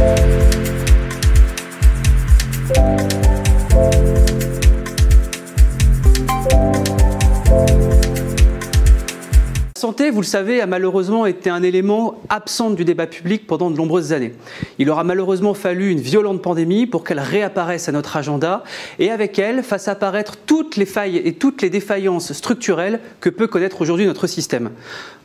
santé, 0.00 0.49
vous 10.20 10.24
le 10.24 10.28
savez, 10.28 10.60
a 10.60 10.66
malheureusement 10.66 11.24
été 11.24 11.48
un 11.48 11.62
élément 11.62 12.20
absent 12.28 12.72
du 12.72 12.84
débat 12.84 13.06
public 13.06 13.46
pendant 13.46 13.70
de 13.70 13.76
nombreuses 13.78 14.12
années. 14.12 14.34
Il 14.78 14.90
aura 14.90 15.02
malheureusement 15.02 15.54
fallu 15.54 15.88
une 15.90 15.98
violente 15.98 16.42
pandémie 16.42 16.84
pour 16.84 17.04
qu'elle 17.04 17.20
réapparaisse 17.20 17.88
à 17.88 17.92
notre 17.92 18.18
agenda 18.18 18.62
et 18.98 19.10
avec 19.10 19.38
elle 19.38 19.62
fasse 19.62 19.88
apparaître 19.88 20.36
toutes 20.44 20.76
les 20.76 20.84
failles 20.84 21.22
et 21.24 21.32
toutes 21.32 21.62
les 21.62 21.70
défaillances 21.70 22.34
structurelles 22.34 23.00
que 23.20 23.30
peut 23.30 23.46
connaître 23.46 23.80
aujourd'hui 23.80 24.04
notre 24.04 24.26
système. 24.26 24.72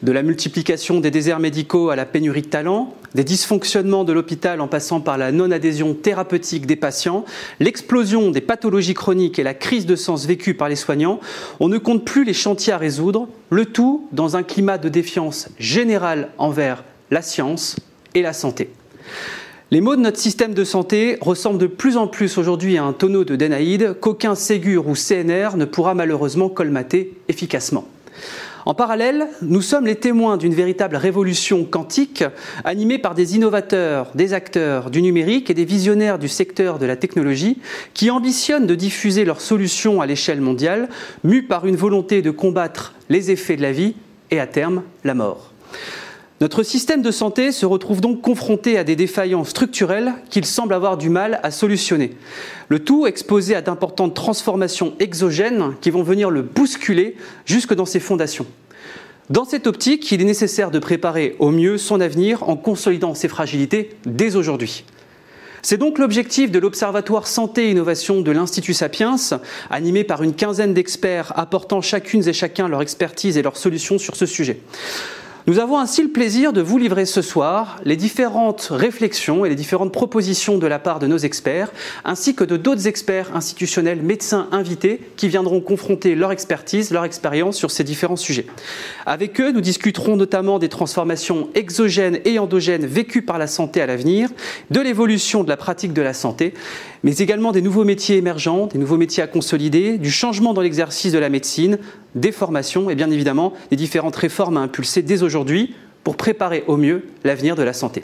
De 0.01 0.13
la 0.13 0.23
multiplication 0.23 1.01
des 1.01 1.11
déserts 1.11 1.39
médicaux 1.39 1.89
à 1.89 1.97
la 1.97 2.05
pénurie 2.05 2.43
de 2.43 2.47
talents, 2.47 2.93
des 3.15 3.25
dysfonctionnements 3.25 4.05
de 4.05 4.13
l'hôpital 4.13 4.61
en 4.61 4.69
passant 4.69 5.01
par 5.01 5.17
la 5.17 5.33
non-adhésion 5.33 5.93
thérapeutique 5.93 6.65
des 6.65 6.75
patients, 6.77 7.25
l'explosion 7.59 8.31
des 8.31 8.39
pathologies 8.39 8.93
chroniques 8.93 9.39
et 9.39 9.43
la 9.43 9.53
crise 9.53 9.85
de 9.85 9.97
sens 9.97 10.25
vécue 10.25 10.53
par 10.53 10.69
les 10.69 10.75
soignants, 10.77 11.19
on 11.59 11.67
ne 11.67 11.77
compte 11.77 12.05
plus 12.05 12.23
les 12.23 12.33
chantiers 12.33 12.71
à 12.71 12.77
résoudre, 12.77 13.27
le 13.49 13.65
tout 13.65 14.07
dans 14.11 14.35
un 14.35 14.43
climat 14.43 14.77
de 14.77 14.89
défiance 14.89 15.49
générale 15.59 16.29
envers 16.37 16.83
la 17.11 17.21
science 17.21 17.75
et 18.13 18.21
la 18.21 18.33
santé. 18.33 18.69
Les 19.71 19.81
maux 19.81 19.95
de 19.95 20.01
notre 20.01 20.19
système 20.19 20.53
de 20.53 20.63
santé 20.63 21.17
ressemblent 21.21 21.59
de 21.59 21.67
plus 21.67 21.97
en 21.97 22.07
plus 22.07 22.37
aujourd'hui 22.37 22.77
à 22.77 22.83
un 22.83 22.93
tonneau 22.93 23.23
de 23.23 23.35
Dénaïde 23.35 23.95
qu'aucun 23.99 24.35
Ségur 24.35 24.87
ou 24.87 24.93
CNR 24.93 25.57
ne 25.57 25.65
pourra 25.65 25.95
malheureusement 25.95 26.49
colmater 26.49 27.17
efficacement. 27.27 27.85
En 28.67 28.73
parallèle, 28.73 29.27
nous 29.43 29.61
sommes 29.61 29.85
les 29.85 29.95
témoins 29.95 30.37
d'une 30.37 30.55
véritable 30.55 30.95
révolution 30.95 31.65
quantique 31.65 32.23
animée 32.63 32.97
par 32.97 33.13
des 33.13 33.35
innovateurs, 33.35 34.09
des 34.15 34.33
acteurs 34.33 34.89
du 34.89 35.03
numérique 35.03 35.51
et 35.51 35.53
des 35.53 35.65
visionnaires 35.65 36.17
du 36.17 36.27
secteur 36.27 36.79
de 36.79 36.87
la 36.87 36.95
technologie 36.95 37.59
qui 37.93 38.09
ambitionnent 38.09 38.65
de 38.65 38.73
diffuser 38.73 39.23
leurs 39.23 39.41
solutions 39.41 40.01
à 40.01 40.07
l'échelle 40.07 40.41
mondiale, 40.41 40.89
mus 41.23 41.43
par 41.43 41.67
une 41.67 41.75
volonté 41.75 42.23
de 42.23 42.31
combattre 42.31 42.95
les 43.07 43.29
effets 43.29 43.55
de 43.55 43.61
la 43.61 43.71
vie 43.71 43.93
et 44.31 44.39
à 44.39 44.47
terme 44.47 44.81
la 45.03 45.13
mort. 45.13 45.51
Notre 46.41 46.63
système 46.63 47.01
de 47.01 47.11
santé 47.11 47.53
se 47.53 47.65
retrouve 47.65 48.01
donc 48.01 48.21
confronté 48.21 48.77
à 48.77 48.83
des 48.83 48.97
défaillances 48.97 49.49
structurelles 49.49 50.13
qu'il 50.29 50.45
semble 50.45 50.73
avoir 50.73 50.97
du 50.97 51.09
mal 51.09 51.39
à 51.43 51.51
solutionner. 51.51 52.11
Le 52.67 52.79
tout 52.79 53.07
exposé 53.07 53.55
à 53.55 53.61
d'importantes 53.61 54.13
transformations 54.13 54.95
exogènes 54.99 55.75
qui 55.79 55.91
vont 55.91 56.03
venir 56.03 56.29
le 56.29 56.41
bousculer 56.41 57.15
jusque 57.45 57.73
dans 57.73 57.85
ses 57.85 58.01
fondations. 58.01 58.45
Dans 59.31 59.45
cette 59.45 59.65
optique, 59.65 60.11
il 60.11 60.21
est 60.21 60.25
nécessaire 60.25 60.69
de 60.69 60.77
préparer 60.77 61.35
au 61.39 61.49
mieux 61.49 61.79
son 61.79 61.99
avenir 61.99 62.47
en 62.47 62.55
consolidant 62.55 63.15
ses 63.15 63.27
fragilités 63.27 63.89
dès 64.05 64.35
aujourd'hui. 64.35 64.85
C'est 65.63 65.77
donc 65.77 65.97
l'objectif 65.97 66.51
de 66.51 66.59
l'Observatoire 66.59 67.25
Santé 67.25 67.65
et 67.65 67.71
Innovation 67.71 68.21
de 68.21 68.29
l'Institut 68.29 68.75
Sapiens, 68.75 69.15
animé 69.71 70.03
par 70.03 70.21
une 70.21 70.35
quinzaine 70.35 70.75
d'experts 70.75 71.33
apportant 71.39 71.81
chacune 71.81 72.27
et 72.27 72.33
chacun 72.33 72.67
leur 72.67 72.83
expertise 72.83 73.35
et 73.35 73.41
leurs 73.41 73.57
solutions 73.57 73.97
sur 73.97 74.15
ce 74.15 74.27
sujet. 74.27 74.59
Nous 75.47 75.59
avons 75.59 75.77
ainsi 75.77 76.01
le 76.01 76.09
plaisir 76.09 76.53
de 76.53 76.61
vous 76.61 76.79
livrer 76.79 77.05
ce 77.05 77.21
soir 77.21 77.79
les 77.85 77.95
différentes 77.95 78.69
réflexions 78.71 79.45
et 79.45 79.49
les 79.49 79.55
différentes 79.55 79.93
propositions 79.93 80.57
de 80.57 80.65
la 80.65 80.79
part 80.79 80.97
de 80.97 81.05
nos 81.05 81.19
experts, 81.19 81.71
ainsi 82.03 82.33
que 82.33 82.43
de 82.43 82.57
d'autres 82.57 82.87
experts 82.87 83.35
institutionnels, 83.35 84.01
médecins 84.01 84.47
invités, 84.51 84.99
qui 85.17 85.27
viendront 85.27 85.61
confronter 85.61 86.15
leur 86.15 86.31
expertise, 86.31 86.89
leur 86.89 87.05
expérience 87.05 87.57
sur 87.57 87.69
ces 87.69 87.83
différents 87.83 88.15
sujets. 88.15 88.47
Avec 89.05 89.39
eux, 89.39 89.51
nous 89.51 89.61
discuterons 89.61 90.15
notamment 90.15 90.57
des 90.57 90.67
transformations 90.67 91.49
exogènes 91.53 92.21
et 92.25 92.39
endogènes 92.39 92.87
vécues 92.87 93.21
par 93.21 93.37
la 93.37 93.45
santé 93.45 93.83
à 93.83 93.85
l'avenir, 93.85 94.29
de 94.71 94.79
l'évolution 94.79 95.43
de 95.43 95.49
la 95.49 95.57
pratique 95.57 95.93
de 95.93 96.01
la 96.01 96.15
santé, 96.15 96.55
mais 97.05 97.17
également 97.17 97.51
des 97.51 97.61
nouveaux 97.61 97.83
métiers 97.83 98.17
émergents, 98.17 98.65
des 98.65 98.79
nouveaux 98.79 98.97
métiers 98.97 99.21
à 99.21 99.27
consolider, 99.27 99.99
du 99.99 100.09
changement 100.09 100.55
dans 100.55 100.61
l'exercice 100.61 101.13
de 101.13 101.19
la 101.19 101.29
médecine, 101.29 101.77
des 102.15 102.31
formations 102.31 102.89
et 102.89 102.95
bien 102.95 103.11
évidemment 103.11 103.53
des 103.69 103.75
différentes 103.75 104.15
réformes 104.15 104.57
à 104.57 104.61
impulser 104.61 105.03
dès 105.03 105.21
aujourd'hui 105.21 105.75
pour 106.03 106.17
préparer 106.17 106.63
au 106.65 106.77
mieux 106.77 107.05
l'avenir 107.23 107.55
de 107.55 107.61
la 107.61 107.73
santé. 107.73 108.03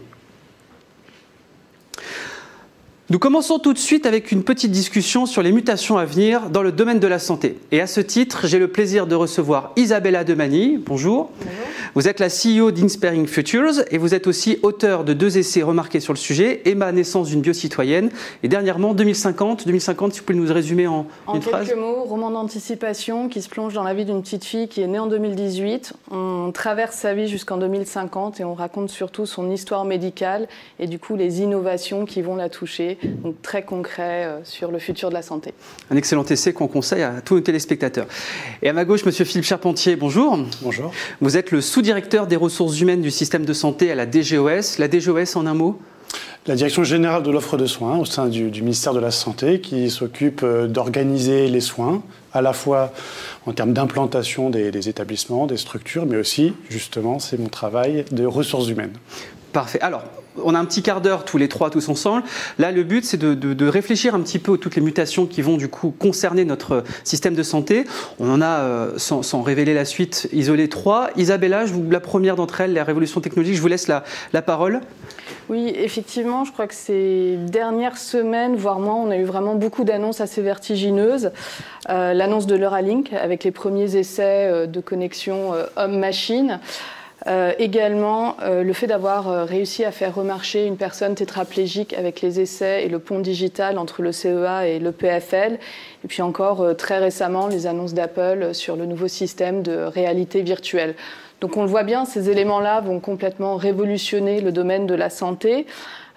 Nous 3.11 3.19
commençons 3.19 3.59
tout 3.59 3.73
de 3.73 3.77
suite 3.77 4.05
avec 4.05 4.31
une 4.31 4.41
petite 4.41 4.71
discussion 4.71 5.25
sur 5.25 5.41
les 5.41 5.51
mutations 5.51 5.97
à 5.97 6.05
venir 6.05 6.49
dans 6.49 6.63
le 6.63 6.71
domaine 6.71 6.99
de 7.01 7.07
la 7.07 7.19
santé. 7.19 7.57
Et 7.73 7.81
à 7.81 7.85
ce 7.85 7.99
titre, 7.99 8.47
j'ai 8.47 8.57
le 8.57 8.69
plaisir 8.69 9.05
de 9.05 9.15
recevoir 9.15 9.73
Isabella 9.75 10.23
Demani. 10.23 10.77
Bonjour. 10.77 11.29
Bonjour. 11.37 11.61
Vous 11.93 12.07
êtes 12.07 12.21
la 12.21 12.27
CEO 12.27 12.71
d'Inspiring 12.71 13.27
Futures 13.27 13.83
et 13.91 13.97
vous 13.97 14.15
êtes 14.15 14.27
aussi 14.27 14.59
auteur 14.63 15.03
de 15.03 15.11
deux 15.11 15.37
essais 15.37 15.61
remarqués 15.61 15.99
sur 15.99 16.13
le 16.13 16.17
sujet, 16.17 16.61
Emma, 16.63 16.93
naissance 16.93 17.27
d'une 17.27 17.41
biocitoyenne, 17.41 18.11
et 18.43 18.47
dernièrement 18.47 18.93
2050. 18.93 19.65
2050, 19.65 20.13
si 20.13 20.19
vous 20.19 20.25
pouvez 20.25 20.39
nous 20.39 20.53
résumer 20.53 20.87
en, 20.87 21.05
une 21.33 21.41
phrase. 21.41 21.63
En 21.63 21.65
quelques 21.65 21.77
mots, 21.77 22.05
roman 22.05 22.31
d'anticipation 22.31 23.27
qui 23.27 23.41
se 23.41 23.49
plonge 23.49 23.73
dans 23.73 23.83
la 23.83 23.93
vie 23.93 24.05
d'une 24.05 24.21
petite 24.21 24.45
fille 24.45 24.69
qui 24.69 24.81
est 24.81 24.87
née 24.87 24.99
en 24.99 25.07
2018. 25.07 25.95
On 26.11 26.53
traverse 26.53 26.95
sa 26.95 27.13
vie 27.13 27.27
jusqu'en 27.27 27.57
2050 27.57 28.39
et 28.39 28.45
on 28.45 28.53
raconte 28.53 28.89
surtout 28.89 29.25
son 29.25 29.51
histoire 29.51 29.83
médicale 29.83 30.47
et 30.79 30.87
du 30.87 30.97
coup 30.97 31.17
les 31.17 31.41
innovations 31.41 32.05
qui 32.05 32.21
vont 32.21 32.37
la 32.37 32.47
toucher. 32.47 32.99
Donc 33.03 33.41
très 33.41 33.63
concret 33.63 34.25
euh, 34.25 34.39
sur 34.43 34.71
le 34.71 34.79
futur 34.79 35.09
de 35.09 35.13
la 35.13 35.21
santé. 35.21 35.53
Un 35.89 35.95
excellent 35.95 36.25
essai 36.25 36.53
qu'on 36.53 36.67
conseille 36.67 37.03
à 37.03 37.21
tous 37.21 37.35
nos 37.35 37.41
téléspectateurs. 37.41 38.07
Et 38.61 38.69
à 38.69 38.73
ma 38.73 38.85
gauche, 38.85 39.05
Monsieur 39.05 39.25
Philippe 39.25 39.45
Charpentier, 39.45 39.95
bonjour. 39.95 40.37
Bonjour. 40.61 40.91
Vous 41.19 41.37
êtes 41.37 41.51
le 41.51 41.61
sous 41.61 41.81
directeur 41.81 42.27
des 42.27 42.35
ressources 42.35 42.79
humaines 42.79 43.01
du 43.01 43.11
système 43.11 43.45
de 43.45 43.53
santé 43.53 43.91
à 43.91 43.95
la 43.95 44.05
DGOS. 44.05 44.77
La 44.79 44.87
DGOS 44.87 45.35
en 45.35 45.45
un 45.45 45.53
mot? 45.53 45.79
La 46.47 46.55
Direction 46.55 46.83
générale 46.83 47.21
de 47.21 47.29
l'offre 47.29 47.55
de 47.55 47.67
soins 47.67 47.97
au 47.99 48.05
sein 48.05 48.27
du, 48.27 48.49
ministère 48.61 48.93
de 48.93 48.99
la 48.99 49.11
Santé 49.11 49.61
qui 49.61 49.91
s'occupe 49.91 50.41
euh, 50.43 50.67
d'organiser 50.67 51.47
les 51.47 51.61
soins, 51.61 52.01
à 52.33 52.41
la 52.41 52.51
fois 52.51 52.91
en 53.45 53.53
termes 53.53 53.73
d'implantation 53.73 54.49
des, 54.49 54.71
des, 54.71 54.89
établissements, 54.89 55.45
des 55.45 55.57
structures, 55.57 56.07
mais 56.07 56.17
aussi, 56.17 56.53
justement, 56.69 57.19
c'est 57.19 57.37
mon 57.37 57.47
travail 57.47 58.05
de 58.11 58.25
ressources 58.25 58.69
humaines. 58.69 58.93
Parfait. 59.53 59.79
Alors, 59.81 60.03
on 60.37 60.55
a 60.55 60.59
un 60.59 60.65
petit 60.65 60.81
quart 60.81 61.01
d'heure 61.01 61.25
tous 61.25 61.37
les 61.37 61.47
trois, 61.47 61.69
tous 61.69 61.89
ensemble. 61.89 62.23
Là, 62.59 62.71
le 62.71 62.83
but, 62.83 63.05
c'est 63.05 63.17
de, 63.17 63.67
réfléchir 63.67 64.15
un 64.15 64.21
petit 64.21 64.39
peu 64.39 64.53
à 64.53 64.57
toutes 64.57 64.75
les 64.75 64.81
mutations 64.81 65.25
qui 65.25 65.41
vont 65.41 65.57
du 65.57 65.67
coup 65.67 65.93
concerner 65.97 66.45
notre 66.45 66.83
système 67.03 67.35
de 67.35 67.43
santé. 67.43 67.85
On 68.19 68.29
en 68.31 68.41
a, 68.41 68.59
euh, 68.59 68.97
sans, 68.97 69.41
révéler 69.41 69.73
la 69.73 69.85
suite, 69.85 70.27
isolé 70.33 70.67
trois. 70.67 71.09
Isabella, 71.15 71.65
je 71.65 71.73
vous, 71.73 71.89
la 71.89 71.99
première 71.99 72.35
d'entre 72.35 72.61
elles, 72.61 72.73
la 72.73 72.83
révolution 72.83 73.21
technologique, 73.21 73.55
je 73.55 73.61
vous 73.61 73.67
laisse 73.67 73.87
la, 73.87 74.03
parole. 74.41 74.81
Oui, 75.49 75.71
effectivement, 75.75 76.45
je 76.45 76.51
crois 76.51 76.67
que 76.67 76.73
ces 76.73 77.37
dernières 77.37 77.97
semaines, 77.97 78.55
voire 78.55 78.79
mois, 78.79 78.95
on 78.95 79.11
a 79.11 79.17
eu 79.17 79.23
vraiment 79.23 79.55
beaucoup 79.55 79.83
d'annonces 79.83 80.19
assez 80.21 80.41
vertigineuses. 80.41 81.31
Euh, 81.89 82.13
l'annonce 82.13 82.47
de 82.47 82.55
l'Euralink 82.55 83.13
avec 83.13 83.43
les 83.43 83.51
premiers 83.51 83.95
essais 83.95 84.49
euh, 84.49 84.65
de 84.65 84.79
connexion 84.81 85.53
homme-machine. 85.75 86.59
Également, 87.59 88.37
euh, 88.41 88.63
le 88.63 88.73
fait 88.73 88.87
d'avoir 88.87 89.29
euh, 89.29 89.45
réussi 89.45 89.85
à 89.85 89.91
faire 89.91 90.15
remarcher 90.15 90.65
une 90.65 90.77
personne 90.77 91.13
tétraplégique 91.13 91.93
avec 91.93 92.21
les 92.21 92.39
essais 92.39 92.83
et 92.83 92.89
le 92.89 92.97
pont 92.97 93.19
digital 93.19 93.77
entre 93.77 94.01
le 94.01 94.11
CEA 94.11 94.67
et 94.67 94.79
le 94.79 94.91
PFL. 94.91 95.59
Et 96.03 96.07
puis 96.07 96.23
encore, 96.23 96.75
très 96.75 96.97
récemment, 96.97 97.47
les 97.47 97.67
annonces 97.67 97.93
d'Apple 97.93 98.55
sur 98.55 98.75
le 98.75 98.87
nouveau 98.87 99.07
système 99.07 99.61
de 99.61 99.77
réalité 99.83 100.41
virtuelle. 100.41 100.95
Donc 101.41 101.57
on 101.57 101.61
le 101.61 101.67
voit 101.67 101.83
bien, 101.83 102.05
ces 102.05 102.29
éléments-là 102.29 102.81
vont 102.81 102.99
complètement 102.99 103.55
révolutionner 103.55 104.41
le 104.41 104.51
domaine 104.51 104.87
de 104.87 104.95
la 104.95 105.09
santé. 105.09 105.65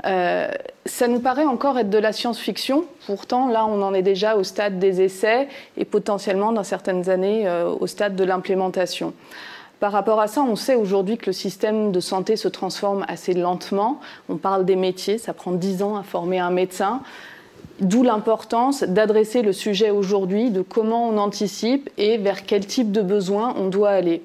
ça 0.03 1.09
nous 1.09 1.21
paraît 1.21 1.45
encore 1.45 1.79
être 1.79 1.91
de 1.91 1.99
la 1.99 2.13
science-fiction. 2.13 2.85
Pourtant, 3.07 3.49
là, 3.49 3.67
on 3.67 3.81
en 3.83 3.95
est 3.95 4.03
déjà 4.03 4.37
au 4.37 4.45
stade 4.45 4.79
des 4.79 5.01
essais 5.01 5.49
et 5.79 5.85
potentiellement, 5.85 6.53
dans 6.53 6.65
certaines 6.65 7.09
années, 7.09 7.47
au 7.81 7.87
stade 7.87 8.17
de 8.17 8.25
l'implémentation. 8.25 9.15
Par 9.81 9.93
rapport 9.93 10.21
à 10.21 10.29
ça, 10.29 10.43
on 10.43 10.57
sait 10.57 10.77
aujourd'hui 10.77 11.19
que 11.19 11.27
le 11.27 11.33
système 11.33 11.93
de 11.93 12.01
santé 12.01 12.37
se 12.37 12.49
transforme 12.49 13.05
assez 13.09 13.35
lentement. 13.35 14.01
On 14.29 14.37
parle 14.37 14.65
des 14.65 14.77
métiers, 14.77 15.19
ça 15.19 15.35
prend 15.35 15.53
10 15.53 15.83
ans 15.83 15.97
à 15.97 16.03
former 16.03 16.39
un 16.39 16.51
médecin. 16.51 17.01
D'où 17.81 18.03
l'importance 18.05 18.85
d'adresser 18.85 19.43
le 19.43 19.53
sujet 19.53 19.91
aujourd'hui, 19.91 20.51
de 20.51 20.63
comment 20.63 21.09
on 21.09 21.19
anticipe 21.19 21.91
et 21.99 22.19
vers 22.19 22.47
quel 22.47 22.67
type 22.67 22.93
de 22.93 23.03
besoins 23.03 23.55
on 23.59 23.67
doit 23.67 23.91
aller. 23.91 24.23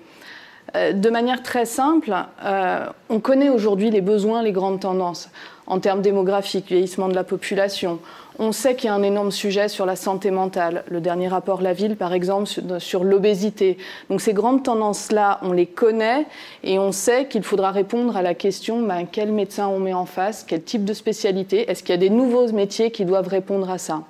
Euh, 0.75 0.93
de 0.93 1.09
manière 1.09 1.43
très 1.43 1.65
simple, 1.65 2.13
euh, 2.43 2.85
on 3.09 3.19
connaît 3.19 3.49
aujourd'hui 3.49 3.89
les 3.89 4.01
besoins, 4.01 4.43
les 4.43 4.51
grandes 4.51 4.79
tendances 4.79 5.29
en 5.67 5.79
termes 5.79 6.01
démographiques, 6.01 6.67
vieillissement 6.67 7.07
de 7.07 7.15
la 7.15 7.23
population, 7.23 7.99
on 8.39 8.53
sait 8.53 8.75
qu'il 8.75 8.87
y 8.87 8.89
a 8.89 8.95
un 8.95 9.03
énorme 9.03 9.31
sujet 9.31 9.67
sur 9.67 9.85
la 9.85 9.97
santé 9.97 10.31
mentale. 10.31 10.85
Le 10.89 11.01
dernier 11.01 11.27
rapport 11.27 11.61
La 11.61 11.73
Ville, 11.73 11.97
par 11.97 12.13
exemple, 12.13 12.47
sur, 12.79 13.03
l'obésité. 13.03 13.77
Donc 14.09 14.21
ces 14.21 14.33
grandes 14.33 14.63
tendances-là, 14.63 15.39
on 15.43 15.51
les 15.51 15.65
connaît 15.65 16.25
et 16.63 16.79
on 16.79 16.93
sait 16.93 17.27
qu'il 17.27 17.43
faudra 17.43 17.71
répondre 17.71 18.15
à 18.15 18.21
la 18.21 18.33
question 18.33 18.81
ben, 18.81 19.05
quel 19.11 19.33
médecin 19.33 19.67
on 19.67 19.79
met 19.79 19.93
en 19.93 20.05
face, 20.05 20.45
quel 20.47 20.63
type 20.63 20.85
de 20.85 20.93
spécialité, 20.93 21.69
est-ce 21.69 21.83
qu'il 21.83 21.93
y 21.93 21.97
a 21.97 21.97
des 21.97 22.09
nouveaux 22.09 22.49
métiers 22.51 22.91
qui 22.91 23.03
doivent 23.03 23.27
répondre 23.27 23.69
à 23.69 23.77
ça? 23.77 24.03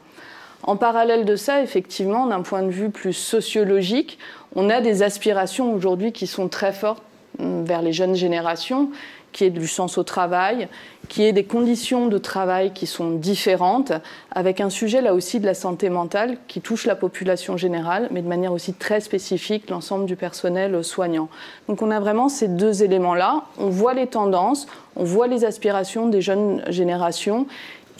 En 0.63 0.75
parallèle 0.75 1.25
de 1.25 1.35
ça, 1.35 1.61
effectivement, 1.61 2.27
d'un 2.27 2.41
point 2.41 2.63
de 2.63 2.69
vue 2.69 2.89
plus 2.89 3.13
sociologique, 3.13 4.19
on 4.55 4.69
a 4.69 4.81
des 4.81 5.03
aspirations 5.03 5.73
aujourd'hui 5.73 6.11
qui 6.11 6.27
sont 6.27 6.49
très 6.49 6.73
fortes 6.73 7.03
hum, 7.39 7.63
vers 7.63 7.81
les 7.81 7.93
jeunes 7.93 8.15
générations 8.15 8.89
qui 9.31 9.45
est 9.45 9.49
du 9.49 9.67
sens 9.67 9.97
au 9.97 10.03
travail, 10.03 10.67
qui 11.07 11.23
est 11.23 11.33
des 11.33 11.43
conditions 11.43 12.07
de 12.07 12.17
travail 12.17 12.71
qui 12.73 12.87
sont 12.87 13.11
différentes, 13.11 13.91
avec 14.31 14.61
un 14.61 14.69
sujet 14.69 15.01
là 15.01 15.13
aussi 15.13 15.39
de 15.39 15.45
la 15.45 15.53
santé 15.53 15.89
mentale 15.89 16.37
qui 16.47 16.61
touche 16.61 16.85
la 16.85 16.95
population 16.95 17.57
générale, 17.57 18.07
mais 18.11 18.21
de 18.21 18.27
manière 18.27 18.53
aussi 18.53 18.73
très 18.73 18.99
spécifique 18.99 19.69
l'ensemble 19.69 20.05
du 20.05 20.15
personnel 20.15 20.83
soignant. 20.83 21.29
Donc 21.67 21.81
on 21.81 21.91
a 21.91 21.99
vraiment 21.99 22.29
ces 22.29 22.47
deux 22.47 22.83
éléments-là. 22.83 23.43
On 23.57 23.69
voit 23.69 23.93
les 23.93 24.07
tendances, 24.07 24.67
on 24.95 25.03
voit 25.03 25.27
les 25.27 25.45
aspirations 25.45 26.07
des 26.07 26.21
jeunes 26.21 26.63
générations. 26.67 27.47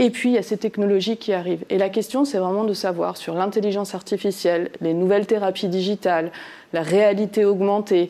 Et 0.02 0.12
puis, 0.12 0.30
il 0.30 0.36
y 0.36 0.38
a 0.38 0.44
ces 0.44 0.58
technologies 0.58 1.18
qui 1.18 1.34
arrivent. 1.34 1.66
Et 1.70 1.78
la 1.78 1.90
question, 1.90 2.24
c'est 2.24 2.38
vraiment 2.38 2.64
de 2.64 2.74
savoir 2.74 3.18
sur 3.18 3.36
l'intelligence 3.36 3.94
artificielle, 3.94 4.72
les 4.80 4.94
nouvelles 4.94 5.28
thérapies 5.28 5.68
digitales, 5.68 6.32
la 6.72 6.82
réalité 6.82 7.44
augmentée, 7.44 8.10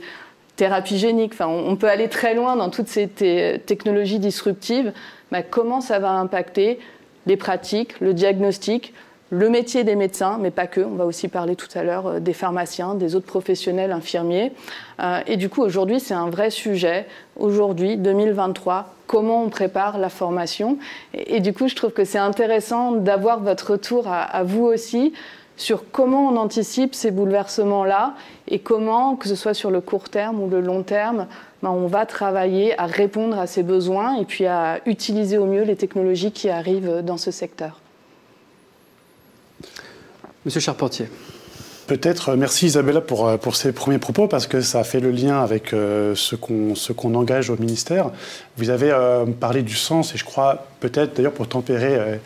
thérapie 0.56 1.00
génique, 1.00 1.33
enfin, 1.33 1.47
on 1.47 1.75
peut 1.77 1.89
aller 1.89 2.07
très 2.07 2.36
loin 2.36 2.56
dans 2.56 2.69
toutes 2.69 2.89
ces 2.89 3.07
technologies 3.65 4.19
disruptives, 4.19 4.94
comment 5.50 5.81
ça 5.81 6.00
va 6.00 6.12
impacter 6.12 6.80
les 7.25 7.38
pratiques, 7.38 8.00
le 8.01 8.13
diagnostic, 8.13 8.94
le 9.31 9.49
métier 9.49 9.83
des 9.83 9.95
médecins, 9.95 10.37
mais 10.39 10.51
pas 10.51 10.67
que. 10.67 10.81
On 10.81 10.95
va 10.95 11.05
aussi 11.05 11.27
parler 11.27 11.55
tout 11.55 11.67
à 11.75 11.83
l'heure 11.83 12.07
euh, 12.07 12.19
des 12.19 12.33
pharmaciens, 12.33 12.95
des 12.95 13.15
autres 13.15 13.27
professionnels 13.27 13.91
infirmiers. 13.91 14.51
Euh, 15.01 15.19
et 15.27 15.37
du 15.37 15.49
coup, 15.49 15.61
aujourd'hui, 15.61 15.99
c'est 15.99 16.13
un 16.13 16.29
vrai 16.29 16.49
sujet. 16.49 17.05
Aujourd'hui, 17.35 17.97
2023, 17.97 18.93
comment 19.07 19.43
on 19.43 19.49
prépare 19.49 19.97
la 19.97 20.09
formation. 20.09 20.77
Et, 21.13 21.39
du 21.39 21.53
coup, 21.53 21.67
je 21.67 21.75
trouve 21.75 21.91
que 21.91 22.05
c'est 22.05 22.17
intéressant 22.17 22.91
d'avoir 22.91 23.39
votre 23.39 23.71
retour 23.71 24.07
à 24.07 24.43
vous 24.43 24.65
aussi 24.65 25.13
sur 25.59 25.91
comment 25.91 26.29
on 26.29 26.37
anticipe 26.37 26.95
ces 26.95 27.11
bouleversements-là 27.11 28.15
et 28.47 28.59
comment, 28.59 29.15
que 29.15 29.27
ce 29.27 29.35
soit 29.35 29.53
sur 29.53 29.71
le 29.71 29.81
court 29.81 30.09
terme 30.09 30.41
ou 30.41 30.49
le 30.49 30.61
long 30.61 30.83
terme, 30.83 31.27
ben, 31.61 31.69
on 31.69 31.87
va 31.87 32.05
travailler 32.05 32.79
à 32.79 32.85
répondre 32.85 33.37
à 33.37 33.45
ces 33.45 33.61
besoins 33.61 34.15
et 34.15 34.25
puis 34.25 34.45
à 34.45 34.79
utiliser 34.85 35.37
au 35.37 35.45
mieux 35.45 35.63
les 35.63 35.75
technologies 35.75 36.31
qui 36.31 36.49
arrivent 36.49 37.01
dans 37.03 37.17
ce 37.17 37.31
secteur. 37.31 37.78
Monsieur 40.45 40.62
Charpentier. 40.62 41.07
Peut-être, 41.89 42.30
euh, 42.30 42.36
merci 42.38 42.68
Isabella 42.68 43.01
pour, 43.01 43.27
euh, 43.27 43.38
pour 43.38 43.56
ces 43.56 43.74
premiers 43.74 43.97
propos, 43.97 44.27
parce 44.27 44.47
que 44.47 44.62
ça 44.62 44.83
fait 44.83 45.00
le 45.00 45.12
lien 45.12 45.41
avec 45.41 45.74
euh, 45.74 46.13
ce 46.15 46.36
qu'on 46.36 47.15
engage 47.15 47.50
au 47.50 47.57
ministère. 47.57 48.12
Vous 48.57 48.69
avez 48.69 48.94
parlé 49.39 49.63
du 49.63 49.75
sens, 49.75 50.13
et 50.13 50.18
je 50.18 50.24
crois, 50.24 50.68
peut-être 50.80 51.15
d'ailleurs 51.15 51.33
pour 51.33 51.47
tempérer 51.47 52.19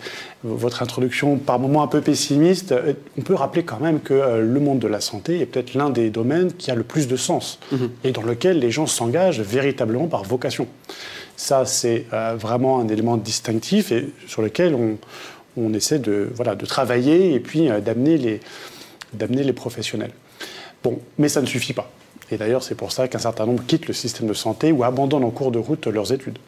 votre 0.43 0.81
introduction 0.81 1.37
par 1.37 1.59
moments 1.59 1.83
un 1.83 1.87
peu 1.87 2.01
pessimiste, 2.01 2.73
on 3.17 3.21
peut 3.21 3.35
rappeler 3.35 3.63
quand 3.63 3.79
même 3.79 3.99
que 3.99 4.39
le 4.39 4.59
monde 4.59 4.79
de 4.79 4.87
la 4.87 4.99
santé 4.99 5.39
est 5.39 5.45
peut-être 5.45 5.75
l'un 5.75 5.91
des 5.91 6.09
domaines 6.09 6.51
qui 6.51 6.71
a 6.71 6.75
le 6.75 6.81
plus 6.81 7.07
de 7.07 7.15
sens, 7.15 7.59
mhm. 7.71 7.91
et 8.03 8.11
dans 8.11 8.23
lequel 8.23 8.57
les 8.57 8.71
gens 8.71 8.87
s'engagent 8.87 9.41
véritablement 9.41 10.07
par 10.07 10.23
vocation. 10.23 10.67
Ça, 11.37 11.65
c'est 11.65 12.07
vraiment 12.35 12.79
un 12.79 12.87
élément 12.87 13.17
distinctif 13.17 13.91
et 13.91 14.09
sur 14.27 14.41
lequel 14.41 14.73
on, 14.73 14.97
on 15.57 15.73
essaie 15.73 15.99
de, 15.99 16.29
voilà, 16.35 16.55
de 16.55 16.65
travailler 16.65 17.33
et 17.33 17.39
puis 17.39 17.69
d'amener 17.83 18.17
les 18.17 18.39
les 19.19 19.53
professionnels. 19.53 20.11
Bon, 20.83 20.99
mais 21.17 21.29
ça 21.29 21.41
ne 21.41 21.45
suffit 21.45 21.73
pas. 21.73 21.89
Et 22.31 22.37
d'ailleurs, 22.37 22.63
c'est 22.63 22.75
pour 22.75 22.91
ça 22.91 23.07
qu'un 23.07 23.19
certain 23.19 23.45
nombre 23.45 23.63
quittent 23.65 23.87
le 23.87 23.93
système 23.93 24.27
de 24.27 24.33
santé 24.33 24.71
ou 24.71 24.83
abandonnent 24.83 25.23
en 25.23 25.29
cours 25.29 25.51
de 25.51 25.59
route 25.59 25.87
leurs 25.87 26.11
études. 26.11 26.39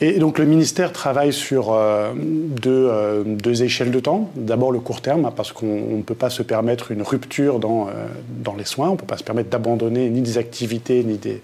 Et 0.00 0.18
donc 0.18 0.38
le 0.38 0.44
ministère 0.44 0.92
travaille 0.92 1.32
sur 1.32 1.72
euh, 1.72 2.12
euh, 2.66 3.24
deux, 3.24 3.62
échelles 3.62 3.90
de 3.90 4.00
temps. 4.00 4.30
D'abord 4.36 4.70
le 4.70 4.78
court 4.78 5.00
terme, 5.00 5.30
parce 5.34 5.52
qu'on 5.52 5.96
ne 5.96 6.02
peut 6.02 6.14
pas 6.14 6.28
se 6.28 6.42
permettre 6.42 6.92
une 6.92 7.00
rupture 7.00 7.58
dans, 7.58 7.88
euh, 7.88 7.92
dans 8.44 8.54
les 8.54 8.66
soins, 8.66 8.90
on 8.90 8.92
ne 8.92 8.96
peut 8.98 9.06
pas 9.06 9.16
se 9.16 9.24
permettre 9.24 9.48
d'abandonner 9.48 10.10
ni 10.10 10.20
des 10.20 10.36
activités 10.36 11.02
ni 11.02 11.16
des, 11.16 11.40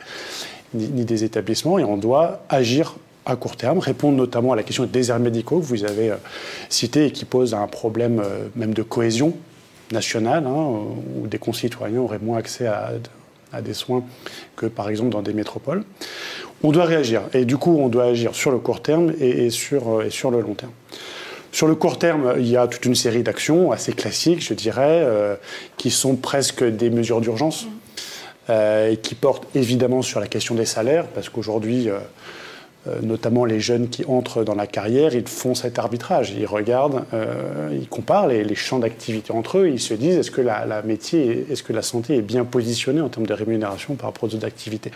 ni, 0.74 1.04
des 1.06 1.24
établissements, 1.24 1.78
et 1.78 1.84
on 1.84 1.96
doit 1.96 2.42
agir 2.50 2.96
à 3.24 3.36
court 3.36 3.56
terme, 3.56 3.78
répondre 3.78 4.16
notamment 4.16 4.52
à 4.52 4.56
la 4.56 4.62
question 4.62 4.84
des 4.84 4.90
déserts 4.90 5.18
médicaux 5.18 5.60
que 5.60 5.64
vous 5.64 5.84
avez 5.84 6.12
cité 6.68 7.06
et 7.06 7.12
qui 7.12 7.24
pose 7.24 7.54
un 7.54 7.66
problème 7.66 8.22
même 8.56 8.74
de 8.74 8.82
cohésion 8.82 9.34
nationale, 9.92 10.46
hein, 10.46 10.78
où 11.16 11.26
des 11.26 11.38
concitoyens 11.38 12.00
auraient 12.00 12.18
moins 12.18 12.38
accès 12.38 12.66
à, 12.66 12.92
des 13.60 13.74
soins 13.74 14.02
que 14.56 14.66
par 14.66 14.88
exemple 14.88 15.10
dans 15.10 15.22
des 15.22 15.34
métropoles. 15.34 15.84
On 16.62 16.72
doit 16.72 16.84
réagir. 16.84 17.22
Et 17.34 17.44
du 17.44 17.58
coup, 17.58 17.76
on 17.78 17.88
doit 17.88 18.04
agir 18.04 18.34
sur 18.34 18.50
le 18.50 18.58
court 18.58 18.82
terme 18.82 19.12
et, 19.20 19.50
sur, 19.50 20.02
et 20.02 20.10
sur 20.10 20.30
le 20.30 20.40
long 20.40 20.54
terme. 20.54 20.72
Sur 21.52 21.66
le 21.66 21.74
court 21.74 21.98
terme, 21.98 22.34
il 22.38 22.48
y 22.48 22.56
a 22.56 22.66
toute 22.66 22.86
une 22.86 22.94
série 22.94 23.22
d'actions 23.22 23.72
assez 23.72 23.92
classiques, 23.92 24.42
je 24.42 24.54
dirais, 24.54 25.02
euh, 25.04 25.36
qui 25.76 25.90
sont 25.90 26.16
presque 26.16 26.64
des 26.64 26.88
mesures 26.88 27.20
d'urgence, 27.20 27.66
euh, 28.48 28.90
et 28.90 28.96
qui 28.96 29.14
portent 29.14 29.46
évidemment 29.54 30.00
sur 30.00 30.18
la 30.18 30.28
question 30.28 30.54
des 30.54 30.64
salaires, 30.64 31.06
parce 31.08 31.28
qu'aujourd'hui, 31.28 31.90
euh, 31.90 31.98
euh, 31.98 31.98
notamment 33.02 33.44
les 33.44 33.60
jeunes 33.60 33.88
qui 33.88 34.04
entrent 34.06 34.42
dans 34.42 34.56
la 34.56 34.66
carrière, 34.66 35.14
ils 35.14 35.28
font 35.28 35.54
cet 35.54 35.78
arbitrage. 35.78 36.32
Ils 36.36 36.46
regardent, 36.46 37.04
euh, 37.14 37.68
ils 37.72 37.88
comparent 37.88 38.26
les, 38.26 38.54
champs 38.54 38.80
d'activité 38.80 39.32
entre 39.32 39.58
eux. 39.58 39.68
ils 39.68 39.80
se 39.80 39.94
disent 39.94 40.16
est-ce 40.16 40.30
que 40.30 40.40
la, 40.40 40.82
métier, 40.82 41.46
est-ce 41.50 41.62
que 41.62 41.72
la 41.72 41.82
santé 41.82 42.16
est 42.16 42.22
bien 42.22 42.44
positionnée 42.44 43.00
en 43.00 43.08
termes 43.08 43.26
de 43.26 43.34
rémunération 43.34 43.94
par 43.94 44.10
rapport 44.10 44.28
aux 44.28 44.34
autres 44.34 44.46
activités? 44.46 44.90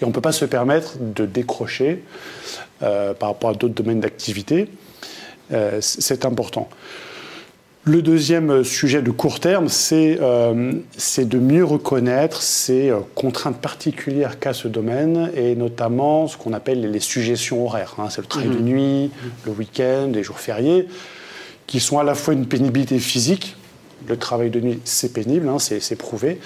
Et 0.00 0.04
on 0.04 0.08
ne 0.08 0.12
peut 0.12 0.22
pas 0.22 0.32
se 0.32 0.46
permettre 0.46 0.96
de 0.98 1.26
décrocher 1.26 2.02
euh, 2.82 3.12
par 3.12 3.30
rapport 3.30 3.50
à 3.50 3.54
d'autres 3.54 3.74
domaines 3.74 4.00
d'activité. 4.00 4.68
c'est 5.80 6.24
important. 6.24 6.68
Le 7.88 8.02
deuxième 8.02 8.64
sujet 8.64 9.00
de 9.00 9.10
court 9.10 9.40
terme, 9.40 9.70
c'est 9.70 10.18
euh, 10.20 10.72
de 11.16 11.38
mieux 11.38 11.64
reconnaître 11.64 12.42
ces 12.42 12.90
euh, 12.90 12.98
contraintes 13.14 13.62
particulières 13.62 14.38
qu'a 14.38 14.52
ce 14.52 14.68
domaine, 14.68 15.30
et 15.34 15.56
notamment 15.56 16.28
ce 16.28 16.36
qu'on 16.36 16.52
appelle 16.52 16.90
les 16.90 17.00
suggestions 17.00 17.64
horaires. 17.64 17.94
Hein. 17.96 18.10
c'est 18.10 18.20
le 18.20 18.26
travail 18.26 18.50
de 18.50 18.58
mhm. 18.58 18.64
nuit, 18.64 19.10
le 19.46 19.52
week-end, 19.52 20.10
les 20.12 20.22
jours 20.22 20.38
fériés, 20.38 20.86
qui 21.66 21.80
sont 21.80 21.98
à 21.98 22.04
la 22.04 22.14
fois 22.14 22.34
une 22.34 22.44
pénibilité 22.44 22.98
physique, 22.98 23.56
le 24.06 24.16
travail 24.16 24.50
de 24.50 24.60
nuit, 24.60 24.80
c'est 24.84 25.12
pénible, 25.12 25.48
hein, 25.48 25.58
c'est 25.58 25.96
prouvé, 25.96 26.40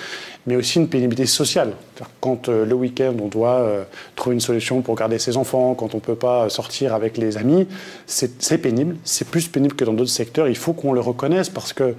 mais 0.47 0.57
aussi 0.57 0.79
une 0.79 0.89
pénibilité 0.89 1.27
sociale. 1.27 1.73
Quand 2.21 2.49
euh, 2.49 2.65
le 2.65 2.75
week-end, 2.75 3.15
on 3.23 3.29
doit 3.29 3.61
euh, 3.61 3.85
trouver 4.17 4.35
une 4.35 4.41
solution 4.41 4.83
pour 4.83 4.95
garder 4.95 5.19
ses 5.19 5.37
enfants, 5.37 5.75
quand 5.75 5.95
on 5.95 5.99
ne 5.99 6.03
peut 6.03 6.17
pas 6.17 6.49
sortir 6.49 6.95
avec 6.95 7.17
les 7.19 7.37
amis, 7.37 7.67
c'est 8.07 8.59
pénible. 8.59 8.97
C'est 9.05 9.29
plus 9.29 9.49
pénible 9.49 9.75
que 9.75 9.85
dans 9.85 9.93
d'autres 9.93 10.11
secteurs. 10.11 10.49
Il 10.49 10.57
faut 10.57 10.73
qu'on 10.73 10.93
le 10.93 11.01
reconnaisse 11.01 11.51
parce 11.51 11.73
que 11.73 11.95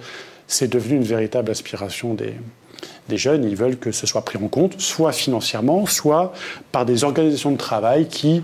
c'est 0.47 0.67
devenu 0.67 0.97
une 0.97 1.03
véritable 1.03 1.51
aspiration 1.51 2.15
des 2.15 3.17
jeunes. 3.17 3.43
Ils 3.45 3.55
veulent 3.55 3.77
que 3.77 3.91
ce 3.91 4.07
soit 4.07 4.23
pris 4.23 4.37
en 4.37 4.47
compte, 4.47 4.79
soit 4.79 5.11
financièrement, 5.11 5.85
soit 5.85 6.33
par 6.71 6.85
des 6.85 7.03
organisations 7.03 7.51
de 7.51 7.57
travail 7.57 8.07
qui 8.07 8.43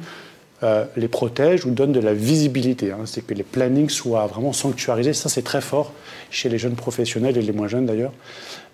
euh, 0.62 0.84
les 0.98 1.08
protègent 1.08 1.66
ou 1.66 1.72
donnent 1.72 1.94
de 1.94 2.02
la 2.02 2.14
visibilité. 2.14 2.92
Hein. 2.92 3.06
C'est 3.06 3.26
que 3.26 3.34
les 3.34 3.44
plannings 3.44 3.88
soient 3.88 4.28
vraiment 4.28 4.52
sanctuarisés. 4.52 5.14
Ça, 5.14 5.30
c'est 5.30 5.42
très 5.42 5.62
fort 5.62 5.94
chez 6.32 6.50
les 6.50 6.58
jeunes 6.58 6.76
professionnels 6.76 7.38
et 7.38 7.42
les 7.42 7.54
moins 7.54 7.70
jeunes 7.70 7.86
d'ailleurs, 7.86 8.12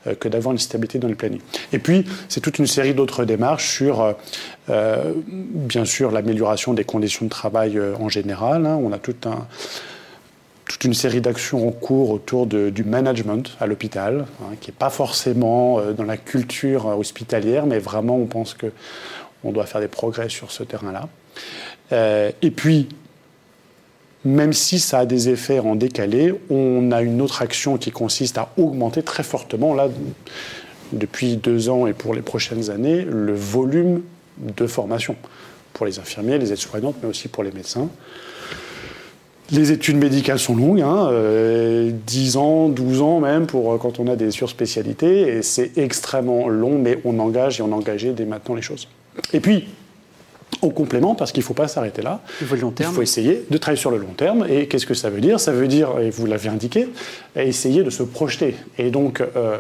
euh, 0.08 0.16
que 0.16 0.28
d'avoir 0.28 0.54
une 0.54 0.58
stabilité 0.58 0.98
dans 0.98 1.08
les 1.08 1.14
plannings. 1.14 1.42
Et 1.74 1.78
puis, 1.78 2.04
c'est 2.28 2.42
toute 2.42 2.58
une 2.58 2.66
série 2.66 2.96
d'autres 2.96 3.24
démarches 3.24 3.70
sur, 3.70 4.16
euh, 4.70 5.14
bien 5.28 5.86
sûr, 5.86 6.10
l'amélioration 6.10 6.74
des 6.74 6.86
conditions 6.86 7.26
de 7.26 7.30
travail 7.30 7.80
en 8.00 8.10
général. 8.10 8.66
Hein. 8.66 8.80
On 8.82 8.92
a 8.92 8.98
toute 8.98 9.28
une 10.84 10.96
série 10.96 11.22
d'actions 11.22 11.68
en 11.68 11.72
cours 11.72 12.10
autour 12.10 12.48
du 12.48 12.84
management 12.84 13.56
à 13.60 13.68
l'hôpital, 13.68 14.26
hein, 14.42 14.56
qui 14.60 14.72
n'est 14.72 14.76
pas 14.76 14.90
forcément 14.90 15.80
dans 15.96 16.04
la 16.04 16.18
culture 16.18 16.88
hospitalière, 16.88 17.68
mais 17.68 17.78
vraiment 17.78 18.18
on 18.18 18.26
pense 18.26 18.56
qu'on 18.56 19.52
doit 19.52 19.68
faire 19.68 19.82
des 19.82 19.88
progrès 19.88 20.30
sur 20.30 20.52
ce 20.52 20.64
terrain-là. 20.64 21.10
Euh, 21.92 22.32
et 22.42 22.52
puis, 22.52 22.90
même 24.24 24.54
si 24.54 24.80
ça 24.80 25.00
a 25.00 25.06
des 25.06 25.30
effets 25.30 25.60
en 25.60 25.76
décalé, 25.76 26.34
on 26.50 26.92
a 26.92 27.02
une 27.02 27.22
autre 27.22 27.42
action 27.42 27.78
qui 27.78 27.92
consiste 27.92 28.38
à 28.38 28.52
augmenter 28.58 29.04
très 29.04 29.24
fortement, 29.24 29.74
là, 29.76 29.88
depuis 30.92 31.38
deux 31.38 31.70
ans 31.70 31.88
et 31.88 31.94
pour 31.94 32.14
les 32.14 32.22
prochaines 32.22 32.70
années, 32.70 33.04
le 33.04 33.34
volume 33.34 34.02
de 34.38 34.68
formation 34.68 35.16
pour 35.74 35.86
les 35.86 36.00
infirmiers, 36.00 36.38
les 36.38 36.52
aides-soignantes, 36.52 36.96
mais 37.04 37.10
aussi 37.10 37.28
pour 37.28 37.44
les 37.44 37.52
médecins. 37.52 37.90
Les 39.52 39.72
études 39.72 39.98
médicales 39.98 40.40
sont 40.40 40.56
longues, 40.56 40.82
hein, 40.82 41.10
10 41.12 41.12
euh, 41.12 42.40
ans, 42.40 42.70
12 42.70 43.02
ans 43.02 43.20
même, 43.20 43.46
pour 43.46 43.74
euh, 43.74 43.78
quand 43.78 44.00
on 44.00 44.08
a 44.08 44.16
des 44.16 44.32
surspécialités, 44.32 45.38
et 45.38 45.42
c'est 45.44 45.78
extrêmement 45.78 46.48
long, 46.48 46.80
mais 46.80 47.00
on 47.06 47.20
engage 47.20 47.60
et 47.60 47.64
on 47.64 47.72
engagé 47.72 48.12
dès 48.14 48.26
maintenant 48.26 48.56
les 48.56 48.64
choses. 48.64 48.88
Et 49.34 49.40
puis, 49.40 49.68
au 50.62 50.70
complément, 50.70 51.16
parce 51.16 51.32
qu'il 51.32 51.42
ne 51.42 51.46
faut 51.46 51.54
pas 51.54 51.68
s'arrêter 51.68 52.02
là. 52.02 52.22
Il 52.90 52.96
faut 52.96 53.02
essayer 53.02 53.46
de 53.50 53.58
travailler 53.58 53.80
sur 53.80 53.92
le 53.92 53.98
long 53.98 54.14
terme. 54.16 54.46
Et 54.50 54.68
qu'est-ce 54.68 54.86
que 54.86 54.94
ça 54.94 55.10
veut 55.10 55.22
dire? 55.22 55.40
Ça 55.40 55.52
veut 55.52 55.68
dire, 55.68 56.00
et 56.00 56.10
vous 56.10 56.26
l'avez 56.26 56.50
indiqué, 56.50 56.88
essayer 57.36 57.84
de 57.84 57.90
se 57.90 58.04
projeter. 58.04 58.56
Et 58.78 58.90
donc, 58.90 59.22
euh, 59.22 59.58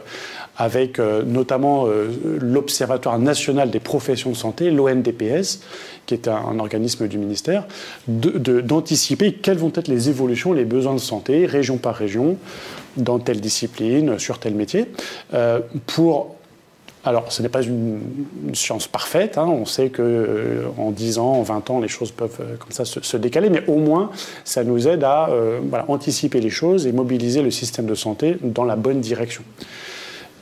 avec 0.57 0.99
euh, 0.99 1.23
notamment 1.23 1.85
euh, 1.87 2.07
l'Observatoire 2.39 3.19
national 3.19 3.71
des 3.71 3.79
professions 3.79 4.31
de 4.31 4.35
santé, 4.35 4.71
l'ONDPS, 4.71 5.61
qui 6.05 6.13
est 6.13 6.27
un, 6.27 6.59
organisme 6.59 7.07
du 7.07 7.17
ministère, 7.17 7.65
d'anticiper 8.07 9.33
quelles 9.33 9.57
vont 9.57 9.71
être 9.75 9.87
les 9.87 10.09
évolutions, 10.09 10.53
les 10.53 10.65
besoins 10.65 10.93
de 10.93 10.99
santé, 10.99 11.45
région 11.45 11.77
par 11.77 11.95
région, 11.95 12.37
dans 12.95 13.19
telle 13.19 13.41
discipline, 13.41 14.19
sur 14.19 14.39
tel 14.39 14.53
métier, 14.53 14.85
pour 15.87 16.34
alors, 17.05 17.31
ce 17.31 17.41
n'est 17.41 17.49
pas 17.49 17.61
une, 17.61 18.01
science 18.53 18.87
parfaite. 18.87 19.37
Hein. 19.37 19.45
On 19.47 19.65
sait 19.65 19.89
que 19.89 20.63
en 20.77 20.91
10 20.91 21.19
ans, 21.19 21.33
en 21.33 21.43
20 21.43 21.69
ans, 21.69 21.79
les 21.79 21.87
choses 21.87 22.11
peuvent 22.11 22.39
comme 22.59 22.71
ça 22.71 22.85
se, 22.85 23.17
décaler, 23.17 23.49
mais 23.49 23.63
au 23.67 23.75
moins, 23.75 24.09
ça 24.43 24.63
nous 24.63 24.87
aide 24.87 25.03
à 25.03 25.29
anticiper 25.87 26.41
les 26.41 26.49
choses 26.49 26.87
et 26.87 26.91
mobiliser 26.91 27.41
le 27.41 27.51
système 27.51 27.85
de 27.85 27.95
santé 27.95 28.37
dans 28.41 28.63
la 28.63 28.75
bonne 28.75 29.01
direction. 29.01 29.43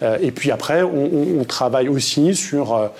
et 0.01 0.31
puis 0.31 0.51
après, 0.51 0.83
on, 0.83 1.43
travaille 1.43 1.89
aussi 1.89 2.35
sur 2.35 2.91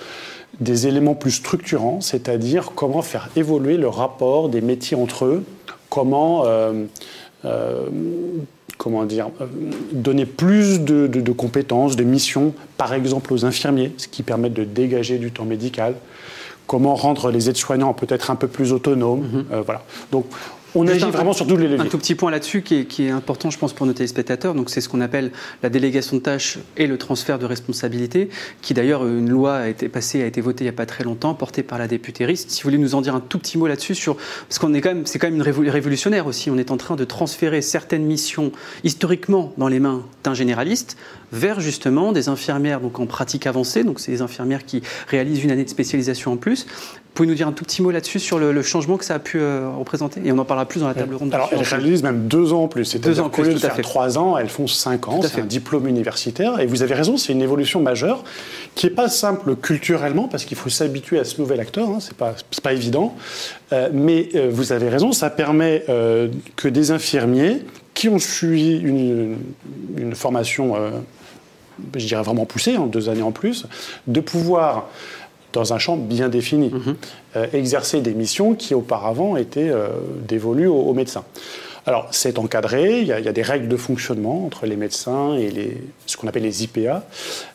des 0.60 0.86
éléments 0.86 1.14
plus 1.14 1.32
structurants, 1.32 2.00
c'est-à-dire 2.00 2.72
comment 2.74 3.02
faire 3.02 3.28
évoluer 3.36 3.76
le 3.76 3.88
rapport 3.88 4.48
des 4.48 4.60
métiers 4.60 4.96
entre 4.96 5.24
eux, 5.24 5.44
comment, 5.88 6.44
euh, 6.46 6.84
euh, 7.44 7.86
comment 8.78 9.04
dire, 9.04 9.30
euh, 9.40 9.46
donner 9.92 10.26
plus 10.26 10.80
de, 10.80 11.32
compétences, 11.32 11.96
de 11.96 12.04
missions, 12.04 12.54
par 12.76 12.94
exemple 12.94 13.32
aux 13.32 13.44
infirmiers, 13.44 13.92
ce 13.96 14.08
qui 14.08 14.22
permet 14.22 14.50
de 14.50 14.64
dégager 14.64 15.18
du 15.18 15.30
temps 15.30 15.44
médical, 15.44 15.94
comment 16.66 16.94
rendre 16.94 17.30
les 17.30 17.50
aides-soignants 17.50 17.92
peut-être 17.92 18.30
un 18.30 18.36
peu 18.36 18.48
plus 18.48 18.72
autonomes. 18.72 19.44
Mm-hmm. 19.52 19.60
voilà. 19.64 19.82
Donc 20.12 20.26
on 20.74 20.86
agit 20.86 21.04
vraiment 21.10 21.32
sur 21.32 21.46
tous 21.46 21.56
les 21.56 21.68
leviers. 21.68 21.86
Un 21.86 21.88
tout 21.88 21.98
petit 21.98 22.14
point 22.14 22.30
là-dessus 22.30 22.62
qui, 22.62 22.86
qui 22.86 23.04
est, 23.04 23.10
important, 23.10 23.50
je 23.50 23.58
pense, 23.58 23.72
pour 23.72 23.86
nos 23.86 23.92
téléspectateurs. 23.92 24.54
Donc, 24.54 24.70
c'est 24.70 24.80
ce 24.80 24.88
qu'on 24.88 25.00
appelle 25.00 25.30
la 25.62 25.68
délégation 25.68 26.16
de 26.16 26.22
tâches 26.22 26.58
et 26.76 26.86
le 26.86 26.98
transfert 26.98 27.38
de 27.38 27.46
responsabilité, 27.46 28.28
qui 28.62 28.74
d'ailleurs, 28.74 29.06
une 29.06 29.28
loi 29.28 29.56
a 29.56 29.68
été 29.68 29.88
passée, 29.88 30.22
a 30.22 30.26
été 30.26 30.40
votée 30.40 30.64
il 30.64 30.66
n'y 30.66 30.70
a 30.70 30.76
pas 30.76 30.86
très 30.86 31.04
longtemps, 31.04 31.34
portée 31.34 31.62
par 31.62 31.78
la 31.78 31.88
députée 31.88 32.24
Rist. 32.24 32.50
Si 32.50 32.62
vous 32.62 32.68
voulez 32.68 32.78
nous 32.78 32.94
en 32.94 33.00
dire 33.00 33.14
un 33.14 33.20
tout 33.20 33.38
petit 33.38 33.58
mot 33.58 33.66
là-dessus, 33.66 33.94
sur, 33.94 34.16
parce 34.16 34.58
qu'on 34.58 34.74
est 34.74 34.80
quand 34.80 34.94
même, 34.94 35.06
c'est 35.06 35.18
quand 35.18 35.26
même 35.26 35.36
une 35.36 35.42
révolutionnaire 35.42 36.26
aussi. 36.26 36.50
On 36.50 36.58
est 36.58 36.70
en 36.70 36.76
train 36.76 36.96
de 36.96 37.04
transférer 37.04 37.62
certaines 37.62 38.04
missions 38.04 38.52
historiquement 38.82 39.52
dans 39.58 39.68
les 39.68 39.80
mains 39.80 40.02
d'un 40.22 40.34
généraliste 40.34 40.96
vers 41.32 41.60
justement 41.60 42.12
des 42.12 42.28
infirmières 42.28 42.80
donc 42.80 42.98
en 43.00 43.06
pratique 43.06 43.46
avancée, 43.46 43.84
donc 43.84 44.00
c'est 44.00 44.12
des 44.12 44.22
infirmières 44.22 44.64
qui 44.64 44.82
réalisent 45.08 45.42
une 45.42 45.50
année 45.50 45.64
de 45.64 45.68
spécialisation 45.68 46.32
en 46.32 46.36
plus. 46.36 46.66
Pouvez 47.14 47.28
nous 47.28 47.34
dire 47.34 47.46
un 47.46 47.52
tout 47.52 47.64
petit 47.64 47.80
mot 47.80 47.92
là-dessus 47.92 48.18
sur 48.18 48.40
le, 48.40 48.62
changement 48.62 48.96
que 48.96 49.04
ça 49.04 49.14
a 49.14 49.18
pu 49.20 49.38
euh, 49.38 49.68
représenter 49.78 50.20
Et 50.24 50.32
on 50.32 50.38
en 50.38 50.44
parlera 50.44 50.66
plus 50.66 50.80
dans 50.80 50.88
la 50.88 50.94
table 50.94 51.14
ronde. 51.14 51.32
Alors, 51.32 51.48
elles 51.52 51.62
réalisent 51.62 52.02
même 52.02 52.26
deux 52.26 52.52
ans 52.52 52.64
en 52.64 52.68
plus. 52.68 52.84
C'est-à-dire 52.84 53.30
qu'au 53.30 53.42
lieu 53.42 53.54
de 53.54 53.58
faire 53.58 53.76
trois 53.82 54.18
ans, 54.18 54.36
elles 54.36 54.48
font 54.48 54.66
cinq 54.66 55.06
ans. 55.06 55.20
C'est 55.22 55.40
un 55.40 55.44
diplôme 55.44 55.86
universitaire. 55.86 56.58
Et 56.58 56.66
vous 56.66 56.82
avez 56.82 56.94
raison, 56.94 57.16
c'est 57.16 57.32
une 57.32 57.42
évolution 57.42 57.80
majeure 57.80 58.24
qui 58.74 58.86
n'est 58.86 58.92
pas 58.92 59.08
simple 59.08 59.54
culturellement 59.54 60.26
parce 60.26 60.44
qu'il 60.44 60.56
faut 60.56 60.70
s'habituer 60.70 61.20
à 61.20 61.24
ce 61.24 61.40
nouvel 61.40 61.60
acteur. 61.60 61.88
Hein, 61.88 61.98
c'est 62.00 62.16
pas, 62.16 62.34
pas 62.62 62.72
évident. 62.72 63.14
Euh, 63.72 63.90
mais 63.92 64.30
euh, 64.34 64.50
vous 64.52 64.72
avez 64.72 64.88
raison, 64.88 65.12
ça 65.12 65.30
permet 65.30 65.84
que 66.56 66.68
des 66.68 66.90
infirmiers 66.90 67.62
qui 67.94 68.08
ont 68.08 68.18
suivi 68.18 68.78
une, 68.78 69.36
une 69.96 70.14
formation 70.16 70.74
je 71.96 72.06
dirais 72.06 72.22
vraiment 72.22 72.46
poussé, 72.46 72.76
en 72.76 72.86
deux 72.86 73.08
années 73.08 73.22
en 73.22 73.32
plus, 73.32 73.66
de 74.06 74.20
pouvoir, 74.20 74.88
dans 75.54 75.72
un 75.72 75.78
champ 75.78 75.96
bien 75.96 76.28
défini, 76.28 76.68
mhm. 76.68 76.96
euh, 77.36 77.46
exercer 77.54 78.00
des 78.00 78.12
missions 78.12 78.54
qui 78.54 78.74
auparavant 78.74 79.36
étaient 79.36 79.70
euh, 79.70 79.88
dévolues 80.28 80.66
aux, 80.66 80.92
médecins. 80.92 81.24
Alors, 81.86 82.08
c'est 82.10 82.38
encadré, 82.38 83.00
il 83.00 83.06
y, 83.06 83.12
a, 83.12 83.32
des 83.32 83.42
règles 83.42 83.68
de 83.68 83.76
fonctionnement 83.76 84.46
entre 84.46 84.64
les 84.66 84.76
médecins 84.76 85.34
et 85.34 85.50
les, 85.50 85.82
ce 86.06 86.16
qu'on 86.16 86.26
appelle 86.26 86.42
les 86.42 86.64
IPA, 86.64 87.04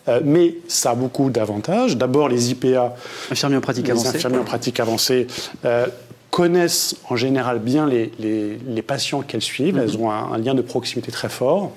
euh, 0.08 0.22
mais 0.24 0.56
ça 0.68 0.92
a 0.92 0.96
beaucoup 0.96 1.32
d'avantages. 1.32 1.98
D'abord, 1.98 2.30
les 2.30 2.52
IPA, 2.52 2.96
infirmiers 3.32 3.58
en 3.58 3.62
pratique 3.62 3.90
avancée, 3.90 4.16
infirmiers 4.16 4.38
en 4.38 4.44
pratique 4.44 4.80
avancée 4.80 5.28
connaissent 6.30 6.96
en 7.10 7.16
général 7.16 7.60
bien 7.60 7.88
les, 7.88 8.12
les, 8.20 8.82
patients 8.82 9.22
qu'elles 9.22 9.42
suivent, 9.42 9.76
mhm. 9.76 9.82
elles 9.82 9.98
ont 9.98 10.12
un, 10.12 10.38
lien 10.38 10.54
de 10.54 10.62
proximité 10.62 11.12
très 11.12 11.30
fort. 11.30 11.72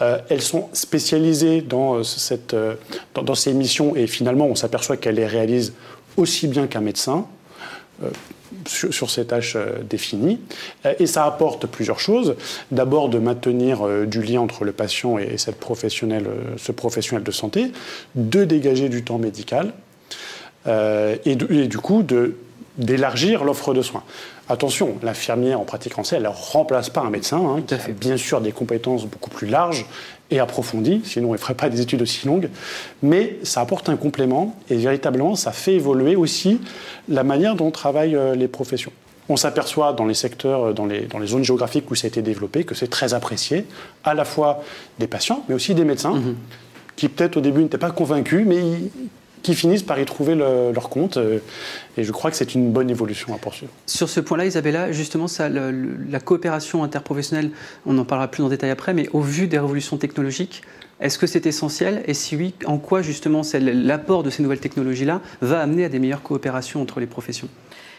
Euh, 0.00 0.18
elles 0.28 0.42
sont 0.42 0.68
spécialisées 0.72 1.60
dans, 1.60 1.94
euh, 1.94 2.02
cette, 2.02 2.54
euh, 2.54 2.74
dans, 3.14 3.34
ces 3.34 3.52
missions 3.52 3.94
et 3.94 4.06
finalement 4.06 4.46
on 4.46 4.54
s'aperçoit 4.54 4.96
qu'elles 4.96 5.16
les 5.16 5.26
réalisent 5.26 5.74
aussi 6.16 6.48
bien 6.48 6.66
qu'un 6.66 6.80
médecin. 6.80 7.26
Sur, 8.66 9.10
ces 9.10 9.24
tâches 9.24 9.56
définies. 9.88 10.40
Et 10.98 11.06
ça 11.06 11.24
apporte 11.24 11.66
plusieurs 11.66 12.00
choses. 12.00 12.36
D'abord, 12.70 13.08
de 13.08 13.18
maintenir 13.18 14.06
du 14.06 14.22
lien 14.22 14.40
entre 14.40 14.64
le 14.64 14.72
patient 14.72 15.18
et, 15.18 15.38
cette 15.38 15.58
professionnelle, 15.58 16.26
ce 16.58 16.72
professionnel 16.72 17.22
de 17.22 17.30
santé, 17.30 17.72
de 18.14 18.44
dégager 18.44 18.88
du 18.88 19.04
temps 19.04 19.18
médical, 19.18 19.72
et, 20.66 21.18
et, 21.24 21.36
du 21.36 21.78
coup, 21.78 22.04
d'élargir 22.78 23.44
l'offre 23.44 23.74
de 23.74 23.82
soins. 23.82 24.02
Attention, 24.48 24.96
l'infirmière 25.02 25.60
en 25.60 25.64
pratique 25.64 25.92
française, 25.92 26.18
elle 26.18 26.24
ne 26.24 26.34
remplace 26.34 26.90
pas 26.90 27.00
un 27.00 27.10
médecin, 27.10 27.38
hein, 27.38 27.62
qui 27.66 27.74
a 27.74 27.78
bien 27.88 28.16
sûr 28.16 28.40
des 28.40 28.52
compétences 28.52 29.06
beaucoup 29.06 29.30
plus 29.30 29.46
larges 29.46 29.86
et 30.30 30.40
approfondies, 30.40 31.02
sinon 31.04 31.28
elle 31.28 31.32
ne 31.34 31.38
ferait 31.38 31.54
pas 31.54 31.68
des 31.68 31.80
études 31.80 32.02
aussi 32.02 32.26
longues, 32.26 32.48
mais 33.02 33.38
ça 33.42 33.60
apporte 33.60 33.88
un 33.88 33.96
complément 33.96 34.56
et 34.70 34.76
véritablement 34.76 35.36
ça 35.36 35.52
fait 35.52 35.74
évoluer 35.74 36.16
aussi 36.16 36.60
la 37.08 37.22
manière 37.22 37.54
dont 37.54 37.70
travaillent 37.70 38.16
euh, 38.16 38.34
les 38.34 38.48
professions. 38.48 38.92
On 39.28 39.36
s'aperçoit 39.36 39.92
dans 39.92 40.06
les 40.06 40.14
secteurs, 40.14 40.68
euh, 40.68 40.72
dans 40.72 40.86
les, 40.86 41.02
dans 41.02 41.18
les, 41.18 41.28
zones 41.28 41.44
géographiques 41.44 41.90
où 41.90 41.94
ça 41.94 42.06
a 42.06 42.08
été 42.08 42.22
développé, 42.22 42.64
que 42.64 42.74
c'est 42.74 42.88
très 42.88 43.14
apprécié, 43.14 43.66
à 44.04 44.14
la 44.14 44.24
fois 44.24 44.62
des 44.98 45.06
patients, 45.06 45.44
mais 45.48 45.54
aussi 45.54 45.74
des 45.74 45.84
médecins, 45.84 46.14
mmh 46.14 46.34
qui 46.96 47.08
peut-être 47.08 47.38
au 47.38 47.40
début 47.40 47.62
n'étaient 47.62 47.78
pas 47.78 47.90
convaincus, 47.90 48.44
mais 48.46 48.62
qui 49.42 49.54
finissent 49.54 49.82
par 49.82 49.98
y 49.98 50.04
trouver 50.04 50.34
leur 50.34 50.88
compte. 50.88 51.16
Euh, 51.16 51.38
et 51.96 52.04
je 52.04 52.12
crois 52.12 52.30
que 52.30 52.36
c'est 52.36 52.54
une 52.54 52.70
bonne 52.72 52.90
évolution 52.90 53.34
à 53.34 53.38
poursuivre. 53.38 53.72
Sur 53.86 54.08
ce 54.08 54.20
point-là, 54.20 54.46
Isabella, 54.46 54.92
justement, 54.92 55.28
ça, 55.28 55.48
la 55.48 56.20
coopération 56.20 56.84
interprofessionnelle, 56.84 57.50
on 57.86 57.98
en 57.98 58.04
parlera 58.04 58.28
plus 58.28 58.42
en 58.42 58.48
détail 58.48 58.70
après, 58.70 58.94
mais 58.94 59.08
au 59.12 59.20
vu 59.20 59.48
des 59.48 59.58
révolutions 59.58 59.96
technologiques, 59.96 60.62
est-ce 61.00 61.18
que 61.18 61.26
c'est 61.26 61.46
essentiel 61.46 62.02
Et 62.06 62.14
si 62.14 62.36
oui, 62.36 62.54
en 62.64 62.78
quoi 62.78 63.02
justement 63.02 63.42
l'apport 63.60 64.22
de 64.22 64.30
ces 64.30 64.42
nouvelles 64.42 64.60
technologies-là 64.60 65.20
va 65.40 65.60
amener 65.60 65.84
à 65.84 65.88
des 65.88 65.98
meilleures 65.98 66.22
coopérations 66.22 66.80
entre 66.80 67.00
les 67.00 67.06
professions? 67.06 67.48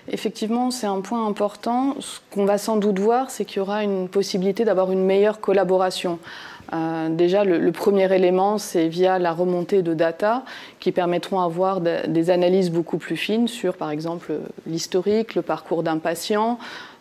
Effectivement, 0.08 0.70
c'est 0.72 0.88
un 0.88 1.02
point 1.02 1.26
important. 1.26 1.96
Ce 2.00 2.20
qu'on 2.30 2.46
va 2.46 2.58
sans 2.58 2.76
doute 2.78 3.00
voir, 3.00 3.30
c'est 3.30 3.46
qu'il 3.46 3.58
y 3.58 3.60
aura 3.60 3.84
une 3.84 4.10
possibilité 4.10 4.66
d'avoir 4.66 4.92
une 4.92 5.06
meilleure 5.06 5.40
collaboration. 5.40 6.20
Euh, 6.74 7.10
déjà, 7.10 7.44
le, 7.44 7.72
premier 7.72 8.14
élément, 8.14 8.58
c'est 8.58 8.88
via 8.88 9.20
la 9.20 9.32
remontée 9.32 9.82
de 9.82 9.94
data 9.94 10.44
qui 10.80 10.92
permettront 10.92 11.42
d'avoir 11.42 11.82
des 11.82 12.30
analyses 12.30 12.72
beaucoup 12.72 12.98
plus 12.98 13.18
fines 13.18 13.48
sur, 13.48 13.76
par 13.76 13.92
exemple, 13.92 14.34
l'historique, 14.66 15.36
le 15.36 15.42
parcours 15.42 15.84
d'un 15.84 15.98
patient, 15.98 16.58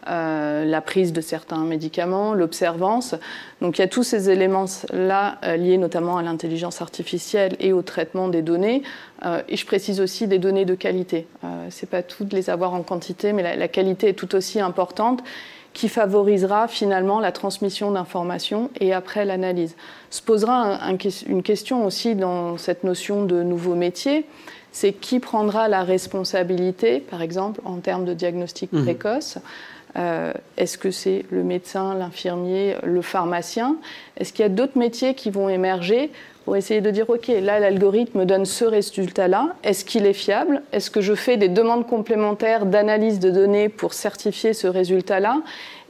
euh, 0.08 0.64
la 0.64 0.80
prise 0.80 1.12
de 1.12 1.20
certains 1.20 1.64
médicaments, 1.64 2.34
l'observance. 2.34 3.14
Donc 3.60 3.78
il 3.78 3.82
y 3.82 3.84
a 3.84 3.88
tous 3.88 4.02
ces 4.02 4.30
éléments-là 4.30 5.38
euh, 5.44 5.56
liés 5.56 5.78
notamment 5.78 6.16
à 6.18 6.22
l'intelligence 6.22 6.82
artificielle 6.82 7.54
et 7.60 7.72
au 7.72 7.82
traitement 7.82 8.28
des 8.28 8.42
données. 8.42 8.82
et 9.48 9.56
je 9.56 9.64
précise 9.64 10.00
aussi 10.00 10.26
des 10.26 10.40
données 10.40 10.64
de 10.64 10.74
qualité. 10.74 11.28
Ce 11.42 11.84
n'est 11.84 11.88
pas 11.88 12.02
tout 12.02 12.24
de 12.24 12.34
les 12.34 12.50
avoir 12.50 12.74
en 12.74 12.82
quantité, 12.82 13.32
mais 13.32 13.56
la 13.56 13.68
qualité 13.68 14.08
est 14.08 14.14
tout 14.14 14.34
aussi 14.34 14.58
importante 14.58 15.22
qui 15.72 15.88
favorisera 15.88 16.68
finalement 16.68 17.20
la 17.20 17.32
transmission 17.32 17.90
d'informations 17.90 18.70
et 18.80 18.92
après 18.92 19.24
l'analyse. 19.24 19.74
Se 20.10 20.22
posera 20.22 20.78
une 21.26 21.42
question 21.42 21.86
aussi 21.86 22.14
dans 22.14 22.58
cette 22.58 22.84
notion 22.84 23.24
de 23.24 23.42
nouveau 23.42 23.74
métier, 23.74 24.26
c'est 24.72 24.92
qui 24.92 25.20
prendra 25.20 25.68
la 25.68 25.82
responsabilité, 25.82 27.00
par 27.00 27.22
exemple, 27.22 27.60
en 27.64 27.76
termes 27.76 28.04
de 28.04 28.14
diagnostic 28.14 28.72
mmh. 28.72 28.82
précoce? 28.82 29.38
Euh, 29.96 30.32
est-ce 30.56 30.78
que 30.78 30.90
c'est 30.90 31.26
le 31.30 31.42
médecin, 31.42 31.94
l'infirmier, 31.94 32.76
le 32.82 33.02
pharmacien? 33.02 33.76
Est-ce 34.16 34.32
qu'il 34.32 34.42
y 34.42 34.46
a 34.46 34.48
d'autres 34.48 34.78
métiers 34.78 35.14
qui 35.14 35.30
vont 35.30 35.48
émerger? 35.48 36.10
Pour 36.44 36.56
essayer 36.56 36.80
de 36.80 36.90
dire, 36.90 37.08
OK, 37.08 37.28
là, 37.28 37.60
l'algorithme 37.60 38.24
donne 38.24 38.44
ce 38.44 38.64
résultat-là. 38.64 39.54
Est-ce 39.62 39.84
qu'il 39.84 40.06
est 40.06 40.12
fiable? 40.12 40.62
Est-ce 40.72 40.90
que 40.90 41.00
je 41.00 41.14
fais 41.14 41.36
des 41.36 41.48
demandes 41.48 41.86
complémentaires 41.86 42.66
d'analyse 42.66 43.20
de 43.20 43.30
données 43.30 43.68
pour 43.68 43.94
certifier 43.94 44.52
ce 44.52 44.66
résultat-là? 44.66 45.38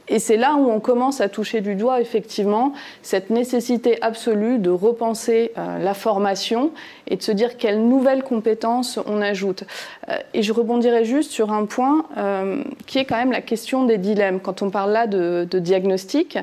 Et 0.09 0.19
c'est 0.19 0.35
là 0.35 0.55
où 0.55 0.69
on 0.69 0.79
commence 0.79 1.21
à 1.21 1.29
toucher 1.29 1.61
du 1.61 1.75
doigt 1.75 2.01
effectivement 2.01 2.73
cette 3.01 3.29
nécessité 3.29 3.97
absolue 4.01 4.59
de 4.59 4.69
repenser 4.69 5.51
euh, 5.57 5.79
la 5.79 5.93
formation 5.93 6.71
et 7.07 7.15
de 7.15 7.21
se 7.21 7.31
dire 7.31 7.55
quelles 7.55 7.81
nouvelles 7.81 8.23
compétences 8.23 8.99
on 9.05 9.21
ajoute. 9.21 9.63
Euh, 10.09 10.17
et 10.33 10.43
je 10.43 10.51
rebondirai 10.51 11.05
juste 11.05 11.31
sur 11.31 11.53
un 11.53 11.65
point 11.65 12.05
euh, 12.17 12.63
qui 12.85 12.99
est 12.99 13.05
quand 13.05 13.15
même 13.15 13.31
la 13.31 13.41
question 13.41 13.85
des 13.85 13.97
dilemmes. 13.97 14.41
Quand 14.41 14.61
on 14.61 14.69
parle 14.69 14.91
là 14.91 15.07
de, 15.07 15.47
de 15.49 15.59
diagnostic, 15.59 16.37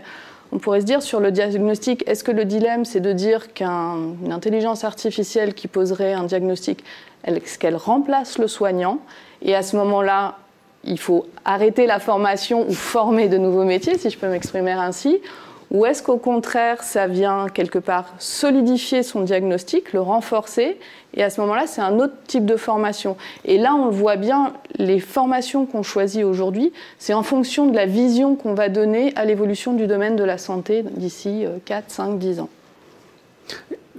on 0.52 0.58
pourrait 0.58 0.80
se 0.80 0.86
dire 0.86 1.02
sur 1.02 1.20
le 1.20 1.30
diagnostic, 1.30 2.02
est-ce 2.08 2.24
que 2.24 2.32
le 2.32 2.44
dilemme, 2.44 2.84
c'est 2.84 3.00
de 3.00 3.12
dire 3.12 3.52
qu'une 3.52 4.32
intelligence 4.32 4.84
artificielle 4.84 5.54
qui 5.54 5.68
poserait 5.68 6.12
un 6.12 6.24
diagnostic, 6.24 6.84
est-ce 7.24 7.58
qu'elle 7.58 7.76
remplace 7.76 8.38
le 8.38 8.48
soignant? 8.48 8.98
Et 9.42 9.54
à 9.54 9.62
ce 9.62 9.76
moment-là, 9.76 10.38
il 10.84 10.98
faut 10.98 11.26
arrêter 11.44 11.86
la 11.86 11.98
formation 11.98 12.66
ou 12.68 12.72
former 12.72 13.28
de 13.28 13.36
nouveaux 13.36 13.64
métiers, 13.64 13.98
si 13.98 14.10
je 14.10 14.18
peux 14.18 14.28
m'exprimer 14.28 14.72
ainsi 14.72 15.20
ou 15.70 15.86
est-ce 15.86 16.02
qu'au 16.02 16.16
contraire, 16.16 16.82
ça 16.82 17.06
vient 17.06 17.46
quelque 17.48 17.78
part 17.78 18.14
solidifier 18.18 19.02
son 19.02 19.20
diagnostic, 19.20 19.92
le 19.92 20.00
renforcer 20.00 20.78
Et 21.14 21.22
à 21.22 21.30
ce 21.30 21.40
moment-là, 21.42 21.66
c'est 21.66 21.80
un 21.80 22.00
autre 22.00 22.14
type 22.26 22.44
de 22.44 22.56
formation. 22.56 23.16
Et 23.44 23.56
là, 23.56 23.74
on 23.74 23.86
le 23.86 23.92
voit 23.92 24.16
bien, 24.16 24.52
les 24.76 24.98
formations 24.98 25.66
qu'on 25.66 25.84
choisit 25.84 26.24
aujourd'hui, 26.24 26.72
c'est 26.98 27.14
en 27.14 27.22
fonction 27.22 27.66
de 27.66 27.76
la 27.76 27.86
vision 27.86 28.34
qu'on 28.34 28.54
va 28.54 28.68
donner 28.68 29.12
à 29.14 29.24
l'évolution 29.24 29.72
du 29.72 29.86
domaine 29.86 30.16
de 30.16 30.24
la 30.24 30.38
santé 30.38 30.82
d'ici 30.82 31.44
4, 31.64 31.84
5, 31.88 32.18
10 32.18 32.40
ans. 32.40 32.48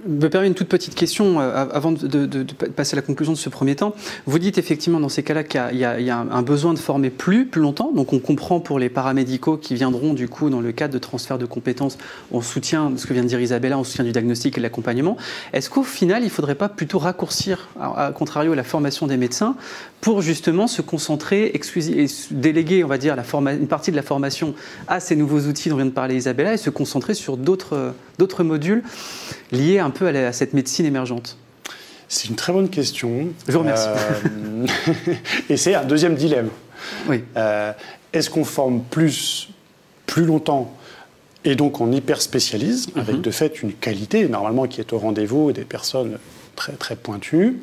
Me 0.06 0.28
permet 0.28 0.46
une 0.46 0.54
toute 0.54 0.68
petite 0.68 0.94
question 0.94 1.40
euh, 1.40 1.66
avant 1.72 1.92
de, 1.92 2.44
passer 2.74 2.94
à 2.94 2.96
la 2.96 3.02
conclusion 3.02 3.32
de 3.32 3.38
ce 3.38 3.48
premier 3.48 3.76
temps. 3.76 3.94
Vous 4.26 4.38
dites 4.38 4.58
effectivement 4.58 5.00
dans 5.00 5.08
ces 5.08 5.22
cas-là 5.22 5.44
qu'il 5.44 5.78
y, 5.78 5.84
a 5.84 6.18
un 6.18 6.42
besoin 6.42 6.74
de 6.74 6.78
former 6.78 7.10
plus, 7.10 7.46
plus 7.46 7.60
longtemps. 7.60 7.92
Donc 7.92 8.12
on 8.12 8.18
comprend 8.18 8.60
pour 8.60 8.78
les 8.78 8.88
paramédicaux 8.88 9.56
qui 9.56 9.74
viendront 9.74 10.14
du 10.14 10.28
coup 10.28 10.50
dans 10.50 10.60
le 10.60 10.72
cadre 10.72 10.94
de 10.94 10.98
transfert 10.98 11.38
de 11.38 11.46
compétences 11.46 11.98
en 12.32 12.40
soutien, 12.40 12.92
ce 12.96 13.06
que 13.06 13.12
vient 13.12 13.22
de 13.22 13.28
dire 13.28 13.40
Isabella, 13.40 13.78
en 13.78 13.84
soutien 13.84 14.04
du 14.04 14.12
diagnostic 14.12 14.56
et 14.56 14.60
de 14.60 14.62
l'accompagnement. 14.62 15.16
Est-ce 15.52 15.70
qu'au 15.70 15.82
final, 15.82 16.22
il 16.22 16.26
ne 16.26 16.30
faudrait 16.30 16.54
pas 16.54 16.68
plutôt 16.68 16.98
raccourcir, 16.98 17.68
à, 17.80 18.12
contrario, 18.12 18.54
la 18.54 18.64
formation 18.64 19.06
des 19.06 19.16
médecins 19.16 19.56
pour 20.02 20.20
justement 20.20 20.66
se 20.66 20.82
concentrer 20.82 21.46
et 21.54 21.60
déléguer, 22.32 22.82
on 22.82 22.88
va 22.88 22.98
dire, 22.98 23.14
la 23.14 23.22
une 23.52 23.68
partie 23.68 23.92
de 23.92 23.96
la 23.96 24.02
formation 24.02 24.54
à 24.88 24.98
ces 24.98 25.14
nouveaux 25.14 25.42
outils 25.42 25.68
dont 25.70 25.76
vient 25.76 25.86
de 25.86 25.90
parler 25.90 26.16
Isabella 26.16 26.54
et 26.54 26.56
se 26.56 26.70
concentrer 26.70 27.14
sur 27.14 27.36
d'autres 27.36 27.94
modules 28.42 28.82
liés 29.52 29.78
un 29.78 29.90
peu 29.90 30.08
à, 30.08 30.32
cette 30.32 30.54
médecine 30.54 30.86
émergente 30.86 31.38
C'est 32.08 32.28
une 32.28 32.34
très 32.34 32.52
bonne 32.52 32.68
question. 32.68 33.28
Je 33.46 33.52
vous 33.52 33.60
remercie. 33.60 33.88
Euh, 33.88 34.66
et 35.48 35.56
c'est 35.56 35.76
un 35.76 35.84
deuxième 35.84 36.16
dilemme. 36.16 36.48
Oui. 37.08 37.22
Euh, 37.36 37.72
est-ce 38.12 38.28
qu'on 38.28 38.44
forme 38.44 38.82
plus, 38.82 39.50
plus 40.06 40.24
longtemps 40.24 40.76
et 41.44 41.54
donc 41.54 41.80
on 41.80 41.92
hyper 41.92 42.20
spécialise, 42.20 42.88
avec 42.96 43.16
mhm. 43.16 43.22
de 43.22 43.30
fait 43.30 43.62
une 43.62 43.72
qualité 43.72 44.28
normalement 44.28 44.66
qui 44.66 44.80
est 44.80 44.92
au 44.92 44.98
rendez-vous 44.98 45.52
des 45.52 45.64
personnes 45.64 46.18
très, 46.56 46.72
très 46.72 46.96
pointues? 46.96 47.60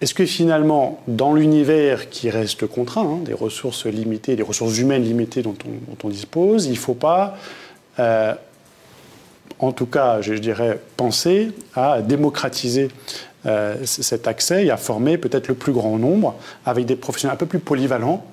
Est-ce 0.00 0.14
que 0.14 0.26
finalement, 0.26 1.00
dans 1.08 1.34
l'univers 1.34 2.08
qui 2.08 2.30
reste 2.30 2.66
contraint, 2.66 3.02
hein, 3.02 3.18
des 3.24 3.34
ressources 3.34 3.86
limitées, 3.86 4.36
des 4.36 4.44
ressources 4.44 4.78
humaines 4.78 5.02
limitées 5.02 5.42
dont 5.42 5.56
on, 6.04 6.08
dispose, 6.08 6.66
il 6.66 6.72
ne 6.72 6.76
faut 6.76 6.94
pas, 6.94 7.36
euh, 7.98 8.32
en 9.58 9.72
tout 9.72 9.86
cas, 9.86 10.20
je 10.20 10.34
dirais, 10.34 10.78
penser 10.96 11.50
à 11.74 12.00
démocratiser 12.00 12.88
euh, 13.46 13.74
cet 13.84 14.28
accès 14.28 14.66
et 14.66 14.70
à 14.70 14.76
former 14.76 15.18
peut-être 15.18 15.48
le 15.48 15.54
plus 15.54 15.72
grand 15.72 15.98
nombre 15.98 16.36
avec 16.64 16.86
des 16.86 16.96
professionnels 16.96 17.34
un 17.34 17.38
peu 17.38 17.46
plus 17.46 17.58
polyvalents 17.58 18.24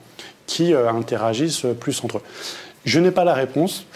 qui 0.45 0.71
euh, 0.71 0.87
interagissent 0.91 1.65
plus 1.79 2.03
entre 2.03 2.17
eux 2.17 2.23
Je 2.85 2.99
n'ai 2.99 3.11
pas 3.11 3.23
la 3.23 3.33
réponse. 3.33 3.87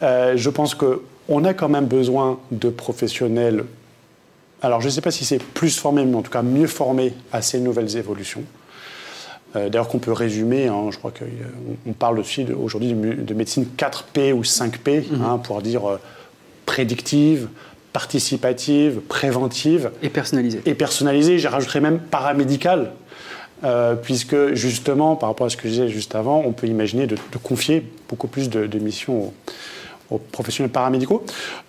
je 0.00 0.48
pense 0.48 0.74
qu'on 0.74 1.44
a 1.44 1.52
quand 1.52 1.68
même 1.68 1.86
besoin 1.86 2.40
de 2.50 2.70
professionnels 2.70 3.64
alors 4.62 4.80
je 4.80 4.86
ne 4.86 4.90
sais 4.90 5.00
pas 5.00 5.10
si 5.10 5.24
c'est 5.24 5.42
plus 5.42 5.78
formé, 5.78 6.04
mais 6.04 6.16
en 6.16 6.22
tout 6.22 6.30
cas 6.30 6.42
mieux 6.42 6.66
formé 6.66 7.14
à 7.32 7.42
ces 7.42 7.60
nouvelles 7.60 7.96
évolutions. 7.96 8.42
Euh, 9.56 9.68
d'ailleurs, 9.68 9.88
qu'on 9.88 9.98
peut 9.98 10.12
résumer, 10.12 10.68
hein, 10.68 10.90
je 10.90 10.98
crois 10.98 11.10
qu'on 11.10 11.92
parle 11.92 12.18
aussi 12.20 12.46
aujourd'hui 12.52 12.92
de, 12.92 13.34
médecine 13.34 13.66
4P 13.76 14.32
ou 14.32 14.42
5P, 14.42 15.10
mhm. 15.10 15.22
hein, 15.22 15.38
pour 15.38 15.60
dire 15.60 15.88
euh, 15.90 15.98
prédictive, 16.66 17.48
participative, 17.92 19.00
préventive. 19.00 19.90
Et 20.02 20.08
personnalisée. 20.08 20.62
Et 20.66 20.74
personnalisée, 20.74 21.38
j'ai 21.38 21.80
même 21.80 21.98
paramédicale, 21.98 22.92
euh, 23.64 23.96
puisque 23.96 24.54
justement, 24.54 25.16
par 25.16 25.30
rapport 25.30 25.48
à 25.48 25.50
ce 25.50 25.56
que 25.56 25.64
je 25.64 25.72
disais 25.72 25.88
juste 25.88 26.14
avant, 26.14 26.44
on 26.46 26.52
peut 26.52 26.68
imaginer 26.68 27.08
de, 27.08 27.16
confier 27.42 27.84
beaucoup 28.08 28.28
plus 28.28 28.50
de, 28.50 28.78
missions 28.78 29.24
aux, 29.24 29.34
aux 30.10 30.18
professionnels 30.18 30.72
paramédicaux. 30.72 31.24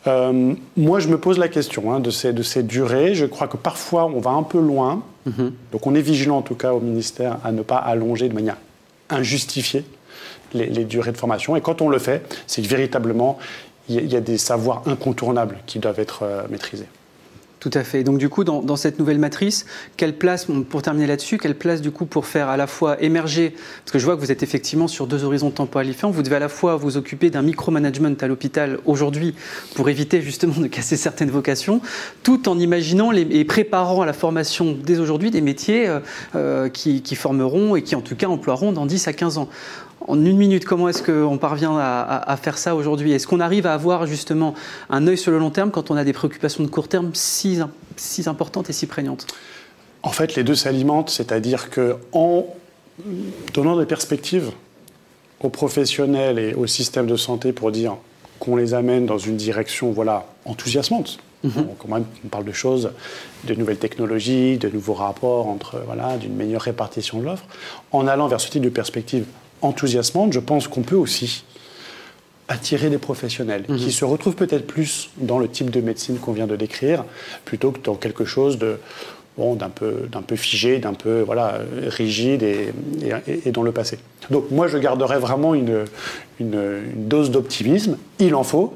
Euh, 0.07 0.53
moi, 0.75 1.00
je 1.00 1.07
me 1.07 1.17
pose 1.17 1.38
la 1.38 1.48
question 1.48 1.93
hein, 1.93 2.00
de, 2.00 2.10
ces, 2.10 2.33
de 2.33 2.43
ces 2.43 2.63
durées. 2.63 3.13
Je 3.13 3.25
crois 3.25 3.48
que 3.48 3.57
parfois, 3.57 4.05
on 4.05 4.19
va 4.19 4.31
un 4.31 4.43
peu 4.43 4.60
loin. 4.60 5.03
Mhm. 5.25 5.53
Donc, 5.71 5.88
on 5.88 5.95
est 5.95 6.01
vigilant, 6.01 6.38
en 6.38 6.41
tout 6.41 6.55
cas, 6.55 6.74
au 6.74 6.79
ministère, 6.79 7.38
à 7.43 7.51
ne 7.51 7.62
pas 7.62 7.77
allonger 7.77 8.29
de 8.29 8.33
manière 8.33 8.57
injustifiée 9.10 9.86
les, 10.53 10.86
durées 10.86 11.12
de 11.12 11.17
formation. 11.17 11.55
Et 11.55 11.62
quand 11.62 11.81
on 11.81 11.89
le 11.89 12.00
fait, 12.00 12.25
c'est 12.48 12.62
que 12.62 12.67
véritablement, 12.67 13.38
il 13.89 14.12
y, 14.12 14.15
a 14.15 14.21
des 14.21 14.38
savoirs 14.38 14.83
incontournables 14.86 15.57
qui 15.65 15.79
doivent 15.79 16.00
être 16.00 16.24
euh, 16.24 16.43
maîtrisés. 16.50 16.88
Tout 17.62 17.70
à 17.75 17.84
fait. 17.84 18.03
Donc 18.03 18.18
du 18.18 18.27
coup, 18.27 18.44
dans, 18.44 18.75
cette 18.75 18.98
nouvelle 18.98 19.20
matrice, 19.20 19.68
quelle 19.96 20.18
place, 20.18 20.48
pour 20.68 20.82
terminer 20.82 21.06
là-dessus, 21.06 21.38
quelle 21.38 21.53
place 21.53 21.80
du 21.80 21.91
coup 21.91 22.08
pour 22.08 22.25
faire 22.25 22.50
à 22.50 22.58
la 22.58 22.65
fois 22.65 23.00
émerger, 23.03 23.53
parce 23.86 23.91
que 23.91 24.00
je 24.00 24.06
vois 24.06 24.15
que 24.15 24.20
vous 24.20 24.32
êtes 24.32 24.41
effectivement 24.41 24.88
sur 24.88 25.06
deux 25.06 25.24
horizons 25.24 25.51
temporels 25.51 25.86
différents, 25.86 26.12
vous 26.12 26.24
devez 26.24 26.38
à 26.38 26.39
la 26.39 26.50
fois 26.50 26.75
vous 26.75 26.98
occuper 26.98 27.30
d'un 27.30 27.44
micromanagement 27.44 28.15
à 28.20 28.25
l'hôpital 28.25 28.80
aujourd'hui 28.86 29.36
pour 29.75 29.89
éviter 29.89 30.22
justement 30.22 30.56
de 30.60 30.65
casser 30.65 30.97
certaines 30.97 31.30
vocations, 31.30 31.82
tout 32.24 32.50
en 32.50 32.58
imaginant 32.58 33.12
et 33.12 33.45
préparant 33.45 34.02
à 34.02 34.08
la 34.08 34.13
formation 34.13 34.76
dès 34.84 34.97
aujourd'hui 34.97 35.30
des 35.30 35.41
métiers 35.41 35.88
euh, 35.88 36.00
euh, 36.36 36.67
qui, 36.67 37.04
qui 37.04 37.13
formeront 37.13 37.76
et 37.76 37.84
qui 37.84 37.95
en 37.95 38.02
tout 38.02 38.15
cas 38.15 38.26
emploieront 38.26 38.71
dans 38.71 38.88
10 38.88 39.08
à 39.08 39.13
15 39.13 39.38
ans 39.38 39.50
en 40.07 40.25
une 40.25 40.37
minute, 40.37 40.65
comment 40.65 40.89
est-ce 40.89 41.03
qu'on 41.03 41.37
parvient 41.37 41.77
à, 41.77 42.37
faire 42.41 42.57
ça 42.57 42.75
aujourd'hui? 42.75 43.11
Est-ce 43.11 43.27
qu'on 43.27 43.39
arrive 43.39 43.67
à 43.67 43.73
avoir 43.73 44.07
justement 44.07 44.53
un 44.89 45.07
œil 45.07 45.17
sur 45.17 45.31
le 45.31 45.39
long 45.39 45.51
terme 45.51 45.71
quand 45.71 45.91
on 45.91 45.95
a 45.95 46.03
des 46.03 46.13
préoccupations 46.13 46.63
de 46.63 46.69
court 46.69 46.87
terme 46.87 47.11
si, 47.13 47.59
si 47.95 48.27
importantes 48.27 48.69
et 48.69 48.73
si 48.73 48.87
prégnantes? 48.87 49.27
En 50.03 50.11
fait, 50.11 50.35
les 50.35 50.43
deux 50.43 50.55
s'alimentent, 50.55 51.09
c'est-à-dire 51.09 51.69
qu'en 51.69 52.45
donnant 53.53 53.77
des 53.77 53.85
perspectives 53.85 54.51
aux 55.39 55.49
professionnels 55.49 56.39
et 56.39 56.53
au 56.53 56.67
système 56.67 57.07
de 57.07 57.15
santé 57.15 57.51
pour 57.51 57.71
dire 57.71 57.97
qu'on 58.39 58.55
les 58.55 58.73
amène 58.73 59.05
dans 59.05 59.17
une 59.17 59.37
direction 59.37 59.91
voilà, 59.91 60.25
enthousiasmante. 60.45 61.19
Mhm. 61.43 61.67
On, 61.89 61.95
on, 61.95 62.27
parle 62.29 62.45
de 62.45 62.51
choses, 62.51 62.91
de 63.45 63.55
nouvelles 63.55 63.77
technologies, 63.77 64.57
de 64.57 64.69
nouveaux 64.69 64.93
rapports 64.93 65.47
entre, 65.47 65.81
voilà, 65.85 66.17
d'une 66.17 66.35
meilleure 66.35 66.61
répartition 66.61 67.19
de 67.19 67.25
l'offre. 67.25 67.45
En 67.91 68.07
allant 68.07 68.27
vers 68.27 68.39
ce 68.39 68.49
type 68.49 68.63
de 68.63 68.69
perspective 68.69 69.25
enthousiasmante, 69.62 70.34
je 70.34 70.39
pense 70.39 70.67
qu'on 70.67 70.82
peut 70.82 70.95
aussi 70.95 71.43
attirer 72.47 72.89
des 72.89 72.97
professionnels 72.97 73.63
qui 73.65 73.86
mhm. 73.86 73.91
se 73.91 74.06
retrouvent 74.06 74.36
peut-être 74.36 74.67
plus 74.67 75.10
dans 75.17 75.39
le 75.39 75.47
type 75.47 75.69
de 75.69 75.80
médecine 75.80 76.17
qu'on 76.17 76.34
vient 76.34 76.47
de 76.47 76.56
décrire, 76.56 77.06
plutôt 77.45 77.71
que 77.71 77.80
dans 77.80 77.95
quelque 77.95 78.26
chose 78.26 78.58
de 78.58 78.78
bon, 79.38 79.56
d'un 79.56 79.69
peu, 79.69 80.08
d'un 80.12 80.21
peu 80.21 80.36
figé, 80.36 80.80
d'un 80.80 80.93
peu 80.93 81.21
voilà, 81.21 81.60
rigide 81.88 82.43
et, 82.43 82.74
et, 83.45 83.52
dans 83.52 83.63
le 83.63 83.71
passé. 83.71 84.00
Donc 84.30 84.52
moi, 84.52 84.67
je 84.67 84.78
garderais 84.78 85.19
vraiment 85.19 85.56
une, 85.56 85.86
une, 86.39 86.82
dose 86.95 87.32
d'optimisme. 87.32 87.97
Il 88.19 88.36
en 88.36 88.43
faut. 88.43 88.74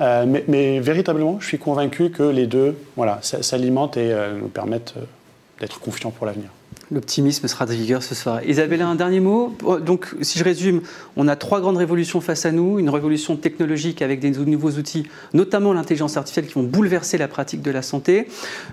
Euh, 0.00 0.24
mais, 0.46 0.78
véritablement, 0.80 1.38
je 1.40 1.46
suis 1.46 1.58
convaincu 1.58 2.10
que 2.10 2.22
les 2.22 2.46
deux 2.46 2.76
voilà, 2.96 3.18
s'alimentent 3.22 3.96
et 3.96 4.12
euh, 4.12 4.38
nous 4.38 4.48
permettent 4.48 4.94
euh, 4.96 5.04
d'être 5.60 5.80
confiants 5.80 6.10
pour 6.10 6.26
l'avenir. 6.26 6.50
L'optimisme 6.90 7.46
sera 7.48 7.66
de 7.66 7.74
vigueur 7.74 8.02
ce 8.02 8.14
soir. 8.14 8.42
Isabella, 8.46 8.86
un 8.88 8.94
dernier 8.94 9.20
mot. 9.20 9.54
Donc, 9.84 10.14
si 10.22 10.38
je 10.38 10.44
résume, 10.44 10.80
on 11.16 11.28
a 11.28 11.36
trois 11.36 11.60
grandes 11.60 11.76
révolutions 11.76 12.22
face 12.22 12.46
à 12.46 12.52
nous. 12.52 12.78
Une 12.78 12.88
révolution 12.88 13.36
technologique 13.36 14.00
avec 14.00 14.20
des 14.20 14.30
nouveaux 14.30 14.70
outils, 14.70 15.06
notamment 15.34 15.74
l'intelligence 15.74 16.16
artificielle, 16.16 16.46
qui 16.46 16.54
vont 16.54 16.62
bouleverser 16.62 17.18
la 17.18 17.28
pratique 17.28 17.60
de 17.60 17.70
la 17.70 17.82
santé. 17.82 18.28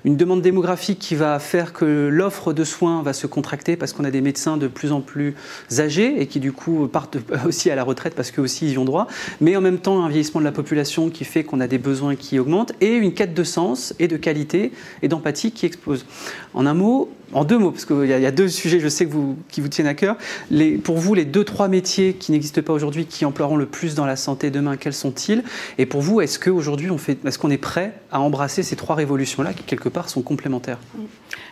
Une 0.05 0.15
demande 0.15 0.41
démographique 0.41 0.99
qui 0.99 1.15
va 1.15 1.39
faire 1.39 1.73
que 1.73 2.07
l'offre 2.09 2.53
de 2.53 2.63
soins 2.63 3.03
va 3.03 3.11
se 3.11 3.27
contracter 3.27 3.75
parce 3.75 3.91
qu'on 3.91 4.05
a 4.05 4.11
des 4.11 4.21
médecins 4.21 4.55
de 4.55 4.67
plus 4.67 4.93
en 4.93 5.01
plus 5.01 5.35
âgés 5.77 6.21
et 6.21 6.27
qui, 6.27 6.39
du 6.39 6.53
coup, 6.53 6.87
partent 6.87 7.17
aussi 7.45 7.69
à 7.69 7.75
la 7.75 7.83
retraite 7.83 8.15
parce 8.15 8.31
qu'eux 8.31 8.43
aussi, 8.43 8.67
ils 8.67 8.73
y 8.73 8.77
ont 8.77 8.85
droit. 8.85 9.07
Mais 9.41 9.57
en 9.57 9.61
même 9.61 9.79
temps, 9.79 10.05
un 10.05 10.07
vieillissement 10.07 10.39
de 10.39 10.45
la 10.45 10.53
population 10.53 11.09
qui 11.09 11.25
fait 11.25 11.43
qu'on 11.43 11.59
a 11.59 11.67
des 11.67 11.79
besoins 11.79 12.15
qui 12.15 12.39
augmentent 12.39 12.71
et 12.79 12.93
une 12.93 13.13
quête 13.13 13.33
de 13.33 13.43
sens 13.43 13.93
et 13.99 14.07
de 14.07 14.15
qualité 14.15 14.71
et 15.01 15.09
d'empathie 15.09 15.51
qui 15.51 15.65
explose. 15.65 16.05
En 16.53 16.65
un 16.65 16.73
mot, 16.73 17.09
en 17.33 17.43
deux 17.43 17.57
mots, 17.57 17.71
parce 17.71 17.85
qu'il 17.85 18.05
y, 18.05 18.13
a 18.13 18.31
deux 18.31 18.47
sujets, 18.47 18.79
je 18.79 18.87
sais, 18.87 19.05
que 19.05 19.11
vous, 19.11 19.37
qui 19.49 19.61
vous 19.61 19.67
tiennent 19.67 19.87
à 19.87 19.93
cœur. 19.93 20.15
Les, 20.51 20.77
pour 20.77 20.97
vous, 20.97 21.13
les 21.13 21.25
deux, 21.25 21.43
trois 21.43 21.67
métiers 21.67 22.13
qui 22.13 22.31
n'existent 22.31 22.61
pas 22.61 22.73
aujourd'hui, 22.73 23.05
qui 23.05 23.25
emploieront 23.25 23.57
le 23.57 23.65
plus 23.65 23.95
dans 23.95 24.05
la 24.05 24.15
santé 24.15 24.51
demain, 24.51 24.77
quels 24.77 24.93
sont-ils? 24.93 25.43
Et 25.77 25.85
pour 25.85 26.01
vous, 26.01 26.21
est-ce 26.21 26.39
qu'aujourd'hui, 26.39 26.91
on 26.91 26.97
fait, 26.97 27.17
est-ce 27.25 27.39
qu'on 27.39 27.51
est 27.51 27.57
prêt 27.57 27.93
à 28.11 28.19
embrasser 28.19 28.63
ces 28.63 28.75
trois 28.75 28.95
révolutions-là, 28.95 29.53
qui 29.53 29.63
quelque 29.63 29.89
part 29.89 30.09
sont 30.09 30.21
complémentaires? 30.21 30.79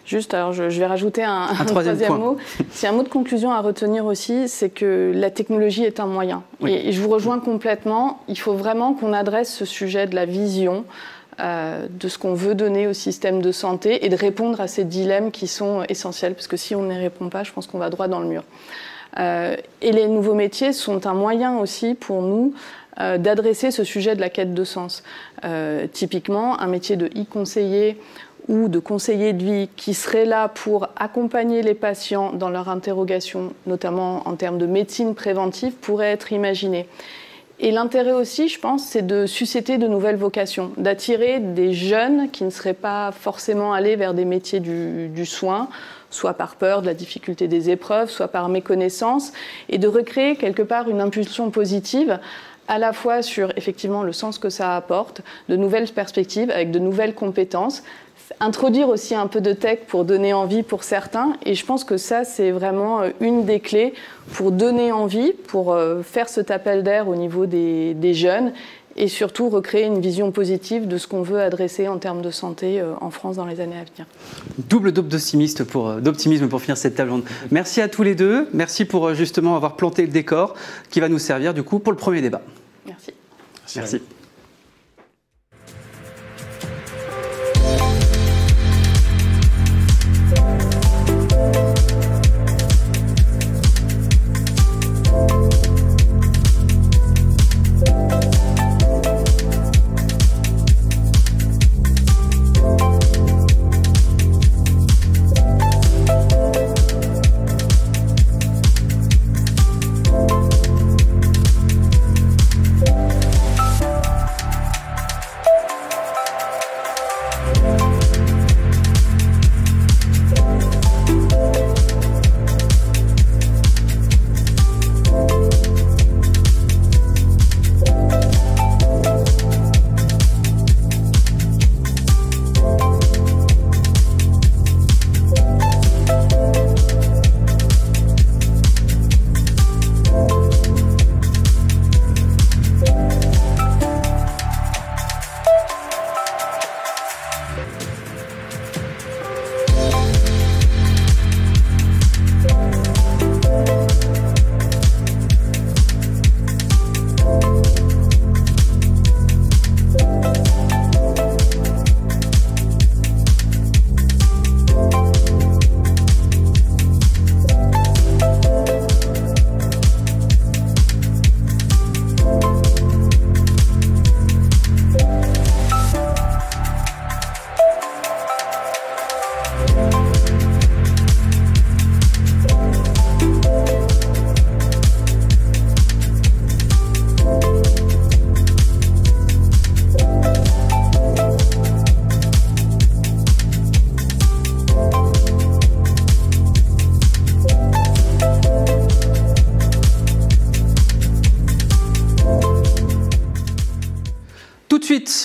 Juste, 0.05 0.33
alors 0.33 0.51
je, 0.51 0.63
vais 0.63 0.85
rajouter 0.85 1.23
un, 1.23 1.47
troisième, 1.65 1.97
mot. 2.17 2.37
C'est 2.71 2.87
un 2.87 2.91
mot 2.91 3.03
de 3.03 3.09
conclusion 3.09 3.51
à 3.51 3.61
retenir 3.61 4.05
aussi, 4.05 4.49
c'est 4.49 4.69
que 4.69 5.11
la 5.15 5.31
technologie 5.31 5.83
est 5.85 5.99
un 5.99 6.07
moyen. 6.07 6.43
et 6.65 6.91
je 6.91 7.01
vous 7.01 7.09
rejoins 7.09 7.39
complètement. 7.39 8.21
Il 8.27 8.37
faut 8.37 8.53
vraiment 8.53 8.93
qu'on 8.93 9.13
adresse 9.13 9.53
ce 9.53 9.65
sujet 9.65 10.05
de 10.07 10.15
la 10.15 10.25
vision 10.25 10.85
euh, 11.39 11.87
de 11.89 12.07
ce 12.07 12.17
qu'on 12.17 12.33
veut 12.33 12.55
donner 12.55 12.87
au 12.87 12.93
système 12.93 13.41
de 13.41 13.51
santé 13.51 14.05
et 14.05 14.09
de 14.09 14.15
répondre 14.15 14.61
à 14.61 14.67
ces 14.67 14.83
dilemmes 14.83 15.31
qui 15.31 15.47
sont 15.47 15.83
essentiels, 15.89 16.33
parce 16.33 16.47
que 16.47 16.57
si 16.57 16.75
on 16.75 16.83
n'y 16.83 16.97
répond 16.97 17.29
pas, 17.29 17.43
je 17.43 17.51
pense 17.51 17.67
qu'on 17.67 17.79
va 17.79 17.89
droit 17.89 18.07
dans 18.07 18.19
le 18.19 18.27
mur. 18.27 18.43
Euh, 19.19 19.55
et 19.81 19.91
les 19.91 20.07
nouveaux 20.07 20.33
métiers 20.33 20.73
sont 20.73 21.05
un 21.05 21.13
moyen 21.13 21.57
aussi 21.57 21.93
pour 21.93 22.21
nous 22.21 22.53
euh, 22.99 23.17
d'adresser 23.17 23.71
ce 23.71 23.83
sujet 23.83 24.15
de 24.15 24.21
la 24.21 24.29
quête 24.29 24.53
de 24.53 24.63
sens. 24.63 25.03
typiquement, 25.91 26.59
un 26.59 26.67
métier 26.67 26.95
de 26.95 27.07
e-conseiller 27.07 27.97
ou 28.47 28.67
de 28.67 28.79
conseiller 28.79 29.33
de 29.33 29.43
vie 29.43 29.69
qui 29.75 29.93
serait 29.93 30.25
là 30.25 30.47
pour 30.49 30.87
accompagner 30.95 31.61
les 31.61 31.73
patients 31.73 32.33
dans 32.33 32.49
leur 32.49 32.69
interrogation, 32.69 33.53
notamment 33.65 34.27
en 34.27 34.35
termes 34.35 34.57
de 34.57 34.65
médecine 34.65 35.15
préventive, 35.15 35.73
pourrait 35.73 36.11
être 36.11 36.31
imaginé. 36.31 36.87
Et 37.65 37.71
l'intérêt 37.71 38.11
aussi, 38.11 38.49
je 38.49 38.59
pense, 38.59 38.83
c'est 38.83 39.07
de 39.07 39.25
susciter 39.25 39.77
de 39.77 39.87
nouvelles 39.87 40.17
vocations, 40.17 40.73
d'attirer 40.75 41.39
des 41.39 41.71
jeunes 41.71 42.29
qui 42.29 42.43
ne 42.43 42.49
seraient 42.49 42.73
pas 42.73 43.13
forcément 43.13 43.71
allés 43.71 43.95
vers 43.95 44.13
des 44.13 44.25
métiers 44.25 44.59
du, 44.59 45.25
soin, 45.25 45.69
soit 46.09 46.33
par 46.33 46.57
peur 46.57 46.81
de 46.81 46.87
la 46.87 46.93
difficulté 46.93 47.47
des 47.47 47.69
épreuves, 47.69 48.09
soit 48.09 48.27
par 48.27 48.49
méconnaissance, 48.49 49.31
et 49.69 49.77
de 49.77 49.87
recréer 49.87 50.35
quelque 50.35 50.61
part 50.61 50.89
une 50.89 50.99
impulsion 50.99 51.51
positive 51.51 52.19
à 52.67 52.79
la 52.79 52.91
fois 52.91 53.21
sur 53.21 53.53
effectivement 53.55 54.03
le 54.03 54.11
sens 54.11 54.39
que 54.39 54.49
ça 54.49 54.75
apporte, 54.75 55.21
de 55.47 55.55
nouvelles 55.55 55.87
perspectives 55.87 56.51
avec 56.51 56.69
de 56.69 56.79
nouvelles 56.79 57.15
compétences, 57.15 57.83
introduire 58.39 58.89
aussi 58.89 59.15
un 59.15 59.27
peu 59.27 59.41
de 59.41 59.53
tech 59.53 59.79
pour 59.87 60.05
donner 60.05 60.33
envie 60.33 60.63
pour 60.63 60.83
certains. 60.83 61.33
Et 61.45 61.55
je 61.55 61.65
pense 61.65 61.83
que 61.83 61.97
ça, 61.97 62.23
c'est 62.23 62.51
vraiment 62.51 63.01
euh, 63.01 63.09
une 63.21 63.45
des 63.45 63.59
clés 63.59 63.93
pour 64.33 64.51
donner 64.51 64.91
envie, 64.91 65.33
pour 65.47 65.73
euh, 65.73 66.01
faire 66.03 66.29
cet 66.29 66.51
appel 66.51 66.83
d'air 66.83 67.07
au 67.07 67.15
niveau 67.15 67.45
des, 67.45 68.13
jeunes 68.13 68.53
et 68.95 69.07
surtout 69.07 69.49
recréer 69.49 69.85
une 69.85 69.99
vision 69.99 70.31
positive 70.31 70.87
de 70.87 70.97
ce 70.99 71.07
qu'on 71.07 71.23
veut 71.23 71.41
adresser 71.41 71.87
en 71.87 71.97
termes 71.97 72.21
de 72.21 72.29
santé 72.29 72.79
euh, 72.79 72.93
en 73.01 73.09
France 73.09 73.37
dans 73.37 73.45
les 73.45 73.59
années 73.59 73.77
à 73.77 73.83
venir. 73.83 74.05
Double 74.69 74.91
dope 74.91 75.07
d'optimisme 75.07 75.65
pour, 75.65 75.93
d'optimisme 75.95 76.47
pour 76.47 76.61
finir 76.61 76.77
cette 76.77 76.95
table 76.95 77.11
ronde. 77.11 77.23
Merci 77.49 77.81
à 77.81 77.87
tous 77.87 78.03
les 78.03 78.13
deux. 78.13 78.47
Merci 78.53 78.85
pour 78.85 79.13
justement 79.15 79.55
avoir 79.55 79.75
planté 79.75 80.03
le 80.03 80.09
décor 80.09 80.53
qui 80.91 80.99
va 80.99 81.09
nous 81.09 81.19
servir 81.19 81.53
du 81.53 81.63
coup 81.63 81.79
pour 81.79 81.91
le 81.91 81.97
premier 81.97 82.21
débat. 82.21 82.41
Merci. 82.85 83.11
Merci. 83.75 84.01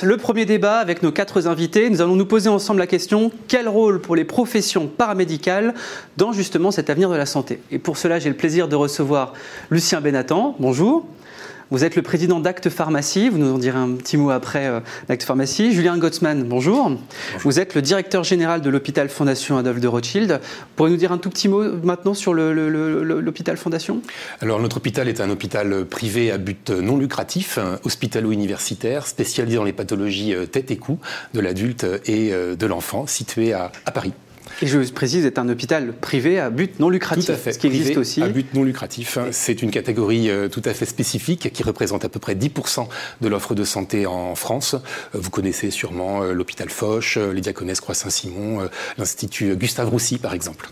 Le 0.03 0.17
premier 0.17 0.45
débat 0.45 0.79
avec 0.79 1.03
nos 1.03 1.12
quatre 1.12 1.47
invités. 1.47 1.91
Nous 1.91 2.01
allons 2.01 2.17
nous 2.17 2.27
poser 2.27 2.49
ensemble 2.49 2.81
la 2.81 2.87
question 2.87 3.31
quel 3.49 3.69
rôle 3.69 4.01
pour 4.01 4.17
les 4.17 4.25
professions 4.25 4.87
paramédicales 4.87 5.75
dans 6.17 6.33
justement 6.33 6.71
cet 6.71 6.91
avenir 6.91 7.11
de 7.11 7.17
la 7.17 7.27
santé? 7.27 7.61
Et 7.71 7.79
pour 7.79 7.97
cela, 7.97 8.19
j'ai 8.19 8.29
le 8.29 8.37
plaisir 8.37 8.69
de 8.69 8.77
recevoir 8.77 9.35
Lucien 9.71 10.01
Benatan. 10.01 10.57
Bonjour. 10.59 11.07
Vous 11.70 11.85
êtes 11.85 11.96
le 11.96 12.02
président 12.02 12.40
d'Acte 12.40 12.70
Pharmacie, 12.70 13.28
vous 13.28 13.37
nous 13.37 13.52
en 13.52 13.59
direz 13.59 13.76
un 13.76 13.90
petit 13.90 14.16
mot 14.16 14.31
après 14.31 14.66
euh, 14.66 14.81
d'Acte 15.07 15.22
Pharmacie. 15.22 15.74
Julien 15.74 15.98
Gottsman, 15.98 16.44
bonjour. 16.44 16.92
Vous 17.40 17.61
êtes 17.61 17.74
le 17.74 17.83
directeur 17.83 18.24
général 18.24 18.62
de 18.62 18.70
l'hôpital 18.70 19.11
Fondation 19.11 19.59
Adolphe 19.59 19.81
de 19.81 19.87
Rothschild. 19.87 20.40
Pourriez-vous 20.76 20.94
nous 20.94 20.98
dire 20.98 21.12
un 21.12 21.18
tout 21.18 21.28
petit 21.28 21.46
mot 21.46 21.62
maintenant 21.83 22.14
sur 22.14 22.33
l'hôpital 22.33 23.59
Fondation? 23.59 24.00
Alors 24.40 24.61
notre 24.61 24.78
hôpital 24.78 25.09
est 25.09 25.20
un 25.20 25.28
hôpital 25.28 25.85
privé 25.85 26.31
à 26.31 26.38
but 26.38 26.70
non 26.70 26.96
lucratif, 26.96 27.59
hospitalo-universitaire, 27.85 29.07
spécialisé 29.07 29.57
dans 29.57 29.64
les 29.64 29.74
pathologies 29.74 30.35
euh, 30.35 30.46
tête 30.46 30.70
et 30.70 30.78
cou 30.78 30.98
de 31.35 31.40
l'adulte 31.40 31.85
et 32.07 32.33
euh, 32.33 32.57
de 32.57 32.66
l'enfant, 32.66 33.07
situé 33.07 33.52
à 33.52 33.70
Paris. 33.92 34.14
Et 34.63 34.67
je 34.67 34.79
précise, 34.93 35.23
c'est 35.25 35.39
un 35.39 35.49
hôpital 35.49 35.93
privé 35.93 36.39
à 36.39 36.51
but 36.51 36.81
non 36.81 36.89
lucratif. 36.89 37.27
Tout 37.27 37.33
à 37.33 37.37
fait. 37.37 37.53
Ce 37.53 37.59
qui 37.59 37.67
existe 37.67 37.97
aussi. 37.97 38.23
À 38.23 38.29
but 38.29 38.55
non 38.55 38.65
lucratif. 38.65 39.19
C'est 39.31 39.63
une 39.63 39.71
catégorie 39.71 40.31
euh, 40.31 40.49
tout 40.49 40.63
à 40.65 40.75
fait 40.75 40.87
spécifique 40.87 41.53
qui 41.53 41.63
représente 41.63 42.05
à 42.05 42.09
peu 42.09 42.21
près 42.21 42.35
10% 42.35 42.89
de 43.21 43.29
l'offre 43.29 43.55
de 43.55 43.65
santé 43.65 44.07
en 44.07 44.35
France. 44.35 44.75
Euh, 44.75 45.19
vous 45.19 45.31
connaissez 45.31 45.71
sûrement 45.71 46.23
euh, 46.23 46.33
l'hôpital 46.33 46.71
Foch, 46.71 47.17
les 47.17 47.41
diaconesses 47.41 47.81
Croix-Saint-Simon, 47.81 48.69
l'Institut 48.97 49.57
Gustave 49.57 49.89
Roussy, 49.89 50.19
par 50.19 50.35
exemple. 50.35 50.71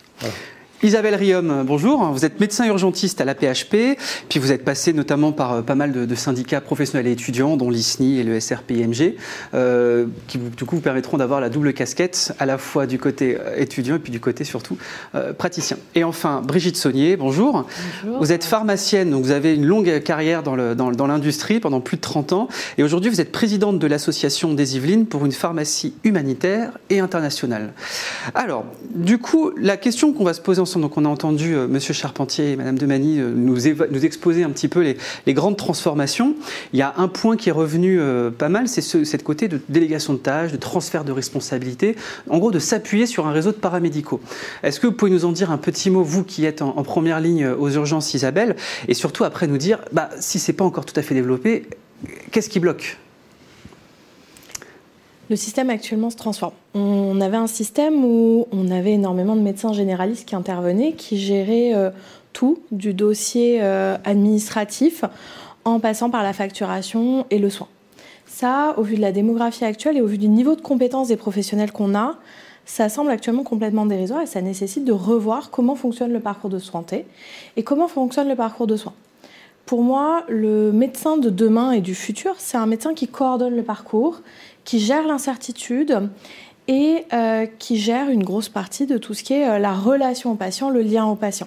Isabelle 0.82 1.14
Riom, 1.14 1.64
bonjour. 1.66 2.04
Vous 2.12 2.26
êtes 2.26 2.38
médecin 2.38 2.66
urgentiste 2.66 3.22
à 3.22 3.24
la 3.24 3.34
PHP, 3.34 3.98
puis 4.28 4.38
vous 4.38 4.52
êtes 4.52 4.62
passé 4.62 4.92
notamment 4.92 5.32
par 5.32 5.52
euh, 5.54 5.62
pas 5.62 5.74
mal 5.74 5.90
de, 5.90 6.14
syndicats 6.14 6.60
professionnels 6.60 7.06
et 7.06 7.12
étudiants, 7.12 7.56
dont 7.56 7.70
l'ISNI 7.70 8.18
et 8.18 8.22
le 8.22 8.38
SRPIMG, 8.38 9.14
euh, 9.54 10.04
qui 10.26 10.36
du 10.36 10.64
coup 10.66 10.76
vous 10.76 10.82
permettront 10.82 11.16
d'avoir 11.16 11.40
la 11.40 11.48
double 11.48 11.72
casquette, 11.72 12.34
à 12.38 12.44
la 12.44 12.58
fois 12.58 12.86
du 12.86 12.98
côté 12.98 13.38
euh, 13.40 13.56
étudiant 13.56 13.96
et 13.96 13.98
puis 13.98 14.12
du 14.12 14.20
côté 14.20 14.44
surtout 14.44 14.76
praticien. 15.38 15.78
Et 15.94 16.04
enfin, 16.04 16.42
Brigitte 16.44 16.76
Saunier, 16.76 17.16
bonjour. 17.16 17.66
bonjour. 18.04 18.20
Vous 18.20 18.32
êtes 18.32 18.44
pharmacienne, 18.44 19.10
donc 19.10 19.24
vous 19.24 19.30
avez 19.30 19.54
une 19.54 19.64
longue 19.64 20.02
carrière 20.02 20.42
dans 20.42 20.56
l'industrie 21.06 21.54
dans, 21.54 21.60
pendant 21.60 21.80
plus 21.80 21.96
de 21.96 22.02
30 22.02 22.32
ans, 22.34 22.48
et 22.76 22.82
aujourd'hui 22.82 23.10
vous 23.10 23.20
êtes 23.20 23.32
présidente 23.32 23.78
de 23.78 23.86
l'association 23.86 24.52
des 24.52 24.76
Yvelines 24.76 25.06
pour 25.06 25.24
une 25.24 25.32
pharmacie 25.32 25.94
humanitaire 26.04 26.72
et 26.90 27.00
internationale. 27.00 27.72
Alors, 28.34 28.66
du 28.94 29.18
coup, 29.18 29.52
la 29.56 29.78
question 29.78 30.12
qu'on 30.12 30.24
va 30.24 30.34
se 30.34 30.40
poser 30.40 30.60
donc 30.74 30.96
on 30.96 31.04
a 31.04 31.08
entendu. 31.08 31.54
Euh, 31.54 31.68
Monsieur 31.68 31.94
Charpentier 31.94 32.52
et 32.52 32.56
Madame 32.56 32.78
Demani 32.78 33.20
euh, 33.20 33.32
nous, 33.34 33.66
exposer 34.04 34.42
un 34.42 34.50
petit 34.50 34.68
peu 34.68 34.94
les, 35.26 35.34
grandes 35.34 35.56
transformations. 35.56 36.34
Il 36.72 36.78
y 36.78 36.82
a 36.82 36.94
un 36.96 37.08
point 37.08 37.36
qui 37.36 37.48
est 37.48 37.52
revenu 37.52 38.00
euh, 38.00 38.30
pas 38.30 38.48
mal, 38.48 38.68
c'est 38.68 38.80
ce, 38.80 39.04
cette 39.04 39.22
côté 39.22 39.48
de 39.48 39.60
délégation 39.68 40.14
de 40.14 40.18
tâches, 40.18 40.52
de 40.52 40.56
transfert 40.56 41.04
de 41.04 41.12
responsabilités, 41.12 41.96
en 42.28 42.38
gros 42.38 42.50
de 42.50 42.58
s'appuyer 42.58 43.06
sur 43.06 43.26
un 43.26 43.32
réseau 43.32 43.52
de 43.52 43.56
paramédicaux. 43.56 44.20
Est-ce 44.62 44.80
que 44.80 44.86
vous 44.86 44.92
pouvez 44.92 45.10
nous 45.10 45.24
en 45.24 45.32
dire 45.32 45.50
un 45.50 45.58
petit 45.58 45.90
mot, 45.90 46.02
vous 46.02 46.24
qui 46.24 46.44
êtes 46.44 46.62
en, 46.62 46.82
première 46.82 47.20
ligne 47.20 47.46
aux 47.46 47.70
urgences, 47.70 48.14
Isabelle, 48.14 48.56
et 48.88 48.94
surtout 48.94 49.24
après 49.24 49.46
nous 49.46 49.58
dire, 49.58 49.78
bah, 49.92 50.10
si 50.18 50.38
c'est 50.38 50.52
pas 50.52 50.64
encore 50.64 50.86
tout 50.86 50.98
à 50.98 51.02
fait 51.02 51.14
développé, 51.14 51.66
qu'est-ce 52.30 52.48
qui 52.48 52.60
bloque? 52.60 52.98
Le 55.28 55.36
système 55.36 55.70
actuellement 55.70 56.10
se 56.10 56.16
transforme. 56.16 56.54
On 56.74 57.20
avait 57.20 57.36
un 57.36 57.46
système 57.46 58.04
où 58.04 58.46
on 58.52 58.70
avait 58.70 58.92
énormément 58.92 59.36
de 59.36 59.40
médecins 59.40 59.72
généralistes 59.72 60.28
qui 60.28 60.36
intervenaient, 60.36 60.92
qui 60.92 61.18
géraient 61.18 61.74
euh, 61.74 61.90
tout, 62.32 62.60
du 62.70 62.94
dossier 62.94 63.58
euh, 63.60 63.96
administratif, 64.04 65.04
en 65.64 65.80
passant 65.80 66.10
par 66.10 66.22
la 66.22 66.32
facturation 66.32 67.26
et 67.30 67.38
le 67.38 67.50
soin. 67.50 67.68
Ça, 68.26 68.74
au 68.76 68.82
vu 68.82 68.96
de 68.96 69.00
la 69.00 69.12
démographie 69.12 69.64
actuelle 69.64 69.96
et 69.96 70.00
au 70.00 70.06
vu 70.06 70.18
du 70.18 70.28
niveau 70.28 70.54
de 70.54 70.60
compétence 70.60 71.08
des 71.08 71.16
professionnels 71.16 71.72
qu'on 71.72 71.94
a, 71.94 72.16
ça 72.66 72.88
semble 72.88 73.10
actuellement 73.10 73.44
complètement 73.44 73.86
dérisoire 73.86 74.22
et 74.22 74.26
ça 74.26 74.42
nécessite 74.42 74.84
de 74.84 74.92
revoir 74.92 75.50
comment 75.50 75.76
fonctionne 75.76 76.12
le 76.12 76.20
parcours 76.20 76.50
de 76.50 76.58
santé 76.58 77.06
et 77.56 77.62
comment 77.62 77.88
fonctionne 77.88 78.28
le 78.28 78.34
parcours 78.34 78.66
de 78.66 78.76
soins. 78.76 78.94
Pour 79.66 79.82
moi, 79.82 80.24
le 80.28 80.70
médecin 80.72 81.16
de 81.16 81.30
demain 81.30 81.72
et 81.72 81.80
du 81.80 81.94
futur, 81.94 82.34
c'est 82.38 82.56
un 82.56 82.66
médecin 82.66 82.94
qui 82.94 83.08
coordonne 83.08 83.56
le 83.56 83.64
parcours, 83.64 84.20
qui 84.66 84.80
gère 84.80 85.06
l'incertitude 85.06 86.10
et 86.68 87.04
qui 87.58 87.78
gère 87.78 88.10
une 88.10 88.24
grosse 88.24 88.50
partie 88.50 88.86
de 88.86 88.98
tout 88.98 89.14
ce 89.14 89.22
qui 89.22 89.32
est 89.32 89.58
la 89.58 89.72
relation 89.72 90.32
au 90.32 90.34
patient, 90.34 90.68
le 90.68 90.82
lien 90.82 91.06
au 91.06 91.14
patient. 91.14 91.46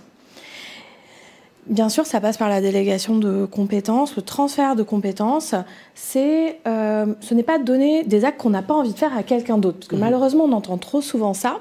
Bien 1.68 1.90
sûr, 1.90 2.08
ça 2.08 2.20
passe 2.20 2.38
par 2.38 2.50
la 2.50 2.62
délégation 2.62 3.18
de 3.18 3.46
compétences, 3.46 4.16
le 4.16 4.24
transfert 4.24 4.76
de 4.76 4.82
compétences. 4.82 5.54
C'est, 5.94 6.60
ce 6.66 7.34
n'est 7.34 7.44
pas 7.44 7.60
donner 7.60 8.04
des 8.06 8.24
actes 8.24 8.40
qu'on 8.40 8.50
n'a 8.50 8.64
pas 8.64 8.74
envie 8.74 8.94
de 8.94 8.98
faire 8.98 9.16
à 9.16 9.24
quelqu'un 9.24 9.58
d'autre. 9.58 9.80
Parce 9.80 9.90
que 9.90 9.96
mmh. 9.98 10.00
malheureusement, 10.00 10.46
on 10.46 10.54
entend 10.54 10.78
trop 10.78 11.02
souvent 11.02 11.34
ça. 11.34 11.60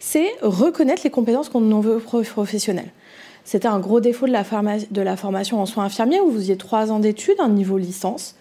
C'est 0.00 0.32
reconnaître 0.42 1.02
les 1.04 1.10
compétences 1.10 1.50
qu'on 1.50 1.70
en 1.70 1.80
veut 1.80 1.98
professionnelles. 1.98 2.90
C'était 3.44 3.68
un 3.68 3.78
gros 3.78 4.00
défaut 4.00 4.26
de 4.26 4.32
la, 4.32 4.42
de 4.90 5.02
la, 5.02 5.16
formation 5.16 5.60
en 5.60 5.66
soins 5.66 5.84
infirmiers 5.84 6.20
où 6.20 6.30
vous 6.30 6.38
aviez 6.38 6.56
trois 6.56 6.90
ans 6.90 6.98
d'études, 6.98 7.36
un 7.38 7.50
niveau 7.50 7.76
licence, 7.76 8.36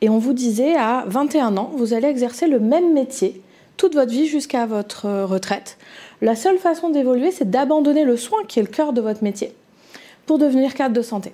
et 0.00 0.08
on 0.08 0.18
vous 0.18 0.32
disait 0.32 0.76
à 0.76 1.04
21 1.06 1.56
ans, 1.56 1.70
vous 1.74 1.94
allez 1.94 2.08
exercer 2.08 2.46
le 2.46 2.60
même 2.60 2.92
métier 2.92 3.40
toute 3.76 3.94
votre 3.94 4.10
vie 4.10 4.26
jusqu'à 4.26 4.66
votre 4.66 5.06
euh, 5.06 5.26
retraite. 5.26 5.76
La 6.22 6.34
seule 6.34 6.58
façon 6.58 6.88
d'évoluer, 6.88 7.30
c'est 7.30 7.50
d'abandonner 7.50 8.04
le 8.04 8.16
soin 8.16 8.38
qui 8.48 8.58
est 8.58 8.62
le 8.62 8.68
cœur 8.68 8.92
de 8.92 9.00
votre 9.00 9.22
métier 9.22 9.52
pour 10.24 10.38
devenir 10.38 10.74
cadre 10.74 10.94
de 10.94 11.02
santé. 11.02 11.32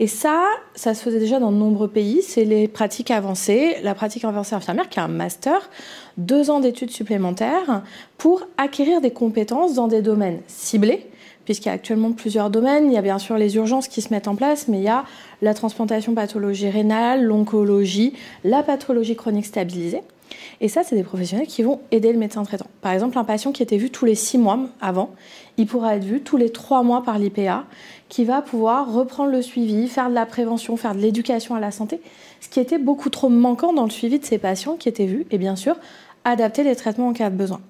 Et 0.00 0.06
ça, 0.06 0.44
ça 0.74 0.94
se 0.94 1.02
faisait 1.02 1.18
déjà 1.18 1.40
dans 1.40 1.50
de 1.50 1.56
nombreux 1.56 1.88
pays. 1.88 2.22
C'est 2.22 2.44
les 2.44 2.68
pratiques 2.68 3.10
avancées, 3.10 3.76
la 3.82 3.94
pratique 3.94 4.24
avancée 4.24 4.54
infirmière 4.54 4.88
qui 4.88 5.00
a 5.00 5.04
un 5.04 5.08
master, 5.08 5.70
deux 6.18 6.50
ans 6.50 6.60
d'études 6.60 6.90
supplémentaires 6.90 7.82
pour 8.16 8.46
acquérir 8.58 9.00
des 9.00 9.10
compétences 9.10 9.74
dans 9.74 9.88
des 9.88 10.02
domaines 10.02 10.40
ciblés 10.46 11.06
puisqu'il 11.48 11.68
y 11.68 11.70
a 11.70 11.74
actuellement 11.74 12.12
plusieurs 12.12 12.50
domaines. 12.50 12.88
Il 12.88 12.92
y 12.92 12.98
a 12.98 13.00
bien 13.00 13.18
sûr 13.18 13.38
les 13.38 13.56
urgences 13.56 13.88
qui 13.88 14.02
se 14.02 14.12
mettent 14.12 14.28
en 14.28 14.34
place, 14.34 14.68
mais 14.68 14.76
il 14.76 14.82
y 14.82 14.88
a 14.88 15.04
la 15.40 15.54
transplantation 15.54 16.12
pathologie 16.12 16.68
rénale, 16.68 17.24
l'oncologie, 17.24 18.12
la 18.44 18.62
pathologie 18.62 19.16
chronique 19.16 19.46
stabilisée. 19.46 20.02
Et 20.60 20.68
ça, 20.68 20.82
c'est 20.84 20.94
des 20.94 21.02
professionnels 21.02 21.46
qui 21.46 21.62
vont 21.62 21.80
aider 21.90 22.12
le 22.12 22.18
médecin 22.18 22.42
traitant. 22.42 22.66
Par 22.82 22.92
exemple, 22.92 23.16
un 23.16 23.24
patient 23.24 23.50
qui 23.50 23.62
était 23.62 23.78
vu 23.78 23.88
tous 23.88 24.04
les 24.04 24.14
six 24.14 24.36
mois 24.36 24.58
avant, 24.82 25.14
il 25.56 25.66
pourra 25.66 25.96
être 25.96 26.04
vu 26.04 26.20
tous 26.20 26.36
les 26.36 26.50
trois 26.50 26.82
mois 26.82 27.02
par 27.02 27.18
l'IPA, 27.18 27.64
qui 28.10 28.26
va 28.26 28.42
pouvoir 28.42 28.92
reprendre 28.92 29.30
le 29.30 29.40
suivi, 29.40 29.88
faire 29.88 30.10
de 30.10 30.14
la 30.14 30.26
prévention, 30.26 30.76
faire 30.76 30.94
de 30.94 31.00
l'éducation 31.00 31.54
à 31.54 31.60
la 31.60 31.70
santé, 31.70 32.02
ce 32.42 32.50
qui 32.50 32.60
était 32.60 32.76
beaucoup 32.76 33.08
trop 33.08 33.30
manquant 33.30 33.72
dans 33.72 33.84
le 33.84 33.90
suivi 33.90 34.18
de 34.18 34.24
ces 34.26 34.36
patients 34.36 34.76
qui 34.76 34.90
étaient 34.90 35.06
vus, 35.06 35.24
et 35.30 35.38
bien 35.38 35.56
sûr, 35.56 35.76
adapter 36.26 36.62
les 36.62 36.76
traitements 36.76 37.08
en 37.08 37.14
cas 37.14 37.30
de 37.30 37.36
besoin. 37.36 37.62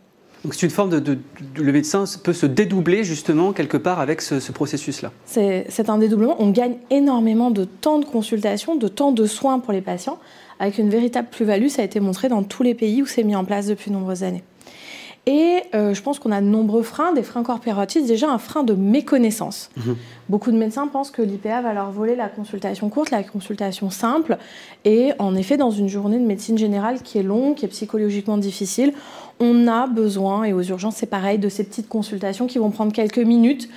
Donc 0.48 0.54
c'est 0.54 0.64
une 0.64 0.72
forme 0.72 0.98
de, 0.98 1.18
Le 1.56 1.72
médecin 1.72 2.04
peut 2.24 2.32
se 2.32 2.46
dédoubler 2.46 3.04
justement 3.04 3.52
quelque 3.52 3.76
part 3.76 4.00
avec 4.00 4.22
ce, 4.22 4.50
processus-là. 4.50 5.12
C'est 5.26 5.90
un 5.90 5.98
dédoublement. 5.98 6.36
On 6.38 6.48
gagne 6.48 6.76
énormément 6.88 7.50
de 7.50 7.64
temps 7.64 7.98
de 7.98 8.06
consultation, 8.06 8.74
de 8.74 8.88
temps 8.88 9.12
de 9.12 9.26
soins 9.26 9.58
pour 9.58 9.74
les 9.74 9.82
patients, 9.82 10.18
avec 10.58 10.78
une 10.78 10.88
véritable 10.88 11.28
plus-value. 11.30 11.66
Ça 11.66 11.82
a 11.82 11.84
été 11.84 12.00
montré 12.00 12.30
dans 12.30 12.42
tous 12.44 12.62
les 12.62 12.72
pays 12.72 13.02
où 13.02 13.06
c'est 13.06 13.24
mis 13.24 13.36
en 13.36 13.44
place 13.44 13.66
depuis 13.66 13.90
de 13.90 13.96
nombreuses 13.96 14.22
années. 14.22 14.42
Et 15.26 15.64
euh, 15.74 15.92
je 15.92 16.00
pense 16.00 16.18
qu'on 16.18 16.32
a 16.32 16.40
de 16.40 16.46
nombreux 16.46 16.82
freins, 16.82 17.12
des 17.12 17.22
freins 17.22 17.42
corporatifs, 17.42 18.06
déjà 18.06 18.30
un 18.30 18.38
frein 18.38 18.64
de 18.64 18.72
méconnaissance. 18.72 19.68
Mhm. 19.76 19.96
Beaucoup 20.30 20.50
de 20.50 20.56
médecins 20.56 20.86
pensent 20.86 21.10
que 21.10 21.20
l'IPA 21.20 21.60
va 21.60 21.74
leur 21.74 21.90
voler 21.90 22.16
la 22.16 22.28
consultation 22.28 22.88
courte, 22.88 23.10
la 23.10 23.22
consultation 23.22 23.90
simple. 23.90 24.38
Et 24.86 25.12
en 25.18 25.34
effet, 25.34 25.58
dans 25.58 25.70
une 25.70 25.88
journée 25.88 26.18
de 26.18 26.24
médecine 26.24 26.56
générale 26.56 27.02
qui 27.02 27.18
est 27.18 27.22
longue, 27.22 27.56
qui 27.56 27.66
est 27.66 27.68
psychologiquement 27.68 28.38
difficile, 28.38 28.94
on 29.40 29.68
a 29.68 29.86
besoin, 29.86 30.44
et 30.44 30.52
aux 30.52 30.62
urgences 30.62 30.96
c'est 30.96 31.06
pareil, 31.06 31.38
de 31.38 31.48
ces 31.48 31.64
petites 31.64 31.88
consultations 31.88 32.46
qui 32.46 32.58
vont 32.58 32.70
prendre 32.70 32.92
quelques 32.92 33.18
minutes, 33.18 33.68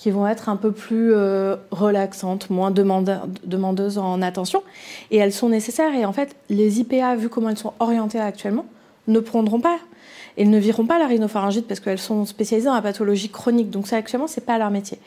qui 0.00 0.10
vont 0.10 0.26
être 0.26 0.48
un 0.48 0.56
peu 0.56 0.72
plus 0.72 1.12
euh, 1.12 1.56
relaxantes, 1.70 2.48
moins 2.48 2.70
demandeuses 2.70 3.98
en 3.98 4.22
attention. 4.22 4.62
Et 5.10 5.18
elles 5.18 5.32
sont 5.32 5.50
nécessaires. 5.50 5.94
Et 5.94 6.06
en 6.06 6.12
fait, 6.14 6.34
les 6.48 6.80
IPA, 6.80 7.16
vu 7.16 7.28
comment 7.28 7.50
elles 7.50 7.58
sont 7.58 7.74
orientées 7.80 8.18
actuellement, 8.18 8.64
ne 9.08 9.20
prendront 9.20 9.60
pas. 9.60 9.76
Elles 10.38 10.48
ne 10.48 10.58
vireront 10.58 10.86
pas 10.86 10.98
la 10.98 11.06
rhinopharyngite 11.06 11.66
parce 11.66 11.80
qu'elles 11.80 11.98
sont 11.98 12.24
spécialisées 12.24 12.68
dans 12.68 12.74
la 12.74 12.80
pathologie 12.80 13.28
chronique. 13.28 13.68
Donc 13.68 13.88
ça, 13.88 13.96
actuellement, 13.96 14.26
c'est 14.26 14.46
pas 14.46 14.56
leur 14.56 14.70
métier. 14.70 14.98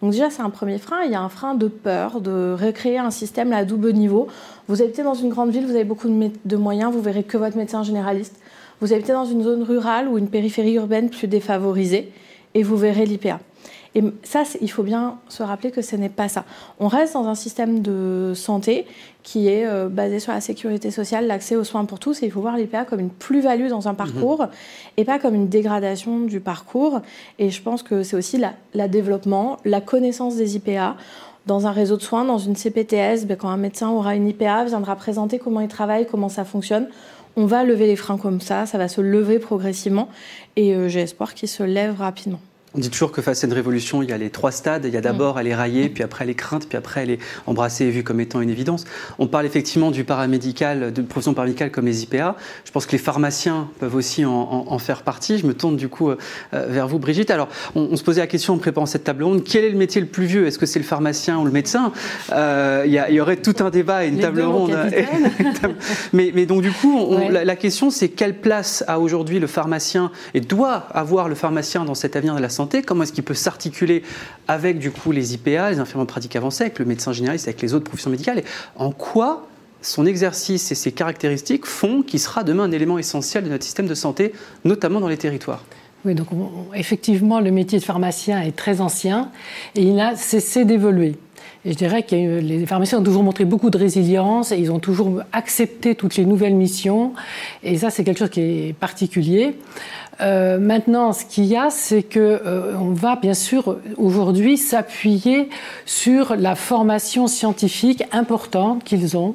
Donc 0.00 0.12
déjà, 0.12 0.30
c'est 0.30 0.40
un 0.40 0.48
premier 0.48 0.78
frein. 0.78 1.02
Il 1.04 1.12
y 1.12 1.14
a 1.14 1.20
un 1.20 1.28
frein 1.28 1.54
de 1.54 1.68
peur, 1.68 2.22
de 2.22 2.56
recréer 2.58 2.96
un 2.96 3.10
système 3.10 3.52
à 3.52 3.66
double 3.66 3.92
niveau. 3.92 4.28
Vous 4.66 4.80
habitez 4.80 5.02
dans 5.02 5.12
une 5.12 5.28
grande 5.28 5.50
ville, 5.50 5.66
vous 5.66 5.74
avez 5.74 5.84
beaucoup 5.84 6.08
de 6.08 6.56
moyens, 6.56 6.90
vous 6.90 7.02
verrez 7.02 7.22
que 7.22 7.36
votre 7.36 7.58
médecin 7.58 7.82
généraliste 7.82 8.40
vous 8.80 8.92
habitez 8.92 9.12
dans 9.12 9.24
une 9.24 9.42
zone 9.42 9.62
rurale 9.62 10.08
ou 10.08 10.18
une 10.18 10.28
périphérie 10.28 10.74
urbaine 10.74 11.10
plus 11.10 11.28
défavorisée 11.28 12.12
et 12.54 12.62
vous 12.62 12.76
verrez 12.76 13.06
l'IPA. 13.06 13.40
Et 13.94 14.02
ça, 14.22 14.42
il 14.60 14.70
faut 14.70 14.82
bien 14.82 15.18
se 15.28 15.42
rappeler 15.42 15.70
que 15.70 15.82
ce 15.82 15.96
n'est 15.96 16.08
pas 16.08 16.28
ça. 16.28 16.44
On 16.78 16.88
reste 16.88 17.14
dans 17.14 17.26
un 17.26 17.34
système 17.34 17.80
de 17.80 18.32
santé 18.34 18.86
qui 19.22 19.48
est 19.48 19.66
euh, 19.66 19.88
basé 19.88 20.20
sur 20.20 20.32
la 20.32 20.40
sécurité 20.40 20.90
sociale, 20.90 21.26
l'accès 21.26 21.56
aux 21.56 21.64
soins 21.64 21.84
pour 21.84 21.98
tous, 21.98 22.22
et 22.22 22.26
il 22.26 22.32
faut 22.32 22.40
voir 22.40 22.56
l'IPA 22.56 22.84
comme 22.84 23.00
une 23.00 23.10
plus-value 23.10 23.68
dans 23.68 23.88
un 23.88 23.94
parcours 23.94 24.46
et 24.96 25.04
pas 25.04 25.18
comme 25.18 25.34
une 25.34 25.48
dégradation 25.48 26.20
du 26.20 26.40
parcours. 26.40 27.00
Et 27.38 27.50
je 27.50 27.62
pense 27.62 27.82
que 27.82 28.02
c'est 28.02 28.16
aussi 28.16 28.38
la, 28.74 28.88
développement, 28.88 29.56
la 29.64 29.80
connaissance 29.80 30.36
des 30.36 30.56
IPA 30.56 30.96
dans 31.46 31.66
un 31.66 31.72
réseau 31.72 31.96
de 31.96 32.02
soins, 32.02 32.24
dans 32.24 32.38
une 32.38 32.56
CPTS, 32.56 33.24
ben, 33.26 33.36
quand 33.38 33.48
un 33.48 33.56
médecin 33.56 33.88
aura 33.88 34.14
une 34.14 34.28
IPA, 34.28 34.64
viendra 34.64 34.96
présenter 34.96 35.38
comment 35.38 35.60
il 35.60 35.68
travaille, 35.68 36.06
comment 36.06 36.28
ça 36.28 36.44
fonctionne 36.44 36.88
on 37.38 37.46
va 37.46 37.62
lever 37.62 37.86
les 37.86 37.94
freins 37.94 38.18
comme 38.18 38.40
ça, 38.40 38.66
ça 38.66 38.78
va 38.78 38.88
se 38.88 39.00
lever 39.00 39.38
progressivement 39.38 40.08
et 40.56 40.74
euh, 40.74 40.88
j'ai 40.88 41.02
espoir 41.02 41.34
qu'il 41.34 41.48
se 41.48 41.62
lève 41.62 41.96
rapidement. 41.96 42.40
On 42.78 42.80
dit 42.80 42.90
toujours 42.90 43.10
que 43.10 43.22
face 43.22 43.42
à 43.42 43.48
une 43.48 43.54
révolution, 43.54 44.04
il 44.04 44.10
y 44.10 44.12
a 44.12 44.18
les 44.18 44.30
trois 44.30 44.52
stades. 44.52 44.84
Il 44.84 44.94
y 44.94 44.96
a 44.96 45.00
d'abord 45.00 45.34
mm. 45.34 45.38
elle 45.40 45.46
est 45.48 45.54
raillée, 45.56 45.88
puis 45.88 46.04
après 46.04 46.22
elle 46.22 46.30
est 46.30 46.34
crainte, 46.34 46.68
puis 46.68 46.78
après 46.78 47.02
elle 47.02 47.10
est 47.10 47.18
embrassée 47.48 47.86
et 47.86 47.90
vue 47.90 48.04
comme 48.04 48.20
étant 48.20 48.40
une 48.40 48.50
évidence. 48.50 48.84
On 49.18 49.26
parle 49.26 49.46
effectivement 49.46 49.90
du 49.90 50.04
paramédical, 50.04 50.92
de 50.92 51.02
profession 51.02 51.34
paramédicale 51.34 51.72
comme 51.72 51.86
les 51.86 52.04
IPA. 52.04 52.36
Je 52.64 52.70
pense 52.70 52.86
que 52.86 52.92
les 52.92 52.98
pharmaciens 52.98 53.68
peuvent 53.80 53.96
aussi 53.96 54.24
en, 54.24 54.78
faire 54.78 55.02
partie. 55.02 55.38
Je 55.38 55.46
me 55.46 55.54
tourne 55.54 55.74
du 55.74 55.88
coup 55.88 56.10
euh, 56.10 56.16
vers 56.52 56.86
vous, 56.86 57.00
Brigitte. 57.00 57.32
Alors, 57.32 57.48
on, 57.74 57.96
se 57.96 58.04
posait 58.04 58.20
la 58.20 58.28
question 58.28 58.54
en 58.54 58.58
préparant 58.58 58.86
cette 58.86 59.02
table 59.02 59.24
ronde 59.24 59.42
quel 59.42 59.64
est 59.64 59.70
le 59.70 59.76
métier 59.76 60.00
le 60.00 60.06
plus 60.06 60.26
vieux? 60.26 60.46
Est-ce 60.46 60.60
que 60.60 60.66
c'est 60.66 60.78
le 60.78 60.84
pharmacien 60.84 61.36
ou 61.38 61.44
le 61.44 61.50
médecin? 61.50 61.90
Euh, 62.30 62.84
il, 62.86 62.92
y 62.92 63.20
aurait 63.20 63.38
tout 63.38 63.56
un 63.58 63.70
débat 63.70 64.04
et 64.04 64.08
une 64.08 64.20
table 64.20 64.42
ronde. 64.42 64.78
mais, 66.12 66.30
mais, 66.32 66.46
donc 66.46 66.62
du 66.62 66.70
coup, 66.70 67.16
la, 67.28 67.56
question 67.56 67.90
c'est 67.90 68.10
quelle 68.10 68.38
place 68.38 68.84
a 68.86 69.00
aujourd'hui 69.00 69.40
le 69.40 69.48
pharmacien 69.48 70.12
et 70.32 70.40
doit 70.40 70.86
avoir 70.92 71.28
le 71.28 71.34
pharmacien 71.34 71.84
dans 71.84 71.96
cet 71.96 72.14
avenir 72.14 72.36
de 72.36 72.40
la 72.40 72.48
santé, 72.48 72.67
comment 72.84 73.02
est-ce 73.02 73.12
qu'il 73.12 73.24
peut 73.24 73.34
s'articuler 73.34 74.02
avec 74.46 74.78
du 74.78 74.90
coup 74.90 75.12
les 75.12 75.34
IPA, 75.34 75.70
les 75.70 75.78
infirmiers 75.78 76.04
de 76.04 76.10
pratique 76.10 76.36
avancée, 76.36 76.64
avec 76.64 76.78
le 76.78 76.84
médecin 76.84 77.12
généraliste, 77.12 77.48
avec 77.48 77.60
les 77.62 77.74
autres 77.74 77.84
professions 77.84 78.10
médicales, 78.10 78.42
en 78.76 78.90
quoi 78.90 79.48
son 79.80 80.06
exercice 80.06 80.72
et 80.72 80.74
ses 80.74 80.92
caractéristiques 80.92 81.66
font 81.66 82.02
qu'il 82.02 82.20
sera 82.20 82.44
demain 82.44 82.64
un 82.64 82.72
élément 82.72 82.98
essentiel 82.98 83.44
de 83.44 83.48
notre 83.48 83.64
système 83.64 83.86
de 83.86 83.94
santé, 83.94 84.32
notamment 84.64 85.00
dans 85.00 85.08
les 85.08 85.16
territoires? 85.16 85.64
Oui, 86.04 86.14
donc 86.14 86.28
effectivement, 86.74 87.40
le 87.40 87.50
métier 87.50 87.78
de 87.78 87.84
pharmacien 87.84 88.40
est 88.42 88.56
très 88.56 88.80
ancien 88.80 89.30
et 89.74 89.82
il 89.82 89.96
n'a 89.96 90.16
cessé 90.16 90.64
d'évoluer. 90.64 91.16
Et 91.64 91.72
je 91.72 91.76
dirais 91.76 92.04
que 92.04 92.14
les 92.14 92.66
pharmaciens 92.66 93.00
ont 93.00 93.02
toujours 93.02 93.24
montré 93.24 93.44
beaucoup 93.44 93.68
de 93.68 93.78
résilience 93.78 94.52
et 94.52 94.58
ils 94.58 94.70
ont 94.70 94.78
toujours 94.78 95.22
accepté 95.32 95.96
toutes 95.96 96.16
les 96.16 96.24
nouvelles 96.24 96.54
missions. 96.54 97.14
Et 97.64 97.78
ça, 97.78 97.90
c'est 97.90 98.04
quelque 98.04 98.18
chose 98.18 98.30
qui 98.30 98.40
est 98.40 98.72
particulier. 98.78 99.56
Euh, 100.20 100.58
maintenant, 100.58 101.12
ce 101.12 101.24
qu'il 101.24 101.44
y 101.44 101.56
a, 101.56 101.70
c'est 101.70 102.02
que 102.02 102.18
euh, 102.18 102.74
on 102.80 102.92
va 102.92 103.16
bien 103.16 103.34
sûr 103.34 103.78
aujourd'hui 103.96 104.56
s'appuyer 104.56 105.48
sur 105.86 106.34
la 106.36 106.56
formation 106.56 107.26
scientifique 107.26 108.02
importante 108.10 108.82
qu'ils 108.82 109.16
ont, 109.16 109.34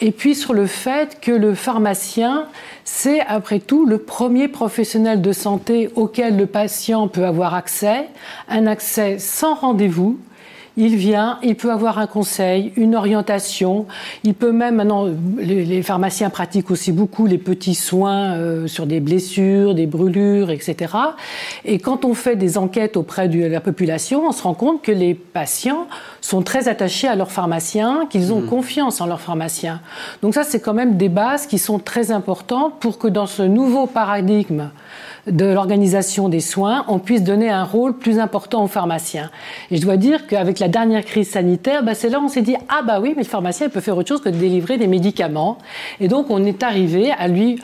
et 0.00 0.10
puis 0.10 0.34
sur 0.34 0.52
le 0.52 0.66
fait 0.66 1.20
que 1.20 1.30
le 1.30 1.54
pharmacien, 1.54 2.46
c'est 2.84 3.20
après 3.20 3.60
tout 3.60 3.86
le 3.86 3.98
premier 3.98 4.48
professionnel 4.48 5.22
de 5.22 5.32
santé 5.32 5.90
auquel 5.94 6.36
le 6.36 6.46
patient 6.46 7.08
peut 7.08 7.24
avoir 7.24 7.54
accès, 7.54 8.08
un 8.48 8.66
accès 8.66 9.18
sans 9.18 9.54
rendez-vous, 9.54 10.18
il 10.76 10.96
vient, 10.96 11.38
il 11.42 11.54
peut 11.54 11.70
avoir 11.70 11.98
un 11.98 12.06
conseil, 12.06 12.72
une 12.76 12.96
orientation. 12.96 13.86
Il 14.24 14.34
peut 14.34 14.50
même, 14.50 14.76
maintenant, 14.76 15.06
les, 15.38 15.82
pharmaciens 15.82 16.30
pratiquent 16.30 16.70
aussi 16.70 16.90
beaucoup 16.90 17.26
les 17.26 17.38
petits 17.38 17.76
soins 17.76 18.34
euh, 18.34 18.66
sur 18.66 18.86
des 18.86 19.00
blessures, 19.00 19.74
des 19.74 19.86
brûlures, 19.86 20.50
etc. 20.50 20.94
Et 21.64 21.78
quand 21.78 22.04
on 22.04 22.14
fait 22.14 22.34
des 22.34 22.58
enquêtes 22.58 22.96
auprès 22.96 23.28
de 23.28 23.44
la 23.44 23.60
population, 23.60 24.26
on 24.26 24.32
se 24.32 24.42
rend 24.42 24.54
compte 24.54 24.82
que 24.82 24.92
les 24.92 25.14
patients 25.14 25.86
sont 26.20 26.42
très 26.42 26.68
attachés 26.68 27.06
à 27.06 27.14
leur 27.14 27.30
pharmacien, 27.30 28.06
qu'ils 28.10 28.32
ont 28.32 28.40
mmh. 28.40 28.46
confiance 28.46 29.00
en 29.00 29.06
leur 29.06 29.20
pharmacien. 29.20 29.80
Donc 30.22 30.34
ça, 30.34 30.42
c'est 30.42 30.60
quand 30.60 30.74
même 30.74 30.96
des 30.96 31.08
bases 31.08 31.46
qui 31.46 31.58
sont 31.58 31.78
très 31.78 32.10
importantes 32.10 32.80
pour 32.80 32.98
que 32.98 33.06
dans 33.06 33.26
ce 33.26 33.42
nouveau 33.42 33.86
paradigme 33.86 34.70
de 35.26 35.46
l'organisation 35.46 36.28
des 36.28 36.40
soins, 36.40 36.84
on 36.88 36.98
puisse 36.98 37.22
donner 37.22 37.50
un 37.50 37.64
rôle 37.64 37.96
plus 37.96 38.18
important 38.18 38.64
aux 38.64 38.68
pharmaciens. 38.68 39.30
Et 39.70 39.76
je 39.76 39.82
dois 39.82 39.96
dire 39.96 40.26
qu'avec 40.26 40.58
la 40.58 40.68
dernière 40.68 41.04
crise 41.04 41.30
sanitaire, 41.30 41.82
bah, 41.82 41.94
c'est 41.94 42.08
là 42.08 42.20
où 42.20 42.24
on 42.24 42.28
s'est 42.28 42.42
dit 42.42 42.56
ah 42.68 42.82
bah 42.82 43.00
oui, 43.00 43.14
mais 43.16 43.22
le 43.22 43.28
pharmacien 43.28 43.68
peut 43.68 43.80
faire 43.80 43.96
autre 43.96 44.08
chose 44.08 44.20
que 44.20 44.28
de 44.28 44.36
délivrer 44.36 44.76
des 44.76 44.86
médicaments. 44.86 45.58
Et 46.00 46.08
donc 46.08 46.26
on 46.30 46.44
est 46.44 46.62
arrivé 46.62 47.10
à 47.12 47.28
lui 47.28 47.58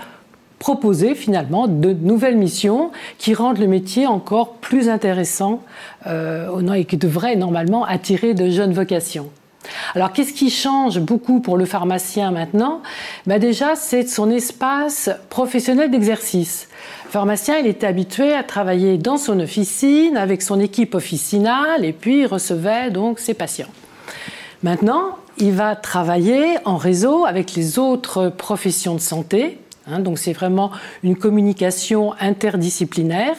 proposer 0.59 1.14
finalement 1.14 1.66
de 1.66 1.92
nouvelles 1.92 2.37
missions 2.37 2.90
qui 3.18 3.35
rendent 3.35 3.59
le 3.59 3.66
métier 3.66 4.07
encore 4.07 4.55
plus 4.57 4.88
intéressant 4.88 5.62
euh, 6.07 6.73
et 6.75 6.85
qui 6.85 6.99
devraient 6.99 7.37
normalement 7.37 7.85
attirer 7.85 8.35
de 8.35 8.51
jeunes 8.51 8.73
vocations. 8.73 9.31
Alors, 9.95 10.13
qu'est-ce 10.13 10.33
qui 10.33 10.51
change 10.51 11.01
beaucoup 11.01 11.41
pour 11.41 11.57
le 11.57 11.65
pharmacien 11.65 12.31
maintenant? 12.31 12.83
Ben 13.27 13.39
Déjà, 13.39 13.75
c'est 13.77 14.09
son 14.09 14.31
espace 14.31 15.11
professionnel 15.29 15.91
d'exercice. 15.91 16.69
Le 17.07 17.11
pharmacien, 17.11 17.59
il 17.59 17.67
était 17.67 17.87
habitué 17.87 18.33
à 18.33 18.43
travailler 18.43 18.99
dans 18.99 19.17
son 19.17 19.41
officine 19.41 20.17
avec 20.17 20.43
son 20.43 20.61
équipe 20.61 20.95
officinale 20.95 21.85
et 21.85 21.93
puis 21.93 22.21
il 22.21 22.27
recevait 22.27 22.91
donc 22.91 23.19
ses 23.19 23.35
patients. 23.35 23.71
Maintenant, 24.63 25.17
il 25.39 25.53
va 25.53 25.75
travailler 25.75 26.59
en 26.65 26.77
réseau 26.77 27.25
avec 27.25 27.55
les 27.55 27.79
autres 27.79 28.29
professions 28.29 28.95
de 28.95 29.01
santé. 29.01 29.59
Hein, 29.87 30.01
donc 30.01 30.19
c'est 30.19 30.33
vraiment 30.35 30.71
une 31.03 31.17
communication 31.17 32.13
interdisciplinaire. 32.21 33.37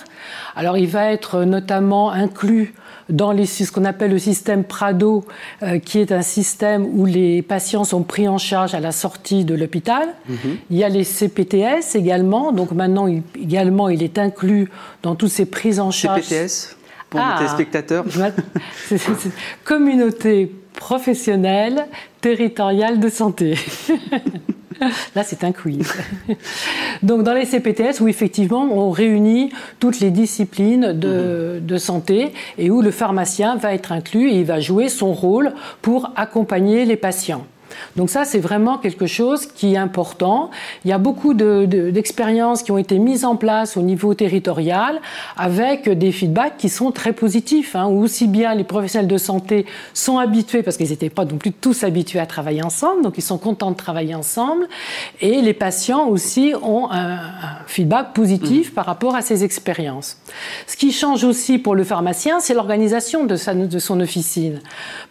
Alors 0.55 0.77
il 0.77 0.87
va 0.87 1.11
être 1.11 1.43
notamment 1.43 2.11
inclus 2.11 2.73
dans 3.11 3.35
ce 3.45 3.71
qu'on 3.71 3.85
appelle 3.85 4.11
le 4.11 4.19
système 4.19 4.63
Prado, 4.63 5.25
euh, 5.63 5.79
qui 5.79 5.99
est 5.99 6.11
un 6.11 6.21
système 6.21 6.85
où 6.85 7.05
les 7.05 7.41
patients 7.41 7.83
sont 7.83 8.03
pris 8.03 8.27
en 8.27 8.37
charge 8.37 8.73
à 8.73 8.79
la 8.79 8.91
sortie 8.91 9.45
de 9.45 9.53
l'hôpital. 9.53 10.09
Mhm. 10.27 10.57
Il 10.69 10.77
y 10.77 10.83
a 10.83 10.89
les 10.89 11.03
CPTS 11.03 11.95
également, 11.95 12.51
donc 12.51 12.71
maintenant 12.71 13.07
également 13.35 13.89
il 13.89 14.03
est 14.03 14.17
inclus 14.17 14.69
dans 15.03 15.15
toutes 15.15 15.29
ces 15.29 15.45
prises 15.45 15.79
en 15.79 15.91
charge. 15.91 16.21
CPTS 16.21 16.77
pour 17.09 17.19
les 17.19 17.25
ah. 17.27 17.35
téléspectateurs 17.37 18.05
Communauté 19.65 20.55
professionnelle 20.73 21.85
territoriale 22.21 22.99
de 22.99 23.09
santé. 23.09 23.55
Là, 25.15 25.23
c'est 25.23 25.43
un 25.43 25.51
quiz. 25.51 25.93
Donc, 27.03 27.23
dans 27.23 27.33
les 27.33 27.45
CPTS, 27.45 28.01
où 28.01 28.07
effectivement, 28.07 28.63
on 28.63 28.89
réunit 28.89 29.51
toutes 29.79 29.99
les 29.99 30.09
disciplines 30.09 30.93
de, 30.93 31.59
de, 31.61 31.77
santé 31.77 32.33
et 32.57 32.69
où 32.69 32.81
le 32.81 32.91
pharmacien 32.91 33.55
va 33.55 33.73
être 33.73 33.91
inclus 33.91 34.29
et 34.29 34.39
il 34.39 34.45
va 34.45 34.59
jouer 34.59 34.89
son 34.89 35.13
rôle 35.13 35.53
pour 35.81 36.11
accompagner 36.15 36.85
les 36.85 36.97
patients. 36.97 37.45
Donc 37.95 38.09
ça, 38.09 38.25
c'est 38.25 38.39
vraiment 38.39 38.77
quelque 38.77 39.07
chose 39.07 39.45
qui 39.45 39.73
est 39.73 39.77
important. 39.77 40.49
Il 40.85 40.89
y 40.89 40.93
a 40.93 40.97
beaucoup 40.97 41.33
d'expériences 41.33 42.63
qui 42.63 42.71
ont 42.71 42.77
été 42.77 42.99
mises 42.99 43.25
en 43.25 43.35
place 43.35 43.77
au 43.77 43.81
niveau 43.81 44.13
territorial 44.13 44.99
avec 45.37 45.89
des 45.89 46.11
feedbacks 46.11 46.57
qui 46.57 46.69
sont 46.69 46.91
très 46.91 47.13
positifs. 47.13 47.75
Hein, 47.75 47.87
aussi 47.87 48.27
bien 48.27 48.55
les 48.55 48.63
professionnels 48.63 49.07
de 49.07 49.17
santé 49.17 49.65
sont 49.93 50.17
habitués, 50.17 50.63
parce 50.63 50.77
qu'ils 50.77 50.89
n'étaient 50.89 51.09
pas 51.09 51.25
non 51.25 51.37
plus 51.37 51.51
tous 51.51 51.83
habitués 51.83 52.19
à 52.19 52.25
travailler 52.25 52.63
ensemble, 52.63 53.01
donc 53.03 53.17
ils 53.17 53.23
sont 53.23 53.37
contents 53.37 53.71
de 53.71 53.75
travailler 53.75 54.15
ensemble. 54.15 54.67
Et 55.21 55.41
les 55.41 55.53
patients 55.53 56.07
aussi 56.07 56.53
ont 56.61 56.89
un, 56.91 57.19
feedback 57.67 58.13
positif 58.13 58.71
mmh. 58.71 58.73
par 58.73 58.85
rapport 58.85 59.15
à 59.15 59.21
ces 59.21 59.43
expériences. 59.43 60.17
Ce 60.67 60.75
qui 60.75 60.91
change 60.91 61.23
aussi 61.23 61.57
pour 61.57 61.75
le 61.75 61.83
pharmacien, 61.83 62.39
c'est 62.39 62.53
l'organisation 62.53 63.25
de, 63.25 63.65
de 63.65 63.79
son 63.79 63.99
officine. 63.99 64.59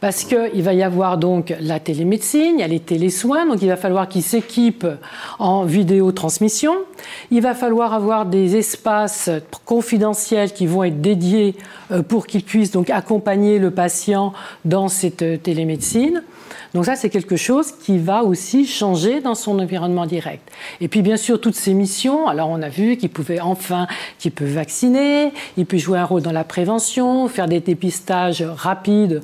Parce 0.01 0.25
qu'il 0.25 0.63
va 0.63 0.75
y 0.75 0.83
avoir 0.83 1.19
donc 1.19 1.55
la 1.61 1.81
télémédecine, 1.81 2.60
il 2.61 2.63
y 2.63 2.65
a 2.65 2.69
les 2.69 2.81
télésoins, 2.81 3.47
donc 3.47 3.63
il 3.63 3.69
va 3.69 3.79
falloir 3.79 4.07
qu'ils 4.07 4.23
s'équipent 4.23 4.87
en 5.39 5.65
vidéotransmission. 5.65 6.75
Il 7.31 7.41
va 7.41 7.55
falloir 7.55 7.95
avoir 7.95 8.27
des 8.27 8.57
espaces 8.57 9.31
confidentiels 9.65 10.53
qui 10.53 10.67
vont 10.67 10.85
être 10.85 11.01
dédiés 11.01 11.57
euh, 11.91 12.03
pour 12.03 12.27
qu'ils 12.27 12.45
puissent 12.45 12.71
donc 12.71 12.91
accompagner 12.91 13.59
le 13.59 13.71
patient 13.71 14.35
dans 14.67 14.89
cette 14.89 15.23
euh, 15.23 15.39
télémédecine. 15.39 16.23
Donc 16.75 16.85
ça, 16.85 16.95
c'est 16.95 17.11
quelque 17.11 17.37
chose 17.37 17.73
qui 17.73 17.99
va 17.99 18.23
aussi 18.23 18.67
changer 18.67 19.21
dans 19.21 19.35
son 19.35 19.59
environnement 19.59 20.07
direct. 20.07 20.49
Et 20.81 20.89
puis 20.89 21.03
bien 21.03 21.17
sûr, 21.17 21.41
toutes 21.41 21.57
ces 21.57 21.75
missions, 21.75 22.29
alors 22.29 22.49
on 22.49 22.63
a 22.63 22.69
vu 22.69 22.97
qu'il 22.97 23.11
pouvait 23.11 23.41
enfin, 23.41 23.87
qu'il 24.19 24.31
peut 24.31 24.45
vacciner, 24.45 25.33
il 25.57 25.67
peut 25.67 25.79
jouer 25.79 25.99
un 25.99 26.05
rôle 26.05 26.23
dans 26.23 26.33
la 26.33 26.45
prévention, 26.45 27.27
faire 27.29 27.49
des 27.49 27.61
dépistages 27.61 28.43
rapides, 28.43 29.21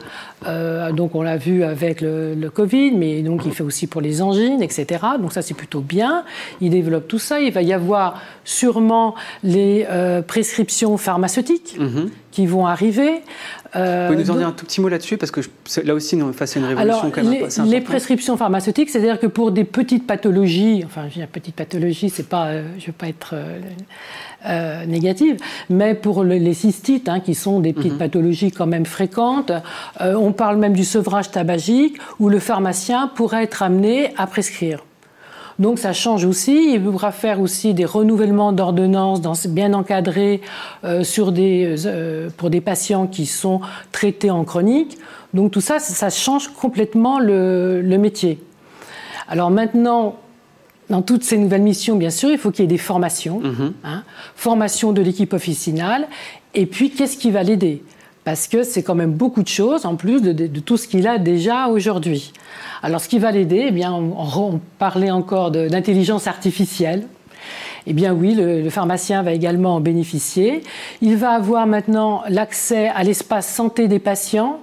euh, 0.47 0.93
donc 0.93 1.15
on 1.15 1.23
l'a 1.23 1.37
vu 1.37 1.65
avec 1.65 2.01
le, 2.01 2.35
le, 2.35 2.51
Covid, 2.51 2.93
mais 2.93 3.23
donc 3.23 3.43
il 3.47 3.53
fait 3.53 3.63
aussi 3.63 3.87
pour 3.87 4.01
les 4.01 4.21
angines, 4.21 4.63
etc. 4.63 4.87
Donc 5.19 5.33
ça, 5.33 5.43
c'est 5.43 5.55
plutôt 5.55 5.81
bien. 5.81 6.25
Il 6.61 6.71
développe 6.71 7.09
tout 7.09 7.19
ça. 7.19 7.41
Il 7.41 7.53
va 7.53 7.63
y 7.63 7.73
avoir 7.73 8.21
sûrement 8.45 9.15
les 9.43 9.87
euh, 9.89 10.23
prescriptions 10.23 10.97
pharmaceutiques. 10.97 11.77
Mhm. 11.79 12.11
qui 12.37 12.47
vont 12.47 12.67
arriver. 12.67 13.23
Euh, 13.77 14.07
Vous 14.07 14.15
pouvez 14.15 14.25
nous 14.25 14.31
en 14.31 14.37
dire 14.37 14.49
un 14.49 14.53
tout 14.53 14.65
petit 14.65 14.81
mot 14.81 14.89
là-dessus 14.89 15.17
Parce 15.17 15.31
que 15.31 15.41
là 15.85 15.95
aussi, 15.95 16.19
c'est 16.45 16.59
une 16.59 16.65
révolution 16.65 17.11
quand 17.11 17.23
même. 17.23 17.33
Les, 17.33 17.71
les 17.71 17.81
prescriptions 17.81 18.37
pharmaceutiques, 18.37 18.91
c'est-à-dire 18.91 19.19
que 19.21 19.27
pour 19.27 19.53
des 19.53 19.65
petites 19.65 20.07
pathologies, 20.07 20.83
enfin, 20.85 21.09
je 21.09 21.21
dis 21.21 21.27
petite 21.27 21.55
pathologie, 21.55 22.11
c'est 22.11 22.29
pas, 22.29 22.47
euh, 22.47 22.69
je 22.79 22.83
ne 22.83 22.87
veux 22.87 22.93
pas 22.93 23.09
être 23.09 23.35
euh, 24.47 24.87
négative, 24.87 25.37
mais 25.69 25.95
pour 25.95 26.25
les 26.25 26.55
cystites, 26.55 27.09
hein, 27.09 27.21
qui 27.21 27.35
sont 27.35 27.61
des 27.61 27.73
petites 27.73 27.93
mhm. 27.93 27.99
pathologies 27.99 28.53
quand 28.53 28.67
même 28.67 28.87
fréquentes, 28.87 29.53
on 30.01 30.33
parle 30.33 30.57
même 30.57 30.73
du 30.73 30.85
sevrage 30.85 31.31
tabagique, 31.31 31.99
où 32.19 32.29
le 32.29 32.39
pharmacien 32.39 33.09
pourrait 33.15 33.45
être 33.45 33.63
amené 33.63 34.13
à 34.17 34.27
prescrire. 34.27 34.83
Donc 35.59 35.79
ça 35.79 35.93
change 35.93 36.25
aussi. 36.25 36.75
Il 36.75 36.83
pourra 36.83 37.13
faire 37.13 37.41
aussi 37.41 37.75
des 37.75 37.85
renouvellements 37.85 38.53
d'ordonnances 38.53 39.47
bien 39.47 39.73
encadrés 39.73 40.41
euh, 40.85 41.03
sur 41.03 41.33
des, 41.33 41.87
euh, 41.87 42.29
pour 42.37 42.51
des 42.51 42.61
patients 42.61 43.07
qui 43.07 43.27
sont 43.27 43.61
traités 43.93 44.31
en 44.31 44.45
chronique. 44.45 44.99
Donc 45.35 45.53
tout 45.53 45.61
ça, 45.61 45.79
ça 45.79 46.11
change 46.11 46.49
complètement 46.49 47.19
le, 47.19 47.83
métier. 47.99 48.39
Alors 49.29 49.51
maintenant, 49.51 50.17
dans 50.89 51.03
toutes 51.03 51.25
ces 51.25 51.37
nouvelles 51.39 51.63
missions, 51.63 51.97
bien 51.97 52.11
sûr, 52.11 52.31
il 52.31 52.39
faut 52.39 52.51
qu'il 52.51 52.63
y 52.63 52.65
ait 52.65 52.69
des 52.69 52.79
formations, 52.79 53.43
hein. 53.85 54.03
formation 54.37 54.93
de 54.93 55.03
l'équipe 55.03 55.33
officinale, 55.33 56.07
et 56.55 56.65
puis 56.67 56.91
qu'est-ce 56.91 57.17
qui 57.17 57.31
va 57.31 57.43
l'aider? 57.43 57.83
Parce 58.27 58.49
que 58.49 58.65
c'est 58.65 58.83
quand 58.83 58.97
même 58.97 59.13
beaucoup 59.13 59.45
de 59.45 59.49
choses 59.49 59.87
en 59.87 59.95
plus 59.95 60.21
de, 60.21 60.47
tout 60.59 60.77
ce 60.77 60.89
qu'il 60.89 61.07
a 61.07 61.17
déjà 61.17 61.69
aujourd'hui. 61.69 62.33
Alors 62.83 63.01
ce 63.01 63.09
qui 63.09 63.21
va 63.21 63.31
l'aider, 63.31 63.67
eh 63.69 63.71
bien, 63.71 63.93
on, 63.93 64.61
parlait 64.81 65.13
encore 65.13 65.53
d'intelligence 65.53 66.27
artificielle. 66.27 67.07
Eh 67.87 67.93
bien 67.93 68.13
oui, 68.13 68.35
le, 68.35 68.69
pharmacien 68.69 69.23
va 69.23 69.33
également 69.33 69.77
en 69.77 69.81
bénéficier. 69.81 70.65
Il 71.03 71.17
va 71.17 71.35
avoir 71.35 71.69
maintenant 71.69 72.25
l'accès 72.29 72.89
à 72.89 73.05
l'espace 73.05 73.47
santé 73.47 73.87
des 73.87 74.01
patients, 74.01 74.59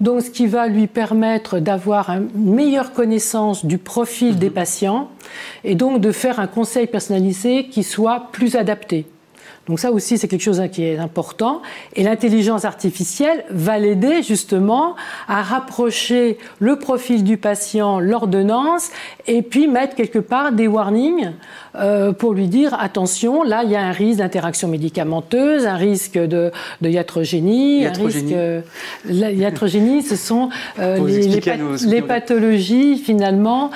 donc 0.00 0.22
ce 0.22 0.30
qui 0.30 0.46
va 0.46 0.66
lui 0.66 0.86
permettre 0.86 1.58
d'avoir 1.58 2.08
une 2.08 2.30
meilleure 2.34 2.94
connaissance 2.94 3.66
du 3.66 3.76
profil 3.76 4.38
des 4.38 4.48
mhm. 4.48 4.54
patients 4.54 5.10
et 5.64 5.74
donc 5.74 6.00
de 6.00 6.12
faire 6.12 6.40
un 6.40 6.46
conseil 6.46 6.86
personnalisé 6.86 7.66
qui 7.66 7.82
soit 7.82 8.28
plus 8.32 8.56
adapté. 8.56 9.04
Donc 9.68 9.78
ça 9.78 9.92
aussi, 9.92 10.18
c'est 10.18 10.26
quelque 10.26 10.42
chose 10.42 10.60
hein, 10.60 10.68
qui 10.68 10.84
est 10.84 10.98
important. 10.98 11.62
Et 11.94 12.02
l'intelligence 12.02 12.64
artificielle 12.64 13.44
va 13.50 13.78
l'aider 13.78 14.22
justement 14.22 14.96
à 15.28 15.42
rapprocher 15.42 16.38
le 16.58 16.76
profil 16.76 17.22
du 17.22 17.36
patient, 17.36 18.00
l'ordonnance, 18.00 18.90
et 19.26 19.42
puis 19.42 19.68
mettre 19.68 19.94
quelque 19.94 20.18
part 20.18 20.52
des 20.52 20.66
warnings 20.66 21.30
euh, 21.74 22.12
pour 22.12 22.34
lui 22.34 22.48
dire 22.48 22.74
attention, 22.78 23.42
là, 23.42 23.62
il 23.64 23.70
y 23.70 23.76
a 23.76 23.80
un 23.80 23.92
risque 23.92 24.18
d'interaction 24.18 24.68
médicamenteuse, 24.68 25.66
un 25.66 25.76
risque 25.76 26.18
de, 26.18 26.50
de 26.80 26.88
iatrogénie, 26.88 27.86
un 27.86 27.92
risque. 27.92 28.32
Euh, 28.32 28.60
la 29.06 29.30
iatrogénie, 29.30 30.02
ce 30.02 30.16
sont 30.16 30.50
euh, 30.78 31.06
les, 31.06 31.40
les, 31.86 32.02
pathologies 32.02 32.98
finalement 32.98 33.70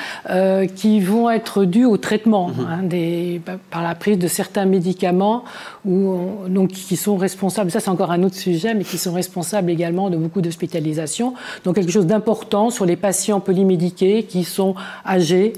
qui 0.74 1.00
vont 1.00 1.30
être 1.30 1.64
dues 1.64 1.84
au 1.84 1.96
traitement 1.96 2.48
mhm. 2.48 2.66
hein, 2.68 2.80
des, 2.82 3.40
par 3.70 3.82
la 3.82 3.94
prise 3.94 4.18
de 4.18 4.28
certains 4.28 4.66
médicaments 4.66 5.44
donc, 5.86 6.70
qui 6.70 6.96
sont 6.96 7.16
responsables, 7.16 7.70
ça 7.70 7.80
c'est 7.80 7.90
encore 7.90 8.10
un 8.10 8.22
autre 8.22 8.34
sujet, 8.34 8.74
mais 8.74 8.84
qui 8.84 8.98
sont 8.98 9.12
responsables 9.12 9.70
également 9.70 10.10
de 10.10 10.16
beaucoup 10.16 10.40
d'hospitalisations. 10.40 11.34
Donc 11.64 11.76
quelque 11.76 11.92
chose 11.92 12.06
d'important 12.06 12.70
sur 12.70 12.86
les 12.86 12.96
patients 12.96 13.40
polymédiqués 13.40 14.24
qui 14.24 14.44
sont 14.44 14.74
âgés. 15.06 15.52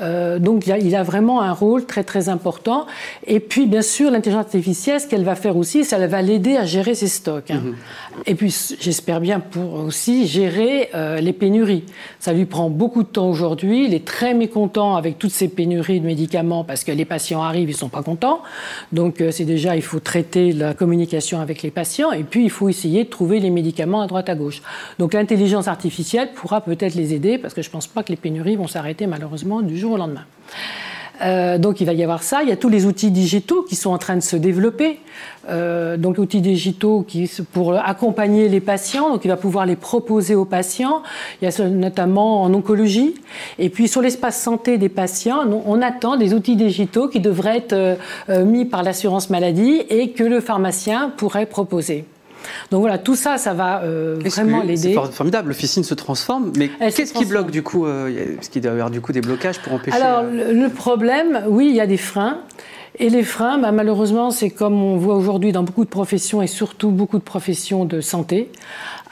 Euh, 0.00 0.38
donc 0.38 0.66
il 0.66 0.96
a, 0.96 1.02
vraiment 1.02 1.42
un 1.42 1.52
rôle 1.52 1.84
très 1.84 2.04
très 2.04 2.28
important. 2.28 2.86
Et 3.26 3.40
puis 3.40 3.66
bien 3.66 3.82
sûr 3.82 4.10
l'intelligence 4.10 4.44
artificielle, 4.44 5.00
ce 5.00 5.06
qu'elle 5.06 5.24
va 5.24 5.34
faire 5.34 5.56
aussi, 5.56 5.84
c'est 5.84 5.96
qu'elle 5.96 6.08
va 6.08 6.22
l'aider 6.22 6.56
à 6.56 6.64
gérer 6.64 6.94
ses 6.94 7.08
stocks. 7.08 7.50
Hein. 7.50 7.62
Mhm. 7.64 7.74
Et 8.26 8.34
puis 8.34 8.54
j'espère 8.80 9.20
bien 9.20 9.40
pour 9.40 9.74
aussi 9.74 10.26
gérer 10.26 10.90
euh, 10.94 11.20
les 11.20 11.32
pénuries. 11.32 11.84
Ça 12.20 12.32
lui 12.32 12.44
prend 12.44 12.70
beaucoup 12.70 13.02
de 13.02 13.08
temps 13.08 13.28
aujourd'hui. 13.28 13.86
Il 13.86 13.94
est 13.94 14.04
très 14.04 14.34
mécontent 14.34 14.96
avec 14.96 15.18
toutes 15.18 15.32
ces 15.32 15.48
pénuries 15.48 16.00
de 16.00 16.06
médicaments 16.06 16.64
parce 16.64 16.84
que 16.84 16.92
les 16.92 17.04
patients 17.04 17.42
arrivent, 17.42 17.70
ils 17.70 17.76
sont 17.76 17.88
pas 17.88 18.02
contents. 18.02 18.42
Donc 18.92 19.20
euh, 19.20 19.30
c'est 19.30 19.44
déjà 19.44 19.71
il 19.76 19.82
faut 19.82 20.00
traiter 20.00 20.52
la 20.52 20.74
communication 20.74 21.40
avec 21.40 21.62
les 21.62 21.70
patients 21.70 22.12
et 22.12 22.24
puis 22.24 22.44
il 22.44 22.50
faut 22.50 22.68
essayer 22.68 23.04
de 23.04 23.08
trouver 23.10 23.40
les 23.40 23.50
médicaments 23.50 24.02
à 24.02 24.06
droite 24.06 24.28
à 24.28 24.34
gauche. 24.34 24.62
Donc 24.98 25.14
l'intelligence 25.14 25.68
artificielle 25.68 26.30
pourra 26.34 26.60
peut-être 26.60 26.94
les 26.94 27.14
aider 27.14 27.38
parce 27.38 27.54
que 27.54 27.62
je 27.62 27.68
ne 27.68 27.72
pense 27.72 27.86
pas 27.86 28.02
que 28.02 28.10
les 28.10 28.16
pénuries 28.16 28.56
vont 28.56 28.68
s'arrêter 28.68 29.06
malheureusement 29.06 29.62
du 29.62 29.78
jour 29.78 29.92
au 29.92 29.96
lendemain. 29.96 30.24
Euh, 31.22 31.58
donc 31.58 31.80
il 31.80 31.86
va 31.86 31.92
y 31.92 32.02
avoir 32.02 32.22
ça. 32.22 32.42
Il 32.42 32.48
y 32.48 32.52
a 32.52 32.56
tous 32.56 32.68
les 32.68 32.86
outils 32.86 33.10
digitaux 33.10 33.62
qui 33.62 33.76
sont 33.76 33.90
en 33.90 33.98
train 33.98 34.16
de 34.16 34.20
se 34.22 34.36
développer. 34.36 35.00
Euh, 35.48 35.96
donc 35.96 36.18
outils 36.18 36.40
digitaux 36.40 37.04
qui, 37.06 37.30
pour 37.52 37.74
accompagner 37.74 38.48
les 38.48 38.60
patients. 38.60 39.10
Donc 39.10 39.24
il 39.24 39.28
va 39.28 39.36
pouvoir 39.36 39.66
les 39.66 39.76
proposer 39.76 40.34
aux 40.34 40.44
patients. 40.44 41.02
Il 41.40 41.48
y 41.48 41.52
a 41.52 41.68
notamment 41.68 42.42
en 42.42 42.52
oncologie. 42.52 43.14
Et 43.58 43.68
puis 43.68 43.88
sur 43.88 44.02
l'espace 44.02 44.40
santé 44.40 44.78
des 44.78 44.88
patients, 44.88 45.44
on 45.66 45.82
attend 45.82 46.16
des 46.16 46.34
outils 46.34 46.56
digitaux 46.56 47.08
qui 47.08 47.20
devraient 47.20 47.58
être 47.58 47.72
euh, 47.72 48.44
mis 48.44 48.64
par 48.64 48.82
l'assurance 48.82 49.30
maladie 49.30 49.82
et 49.88 50.10
que 50.10 50.24
le 50.24 50.40
pharmacien 50.40 51.12
pourrait 51.16 51.46
proposer. 51.46 52.04
Donc 52.70 52.80
voilà, 52.80 52.98
tout 52.98 53.16
ça, 53.16 53.38
ça 53.38 53.54
va 53.54 53.82
euh, 53.82 54.16
vraiment 54.24 54.62
l'aider. 54.62 54.94
C'est 54.94 55.12
formidable, 55.12 55.48
l'officine 55.48 55.84
se 55.84 55.94
transforme, 55.94 56.52
mais 56.56 56.70
qu'est-ce 56.90 57.12
qui 57.12 57.24
bloque 57.24 57.50
du 57.50 57.62
coup 57.62 57.86
Est-ce 57.86 58.50
qu'il 58.50 58.62
doit 58.62 58.72
y 58.72 58.74
avoir 58.74 58.90
du 58.90 59.00
coup 59.00 59.12
des 59.12 59.20
blocages 59.20 59.60
pour 59.60 59.74
empêcher 59.74 59.96
Alors 59.96 60.22
le 60.22 60.68
problème, 60.68 61.44
oui, 61.48 61.68
il 61.68 61.76
y 61.76 61.80
a 61.80 61.86
des 61.86 61.96
freins. 61.96 62.38
Et 62.98 63.08
les 63.08 63.22
freins, 63.22 63.58
bah, 63.58 63.72
malheureusement, 63.72 64.30
c'est 64.30 64.50
comme 64.50 64.82
on 64.82 64.96
voit 64.96 65.16
aujourd'hui 65.16 65.52
dans 65.52 65.62
beaucoup 65.62 65.84
de 65.84 65.90
professions 65.90 66.42
et 66.42 66.46
surtout 66.46 66.90
beaucoup 66.90 67.18
de 67.18 67.24
professions 67.24 67.84
de 67.84 68.00
santé, 68.00 68.50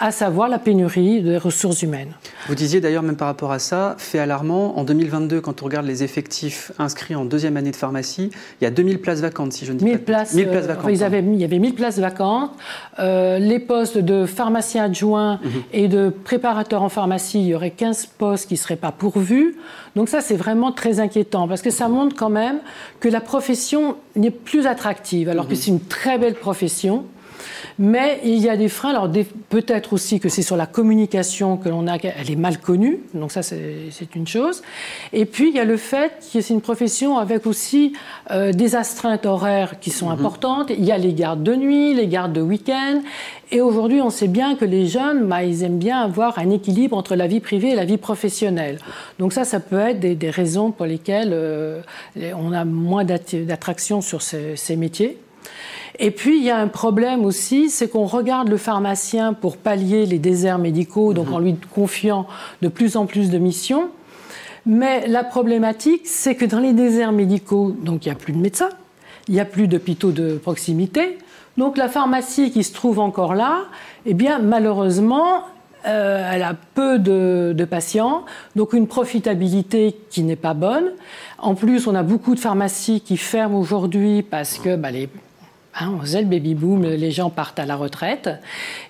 à 0.00 0.12
savoir 0.12 0.48
la 0.48 0.58
pénurie 0.58 1.20
des 1.20 1.36
ressources 1.36 1.82
humaines. 1.82 2.14
Vous 2.48 2.54
disiez 2.54 2.80
d'ailleurs, 2.80 3.02
même 3.02 3.16
par 3.16 3.28
rapport 3.28 3.52
à 3.52 3.58
ça, 3.58 3.96
fait 3.98 4.18
alarmant, 4.18 4.78
en 4.78 4.84
2022, 4.84 5.42
quand 5.42 5.60
on 5.60 5.66
regarde 5.66 5.84
les 5.84 6.02
effectifs 6.02 6.72
inscrits 6.78 7.14
en 7.14 7.26
deuxième 7.26 7.58
année 7.58 7.70
de 7.70 7.76
pharmacie, 7.76 8.30
il 8.60 8.64
y 8.64 8.66
a 8.66 8.70
2000 8.70 8.98
places 9.00 9.20
vacantes, 9.20 9.52
si 9.52 9.66
je 9.66 9.72
ne 9.74 9.78
dis 9.78 9.84
1000 9.84 9.98
pas 9.98 10.04
places, 10.04 10.32
1000 10.32 10.48
places 10.48 10.64
euh, 10.64 10.68
vacantes. 10.68 10.90
il 10.90 11.36
y 11.36 11.44
avait 11.44 11.58
1000 11.58 11.74
places 11.74 11.98
vacantes. 11.98 12.50
Euh, 12.98 13.38
les 13.38 13.58
postes 13.58 13.98
de 13.98 14.24
pharmacien 14.24 14.84
adjoint 14.84 15.38
mhm. 15.44 15.50
et 15.74 15.86
de 15.86 16.08
préparateur 16.08 16.82
en 16.82 16.88
pharmacie, 16.88 17.40
il 17.40 17.48
y 17.48 17.54
aurait 17.54 17.70
15 17.70 18.06
postes 18.06 18.48
qui 18.48 18.54
ne 18.54 18.58
seraient 18.58 18.76
pas 18.76 18.92
pourvus. 18.92 19.56
Donc 19.96 20.08
ça, 20.08 20.22
c'est 20.22 20.36
vraiment 20.36 20.72
très 20.72 21.00
inquiétant, 21.00 21.46
parce 21.46 21.60
que 21.60 21.70
ça 21.70 21.88
montre 21.88 22.16
quand 22.16 22.30
même 22.30 22.60
que 23.00 23.08
la 23.10 23.20
profession 23.20 23.96
n'est 24.16 24.30
plus 24.30 24.66
attractive, 24.66 25.28
alors 25.28 25.46
que 25.46 25.52
mhm. 25.52 25.56
c'est 25.56 25.70
une 25.70 25.80
très 25.80 26.16
belle 26.16 26.36
profession. 26.36 27.04
Mais 27.78 28.20
il 28.24 28.38
y 28.38 28.48
a 28.48 28.56
des 28.56 28.68
freins. 28.68 28.90
Alors 28.90 29.10
peut-être 29.48 29.92
aussi 29.92 30.20
que 30.20 30.28
c'est 30.28 30.42
sur 30.42 30.56
la 30.56 30.66
communication 30.66 31.56
que 31.56 31.68
l'on 31.68 31.86
a, 31.86 31.96
elle 31.96 32.30
est 32.30 32.36
mal 32.36 32.58
connue. 32.58 33.00
Donc 33.14 33.32
ça, 33.32 33.42
c'est 33.42 34.14
une 34.14 34.26
chose. 34.26 34.62
Et 35.12 35.24
puis 35.24 35.48
il 35.48 35.56
y 35.56 35.60
a 35.60 35.64
le 35.64 35.76
fait 35.76 36.12
que 36.32 36.40
c'est 36.40 36.54
une 36.54 36.60
profession 36.60 37.18
avec 37.18 37.46
aussi 37.46 37.92
euh, 38.30 38.52
des 38.52 38.76
astreintes 38.76 39.26
horaires 39.26 39.80
qui 39.80 39.90
sont 39.90 40.06
mhm. 40.06 40.18
importantes. 40.18 40.70
Il 40.70 40.84
y 40.84 40.92
a 40.92 40.98
les 40.98 41.12
gardes 41.12 41.42
de 41.42 41.54
nuit, 41.54 41.94
les 41.94 42.06
gardes 42.06 42.32
de 42.32 42.40
week-end. 42.40 43.00
Et 43.52 43.60
aujourd'hui, 43.60 44.00
on 44.00 44.10
sait 44.10 44.28
bien 44.28 44.54
que 44.54 44.64
les 44.64 44.86
jeunes, 44.86 45.26
bah, 45.26 45.42
ils 45.42 45.64
aiment 45.64 45.78
bien 45.78 46.00
avoir 46.00 46.38
un 46.38 46.50
équilibre 46.50 46.96
entre 46.96 47.16
la 47.16 47.26
vie 47.26 47.40
privée 47.40 47.70
et 47.70 47.74
la 47.74 47.84
vie 47.84 47.98
professionnelle. 47.98 48.78
Donc 49.18 49.32
ça, 49.32 49.44
ça 49.44 49.58
peut 49.58 49.80
être 49.80 49.98
des, 49.98 50.30
raisons 50.30 50.70
pour 50.70 50.86
lesquelles 50.86 51.30
euh, 51.32 51.80
on 52.36 52.52
a 52.52 52.64
moins 52.64 53.04
d'attraction 53.04 54.00
sur 54.00 54.22
ces 54.22 54.76
métiers. 54.76 55.18
Et 55.98 56.10
puis, 56.10 56.38
il 56.38 56.44
y 56.44 56.50
a 56.50 56.56
un 56.56 56.68
problème 56.68 57.24
aussi, 57.24 57.68
c'est 57.68 57.88
qu'on 57.88 58.06
regarde 58.06 58.48
le 58.48 58.56
pharmacien 58.56 59.34
pour 59.34 59.56
pallier 59.58 60.06
les 60.06 60.18
déserts 60.18 60.58
médicaux, 60.58 61.12
donc 61.12 61.28
mhm. 61.28 61.34
en 61.34 61.38
lui 61.38 61.56
confiant 61.74 62.26
de 62.62 62.68
plus 62.68 62.96
en 62.96 63.06
plus 63.06 63.30
de 63.30 63.38
missions. 63.38 63.90
Mais 64.66 65.06
la 65.06 65.24
problématique, 65.24 66.02
c'est 66.04 66.34
que 66.34 66.44
dans 66.44 66.60
les 66.60 66.72
déserts 66.72 67.12
médicaux, 67.12 67.74
donc 67.82 68.06
il 68.06 68.08
n'y 68.08 68.12
a 68.12 68.18
plus 68.18 68.32
de 68.32 68.38
médecins, 68.38 68.70
il 69.28 69.34
n'y 69.34 69.40
a 69.40 69.44
plus 69.44 69.68
d'hôpitaux 69.68 70.12
de 70.12 70.36
proximité. 70.36 71.18
Donc 71.56 71.76
la 71.76 71.88
pharmacie 71.88 72.50
qui 72.50 72.64
se 72.64 72.72
trouve 72.72 72.98
encore 72.98 73.34
là, 73.34 73.64
eh 74.06 74.14
bien 74.14 74.38
malheureusement, 74.38 75.44
euh, 75.86 76.30
elle 76.32 76.42
a 76.42 76.54
peu 76.74 76.98
de, 76.98 77.64
patients, 77.64 78.24
donc 78.54 78.74
une 78.74 78.86
profitabilité 78.86 79.96
qui 80.10 80.22
n'est 80.22 80.36
pas 80.36 80.54
bonne. 80.54 80.90
En 81.38 81.54
plus, 81.54 81.86
on 81.86 81.94
a 81.94 82.02
beaucoup 82.02 82.34
de 82.34 82.40
pharmacies 82.40 83.00
qui 83.00 83.16
ferment 83.16 83.58
aujourd'hui 83.58 84.22
parce 84.22 84.58
que 84.58 84.76
bah, 84.76 84.90
les 84.90 85.08
Hein, 85.78 85.92
on 85.96 86.00
faisait 86.00 86.20
le 86.20 86.26
baby 86.26 86.54
boom, 86.54 86.82
les 86.82 87.10
gens 87.12 87.30
partent 87.30 87.60
à 87.60 87.64
la 87.64 87.76
retraite. 87.76 88.28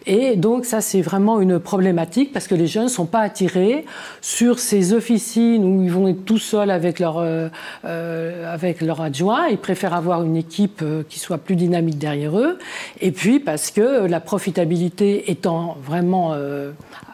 Et 0.07 0.35
donc 0.37 0.65
ça, 0.65 0.81
c'est 0.81 1.03
vraiment 1.03 1.39
une 1.41 1.59
problématique 1.59 2.33
parce 2.33 2.47
que 2.47 2.55
les 2.55 2.67
jeunes 2.67 2.85
ne 2.85 2.89
sont 2.89 3.05
pas 3.05 3.21
attirés 3.21 3.85
sur 4.23 4.59
ces 4.59 4.95
officines 4.95 5.63
où 5.63 5.83
ils 5.83 5.93
vont 5.93 6.09
être 6.09 6.25
tout 6.25 6.39
seuls 6.39 6.71
avec 6.71 6.99
leur, 6.99 7.19
euh, 7.19 7.49
euh, 7.85 8.51
avec 8.53 8.81
leur 8.81 9.03
adjoint. 9.03 9.49
Ils 9.49 9.59
préfèrent 9.59 9.93
avoir 9.93 10.23
une 10.23 10.37
équipe 10.37 10.81
euh, 10.83 11.03
qui 11.07 11.19
soit 11.19 11.37
plus 11.37 11.55
dynamique 11.55 11.99
derrière 11.99 12.39
eux. 12.39 12.59
Et 13.03 13.13
puis 13.13 13.41
parce 13.41 13.71
que 13.71 14.07
la 14.07 14.21
profitabilité 14.21 15.31
étant 15.31 15.77
vraiment 15.85 16.35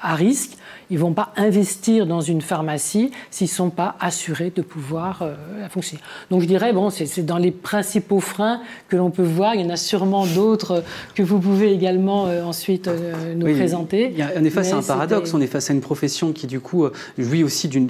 à 0.00 0.14
risque, 0.14 0.52
ils 0.91 0.97
ne 0.97 1.01
vont 1.01 1.12
pas 1.12 1.32
investir 1.37 2.07
dans 2.07 2.20
une 2.20 2.41
pharmacie 2.41 3.11
s'ils 3.30 3.47
ne 3.47 3.51
sont 3.51 3.70
pas 3.70 3.97
assurés 4.01 4.53
de 4.55 4.62
pouvoir 4.62 5.22
euh, 5.22 5.34
la 5.61 5.68
fonctionner. 5.68 6.03
Donc 6.30 6.43
je 6.43 6.47
dirais, 6.47 6.72
bon, 6.72 6.91
c'est 6.91 7.24
dans 7.24 7.39
les 7.39 7.51
principaux 7.51 8.20
freins 8.20 8.61
que 8.89 8.97
l'on 8.97 9.11
peut 9.11 9.22
voir. 9.22 9.55
Il 9.55 9.62
y 9.62 9.64
en 9.64 9.70
a 9.70 9.76
sûrement 9.76 10.26
d'autres 10.26 10.84
que 11.14 11.22
vous 11.22 11.39
pouvez 11.39 11.72
également 11.72 12.26
euh, 12.26 12.45
ensuite 12.45 12.89
euh, 12.89 13.34
nous 13.34 13.53
présenter. 13.55 14.11
Il 14.12 14.18
y 14.18 14.22
a, 14.22 14.30
on 14.37 14.45
est 14.45 14.51
face 14.51 14.72
à 14.72 14.76
un 14.76 14.82
paradoxe. 14.82 15.34
On 15.34 15.41
est 15.41 15.47
face 15.47 15.70
à 15.70 15.72
une 15.72 15.80
profession 15.80 16.32
qui, 16.32 16.47
du 16.47 16.61
coup, 16.61 16.87
jouit 17.18 17.43
aussi 17.43 17.68
d'une, 17.68 17.89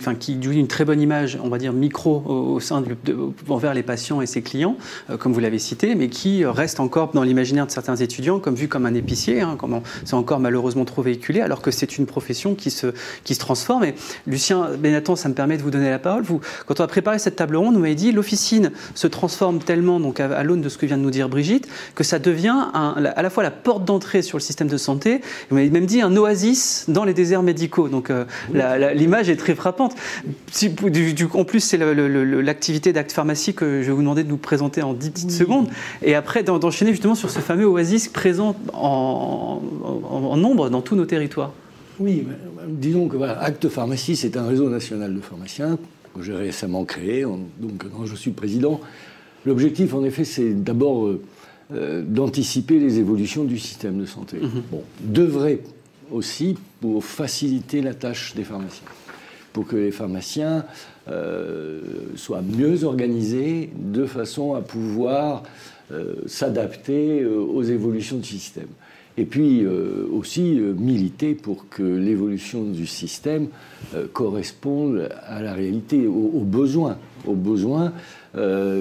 très 0.67 0.85
bonne 0.85 1.01
image, 1.01 1.39
on 1.43 1.49
va 1.49 1.59
dire 1.59 1.73
micro, 1.73 2.23
au, 2.27 2.61
sein 2.61 2.81
de, 2.81 2.97
envers 3.49 3.75
les 3.75 3.83
patients 3.83 4.21
et 4.21 4.27
ses 4.27 4.43
clients, 4.43 4.77
comme 5.19 5.33
vous 5.33 5.41
l'avez 5.41 5.59
cité, 5.59 5.95
mais 5.95 6.09
qui 6.09 6.45
reste 6.45 6.81
encore 6.81 7.11
dans 7.13 7.23
l'imaginaire 7.23 7.67
de 7.67 7.71
certains 7.71 7.97
étudiants 7.97 8.39
comme 8.39 8.55
vu 8.55 8.69
comme 8.69 8.87
un 8.87 8.95
épicier. 8.95 9.41
Hein, 9.41 9.57
c'est 10.05 10.15
encore 10.15 10.41
malheureusement 10.41 10.85
trop 10.85 11.03
véhiculé, 11.03 11.41
alors 11.41 11.63
que 11.63 11.71
c'est 11.71 11.99
une 11.99 12.07
profession 12.07 12.55
qui 12.55 12.71
se 12.71 12.86
qui 13.25 13.35
se 13.35 13.41
transforme. 13.41 13.85
Et 13.85 13.95
Lucien 14.27 14.71
Benaton, 14.79 15.17
ça 15.17 15.29
me 15.29 15.35
permet 15.35 15.57
de 15.57 15.63
vous 15.63 15.71
donner 15.71 15.91
la 15.91 15.99
parole. 15.99 16.23
Vous, 16.23 16.41
quand 16.67 16.81
on 16.81 16.85
a 16.85 16.89
préparé 16.89 17.19
cette 17.19 17.37
table 17.37 17.57
ronde, 17.57 17.75
vous 17.75 17.81
m'avez 17.81 17.95
dit 17.95 18.13
l'officine 18.13 18.73
se 18.95 19.07
transforme 19.07 19.59
tellement, 19.59 20.01
donc 20.01 20.21
à, 20.21 20.43
l'aune 20.43 20.61
de 20.61 20.69
ce 20.69 20.79
que 20.79 20.87
vient 20.87 20.99
de 20.99 21.03
nous 21.03 21.11
dire 21.11 21.29
Brigitte, 21.29 21.69
que 21.95 22.05
ça 22.05 22.19
devient 22.19 22.57
à 22.75 23.23
la 23.23 23.31
fois 23.31 23.43
la 23.43 23.51
porte 23.51 23.85
d'entrée 23.85 24.23
sur 24.23 24.39
le 24.39 24.43
système 24.43 24.69
de 24.69 24.77
santé. 24.77 25.21
Vous 25.51 25.57
m'avez 25.57 25.71
même 25.71 25.87
dit 25.87 26.01
un 26.01 26.17
oasis 26.17 26.85
dans 26.89 27.05
les 27.05 27.15
déserts 27.15 27.43
médicaux. 27.43 27.89
Donc 27.89 28.11
euh, 28.11 28.25
l'image 28.95 29.31
est 29.31 29.37
très 29.37 29.55
frappante. 29.55 29.95
en 31.35 31.45
plus, 31.45 31.61
c'est 31.61 31.79
l'activité 31.79 32.93
d'Acte 32.93 33.13
Pharmacie 33.13 33.55
que 33.55 33.83
je 33.83 33.87
vais 33.87 33.93
vous 33.93 34.01
demander 34.01 34.25
de 34.25 34.29
nous 34.29 34.37
présenter 34.37 34.83
en 34.83 34.93
10 34.93 35.11
petites 35.11 35.31
secondes. 35.31 35.69
Et 36.03 36.15
après, 36.15 36.43
d'enchaîner 36.43 36.93
justement 36.93 37.15
sur 37.15 37.31
ce 37.31 37.41
fameux 37.41 37.67
oasis 37.67 38.09
présent 38.09 38.57
en 38.73 39.61
nombre 40.37 40.71
dans 40.71 40.83
tous 40.83 40.97
nos 40.97 41.07
territoires. 41.07 41.53
Oui, 41.99 42.27
disons 42.69 43.09
que 43.09 43.17
Acte 43.23 43.69
Pharmacie, 43.69 44.17
c'est 44.17 44.37
un 44.37 44.47
réseau 44.47 44.69
national 44.69 45.15
de 45.15 45.21
pharmaciens 45.21 45.79
que 46.15 46.23
j'ai 46.23 46.35
récemment 46.35 46.85
créé, 46.85 47.23
donc 47.23 47.85
quand 47.93 48.07
je 48.07 48.15
suis 48.17 48.31
président. 48.31 48.81
L'objectif, 49.45 49.95
en 49.95 50.05
effet, 50.05 50.25
c'est 50.25 50.53
d'abord 50.53 51.07
euh, 51.07 51.23
euh, 51.73 52.03
d'anticiper 52.03 52.79
les 52.79 52.99
évolutions 52.99 53.45
du 53.45 53.59
système 53.59 53.99
de 53.99 54.07
santé. 54.07 54.39
Mhm. 54.39 54.63
Bon, 54.71 54.83
devrait 55.01 55.61
aussi 56.11 56.57
pour 56.81 57.05
faciliter 57.05 57.81
la 57.83 57.95
tâche 57.95 58.35
des 58.35 58.45
pharmaciens, 58.45 58.89
pour 59.53 59.67
que 59.67 59.77
les 59.77 59.91
pharmaciens 59.91 60.65
euh, 61.09 61.81
soient 62.17 62.43
mieux 62.43 62.85
organisés 62.85 63.71
de 63.77 64.07
façon 64.07 64.55
à 64.55 64.61
pouvoir 64.61 65.43
s'adapter 66.27 67.25
aux 67.25 67.63
évolutions 67.63 68.17
du 68.17 68.27
système 68.27 68.67
et 69.19 69.25
puis 69.25 69.65
euh, 69.65 70.07
aussi 70.13 70.59
euh, 70.59 70.75
militer 70.75 71.35
pour 71.35 71.69
que 71.69 71.83
l'évolution 71.83 72.65
du 72.65 72.87
système 72.87 73.49
euh, 73.95 74.07
corresponde 74.13 75.09
à 75.27 75.41
la 75.41 75.55
réalité, 75.55 76.07
aux, 76.07 76.45
besoins, 76.45 76.99
aux 77.27 77.35
besoins 77.35 77.93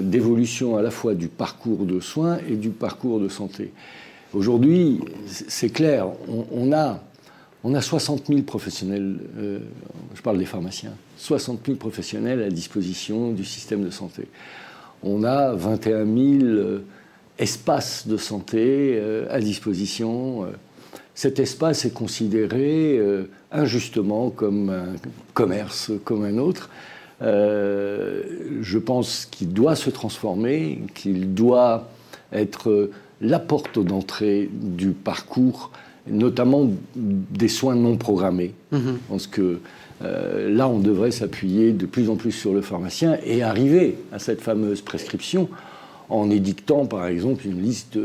d'évolution 0.02 0.76
à 0.76 0.82
la 0.82 0.90
fois 0.90 1.14
du 1.14 1.28
parcours 1.28 1.86
de 1.86 1.98
soins 1.98 2.36
et 2.46 2.56
du 2.56 2.68
parcours 2.68 3.18
de 3.18 3.28
santé. 3.30 3.72
Aujourd'hui, 4.34 5.00
c'est 5.26 5.70
clair, 5.70 6.08
on, 6.28 6.72
a, 6.74 7.02
on 7.64 7.72
a 7.72 7.80
60 7.80 8.26
000 8.26 8.42
professionnels, 8.42 9.16
je 10.14 10.20
parle 10.20 10.36
des 10.36 10.44
pharmaciens, 10.44 10.92
60 11.16 11.60
000 11.64 11.78
professionnels 11.78 12.42
à 12.42 12.50
disposition 12.50 13.32
du 13.32 13.46
système 13.46 13.82
de 13.82 13.88
santé. 13.88 14.28
On 15.02 15.24
a 15.24 15.54
21 15.54 16.04
000 16.04 16.80
espace 17.38 18.06
de 18.06 18.16
santé 18.16 18.94
euh, 18.96 19.26
à 19.30 19.40
disposition. 19.40 20.44
Euh, 20.44 20.48
cet 21.14 21.40
espace 21.40 21.84
est 21.84 21.92
considéré 21.92 22.98
euh, 22.98 23.24
injustement 23.50 24.30
comme 24.30 24.70
un 24.70 24.96
commerce 25.34 25.90
comme 26.04 26.24
un 26.24 26.38
autre. 26.38 26.68
je 27.20 28.78
pense 28.78 29.26
qu'il 29.30 29.52
doit 29.52 29.76
se 29.76 29.88
transformer, 29.88 30.82
qu'il 30.94 31.32
doit 31.32 31.88
être 32.32 32.90
la 33.22 33.38
porte 33.38 33.78
d'entrée 33.78 34.50
du 34.52 34.90
parcours, 34.90 35.70
notamment 36.06 36.68
des 36.94 37.48
soins 37.48 37.74
non 37.74 37.96
programmés. 37.96 38.52
Mm-hmm. 38.72 38.78
Je 38.78 39.08
pense 39.08 39.26
que 39.26 39.60
là, 40.02 40.68
on 40.68 40.78
devrait 40.78 41.10
s'appuyer 41.10 41.72
de 41.72 41.86
plus 41.86 42.10
en 42.10 42.16
plus 42.16 42.32
sur 42.32 42.52
le 42.52 42.60
pharmacien 42.60 43.16
et 43.24 43.42
arriver 43.42 43.96
à 44.12 44.18
cette 44.18 44.42
fameuse 44.42 44.82
prescription 44.82 45.48
en 46.08 46.30
édictant 46.30 46.86
par 46.86 47.06
exemple 47.06 47.46
une 47.46 47.60
liste 47.60 47.98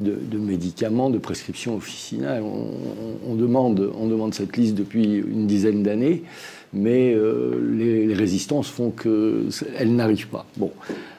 de, 0.00 0.38
médicaments 0.38 1.10
de 1.10 1.18
prescription 1.18 1.76
officinale. 1.76 2.42
On, 2.42 3.34
demande, 3.34 3.90
on 3.98 4.06
demande 4.06 4.34
cette 4.34 4.56
liste 4.56 4.74
depuis 4.74 5.16
une 5.16 5.46
dizaine 5.46 5.82
d'années, 5.82 6.22
mais 6.72 7.14
euh, 7.14 7.58
les, 7.76 8.14
résistances 8.14 8.68
font 8.68 8.90
qu'elle 8.90 9.94
n'arrive 9.94 10.28
pas. 10.28 10.46
Bon, 10.56 10.72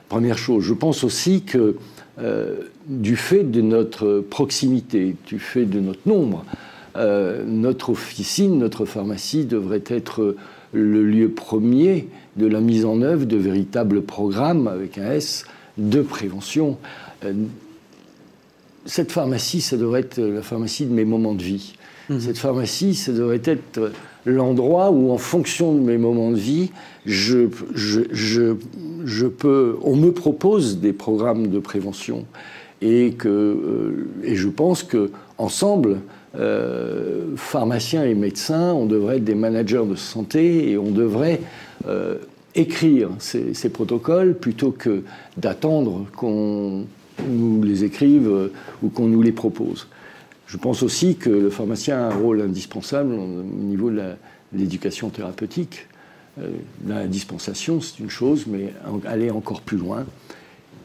première 0.09 0.37
chose. 0.37 0.63
Je 0.63 0.73
pense 0.73 1.03
aussi 1.03 1.41
que 1.41 1.77
euh, 2.19 2.55
du 2.87 3.15
fait 3.15 3.43
de 3.43 3.61
notre 3.61 4.19
proximité, 4.19 5.15
du 5.25 5.39
fait 5.39 5.65
de 5.65 5.79
notre 5.79 6.07
nombre, 6.07 6.45
euh, 6.95 7.43
notre 7.47 7.89
officine, 7.89 8.59
notre 8.59 8.85
pharmacie 8.85 9.45
devrait 9.45 9.83
être 9.87 10.35
le 10.73 11.03
lieu 11.03 11.29
premier 11.29 12.07
de 12.35 12.45
la 12.45 12.59
mise 12.59 12.85
en 12.85 13.01
œuvre 13.01 13.25
de 13.25 13.37
véritables 13.37 14.01
programmes 14.01 14.67
avec 14.67 14.97
un 14.97 15.11
S 15.11 15.45
de 15.77 16.01
prévention. 16.01 16.77
Euh, 17.23 17.33
cette 18.85 19.11
pharmacie, 19.11 19.61
ça 19.61 19.77
devrait 19.77 20.01
être 20.01 20.19
la 20.19 20.41
pharmacie 20.41 20.85
de 20.85 20.93
mes 20.93 21.05
moments 21.05 21.33
de 21.33 21.43
vie. 21.43 21.73
Mhm. 22.09 22.19
Cette 22.19 22.37
pharmacie, 22.37 22.95
ça 22.95 23.13
devrait 23.13 23.41
être 23.45 23.91
l'endroit 24.25 24.91
où, 24.91 25.11
en 25.11 25.17
fonction 25.17 25.73
de 25.73 25.79
mes 25.79 25.97
moments 25.97 26.31
de 26.31 26.37
vie, 26.37 26.71
je, 27.05 27.47
je, 27.73 29.27
peux, 29.27 29.77
on 29.81 29.95
me 29.95 30.11
propose 30.11 30.79
des 30.79 30.93
programmes 30.93 31.47
de 31.47 31.59
prévention. 31.59 32.25
Et, 32.81 33.13
que, 33.13 33.29
euh, 33.29 34.09
et 34.23 34.35
je 34.35 34.49
pense 34.49 34.83
que 34.83 35.11
ensemble, 35.37 35.99
euh, 36.37 37.35
pharmaciens 37.35 38.03
et 38.03 38.15
médecins, 38.15 38.73
on 38.73 38.85
devrait 38.85 39.17
être 39.17 39.23
des 39.23 39.35
managers 39.35 39.85
de 39.87 39.95
santé 39.95 40.71
et 40.71 40.77
on 40.77 40.91
devrait 40.91 41.39
euh, 41.87 42.17
écrire 42.55 43.09
ces, 43.19 43.69
protocoles 43.69 44.35
plutôt 44.35 44.71
que 44.71 45.03
d'attendre 45.37 46.05
qu'on 46.15 46.85
nous 47.27 47.63
les 47.63 47.83
écrive 47.83 48.49
ou 48.81 48.89
qu'on 48.89 49.07
nous 49.07 49.21
les 49.21 49.31
propose. 49.31 49.87
Je 50.47 50.57
pense 50.57 50.83
aussi 50.83 51.15
que 51.15 51.29
le 51.29 51.49
pharmacien 51.49 51.97
a 51.97 52.13
un 52.13 52.15
rôle 52.15 52.41
indispensable 52.41 53.13
au 53.13 53.43
niveau 53.43 53.89
de 53.89 54.01
l'éducation 54.53 55.09
thérapeutique. 55.09 55.87
Euh, 56.39 56.49
la 56.87 57.07
dispensation, 57.07 57.81
c'est 57.81 57.99
une 57.99 58.09
chose, 58.09 58.45
mais 58.47 58.73
aller 59.05 59.31
encore 59.31 59.61
plus 59.61 59.77
loin. 59.77 60.05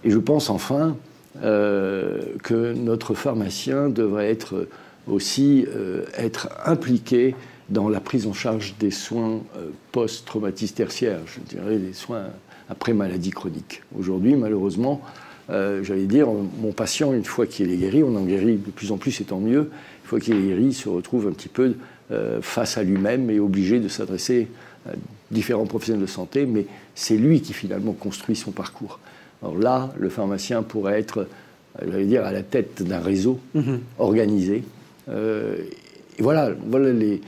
Et 0.04 0.10
je 0.10 0.18
pense 0.18 0.50
enfin 0.50 0.96
euh, 1.42 2.22
que 2.42 2.72
notre 2.72 3.14
pharmacien 3.14 3.88
devrait 3.88 4.30
être 4.30 4.68
aussi 5.06 5.66
euh, 5.68 6.04
être 6.16 6.48
impliqué 6.64 7.34
dans 7.68 7.88
la 7.88 8.00
prise 8.00 8.26
en 8.26 8.32
charge 8.32 8.76
des 8.78 8.90
soins 8.90 9.40
post-traumatistes 9.92 10.76
tertiaires, 10.76 11.20
je 11.26 11.40
dirais 11.40 11.78
des 11.78 11.92
soins 11.92 12.26
après 12.68 12.92
maladie 12.92 13.30
chronique. 13.30 13.82
Aujourd'hui, 13.98 14.34
malheureusement, 14.36 15.02
euh, 15.50 15.82
j'allais 15.82 16.06
dire, 16.06 16.28
mon 16.28 16.72
patient, 16.72 17.12
une 17.14 17.24
fois 17.24 17.46
qu'il 17.46 17.70
est 17.70 17.76
guéri, 17.76 18.02
on 18.02 18.14
en 18.16 18.24
guérit 18.24 18.56
de 18.56 18.70
plus 18.70 18.92
en 18.92 18.98
plus 18.98 19.20
et 19.20 19.24
tant 19.24 19.40
mieux, 19.40 19.70
une 20.04 20.08
fois 20.08 20.20
qu'il 20.20 20.36
est 20.36 20.42
guéri, 20.42 20.64
il 20.64 20.74
se 20.74 20.88
retrouve 20.88 21.26
un 21.26 21.32
petit 21.32 21.48
peu 21.48 21.74
euh, 22.10 22.40
face 22.42 22.76
à 22.76 22.82
lui-même 22.82 23.30
et 23.30 23.40
obligé 23.40 23.80
de 23.80 23.88
s'adresser 23.88 24.48
à 24.86 24.92
différents 25.30 25.66
professionnels 25.66 26.02
de 26.02 26.06
santé, 26.06 26.46
mais 26.46 26.66
c'est 26.94 27.16
lui 27.16 27.40
qui 27.40 27.52
finalement 27.52 27.92
construit 27.92 28.36
son 28.36 28.50
parcours. 28.50 29.00
Alors 29.42 29.56
là, 29.56 29.92
le 29.98 30.08
pharmacien 30.08 30.62
pourrait 30.62 30.98
être, 30.98 31.26
j'allais 31.80 32.06
dire, 32.06 32.24
à 32.24 32.32
la 32.32 32.42
tête 32.42 32.82
d'un 32.82 33.00
réseau 33.00 33.38
mhm. 33.54 33.80
organisé. 33.98 34.64
Euh, 35.08 35.56
et 36.18 36.22
voilà, 36.22 36.50
voilà 36.66 36.92
les, 36.92 37.20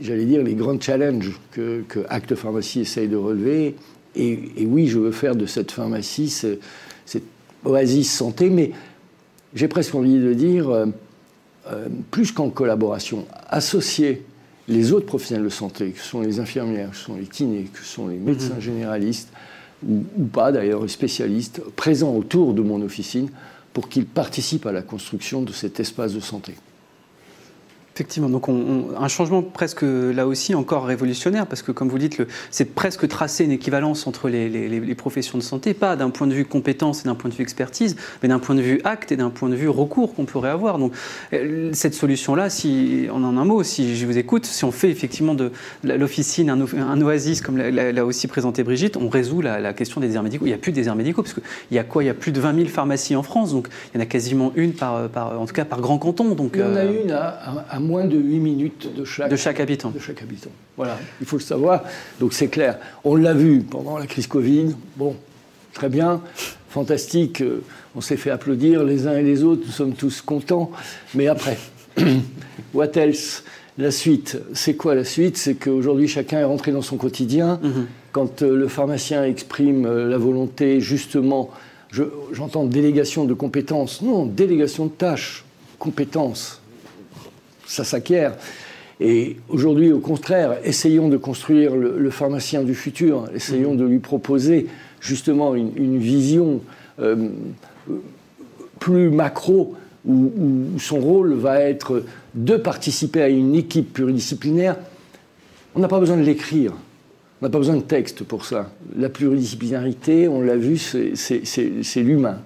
j'allais 0.00 0.24
dire, 0.24 0.42
les 0.42 0.54
grands 0.54 0.80
challenges 0.80 1.32
que, 1.50 1.82
que 1.86 2.00
Acte 2.08 2.34
Pharmacie 2.34 2.80
essaye 2.80 3.08
de 3.08 3.16
relever. 3.16 3.76
Et, 4.16 4.38
et, 4.56 4.66
oui, 4.66 4.86
je 4.86 4.98
veux 4.98 5.12
faire 5.12 5.36
de 5.36 5.44
cette 5.44 5.70
pharmacie 5.70 6.30
cette 6.30 7.24
oasis 7.64 8.10
santé, 8.10 8.48
mais 8.48 8.70
j'ai 9.54 9.68
presque 9.68 9.94
envie 9.94 10.18
de 10.18 10.32
dire, 10.32 10.70
euh, 10.70 10.86
euh, 11.70 11.88
plus 12.10 12.32
qu'en 12.32 12.48
collaboration, 12.48 13.26
associer 13.48 14.22
les 14.66 14.92
autres 14.92 15.06
professionnels 15.06 15.44
de 15.44 15.50
santé, 15.50 15.90
que 15.90 16.00
sont 16.00 16.20
les 16.20 16.40
infirmières, 16.40 16.90
que 16.90 16.96
sont 16.96 17.16
les 17.16 17.26
kinés, 17.26 17.68
que 17.72 17.84
sont 17.84 18.08
les 18.08 18.16
médecins 18.16 18.54
mhm. 18.54 18.60
généralistes, 18.60 19.28
ou, 19.86 20.04
ou 20.16 20.24
pas 20.24 20.52
d'ailleurs, 20.52 20.82
les 20.82 20.88
spécialistes, 20.88 21.60
présents 21.76 22.14
autour 22.14 22.54
de 22.54 22.62
mon 22.62 22.80
officine, 22.80 23.28
pour 23.74 23.90
qu'ils 23.90 24.06
participent 24.06 24.66
à 24.66 24.72
la 24.72 24.82
construction 24.82 25.42
de 25.42 25.52
cet 25.52 25.80
espace 25.80 26.14
de 26.14 26.20
santé. 26.20 26.54
Effectivement, 27.94 28.28
donc 28.28 28.48
un 28.48 29.06
changement 29.06 29.40
presque 29.40 29.82
là 29.82 30.26
aussi 30.26 30.56
encore 30.56 30.84
révolutionnaire, 30.84 31.46
parce 31.46 31.62
que 31.62 31.70
comme 31.70 31.88
vous 31.88 31.98
dites, 31.98 32.20
c'est 32.50 32.74
presque 32.74 33.06
tracer 33.06 33.44
une 33.44 33.52
équivalence 33.52 34.08
entre 34.08 34.28
les, 34.28 34.94
professions 34.96 35.38
de 35.38 35.44
santé, 35.44 35.74
pas 35.74 35.94
d'un 35.94 36.10
point 36.10 36.26
de 36.26 36.34
vue 36.34 36.44
compétence 36.44 37.02
et 37.02 37.04
d'un 37.04 37.14
point 37.14 37.30
de 37.30 37.36
vue 37.36 37.42
expertise, 37.42 37.94
mais 38.20 38.28
d'un 38.28 38.40
point 38.40 38.56
de 38.56 38.62
vue 38.62 38.80
acte 38.82 39.12
et 39.12 39.16
d'un 39.16 39.30
point 39.30 39.48
de 39.48 39.54
vue 39.54 39.68
recours 39.68 40.12
qu'on 40.12 40.24
pourrait 40.24 40.50
avoir. 40.50 40.78
Donc 40.78 40.92
euh, 41.32 41.70
cette 41.72 41.94
solution-là, 41.94 42.50
si 42.50 43.06
en 43.12 43.22
un 43.22 43.44
mot, 43.44 43.62
si 43.62 43.96
je 43.96 44.06
vous 44.06 44.18
écoute, 44.18 44.44
si 44.44 44.64
on 44.64 44.72
fait 44.72 44.90
effectivement 44.90 45.34
de 45.34 45.52
l'officine 45.84 46.50
un, 46.50 47.00
oasis, 47.00 47.42
comme 47.42 47.58
l'a 47.58 48.04
aussi 48.04 48.26
présenté 48.26 48.64
Brigitte, 48.64 48.96
on 48.96 49.08
résout 49.08 49.40
la, 49.40 49.72
question 49.72 50.00
des 50.00 50.08
déserts 50.08 50.24
médicaux. 50.24 50.46
Il 50.46 50.48
n'y 50.48 50.54
a 50.54 50.58
plus 50.58 50.72
de 50.72 50.76
déserts 50.76 50.96
médicaux, 50.96 51.22
parce 51.22 51.34
qu'il 51.34 51.44
y 51.70 51.78
a 51.78 51.84
quoi? 51.84 52.02
Il 52.02 52.06
y 52.06 52.10
a 52.10 52.14
plus 52.14 52.32
de 52.32 52.40
20 52.40 52.56
000 52.56 52.68
pharmacies 52.70 53.14
en 53.14 53.22
France, 53.22 53.52
donc 53.52 53.68
il 53.92 53.98
y 53.98 54.00
en 54.00 54.02
a 54.02 54.06
quasiment 54.06 54.50
une 54.56 54.72
par, 54.72 55.08
en 55.16 55.46
tout 55.46 55.54
cas 55.54 55.64
par 55.64 55.80
grand 55.80 55.98
canton. 55.98 56.34
Donc, 56.34 56.52
il 56.54 56.60
y 56.60 56.64
en 56.64 56.74
a 56.74 56.80
euh, 56.80 57.02
une 57.04 57.12
à 57.12 57.83
moins 57.84 58.04
de 58.04 58.16
8 58.18 58.38
minutes 58.40 58.94
de 58.94 59.04
chaque, 59.04 59.30
de 59.30 59.36
chaque 59.36 59.60
habitant. 59.60 59.90
De 59.90 59.98
chaque 59.98 60.22
habitant. 60.22 60.50
Voilà, 60.76 60.98
il 61.20 61.26
faut 61.26 61.36
le 61.36 61.42
savoir. 61.42 61.84
Donc 62.18 62.32
c'est 62.32 62.48
clair. 62.48 62.78
On 63.04 63.14
l'a 63.14 63.34
vu 63.34 63.60
pendant 63.60 63.98
la 63.98 64.06
crise 64.06 64.26
Covid. 64.26 64.74
Bon, 64.96 65.14
très 65.72 65.88
bien, 65.88 66.20
fantastique. 66.70 67.40
Euh, 67.42 67.62
on 67.94 68.00
s'est 68.00 68.16
fait 68.16 68.30
applaudir 68.30 68.82
les 68.82 69.06
uns 69.06 69.16
et 69.16 69.22
les 69.22 69.44
autres. 69.44 69.62
Nous 69.66 69.72
sommes 69.72 69.94
tous 69.94 70.20
contents. 70.22 70.72
Mais 71.14 71.28
après, 71.28 71.58
what 72.74 72.92
else? 72.96 73.44
La 73.76 73.90
suite. 73.90 74.38
C'est 74.52 74.74
quoi 74.74 74.94
la 74.94 75.04
suite? 75.04 75.36
C'est 75.36 75.54
qu'aujourd'hui, 75.54 76.06
chacun 76.06 76.38
est 76.38 76.44
rentré 76.44 76.70
dans 76.70 76.82
son 76.82 76.96
quotidien. 76.96 77.58
Mhm. 77.62 77.86
Quand 78.12 78.42
euh, 78.42 78.56
le 78.56 78.68
pharmacien 78.68 79.24
exprime 79.24 79.84
euh, 79.84 80.08
la 80.08 80.16
volonté, 80.16 80.80
justement, 80.80 81.50
j'entends 82.32 82.64
délégation 82.64 83.24
de 83.24 83.34
compétences. 83.34 84.00
Non, 84.00 84.26
délégation 84.26 84.86
de 84.86 84.92
tâches, 84.92 85.44
compétences 85.78 86.60
ça 87.66 87.84
s'acquiert. 87.84 88.36
Et 89.00 89.36
aujourd'hui, 89.48 89.92
au 89.92 89.98
contraire, 89.98 90.56
essayons 90.64 91.08
de 91.08 91.16
construire 91.16 91.74
le, 91.74 92.10
pharmacien 92.10 92.62
du 92.62 92.74
futur, 92.74 93.24
essayons 93.34 93.74
de 93.74 93.84
lui 93.84 93.98
proposer 93.98 94.66
justement 95.00 95.54
une, 95.54 95.98
vision 95.98 96.60
euh, 97.00 97.28
plus 98.78 99.10
macro 99.10 99.74
où, 100.06 100.30
son 100.78 101.00
rôle 101.00 101.34
va 101.34 101.60
être 101.60 102.04
de 102.34 102.56
participer 102.56 103.22
à 103.22 103.28
une 103.28 103.54
équipe 103.54 103.92
pluridisciplinaire. 103.92 104.76
On 105.74 105.80
n'a 105.80 105.88
pas 105.88 105.98
besoin 105.98 106.16
de 106.16 106.22
l'écrire, 106.22 106.72
on 107.40 107.46
n'a 107.46 107.50
pas 107.50 107.58
besoin 107.58 107.76
de 107.76 107.82
texte 107.82 108.22
pour 108.22 108.44
ça. 108.44 108.70
La 108.96 109.08
pluridisciplinarité, 109.08 110.28
on 110.28 110.40
l'a 110.40 110.56
vu, 110.56 110.78
c'est 110.78 111.14
l'humain. 111.96 112.38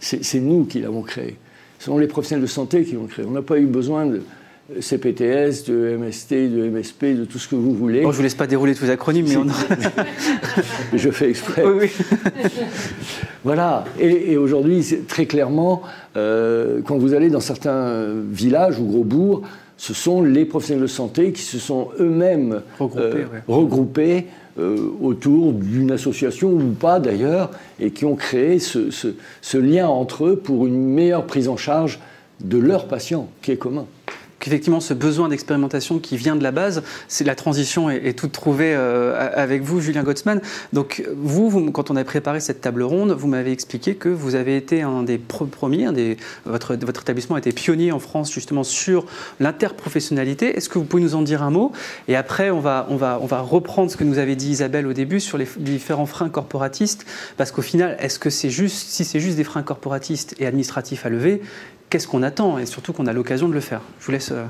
C'est 0.00 0.40
nous 0.40 0.64
qui 0.64 0.80
l'avons 0.80 1.00
créé. 1.00 1.36
Ce 1.78 1.86
sont 1.86 1.96
les 1.96 2.06
professionnels 2.06 2.42
de 2.42 2.50
santé 2.50 2.84
qui 2.84 2.92
l'ont 2.92 3.06
créé. 3.06 3.24
On 3.26 3.30
n'a 3.30 3.42
pas 3.42 3.58
eu 3.58 3.66
besoin 3.66 4.06
de 4.06 4.22
CPTS, 4.80 5.64
de 5.68 5.96
MST, 5.98 6.32
de 6.32 6.68
MSP, 6.70 7.04
de 7.18 7.24
tout 7.26 7.38
ce 7.38 7.48
que 7.48 7.54
vous 7.54 7.74
voulez. 7.74 8.00
je 8.00 8.06
ne 8.06 8.12
vous 8.12 8.22
laisse 8.22 8.34
pas 8.34 8.46
dérouler 8.46 8.74
tous 8.74 8.84
les 8.84 8.90
acronymes, 8.90 9.26
mais 9.28 9.36
on... 9.36 9.46
Je 10.96 11.10
fais 11.10 11.28
exprès. 11.28 11.62
Oui, 11.66 11.90
voilà. 13.44 13.84
Et, 14.00 14.38
aujourd'hui, 14.38 14.82
très 15.06 15.26
clairement, 15.26 15.82
euh, 16.16 16.80
quand 16.82 16.96
vous 16.96 17.12
allez 17.12 17.28
dans 17.28 17.40
certains 17.40 18.14
villages 18.30 18.78
ou 18.78 18.84
gros 18.84 19.04
bourgs, 19.04 19.42
ce 19.76 19.92
sont 19.92 20.22
les 20.22 20.46
professionnels 20.46 20.84
de 20.84 20.88
santé 20.88 21.32
qui 21.32 21.42
se 21.42 21.58
sont 21.58 21.88
eux-mêmes 22.00 22.62
regroupés, 22.78 24.26
euh, 24.58 24.60
euh, 24.60 24.76
autour 25.02 25.52
d'une 25.52 25.90
association 25.90 26.50
ou 26.52 26.70
pas 26.70 27.00
d'ailleurs, 27.00 27.50
et 27.80 27.90
qui 27.90 28.06
ont 28.06 28.14
créé 28.14 28.60
ce, 28.60 28.88
ce 28.90 29.58
lien 29.58 29.88
entre 29.88 30.26
eux 30.26 30.36
pour 30.36 30.66
une 30.66 30.94
meilleure 30.94 31.26
prise 31.26 31.48
en 31.48 31.58
charge 31.58 31.98
de 32.40 32.56
leurs 32.56 32.86
patients, 32.86 33.28
qui 33.42 33.50
est 33.52 33.56
commun 33.56 33.86
effectivement 34.46 34.80
ce 34.80 34.94
besoin 34.94 35.28
d'expérimentation 35.28 35.98
qui 35.98 36.16
vient 36.16 36.36
de 36.36 36.42
la 36.42 36.52
base, 36.52 36.82
c'est 37.08 37.24
la 37.24 37.34
transition 37.34 37.90
est, 37.90 38.18
toute 38.18 38.32
trouvée 38.32 38.74
euh, 38.74 39.32
avec 39.34 39.62
vous, 39.62 39.80
Julien 39.80 40.02
Gottsman. 40.02 40.40
Donc 40.72 41.04
vous, 41.16 41.70
quand 41.70 41.90
on 41.90 41.96
a 41.96 42.04
préparé 42.04 42.40
cette 42.40 42.60
table 42.60 42.82
ronde, 42.82 43.12
vous 43.12 43.28
m'avez 43.28 43.52
expliqué 43.52 43.94
que 43.94 44.08
vous 44.08 44.34
avez 44.34 44.56
été 44.56 44.82
un 44.82 45.02
des 45.02 45.18
premiers, 45.18 45.88
votre, 46.44 46.72
établissement 46.72 47.36
a 47.36 47.38
été 47.38 47.52
pionnier 47.52 47.92
en 47.92 47.98
France 47.98 48.32
justement 48.32 48.64
sur 48.64 49.06
l'interprofessionnalité. 49.40 50.56
Est-ce 50.56 50.68
que 50.68 50.78
vous 50.78 50.84
pouvez 50.84 51.02
nous 51.02 51.14
en 51.14 51.22
dire 51.22 51.42
un 51.42 51.50
mot? 51.50 51.72
Et 52.08 52.16
après, 52.16 52.50
on 52.50 52.60
va, 52.60 52.86
on, 52.90 52.96
va, 52.96 53.18
on 53.22 53.26
va 53.26 53.40
reprendre 53.40 53.90
ce 53.90 53.96
que 53.96 54.04
nous 54.04 54.18
avait 54.18 54.36
dit 54.36 54.50
Isabelle 54.50 54.86
au 54.86 54.92
début 54.92 55.20
sur 55.20 55.38
les 55.38 55.48
différents 55.56 56.06
freins 56.06 56.28
corporatistes, 56.28 57.04
parce 57.36 57.50
qu'au 57.50 57.62
final, 57.62 57.96
est-ce 58.00 58.18
que 58.18 58.30
c'est 58.30 58.50
juste, 58.50 58.88
si 58.88 59.04
c'est 59.04 59.20
juste 59.20 59.36
des 59.36 59.44
freins 59.44 59.62
corporatistes 59.62 60.34
et 60.38 60.46
administratifs 60.46 61.06
à 61.06 61.08
lever, 61.08 61.42
qu'est-ce 61.94 62.08
qu'on 62.08 62.24
attend 62.24 62.58
et 62.58 62.66
surtout 62.66 62.92
qu'on 62.92 63.06
a 63.06 63.12
l'occasion 63.12 63.48
de 63.48 63.54
le 63.54 63.60
faire. 63.60 63.80
Je 64.00 64.06
vous 64.06 64.10
laisse 64.10 64.32
euh, 64.32 64.44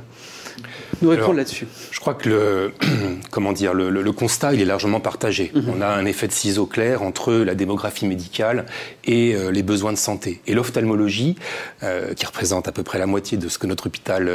nous 1.03 1.11
répondre 1.11 1.35
là-dessus. 1.35 1.67
Je 1.91 2.01
crois 2.01 2.15
que 2.15 2.31
le, 2.31 2.73
comment 3.31 3.53
dire, 3.53 3.75
le, 3.75 4.13
constat 4.13 4.55
il 4.55 4.63
est 4.63 4.65
largement 4.65 4.99
partagé. 4.99 5.53
Mhm. 5.55 5.65
On 5.77 5.83
a 5.83 5.89
un 5.89 6.07
effet 6.07 6.27
de 6.27 6.33
ciseau 6.33 6.65
clair 6.65 7.03
entre 7.03 7.35
la 7.35 7.55
démographie 7.55 8.07
médicale 8.07 8.65
et 9.05 9.35
euh, 9.35 9.51
les 9.51 9.63
besoins 9.63 9.93
de 9.93 9.99
santé. 9.99 10.41
Et 10.47 10.55
l'ophtalmologie, 10.55 11.37
euh, 11.83 12.15
qui 12.15 12.25
représente 12.25 12.67
à 12.67 12.73
peu 12.73 12.83
près 12.83 12.99
la 12.99 13.05
moitié 13.05 13.37
de 13.37 13.51
ce 13.51 13.59
que 13.59 13.67
notre 13.67 13.89
hôpital 13.89 14.31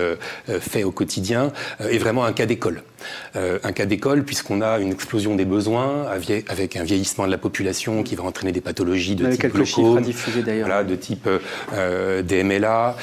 fait 0.59 0.83
au 0.83 0.91
quotidien, 0.91 1.51
est 1.79 1.97
vraiment 1.97 2.25
un 2.25 2.33
cas 2.33 2.45
d'école. 2.45 2.83
Un 3.35 3.71
cas 3.71 3.85
d'école 3.85 4.23
puisqu'on 4.23 4.61
a 4.61 4.79
une 4.79 4.91
explosion 4.91 5.35
des 5.35 5.45
besoins 5.45 6.05
avec 6.07 6.75
un 6.75 6.83
vieillissement 6.83 7.25
de 7.25 7.31
la 7.31 7.37
population 7.37 8.03
qui 8.03 8.15
va 8.15 8.23
entraîner 8.23 8.51
des 8.51 8.61
pathologies 8.61 9.15
de 9.15 9.31
type 9.31 9.53
glaucome, 9.53 10.03
voilà, 10.59 10.83
de 10.83 10.95
type 10.95 11.27
DMLA, 11.71 12.95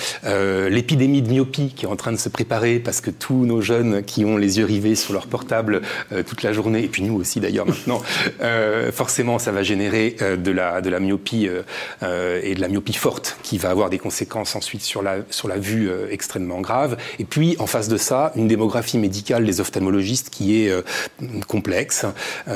l'épidémie 0.68 1.22
de 1.22 1.30
myopie 1.30 1.72
qui 1.74 1.84
est 1.84 1.88
en 1.88 1.97
train 1.97 2.12
de 2.12 2.18
se 2.18 2.28
préparer 2.28 2.78
parce 2.78 3.01
que 3.01 3.11
tous 3.11 3.47
nos 3.47 3.61
jeunes 3.61 4.03
qui 4.03 4.24
ont 4.24 4.36
les 4.36 4.59
yeux 4.59 4.64
rivés 4.64 4.94
sur 4.94 5.12
leur 5.12 5.26
portable 5.26 5.82
toute 6.26 6.42
la 6.42 6.53
journée, 6.53 6.84
et 6.84 6.88
puis 6.88 7.03
nous 7.03 7.14
aussi 7.14 7.40
d'ailleurs 7.40 7.66
maintenant, 7.66 8.03
forcément 8.92 9.38
ça 9.38 9.53
va 9.53 9.62
générer 9.62 10.16
de, 10.38 10.51
la, 10.51 10.80
de 10.80 10.90
la 10.90 11.01
myopie 11.01 11.49
et 12.03 12.55
de 12.55 12.61
la 12.61 12.68
myopie 12.68 12.94
forte 12.94 13.38
qui 13.42 13.59
va 13.59 13.70
avoir 13.70 13.90
des 13.90 13.99
conséquences 13.99 14.57
ensuite 14.57 14.82
sur 14.82 15.03
la, 15.03 15.16
sur 15.30 15.49
la 15.49 15.59
vue 15.59 15.90
extrêmement 16.11 16.61
grave. 16.61 16.97
Et 17.18 17.24
puis 17.24 17.57
en 17.59 17.66
face 17.66 17.88
de 17.88 17.97
ça, 17.97 18.32
une 18.36 18.49
démographie 18.49 18.99
médicale 18.99 19.44
des 19.44 19.61
ophtalmologistes 19.61 19.86
qui 20.30 20.62
est 20.62 20.72
complexe. 21.47 22.07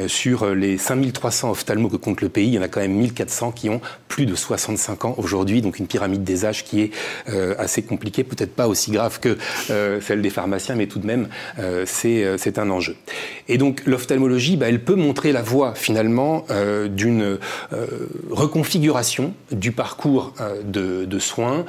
sur 0.06 0.54
les 0.54 0.78
5300 0.78 1.50
ophtalmos 1.50 1.90
que 1.90 1.96
compte 1.96 2.20
le 2.20 2.28
pays, 2.28 2.48
il 2.48 2.54
y 2.54 2.58
en 2.58 2.62
a 2.62 2.68
quand 2.68 2.80
même 2.80 2.94
1400 2.94 3.52
qui 3.52 3.68
ont 3.68 3.80
plus 4.10 4.26
de 4.26 4.34
65 4.34 5.04
ans 5.04 5.14
aujourd'hui, 5.18 5.62
donc 5.62 5.78
une 5.78 5.86
pyramide 5.86 6.24
des 6.24 6.44
âges 6.44 6.64
qui 6.64 6.82
est 6.82 6.90
euh, 7.28 7.54
assez 7.58 7.82
compliquée, 7.82 8.24
peut-être 8.24 8.54
pas 8.54 8.66
aussi 8.66 8.90
grave 8.90 9.20
que 9.20 9.38
euh, 9.70 10.00
celle 10.00 10.20
des 10.20 10.30
pharmaciens, 10.30 10.74
mais 10.74 10.88
tout 10.88 10.98
de 10.98 11.06
même, 11.06 11.28
euh, 11.58 11.84
c'est 11.86 12.58
un 12.58 12.70
enjeu. 12.70 12.96
Et 13.48 13.56
donc 13.56 13.82
l'ophtalmologie, 13.86 14.56
bah, 14.56 14.68
elle 14.68 14.82
peut 14.82 14.96
montrer 14.96 15.32
la 15.32 15.42
voie 15.42 15.74
finalement 15.74 16.44
d'une 16.88 17.38
reconfiguration 18.30 19.34
du 19.52 19.72
parcours 19.72 20.34
de, 20.64 21.04
de, 21.04 21.18
soins 21.18 21.64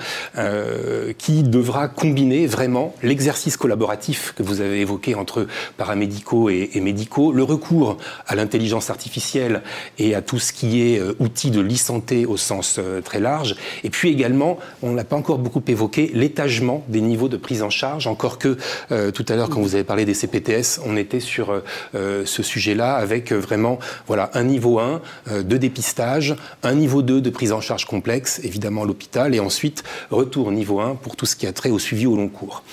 qui 1.17 1.43
devra 1.43 1.87
combiner 1.87 2.47
vraiment 2.47 2.95
l'exercice 3.03 3.57
collaboratif 3.57 4.33
que 4.35 4.43
vous 4.43 4.61
avez 4.61 4.81
évoqué 4.81 5.15
entre 5.15 5.47
paramédicaux 5.77 6.49
et, 6.49 6.69
médicaux, 6.81 7.31
le 7.31 7.43
recours 7.43 7.97
à 8.27 8.35
l'intelligence 8.35 8.89
artificielle 8.89 9.61
et 9.99 10.15
à 10.15 10.21
tout 10.21 10.39
ce 10.39 10.51
qui 10.53 10.81
est 10.81 11.01
outil 11.19 11.51
de 11.51 11.61
l'e-santé 11.61 12.25
au 12.25 12.37
sens 12.37 12.77
euh, 12.79 13.01
très 13.01 13.19
large. 13.19 13.55
Et 13.83 13.89
puis 13.89 14.09
également, 14.09 14.57
on 14.81 14.91
n'a 14.91 15.03
pas 15.03 15.15
encore 15.15 15.37
beaucoup 15.37 15.63
évoqué, 15.67 16.11
l'étagement 16.13 16.83
des 16.87 17.01
niveaux 17.01 17.29
de 17.29 17.37
prise 17.37 17.63
en 17.63 17.69
charge, 17.69 18.07
encore 18.07 18.37
que 18.37 18.57
euh, 18.91 19.11
tout 19.11 19.25
à 19.29 19.35
l'heure, 19.35 19.49
quand 19.49 19.61
vous 19.61 19.75
avez 19.75 19.83
parlé 19.83 20.05
des 20.05 20.13
CPTS, 20.13 20.81
on 20.85 20.97
était 20.97 21.19
sur 21.19 21.61
euh, 21.95 22.23
ce 22.25 22.43
sujet-là 22.43 22.95
avec 22.95 23.31
vraiment 23.31 23.79
voilà, 24.07 24.29
un 24.33 24.43
niveau 24.43 24.79
1 24.79 25.01
de 25.41 25.57
dépistage, 25.57 26.35
un 26.63 26.73
niveau 26.73 27.01
2 27.01 27.21
de 27.21 27.29
prise 27.29 27.51
en 27.51 27.61
charge 27.61 27.85
complexe, 27.85 28.39
évidemment 28.43 28.83
à 28.83 28.85
l'hôpital, 28.85 29.33
et 29.35 29.39
ensuite 29.39 29.83
retour 30.09 30.47
au 30.47 30.51
niveau 30.51 30.79
1 30.79 30.95
pour 30.95 31.15
tout 31.15 31.25
ce 31.25 31.35
qui 31.35 31.47
a 31.47 31.53
trait 31.53 31.69
au 31.69 31.79
suivi 31.79 32.05
au 32.05 32.15
long 32.15 32.27
cours. 32.27 32.63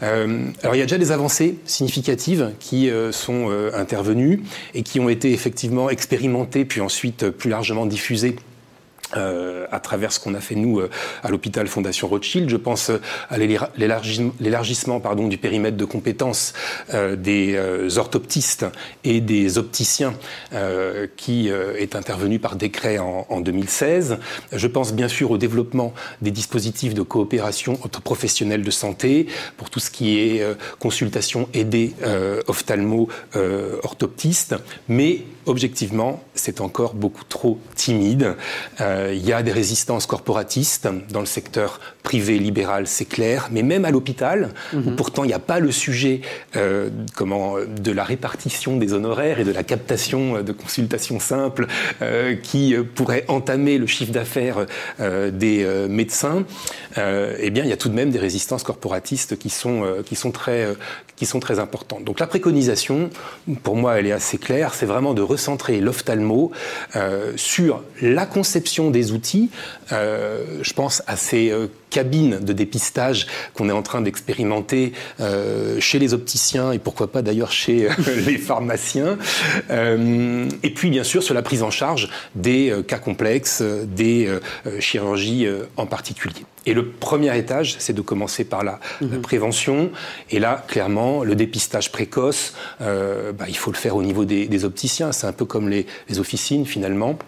alors 0.00 0.74
il 0.74 0.78
y 0.78 0.82
a 0.82 0.86
déjà 0.86 0.98
des 0.98 1.12
avancées 1.12 1.56
significatives 1.64 2.19
qui 2.58 2.90
sont 3.12 3.50
intervenues 3.74 4.42
et 4.74 4.82
qui 4.82 5.00
ont 5.00 5.08
été 5.08 5.32
effectivement 5.32 5.90
expérimentées 5.90 6.64
puis 6.64 6.80
ensuite 6.80 7.30
plus 7.30 7.50
largement 7.50 7.86
diffusées 7.86 8.36
euh, 9.16 9.66
à 9.72 9.80
travers 9.80 10.12
ce 10.12 10.20
qu'on 10.20 10.34
a 10.34 10.40
fait 10.40 10.54
nous 10.54 10.78
euh, 10.78 10.88
à 11.24 11.30
l'hôpital 11.30 11.66
Fondation 11.66 12.06
Rothschild. 12.06 12.48
Je 12.48 12.56
pense 12.56 12.90
euh, 12.90 13.00
à 13.28 13.38
l'élargissement 13.38 15.00
pardon 15.00 15.26
du 15.26 15.36
périmètre 15.36 15.76
de 15.76 15.84
compétences 15.84 16.52
des 17.16 17.58
orthoptistes 17.96 18.66
et 19.04 19.20
des 19.20 19.58
opticiens 19.58 20.14
qui 21.16 21.48
est 21.48 21.94
intervenu 21.94 22.38
par 22.38 22.56
décret 22.56 22.98
en, 22.98 23.26
en, 23.28 23.40
2016. 23.40 24.18
Je 24.52 24.66
pense 24.66 24.92
bien 24.92 25.08
sûr 25.08 25.30
au 25.30 25.38
développement 25.38 25.92
des 26.22 26.30
dispositifs 26.30 26.94
de 26.94 27.02
coopération 27.02 27.78
entre 27.84 28.00
professionnels 28.00 28.62
de 28.62 28.70
santé 28.70 29.26
pour 29.56 29.70
tout 29.70 29.80
ce 29.80 29.90
qui 29.90 30.18
est 30.18 30.44
consultation 30.78 31.48
aidée 31.54 31.94
ophtalmo 32.46 33.08
orthoptistes, 33.82 34.56
mais 34.88 35.24
objectivement, 35.46 36.22
c'est 36.34 36.60
encore 36.60 36.94
beaucoup 36.94 37.24
trop 37.24 37.58
timide. 37.74 38.36
Euh, 38.80 39.12
il 39.14 39.24
y 39.26 39.32
a 39.32 39.42
des 39.42 39.52
résistances 39.52 40.06
corporatistes 40.06 40.88
dans 41.10 41.20
le 41.20 41.26
secteur 41.26 41.80
privé 42.02 42.38
libéral, 42.38 42.86
c'est 42.86 43.04
clair, 43.04 43.48
mais 43.50 43.62
même 43.62 43.84
à 43.84 43.90
l'hôpital, 43.90 44.50
où 44.72 44.78
mhm. 44.78 44.96
pourtant 44.96 45.24
il 45.24 45.28
n'y 45.28 45.34
a 45.34 45.38
pas 45.38 45.60
le 45.60 45.72
sujet 45.72 46.20
euh, 46.56 46.90
comment, 47.14 47.56
de 47.58 47.92
la 47.92 48.04
répartition 48.04 48.76
des 48.76 48.92
honoraires 48.92 49.40
et 49.40 49.44
de 49.44 49.52
la 49.52 49.62
captation 49.62 50.42
de 50.42 50.52
consultations 50.52 51.20
simples 51.20 51.66
euh, 52.02 52.34
qui 52.36 52.74
pourrait 52.94 53.24
entamer 53.28 53.78
le 53.78 53.86
chiffre 53.86 54.12
d'affaires 54.12 54.66
des 54.98 55.66
médecins, 55.88 56.44
eh 56.96 57.50
bien 57.50 57.64
il 57.64 57.70
y 57.70 57.72
a 57.72 57.76
tout 57.76 57.88
de 57.88 57.94
même 57.94 58.10
des 58.10 58.18
résistances 58.18 58.62
corporatistes 58.62 59.38
qui 59.38 59.50
sont, 59.50 59.84
qui 60.04 60.16
sont, 60.16 60.30
très, 60.30 60.66
qui 61.16 61.26
sont 61.26 61.40
très 61.40 61.58
importantes. 61.58 62.04
Donc 62.04 62.20
la 62.20 62.26
préconisation, 62.26 63.10
pour 63.62 63.76
moi, 63.76 63.98
elle 63.98 64.06
est 64.06 64.12
assez 64.12 64.38
claire, 64.38 64.74
c'est 64.74 64.86
vraiment 64.86 65.14
de 65.14 65.22
recentrer 65.22 65.80
l'ophtalmo 65.80 66.50
euh, 66.96 67.32
sur 67.36 67.82
la 68.00 68.26
conception 68.26 68.90
des 68.90 69.12
outils. 69.12 69.50
Euh, 69.92 70.60
je 70.62 70.72
pense 70.72 71.02
à 71.06 71.16
ces 71.16 71.50
euh, 71.50 71.66
cabines 71.90 72.38
de 72.40 72.52
dépistage 72.52 73.26
qu'on 73.54 73.68
est 73.68 73.72
en 73.72 73.82
train 73.82 74.00
d'expérimenter 74.00 74.92
chez 75.78 75.98
les 75.98 76.14
opticiens 76.14 76.72
et 76.72 76.78
pourquoi 76.78 77.10
pas 77.10 77.22
d'ailleurs 77.22 77.52
chez 77.52 77.88
les 78.26 78.38
pharmaciens. 78.38 79.18
et 79.70 80.70
puis 80.74 80.90
bien 80.90 81.04
sûr 81.04 81.22
sur 81.22 81.34
la 81.34 81.42
prise 81.42 81.62
en 81.62 81.70
charge 81.70 82.08
des 82.34 82.74
cas 82.86 82.98
complexes, 82.98 83.62
des 83.62 84.28
chirurgies 84.78 85.46
en 85.76 85.86
particulier. 85.86 86.44
Et 86.66 86.74
le 86.74 86.86
premier 86.86 87.36
étage, 87.38 87.76
c'est 87.78 87.94
de 87.94 88.02
commencer 88.02 88.44
par 88.44 88.62
la, 88.62 88.80
mhm. 89.00 89.22
prévention. 89.22 89.90
Et 90.30 90.38
là, 90.38 90.62
clairement, 90.68 91.24
le 91.24 91.34
dépistage 91.34 91.90
précoce, 91.90 92.54
bah, 92.80 93.46
il 93.48 93.56
faut 93.56 93.70
le 93.70 93.76
faire 93.76 93.96
au 93.96 94.02
niveau 94.02 94.24
des, 94.24 94.46
des 94.46 94.64
opticiens. 94.64 95.12
C'est 95.12 95.26
un 95.26 95.32
peu 95.32 95.44
comme 95.44 95.68
les, 95.68 95.86
les 96.08 96.18
officines 96.18 96.66
finalement. 96.66 97.18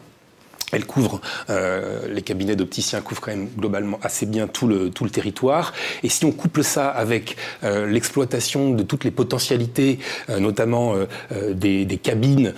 Elle 0.73 0.87
couvre, 0.87 1.21
euh, 1.51 2.09
les 2.09 2.23
cabinets 2.23 2.57
d'opticiens 2.57 3.01
couvrent 3.03 3.21
quand 3.21 3.31
même 3.31 3.49
globalement 3.59 3.99
assez 4.03 4.27
bien 4.27 4.47
tout 4.47 4.67
le, 4.67 4.91
tout 4.91 5.05
le 5.05 5.11
territoire. 5.11 5.73
Et 6.03 6.09
si 6.09 6.25
on 6.25 6.33
couple 6.33 6.65
ça 6.65 6.89
avec 6.89 7.37
euh, 7.63 7.87
l'exploitation 7.87 8.71
de 8.71 8.83
toutes 8.83 9.05
les 9.05 9.11
potentialités, 9.11 9.99
euh, 10.31 10.39
notamment 10.39 10.95
euh, 10.95 11.53
des, 11.53 11.85
des, 11.85 11.99
cabines 11.99 12.55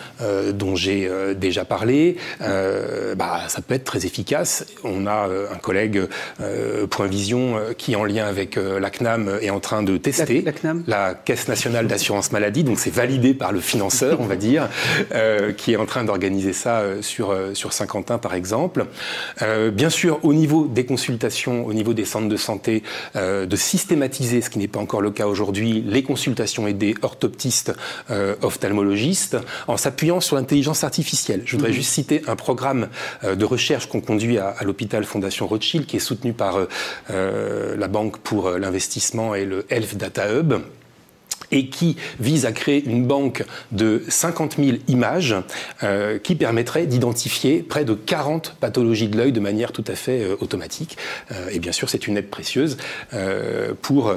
dont 0.54 0.76
j'ai 0.76 1.10
déjà 1.36 1.64
parlé, 1.64 2.16
bah, 2.40 3.40
ça 3.48 3.60
peut 3.60 3.74
être 3.74 3.84
très 3.84 4.06
efficace. 4.06 4.64
On 4.84 5.06
a 5.06 5.28
un 5.52 5.56
collègue 5.56 6.02
Point 6.90 7.06
Vision 7.06 7.56
qui, 7.76 7.94
en 7.96 8.04
lien 8.04 8.26
avec 8.26 8.56
la 8.56 8.90
CNAM, 8.90 9.38
est 9.42 9.50
en 9.50 9.60
train 9.60 9.82
de 9.82 9.96
tester 9.96 10.40
la, 10.40 10.52
CNAM. 10.52 10.84
la 10.86 11.14
Caisse 11.14 11.48
nationale 11.48 11.86
d'assurance 11.86 12.32
maladie. 12.32 12.64
Donc 12.64 12.78
c'est 12.78 12.94
validé 12.94 13.34
par 13.34 13.52
le 13.52 13.60
financeur, 13.60 14.20
on 14.20 14.26
va 14.26 14.36
dire, 14.36 14.68
qui 15.56 15.72
est 15.72 15.76
en 15.76 15.86
train 15.86 16.04
d'organiser 16.04 16.52
ça 16.52 16.82
sur, 17.02 17.36
sur 17.52 17.72
50 17.72 18.03
par 18.04 18.34
exemple. 18.34 18.86
Euh, 19.42 19.70
bien 19.70 19.90
sûr, 19.90 20.20
au 20.22 20.32
niveau 20.32 20.66
des 20.66 20.84
consultations, 20.84 21.66
au 21.66 21.72
niveau 21.72 21.94
des 21.94 22.04
centres 22.04 22.28
de 22.28 22.36
santé, 22.36 22.82
euh, 23.16 23.46
de 23.46 23.56
systématiser, 23.56 24.40
ce 24.40 24.50
qui 24.50 24.58
n'est 24.58 24.68
pas 24.68 24.80
encore 24.80 25.00
le 25.00 25.10
cas 25.10 25.26
aujourd'hui, 25.26 25.82
les 25.86 26.02
consultations 26.02 26.66
aidées 26.66 26.94
orthoptistes, 27.02 27.72
euh, 28.10 28.34
ophtalmologistes, 28.42 29.36
en 29.66 29.76
s'appuyant 29.76 30.20
sur 30.20 30.36
l'intelligence 30.36 30.84
artificielle. 30.84 31.42
Je 31.44 31.56
voudrais 31.56 31.70
mhm. 31.70 31.76
juste 31.76 31.90
citer 31.90 32.22
un 32.26 32.36
programme 32.36 32.88
de 33.22 33.44
recherche 33.44 33.88
qu'on 33.88 34.00
conduit 34.00 34.38
à, 34.38 34.48
à 34.48 34.64
l'hôpital 34.64 35.04
Fondation 35.04 35.46
Rothschild, 35.46 35.86
qui 35.86 35.96
est 35.96 36.00
soutenu 36.00 36.32
par 36.32 36.58
la 37.08 37.88
Banque 37.88 38.18
pour 38.18 38.50
l'investissement 38.50 39.34
et 39.34 39.44
le 39.44 39.66
Health 39.70 39.96
Data 39.96 40.32
Hub 40.32 40.54
et 41.52 41.68
qui 41.68 41.96
vise 42.20 42.46
à 42.46 42.52
créer 42.52 42.84
une 42.84 43.06
banque 43.06 43.44
de 43.72 44.02
50 44.08 44.56
000 44.58 44.78
images 44.88 45.34
euh, 45.82 46.18
qui 46.18 46.34
permettrait 46.34 46.86
d'identifier 46.86 47.62
près 47.62 47.84
de 47.84 47.94
40 47.94 48.56
pathologies 48.60 49.08
de 49.08 49.16
l'œil 49.16 49.32
de 49.32 49.40
manière 49.40 49.72
tout 49.72 49.84
à 49.86 49.94
fait 49.94 50.22
euh, 50.22 50.36
automatique. 50.40 50.96
Euh, 51.32 51.48
et 51.50 51.58
bien 51.58 51.72
sûr, 51.72 51.88
c'est 51.88 52.06
une 52.06 52.16
aide 52.16 52.28
précieuse 52.28 52.76
pour 53.82 54.14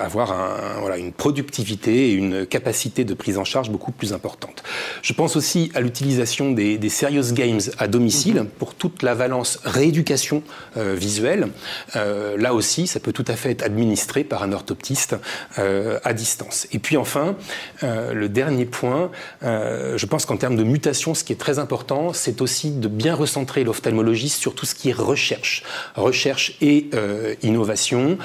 avoir 0.00 0.32
un, 0.32 0.80
voilà, 0.80 0.96
une 0.96 1.12
productivité 1.12 2.10
et 2.10 2.12
une 2.12 2.46
capacité 2.46 3.04
de 3.04 3.14
prise 3.14 3.38
en 3.38 3.44
charge 3.44 3.70
beaucoup 3.70 3.92
plus 3.92 4.12
importante. 4.12 4.62
Je 5.02 5.12
pense 5.12 5.36
aussi 5.36 5.70
à 5.74 5.80
l'utilisation 5.80 6.50
des, 6.52 6.78
des, 6.78 6.88
serious 6.88 7.32
games 7.32 7.60
à 7.78 7.88
domicile 7.88 8.36
mhm. 8.36 8.46
pour 8.46 8.74
toute 8.74 9.02
la 9.02 9.14
valence 9.14 9.58
rééducation 9.64 10.42
visuelle. 10.76 11.48
là 11.94 12.54
aussi, 12.54 12.86
ça 12.86 13.00
peut 13.00 13.12
tout 13.12 13.24
à 13.28 13.36
fait 13.36 13.50
être 13.50 13.62
administré 13.62 14.24
par 14.24 14.42
un 14.42 14.52
orthoptiste 14.52 15.16
à 15.56 16.12
distance. 16.12 16.43
Et 16.72 16.78
puis 16.78 16.96
enfin, 16.96 17.36
euh, 17.82 18.12
le 18.12 18.28
dernier 18.28 18.64
point, 18.64 19.10
euh, 19.42 19.96
je 19.96 20.06
pense 20.06 20.26
qu'en 20.26 20.36
termes 20.36 20.56
de 20.56 20.62
mutation, 20.62 21.14
ce 21.14 21.24
qui 21.24 21.32
est 21.32 21.36
très 21.36 21.58
important, 21.58 22.12
c'est 22.12 22.40
aussi 22.40 22.70
de 22.70 22.88
bien 22.88 23.14
recentrer 23.14 23.64
l'ophtalmologie 23.64 24.28
sur 24.28 24.54
tout 24.54 24.66
ce 24.66 24.74
qui 24.74 24.90
est 24.90 24.94
recherche, 24.94 25.62
recherche 25.96 26.56
et 26.60 26.88
euh, 26.94 27.34
innovation, 27.42 28.18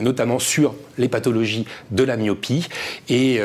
notamment 0.00 0.38
sur 0.38 0.74
les 0.98 1.08
pathologies 1.08 1.66
de 1.90 2.02
la 2.02 2.16
myopie. 2.16 2.68
Et 3.08 3.40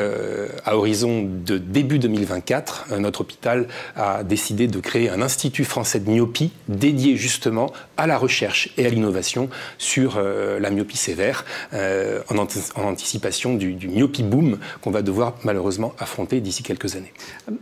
à 0.64 0.76
horizon 0.76 1.22
de 1.22 1.58
début 1.58 1.98
2024, 1.98 2.98
notre 2.98 3.22
hôpital 3.22 3.68
a 3.96 4.24
décidé 4.24 4.66
de 4.66 4.80
créer 4.80 5.10
un 5.10 5.22
institut 5.22 5.64
français 5.64 6.00
de 6.00 6.10
myopie 6.10 6.52
dédié 6.68 7.16
justement 7.16 7.72
à 7.96 8.06
la 8.06 8.18
recherche 8.18 8.70
et 8.78 8.86
à 8.86 8.88
l'innovation 8.88 9.48
sur 9.78 10.20
la 10.20 10.70
myopie 10.70 10.96
sévère 10.96 11.44
en, 11.72 12.38
anticipation 12.76 13.54
du 13.54 13.71
du, 13.72 13.88
myopie 13.88 14.22
boom 14.22 14.58
qu'on 14.80 14.90
va 14.90 15.02
devoir 15.02 15.34
malheureusement 15.44 15.92
affronter 15.98 16.40
d'ici 16.40 16.62
quelques 16.62 16.96
années. 16.96 17.12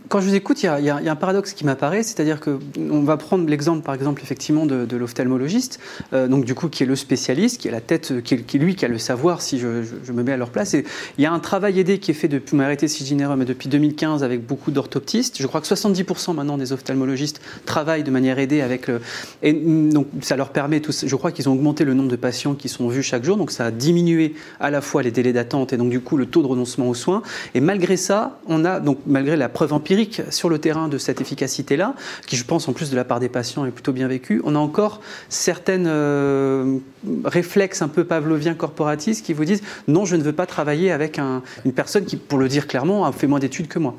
Quand 0.09 0.21
je 0.21 0.27
vous 0.27 0.35
écoute, 0.35 0.63
il 0.63 0.65
y, 0.65 0.89
a, 0.89 0.95
un 0.95 1.15
paradoxe 1.15 1.53
qui 1.53 1.65
m'apparaît, 1.65 2.03
c'est-à-dire 2.03 2.39
qu'on 2.39 3.03
va 3.03 3.17
prendre 3.17 3.47
l'exemple, 3.47 3.83
par 3.83 3.95
exemple, 3.95 4.21
effectivement, 4.23 4.65
de, 4.65 4.95
l'ophtalmologiste, 4.95 5.79
euh, 6.13 6.27
donc 6.27 6.45
du 6.45 6.53
coup, 6.53 6.69
qui 6.69 6.83
est 6.83 6.85
le 6.85 6.95
spécialiste, 6.95 7.59
qui 7.59 7.67
est 7.67 7.71
la 7.71 7.81
tête, 7.81 8.21
qui, 8.21 8.35
est, 8.35 8.53
lui 8.57 8.75
qui 8.75 8.85
a 8.85 8.87
le 8.87 8.97
savoir, 8.97 9.41
si 9.41 9.59
je, 9.59 10.11
me 10.11 10.23
mets 10.23 10.33
à 10.33 10.37
leur 10.37 10.49
place. 10.49 10.73
Et 10.73 10.85
il 11.17 11.23
y 11.23 11.25
a 11.25 11.31
un 11.31 11.39
travail 11.39 11.79
aidé 11.79 11.99
qui 11.99 12.11
est 12.11 12.15
fait 12.15 12.27
depuis, 12.27 12.59
arrêté 12.61 12.87
si 12.87 13.05
généreux, 13.05 13.35
mais 13.35 13.45
depuis 13.45 13.69
2015 13.69 14.23
avec 14.23 14.45
beaucoup 14.45 14.71
d'orthoptistes. 14.71 15.37
Je 15.39 15.47
crois 15.47 15.61
que 15.61 15.67
70% 15.67 16.35
maintenant 16.35 16.57
des 16.57 16.71
ophtalmologistes 16.71 17.41
travaillent 17.65 18.03
de 18.03 18.11
manière 18.11 18.39
aidée 18.39 18.61
avec 18.61 18.87
le, 18.87 19.01
et 19.41 19.53
donc 19.53 20.07
ça 20.21 20.35
leur 20.35 20.49
permet, 20.49 20.81
je 20.87 21.15
crois 21.15 21.31
qu'ils 21.31 21.49
ont 21.49 21.53
augmenté 21.53 21.83
le 21.83 21.93
nombre 21.93 22.09
de 22.09 22.15
patients 22.15 22.53
qui 22.53 22.69
sont 22.69 22.87
vus 22.87 23.03
chaque 23.03 23.23
jour, 23.23 23.37
donc 23.37 23.51
ça 23.51 23.65
a 23.65 23.71
diminué 23.71 24.33
à 24.59 24.69
la 24.69 24.81
fois 24.81 25.03
les 25.03 25.11
délais 25.11 25.33
d'attente 25.33 25.73
et 25.73 25.77
donc 25.77 25.89
du 25.89 26.00
coup 26.01 26.17
le 26.17 26.25
taux 26.25 26.41
de 26.41 26.47
renoncement 26.47 26.89
aux 26.89 26.93
soins. 26.93 27.21
Et 27.55 27.61
malgré 27.61 27.97
ça, 27.97 28.39
on 28.47 28.65
a 28.65 28.79
donc 28.79 28.99
malgré 29.05 29.35
la 29.35 29.49
preuve 29.49 29.73
empirique 29.73 30.21
sur 30.29 30.49
le 30.49 30.59
terrain 30.59 30.87
de 30.87 30.97
cette 30.97 31.21
efficacité-là, 31.21 31.95
qui 32.27 32.35
je 32.35 32.45
pense 32.45 32.67
en 32.67 32.73
plus 32.73 32.89
de 32.89 32.95
la 32.95 33.03
part 33.03 33.19
des 33.19 33.29
patients 33.29 33.65
est 33.65 33.71
plutôt 33.71 33.93
bien 33.93 34.07
vécue, 34.07 34.41
on 34.43 34.55
a 34.55 34.59
encore 34.59 35.01
certaines 35.29 35.87
euh, 35.87 36.77
réflexes 37.23 37.81
un 37.81 37.87
peu 37.87 38.03
pavloviens 38.03 38.53
corporatistes 38.53 39.25
qui 39.25 39.33
vous 39.33 39.45
disent 39.45 39.61
non, 39.87 40.05
je 40.05 40.15
ne 40.15 40.23
veux 40.23 40.33
pas 40.33 40.45
travailler 40.45 40.91
avec 40.91 41.19
une 41.19 41.73
personne 41.73 42.05
qui, 42.05 42.17
pour 42.17 42.39
le 42.39 42.47
dire 42.47 42.67
clairement, 42.67 43.05
a 43.05 43.11
fait 43.11 43.27
moins 43.27 43.39
d'études 43.39 43.67
que 43.67 43.79
moi. 43.79 43.95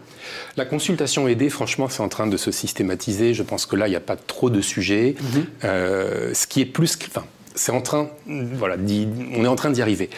La 0.57 0.64
consultation 0.64 1.28
aidée, 1.28 1.48
franchement, 1.48 1.88
c'est 1.88 2.03
en 2.03 2.09
train 2.09 2.26
de 2.26 2.36
se 2.36 2.50
systématiser. 2.50 3.34
Je 3.34 3.42
pense 3.42 3.66
que 3.66 3.76
là, 3.76 3.86
il 3.86 3.90
n'y 3.90 3.96
a 3.96 4.00
pas 4.00 4.16
trop 4.16 4.50
de 4.50 4.61
sujets. 4.61 5.14
Mhm. 5.20 5.44
Euh, 5.64 6.34
ce 6.34 6.46
qui 6.46 6.61
est 6.61 6.66
plus, 6.66 6.96
enfin, 7.09 7.24
c'est 7.55 7.72
en 7.72 7.80
train, 7.80 8.09
voilà, 8.26 8.76
on 8.76 9.44
est 9.44 9.48
en 9.48 9.57
train 9.57 9.70
d'y 9.70 9.82
arriver. 9.82 10.11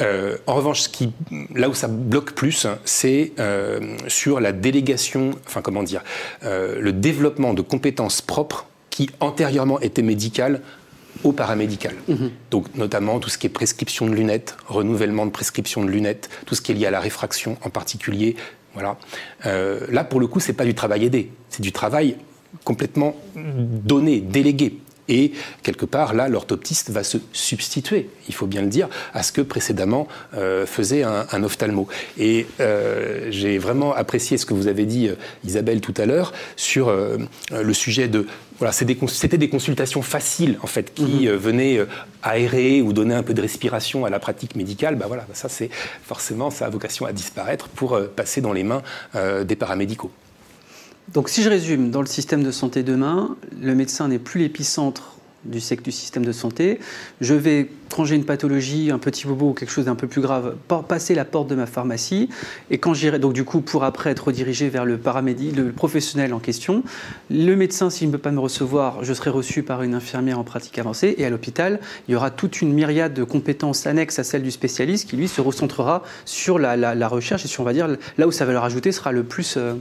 Euh, 0.00 0.36
en 0.46 0.54
revanche, 0.54 0.82
ce 0.82 0.88
qui, 0.88 1.12
là 1.54 1.68
où 1.68 1.74
ça 1.74 1.88
bloque 1.88 2.32
plus, 2.32 2.66
c'est 2.84 3.32
euh, 3.38 3.96
sur 4.06 4.40
la 4.40 4.52
délégation, 4.52 5.32
enfin 5.46 5.62
comment 5.62 5.82
dire, 5.82 6.02
le 6.42 6.90
développement 6.90 7.54
de 7.54 7.62
compétences 7.62 8.20
propres 8.22 8.66
qui 8.90 9.10
antérieurement 9.20 9.80
étaient 9.80 10.02
médicales 10.02 10.60
au 11.24 11.32
paramédical. 11.32 11.94
Mhm. 12.08 12.30
Donc 12.50 12.74
notamment 12.74 13.18
tout 13.18 13.28
ce 13.28 13.38
qui 13.38 13.46
est 13.46 13.50
prescription 13.50 14.06
de 14.06 14.14
lunettes, 14.14 14.56
renouvellement 14.66 15.26
de 15.26 15.30
prescription 15.30 15.84
de 15.84 15.90
lunettes, 15.90 16.28
tout 16.46 16.54
ce 16.54 16.62
qui 16.62 16.72
est 16.72 16.74
lié 16.74 16.86
à 16.86 16.90
la 16.90 17.00
réfraction 17.00 17.56
en 17.64 17.70
particulier, 17.70 18.36
voilà. 18.74 18.96
Euh, 19.46 19.80
là, 19.90 20.04
pour 20.04 20.20
le 20.20 20.26
coup, 20.26 20.40
c'est 20.40 20.52
pas 20.52 20.64
du 20.64 20.74
travail 20.74 21.04
aidé, 21.04 21.32
c'est 21.48 21.62
du 21.62 21.72
travail 21.72 22.16
complètement 22.64 23.16
donné, 23.34 24.20
délégué. 24.20 24.78
Et 25.08 25.32
quelque 25.62 25.86
part, 25.86 26.14
là, 26.14 26.28
l'orthoptiste 26.28 26.90
va 26.90 27.02
se 27.02 27.18
substituer, 27.32 28.10
il 28.28 28.34
faut 28.34 28.46
bien 28.46 28.62
le 28.62 28.68
dire, 28.68 28.88
à 29.14 29.22
ce 29.22 29.32
que 29.32 29.40
précédemment 29.40 30.06
euh, 30.34 30.66
faisait 30.66 31.02
un, 31.02 31.42
ophtalmo. 31.42 31.88
Et 32.18 32.46
euh, 32.60 33.28
j'ai 33.30 33.58
vraiment 33.58 33.94
apprécié 33.94 34.38
ce 34.38 34.46
que 34.46 34.54
vous 34.54 34.66
avez 34.66 34.84
dit, 34.84 35.10
Isabelle, 35.44 35.80
tout 35.80 35.94
à 35.96 36.06
l'heure, 36.06 36.32
sur 36.56 36.94
le 37.50 37.74
sujet 37.74 38.08
de 38.08 38.26
voilà, 38.58 38.72
c'était 38.72 39.38
des, 39.38 39.48
consultations 39.48 40.02
faciles 40.02 40.58
en 40.62 40.66
fait 40.66 40.92
qui 40.92 41.28
mhm. 41.28 41.36
venaient 41.36 41.86
aérer 42.24 42.82
ou 42.82 42.92
donner 42.92 43.14
un 43.14 43.22
peu 43.22 43.32
de 43.32 43.40
respiration 43.40 44.04
à 44.04 44.10
la 44.10 44.18
pratique 44.18 44.56
médicale. 44.56 44.96
Bah 44.96 45.04
voilà, 45.06 45.26
ça 45.32 45.48
c'est 45.48 45.70
forcément 46.02 46.50
ça 46.50 46.66
a 46.66 46.68
vocation 46.68 47.06
à 47.06 47.12
disparaître 47.12 47.68
pour 47.68 47.98
passer 48.16 48.40
dans 48.40 48.52
les 48.52 48.64
mains 48.64 48.82
des 49.14 49.56
paramédicaux. 49.56 50.10
Donc 51.14 51.28
si 51.28 51.42
je 51.42 51.48
résume, 51.48 51.90
dans 51.90 52.00
le 52.00 52.06
système 52.06 52.42
de 52.42 52.50
santé 52.50 52.82
demain, 52.82 53.36
le 53.60 53.74
médecin 53.74 54.08
n'est 54.08 54.18
plus 54.18 54.40
l'épicentre 54.40 55.18
du, 55.44 55.60
du 55.82 55.92
système 55.92 56.24
de 56.24 56.32
santé. 56.32 56.80
Je 57.20 57.34
vais, 57.34 57.70
quand 57.94 58.04
une 58.04 58.24
pathologie, 58.24 58.90
un 58.90 58.98
petit 58.98 59.26
bobo 59.26 59.50
ou 59.50 59.52
quelque 59.54 59.70
chose 59.70 59.86
d'un 59.86 59.94
peu 59.94 60.06
plus 60.06 60.20
grave, 60.20 60.56
passer 60.86 61.14
la 61.14 61.24
porte 61.24 61.48
de 61.48 61.54
ma 61.54 61.66
pharmacie. 61.66 62.28
Et 62.70 62.78
quand 62.78 62.92
j'irai, 62.92 63.18
donc 63.18 63.32
du 63.32 63.44
coup, 63.44 63.60
pour 63.60 63.84
après 63.84 64.10
être 64.10 64.26
redirigé 64.26 64.68
vers 64.68 64.84
le 64.84 64.98
paramédic, 64.98 65.56
le 65.56 65.72
professionnel 65.72 66.34
en 66.34 66.38
question, 66.38 66.82
le 67.30 67.54
médecin, 67.54 67.88
s'il 67.90 68.08
ne 68.08 68.12
peut 68.12 68.18
pas 68.18 68.30
me 68.30 68.40
recevoir, 68.40 69.04
je 69.04 69.14
serai 69.14 69.30
reçu 69.30 69.62
par 69.62 69.82
une 69.82 69.94
infirmière 69.94 70.38
en 70.38 70.44
pratique 70.44 70.78
avancée. 70.78 71.14
Et 71.18 71.24
à 71.24 71.30
l'hôpital, 71.30 71.80
il 72.08 72.12
y 72.12 72.14
aura 72.16 72.30
toute 72.30 72.60
une 72.60 72.72
myriade 72.72 73.14
de 73.14 73.24
compétences 73.24 73.86
annexes 73.86 74.18
à 74.18 74.24
celles 74.24 74.42
du 74.42 74.50
spécialiste 74.50 75.08
qui, 75.08 75.16
lui, 75.16 75.28
se 75.28 75.40
recentrera 75.40 76.02
sur 76.24 76.58
la, 76.58 77.08
recherche 77.08 77.44
et 77.44 77.48
sur, 77.48 77.62
on 77.62 77.66
va 77.66 77.72
dire, 77.72 77.88
là 78.18 78.26
où 78.26 78.32
sa 78.32 78.44
valeur 78.44 78.64
ajoutée 78.64 78.92
sera 78.92 79.12
le 79.12 79.22
plus. 79.24 79.54
Euh, 79.56 79.74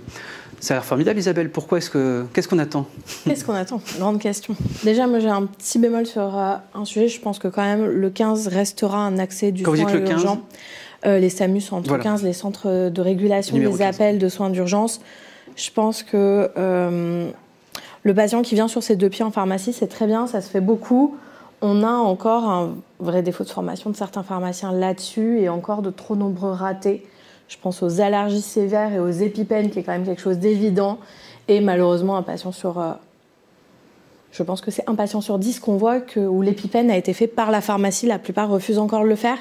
ça 0.59 0.73
a 0.73 0.77
l'air 0.77 0.85
formidable, 0.85 1.19
Isabelle. 1.19 1.51
Pourquoi 1.51 1.77
est-ce 1.77 1.89
que 1.89 2.25
qu'est-ce 2.33 2.47
qu'on 2.47 2.59
attend? 2.59 2.87
Qu'est-ce 3.25 3.45
qu'on 3.45 3.53
attend? 3.53 3.81
Grande 3.99 4.19
question. 4.19 4.55
Déjà, 4.83 5.05
moi, 5.07 5.19
j'ai 5.19 5.29
un 5.29 5.45
petit 5.45 5.77
bémol 5.77 6.05
sur 6.05 6.37
euh, 6.37 6.55
un 6.73 6.85
sujet. 6.85 7.07
Je 7.07 7.21
pense 7.21 7.37
que 7.37 7.47
quand 7.47 7.63
même, 7.63 7.85
le 7.85 8.09
15 8.09 8.47
restera 8.47 8.97
un 8.97 9.19
accès 9.19 9.51
du 9.51 9.63
Quand 9.63 9.75
soin 9.75 9.93
urgent. 9.93 10.41
Euh, 11.05 11.19
les 11.19 11.29
SAMU 11.29 11.61
sont 11.61 11.77
entre 11.77 11.97
15, 11.97 12.23
les 12.23 12.33
centres 12.33 12.89
de 12.89 13.01
régulation 13.01 13.55
des 13.55 13.81
appels 13.83 14.17
de 14.17 14.29
soins 14.29 14.49
d'urgence. 14.49 14.99
Je 15.55 15.69
pense 15.71 16.01
que 16.03 16.49
euh, 16.57 17.29
le 18.03 18.13
patient 18.13 18.41
qui 18.41 18.55
vient 18.55 18.67
sur 18.67 18.81
ses 18.81 18.95
deux 18.95 19.09
pieds 19.09 19.23
en 19.23 19.31
pharmacie, 19.31 19.73
c'est 19.73 19.87
très 19.87 20.07
bien, 20.07 20.25
ça 20.27 20.41
se 20.41 20.49
fait 20.49 20.61
beaucoup. 20.61 21.15
On 21.61 21.83
a 21.83 21.91
encore 21.91 22.49
un 22.49 22.75
vrai 22.99 23.21
défaut 23.21 23.43
de 23.43 23.49
formation 23.49 23.89
de 23.89 23.95
certains 23.95 24.23
pharmaciens 24.23 24.71
là-dessus 24.71 25.39
et 25.39 25.49
encore 25.49 25.81
de 25.81 25.91
trop 25.91 26.15
nombreux 26.15 26.51
ratés 26.51 27.05
je 27.47 27.57
pense 27.61 27.81
aux 27.83 28.01
allergies 28.01 28.41
sévères 28.41 28.93
et 28.93 28.99
aux 28.99 29.09
épipènes, 29.09 29.69
qui 29.69 29.79
est 29.79 29.83
quand 29.83 29.93
même 29.93 30.05
quelque 30.05 30.21
chose 30.21 30.37
d'évident. 30.37 30.99
Et 31.47 31.61
malheureusement, 31.61 32.17
un 32.17 32.23
patient 32.23 32.51
sur. 32.51 32.79
Je 34.37 34.43
pense 34.43 34.61
que 34.61 34.69
c'est 34.69 34.87
un 34.87 34.93
patient 34.93 35.19
sur 35.19 35.39
dix 35.39 35.59
qu'on 35.59 35.77
voit 35.77 35.99
que, 35.99 36.19
où 36.19 36.43
l'épipène 36.43 36.91
a 36.91 36.97
été 36.97 37.13
fait 37.13 37.25
par 37.25 37.49
la 37.49 37.59
pharmacie. 37.59 38.05
La 38.05 38.19
plupart 38.19 38.47
refusent 38.47 38.77
encore 38.77 39.01
de 39.01 39.07
le 39.07 39.15
faire. 39.15 39.39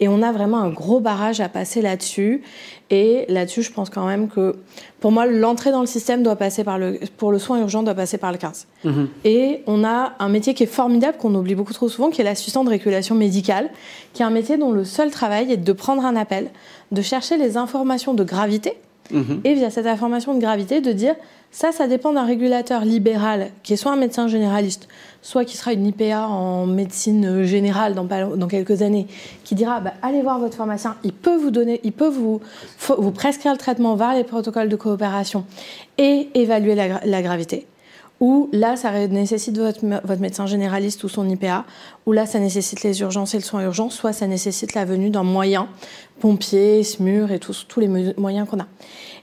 Et 0.00 0.08
on 0.08 0.20
a 0.20 0.32
vraiment 0.32 0.58
un 0.58 0.68
gros 0.68 1.00
barrage 1.00 1.40
à 1.40 1.48
passer 1.48 1.80
là-dessus. 1.80 2.42
Et 2.90 3.24
là-dessus, 3.30 3.62
je 3.62 3.72
pense 3.72 3.88
quand 3.88 4.04
même 4.04 4.28
que, 4.28 4.56
pour 5.00 5.12
moi, 5.12 5.24
l'entrée 5.24 5.70
dans 5.70 5.80
le 5.80 5.86
système 5.86 6.22
doit 6.22 6.36
passer 6.36 6.62
par 6.62 6.78
le, 6.78 7.00
pour 7.16 7.32
le 7.32 7.38
soin 7.38 7.58
urgent 7.58 7.82
doit 7.82 7.94
passer 7.94 8.18
par 8.18 8.32
le 8.32 8.36
15. 8.36 8.66
Mhm. 8.84 9.08
Et 9.24 9.62
on 9.66 9.82
a 9.82 10.12
un 10.18 10.28
métier 10.28 10.52
qui 10.52 10.64
est 10.64 10.66
formidable, 10.66 11.16
qu'on 11.16 11.34
oublie 11.34 11.54
beaucoup 11.54 11.72
trop 11.72 11.88
souvent, 11.88 12.10
qui 12.10 12.20
est 12.20 12.24
l'assistant 12.24 12.64
de 12.64 12.68
régulation 12.68 13.14
médicale, 13.14 13.70
qui 14.12 14.20
est 14.20 14.26
un 14.26 14.30
métier 14.30 14.58
dont 14.58 14.72
le 14.72 14.84
seul 14.84 15.10
travail 15.10 15.52
est 15.52 15.56
de 15.56 15.72
prendre 15.72 16.04
un 16.04 16.16
appel, 16.16 16.50
de 16.92 17.00
chercher 17.00 17.38
les 17.38 17.56
informations 17.56 18.12
de 18.12 18.24
gravité, 18.24 18.74
mhm. 19.10 19.40
et 19.44 19.54
via 19.54 19.70
cette 19.70 19.86
information 19.86 20.34
de 20.34 20.40
gravité, 20.40 20.82
de 20.82 20.92
dire 20.92 21.14
ça, 21.54 21.70
ça 21.70 21.86
dépend 21.86 22.12
d'un 22.12 22.24
régulateur 22.24 22.84
libéral, 22.84 23.52
qui 23.62 23.74
est 23.74 23.76
soit 23.76 23.92
un 23.92 23.96
médecin 23.96 24.26
généraliste, 24.26 24.88
soit 25.22 25.44
qui 25.44 25.56
sera 25.56 25.72
une 25.72 25.86
IPA 25.86 26.26
en 26.26 26.66
médecine 26.66 27.44
générale 27.44 27.94
dans, 27.94 28.48
quelques 28.48 28.82
années, 28.82 29.06
qui 29.44 29.54
dira 29.54 29.78
bah, 29.78 29.92
allez 30.02 30.20
voir 30.20 30.40
votre 30.40 30.56
pharmacien, 30.56 30.96
il 31.04 31.12
peut 31.12 31.36
vous 31.36 31.52
donner, 31.52 31.80
il 31.84 31.92
peut 31.92 32.08
vous, 32.08 32.40
prescrire 33.12 33.52
le 33.52 33.58
traitement 33.58 33.94
vers 33.94 34.14
les 34.14 34.24
protocoles 34.24 34.68
de 34.68 34.74
coopération 34.74 35.44
et 35.96 36.28
évaluer 36.34 36.74
la, 36.74 37.22
gravité. 37.22 37.68
Ou 38.18 38.48
là, 38.52 38.74
ça 38.74 39.06
nécessite 39.06 39.56
votre, 39.56 39.84
médecin 40.18 40.46
généraliste 40.46 41.04
ou 41.04 41.08
son 41.08 41.28
IPA, 41.28 41.66
ou 42.06 42.10
là, 42.10 42.26
ça 42.26 42.40
nécessite 42.40 42.82
les 42.82 43.00
urgences 43.00 43.32
et 43.34 43.38
le 43.38 43.44
soin 43.44 43.62
urgent, 43.62 43.90
soit 43.90 44.12
ça 44.12 44.26
nécessite 44.26 44.74
la 44.74 44.84
venue 44.84 45.10
d'un 45.10 45.22
moyen, 45.22 45.68
pompier, 46.18 46.82
SMUR 46.82 47.30
et 47.30 47.38
tous 47.38 47.78
les 47.78 48.14
moyens 48.16 48.48
qu'on 48.48 48.58
a. 48.58 48.66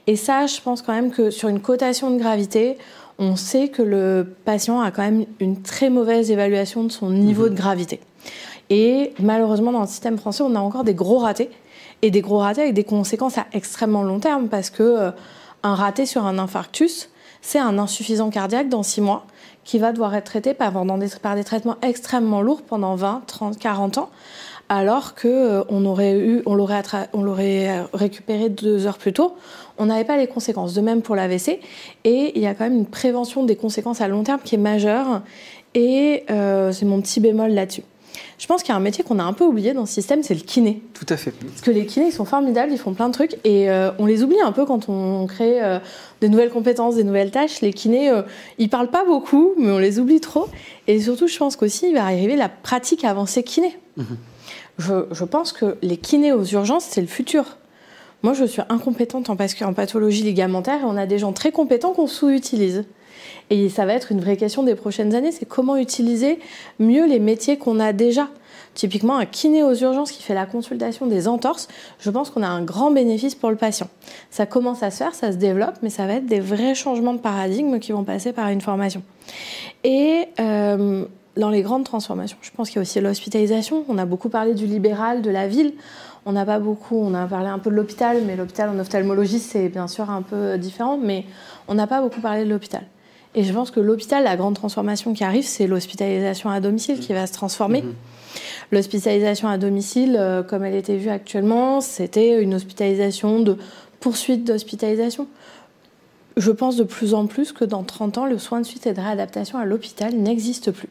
Et 0.06 0.16
ça, 0.16 0.46
je 0.46 0.60
pense 0.60 0.82
quand 0.82 0.92
même 0.92 1.10
que 1.10 1.30
sur 1.30 1.48
une 1.48 1.60
cotation 1.60 2.10
de 2.10 2.18
gravité, 2.18 2.76
on 3.18 3.36
sait 3.36 3.68
que 3.68 3.82
le 3.82 4.34
patient 4.44 4.80
a 4.80 4.90
quand 4.90 5.02
même 5.02 5.26
une 5.38 5.62
très 5.62 5.90
mauvaise 5.90 6.30
évaluation 6.30 6.84
de 6.84 6.90
son 6.90 7.10
niveau 7.10 7.48
de 7.48 7.54
gravité. 7.54 8.00
Et 8.70 9.12
malheureusement, 9.20 9.72
dans 9.72 9.82
le 9.82 9.86
système 9.86 10.18
français, 10.18 10.42
on 10.42 10.54
a 10.54 10.60
encore 10.60 10.84
des 10.84 10.94
gros 10.94 11.18
ratés. 11.18 11.50
Et 12.00 12.10
des 12.10 12.20
gros 12.20 12.38
ratés 12.38 12.62
avec 12.62 12.74
des 12.74 12.84
conséquences 12.84 13.38
à 13.38 13.46
extrêmement 13.52 14.02
long 14.02 14.18
terme, 14.18 14.48
parce 14.48 14.70
que 14.70 14.82
euh, 14.82 15.10
un 15.62 15.74
raté 15.74 16.04
sur 16.04 16.26
un 16.26 16.38
infarctus, 16.38 17.10
c'est 17.42 17.60
un 17.60 17.78
insuffisant 17.78 18.30
cardiaque 18.30 18.68
dans 18.68 18.82
6 18.82 19.02
mois 19.02 19.26
qui 19.64 19.78
va 19.78 19.92
devoir 19.92 20.14
être 20.14 20.24
traité 20.24 20.54
par, 20.54 20.72
par 21.22 21.36
des 21.36 21.44
traitements 21.44 21.76
extrêmement 21.82 22.42
lourds 22.42 22.62
pendant 22.62 22.96
20, 22.96 23.22
30, 23.26 23.58
40 23.58 23.98
ans, 23.98 24.10
alors 24.72 25.14
qu'on 25.14 25.28
euh, 25.28 25.84
aurait 25.84 26.18
eu, 26.18 26.40
on 26.46 26.54
l'aurait, 26.54 26.82
on 27.12 27.22
l'aurait 27.22 27.68
euh, 27.68 27.82
récupéré 27.92 28.48
deux 28.48 28.86
heures 28.86 28.96
plus 28.96 29.12
tôt, 29.12 29.34
on 29.76 29.84
n'avait 29.84 30.04
pas 30.04 30.16
les 30.16 30.26
conséquences. 30.26 30.72
De 30.72 30.80
même 30.80 31.02
pour 31.02 31.14
l'AVC, 31.14 31.60
et 32.04 32.32
il 32.34 32.40
y 32.40 32.46
a 32.46 32.54
quand 32.54 32.64
même 32.64 32.78
une 32.78 32.86
prévention 32.86 33.44
des 33.44 33.54
conséquences 33.54 34.00
à 34.00 34.08
long 34.08 34.22
terme 34.22 34.40
qui 34.42 34.54
est 34.54 34.58
majeure, 34.58 35.20
et 35.74 36.24
euh, 36.30 36.72
c'est 36.72 36.86
mon 36.86 37.02
petit 37.02 37.20
bémol 37.20 37.50
là-dessus. 37.50 37.82
Je 38.38 38.46
pense 38.46 38.62
qu'il 38.62 38.70
y 38.70 38.72
a 38.72 38.76
un 38.76 38.80
métier 38.80 39.04
qu'on 39.04 39.18
a 39.18 39.22
un 39.22 39.34
peu 39.34 39.44
oublié 39.44 39.74
dans 39.74 39.84
ce 39.84 39.92
système, 39.92 40.22
c'est 40.22 40.34
le 40.34 40.40
kiné. 40.40 40.82
Tout 40.94 41.06
à 41.10 41.18
fait. 41.18 41.32
Parce 41.32 41.60
que 41.60 41.70
les 41.70 41.84
kinés, 41.84 42.06
ils 42.06 42.12
sont 42.12 42.24
formidables, 42.24 42.72
ils 42.72 42.78
font 42.78 42.94
plein 42.94 43.08
de 43.08 43.12
trucs, 43.12 43.36
et 43.44 43.68
on 43.98 44.06
les 44.06 44.22
oublie 44.22 44.40
un 44.40 44.52
peu 44.52 44.64
quand 44.64 44.88
on 44.88 45.26
crée 45.26 45.60
des 46.20 46.28
nouvelles 46.28 46.50
compétences, 46.50 46.96
des 46.96 47.04
nouvelles 47.04 47.30
tâches. 47.30 47.60
Les 47.60 47.72
kinés, 47.72 48.10
ils 48.58 48.68
parlent 48.68 48.90
pas 48.90 49.04
beaucoup, 49.04 49.52
mais 49.58 49.70
on 49.70 49.78
les 49.78 50.00
oublie 50.00 50.20
trop. 50.20 50.48
Et 50.88 51.00
surtout, 51.00 51.28
je 51.28 51.38
pense 51.38 51.56
qu'aussi, 51.56 51.88
il 51.88 51.94
va 51.94 52.04
arriver 52.04 52.34
la 52.34 52.48
pratique 52.48 53.04
avancée 53.04 53.44
kiné. 53.44 53.78
Mhm 53.96 54.16
je, 54.82 55.24
pense 55.24 55.52
que 55.52 55.76
les 55.82 55.96
kinés 55.96 56.32
aux 56.32 56.44
urgences, 56.44 56.84
c'est 56.84 57.00
le 57.00 57.06
futur. 57.06 57.56
Moi, 58.22 58.34
je 58.34 58.44
suis 58.44 58.62
incompétente 58.68 59.30
en, 59.30 59.36
pathologie 59.36 60.22
ligamentaire 60.22 60.80
et 60.80 60.84
on 60.84 60.96
a 60.96 61.06
des 61.06 61.18
gens 61.18 61.32
très 61.32 61.50
compétents 61.50 61.92
qu'on 61.92 62.06
sous-utilise. 62.06 62.84
Et 63.50 63.68
ça 63.68 63.84
va 63.84 63.94
être 63.94 64.12
une 64.12 64.20
vraie 64.20 64.36
question 64.36 64.62
des 64.62 64.74
prochaines 64.74 65.14
années, 65.14 65.32
c'est 65.32 65.46
comment 65.46 65.76
utiliser 65.76 66.38
mieux 66.78 67.06
les 67.06 67.18
métiers 67.18 67.58
qu'on 67.58 67.80
a 67.80 67.92
déjà. 67.92 68.28
Typiquement, 68.74 69.18
un 69.18 69.26
kiné 69.26 69.62
aux 69.62 69.74
urgences 69.74 70.12
qui 70.12 70.22
fait 70.22 70.34
la 70.34 70.46
consultation 70.46 71.06
des 71.06 71.28
entorses, 71.28 71.68
je 72.00 72.08
pense 72.08 72.30
qu'on 72.30 72.42
a 72.42 72.48
un 72.48 72.62
grand 72.62 72.90
bénéfice 72.90 73.34
pour 73.34 73.50
le 73.50 73.56
patient. 73.56 73.88
Ça 74.30 74.46
commence 74.46 74.82
à 74.82 74.90
se 74.90 74.96
faire, 74.96 75.14
ça 75.14 75.30
se 75.30 75.36
développe, 75.36 75.74
mais 75.82 75.90
ça 75.90 76.06
va 76.06 76.14
être 76.14 76.26
des 76.26 76.40
vrais 76.40 76.74
changements 76.74 77.12
de 77.12 77.18
paradigme 77.18 77.78
qui 77.80 77.92
vont 77.92 78.04
passer 78.04 78.32
par 78.32 78.48
une 78.48 78.62
formation. 78.62 79.02
Et 79.84 80.24
euh, 80.40 81.04
dans 81.36 81.50
les 81.50 81.62
grandes 81.62 81.84
transformations, 81.84 82.36
je 82.42 82.50
pense 82.50 82.68
qu'il 82.68 82.76
y 82.76 82.78
a 82.78 82.82
aussi 82.82 83.00
l'hospitalisation. 83.00 83.84
On 83.88 83.98
a 83.98 84.04
beaucoup 84.04 84.28
parlé 84.28 84.54
du 84.54 84.66
libéral, 84.66 85.22
de 85.22 85.30
la 85.30 85.48
ville. 85.48 85.72
On 86.26 86.32
n'a 86.32 86.44
pas 86.44 86.58
beaucoup, 86.58 86.96
on 86.96 87.14
a 87.14 87.26
parlé 87.26 87.48
un 87.48 87.58
peu 87.58 87.70
de 87.70 87.74
l'hôpital, 87.74 88.18
mais 88.26 88.36
l'hôpital 88.36 88.68
en 88.68 88.78
ophtalmologie, 88.78 89.38
c'est 89.38 89.68
bien 89.68 89.88
sûr 89.88 90.10
un 90.10 90.22
peu 90.22 90.56
différent, 90.58 90.98
mais 90.98 91.24
on 91.68 91.74
n'a 91.74 91.86
pas 91.86 92.00
beaucoup 92.00 92.20
parlé 92.20 92.44
de 92.44 92.50
l'hôpital. 92.50 92.82
Et 93.34 93.44
je 93.44 93.52
pense 93.52 93.70
que 93.70 93.80
l'hôpital, 93.80 94.24
la 94.24 94.36
grande 94.36 94.54
transformation 94.54 95.14
qui 95.14 95.24
arrive, 95.24 95.44
c'est 95.44 95.66
l'hospitalisation 95.66 96.50
à 96.50 96.60
domicile 96.60 97.00
qui 97.00 97.12
va 97.12 97.26
se 97.26 97.32
transformer. 97.32 97.82
Mhm. 97.82 97.94
L'hospitalisation 98.72 99.48
à 99.48 99.58
domicile, 99.58 100.16
euh, 100.18 100.42
comme 100.42 100.64
elle 100.64 100.74
était 100.74 100.96
vue 100.96 101.08
actuellement, 101.08 101.80
c'était 101.80 102.42
une 102.42 102.54
hospitalisation 102.54 103.40
de 103.40 103.56
poursuite 104.00 104.44
d'hospitalisation. 104.44 105.26
Je 106.36 106.50
pense 106.50 106.76
de 106.76 106.84
plus 106.84 107.14
en 107.14 107.26
plus 107.26 107.52
que 107.52 107.64
dans 107.64 107.82
30 107.82 108.18
ans, 108.18 108.26
le 108.26 108.38
soin 108.38 108.60
de 108.60 108.66
suite 108.66 108.86
et 108.86 108.92
de 108.92 109.00
réadaptation 109.00 109.58
à 109.58 109.64
l'hôpital 109.64 110.14
n'existe 110.14 110.70
plus. 110.70 110.88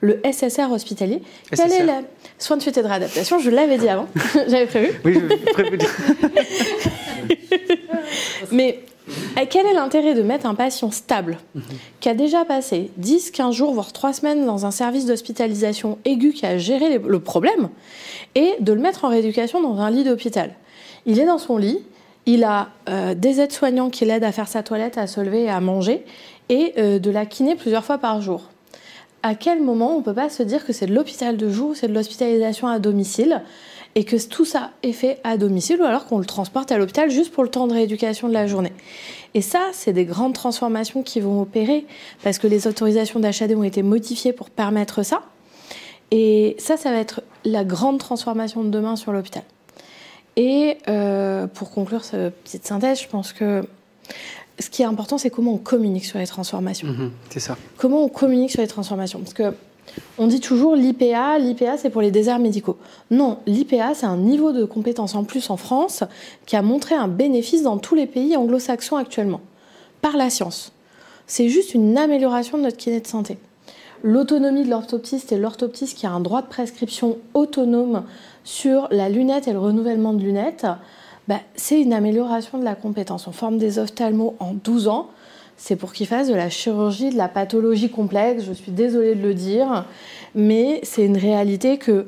Le 0.00 0.20
SSR 0.30 0.70
hospitalier, 0.70 1.22
quel 1.50 1.72
est 1.72 1.84
le 1.84 1.92
soin 2.38 2.56
de 2.56 2.62
suite 2.62 2.76
et 2.76 2.82
de 2.82 2.86
réadaptation? 2.86 3.38
Je 3.38 3.50
l'avais 3.50 3.78
dit 3.78 3.88
avant, 3.88 4.06
j'avais 4.48 4.66
prévu. 4.66 5.00
Oui, 5.04 5.18
prévu. 5.52 5.78
Mais 8.52 8.80
quel 9.50 9.66
est 9.66 9.72
l'intérêt 9.72 10.14
de 10.14 10.22
mettre 10.22 10.46
un 10.46 10.54
patient 10.54 10.90
stable 10.90 11.38
qui 12.00 12.08
a 12.08 12.14
déjà 12.14 12.44
passé 12.44 12.90
10, 12.96 13.30
15 13.30 13.54
jours, 13.54 13.72
voire 13.72 13.92
3 13.92 14.12
semaines 14.12 14.44
dans 14.44 14.66
un 14.66 14.70
service 14.70 15.06
d'hospitalisation 15.06 15.98
aiguë 16.04 16.32
qui 16.32 16.46
a 16.46 16.58
géré 16.58 16.98
le 16.98 17.20
problème 17.20 17.68
et 18.34 18.54
de 18.60 18.72
le 18.72 18.80
mettre 18.80 19.04
en 19.04 19.08
rééducation 19.08 19.60
dans 19.60 19.80
un 19.80 19.90
lit 19.90 20.04
d'hôpital? 20.04 20.54
Il 21.06 21.20
est 21.20 21.26
dans 21.26 21.38
son 21.38 21.56
lit, 21.56 21.78
il 22.26 22.42
a 22.42 22.68
euh, 22.88 23.14
des 23.14 23.40
aides-soignants 23.40 23.90
qui 23.90 24.04
l'aident 24.04 24.24
à 24.24 24.32
faire 24.32 24.48
sa 24.48 24.62
toilette, 24.62 24.98
à 24.98 25.06
se 25.06 25.20
lever 25.20 25.44
et 25.44 25.50
à 25.50 25.60
manger 25.60 26.04
et 26.48 26.74
euh, 26.78 26.98
de 26.98 27.10
la 27.10 27.26
kiné 27.26 27.54
plusieurs 27.54 27.84
fois 27.84 27.98
par 27.98 28.20
jour. 28.20 28.50
À 29.26 29.34
quel 29.34 29.60
moment 29.60 29.96
on 29.96 30.02
peut 30.02 30.14
pas 30.14 30.28
se 30.28 30.44
dire 30.44 30.64
que 30.64 30.72
c'est 30.72 30.86
de 30.86 30.94
l'hôpital 30.94 31.36
de 31.36 31.50
jour, 31.50 31.74
c'est 31.74 31.88
de 31.88 31.92
l'hospitalisation 31.92 32.68
à 32.68 32.78
domicile 32.78 33.42
et 33.96 34.04
que 34.04 34.24
tout 34.24 34.44
ça 34.44 34.70
est 34.84 34.92
fait 34.92 35.18
à 35.24 35.36
domicile 35.36 35.80
ou 35.80 35.84
alors 35.84 36.06
qu'on 36.06 36.20
le 36.20 36.24
transporte 36.24 36.70
à 36.70 36.78
l'hôpital 36.78 37.10
juste 37.10 37.32
pour 37.32 37.42
le 37.42 37.48
temps 37.48 37.66
de 37.66 37.72
rééducation 37.72 38.28
de 38.28 38.32
la 38.32 38.46
journée. 38.46 38.72
Et 39.34 39.40
ça, 39.40 39.62
c'est 39.72 39.92
des 39.92 40.04
grandes 40.04 40.34
transformations 40.34 41.02
qui 41.02 41.18
vont 41.18 41.40
opérer 41.40 41.86
parce 42.22 42.38
que 42.38 42.46
les 42.46 42.68
autorisations 42.68 43.18
d'HAD 43.18 43.50
ont 43.56 43.64
été 43.64 43.82
modifiées 43.82 44.32
pour 44.32 44.48
permettre 44.48 45.02
ça. 45.02 45.22
Et 46.12 46.54
ça, 46.60 46.76
ça 46.76 46.92
va 46.92 46.98
être 46.98 47.20
la 47.44 47.64
grande 47.64 47.98
transformation 47.98 48.62
de 48.62 48.70
demain 48.70 48.94
sur 48.94 49.10
l'hôpital. 49.10 49.42
Et 50.36 50.78
euh, 50.86 51.48
pour 51.48 51.72
conclure 51.72 52.04
cette 52.04 52.32
petite 52.44 52.64
synthèse, 52.64 53.02
je 53.02 53.08
pense 53.08 53.32
que 53.32 53.64
ce 54.58 54.70
qui 54.70 54.82
est 54.82 54.86
important, 54.86 55.18
c'est 55.18 55.30
comment 55.30 55.54
on 55.54 55.58
communique 55.58 56.04
sur 56.04 56.18
les 56.18 56.26
transformations. 56.26 56.88
Mhm, 56.88 57.10
c'est 57.30 57.40
ça. 57.40 57.56
Comment 57.76 58.04
on 58.04 58.08
communique 58.08 58.50
sur 58.50 58.60
les 58.60 58.68
transformations 58.68 59.18
Parce 59.20 59.34
que 59.34 59.54
on 60.18 60.26
dit 60.26 60.40
toujours 60.40 60.74
l'IPA, 60.74 61.38
l'IPA 61.38 61.78
c'est 61.78 61.90
pour 61.90 62.02
les 62.02 62.10
déserts 62.10 62.38
médicaux. 62.38 62.76
Non, 63.10 63.38
l'IPA 63.46 63.94
c'est 63.94 64.06
un 64.06 64.16
niveau 64.16 64.52
de 64.52 64.64
compétence 64.64 65.14
en 65.14 65.24
plus 65.24 65.50
en 65.50 65.56
France 65.56 66.04
qui 66.46 66.56
a 66.56 66.62
montré 66.62 66.94
un 66.94 67.08
bénéfice 67.08 67.62
dans 67.62 67.78
tous 67.78 67.94
les 67.94 68.06
pays 68.06 68.36
anglo-saxons 68.36 68.96
actuellement, 68.96 69.40
par 70.02 70.16
la 70.16 70.30
science. 70.30 70.72
C'est 71.26 71.48
juste 71.48 71.74
une 71.74 71.96
amélioration 71.98 72.58
de 72.58 72.62
notre 72.62 72.76
kiné 72.76 73.00
de 73.00 73.06
santé. 73.06 73.38
L'autonomie 74.02 74.64
de 74.64 74.70
l'orthoptiste 74.70 75.32
et 75.32 75.38
l'orthoptiste 75.38 75.96
qui 75.98 76.06
a 76.06 76.12
un 76.12 76.20
droit 76.20 76.42
de 76.42 76.46
prescription 76.46 77.18
autonome 77.34 78.04
sur 78.44 78.88
la 78.90 79.08
lunette 79.08 79.48
et 79.48 79.52
le 79.52 79.58
renouvellement 79.58 80.12
de 80.12 80.22
lunettes, 80.22 80.66
bah, 81.28 81.40
c'est 81.54 81.80
une 81.80 81.92
amélioration 81.92 82.58
de 82.58 82.64
la 82.64 82.74
compétence. 82.74 83.26
On 83.26 83.32
forme 83.32 83.58
des 83.58 83.78
ophtalmos 83.78 84.34
en 84.38 84.54
12 84.54 84.88
ans 84.88 85.10
c'est 85.56 85.76
pour 85.76 85.92
qu'ils 85.92 86.06
fassent 86.06 86.28
de 86.28 86.34
la 86.34 86.50
chirurgie, 86.50 87.10
de 87.10 87.16
la 87.16 87.28
pathologie 87.28 87.90
complexe. 87.90 88.44
Je 88.44 88.52
suis 88.52 88.72
désolée 88.72 89.14
de 89.14 89.22
le 89.22 89.34
dire, 89.34 89.84
mais 90.34 90.80
c'est 90.82 91.04
une 91.04 91.16
réalité 91.16 91.78
que 91.78 92.06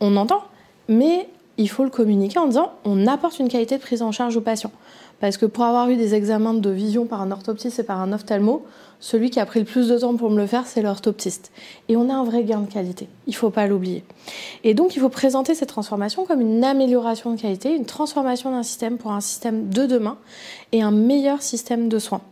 on 0.00 0.16
entend. 0.16 0.42
Mais 0.88 1.28
il 1.58 1.68
faut 1.68 1.84
le 1.84 1.90
communiquer 1.90 2.38
en 2.38 2.46
disant 2.46 2.72
on 2.84 3.06
apporte 3.06 3.38
une 3.38 3.48
qualité 3.48 3.76
de 3.76 3.82
prise 3.82 4.02
en 4.02 4.12
charge 4.12 4.36
au 4.36 4.40
patient. 4.40 4.72
Parce 5.20 5.36
que 5.36 5.46
pour 5.46 5.64
avoir 5.64 5.88
eu 5.90 5.96
des 5.96 6.14
examens 6.14 6.54
de 6.54 6.70
vision 6.70 7.06
par 7.06 7.20
un 7.22 7.30
orthoptiste 7.30 7.80
et 7.80 7.82
par 7.82 8.00
un 8.00 8.12
ophtalmo, 8.12 8.64
celui 9.00 9.30
qui 9.30 9.40
a 9.40 9.46
pris 9.46 9.60
le 9.60 9.64
plus 9.64 9.88
de 9.88 9.98
temps 9.98 10.16
pour 10.16 10.30
me 10.30 10.36
le 10.36 10.46
faire, 10.46 10.66
c'est 10.66 10.82
l'orthoptiste. 10.82 11.52
Et 11.88 11.96
on 11.96 12.08
a 12.08 12.14
un 12.14 12.24
vrai 12.24 12.44
gain 12.44 12.60
de 12.60 12.72
qualité. 12.72 13.08
Il 13.26 13.30
ne 13.30 13.36
faut 13.36 13.50
pas 13.50 13.66
l'oublier. 13.66 14.04
Et 14.64 14.74
donc, 14.74 14.96
il 14.96 15.00
faut 15.00 15.08
présenter 15.08 15.54
cette 15.54 15.68
transformation 15.68 16.24
comme 16.24 16.40
une 16.40 16.64
amélioration 16.64 17.34
de 17.34 17.40
qualité, 17.40 17.74
une 17.74 17.86
transformation 17.86 18.50
d'un 18.50 18.62
système 18.62 18.98
pour 18.98 19.12
un 19.12 19.20
système 19.20 19.68
de 19.68 19.86
demain 19.86 20.18
et 20.72 20.82
un 20.82 20.90
meilleur 20.90 21.42
système 21.42 21.88
de 21.88 21.98
soins. 21.98 22.22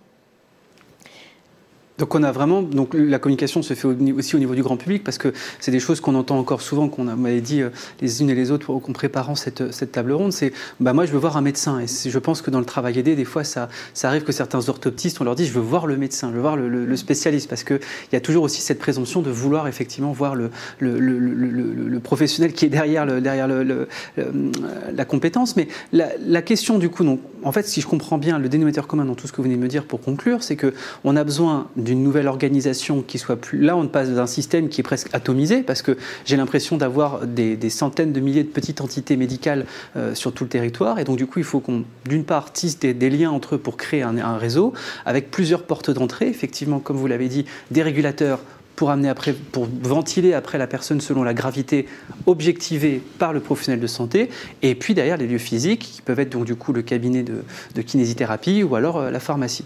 Donc 1.99 2.14
on 2.14 2.22
a 2.22 2.32
vraiment 2.32 2.61
donc 2.62 2.90
la 2.92 3.18
communication 3.18 3.62
se 3.62 3.72
fait 3.74 3.86
aussi 3.86 4.36
au 4.36 4.38
niveau 4.38 4.55
du 4.55 4.62
grand 4.62 4.76
public 4.76 5.03
parce 5.03 5.16
que 5.16 5.32
c'est 5.61 5.70
des 5.70 5.80
choses 5.80 6.01
qu'on 6.01 6.14
entend 6.14 6.38
encore 6.38 6.61
souvent 6.61 6.88
qu'on 6.88 7.05
m'avait 7.05 7.40
dit 7.40 7.62
euh, 7.62 7.70
les 8.03 8.20
unes 8.20 8.28
et 8.28 8.34
les 8.34 8.51
autres 8.51 8.70
en 8.70 8.80
préparant 8.80 9.34
cette, 9.34 9.72
cette 9.72 9.92
table 9.92 10.12
ronde 10.12 10.32
c'est 10.32 10.53
bah 10.78 10.92
moi 10.92 11.07
je 11.07 11.12
veux 11.12 11.18
voir 11.18 11.36
un 11.36 11.40
médecin. 11.40 11.80
Et 11.80 11.86
je 11.86 12.18
pense 12.18 12.42
que 12.42 12.51
dans 12.51 12.59
le 12.59 12.66
travail 12.66 12.99
aidé 12.99 13.16
des 13.16 13.24
fois 13.24 13.44
ça, 13.44 13.68
ça 13.94 14.09
arrive 14.09 14.24
que 14.24 14.32
certains 14.32 14.68
orthoptistes 14.68 15.20
on 15.20 15.24
leur 15.24 15.34
dit 15.34 15.47
je 15.47 15.53
veux 15.53 15.61
voir 15.61 15.86
le 15.86 15.97
médecin 15.97 16.28
je 16.30 16.34
veux 16.34 16.42
voir 16.42 16.57
le, 16.57 16.97
spécialiste 16.97 17.49
parce 17.49 17.62
que 17.62 17.74
il 17.74 18.14
y 18.14 18.16
a 18.16 18.20
toujours 18.20 18.44
aussi 18.44 18.61
cette 18.62 18.78
présomption 18.78 19.20
de 19.22 19.30
vouloir 19.30 19.68
effectivement 19.68 20.12
voir 20.12 20.34
le, 20.34 20.51
le 20.80 22.01
professionnel 22.01 22.53
qui 22.53 22.64
est 22.64 22.70
derrière 22.70 23.07
derrière 23.20 23.49
la 23.49 25.05
compétence. 25.05 25.57
Mais 25.57 25.68
la, 25.92 26.09
la, 26.20 26.42
question 26.42 26.78
du 26.78 26.88
coup 26.88 27.05
donc 27.05 27.20
en 27.42 27.53
fait 27.53 27.66
si 27.66 27.80
je 27.80 27.86
comprends 27.86 28.18
bien 28.18 28.38
le 28.38 28.49
dénominateur 28.49 28.86
commun 28.86 29.05
dans 29.05 29.14
tout 29.14 29.26
ce 29.26 29.32
que 29.32 29.38
vous 29.38 29.44
venez 29.44 29.57
de 29.57 29.61
me 29.61 29.68
dire 29.68 29.84
pour 29.84 30.01
conclure 30.01 30.42
c'est 30.42 30.57
que 30.57 30.72
on 31.05 31.16
a 31.16 31.24
besoin 31.24 31.68
d'une 31.87 32.03
nouvelle 32.03 32.28
organisation 32.28 33.01
qui 33.01 33.16
soit 33.18 33.37
plus. 33.37 33.59
Là, 33.59 33.76
on 33.76 33.87
passe 33.87 34.11
d'un 34.11 34.26
système 34.26 34.68
qui 34.68 34.80
est 34.80 34.84
presque 34.84 35.09
atomisé, 35.14 35.62
parce 35.62 35.80
que 35.80 35.97
j'ai 36.26 36.37
l'impression 36.37 36.76
d'avoir 36.76 37.26
des, 37.26 37.70
centaines 37.70 38.12
de 38.12 38.20
milliers 38.20 38.43
de 38.43 38.49
petites 38.49 38.80
entités 38.80 39.16
médicales 39.16 39.64
euh, 39.97 40.14
sur 40.14 40.32
tout 40.32 40.45
le 40.45 40.51
territoire. 40.51 40.99
Et 40.99 41.05
donc, 41.05 41.16
du 41.16 41.26
coup, 41.26 41.39
il 41.39 41.45
faut 41.45 41.61
qu'on, 41.61 41.84
d'une 42.07 42.24
part, 42.24 42.53
tisse 42.53 42.78
des, 42.78 43.11
liens 43.11 43.30
entre 43.30 43.55
eux 43.55 43.59
pour 43.59 43.76
créer 43.76 44.03
un, 44.03 44.37
réseau, 44.37 44.74
avec 45.07 45.30
plusieurs 45.30 45.62
portes 45.62 45.91
d'entrée. 45.91 46.28
Effectivement, 46.28 46.80
comme 46.80 46.97
vous 46.97 47.07
l'avez 47.07 47.28
dit, 47.28 47.47
des 47.70 47.82
régulateurs 47.82 48.41
pour 48.74 48.91
amener 48.91 49.09
après, 49.09 49.32
pour 49.32 49.68
ventiler 49.82 50.34
après 50.34 50.59
la 50.59 50.66
personne 50.66 51.01
selon 51.01 51.22
la 51.22 51.32
gravité 51.32 51.87
objectivée 52.26 53.01
par 53.18 53.32
le 53.32 53.41
professionnel 53.41 53.80
de 53.80 53.87
santé, 53.87 54.28
et 54.61 54.74
puis 54.74 54.93
derrière 54.93 55.16
les 55.16 55.26
lieux 55.26 55.39
physiques 55.39 55.93
qui 55.95 56.03
peuvent 56.03 56.20
être 56.20 56.30
donc 56.30 56.45
du 56.45 56.57
coup 56.57 56.74
le 56.74 56.82
cabinet 56.82 57.22
de, 57.22 57.43
de 57.74 57.82
kinésithérapie 57.82 58.62
ou 58.62 58.74
alors 58.74 58.99
euh, 58.99 59.11
la 59.11 59.20
pharmacie. 59.20 59.64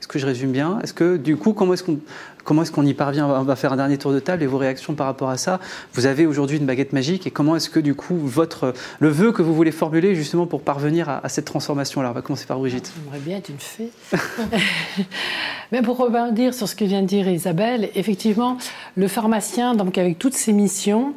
Est-ce 0.00 0.08
que 0.08 0.18
je 0.18 0.26
résume 0.26 0.50
bien? 0.50 0.78
Est-ce 0.82 0.94
que 0.94 1.18
du 1.18 1.36
coup, 1.36 1.52
comment 1.52 1.74
est-ce 1.74 1.84
qu'on 1.84 1.98
comment 2.44 2.62
est-ce 2.62 2.72
qu'on 2.72 2.86
y 2.86 2.94
parvient? 2.94 3.26
On 3.26 3.42
va 3.42 3.54
faire 3.54 3.72
un 3.72 3.76
dernier 3.76 3.98
tour 3.98 4.12
de 4.12 4.18
table 4.18 4.42
et 4.42 4.46
vos 4.46 4.56
réactions 4.56 4.94
par 4.94 5.06
rapport 5.06 5.28
à 5.28 5.36
ça. 5.36 5.60
Vous 5.92 6.06
avez 6.06 6.24
aujourd'hui 6.24 6.56
une 6.56 6.64
baguette 6.64 6.94
magique 6.94 7.26
et 7.26 7.30
comment 7.30 7.54
est-ce 7.54 7.68
que 7.68 7.80
du 7.80 7.94
coup 7.94 8.16
votre 8.16 8.72
le 8.98 9.08
vœu 9.08 9.30
que 9.30 9.42
vous 9.42 9.54
voulez 9.54 9.72
formuler 9.72 10.14
justement 10.14 10.46
pour 10.46 10.62
parvenir 10.62 11.08
à, 11.08 11.28
cette 11.28 11.44
transformation 11.44 12.00
là 12.00 12.10
On 12.10 12.14
va 12.14 12.22
commencer 12.22 12.46
par 12.46 12.58
Brigitte. 12.58 12.92
J'aimerais 13.04 13.20
bien 13.20 13.36
être 13.36 13.50
une 13.50 13.58
fée. 13.58 13.90
Mais 15.72 15.82
pour 15.82 15.98
rebondir 15.98 16.54
sur 16.54 16.66
ce 16.66 16.74
que 16.74 16.84
vient 16.84 17.02
de 17.02 17.06
dire 17.06 17.28
Isabelle, 17.28 17.90
effectivement, 17.94 18.56
le 18.96 19.06
pharmacien, 19.06 19.74
donc 19.74 19.98
avec 19.98 20.18
toutes 20.18 20.34
ses 20.34 20.54
missions, 20.54 21.12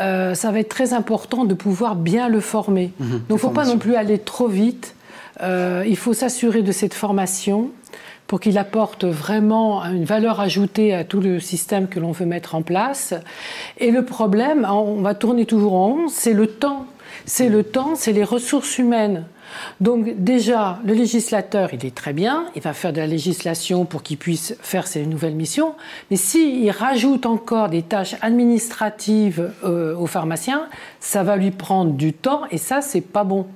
euh, 0.00 0.34
ça 0.34 0.50
va 0.50 0.58
être 0.58 0.68
très 0.68 0.92
important 0.92 1.44
de 1.44 1.54
pouvoir 1.54 1.94
bien 1.94 2.28
le 2.28 2.40
former. 2.40 2.92
Mhm. 2.98 3.10
donc 3.10 3.20
il 3.28 3.32
ne 3.34 3.38
faut 3.38 3.50
pas 3.50 3.64
non 3.64 3.78
plus 3.78 3.94
aller 3.94 4.18
trop 4.18 4.48
vite. 4.48 4.96
Euh, 5.42 5.84
il 5.86 5.96
faut 5.96 6.12
s'assurer 6.12 6.62
de 6.62 6.72
cette 6.72 6.94
formation 6.94 7.70
pour 8.32 8.40
qu'il 8.40 8.56
apporte 8.56 9.04
vraiment 9.04 9.84
une 9.84 10.06
valeur 10.06 10.40
ajoutée 10.40 10.94
à 10.94 11.04
tout 11.04 11.20
le 11.20 11.38
système 11.38 11.86
que 11.86 12.00
l'on 12.00 12.12
veut 12.12 12.24
mettre 12.24 12.54
en 12.54 12.62
place. 12.62 13.12
Et 13.76 13.90
le 13.90 14.06
problème, 14.06 14.66
on 14.70 15.02
va 15.02 15.14
tourner 15.14 15.44
toujours 15.44 15.74
en 15.74 15.88
rond, 15.88 16.08
c'est 16.08 16.32
le 16.32 16.46
temps. 16.46 16.86
C'est 17.26 17.50
le 17.50 17.62
temps, 17.62 17.94
c'est 17.94 18.12
les 18.12 18.24
ressources 18.24 18.78
humaines. 18.78 19.26
Donc 19.82 20.14
déjà, 20.16 20.78
le 20.86 20.94
législateur, 20.94 21.74
il 21.74 21.84
est 21.84 21.94
très 21.94 22.14
bien, 22.14 22.46
il 22.56 22.62
va 22.62 22.72
faire 22.72 22.94
de 22.94 23.00
la 23.00 23.06
législation 23.06 23.84
pour 23.84 24.02
qu'il 24.02 24.16
puisse 24.16 24.56
faire 24.62 24.86
ses 24.86 25.04
nouvelles 25.04 25.34
missions, 25.34 25.74
mais 26.10 26.16
s'il 26.16 26.70
rajoute 26.70 27.26
encore 27.26 27.68
des 27.68 27.82
tâches 27.82 28.16
administratives 28.22 29.52
euh, 29.62 29.94
aux 29.94 30.06
pharmaciens, 30.06 30.68
ça 31.00 31.22
va 31.22 31.36
lui 31.36 31.50
prendre 31.50 31.92
du 31.92 32.14
temps 32.14 32.44
et 32.50 32.56
ça, 32.56 32.80
c'est 32.80 33.02
pas 33.02 33.24
bon. 33.24 33.46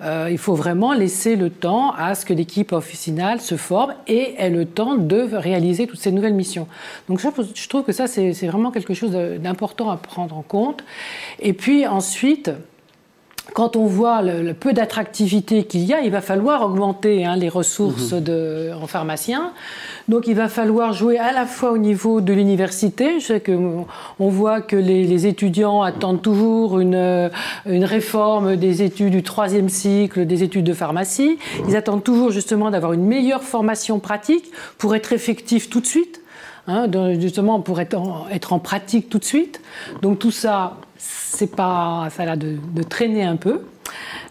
Euh, 0.00 0.28
il 0.30 0.38
faut 0.38 0.54
vraiment 0.54 0.92
laisser 0.92 1.34
le 1.34 1.50
temps 1.50 1.92
à 1.92 2.14
ce 2.14 2.24
que 2.24 2.32
l'équipe 2.32 2.72
officinale 2.72 3.40
se 3.40 3.56
forme 3.56 3.94
et 4.06 4.34
ait 4.38 4.50
le 4.50 4.64
temps 4.64 4.94
de 4.94 5.28
réaliser 5.32 5.86
toutes 5.86 5.98
ces 5.98 6.12
nouvelles 6.12 6.34
missions. 6.34 6.68
Donc 7.08 7.20
je 7.20 7.68
trouve 7.68 7.82
que 7.82 7.92
ça, 7.92 8.06
c'est 8.06 8.46
vraiment 8.46 8.70
quelque 8.70 8.94
chose 8.94 9.12
d'important 9.12 9.90
à 9.90 9.96
prendre 9.96 10.36
en 10.36 10.42
compte. 10.42 10.84
Et 11.40 11.52
puis 11.52 11.86
ensuite, 11.86 12.50
quand 13.54 13.76
on 13.76 13.86
voit 13.86 14.22
le, 14.22 14.52
peu 14.52 14.72
d'attractivité 14.72 15.64
qu'il 15.64 15.84
y 15.84 15.94
a, 15.94 16.00
il 16.00 16.10
va 16.10 16.20
falloir 16.20 16.62
augmenter 16.62 17.24
hein, 17.24 17.36
les 17.36 17.48
ressources 17.48 18.12
mhm. 18.12 18.20
de, 18.20 18.70
en 18.80 18.86
pharmaciens. 18.86 19.52
Donc 20.08 20.26
il 20.26 20.34
va 20.34 20.48
falloir 20.48 20.92
jouer 20.92 21.18
à 21.18 21.32
la 21.32 21.46
fois 21.46 21.72
au 21.72 21.78
niveau 21.78 22.20
de 22.20 22.32
l'université. 22.32 23.20
Je 23.20 23.26
sais 23.26 23.40
que 23.40 23.52
on 24.18 24.28
voit 24.28 24.60
que 24.60 24.76
les, 24.76 25.26
étudiants 25.26 25.82
attendent 25.82 26.22
toujours 26.22 26.78
une, 26.78 27.30
une, 27.66 27.84
réforme 27.84 28.56
des 28.56 28.82
études 28.82 29.10
du 29.10 29.22
troisième 29.22 29.68
cycle, 29.68 30.26
des 30.26 30.42
études 30.42 30.64
de 30.64 30.72
pharmacie. 30.74 31.38
Ils 31.68 31.76
attendent 31.76 32.04
toujours 32.04 32.30
justement 32.30 32.70
d'avoir 32.70 32.92
une 32.92 33.04
meilleure 33.04 33.42
formation 33.42 33.98
pratique 33.98 34.50
pour 34.78 34.94
être 34.94 35.12
effectifs 35.12 35.68
tout 35.68 35.80
de 35.80 35.86
suite. 35.86 36.20
Hein, 36.70 36.86
justement 37.18 37.60
pour 37.60 37.80
être 37.80 37.94
en, 37.94 38.26
être 38.30 38.52
en 38.52 38.58
pratique 38.58 39.08
tout 39.08 39.18
de 39.18 39.24
suite. 39.24 39.62
Donc 40.02 40.18
tout 40.18 40.30
ça, 40.30 40.76
c'est 40.98 41.54
pas, 41.54 42.08
ça 42.10 42.24
a 42.24 42.36
de, 42.36 42.56
de 42.74 42.82
traîner 42.82 43.24
un 43.24 43.36
peu. 43.36 43.62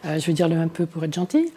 Euh, 0.06 0.20
je 0.20 0.28
veux 0.28 0.34
dire 0.34 0.48
le 0.48 0.58
un 0.58 0.68
peu 0.68 0.86
pour 0.86 1.04
être 1.04 1.14
gentil. 1.14 1.52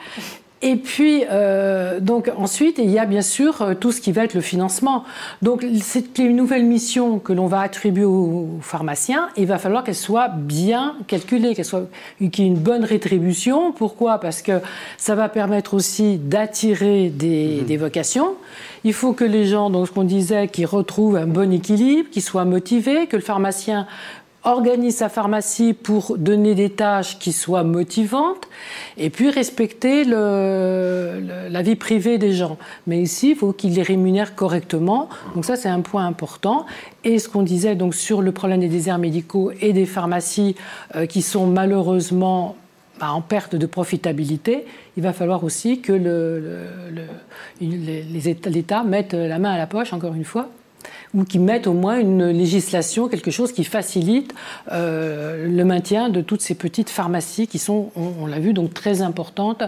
Et 0.63 0.77
puis, 0.77 1.25
euh, 1.31 2.01
donc 2.01 2.31
ensuite, 2.37 2.77
il 2.77 2.91
y 2.91 2.99
a 2.99 3.07
bien 3.07 3.23
sûr 3.23 3.63
euh, 3.63 3.75
tout 3.75 3.93
ce 3.93 4.01
qui 4.03 4.13
va 4.13 4.25
être 4.25 4.35
le 4.35 4.43
financement. 4.43 5.05
Donc, 5.41 5.65
c'est 5.81 6.19
une 6.19 6.37
nouvelle 6.37 6.65
mission 6.65 7.19
que 7.19 7.33
l'on 7.33 7.47
va 7.47 7.61
attribuer 7.61 8.05
aux 8.05 8.59
pharmaciens. 8.61 9.31
Il 9.39 9.47
va 9.47 9.57
falloir 9.57 9.85
qu'elle 9.85 9.95
soit 9.95 10.29
bien 10.29 10.97
calculée, 11.07 11.55
qu'elle 11.55 11.65
soit 11.65 11.89
qu'il 12.19 12.45
y 12.45 12.47
ait 12.47 12.51
une 12.51 12.59
bonne 12.59 12.85
rétribution. 12.85 13.73
Pourquoi? 13.73 14.19
Parce 14.19 14.43
que 14.43 14.61
ça 14.99 15.15
va 15.15 15.31
permettre 15.31 15.73
aussi 15.73 16.19
d'attirer 16.19 17.09
des, 17.09 17.61
mmh. 17.63 17.65
des, 17.65 17.77
vocations. 17.79 18.35
Il 18.85 18.93
faut 18.93 19.15
que 19.15 19.25
les 19.25 19.47
gens, 19.47 19.71
donc 19.71 19.89
ce 19.89 19.93
qu'on 19.93 20.05
disait, 20.05 20.49
qui 20.49 20.67
retrouvent 20.67 21.17
un 21.17 21.27
bon 21.27 21.51
équilibre, 21.55 22.11
qu'ils 22.11 22.23
soient 22.23 22.45
motivés, 22.45 23.07
que 23.07 23.17
le 23.17 23.23
pharmacien 23.23 23.87
organise 24.45 24.97
sa 24.97 25.09
pharmacie 25.09 25.75
pour 25.75 26.17
donner 26.17 26.55
des 26.55 26.71
tâches 26.71 27.19
qui 27.19 27.33
soient 27.33 27.65
motivantes 27.65 28.49
et 28.97 29.11
puis 29.11 29.31
respecter 29.31 30.05
le, 30.05 31.49
la 31.51 31.63
vie 31.63 31.77
privée 31.77 32.17
des 32.19 32.33
gens. 32.33 32.57
Mais 32.87 33.01
ici, 33.03 33.31
il 33.31 33.37
faut 33.37 33.53
qu'ils 33.53 33.75
les 33.75 33.83
rémunèrent 33.83 34.35
correctement. 34.35 35.09
Donc 35.35 35.45
ça, 35.45 35.57
c'est 35.57 35.69
un 35.69 35.81
point 35.81 36.07
important. 36.07 36.65
Et 37.05 37.19
ce 37.19 37.29
qu'on 37.29 37.43
disait 37.43 37.75
donc 37.75 37.95
sur 37.95 38.23
le 38.23 38.33
problème 38.33 38.61
des 38.61 38.69
déserts 38.69 38.99
médicaux 38.99 39.53
et 39.61 39.73
des 39.73 39.87
pharmacies 39.87 40.57
euh, 40.97 41.07
qui 41.07 41.23
sont 41.23 41.47
malheureusement 41.47 42.57
bah, 42.99 43.13
en 43.13 43.21
perte 43.21 43.57
de 43.57 43.67
profitabilité, 43.67 44.67
il 44.97 45.03
va 45.03 45.13
falloir 45.13 45.45
aussi 45.45 45.81
que 45.81 45.93
l'État 47.61 48.85
mette 48.85 49.15
la 49.15 49.39
main 49.39 49.53
à 49.53 49.59
la 49.59 49.67
poche, 49.67 49.93
encore 49.93 50.15
une 50.15 50.25
fois, 50.25 50.49
ou 51.15 51.25
qui 51.25 51.39
mettent 51.39 51.67
au 51.67 51.73
moins 51.73 51.99
une 51.99 52.29
législation, 52.29 53.09
quelque 53.09 53.31
chose 53.31 53.53
qui 53.53 53.65
facilite 53.65 54.35
euh, 54.71 55.47
le 55.49 55.65
maintien 55.65 56.09
de 56.09 56.21
toutes 56.21 56.41
ces 56.41 56.55
petites 56.55 56.91
pharmacies 56.91 57.47
qui 57.47 57.59
sont, 57.59 57.91
on, 57.97 58.27
l'a 58.27 58.39
vu, 58.39 58.53
donc 58.53 58.75
très 58.75 59.03
importantes 59.03 59.65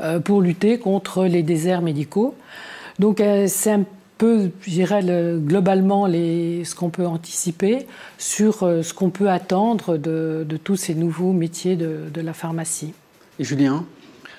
euh, 0.00 0.20
pour 0.20 0.42
lutter 0.42 0.78
contre 0.78 1.24
les 1.24 1.42
déserts 1.42 1.82
médicaux. 1.82 2.34
Donc 2.98 3.20
euh, 3.20 3.46
c'est 3.48 3.70
un 3.70 3.84
peu, 4.18 4.50
je 4.60 4.70
dirais, 4.70 5.02
globalement 5.38 6.06
les, 6.06 6.64
ce 6.64 6.74
qu'on 6.74 6.90
peut 6.90 7.06
anticiper 7.06 7.86
sur 8.18 8.58
ce 8.60 8.94
qu'on 8.94 9.10
peut 9.10 9.28
attendre 9.28 9.96
de, 9.96 10.46
tous 10.62 10.76
ces 10.76 10.94
nouveaux 10.94 11.32
métiers 11.32 11.74
de, 11.74 12.02
de 12.12 12.20
la 12.20 12.32
pharmacie. 12.32 12.92
Et 13.40 13.44
Julien? 13.44 13.84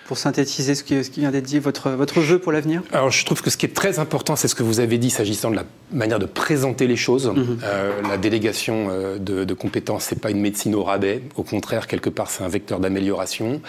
Pour 0.05 0.17
synthétiser 0.17 0.75
ce 0.75 0.83
qui, 0.83 0.95
vient 1.19 1.31
d'être 1.31 1.45
dit, 1.45 1.59
votre, 1.59 1.91
votre 1.91 2.19
vœu 2.19 2.39
pour 2.39 2.51
l'avenir 2.51 2.81
Alors, 2.91 3.09
je 3.09 3.25
trouve 3.25 3.41
que 3.41 3.49
ce 3.49 3.57
qui 3.57 3.65
est 3.65 3.73
très 3.73 3.99
important, 3.99 4.35
c'est 4.35 4.47
ce 4.47 4.55
que 4.55 4.63
vous 4.63 4.79
avez 4.79 4.97
dit 4.97 5.09
s'agissant 5.09 5.51
de 5.51 5.55
la 5.55 5.65
manière 5.91 6.19
de 6.19 6.25
présenter 6.25 6.87
les 6.87 6.95
choses. 6.95 7.27
Mhm. 7.27 7.59
Euh, 7.63 8.01
la 8.07 8.17
délégation 8.17 8.87
euh, 8.89 9.17
de, 9.17 9.43
de 9.43 9.53
compétences, 9.53 10.05
c'est 10.05 10.19
pas 10.19 10.31
une 10.31 10.41
médecine 10.41 10.75
au 10.75 10.83
rabais. 10.83 11.21
Au 11.35 11.43
contraire, 11.43 11.87
quelque 11.87 12.09
part, 12.09 12.29
c'est 12.29 12.43
un 12.43 12.49
vecteur 12.49 12.79
d'amélioration. 12.79 13.61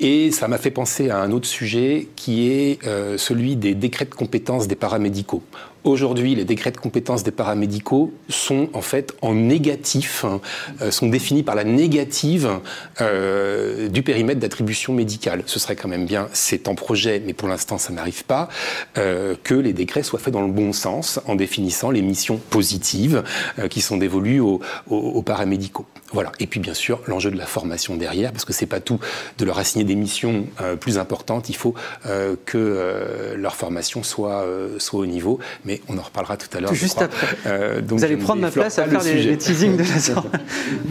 Et 0.00 0.30
ça 0.30 0.46
m'a 0.46 0.58
fait 0.58 0.70
penser 0.70 1.10
à 1.10 1.18
un 1.18 1.32
autre 1.32 1.48
sujet 1.48 2.08
qui 2.14 2.48
est 2.50 2.78
euh, 2.86 3.18
celui 3.18 3.56
des 3.56 3.74
décrets 3.74 4.04
de 4.04 4.14
compétences 4.14 4.68
des 4.68 4.76
paramédicaux. 4.76 5.42
Aujourd'hui, 5.84 6.34
les 6.34 6.44
décrets 6.44 6.72
de 6.72 6.76
compétences 6.76 7.22
des 7.22 7.30
paramédicaux 7.30 8.12
sont 8.28 8.68
en 8.72 8.82
fait 8.82 9.14
en 9.22 9.34
négatif, 9.34 10.24
hein, 10.24 10.40
euh, 10.82 10.90
sont 10.90 11.08
définis 11.08 11.44
par 11.44 11.54
la 11.54 11.62
négative 11.62 12.50
euh, 13.00 13.88
du 13.88 14.02
périmètre 14.02 14.40
d'attribution 14.40 14.92
médicale. 14.92 15.44
Ce 15.46 15.60
serait 15.60 15.76
quand 15.76 15.88
même 15.88 16.04
bien, 16.04 16.28
c'est 16.32 16.66
en 16.66 16.74
projet, 16.74 17.22
mais 17.24 17.32
pour 17.32 17.48
l'instant 17.48 17.78
ça 17.78 17.92
n'arrive 17.92 18.24
pas, 18.24 18.48
euh, 18.96 19.36
que 19.44 19.54
les 19.54 19.72
décrets 19.72 20.02
soient 20.02 20.18
faits 20.18 20.34
dans 20.34 20.42
le 20.42 20.52
bon 20.52 20.72
sens 20.72 21.20
en 21.26 21.36
définissant 21.36 21.90
les 21.92 22.02
missions 22.02 22.38
positives 22.50 23.22
qui 23.70 23.80
sont 23.80 23.96
dévolues 23.96 24.40
aux 24.40 25.22
paramédicaux. 25.22 25.86
Voilà. 26.12 26.32
Et 26.40 26.46
puis 26.46 26.58
bien 26.58 26.74
sûr 26.74 27.00
l'enjeu 27.06 27.30
de 27.30 27.36
la 27.36 27.46
formation 27.46 27.96
derrière, 27.96 28.32
parce 28.32 28.44
que 28.44 28.52
c'est 28.52 28.66
pas 28.66 28.80
tout 28.80 28.98
de 29.36 29.44
leur 29.44 29.58
assigner 29.58 29.84
des 29.84 29.94
missions 29.94 30.46
euh, 30.60 30.76
plus 30.76 30.98
importantes. 30.98 31.48
Il 31.48 31.56
faut 31.56 31.74
euh, 32.06 32.34
que 32.46 32.56
euh, 32.58 33.36
leur 33.36 33.56
formation 33.56 34.02
soit 34.02 34.44
soit 34.78 35.00
au 35.00 35.06
niveau. 35.06 35.38
Mais 35.64 35.80
on 35.88 35.98
en 35.98 36.02
reparlera 36.02 36.36
tout 36.36 36.48
à 36.56 36.60
l'heure. 36.60 36.72
Juste 36.74 37.02
après. 37.02 37.82
donc 37.82 37.98
Vous 37.98 38.04
allez 38.04 38.16
prendre 38.16 38.40
ma 38.40 38.50
place 38.50 38.78
à 38.78 38.86
faire 38.86 39.02
les, 39.02 39.36
teasings 39.36 39.76
de 39.76 39.82
la 39.94 39.98
sorte. 39.98 40.28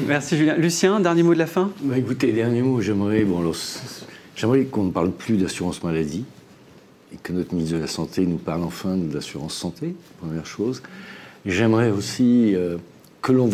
Merci 0.08 0.38
Julien. 0.38 0.56
Lucien, 0.56 1.00
dernier 1.00 1.24
mot 1.24 1.34
de 1.34 1.40
la 1.40 1.48
fin? 1.48 1.72
Bah, 1.82 1.98
écoutez, 1.98 2.32
dernier 2.32 2.62
mot. 2.62 2.82
J'aimerais 2.82 3.24
bon, 3.24 3.52
j'aimerais 4.36 4.66
qu'on 4.66 4.84
ne 4.84 4.92
parle 4.92 5.12
plus 5.12 5.38
d'assurance 5.38 5.84
maladie 5.84 6.26
et 7.14 7.18
que 7.18 7.34
notre 7.34 7.54
ministre 7.54 7.78
de 7.78 7.82
la 7.82 7.88
santé 7.88 8.26
nous 8.26 8.38
parle 8.38 8.64
enfin 8.64 8.96
de 8.96 9.14
l'assurance 9.14 9.56
santé. 9.56 9.96
Première 10.20 10.46
chose. 10.46 10.84
J'aimerais 11.46 11.90
aussi 11.90 12.56
que 13.22 13.32
l'on 13.32 13.48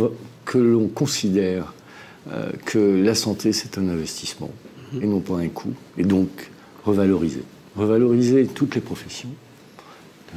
que 0.46 0.58
l'on 0.58 0.88
considère 0.88 1.74
euh, 2.32 2.52
que 2.66 2.80
la 2.80 3.16
santé, 3.16 3.54
c'est 3.54 3.78
un 3.78 3.90
investissement 3.90 4.52
et 5.02 5.08
non 5.08 5.20
pas 5.20 5.38
un 5.38 5.48
coût, 5.48 5.74
et 5.98 6.04
donc 6.04 6.30
revaloriser. 6.86 7.44
Revaloriser 7.76 8.46
toutes 8.46 8.76
les 8.76 8.82
professions, 8.82 9.30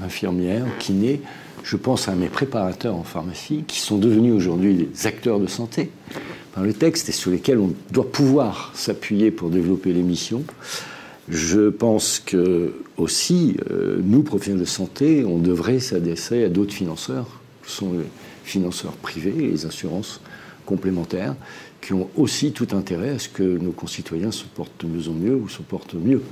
infirmières, 0.02 0.64
kinés, 0.78 1.20
je 1.62 1.76
pense 1.76 2.09
à 2.09 2.14
mes 2.14 2.28
préparateurs 2.28 2.94
en 2.94 3.02
pharmacie, 3.02 3.64
qui 3.66 3.80
sont 3.80 3.98
devenus 3.98 4.32
aujourd'hui 4.32 4.74
des 4.74 5.07
acteurs 5.07 5.40
de 5.40 5.46
santé 5.46 5.90
par 6.54 6.64
le 6.64 6.72
texte 6.72 7.09
et 7.09 7.12
sur 7.12 7.30
lesquels 7.30 7.59
on 7.59 7.74
doit 7.90 8.11
pouvoir 8.11 8.72
s'appuyer 8.74 9.30
pour 9.30 9.50
développer 9.50 9.92
les 9.92 10.02
missions. 10.02 10.44
Je 11.28 11.68
pense 11.68 12.22
que 12.24 12.72
aussi, 12.96 13.57
euh, 13.70 13.98
nous, 14.02 14.22
professionnels 14.22 14.61
de 14.61 14.66
santé, 14.66 15.24
on 15.24 15.38
devrait 15.38 15.80
s'adresser 15.80 16.44
à 16.44 16.48
d'autres 16.48 16.72
financeurs, 16.72 17.26
financeurs 18.47 18.92
privés 18.92 19.34
et 19.36 19.49
les 19.49 19.66
assurances 19.66 20.20
complémentaires, 20.64 21.34
qui 21.80 21.92
ont 21.92 22.09
aussi 22.16 22.53
tout 22.53 22.68
intérêt 22.72 23.11
à 23.11 23.18
ce 23.18 23.28
que 23.28 23.42
nos 23.42 23.72
concitoyens 23.72 24.32
se 24.32 24.44
portent 24.44 24.84
de 24.84 24.88
mieux 24.88 25.09
en 25.09 25.12
mieux 25.12 25.34
ou 25.34 25.49
se 25.49 25.62
portent 25.62 25.94
mieux. 25.94 26.22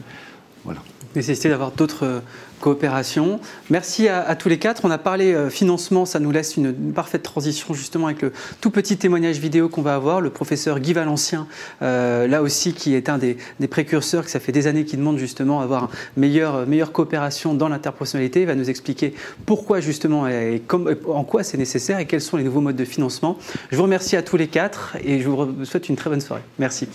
Voilà. 0.65 0.81
Nécessité 1.15 1.49
d'avoir 1.49 1.71
d'autres 1.71 2.23
coopération. 2.65 3.41
Merci 3.69 4.09
à, 4.09 4.35
tous 4.37 4.49
les 4.49 4.59
quatre. 4.59 4.87
On 4.87 4.91
a 4.91 4.97
parlé 4.97 5.35
euh, 5.35 5.51
financement, 5.51 6.07
ça 6.07 6.19
nous 6.19 6.31
laisse 6.31 6.57
une, 6.57 6.73
parfaite 6.95 7.23
transition 7.23 7.75
justement 7.75 8.07
avec 8.07 8.23
le 8.23 8.33
tout 8.63 8.71
petit 8.71 8.97
témoignage 8.97 9.37
vidéo 9.37 9.69
qu'on 9.69 9.83
va 9.83 9.95
avoir. 9.95 10.23
Le 10.23 10.31
professeur 10.31 10.81
Guy 10.81 10.95
Valencien, 10.95 11.47
euh, 11.83 12.27
là 12.27 12.41
aussi, 12.41 12.73
qui 12.73 12.95
est 12.95 13.11
un 13.11 13.19
des, 13.19 13.37
précurseurs, 13.69 14.25
que 14.25 14.31
ça 14.31 14.41
fait 14.41 14.51
des 14.51 14.67
années 14.67 14.87
qu'il 14.87 14.99
demande 14.99 15.19
justement 15.19 15.61
avoir 15.61 15.91
une 16.17 16.23
meilleure, 16.23 16.67
meilleure 16.67 16.93
coopération 16.93 17.53
dans 17.53 17.69
l'interprofessionnalité, 17.69 18.41
il 18.41 18.47
va 18.47 18.55
nous 18.55 18.71
expliquer 18.71 19.13
pourquoi 19.45 19.81
justement 19.81 20.27
et 20.27 20.63
en 21.07 21.25
quoi 21.25 21.43
c'est 21.43 21.59
nécessaire 21.59 21.99
et 21.99 22.07
quels 22.07 22.23
sont 22.23 22.39
les 22.39 22.45
nouveaux 22.45 22.63
modes 22.63 22.77
de 22.77 22.85
financement. 22.87 23.37
Je 23.71 23.77
vous 23.77 23.83
remercie 23.83 24.17
à 24.17 24.23
tous 24.23 24.39
les 24.39 24.49
quatre 24.49 24.97
et 25.05 25.21
je 25.21 25.29
vous 25.29 25.67
souhaite 25.67 25.91
une 25.91 25.97
très 25.97 26.09
bonne 26.09 26.23
soirée. 26.23 26.43
Merci. 26.59 26.89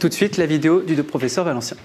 Tout 0.00 0.08
de 0.08 0.14
suite, 0.14 0.38
la 0.38 0.46
vidéo 0.46 0.80
du 0.80 1.00
professeur 1.04 1.44
Valencien. 1.44 1.76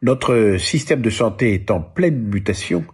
Notre 0.00 0.56
système 0.58 1.02
de 1.02 1.10
santé 1.10 1.54
est 1.54 1.70
en 1.70 1.80
pleine 1.80 2.18
mutation 2.18 2.84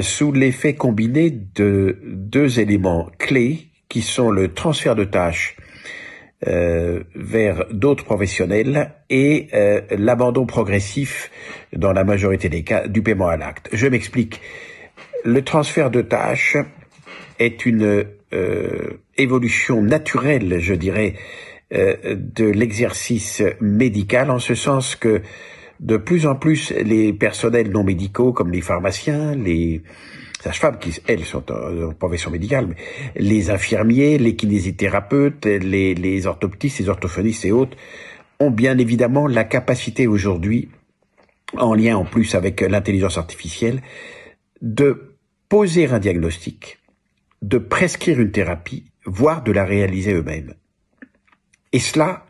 sous 0.00 0.32
l'effet 0.32 0.74
combiné 0.74 1.30
de 1.30 1.98
deux 2.04 2.60
éléments 2.60 3.08
clés 3.18 3.68
qui 3.88 4.02
sont 4.02 4.30
le 4.30 4.52
transfert 4.52 4.96
de 4.96 5.04
tâches 5.04 5.56
euh, 6.46 7.00
vers 7.14 7.64
d'autres 7.72 8.04
professionnels 8.04 8.92
et 9.10 9.48
euh, 9.52 9.80
l'abandon 9.90 10.46
progressif, 10.46 11.30
dans 11.72 11.92
la 11.92 12.04
majorité 12.04 12.48
des 12.48 12.62
cas, 12.62 12.86
du 12.86 13.02
paiement 13.02 13.28
à 13.28 13.36
l'acte. 13.36 13.68
Je 13.72 13.86
m'explique. 13.86 14.40
Le 15.24 15.42
transfert 15.42 15.90
de 15.90 16.02
tâches 16.02 16.56
est 17.38 17.66
une 17.66 18.04
euh, 18.32 19.00
évolution 19.16 19.82
naturelle, 19.82 20.58
je 20.60 20.74
dirais, 20.74 21.14
de 21.72 22.44
l'exercice 22.44 23.42
médical, 23.60 24.30
en 24.30 24.38
ce 24.38 24.54
sens 24.54 24.94
que 24.94 25.22
de 25.80 25.96
plus 25.96 26.26
en 26.26 26.36
plus 26.36 26.70
les 26.70 27.12
personnels 27.12 27.70
non 27.70 27.82
médicaux 27.82 28.32
comme 28.32 28.52
les 28.52 28.60
pharmaciens, 28.60 29.34
les 29.34 29.82
elles, 31.06 31.24
sont 31.24 31.50
en, 31.50 31.92
profession 31.92 32.32
les 33.16 33.50
infirmiers, 33.50 34.18
les 34.18 34.36
kinésithérapeutes, 34.36 35.46
les, 35.46 35.94
les 35.94 36.26
orthoptistes, 36.26 36.78
les 36.78 36.88
orthophonistes 36.88 37.44
et 37.44 37.52
autres 37.52 37.76
ont 38.38 38.50
bien 38.50 38.76
évidemment 38.78 39.26
la 39.26 39.44
capacité 39.44 40.06
aujourd'hui, 40.06 40.68
en 41.56 41.74
lien 41.74 41.96
en 41.96 42.04
plus 42.04 42.34
avec 42.34 42.60
l'intelligence 42.60 43.18
artificielle, 43.18 43.82
de 44.60 45.16
poser 45.48 45.86
un 45.86 45.98
diagnostic, 45.98 46.78
de 47.42 47.58
prescrire 47.58 48.20
une 48.20 48.32
thérapie, 48.32 48.84
voire 49.04 49.42
de 49.42 49.52
la 49.52 49.64
réaliser 49.64 50.12
eux-mêmes. 50.12 50.54
Et 51.72 51.78
cela 51.78 52.25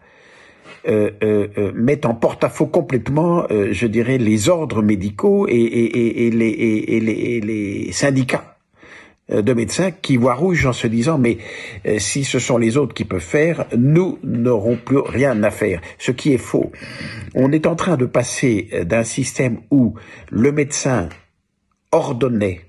euh, 0.88 1.10
euh, 1.22 1.48
euh, 1.58 1.72
met 1.74 2.06
en 2.06 2.14
porte-à-faux 2.14 2.66
complètement, 2.66 3.46
je 3.50 3.86
dirais, 3.86 4.18
les 4.18 4.48
ordres 4.48 4.82
médicaux 4.82 5.46
et, 5.48 6.30
les, 6.30 6.46
et, 6.46 7.00
les, 7.40 7.92
syndicats 7.92 8.56
de 9.28 9.52
médecins 9.52 9.90
qui 9.90 10.16
voient 10.16 10.34
rouge 10.34 10.66
en 10.66 10.72
se 10.72 10.86
disant 10.86 11.18
mais 11.18 11.38
si 11.98 12.22
ce 12.22 12.38
sont 12.38 12.58
les 12.58 12.76
autres 12.76 12.94
qui 12.94 13.04
peuvent 13.04 13.20
faire, 13.20 13.66
nous 13.76 14.18
n'aurons 14.22 14.76
plus 14.76 14.98
rien 14.98 15.42
à 15.42 15.50
faire. 15.50 15.80
Ce 15.98 16.12
qui 16.12 16.32
est 16.32 16.38
faux. 16.38 16.70
On 17.34 17.50
est 17.50 17.66
en 17.66 17.74
train 17.74 17.96
de 17.96 18.06
passer 18.06 18.70
d'un 18.84 19.02
système 19.02 19.58
où 19.72 19.94
le 20.30 20.52
médecin 20.52 21.08
ordonnait 21.90 22.60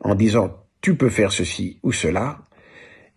en 0.00 0.14
disant 0.14 0.56
tu 0.80 0.94
peux 0.96 1.10
faire 1.10 1.32
ceci 1.32 1.78
ou 1.82 1.92
cela 1.92 2.38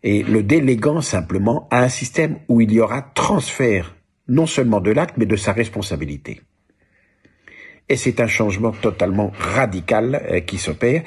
et 0.04 0.24
le 0.24 0.44
déléguant 0.44 1.02
simplement 1.02 1.68
à 1.72 1.84
un 1.84 1.90
système 1.90 2.40
où 2.48 2.62
il 2.62 2.72
y 2.72 2.80
aura 2.80 3.02
transfert 3.02 3.96
non 4.28 4.46
seulement 4.46 4.82
de 4.82 4.92
l'acte, 4.92 5.16
mais 5.18 5.26
de 5.26 5.36
sa 5.36 5.54
responsabilité. 5.54 6.42
Et 7.90 7.96
c'est 7.96 8.20
un 8.20 8.28
changement 8.28 8.72
totalement 8.72 9.32
radical 9.40 10.22
euh, 10.30 10.40
qui 10.42 10.58
s'opère, 10.58 11.04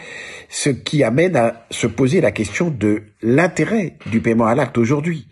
ce 0.49 0.71
qui 0.71 1.05
amène 1.05 1.37
à 1.37 1.67
se 1.71 1.87
poser 1.87 2.23
la 2.23 2.33
question 2.33 2.71
de 2.71 3.03
l'intérêt 3.21 3.99
du 4.07 4.23
paiement 4.23 4.47
à 4.47 4.55
l'acte 4.55 4.79
aujourd'hui, 4.79 5.29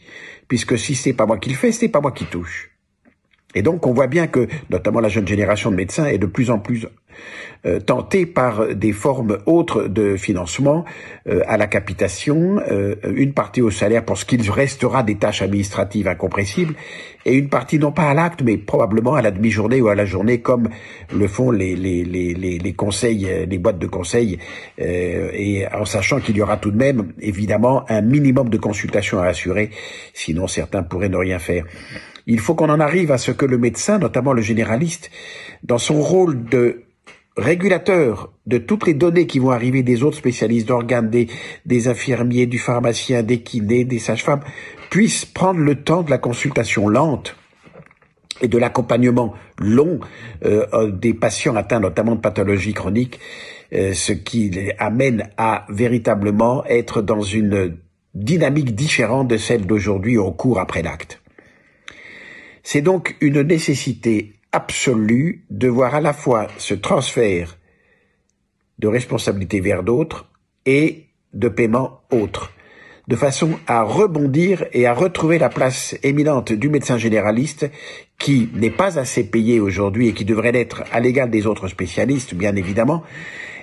puisque 0.47 0.79
si 0.79 0.95
c'est 0.95 1.15
pas 1.15 1.25
moi 1.25 1.39
qui 1.39 1.49
le 1.49 1.57
fais, 1.57 1.73
c'est 1.73 1.89
pas 1.89 2.03
moi 2.03 2.13
qui 2.13 2.27
touche. 2.27 2.71
Et 3.55 3.63
donc 3.63 3.87
on 3.87 3.93
voit 3.93 4.07
bien 4.07 4.27
que, 4.27 4.47
notamment 4.71 5.01
la 5.01 5.09
jeune 5.09 5.27
génération 5.27 5.71
de 5.71 5.77
médecins, 5.77 6.07
est 6.07 6.19
de 6.19 6.27
plus 6.27 6.51
en 6.51 6.59
plus 6.59 6.87
euh, 7.67 7.81
tentés 7.81 8.25
par 8.25 8.75
des 8.77 8.93
formes 8.93 9.39
autres 9.47 9.89
de 9.89 10.17
financement 10.17 10.85
euh, 11.29 11.41
à 11.49 11.57
la 11.57 11.67
capitation, 11.67 12.61
euh, 12.71 12.95
une 13.17 13.33
partie 13.33 13.63
au 13.63 13.71
salaire 13.73 14.05
pour 14.05 14.17
ce 14.17 14.25
qu'il 14.25 14.49
restera 14.49 15.03
des 15.03 15.17
tâches 15.17 15.43
administratives 15.43 16.07
incompressibles, 16.07 16.75
et 17.25 17.35
une 17.35 17.49
partie 17.49 17.81
non 17.81 17.91
pas 17.91 18.05
à 18.05 18.15
l'acte, 18.15 18.43
mais 18.45 18.59
probablement 18.59 19.17
à 19.17 19.23
la 19.23 19.33
demi-journée 19.33 19.81
ou 19.81 19.89
à 19.89 19.97
la 19.97 20.05
journée, 20.05 20.41
comme 20.41 20.69
le 21.13 21.27
font 21.27 21.51
les, 21.51 21.75
les, 21.75 22.05
les, 22.05 22.33
les, 22.35 22.73
conseils, 22.75 23.29
les 23.49 23.59
boîtes 23.59 23.81
de 23.81 23.89
conseil, 23.89 24.39
et 24.79 25.67
en 25.75 25.85
sachant 25.85 26.21
qu'il 26.21 26.37
y 26.37 26.43
aura 26.43 26.57
tout 26.57 26.71
de 26.71 26.77
même, 26.77 27.13
évidemment, 27.21 27.85
un 27.91 28.03
minimum 28.03 28.49
de 28.49 28.57
consultation 28.57 29.19
à 29.19 29.27
assurer, 29.27 29.71
sinon 30.15 30.47
certains 30.47 30.85
pourraient 30.85 31.11
ne 31.11 31.17
rien 31.17 31.41
faire. 31.41 31.65
Il 32.31 32.41
faut 32.41 32.55
qu'on 32.55 32.69
en 32.69 32.79
arrive 32.79 33.11
à 33.11 33.17
ce 33.17 33.33
que 33.33 33.47
le 33.47 33.57
médecin, 33.57 33.99
notamment 33.99 34.35
le 34.35 34.43
généraliste, 34.43 35.11
dans 35.63 35.79
son 35.79 36.03
rôle 36.03 36.45
de 36.45 36.83
régulateur 37.39 38.31
de 38.47 38.59
toutes 38.59 38.87
les 38.87 38.93
données 38.93 39.27
qui 39.27 39.39
vont 39.39 39.51
arriver 39.51 39.83
des 39.83 40.03
autres 40.03 40.19
spécialistes 40.19 40.69
d'organes, 40.69 41.09
des, 41.09 41.89
infirmiers, 41.89 42.45
du 42.45 42.59
pharmacien, 42.59 43.23
des 43.23 43.41
kinés, 43.41 43.85
des 43.85 43.99
sages-femmes, 43.99 44.43
puissent 44.91 45.25
prendre 45.25 45.61
le 45.61 45.77
temps 45.77 46.03
de 46.03 46.11
la 46.11 46.19
consultation 46.19 46.91
lente 46.91 47.35
et 48.43 48.49
de 48.49 48.59
l'accompagnement 48.59 49.33
long 49.59 49.99
euh, 50.45 50.67
euh, 50.75 50.91
des 50.91 51.15
patients 51.15 51.57
atteints 51.57 51.81
notamment 51.81 52.15
de 52.15 52.21
pathologies 52.21 52.75
chroniques, 52.75 53.21
euh, 53.73 53.95
ce 53.95 54.13
qui 54.13 54.51
les 54.51 54.75
amène 54.79 55.31
à 55.39 55.65
véritablement 55.71 56.63
être 56.67 57.01
dans 57.01 57.23
une 57.23 57.79
dynamique 58.15 58.75
différente 58.75 59.29
de 59.29 59.39
celle 59.39 59.65
d'aujourd'hui 59.65 60.19
au 60.19 60.31
cours 60.31 60.61
après 60.61 60.83
l'acte. 60.83 61.23
C'est 62.71 62.83
donc 62.83 63.17
une 63.23 63.41
nécessité 63.41 64.35
absolue 64.53 65.47
de 65.49 65.69
voir 65.69 65.95
à 65.95 66.03
la 66.03 66.13
fois 66.13 66.49
ce 66.59 66.75
transfert 66.75 67.57
de 68.79 68.89
responsabilité 68.89 69.61
vers 69.61 69.83
d'autres 69.83 70.31
et 70.67 71.07
de 71.33 71.49
paiement 71.49 72.03
autre, 72.11 72.53
de 73.09 73.17
façon 73.17 73.59
à 73.67 73.85
rebondir 73.85 74.67
et 74.75 74.87
à 74.87 74.93
retrouver 74.93 75.39
la 75.39 75.49
place 75.49 75.97
éminente 76.03 76.53
du 76.53 76.69
médecin 76.69 76.99
généraliste 76.99 77.71
qui 78.19 78.51
n'est 78.53 78.69
pas 78.69 78.99
assez 78.99 79.25
payé 79.25 79.61
aujourd'hui 79.61 80.09
et 80.09 80.13
qui 80.13 80.27
devrait 80.27 80.53
l'être 80.53 80.85
à 80.93 81.01
l'égal 81.01 81.31
des 81.31 81.47
autres 81.47 81.69
spécialistes, 81.69 82.35
bien 82.35 82.55
évidemment, 82.55 83.03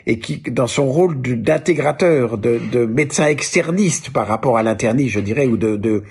et 0.07 0.19
qui, 0.19 0.37
dans 0.37 0.67
son 0.67 0.85
rôle 0.85 1.19
d'intégrateur, 1.21 2.37
de, 2.37 2.59
de, 2.71 2.85
médecin 2.85 3.27
externiste 3.27 4.11
par 4.11 4.27
rapport 4.27 4.57
à 4.57 4.63
l'internie, 4.63 5.09
je 5.09 5.19
dirais, 5.19 5.47
ou 5.47 5.57
de, 5.57 5.75
de, 5.75 6.03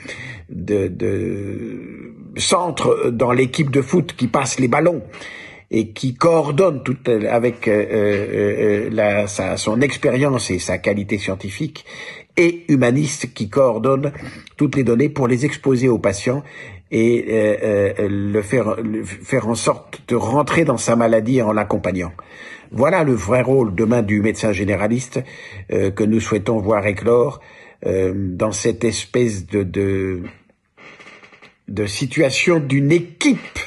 de, 0.51 0.88
de 0.88 2.12
centre 2.36 3.11
dans 3.11 3.32
l'équipe 3.32 3.70
de 3.70 3.82
foot 3.82 4.14
qui 4.16 4.26
passe 4.26 4.59
les 4.59 4.68
ballons 4.68 5.03
et 5.70 5.88
qui 5.88 6.14
coordonne 6.14 6.82
tout 6.82 6.97
avec 7.28 7.66
euh, 7.68 7.72
euh, 7.72 8.86
euh, 8.86 8.90
la, 8.92 9.26
sa, 9.26 9.57
son 9.57 9.80
expérience 9.80 10.51
et 10.51 10.59
sa 10.59 10.78
qualité 10.78 11.18
scientifique, 11.18 11.84
et 12.36 12.64
humaniste 12.68 13.32
qui 13.32 13.49
coordonne 13.49 14.12
toutes 14.57 14.76
les 14.76 14.84
données 14.84 15.09
pour 15.09 15.28
les 15.28 15.45
exposer 15.45 15.88
aux 15.88 15.99
patients 15.99 16.42
et 16.97 17.99
le 17.99 18.40
faire, 18.42 18.76
le 18.80 19.05
faire 19.05 19.49
en 19.49 19.57
sorte 19.57 20.03
de 20.09 20.14
rentrer 20.14 20.64
dans 20.64 20.78
sa 20.78 20.95
maladie 20.95 21.42
en 21.42 21.53
l'accompagnant. 21.53 22.12
Voilà 22.70 23.03
le 23.03 23.14
vrai 23.14 23.42
rôle 23.42 23.74
demain 23.74 24.03
du 24.03 24.20
médecin 24.22 24.53
généraliste 24.53 25.20
que 25.68 26.05
nous 26.05 26.20
souhaitons 26.20 26.59
voir 26.59 26.86
éclore 26.86 27.40
dans 27.84 28.53
cette 28.53 28.84
espèce 28.84 29.47
de 29.47 30.22
de 31.68 31.86
situation 31.86 32.61
d'une 32.61 32.92
équipe 32.92 33.59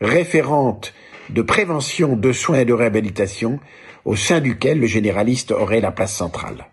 référente 0.00 0.92
de 1.30 1.42
prévention, 1.42 2.16
de 2.16 2.32
soins 2.32 2.60
et 2.60 2.64
de 2.64 2.72
réhabilitation, 2.72 3.58
au 4.04 4.14
sein 4.14 4.40
duquel 4.40 4.78
le 4.78 4.86
généraliste 4.86 5.50
aurait 5.50 5.80
la 5.80 5.90
place 5.90 6.14
centrale. 6.14 6.66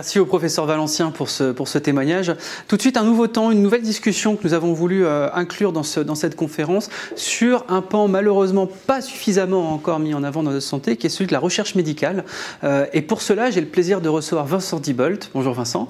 Merci 0.00 0.18
au 0.18 0.24
professeur 0.24 0.64
Valencien 0.64 1.10
pour 1.10 1.28
ce, 1.28 1.52
pour 1.52 1.68
ce 1.68 1.76
témoignage. 1.76 2.34
Tout 2.68 2.78
de 2.78 2.80
suite, 2.80 2.96
un 2.96 3.04
nouveau 3.04 3.26
temps, 3.26 3.50
une 3.50 3.60
nouvelle 3.60 3.82
discussion 3.82 4.34
que 4.34 4.44
nous 4.44 4.54
avons 4.54 4.72
voulu 4.72 5.04
euh, 5.04 5.28
inclure 5.34 5.72
dans, 5.72 5.82
ce, 5.82 6.00
dans 6.00 6.14
cette 6.14 6.36
conférence 6.36 6.88
sur 7.16 7.66
un 7.68 7.82
pan 7.82 8.08
malheureusement 8.08 8.66
pas 8.66 9.02
suffisamment 9.02 9.74
encore 9.74 9.98
mis 9.98 10.14
en 10.14 10.22
avant 10.22 10.42
dans 10.42 10.52
notre 10.52 10.64
santé, 10.64 10.96
qui 10.96 11.06
est 11.06 11.10
celui 11.10 11.26
de 11.26 11.32
la 11.32 11.38
recherche 11.38 11.74
médicale. 11.74 12.24
Euh, 12.64 12.86
et 12.94 13.02
pour 13.02 13.20
cela, 13.20 13.50
j'ai 13.50 13.60
le 13.60 13.66
plaisir 13.66 14.00
de 14.00 14.08
recevoir 14.08 14.46
Vincent 14.46 14.80
Dibolt. 14.80 15.30
Bonjour 15.34 15.52
Vincent. 15.52 15.86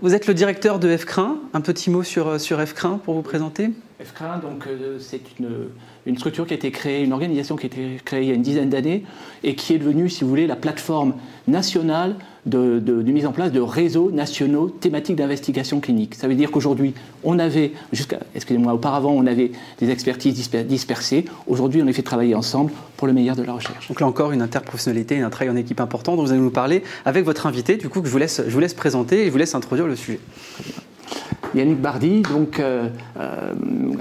Vous 0.00 0.14
êtes 0.14 0.26
le 0.26 0.32
directeur 0.32 0.78
de 0.78 0.88
FCRIN. 0.96 1.36
Un 1.52 1.60
petit 1.60 1.90
mot 1.90 2.02
sur, 2.02 2.28
euh, 2.28 2.38
sur 2.38 2.58
FCRIN 2.58 3.00
pour 3.04 3.12
vous 3.12 3.20
présenter 3.20 3.70
FCRIN, 4.00 4.38
donc, 4.38 4.66
c'est 4.98 5.20
une 5.38 5.68
une 6.06 6.16
structure 6.16 6.46
qui 6.46 6.54
a 6.54 6.56
été 6.56 6.70
créée, 6.70 7.04
une 7.04 7.12
organisation 7.12 7.56
qui 7.56 7.66
a 7.66 7.68
été 7.68 8.00
créée 8.04 8.22
il 8.22 8.28
y 8.28 8.32
a 8.32 8.34
une 8.34 8.42
dizaine 8.42 8.70
d'années 8.70 9.04
et 9.44 9.54
qui 9.54 9.74
est 9.74 9.78
devenue, 9.78 10.08
si 10.08 10.24
vous 10.24 10.30
voulez, 10.30 10.46
la 10.46 10.56
plateforme 10.56 11.14
nationale 11.46 12.16
de, 12.46 12.80
mise 13.02 13.26
en 13.26 13.32
place 13.32 13.52
de 13.52 13.60
réseaux 13.60 14.10
nationaux 14.10 14.68
thématiques 14.68 15.16
d'investigation 15.16 15.80
clinique. 15.80 16.14
Ça 16.16 16.26
veut 16.26 16.34
dire 16.34 16.50
qu'aujourd'hui, 16.50 16.94
on 17.22 17.38
avait, 17.38 17.72
jusqu'à, 17.92 18.18
excusez-moi, 18.34 18.72
auparavant, 18.74 19.12
on 19.12 19.26
avait 19.26 19.52
des 19.78 19.90
expertises 19.90 20.50
dispersées. 20.66 21.24
Aujourd'hui, 21.46 21.82
on 21.82 21.84
les 21.84 21.92
fait 21.92 22.02
travailler 22.02 22.34
ensemble 22.34 22.72
pour 22.96 23.06
le 23.06 23.12
meilleur 23.12 23.36
de 23.36 23.42
la 23.42 23.52
recherche. 23.52 23.88
Donc 23.88 24.00
là 24.00 24.06
encore, 24.08 24.32
une 24.32 24.42
interprofessionnalité, 24.42 25.20
un 25.20 25.30
travail 25.30 25.50
en 25.50 25.56
équipe 25.56 25.80
important 25.80 26.16
dont 26.16 26.24
vous 26.24 26.32
allez 26.32 26.40
nous 26.40 26.50
parler 26.50 26.82
avec 27.04 27.24
votre 27.24 27.46
invité, 27.46 27.76
du 27.76 27.88
coup, 27.88 28.00
que 28.00 28.08
je 28.08 28.12
vous 28.12 28.18
laisse, 28.18 28.42
je 28.44 28.52
vous 28.52 28.60
laisse 28.60 28.74
présenter 28.74 29.22
et 29.22 29.26
je 29.26 29.30
vous 29.30 29.38
laisse 29.38 29.54
introduire 29.54 29.86
le 29.86 29.96
sujet. 29.96 30.18
Yannick 31.54 31.80
Bardi, 31.80 32.22
donc, 32.22 32.60
euh, 32.60 32.88
euh, 33.18 33.52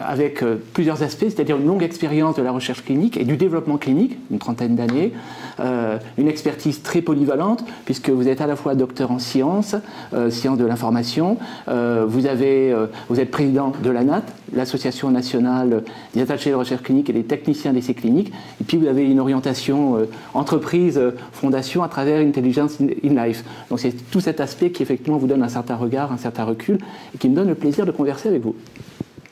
avec 0.06 0.42
euh, 0.42 0.56
plusieurs 0.74 1.04
aspects, 1.04 1.26
c'est-à-dire 1.26 1.58
une 1.58 1.68
longue 1.68 1.84
expérience 1.84 2.36
de 2.36 2.42
la 2.42 2.52
recherche 2.52 2.84
clinique 2.84 3.18
et 3.18 3.26
du 3.26 3.36
développement 3.36 3.78
clinique, 3.78 4.18
une 4.32 4.40
trentaine 4.40 4.76
d'années, 4.76 5.14
une 6.18 6.28
expertise 6.28 6.82
très 6.82 7.02
polyvalente, 7.02 7.64
puisque 7.86 8.10
vous 8.10 8.28
êtes 8.28 8.42
à 8.42 8.48
la 8.48 8.56
fois 8.56 8.74
docteur 8.74 9.12
en 9.12 9.20
sciences, 9.20 9.76
sciences 10.30 10.58
de 10.58 10.66
l'information, 10.66 11.38
vous, 11.68 12.26
avez, 12.26 12.76
vous 13.10 13.20
êtes 13.20 13.30
président 13.30 13.72
de 13.84 13.90
l'ANAT, 13.92 14.24
l'Association 14.54 15.12
nationale 15.12 15.84
des 16.16 16.22
attachés 16.22 16.50
de 16.50 16.56
recherche 16.56 16.82
clinique 16.82 17.12
et 17.12 17.14
des 17.14 17.24
techniciens 17.24 17.74
d'essais 17.74 17.94
cliniques. 17.94 18.32
Et 18.60 18.64
puis 18.64 18.78
vous 18.78 18.88
avez 18.88 19.06
une 19.06 19.20
orientation 19.20 19.98
entreprise, 20.34 21.00
fondation 21.32 21.84
à 21.84 21.90
travers 21.90 22.26
Intelligence 22.26 22.80
in 22.82 23.24
Life. 23.24 23.44
Donc 23.70 23.80
c'est 23.80 23.92
tout 24.10 24.22
cet 24.22 24.40
aspect 24.40 24.72
qui 24.72 24.82
effectivement 24.82 25.18
vous 25.18 25.28
donne 25.28 25.44
un 25.44 25.50
certain 25.50 25.76
regard, 25.76 26.12
un 26.12 26.18
certain 26.18 26.46
recul 26.46 26.80
et 27.14 27.18
qui 27.18 27.30
me 27.30 27.36
donne 27.36 27.48
le 27.48 27.56
plaisir 27.56 27.86
de 27.86 27.92
converser 27.92 28.30
avec 28.30 28.42
vous. 28.42 28.56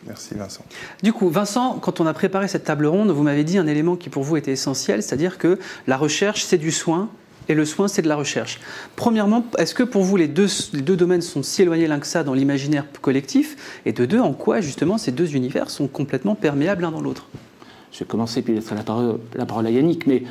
Merci 0.08 0.34
Vincent. 0.34 0.66
Du 1.04 1.14
coup, 1.14 1.30
Vincent, 1.30 1.78
quand 1.80 2.00
on 2.00 2.08
a 2.08 2.14
préparé 2.14 2.48
cette 2.48 2.64
table 2.64 2.88
ronde, 2.88 3.12
vous 3.12 3.24
m'avez 3.24 3.44
dit 3.44 3.58
un 3.58 3.68
élément 3.68 3.96
qui 3.96 4.10
pour 4.10 4.24
vous 4.24 4.38
était 4.38 4.52
essentiel, 4.52 5.04
c'est-à-dire 5.04 5.38
que 5.38 5.60
la 5.86 5.98
recherche, 5.98 6.44
c'est 6.44 6.58
du 6.58 6.72
soin, 6.72 7.10
et 7.50 7.56
le 7.56 7.66
soin, 7.66 7.88
c'est 7.88 8.04
de 8.04 8.08
la 8.08 8.16
recherche. 8.16 8.60
Premièrement, 8.96 9.44
est-ce 9.58 9.74
que 9.74 9.84
pour 9.84 10.04
vous, 10.04 10.18
les 10.18 10.28
deux, 10.28 10.48
les 10.74 10.82
deux 10.82 10.96
domaines 10.96 11.22
sont 11.22 11.44
si 11.44 11.64
éloignés 11.64 11.88
l'un 11.88 12.00
que 12.00 12.08
ça 12.08 12.24
dans 12.24 12.36
l'imaginaire 12.36 12.86
collectif 13.02 13.82
Et 13.86 13.92
de 13.92 14.06
deux, 14.06 14.20
en 14.20 14.34
quoi, 14.34 14.62
justement, 14.62 14.98
ces 14.98 15.12
deux 15.12 15.36
univers 15.36 15.72
sont 15.72 15.88
complètement 15.88 16.36
perméables 16.36 16.84
l'un 16.84 16.92
dans 16.92 17.02
l'autre? 17.02 17.28
Je 17.92 18.00
vais 18.00 18.06
commencer, 18.06 18.44
puis 18.44 18.54
laisser 18.54 18.76
la 18.76 18.84
parole, 18.84 19.20
la 19.36 19.48
parole 19.48 19.66
à 19.66 19.72
Yannick, 19.72 20.06
mais 20.06 20.24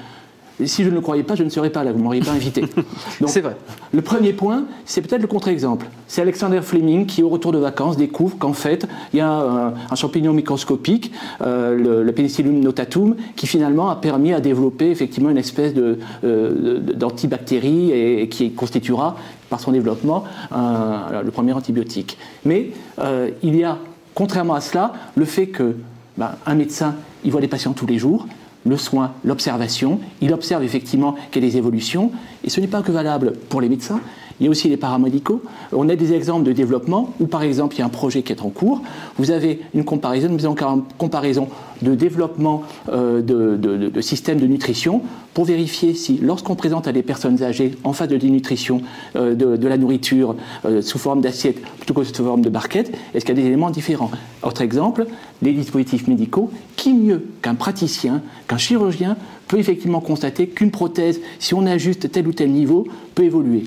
si 0.64 0.84
je 0.84 0.90
ne 0.90 0.94
le 0.94 1.00
croyais 1.00 1.22
pas, 1.22 1.34
je 1.34 1.44
ne 1.44 1.48
serais 1.48 1.70
pas 1.70 1.84
là, 1.84 1.92
vous 1.92 1.98
ne 1.98 2.04
m'auriez 2.04 2.20
pas 2.20 2.32
invité. 2.32 2.64
C'est 3.26 3.40
vrai. 3.40 3.56
Le 3.92 4.02
premier 4.02 4.32
point, 4.32 4.64
c'est 4.84 5.02
peut-être 5.02 5.22
le 5.22 5.28
contre-exemple. 5.28 5.86
C'est 6.08 6.20
Alexander 6.20 6.60
Fleming 6.62 7.06
qui, 7.06 7.22
au 7.22 7.28
retour 7.28 7.52
de 7.52 7.58
vacances, 7.58 7.96
découvre 7.96 8.36
qu'en 8.38 8.52
fait, 8.52 8.86
il 9.12 9.18
y 9.18 9.20
a 9.20 9.30
un, 9.30 9.94
champignon 9.94 10.32
microscopique, 10.32 11.12
euh, 11.42 11.74
le, 11.74 12.02
le, 12.02 12.12
Penicillium 12.12 12.60
notatum, 12.60 13.16
qui 13.36 13.46
finalement 13.46 13.88
a 13.88 13.96
permis 13.96 14.32
à 14.32 14.40
développer 14.40 14.90
effectivement 14.90 15.30
une 15.30 15.38
espèce 15.38 15.72
euh, 15.76 16.78
d'antibactérie 16.80 17.92
et, 17.92 18.28
qui 18.28 18.52
constituera, 18.52 19.16
par 19.48 19.60
son 19.60 19.72
développement, 19.72 20.24
le 20.50 21.30
premier 21.30 21.52
antibiotique. 21.52 22.18
Mais 22.44 22.70
euh, 22.98 23.30
il 23.42 23.56
y 23.56 23.64
a, 23.64 23.78
contrairement 24.14 24.54
à 24.54 24.60
cela, 24.60 24.92
le 25.16 25.24
fait 25.24 25.46
que 25.46 25.76
ben, 26.16 26.32
un 26.46 26.54
médecin, 26.54 26.96
il 27.24 27.30
voit 27.30 27.40
des 27.40 27.48
patients 27.48 27.72
tous 27.72 27.86
les 27.86 27.98
jours, 27.98 28.26
le 28.66 28.76
soin, 28.76 29.12
l'observation. 29.24 30.00
Il 30.20 30.32
observe 30.32 30.62
effectivement 30.62 31.16
qu'il 31.30 31.42
y 31.42 31.46
a 31.46 31.50
des 31.50 31.56
évolutions. 31.56 32.12
Et 32.44 32.50
ce 32.50 32.60
n'est 32.60 32.66
pas 32.66 32.82
que 32.82 32.92
valable 32.92 33.32
pour 33.48 33.60
les 33.60 33.68
médecins, 33.68 34.00
il 34.40 34.44
y 34.44 34.46
a 34.46 34.50
aussi 34.50 34.68
les 34.68 34.76
paramédicaux. 34.76 35.42
On 35.72 35.88
a 35.88 35.96
des 35.96 36.12
exemples 36.12 36.44
de 36.44 36.52
développement 36.52 37.14
où, 37.20 37.26
par 37.26 37.42
exemple, 37.42 37.74
il 37.76 37.80
y 37.80 37.82
a 37.82 37.86
un 37.86 37.90
projet 37.90 38.22
qui 38.22 38.32
est 38.32 38.42
en 38.42 38.50
cours. 38.50 38.82
Vous 39.16 39.30
avez 39.30 39.60
une 39.74 39.84
comparaison, 39.84 40.28
une 40.28 40.82
comparaison 40.96 41.48
de 41.82 41.94
développement 41.94 42.62
euh, 42.88 43.20
de, 43.22 44.00
systèmes 44.00 44.38
de 44.38 44.46
nutrition 44.46 45.02
pour 45.34 45.44
vérifier 45.44 45.94
si, 45.94 46.18
lorsqu'on 46.18 46.54
présente 46.54 46.88
à 46.88 46.92
des 46.92 47.02
personnes 47.02 47.42
âgées 47.42 47.72
en 47.84 47.92
phase 47.92 48.08
de 48.08 48.16
dénutrition 48.16 48.82
euh, 49.16 49.34
de, 49.34 49.68
la 49.68 49.76
nourriture 49.76 50.36
euh, 50.64 50.82
sous 50.82 50.98
forme 50.98 51.20
d'assiette 51.20 51.60
plutôt 51.60 51.94
que 51.94 52.04
sous 52.04 52.24
forme 52.24 52.42
de 52.42 52.48
barquette, 52.48 52.96
est-ce 53.14 53.24
qu'il 53.24 53.36
y 53.36 53.38
a 53.38 53.42
des 53.42 53.48
éléments 53.48 53.70
différents? 53.70 54.10
Autre 54.42 54.62
exemple, 54.62 55.06
les 55.42 55.52
dispositifs 55.52 56.06
médicaux. 56.06 56.50
Qui 56.76 56.94
mieux 56.94 57.26
qu'un 57.42 57.54
praticien, 57.54 58.22
qu'un 58.46 58.58
chirurgien 58.58 59.16
peut 59.48 59.58
effectivement 59.58 60.00
constater 60.00 60.46
qu'une 60.48 60.70
prothèse, 60.70 61.20
si 61.38 61.54
on 61.54 61.66
ajuste 61.66 62.10
tel 62.10 62.28
ou 62.28 62.32
tel 62.32 62.50
niveau, 62.50 62.86
peut 63.14 63.24
évoluer? 63.24 63.64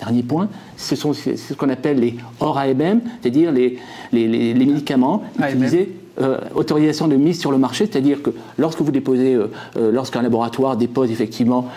Dernier 0.00 0.22
point, 0.22 0.48
ce 0.78 0.96
sont 0.96 1.12
ce 1.12 1.52
qu'on 1.52 1.68
appelle 1.68 2.00
les 2.00 2.16
hors 2.40 2.56
AMM, 2.56 3.02
c'est-à-dire 3.20 3.52
les, 3.52 3.78
les, 4.12 4.26
les, 4.26 4.54
médicaments 4.54 5.22
utilisés 5.38 5.94
euh, 6.20 6.38
autorisation 6.54 7.08
de 7.08 7.16
mise 7.16 7.40
sur 7.40 7.50
le 7.50 7.56
marché, 7.56 7.86
c'est-à-dire 7.86 8.22
que 8.22 8.30
lorsque 8.58 8.80
vous 8.80 8.90
déposez, 8.90 9.34
euh, 9.34 9.50
euh, 9.78 9.90
lorsqu'un 9.90 10.20
laboratoire 10.22 10.76
dépose 10.76 11.10
effectivement 11.10 11.68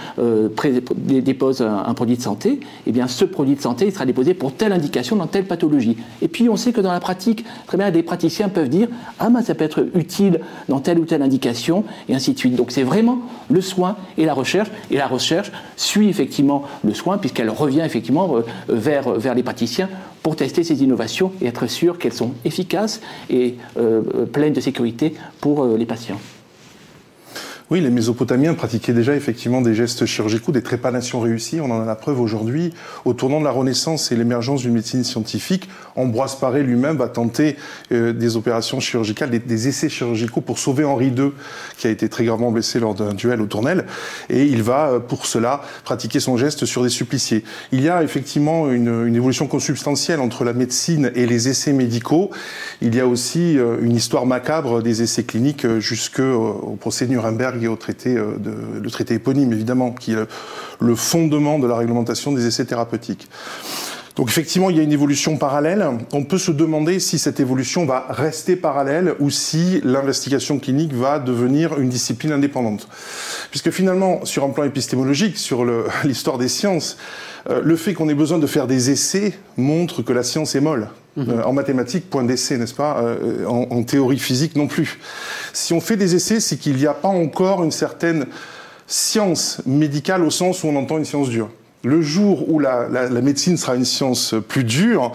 dépose 0.97 1.61
un, 1.61 1.93
produit 1.93 2.17
de 2.17 2.21
santé, 2.21 2.59
eh 2.85 2.91
bien 2.91 3.07
ce 3.07 3.25
produit 3.25 3.55
de 3.55 3.61
santé 3.61 3.89
sera 3.91 4.05
déposé 4.05 4.33
pour 4.33 4.53
telle 4.53 4.73
indication 4.73 5.15
dans 5.15 5.27
telle 5.27 5.45
pathologie. 5.45 5.97
Et 6.21 6.27
puis 6.27 6.49
on 6.49 6.57
sait 6.57 6.73
que 6.73 6.81
dans 6.81 6.91
la 6.91 6.99
pratique, 6.99 7.45
très 7.67 7.77
bien, 7.77 7.89
des 7.91 8.03
praticiens 8.03 8.49
peuvent 8.49 8.69
dire 8.69 8.89
ah 9.19 9.29
ben 9.29 9.41
ça 9.41 9.55
peut 9.55 9.63
être 9.63 9.85
utile 9.95 10.39
dans 10.67 10.79
telle 10.79 10.99
ou 10.99 11.05
telle 11.05 11.21
indication 11.21 11.85
et 12.09 12.15
ainsi 12.15 12.33
de 12.33 12.39
suite. 12.39 12.55
Donc 12.55 12.71
c'est 12.71 12.83
vraiment 12.83 13.19
le 13.49 13.61
soin 13.61 13.95
et 14.17 14.25
la 14.25 14.33
recherche 14.33 14.69
et 14.91 14.97
la 14.97 15.07
recherche 15.07 15.51
suit 15.77 16.09
effectivement 16.09 16.63
le 16.83 16.93
soin 16.93 17.17
puisqu'elle 17.17 17.49
revient 17.49 17.83
effectivement 17.85 18.35
vers 18.67 19.09
vers 19.11 19.35
les 19.35 19.43
praticiens 19.43 19.89
pour 20.23 20.35
tester 20.37 20.63
ces 20.63 20.81
innovations 20.81 21.31
et 21.41 21.45
être 21.45 21.67
sûr 21.67 21.99
qu'elles 21.99 22.13
sont 22.13 22.31
efficaces 22.45 23.01
et 23.29 23.55
euh, 23.77 24.25
pleines 24.25 24.53
de 24.53 24.61
sécurité 24.61 25.13
pour 25.41 25.63
euh, 25.63 25.77
les 25.77 25.85
patients. 25.85 26.19
Oui, 27.69 27.79
les 27.79 27.89
Mésopotamiens 27.89 28.55
pratiquaient 28.55 28.93
déjà 28.93 29.15
effectivement 29.15 29.61
des 29.61 29.73
gestes 29.73 30.05
chirurgicaux, 30.05 30.51
des 30.51 30.61
trépanations 30.61 31.21
réussies. 31.21 31.61
On 31.61 31.71
en 31.71 31.81
a 31.81 31.85
la 31.85 31.95
preuve 31.95 32.19
aujourd'hui. 32.19 32.73
Au 33.05 33.13
tournant 33.13 33.39
de 33.39 33.45
la 33.45 33.51
Renaissance 33.51 34.11
et 34.11 34.17
l'émergence 34.17 34.61
d'une 34.61 34.73
médecine 34.73 35.05
scientifique, 35.05 35.69
Ambroise 35.95 36.35
Paré 36.35 36.61
lui-même 36.61 36.97
va 36.97 37.07
tenter 37.07 37.55
euh, 37.93 38.11
des 38.11 38.35
opérations 38.35 38.81
chirurgicales, 38.81 39.29
des, 39.29 39.67
essais 39.67 39.87
chirurgicaux 39.87 40.41
pour 40.41 40.59
sauver 40.59 40.83
Henri 40.83 41.07
II, 41.07 41.31
qui 41.77 41.87
a 41.87 41.89
été 41.89 42.09
très 42.09 42.25
gravement 42.25 42.51
blessé 42.51 42.81
lors 42.81 42.95
d'un 42.95 43.13
duel 43.13 43.41
au 43.41 43.45
Tournelle. 43.45 43.85
Et 44.29 44.43
il 44.43 44.61
va, 44.61 44.89
euh, 44.89 44.99
pour 44.99 45.25
cela, 45.25 45.61
pratiquer 45.85 46.19
son 46.19 46.35
geste 46.35 46.65
sur 46.65 46.83
des 46.83 46.89
suppliciés. 46.89 47.45
Il 47.71 47.81
y 47.81 47.87
a 47.87 48.03
effectivement 48.03 48.69
une, 48.69 49.07
une 49.07 49.15
évolution 49.15 49.47
consubstantielle 49.47 50.19
entre 50.19 50.43
la 50.43 50.51
médecine 50.51 51.11
et 51.15 51.25
les 51.25 51.47
essais 51.47 51.71
médicaux. 51.71 52.29
Il 52.81 52.93
y 52.93 52.99
a 52.99 53.07
aussi 53.07 53.57
euh, 53.57 53.77
une 53.81 53.95
histoire 53.95 54.25
macabre 54.25 54.83
des 54.83 55.01
essais 55.01 55.23
cliniques 55.23 55.65
jusqu'au 55.79 56.77
procès 56.81 57.05
de 57.05 57.11
Nuremberg 57.11 57.52
au 57.67 57.75
traité, 57.75 58.15
euh, 58.17 58.89
traité 58.91 59.15
éponyme, 59.15 59.53
évidemment, 59.53 59.91
qui 59.91 60.13
est 60.13 60.27
le 60.79 60.95
fondement 60.95 61.59
de 61.59 61.67
la 61.67 61.75
réglementation 61.75 62.31
des 62.31 62.45
essais 62.45 62.65
thérapeutiques. 62.65 63.27
Donc 64.15 64.29
effectivement, 64.29 64.69
il 64.69 64.77
y 64.77 64.79
a 64.79 64.83
une 64.83 64.91
évolution 64.91 65.37
parallèle. 65.37 65.87
On 66.11 66.23
peut 66.23 66.37
se 66.37 66.51
demander 66.51 66.99
si 66.99 67.17
cette 67.17 67.39
évolution 67.39 67.85
va 67.85 68.05
rester 68.09 68.55
parallèle 68.55 69.15
ou 69.19 69.31
si 69.31 69.81
l'investigation 69.83 70.59
clinique 70.59 70.93
va 70.93 71.17
devenir 71.17 71.79
une 71.79 71.89
discipline 71.89 72.31
indépendante. 72.31 72.87
Puisque 73.49 73.71
finalement, 73.71 74.23
sur 74.23 74.43
un 74.43 74.49
plan 74.49 74.65
épistémologique, 74.65 75.37
sur 75.37 75.65
l'histoire 76.03 76.37
des 76.37 76.47
sciences, 76.47 76.97
euh, 77.49 77.61
le 77.63 77.75
fait 77.75 77.93
qu'on 77.93 78.07
ait 78.07 78.13
besoin 78.13 78.37
de 78.37 78.47
faire 78.47 78.67
des 78.67 78.91
essais 78.91 79.33
montre 79.57 80.03
que 80.03 80.13
la 80.13 80.23
science 80.23 80.55
est 80.55 80.61
molle. 80.61 80.89
Mhm. 81.15 81.29
Euh, 81.29 81.43
en 81.43 81.53
mathématiques, 81.53 82.09
point 82.09 82.23
d'essai, 82.23 82.57
n'est-ce 82.57 82.73
pas 82.73 82.99
euh, 82.99 83.45
en, 83.45 83.83
théorie 83.83 84.17
physique 84.17 84.55
non 84.55 84.67
plus. 84.67 84.99
Si 85.53 85.73
on 85.73 85.81
fait 85.81 85.97
des 85.97 86.15
essais, 86.15 86.39
c'est 86.39 86.57
qu'il 86.57 86.75
n'y 86.75 86.87
a 86.87 86.93
pas 86.93 87.09
encore 87.09 87.63
une 87.63 87.71
certaine 87.71 88.25
science 88.87 89.61
médicale 89.65 90.23
au 90.23 90.31
sens 90.31 90.63
où 90.63 90.67
on 90.67 90.75
entend 90.75 90.97
une 90.97 91.05
science 91.05 91.29
dure. 91.29 91.49
Le 91.83 92.01
jour 92.01 92.49
où 92.49 92.59
la, 92.59 92.87
médecine 93.21 93.57
sera 93.57 93.75
une 93.75 93.85
science 93.85 94.33
plus 94.47 94.63
dure, 94.63 95.11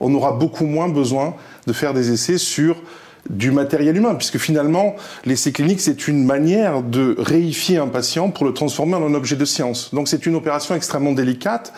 on 0.00 0.14
aura 0.14 0.32
beaucoup 0.32 0.66
moins 0.66 0.88
besoin 0.88 1.34
de 1.66 1.72
faire 1.72 1.94
des 1.94 2.12
essais 2.12 2.38
sur 2.38 2.82
du 3.28 3.50
matériel 3.50 3.96
humain, 3.96 4.14
puisque 4.14 4.38
finalement, 4.38 4.96
l'essai 5.24 5.52
clinique, 5.52 5.80
c'est 5.80 6.08
une 6.08 6.24
manière 6.24 6.82
de 6.82 7.16
réifier 7.18 7.78
un 7.78 7.86
patient 7.88 8.30
pour 8.30 8.46
le 8.46 8.54
transformer 8.54 8.94
en 8.94 9.02
un 9.02 9.14
objet 9.14 9.36
de 9.36 9.44
science. 9.44 9.92
Donc 9.94 10.08
c'est 10.08 10.26
une 10.26 10.34
opération 10.34 10.74
extrêmement 10.74 11.12
délicate 11.12 11.72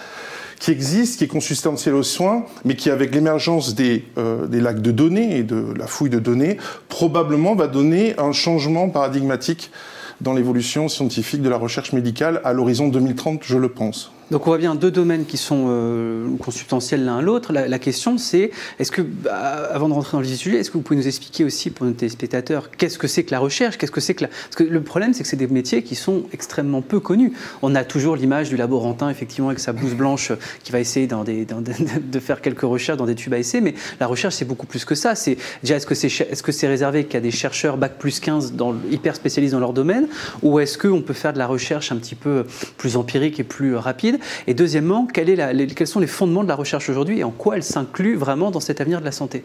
qui 0.63 0.71
existe, 0.71 1.19
qui 1.19 1.25
est 1.25 1.29
consubstantielle 1.29 1.97
aux 1.97 2.05
soins, 2.05 2.45
mais 2.65 2.77
qui, 2.77 2.89
avec 2.89 3.13
l'émergence 3.13 3.75
des, 3.75 4.05
euh, 4.17 4.47
des 4.47 4.61
lacs 4.61 4.81
de 4.81 4.93
données 4.93 5.39
et 5.39 5.43
de 5.43 5.75
la 5.77 5.89
fouille 5.89 6.09
de 6.09 6.21
données, 6.21 6.57
probablement 6.89 7.57
va 7.57 7.67
donner 7.67 8.15
un 8.17 8.31
changement 8.31 8.89
paradigmatique 8.89 9.73
dans 10.21 10.35
l'évolution 10.35 10.89
scientifique 10.89 11.43
de 11.43 11.49
la 11.49 11.57
recherche 11.57 11.93
médicale 11.93 12.41
à 12.45 12.53
l'horizon 12.53 12.87
2030, 12.87 13.41
je 13.43 13.59
le 13.59 13.71
pense. 13.71 14.13
Donc 14.33 14.47
on 14.47 14.51
voit 14.51 14.59
bien 14.59 14.75
deux 14.75 14.91
domaines 14.91 15.27
qui 15.27 15.37
sont 15.37 15.67
euh, 15.69 16.27
consubstantiels 16.39 17.05
l'un 17.05 17.19
à 17.19 17.23
l'autre. 17.23 17.53
La, 17.53 17.79
question 17.79 18.17
c'est, 18.17 18.51
est-ce 18.79 18.91
que, 18.91 19.03
bah, 19.03 19.69
avant 19.71 19.91
de 19.91 19.93
rentrer 19.93 20.13
dans 20.13 20.21
le 20.21 20.27
sujet, 20.27 20.57
est-ce 20.57 20.71
que 20.71 20.79
vous 20.79 20.83
pouvez 20.83 20.99
nous 20.99 21.07
expliquer 21.07 21.45
aussi 21.45 21.69
pour 21.69 21.85
nos 21.85 21.93
téléspectateurs 21.93 22.71
qu'est-ce 22.71 22.97
que 22.97 23.09
c'est 23.09 23.25
que 23.25 23.31
la 23.31 23.39
recherche 23.39 23.77
Qu'est-ce 23.77 23.93
que 23.93 24.01
c'est 24.01 24.15
que 24.15 24.23
la... 24.25 24.29
Parce 24.29 24.57
que 24.57 24.65
le 24.65 24.83
problème 24.83 25.13
c'est 25.13 25.23
que 25.23 25.29
c'est 25.29 25.37
des 25.37 25.49
métiers 25.49 25.83
qui 25.83 25.97
sont 25.97 26.23
extrêmement 26.33 26.81
peu 26.81 26.99
connus. 26.99 27.35
On 27.61 27.75
a 27.75 27.85
toujours 27.85 28.17
l'image 28.17 28.49
du 28.49 28.57
laborantin 28.57 29.11
effectivement 29.11 29.49
avec 29.49 29.61
sa 29.61 29.75
blouse 29.75 29.93
blanche 29.93 30.33
qui 30.65 30.73
va 30.73 30.81
essayer 30.81 31.07
dans 31.07 31.25
des, 31.25 31.45
de 32.03 32.19
faire 32.19 32.41
quelques 32.41 32.63
recherches 32.63 32.97
dans 32.97 33.05
des 33.05 33.15
tubes 33.15 33.35
à 33.35 33.39
essai, 33.39 33.61
mais 33.61 33.75
la 34.01 34.07
recherche 34.07 34.37
c'est 34.37 34.47
beaucoup 34.47 34.67
plus 34.67 34.87
que 34.87 34.95
ça. 34.95 35.15
C'est 35.15 35.37
déjà 35.63 35.77
est-ce 35.77 35.87
que 35.87 35.95
c'est 35.95 36.07
est-ce 36.07 36.43
que 36.43 36.53
c'est 36.53 36.69
réservé 36.69 37.05
qu'à 37.05 37.21
des 37.21 37.33
chercheurs 37.33 37.77
bac 37.77 37.99
plus 37.99 38.19
15 38.19 38.55
dans, 38.55 38.75
hyper 38.91 39.15
spécialisés 39.15 39.53
dans 39.53 39.61
leur 39.61 39.75
domaine, 39.75 40.09
ou 40.41 40.59
est-ce 40.59 40.79
qu'on 40.79 41.03
peut 41.03 41.13
faire 41.13 41.35
de 41.35 41.39
la 41.39 41.47
recherche 41.47 41.93
un 41.93 41.97
petit 41.97 42.15
peu 42.15 42.47
plus 42.79 42.97
empirique 42.97 43.39
et 43.39 43.45
plus 43.45 43.77
rapide? 43.77 44.21
Et 44.47 44.55
deuxièmement, 44.55 45.07
quels 45.07 45.87
sont 45.87 46.01
les 46.01 46.07
fondements 46.07 46.43
de 46.43 46.49
la 46.49 46.55
recherche 46.55 46.89
aujourd'hui 46.89 47.21
et 47.21 47.25
en 47.25 47.31
quoi 47.31 47.57
elle 47.57 47.63
s'inclut 47.63 48.17
vraiment 48.17 48.51
dans 48.51 48.61
cet 48.61 48.81
avenir 48.81 49.01
de 49.01 49.05
la 49.05 49.13
santé? 49.13 49.45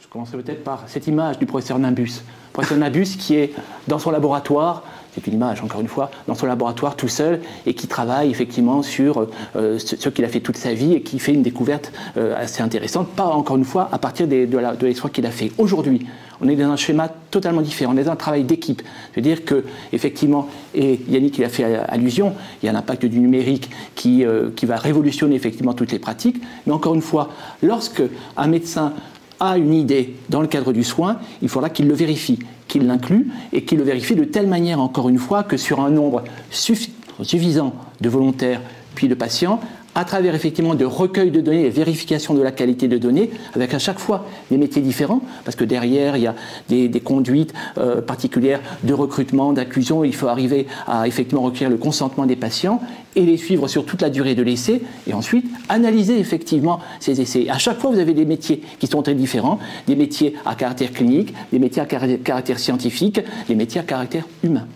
Je 0.00 0.08
commencerai 0.08 0.38
peut-être 0.38 0.62
par 0.62 0.84
cette 0.86 1.06
image 1.06 1.38
du 1.38 1.46
professeur 1.46 1.78
Nimbus. 1.78 2.22
Professeur 2.52 2.78
Nimbus 2.78 3.16
qui 3.18 3.34
est 3.34 3.52
dans 3.88 3.98
son 3.98 4.10
laboratoire, 4.10 4.84
c'est 5.14 5.26
une 5.26 5.34
image 5.34 5.62
encore 5.62 5.80
une 5.80 5.88
fois, 5.88 6.10
dans 6.26 6.34
son 6.34 6.46
laboratoire 6.46 6.96
tout 6.96 7.08
seul 7.08 7.40
et 7.66 7.74
qui 7.74 7.86
travaille 7.86 8.30
effectivement 8.30 8.82
sur 8.82 9.26
euh, 9.56 9.78
ce, 9.78 10.08
qu'il 10.08 10.24
a 10.24 10.28
fait 10.28 10.40
toute 10.40 10.56
sa 10.56 10.74
vie 10.74 10.94
et 10.94 11.02
qui 11.02 11.18
fait 11.18 11.32
une 11.32 11.42
découverte 11.42 11.92
euh, 12.16 12.34
assez 12.36 12.62
intéressante, 12.62 13.08
pas 13.08 13.26
encore 13.26 13.56
une 13.56 13.64
fois 13.64 13.88
à 13.92 13.98
partir 13.98 14.26
de 14.26 14.86
l'histoire 14.86 15.12
qu'il 15.12 15.26
a 15.26 15.30
fait. 15.30 15.52
Aujourd'hui, 15.58 16.06
on 16.40 16.48
est 16.48 16.56
dans 16.56 16.70
un 16.70 16.76
schéma 16.76 17.08
totalement 17.30 17.62
différent, 17.62 17.94
on 17.94 17.96
est 17.96 18.04
dans 18.04 18.12
un 18.12 18.16
travail 18.16 18.44
d'équipe. 18.44 18.82
C'est-à-dire 19.12 19.44
que, 19.44 19.64
effectivement, 19.92 20.48
et 20.74 21.00
Yannick 21.08 21.38
il 21.38 21.44
a 21.44 21.48
fait 21.48 21.64
allusion, 21.64 22.34
il 22.62 22.66
y 22.66 22.68
a 22.68 22.72
l'impact 22.72 23.06
du 23.06 23.20
numérique 23.20 23.70
qui, 23.94 24.24
euh, 24.24 24.50
qui 24.54 24.66
va 24.66 24.76
révolutionner 24.76 25.36
effectivement 25.36 25.74
toutes 25.74 25.92
les 25.92 25.98
pratiques, 25.98 26.42
mais 26.66 26.72
encore 26.72 26.94
une 26.94 27.02
fois, 27.02 27.30
lorsque 27.62 28.02
un 28.36 28.46
médecin 28.46 28.92
a 29.40 29.58
une 29.58 29.74
idée 29.74 30.14
dans 30.28 30.40
le 30.40 30.46
cadre 30.46 30.72
du 30.72 30.84
soin, 30.84 31.18
il 31.42 31.48
faudra 31.48 31.70
qu'il 31.70 31.88
le 31.88 31.94
vérifie, 31.94 32.38
qu'il 32.68 32.86
l'inclue 32.86 33.28
et 33.52 33.64
qu'il 33.64 33.78
le 33.78 33.84
vérifie 33.84 34.14
de 34.14 34.24
telle 34.24 34.46
manière, 34.46 34.80
encore 34.80 35.08
une 35.08 35.18
fois, 35.18 35.42
que 35.42 35.56
sur 35.56 35.80
un 35.80 35.90
nombre 35.90 36.24
suffisant 36.50 37.74
de 38.00 38.08
volontaires 38.08 38.60
puis 38.94 39.08
de 39.08 39.14
patients, 39.14 39.60
à 39.94 40.04
travers 40.04 40.34
effectivement 40.34 40.74
de 40.74 40.84
recueil 40.84 41.30
de 41.30 41.40
données 41.40 41.66
et 41.66 41.70
vérification 41.70 42.34
de 42.34 42.42
la 42.42 42.52
qualité 42.52 42.88
de 42.88 42.98
données, 42.98 43.30
avec 43.54 43.74
à 43.74 43.78
chaque 43.78 43.98
fois 43.98 44.26
des 44.50 44.56
métiers 44.56 44.82
différents, 44.82 45.20
parce 45.44 45.56
que 45.56 45.64
derrière, 45.64 46.16
il 46.16 46.22
y 46.22 46.26
a 46.26 46.34
des, 46.68 47.00
conduites 47.00 47.52
euh, 47.78 48.00
particulières 48.00 48.60
de 48.82 48.94
recrutement, 48.94 49.52
d'inclusion, 49.52 50.04
il 50.04 50.14
faut 50.14 50.28
arriver 50.28 50.66
à 50.86 51.06
effectivement 51.06 51.42
recueillir 51.42 51.70
le 51.70 51.76
consentement 51.76 52.26
des 52.26 52.36
patients 52.36 52.80
et 53.16 53.22
les 53.22 53.36
suivre 53.36 53.68
sur 53.68 53.84
toute 53.84 54.02
la 54.02 54.10
durée 54.10 54.34
de 54.34 54.42
l'essai, 54.42 54.82
et 55.06 55.14
ensuite 55.14 55.46
analyser 55.68 56.18
effectivement 56.18 56.80
ces 57.00 57.20
essais. 57.20 57.48
À 57.48 57.58
chaque 57.58 57.78
fois, 57.78 57.90
vous 57.90 57.98
avez 57.98 58.14
des 58.14 58.24
métiers 58.24 58.62
qui 58.78 58.86
sont 58.86 59.02
très 59.02 59.14
différents, 59.14 59.58
des 59.86 59.96
métiers 59.96 60.34
à 60.44 60.54
caractère 60.54 60.92
clinique, 60.92 61.34
des 61.52 61.58
métiers 61.58 61.82
à 61.82 61.86
caractère 61.86 62.58
scientifique, 62.58 63.20
des 63.48 63.54
métiers 63.54 63.80
à 63.80 63.84
caractère 63.84 64.26
humain. 64.42 64.66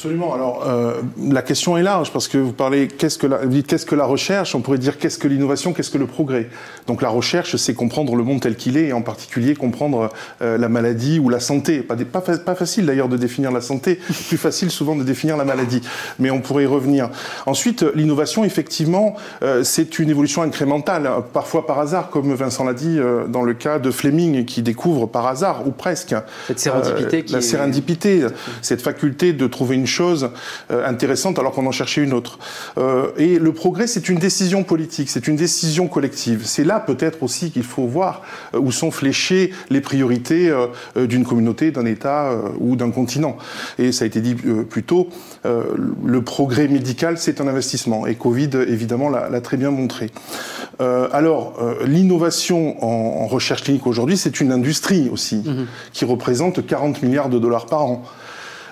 Absolument. 0.00 0.32
Alors, 0.32 0.66
euh, 0.66 1.02
la 1.30 1.42
question 1.42 1.76
est 1.76 1.82
large 1.82 2.10
parce 2.10 2.26
que 2.26 2.38
vous 2.38 2.54
parlez, 2.54 2.88
qu'est-ce 2.88 3.18
que 3.18 3.26
la, 3.26 3.44
vous 3.44 3.48
dites 3.48 3.66
qu'est-ce 3.66 3.84
que 3.84 3.94
la 3.94 4.06
recherche? 4.06 4.54
On 4.54 4.62
pourrait 4.62 4.78
dire 4.78 4.96
qu'est-ce 4.96 5.18
que 5.18 5.28
l'innovation, 5.28 5.74
qu'est-ce 5.74 5.90
que 5.90 5.98
le 5.98 6.06
progrès? 6.06 6.48
Donc, 6.86 7.02
la 7.02 7.10
recherche, 7.10 7.56
c'est 7.56 7.74
comprendre 7.74 8.16
le 8.16 8.24
monde 8.24 8.40
tel 8.40 8.56
qu'il 8.56 8.78
est 8.78 8.86
et 8.86 8.92
en 8.94 9.02
particulier 9.02 9.54
comprendre 9.54 10.08
euh, 10.40 10.56
la 10.56 10.70
maladie 10.70 11.18
ou 11.18 11.28
la 11.28 11.38
santé. 11.38 11.82
Pas, 11.82 11.96
pas, 11.96 12.22
pas 12.22 12.54
facile 12.54 12.86
d'ailleurs 12.86 13.10
de 13.10 13.18
définir 13.18 13.52
la 13.52 13.60
santé, 13.60 13.96
plus 14.28 14.38
facile 14.38 14.70
souvent 14.70 14.96
de 14.96 15.04
définir 15.04 15.36
la 15.36 15.44
maladie. 15.44 15.82
Mais 16.18 16.30
on 16.30 16.40
pourrait 16.40 16.62
y 16.62 16.66
revenir. 16.66 17.10
Ensuite, 17.44 17.84
l'innovation, 17.94 18.42
effectivement, 18.42 19.16
euh, 19.42 19.64
c'est 19.64 19.98
une 19.98 20.08
évolution 20.08 20.40
incrémentale, 20.40 21.10
parfois 21.34 21.66
par 21.66 21.78
hasard, 21.78 22.08
comme 22.08 22.32
Vincent 22.32 22.64
l'a 22.64 22.72
dit 22.72 22.98
dans 23.28 23.42
le 23.42 23.52
cas 23.52 23.78
de 23.78 23.90
Fleming, 23.90 24.46
qui 24.46 24.62
découvre 24.62 25.04
par 25.04 25.26
hasard 25.26 25.68
ou 25.68 25.72
presque 25.72 26.14
cette 26.46 26.58
sérendipité, 26.58 27.22
qui 27.22 27.34
la 27.34 27.40
est... 27.40 27.42
sérendipité, 27.42 28.24
cette 28.62 28.80
faculté 28.80 29.34
de 29.34 29.46
trouver 29.46 29.76
une 29.76 29.89
chose 29.90 30.30
euh, 30.70 30.86
intéressante 30.86 31.38
alors 31.38 31.52
qu'on 31.52 31.66
en 31.66 31.72
cherchait 31.72 32.02
une 32.02 32.14
autre. 32.14 32.38
Euh, 32.78 33.10
et 33.16 33.38
le 33.38 33.52
progrès, 33.52 33.86
c'est 33.86 34.08
une 34.08 34.18
décision 34.18 34.62
politique, 34.62 35.10
c'est 35.10 35.28
une 35.28 35.36
décision 35.36 35.88
collective. 35.88 36.42
C'est 36.44 36.64
là 36.64 36.80
peut-être 36.80 37.22
aussi 37.22 37.50
qu'il 37.50 37.64
faut 37.64 37.86
voir 37.86 38.22
euh, 38.54 38.58
où 38.58 38.72
sont 38.72 38.90
fléchées 38.90 39.52
les 39.68 39.80
priorités 39.80 40.52
d'une 40.96 41.24
communauté, 41.24 41.70
d'un 41.70 41.84
État 41.84 42.34
ou 42.58 42.76
d'un 42.76 42.90
continent. 42.90 43.36
Et 43.78 43.92
ça 43.92 44.04
a 44.04 44.06
été 44.06 44.20
dit 44.20 44.34
plus 44.34 44.82
tôt, 44.84 45.08
le 45.44 46.22
progrès 46.22 46.68
médical, 46.68 47.18
c'est 47.18 47.40
un 47.40 47.48
investissement. 47.48 48.06
Et 48.06 48.14
Covid, 48.14 48.50
évidemment, 48.68 49.08
l'a 49.08 49.40
très 49.40 49.56
bien 49.56 49.70
montré. 49.70 50.10
alors, 50.78 51.58
l'innovation 51.84 52.82
en, 52.84 53.26
recherche 53.26 53.64
clinique 53.64 53.86
aujourd'hui, 53.86 54.16
c'est 54.16 54.40
une 54.40 54.52
industrie 54.52 55.08
aussi, 55.10 55.36
mmh 55.36 55.66
qui 55.92 56.04
représente 56.04 56.66
40 56.66 57.02
milliards 57.02 57.28
de 57.28 57.38
dollars 57.38 57.66
par 57.66 57.84
an. 57.84 58.04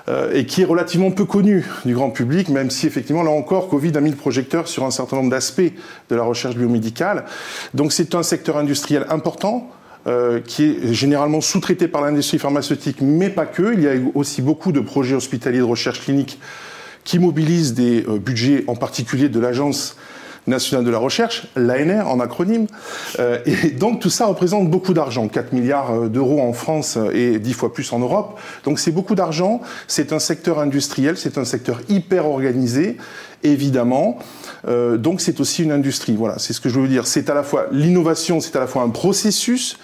Euh, 0.08 0.32
et 0.32 0.46
qui 0.46 0.62
est 0.62 0.64
relativement 0.64 1.10
peu 1.10 1.26
connu 1.26 1.66
du 1.84 1.94
grand 1.94 2.08
public, 2.08 2.48
même 2.48 2.70
si 2.70 2.86
effectivement, 2.86 3.22
là 3.22 3.30
encore, 3.30 3.68
Covid 3.68 3.94
a 3.94 4.00
mis 4.00 4.10
le 4.10 4.16
projecteur 4.16 4.66
sur 4.66 4.84
un 4.84 4.90
certain 4.90 5.16
nombre 5.16 5.28
d'aspects 5.28 5.72
de 6.08 6.16
la 6.16 6.22
recherche 6.22 6.56
biomédicale. 6.56 7.26
Donc 7.74 7.92
c'est 7.92 8.14
un 8.14 8.22
secteur 8.22 8.56
industriel 8.56 9.06
important. 9.10 9.70
Euh, 10.06 10.40
qui 10.40 10.64
est 10.64 10.94
généralement 10.94 11.40
sous-traité 11.42 11.86
par 11.86 12.00
l'industrie 12.00 12.38
pharmaceutique, 12.38 12.98
mais 13.02 13.28
pas 13.28 13.44
que. 13.44 13.74
Il 13.74 13.82
y 13.82 13.88
a 13.88 13.92
aussi 14.14 14.40
beaucoup 14.40 14.72
de 14.72 14.80
projets 14.80 15.16
hospitaliers 15.16 15.58
de 15.58 15.64
recherche 15.64 16.00
clinique 16.00 16.38
qui 17.04 17.18
mobilisent 17.18 17.74
des 17.74 18.06
euh, 18.08 18.18
budgets, 18.18 18.64
en 18.68 18.76
particulier 18.76 19.28
de 19.28 19.40
l'agence 19.40 19.96
nationale 20.48 20.84
de 20.84 20.90
la 20.90 20.98
recherche, 20.98 21.46
l'ANR 21.56 22.08
en 22.08 22.20
acronyme. 22.20 22.66
Euh, 23.18 23.38
et 23.46 23.70
donc 23.70 24.00
tout 24.00 24.10
ça 24.10 24.26
représente 24.26 24.68
beaucoup 24.70 24.94
d'argent, 24.94 25.28
4 25.28 25.52
milliards 25.52 25.94
euh, 25.94 26.08
d'euros 26.08 26.40
en 26.40 26.52
France 26.52 26.98
et 27.12 27.38
10 27.38 27.52
fois 27.52 27.72
plus 27.72 27.92
en 27.92 27.98
Europe. 27.98 28.38
Donc 28.64 28.78
c'est 28.78 28.92
beaucoup 28.92 29.14
d'argent, 29.14 29.60
c'est 29.86 30.12
un 30.12 30.18
secteur 30.18 30.58
industriel, 30.58 31.16
c'est 31.16 31.38
un 31.38 31.44
secteur 31.44 31.80
hyper 31.88 32.26
organisé, 32.26 32.96
évidemment. 33.42 34.18
Euh, 34.66 34.96
donc 34.96 35.20
c'est 35.20 35.40
aussi 35.40 35.62
une 35.62 35.72
industrie. 35.72 36.16
Voilà, 36.16 36.38
c'est 36.38 36.52
ce 36.52 36.60
que 36.60 36.68
je 36.68 36.80
veux 36.80 36.88
dire. 36.88 37.06
C'est 37.06 37.30
à 37.30 37.34
la 37.34 37.42
fois 37.42 37.66
l'innovation, 37.70 38.40
c'est 38.40 38.56
à 38.56 38.60
la 38.60 38.66
fois 38.66 38.82
un 38.82 38.90
processus, 38.90 39.78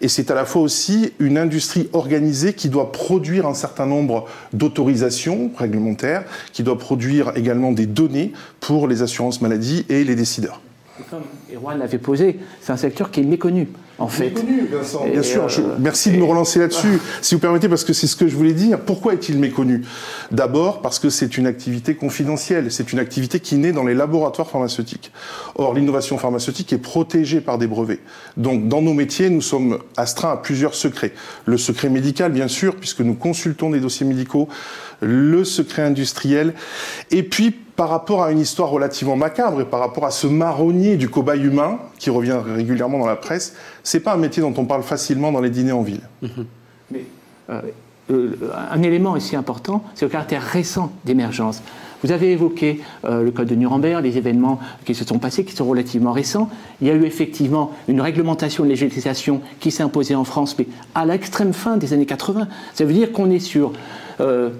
et 0.00 0.08
c'est 0.08 0.30
à 0.30 0.34
la 0.34 0.44
fois 0.44 0.62
aussi 0.62 1.12
une 1.18 1.38
industrie 1.38 1.88
organisée 1.92 2.52
qui 2.52 2.68
doit 2.68 2.92
produire 2.92 3.46
un 3.46 3.54
certain 3.54 3.86
nombre 3.86 4.26
d'autorisations 4.52 5.50
réglementaires, 5.56 6.24
qui 6.52 6.62
doit 6.62 6.78
produire 6.78 7.32
également 7.36 7.72
des 7.72 7.86
données 7.86 8.32
pour 8.60 8.88
les 8.88 9.02
assurances 9.02 9.40
maladie 9.40 9.84
et 9.88 10.04
les 10.04 10.14
décideurs. 10.14 10.60
Comme 11.10 11.22
Erwan 11.54 11.78
l'avait 11.78 11.98
posé, 11.98 12.38
c'est 12.60 12.72
un 12.72 12.76
secteur 12.76 13.10
qui 13.10 13.20
est 13.20 13.24
méconnu 13.24 13.68
en 13.98 14.08
fait. 14.08 14.24
Méconnu, 14.24 14.66
Vincent. 14.66 15.06
Bien 15.06 15.22
sûr, 15.22 15.44
euh, 15.44 15.76
merci 15.78 16.10
de 16.10 16.16
me 16.16 16.24
relancer 16.24 16.58
là-dessus, 16.58 17.00
si 17.22 17.34
vous 17.34 17.40
permettez, 17.40 17.68
parce 17.68 17.84
que 17.84 17.92
c'est 17.92 18.06
ce 18.06 18.16
que 18.16 18.28
je 18.28 18.36
voulais 18.36 18.52
dire. 18.52 18.80
Pourquoi 18.80 19.14
est-il 19.14 19.38
méconnu? 19.38 19.82
D'abord 20.30 20.82
parce 20.82 20.98
que 20.98 21.08
c'est 21.08 21.38
une 21.38 21.46
activité 21.46 21.94
confidentielle, 21.94 22.70
c'est 22.70 22.92
une 22.92 22.98
activité 22.98 23.40
qui 23.40 23.56
naît 23.56 23.72
dans 23.72 23.84
les 23.84 23.94
laboratoires 23.94 24.48
pharmaceutiques. 24.48 25.12
Or, 25.54 25.74
l'innovation 25.74 26.18
pharmaceutique 26.18 26.72
est 26.72 26.78
protégée 26.78 27.40
par 27.40 27.58
des 27.58 27.66
brevets. 27.66 28.00
Donc, 28.36 28.68
dans 28.68 28.82
nos 28.82 28.94
métiers, 28.94 29.30
nous 29.30 29.42
sommes 29.42 29.78
astreints 29.96 30.32
à 30.32 30.36
plusieurs 30.36 30.74
secrets. 30.74 31.12
Le 31.46 31.56
secret 31.56 31.88
médical, 31.88 32.32
bien 32.32 32.48
sûr, 32.48 32.76
puisque 32.76 33.00
nous 33.00 33.14
consultons 33.14 33.70
des 33.70 33.80
dossiers 33.80 34.06
médicaux, 34.06 34.48
le 35.00 35.44
secret 35.44 35.82
industriel, 35.82 36.54
et 37.10 37.22
puis 37.22 37.54
par 37.76 37.90
rapport 37.90 38.22
à 38.22 38.32
une 38.32 38.40
histoire 38.40 38.70
relativement 38.70 39.16
macabre 39.16 39.60
et 39.60 39.66
par 39.66 39.80
rapport 39.80 40.06
à 40.06 40.10
ce 40.10 40.26
marronnier 40.26 40.96
du 40.96 41.10
cobaye 41.10 41.42
humain 41.42 41.78
qui 41.98 42.08
revient 42.08 42.38
régulièrement 42.42 42.98
dans 42.98 43.06
la 43.06 43.16
presse, 43.16 43.54
c'est 43.86 44.00
pas 44.00 44.14
un 44.14 44.16
métier 44.16 44.42
dont 44.42 44.52
on 44.56 44.64
parle 44.64 44.82
facilement 44.82 45.30
dans 45.30 45.40
les 45.40 45.48
dîners 45.48 45.70
en 45.70 45.82
ville. 45.82 46.00
Mhm. 46.20 46.46
Mais 46.90 47.04
euh, 47.50 47.60
euh, 48.10 48.36
un 48.70 48.82
élément 48.82 49.12
aussi 49.12 49.36
important, 49.36 49.84
c'est 49.94 50.04
le 50.04 50.10
caractère 50.10 50.42
récent 50.42 50.90
d'émergence. 51.04 51.62
Vous 52.02 52.10
avez 52.10 52.32
évoqué 52.32 52.80
euh, 53.04 53.22
le 53.22 53.30
code 53.30 53.46
de 53.46 53.54
Nuremberg, 53.54 54.02
les 54.02 54.18
événements 54.18 54.58
qui 54.84 54.96
se 54.96 55.04
sont 55.04 55.20
passés, 55.20 55.44
qui 55.44 55.54
sont 55.54 55.66
relativement 55.66 56.10
récents. 56.10 56.50
Il 56.80 56.88
y 56.88 56.90
a 56.90 56.94
eu 56.94 57.04
effectivement 57.04 57.72
une 57.86 58.00
réglementation, 58.00 58.64
une 58.64 58.70
législation 58.70 59.40
qui 59.60 59.70
s'est 59.70 59.84
imposée 59.84 60.16
en 60.16 60.24
France, 60.24 60.56
mais 60.58 60.66
à 60.96 61.06
l'extrême 61.06 61.52
fin 61.52 61.76
des 61.76 61.92
années 61.92 62.06
80. 62.06 62.48
Ça 62.74 62.84
veut 62.84 62.92
dire 62.92 63.12
qu'on 63.12 63.30
est 63.30 63.38
sur 63.38 63.72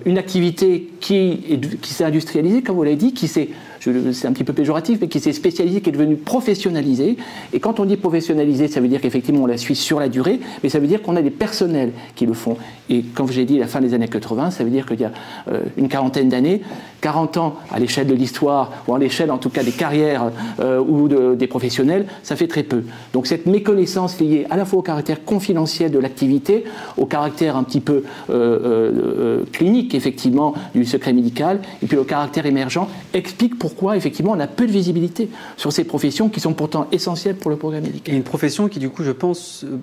une 0.05 0.19
activité 0.19 0.93
qui, 1.01 1.59
qui 1.81 1.94
s'est 1.94 2.05
industrialisée, 2.05 2.62
comme 2.62 2.77
vous 2.77 2.82
l'avez 2.82 2.97
dit, 2.97 3.15
qui 3.15 3.27
s'est 3.27 3.48
c'est 3.81 4.27
un 4.27 4.32
petit 4.32 4.44
peu 4.44 4.53
péjoratif, 4.53 4.98
mais 5.01 5.09
qui 5.09 5.20
s'est 5.20 5.32
spécialisé, 5.32 5.81
qui 5.81 5.90
est 5.90 5.93
devenu 5.93 6.16
professionnalisé. 6.16 7.16
Et 7.53 7.61
quand 7.61 7.81
on 7.81 7.85
dit 7.85 7.97
professionnalisé, 7.97 8.69
ça 8.69 8.81
veut 8.81 8.89
dire 8.89 9.01
qu'effectivement 9.01 9.43
on 9.43 9.47
la 9.47 9.57
suit 9.57 9.77
sur 9.77 10.01
la 10.01 10.09
durée, 10.09 10.40
mais 10.62 10.69
ça 10.69 10.78
veut 10.78 10.86
dire 10.86 11.03
qu'on 11.03 11.16
a 11.16 11.23
des 11.23 11.31
personnels 11.31 11.93
qui 12.15 12.27
le 12.27 12.35
font. 12.35 12.57
Et 12.89 13.03
comme 13.03 13.31
j'ai 13.31 13.44
dit, 13.44 13.59
la 13.59 13.66
fin 13.66 13.81
des 13.81 13.94
années 13.94 14.09
80, 14.09 14.51
ça 14.51 14.65
veut 14.65 14.70
dire 14.70 14.86
qu'il 14.86 15.01
y 15.01 15.05
a 15.05 15.12
euh, 15.48 15.61
une 15.77 15.89
quarantaine 15.89 16.28
d'années, 16.28 16.62
40 17.01 17.36
ans 17.36 17.57
à 17.70 17.78
l'échelle 17.78 18.07
de 18.07 18.15
l'histoire, 18.15 18.73
ou 18.86 18.94
à 18.94 18.98
l'échelle 18.98 19.31
en 19.31 19.39
tout 19.39 19.51
cas 19.51 19.62
des 19.62 19.73
carrières 19.73 20.31
euh, 20.61 20.81
ou 20.81 21.09
des 21.09 21.47
professionnels, 21.47 22.07
ça 22.23 22.36
fait 22.36 22.48
très 22.48 22.62
peu. 22.62 22.85
Donc 23.12 23.27
cette 23.27 23.47
méconnaissance 23.47 24.20
liée 24.20 24.47
à 24.51 24.57
la 24.57 24.65
fois 24.65 24.81
au 24.81 24.82
caractère 24.82 25.24
confidentiel 25.24 25.90
de 25.90 25.98
l'activité, 25.98 26.65
au 26.97 27.07
caractère 27.07 27.57
un 27.57 27.65
petit 27.65 27.81
peu 27.81 28.05
euh, 28.31 29.43
clinique 29.53 29.94
effectivement 29.94 30.55
du 30.74 30.85
secret 30.85 31.12
médical, 31.12 31.61
et 31.82 31.86
puis 31.86 31.97
au 31.97 32.05
caractère 32.05 32.47
émergent, 32.47 32.89
explique 33.15 33.59
pourquoi 33.59 33.65
pourquoi 33.66 33.97
effectivement 33.97 34.30
on 34.30 34.38
a 34.38 34.47
peu 34.47 34.64
de 34.64 34.70
visibilité 34.70 35.28
sur 35.56 35.72
ces 35.72 35.82
professions 35.82 36.28
qui 36.28 36.38
sont 36.38 36.55
pourtant 36.55 36.86
essentielles 36.93 37.34
pour 37.34 37.51
le 37.51 37.56
programme 37.56 37.82
médical. 37.82 38.14
Et 38.14 38.16
une 38.16 38.22
profession 38.22 38.68
qui 38.68 38.78
du 38.78 38.90
coup 38.90 39.02
je 39.02 39.10
pense 39.10 39.64
euh, 39.64 39.78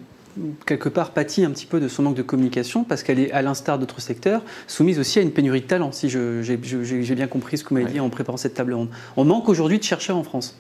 quelque 0.66 0.88
part 0.88 1.12
pâtit 1.12 1.44
un 1.44 1.52
petit 1.52 1.66
peu 1.66 1.82
de 1.82 1.90
son 1.90 2.04
manque 2.04 2.16
de 2.16 2.22
communication 2.22 2.86
parce 2.86 3.04
qu'elle 3.04 3.20
est, 3.20 3.34
à 3.34 3.42
l'instar 3.42 3.80
d'autres 3.80 4.00
secteurs, 4.00 4.42
soumise 4.68 5.00
aussi 5.00 5.20
à 5.20 5.22
une 5.22 5.32
pénurie 5.32 5.60
de 5.60 5.66
talent, 5.66 5.92
si 5.92 6.08
j'ai 6.08 7.16
bien 7.16 7.28
compris 7.28 7.58
ce 7.58 7.66
que 7.66 7.70
vous 7.72 7.76
m'avez 7.76 7.92
dit 7.92 8.00
en 8.00 8.08
préparant 8.08 8.38
cette 8.38 8.54
table 8.54 8.74
ronde. 8.74 8.88
On 9.18 9.26
manque 9.26 9.50
aujourd'hui 9.50 9.80
de 9.80 9.84
chercheurs 9.84 10.16
en 10.16 10.24
France. 10.24 10.58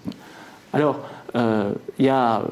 Alors, 0.73 0.99
euh, 1.37 1.71
il 1.97 2.05
y 2.05 2.09
a 2.09 2.41
euh, 2.41 2.43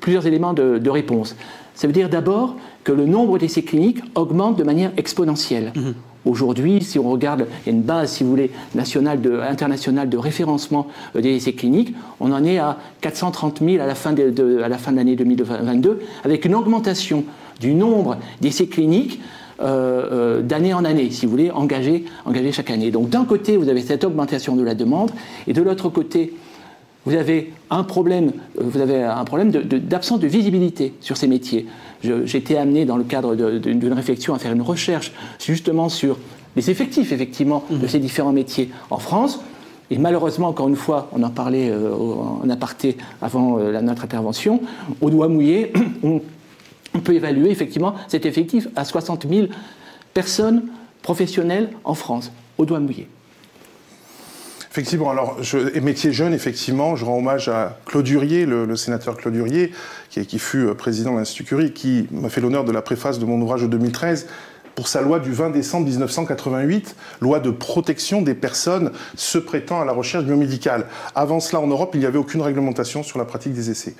plusieurs 0.00 0.26
éléments 0.26 0.54
de, 0.54 0.78
de, 0.78 0.90
réponse. 0.90 1.36
Ça 1.74 1.86
veut 1.86 1.92
dire 1.92 2.08
d'abord 2.08 2.56
que 2.84 2.92
le 2.92 3.04
nombre 3.04 3.36
d'essais 3.38 3.62
cliniques 3.62 4.00
augmente 4.14 4.56
de 4.56 4.64
manière 4.64 4.92
exponentielle. 4.96 5.72
Mmh. 5.74 5.90
Aujourd'hui, 6.26 6.82
si 6.82 6.98
on 6.98 7.08
regarde, 7.08 7.46
une 7.66 7.82
base, 7.82 8.12
si 8.12 8.24
vous 8.24 8.30
voulez, 8.30 8.50
nationale 8.74 9.20
internationale 9.48 10.08
de 10.08 10.18
référencement 10.18 10.88
euh, 11.14 11.20
des 11.20 11.36
essais 11.36 11.52
cliniques. 11.52 11.94
On 12.20 12.32
en 12.32 12.44
est 12.44 12.58
à 12.58 12.78
430 13.00 13.60
000 13.64 13.82
à 13.82 13.86
la 13.86 13.94
fin 13.94 14.12
de, 14.12 14.60
à 14.60 14.68
la 14.68 14.76
fin 14.76 14.90
de 14.90 14.96
l'année 14.96 15.14
2022, 15.14 16.00
avec 16.24 16.44
une 16.44 16.56
augmentation 16.56 17.24
du 17.60 17.74
nombre 17.74 18.18
d'essais 18.40 18.66
cliniques 18.66 19.20
euh, 19.60 20.08
euh, 20.12 20.42
d'année 20.42 20.74
en 20.74 20.84
année, 20.84 21.10
si 21.10 21.24
vous 21.24 21.30
voulez, 21.30 21.50
engagés, 21.50 22.04
engagés 22.24 22.52
chaque 22.52 22.70
année. 22.70 22.90
Donc 22.90 23.08
d'un 23.08 23.24
côté, 23.24 23.56
vous 23.56 23.68
avez 23.68 23.80
cette 23.80 24.04
augmentation 24.04 24.56
de 24.56 24.62
la 24.62 24.74
demande, 24.74 25.12
et 25.46 25.52
de 25.52 25.62
l'autre 25.62 25.88
côté, 25.88 26.34
vous 27.06 27.14
avez 27.14 27.52
un 27.70 27.84
problème, 27.84 28.32
vous 28.60 28.80
avez 28.80 29.02
un 29.02 29.24
problème 29.24 29.50
d'absence 29.50 30.18
de, 30.18 30.26
visibilité 30.26 30.92
sur 31.00 31.16
ces 31.16 31.28
métiers. 31.28 31.66
J'ai 32.24 32.38
été 32.38 32.56
amené 32.56 32.84
dans 32.84 32.96
le 32.96 33.04
cadre 33.04 33.34
d'une 33.34 33.92
réflexion 33.92 34.34
à 34.34 34.38
faire 34.38 34.52
une 34.52 34.62
recherche 34.62 35.12
justement 35.44 35.88
sur 35.88 36.18
les 36.56 36.70
effectifs 36.70 37.12
effectivement 37.12 37.64
de 37.70 37.76
mhm. 37.76 37.88
ces 37.88 37.98
différents 37.98 38.32
métiers 38.32 38.70
en 38.90 38.98
France. 38.98 39.40
et 39.90 39.98
malheureusement, 39.98 40.48
encore 40.48 40.68
une 40.68 40.76
fois, 40.76 41.08
on 41.12 41.22
en 41.22 41.30
parlait 41.30 41.72
en 41.72 42.48
aparté 42.48 42.96
avant 43.20 43.58
notre 43.58 44.04
intervention, 44.04 44.60
au 45.00 45.10
doigt 45.10 45.28
mouillé, 45.28 45.72
on, 46.02 46.20
on 46.94 47.00
peut 47.00 47.14
évaluer 47.14 47.50
effectivement 47.50 47.94
cet 48.08 48.26
effectif 48.26 48.68
à 48.74 48.84
60 48.84 49.26
000 49.28 49.48
personnes 50.14 50.62
professionnelles 51.02 51.70
en 51.84 51.94
France, 51.94 52.32
au 52.58 52.64
doigt 52.64 52.80
mouillé. 52.80 53.06
Effectivement, 54.76 55.10
alors, 55.10 55.42
je, 55.42 55.56
métier 55.80 56.12
jeune, 56.12 56.34
effectivement, 56.34 56.96
je 56.96 57.06
rends 57.06 57.16
hommage 57.16 57.48
à 57.48 57.78
Claude 57.86 58.04
Durier, 58.04 58.44
le, 58.44 58.76
sénateur 58.76 59.16
Claude 59.16 59.32
Durier, 59.32 59.72
qui, 60.10 60.38
fut 60.38 60.66
euh, 60.66 60.74
président 60.74 61.14
de 61.14 61.16
l'Institut 61.16 61.44
Curie, 61.44 61.72
qui 61.72 62.06
m'a 62.10 62.28
fait 62.28 62.42
l'honneur 62.42 62.62
de 62.62 62.72
la 62.72 62.82
préface 62.82 63.18
de 63.18 63.24
mon 63.24 63.40
ouvrage 63.40 63.62
de 63.62 63.68
2013 63.68 64.26
pour 64.74 64.88
sa 64.88 65.00
loi 65.00 65.18
du 65.18 65.32
20 65.32 65.48
décembre 65.48 65.86
1988, 65.86 66.94
loi 67.22 67.40
de 67.40 67.50
protection 67.50 68.20
des 68.20 68.34
personnes 68.34 68.92
se 69.14 69.38
prêtant 69.38 69.80
à 69.80 69.86
la 69.86 69.92
recherche 69.92 70.24
biomédicale. 70.24 70.84
Avant 71.14 71.40
cela, 71.40 71.62
en 71.62 71.68
Europe, 71.68 71.92
il 71.94 72.00
n'y 72.00 72.06
avait 72.06 72.18
aucune 72.18 72.42
réglementation 72.42 73.02
sur 73.02 73.18
la 73.18 73.24
pratique 73.24 73.54
des 73.54 73.70
essais. 73.70 73.94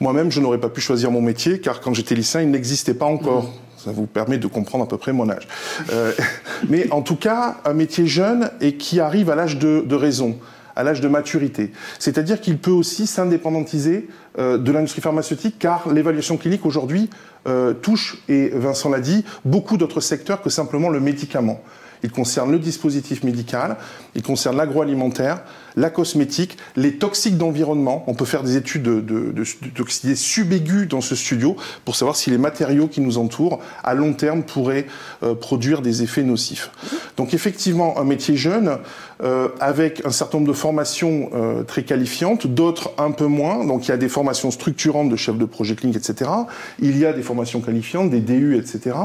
Moi-même, 0.00 0.30
je 0.30 0.42
n'aurais 0.42 0.60
pas 0.60 0.68
pu 0.68 0.82
choisir 0.82 1.10
mon 1.10 1.22
métier, 1.22 1.60
car 1.60 1.80
quand 1.80 1.94
j'étais 1.94 2.14
lycéen, 2.14 2.42
il 2.42 2.50
n'existait 2.50 2.92
pas 2.92 3.06
encore. 3.06 3.50
Ça 3.84 3.92
vous 3.92 4.06
permet 4.06 4.36
de 4.36 4.46
comprendre 4.46 4.84
à 4.84 4.88
peu 4.88 4.98
près 4.98 5.12
mon 5.12 5.30
âge. 5.30 5.48
Euh, 5.92 6.12
mais 6.68 6.90
en 6.92 7.00
tout 7.00 7.16
cas, 7.16 7.56
un 7.64 7.72
métier 7.72 8.06
jeune 8.06 8.50
et 8.60 8.74
qui 8.74 9.00
arrive 9.00 9.30
à 9.30 9.34
l'âge 9.34 9.56
de, 9.56 9.94
raison, 9.94 10.38
à 10.76 10.82
l'âge 10.82 11.00
de 11.00 11.08
maturité. 11.08 11.72
C'est-à-dire 11.98 12.40
qu'il 12.40 12.58
peut 12.58 12.70
aussi 12.70 13.06
s'indépendantiser 13.06 14.08
euh, 14.38 14.58
de 14.58 14.70
l'industrie 14.70 15.00
pharmaceutique, 15.00 15.56
car 15.58 15.88
l'évaluation 15.90 16.36
clinique 16.36 16.66
aujourd'hui 16.66 17.08
euh, 17.48 17.72
touche, 17.72 18.18
et 18.28 18.50
Vincent 18.50 18.90
l'a 18.90 19.00
dit, 19.00 19.24
beaucoup 19.46 19.78
d'autres 19.78 20.00
secteurs 20.00 20.42
que 20.42 20.50
simplement 20.50 20.90
le 20.90 21.00
médicament. 21.00 21.62
Il 22.02 22.10
concerne 22.10 22.50
le 22.50 22.58
dispositif 22.58 23.24
médical, 23.24 23.76
il 24.14 24.22
concerne 24.22 24.56
l'agroalimentaire, 24.56 25.42
la 25.76 25.90
cosmétique, 25.90 26.56
les 26.76 26.96
toxiques 26.96 27.36
d'environnement. 27.36 28.04
On 28.06 28.14
peut 28.14 28.24
faire 28.24 28.42
des 28.42 28.56
études 28.56 28.82
de, 28.82 29.00
de, 29.00 29.32
de, 29.32 30.14
subaiguës 30.14 30.88
dans 30.88 31.00
ce 31.00 31.14
studio 31.14 31.56
pour 31.84 31.96
savoir 31.96 32.16
si 32.16 32.30
les 32.30 32.38
matériaux 32.38 32.88
qui 32.88 33.00
nous 33.00 33.18
entourent, 33.18 33.60
à 33.84 33.94
long 33.94 34.12
terme, 34.12 34.42
pourraient 34.42 34.86
euh, 35.22 35.34
produire 35.34 35.82
des 35.82 36.02
effets 36.02 36.22
nocifs. 36.22 36.70
Donc 37.16 37.34
effectivement, 37.34 37.98
un 37.98 38.04
métier 38.04 38.36
jeune, 38.36 38.78
euh, 39.22 39.48
avec 39.60 40.04
un 40.06 40.10
certain 40.10 40.38
nombre 40.38 40.48
de 40.48 40.56
formations 40.56 41.30
euh, 41.34 41.62
très 41.62 41.82
qualifiantes, 41.82 42.46
d'autres 42.46 42.92
un 42.96 43.10
peu 43.10 43.26
moins. 43.26 43.64
Donc 43.64 43.86
il 43.86 43.90
y 43.90 43.94
a 43.94 43.96
des 43.96 44.08
formations 44.08 44.50
structurantes 44.50 45.08
de 45.08 45.16
chef 45.16 45.36
de 45.36 45.44
projet 45.44 45.74
clinique, 45.74 45.96
etc. 45.96 46.30
Il 46.78 46.98
y 46.98 47.04
a 47.04 47.12
des 47.12 47.22
formations 47.22 47.60
qualifiantes, 47.60 48.10
des 48.10 48.20
DU, 48.20 48.56
etc. 48.56 48.96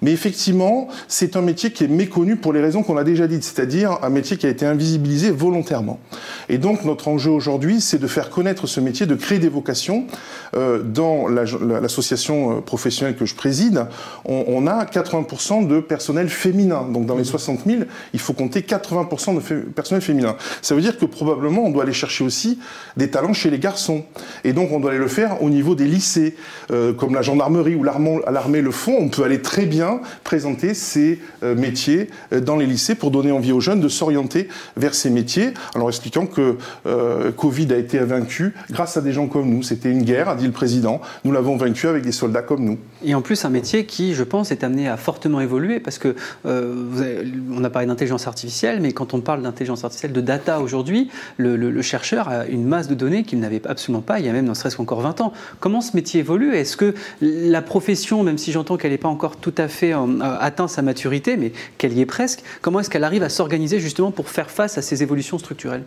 Mais 0.00 0.12
effectivement, 0.12 0.88
c'est 1.06 1.36
un 1.36 1.42
métier 1.42 1.70
qui 1.70 1.84
est 1.84 1.88
méconnu 1.88 2.36
pour 2.36 2.52
les 2.52 2.60
raisons 2.60 2.82
qu'on 2.82 2.96
a 2.96 3.04
déjà 3.04 3.26
dites, 3.26 3.44
c'est-à-dire 3.44 3.98
un 4.02 4.10
métier 4.10 4.36
qui 4.36 4.46
a 4.46 4.50
été 4.50 4.66
invisibilisé 4.66 5.30
volontairement. 5.30 6.00
Et 6.48 6.58
donc 6.58 6.84
notre 6.84 7.08
enjeu 7.08 7.30
aujourd'hui, 7.30 7.80
c'est 7.80 7.98
de 7.98 8.06
faire 8.06 8.30
connaître 8.30 8.66
ce 8.66 8.80
métier, 8.80 9.06
de 9.06 9.14
créer 9.14 9.38
des 9.38 9.48
vocations. 9.48 10.06
Euh, 10.54 10.82
dans 10.82 11.28
l'association 11.28 12.58
euh, 12.58 12.60
professionnelle 12.60 13.16
que 13.16 13.24
je 13.24 13.34
préside, 13.34 13.86
on, 14.26 14.44
on 14.48 14.66
a 14.66 14.84
80% 14.84 15.66
de 15.66 15.80
personnel 15.80 16.28
féminin. 16.28 16.86
Donc 16.92 17.06
dans 17.06 17.16
les 17.16 17.24
60 17.24 17.64
mmh. 17.64 17.70
000, 17.70 17.82
il 18.12 18.20
faut 18.20 18.34
compter 18.34 18.60
80% 18.60 19.34
de 19.34 19.40
personnel 19.60 20.02
féminin. 20.02 20.36
Ça 20.60 20.74
veut 20.74 20.80
dire 20.80 20.98
que 20.98 21.04
probablement 21.04 21.64
on 21.64 21.70
doit 21.70 21.84
aller 21.84 21.92
chercher 21.92 22.24
aussi 22.24 22.58
des 22.96 23.10
talents 23.10 23.32
chez 23.32 23.50
les 23.50 23.58
garçons. 23.58 24.04
Et 24.44 24.52
donc 24.52 24.72
on 24.72 24.80
doit 24.80 24.90
aller 24.90 24.98
le 24.98 25.08
faire 25.08 25.42
au 25.42 25.50
niveau 25.50 25.74
des 25.74 25.86
lycées, 25.86 26.36
euh, 26.70 26.92
comme 26.92 27.14
la 27.14 27.22
gendarmerie 27.22 27.74
ou 27.74 27.84
l'armée 27.84 28.62
le 28.62 28.70
font. 28.70 28.96
On 28.98 29.08
peut 29.08 29.24
aller 29.24 29.42
très 29.42 29.66
bien 29.66 30.00
présenter 30.24 30.74
ces 30.74 31.20
métiers 31.42 32.08
dans 32.32 32.56
les 32.56 32.66
lycées 32.66 32.94
pour 32.94 33.10
donner 33.10 33.32
envie 33.32 33.52
aux 33.52 33.60
jeunes 33.60 33.80
de 33.80 33.88
s'orienter 33.88 34.48
vers 34.76 34.94
ces 34.94 35.10
métiers. 35.10 35.52
Alors 35.74 35.88
expliquant 35.88 36.26
que 36.26 36.56
euh, 36.86 37.32
Covid 37.32 37.72
a 37.72 37.76
été 37.76 37.98
vaincu 37.98 38.54
grâce 38.70 38.96
à 38.96 39.00
des 39.00 39.12
gens 39.12 39.26
comme 39.26 39.48
nous. 39.48 39.62
C'était 39.62 39.90
une 39.90 40.02
guerre, 40.02 40.28
a 40.28 40.34
dit 40.34 40.46
le 40.46 40.52
président. 40.52 41.00
Nous 41.24 41.32
l'avons 41.32 41.56
vaincu 41.56 41.86
avec 41.86 42.02
des 42.02 42.12
soldats 42.12 42.42
comme 42.42 42.64
nous. 42.64 42.78
Et 43.04 43.14
en 43.14 43.22
plus, 43.22 43.44
un 43.44 43.50
métier 43.50 43.86
qui, 43.86 44.14
je 44.14 44.24
pense, 44.24 44.50
est 44.50 44.64
amené 44.64 44.88
à 44.88 44.96
fortement 44.96 45.40
évoluer 45.40 45.80
parce 45.80 45.98
que 45.98 46.14
euh, 46.46 47.24
on 47.54 47.62
a 47.64 47.70
parlé 47.70 47.86
d'intelligence 47.86 48.26
artificielle, 48.26 48.80
mais 48.80 48.92
quand 48.92 49.14
on 49.14 49.20
parle 49.20 49.41
d'intelligence 49.42 49.84
artificielle, 49.84 50.12
de 50.12 50.20
data 50.20 50.60
aujourd'hui, 50.60 51.08
le, 51.36 51.82
chercheur 51.82 52.28
a 52.28 52.46
une 52.46 52.64
masse 52.64 52.88
de 52.88 52.94
données 52.94 53.24
qu'il 53.24 53.40
n'avait 53.40 53.66
absolument 53.66 54.02
pas 54.02 54.20
il 54.20 54.26
y 54.26 54.28
a 54.28 54.32
même, 54.32 54.46
ne 54.46 54.54
serait-ce 54.54 54.76
qu'encore 54.76 55.00
20 55.00 55.20
ans. 55.20 55.32
Comment 55.60 55.80
ce 55.80 55.96
métier 55.96 56.20
évolue? 56.20 56.54
Est-ce 56.54 56.76
que 56.76 56.94
la 57.20 57.62
profession, 57.62 58.22
même 58.22 58.38
si 58.38 58.52
j'entends 58.52 58.76
qu'elle 58.76 58.92
n'est 58.92 58.98
pas 58.98 59.08
encore 59.08 59.36
tout 59.36 59.54
à 59.58 59.68
fait 59.68 59.92
euh, 59.92 60.36
atteint 60.40 60.68
sa 60.68 60.82
maturité, 60.82 61.36
mais 61.36 61.52
qu'elle 61.78 61.92
y 61.92 62.00
est 62.00 62.06
presque, 62.06 62.42
comment 62.60 62.80
est-ce 62.80 62.90
qu'elle 62.90 63.04
arrive 63.04 63.22
à 63.22 63.28
s'organiser 63.28 63.80
justement 63.80 64.10
pour 64.10 64.28
faire 64.28 64.50
face 64.50 64.78
à 64.78 64.82
ces 64.82 65.02
évolutions 65.02 65.38
structurelles? 65.38 65.84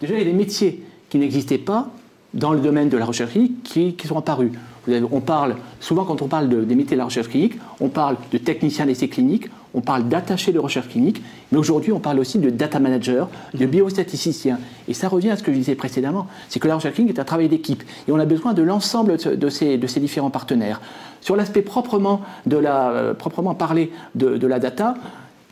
Déjà, 0.00 0.14
il 0.14 0.18
y 0.18 0.22
a 0.22 0.24
des 0.24 0.32
métiers 0.32 0.84
qui 1.08 1.18
n'existaient 1.18 1.58
pas 1.58 1.90
dans 2.34 2.52
le 2.52 2.60
domaine 2.60 2.88
de 2.88 2.96
la 2.96 3.04
recherche 3.04 3.32
clinique 3.32 3.62
qui, 3.62 4.06
sont 4.06 4.18
apparus. 4.18 4.52
on 4.88 5.20
parle, 5.20 5.56
souvent 5.80 6.04
quand 6.04 6.22
on 6.22 6.28
parle 6.28 6.48
des 6.66 6.74
métiers 6.74 6.96
de 6.96 6.98
la 6.98 7.06
recherche 7.06 7.28
clinique, 7.28 7.54
on 7.80 7.88
parle 7.88 8.16
de 8.30 8.38
technicien 8.38 8.86
d'essai 8.86 9.08
clinique, 9.08 9.48
on 9.74 9.80
parle 9.80 10.08
d'attaché 10.08 10.52
de 10.52 10.58
recherche 10.58 10.88
clinique, 10.88 11.22
mais 11.52 11.58
aujourd'hui 11.58 11.92
on 11.92 12.00
parle 12.00 12.18
aussi 12.18 12.38
de 12.38 12.50
data 12.50 12.78
manager, 12.78 13.28
de 13.54 13.64
mhm. 13.64 13.70
biostatisticien. 13.70 14.58
Et 14.88 14.94
ça 14.94 15.08
revient 15.08 15.30
à 15.30 15.36
ce 15.36 15.42
que 15.42 15.52
je 15.52 15.58
disais 15.58 15.74
précédemment, 15.74 16.26
c'est 16.48 16.60
que 16.60 16.68
la 16.68 16.76
recherche 16.76 16.94
clinique 16.94 17.16
est 17.16 17.20
un 17.20 17.24
travail 17.24 17.48
d'équipe 17.48 17.82
et 18.08 18.12
on 18.12 18.18
a 18.18 18.24
besoin 18.24 18.54
de 18.54 18.62
l'ensemble 18.62 19.16
de 19.16 19.48
ces, 19.48 19.76
de 19.76 19.86
ces 19.86 20.00
différents 20.00 20.30
partenaires. 20.30 20.80
Sur 21.20 21.36
l'aspect 21.36 21.62
proprement, 21.62 22.22
de 22.46 22.56
la, 22.56 22.90
euh, 22.90 23.14
proprement 23.14 23.54
parlé 23.54 23.92
de, 24.14 24.36
de 24.36 24.46
la 24.46 24.58
data, 24.58 24.94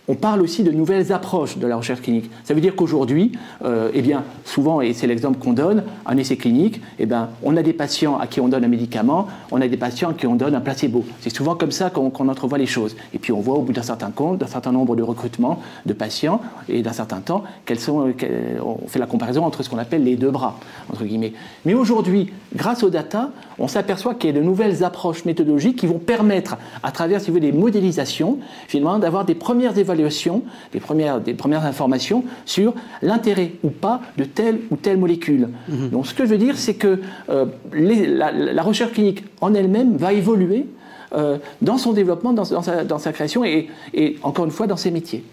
on 0.09 0.15
parle 0.15 0.41
aussi 0.43 0.63
de 0.63 0.71
nouvelles 0.71 1.13
approches 1.13 1.59
de 1.59 1.67
la 1.67 1.77
recherche 1.77 2.01
clinique. 2.01 2.31
Ça 2.45 2.55
veut 2.55 2.61
dire 2.61 2.77
qu'aujourd'hui, 2.77 3.33
euh, 3.65 3.91
eh 3.93 4.03
bien, 4.03 4.25
souvent, 4.45 4.81
et 4.81 4.93
c'est 4.93 5.07
l'exemple 5.07 5.39
qu'on 5.39 5.53
donne, 5.53 5.85
un 6.07 6.17
essai 6.17 6.37
clinique, 6.37 6.81
eh 6.99 7.07
bien, 7.07 7.31
on 7.43 7.57
a 7.57 7.63
des 7.63 7.73
patients 7.73 8.19
à 8.19 8.27
qui 8.27 8.41
on 8.41 8.49
donne 8.49 8.65
un 8.65 8.69
médicament, 8.69 9.27
on 9.51 9.61
a 9.61 9.69
des 9.69 9.77
patients 9.77 10.11
à 10.11 10.15
qui 10.15 10.27
on 10.27 10.37
donne 10.37 10.55
un 10.55 10.61
placebo. 10.61 11.05
C'est 11.21 11.35
souvent 11.35 11.55
comme 11.55 11.73
ça 11.73 11.91
qu'on 11.91 12.29
entrevoit 12.29 12.59
les 12.59 12.67
choses. 12.67 12.97
Et 13.15 13.19
puis 13.19 13.33
on 13.33 13.41
voit 13.41 13.57
au 13.57 13.63
bout 13.63 13.73
d'un 13.73 13.83
certain 13.83 14.11
compte, 14.11 14.39
d'un 14.39 14.47
certain 14.47 14.73
nombre 14.73 14.95
de 14.97 15.03
recrutements 15.03 15.61
de 15.87 15.93
patients 15.93 16.41
et 16.69 16.83
d'un 16.83 16.93
certain 16.93 17.19
temps, 17.19 17.43
quels 17.65 17.81
sont, 17.81 18.13
on 18.65 18.89
fait 18.89 18.99
la 18.99 19.07
comparaison 19.07 19.45
entre 19.45 19.63
ce 19.63 19.71
qu'on 19.71 19.79
appelle 19.79 20.05
les 20.05 20.17
deux 20.17 20.31
bras. 20.31 20.59
Mais 21.65 21.75
aujourd'hui, 21.75 22.31
grâce 22.55 22.83
aux 22.83 22.91
data, 22.91 23.31
on 23.59 23.69
s'aperçoit 23.69 24.15
qu'il 24.15 24.31
y 24.31 24.37
a 24.37 24.41
de 24.41 24.45
nouvelles 24.45 24.85
approches 24.85 25.25
méthodologiques 25.25 25.77
qui 25.77 25.87
vont 25.87 25.99
permettre, 25.99 26.57
à 26.83 26.93
travers 26.93 27.21
si 27.21 27.31
des 27.33 27.53
modélisations, 27.53 28.39
finalement, 28.69 28.99
d'avoir 28.99 29.25
des 29.25 29.35
premières 29.35 29.77
évaluations 29.77 29.96
des 29.97 30.81
premières, 30.81 31.21
des 31.21 31.35
premières 31.35 31.65
informations 31.65 32.25
sur 32.45 32.75
l'intérêt 33.03 33.53
ou 33.63 33.71
pas 33.71 34.01
de 34.17 34.25
telle 34.25 34.61
ou 34.71 34.77
telle 34.77 34.99
molécule. 34.99 35.49
Mhm. 35.69 35.91
Donc 35.91 36.07
ce 36.07 36.15
que 36.15 36.25
je 36.25 36.31
veux 36.31 36.39
dire, 36.39 36.57
c'est 36.57 36.75
que 36.75 37.01
euh, 37.29 37.47
la, 37.73 38.63
recherche 38.63 38.93
clinique 38.93 39.25
en 39.41 39.55
elle-même 39.55 39.97
va 39.97 40.13
évoluer 40.13 40.67
euh, 41.15 41.39
dans 41.63 41.79
son 41.79 41.93
développement, 41.93 42.33
dans, 42.33 42.45
sa, 42.99 43.13
création 43.13 43.45
et, 43.45 43.69
et 43.95 44.17
encore 44.23 44.45
une 44.45 44.51
fois 44.51 44.67
dans 44.67 44.77
ses 44.77 44.91
métiers. 44.91 45.25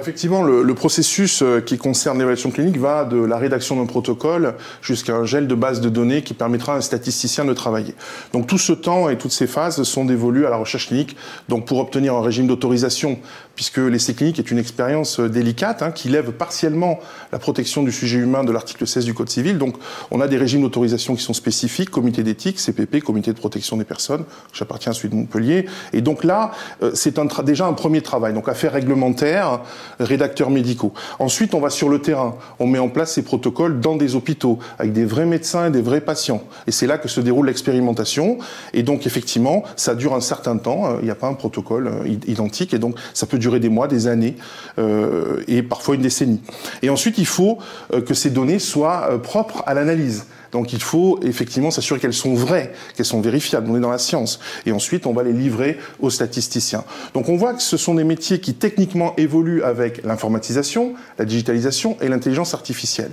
Effectivement, 0.00 0.42
le, 0.42 0.74
processus 0.74 1.42
euh, 1.42 1.60
qui 1.60 1.76
concerne 1.76 2.16
l'évaluation 2.16 2.50
clinique 2.50 2.78
va 2.78 3.04
de 3.04 3.18
la 3.18 3.36
rédaction 3.36 3.76
d'un 3.76 3.84
protocole 3.84 4.54
jusqu'à 4.80 5.14
un 5.16 5.26
gel 5.26 5.46
de 5.46 5.54
base 5.54 5.82
de 5.82 5.90
données 5.90 6.22
qui 6.22 6.32
permettra 6.32 6.74
à 6.74 6.76
un 6.76 6.80
statisticien 6.80 7.44
de 7.44 7.52
travailler. 7.52 7.94
Donc 8.32 8.46
tout 8.46 8.56
ce 8.56 8.72
temps 8.72 9.10
et 9.10 9.18
toutes 9.18 9.32
ces 9.32 9.46
phases 9.46 9.82
sont 9.82 10.06
dévolues 10.06 10.46
à 10.46 10.50
la 10.50 10.56
recherche 10.56 10.88
clinique. 10.88 11.14
Donc 11.50 11.66
pour 11.66 11.78
obtenir 11.78 12.14
un 12.14 12.22
régime 12.22 12.46
d'autorisation 12.46 13.18
puisque 13.54 13.78
l'essai 13.78 14.14
clinique 14.14 14.38
est 14.38 14.50
une 14.50 14.58
expérience 14.58 15.20
euh, 15.20 15.28
délicate 15.28 15.82
hein, 15.82 15.90
qui 15.90 16.08
lève 16.08 16.32
partiellement 16.32 16.98
la 17.32 17.38
protection 17.38 17.82
du 17.82 17.92
sujet 17.92 18.18
humain 18.18 18.44
de 18.44 18.52
l'article 18.52 18.86
16 18.86 19.04
du 19.04 19.14
Code 19.14 19.28
civil. 19.28 19.58
Donc 19.58 19.76
on 20.10 20.20
a 20.20 20.28
des 20.28 20.36
régimes 20.36 20.62
d'autorisation 20.62 21.14
qui 21.14 21.22
sont 21.22 21.34
spécifiques, 21.34 21.90
comité 21.90 22.22
d'éthique, 22.22 22.58
CPP, 22.58 23.00
comité 23.00 23.32
de 23.32 23.38
protection 23.38 23.76
des 23.76 23.84
personnes, 23.84 24.24
j'appartiens 24.52 24.92
à 24.92 24.94
celui 24.94 25.10
de 25.10 25.14
Montpellier. 25.14 25.66
Et 25.92 26.00
donc 26.00 26.24
là, 26.24 26.52
euh, 26.82 26.92
c'est 26.94 27.18
déjà 27.44 27.66
un 27.66 27.72
premier 27.72 28.02
travail, 28.02 28.32
donc 28.32 28.48
affaires 28.48 28.72
réglementaires, 28.72 29.60
rédacteurs 30.00 30.50
médicaux. 30.50 30.92
Ensuite, 31.18 31.54
on 31.54 31.60
va 31.60 31.70
sur 31.70 31.88
le 31.88 32.00
terrain, 32.00 32.36
on 32.58 32.66
met 32.66 32.78
en 32.78 32.88
place 32.88 33.14
ces 33.14 33.22
protocoles 33.22 33.80
dans 33.80 33.96
des 33.96 34.14
hôpitaux, 34.14 34.58
avec 34.78 34.92
des 34.92 35.04
vrais 35.04 35.26
médecins 35.26 35.66
et 35.66 35.70
des 35.70 35.82
vrais 35.82 36.00
patients. 36.00 36.42
Et 36.66 36.72
c'est 36.72 36.86
là 36.86 36.98
que 36.98 37.08
se 37.08 37.20
déroule 37.20 37.46
l'expérimentation. 37.46 38.38
Et 38.72 38.82
donc 38.82 39.06
effectivement, 39.06 39.62
ça 39.76 39.94
dure 39.94 40.14
un 40.14 40.20
certain 40.20 40.56
temps, 40.56 40.86
euh, 40.86 40.96
il 41.00 41.04
n'y 41.04 41.10
a 41.10 41.14
pas 41.14 41.28
un 41.28 41.34
protocole 41.34 41.90
identique, 42.26 42.74
et 42.74 42.78
donc 42.78 42.96
ça 43.14 43.26
peut 43.26 43.38
durer 43.42 43.60
des 43.60 43.68
mois, 43.68 43.88
des 43.88 44.06
années 44.06 44.36
euh, 44.78 45.42
et 45.48 45.62
parfois 45.62 45.96
une 45.96 46.00
décennie. 46.02 46.40
Et 46.80 46.88
ensuite, 46.88 47.18
il 47.18 47.26
faut 47.26 47.58
euh, 47.92 48.00
que 48.00 48.14
ces 48.14 48.30
données 48.30 48.58
soient 48.58 49.08
euh, 49.10 49.18
propres 49.18 49.62
à 49.66 49.74
l'analyse. 49.74 50.24
Donc 50.52 50.72
il 50.74 50.82
faut 50.82 51.18
effectivement 51.22 51.70
s'assurer 51.70 51.98
qu'elles 51.98 52.12
sont 52.12 52.34
vraies, 52.34 52.72
qu'elles 52.94 53.06
sont 53.06 53.22
vérifiables. 53.22 53.70
On 53.70 53.76
est 53.76 53.80
dans 53.80 53.90
la 53.90 53.98
science. 53.98 54.38
Et 54.66 54.72
ensuite, 54.72 55.06
on 55.06 55.12
va 55.12 55.22
les 55.22 55.32
livrer 55.32 55.78
aux 56.00 56.10
statisticiens. 56.10 56.84
Donc 57.14 57.28
on 57.28 57.36
voit 57.36 57.54
que 57.54 57.62
ce 57.62 57.76
sont 57.76 57.94
des 57.94 58.04
métiers 58.04 58.38
qui 58.38 58.54
techniquement 58.54 59.14
évoluent 59.16 59.62
avec 59.62 60.04
l'informatisation, 60.04 60.94
la 61.18 61.24
digitalisation 61.24 61.96
et 62.02 62.08
l'intelligence 62.08 62.52
artificielle. 62.52 63.12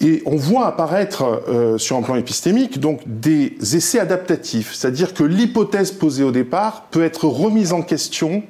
Et 0.00 0.24
on 0.26 0.34
voit 0.34 0.66
apparaître 0.66 1.76
sur 1.78 1.96
un 1.96 2.02
plan 2.02 2.16
épistémique 2.16 2.80
donc 2.80 3.00
des 3.06 3.56
essais 3.76 4.00
adaptatifs, 4.00 4.74
c'est-à-dire 4.74 5.14
que 5.14 5.22
l'hypothèse 5.22 5.92
posée 5.92 6.24
au 6.24 6.32
départ 6.32 6.86
peut 6.90 7.04
être 7.04 7.28
remise 7.28 7.72
en 7.72 7.80
question 7.80 8.42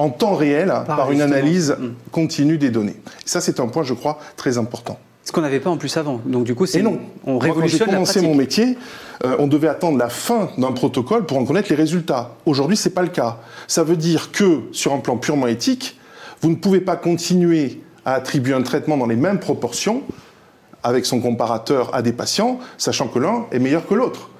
en 0.00 0.08
temps 0.08 0.34
réel 0.34 0.72
par, 0.86 1.12
une 1.12 1.20
analyse 1.20 1.76
mm. 1.78 1.92
continue 2.10 2.56
des 2.56 2.70
données. 2.70 2.96
Ça, 3.26 3.40
c'est 3.40 3.60
un 3.60 3.68
point, 3.68 3.82
je 3.82 3.92
crois, 3.92 4.18
très 4.36 4.56
important. 4.56 4.98
Ce 5.24 5.32
qu'on 5.32 5.42
n'avait 5.42 5.60
pas 5.60 5.68
en 5.68 5.76
plus 5.76 5.94
avant. 5.98 6.20
Donc 6.24 6.44
du 6.44 6.54
coup, 6.54 6.64
c'est 6.64 6.80
non. 6.80 6.98
On 7.26 7.38
révolutionne 7.38 7.80
quand 7.80 7.86
j'ai 7.86 7.92
commencé 7.92 8.20
mon 8.22 8.34
métier, 8.34 8.78
euh, 9.24 9.36
on 9.38 9.46
devait 9.46 9.68
attendre 9.68 9.98
la 9.98 10.08
fin 10.08 10.48
d'un 10.56 10.72
protocole 10.72 11.26
pour 11.26 11.36
en 11.36 11.44
connaître 11.44 11.68
les 11.68 11.76
résultats. 11.76 12.30
Aujourd'hui, 12.46 12.78
c'est 12.78 12.90
pas 12.90 13.02
le 13.02 13.08
cas. 13.08 13.36
Ça 13.68 13.84
veut 13.84 13.96
dire 13.96 14.32
que 14.32 14.62
sur 14.72 14.94
un 14.94 14.98
plan 14.98 15.18
purement 15.18 15.46
éthique, 15.46 15.98
vous 16.40 16.48
ne 16.48 16.56
pouvez 16.56 16.80
pas 16.80 16.96
continuer 16.96 17.82
à 18.06 18.14
attribuer 18.14 18.54
un 18.54 18.62
traitement 18.62 18.96
dans 18.96 19.06
les 19.06 19.16
mêmes 19.16 19.38
proportions 19.38 20.02
avec 20.82 21.04
son 21.04 21.20
comparateur 21.20 21.94
à 21.94 22.00
des 22.00 22.14
patients, 22.14 22.58
sachant 22.78 23.08
que 23.08 23.18
l'un 23.18 23.44
est 23.52 23.58
meilleur 23.58 23.86
que 23.86 23.92
l'autre 23.92 24.30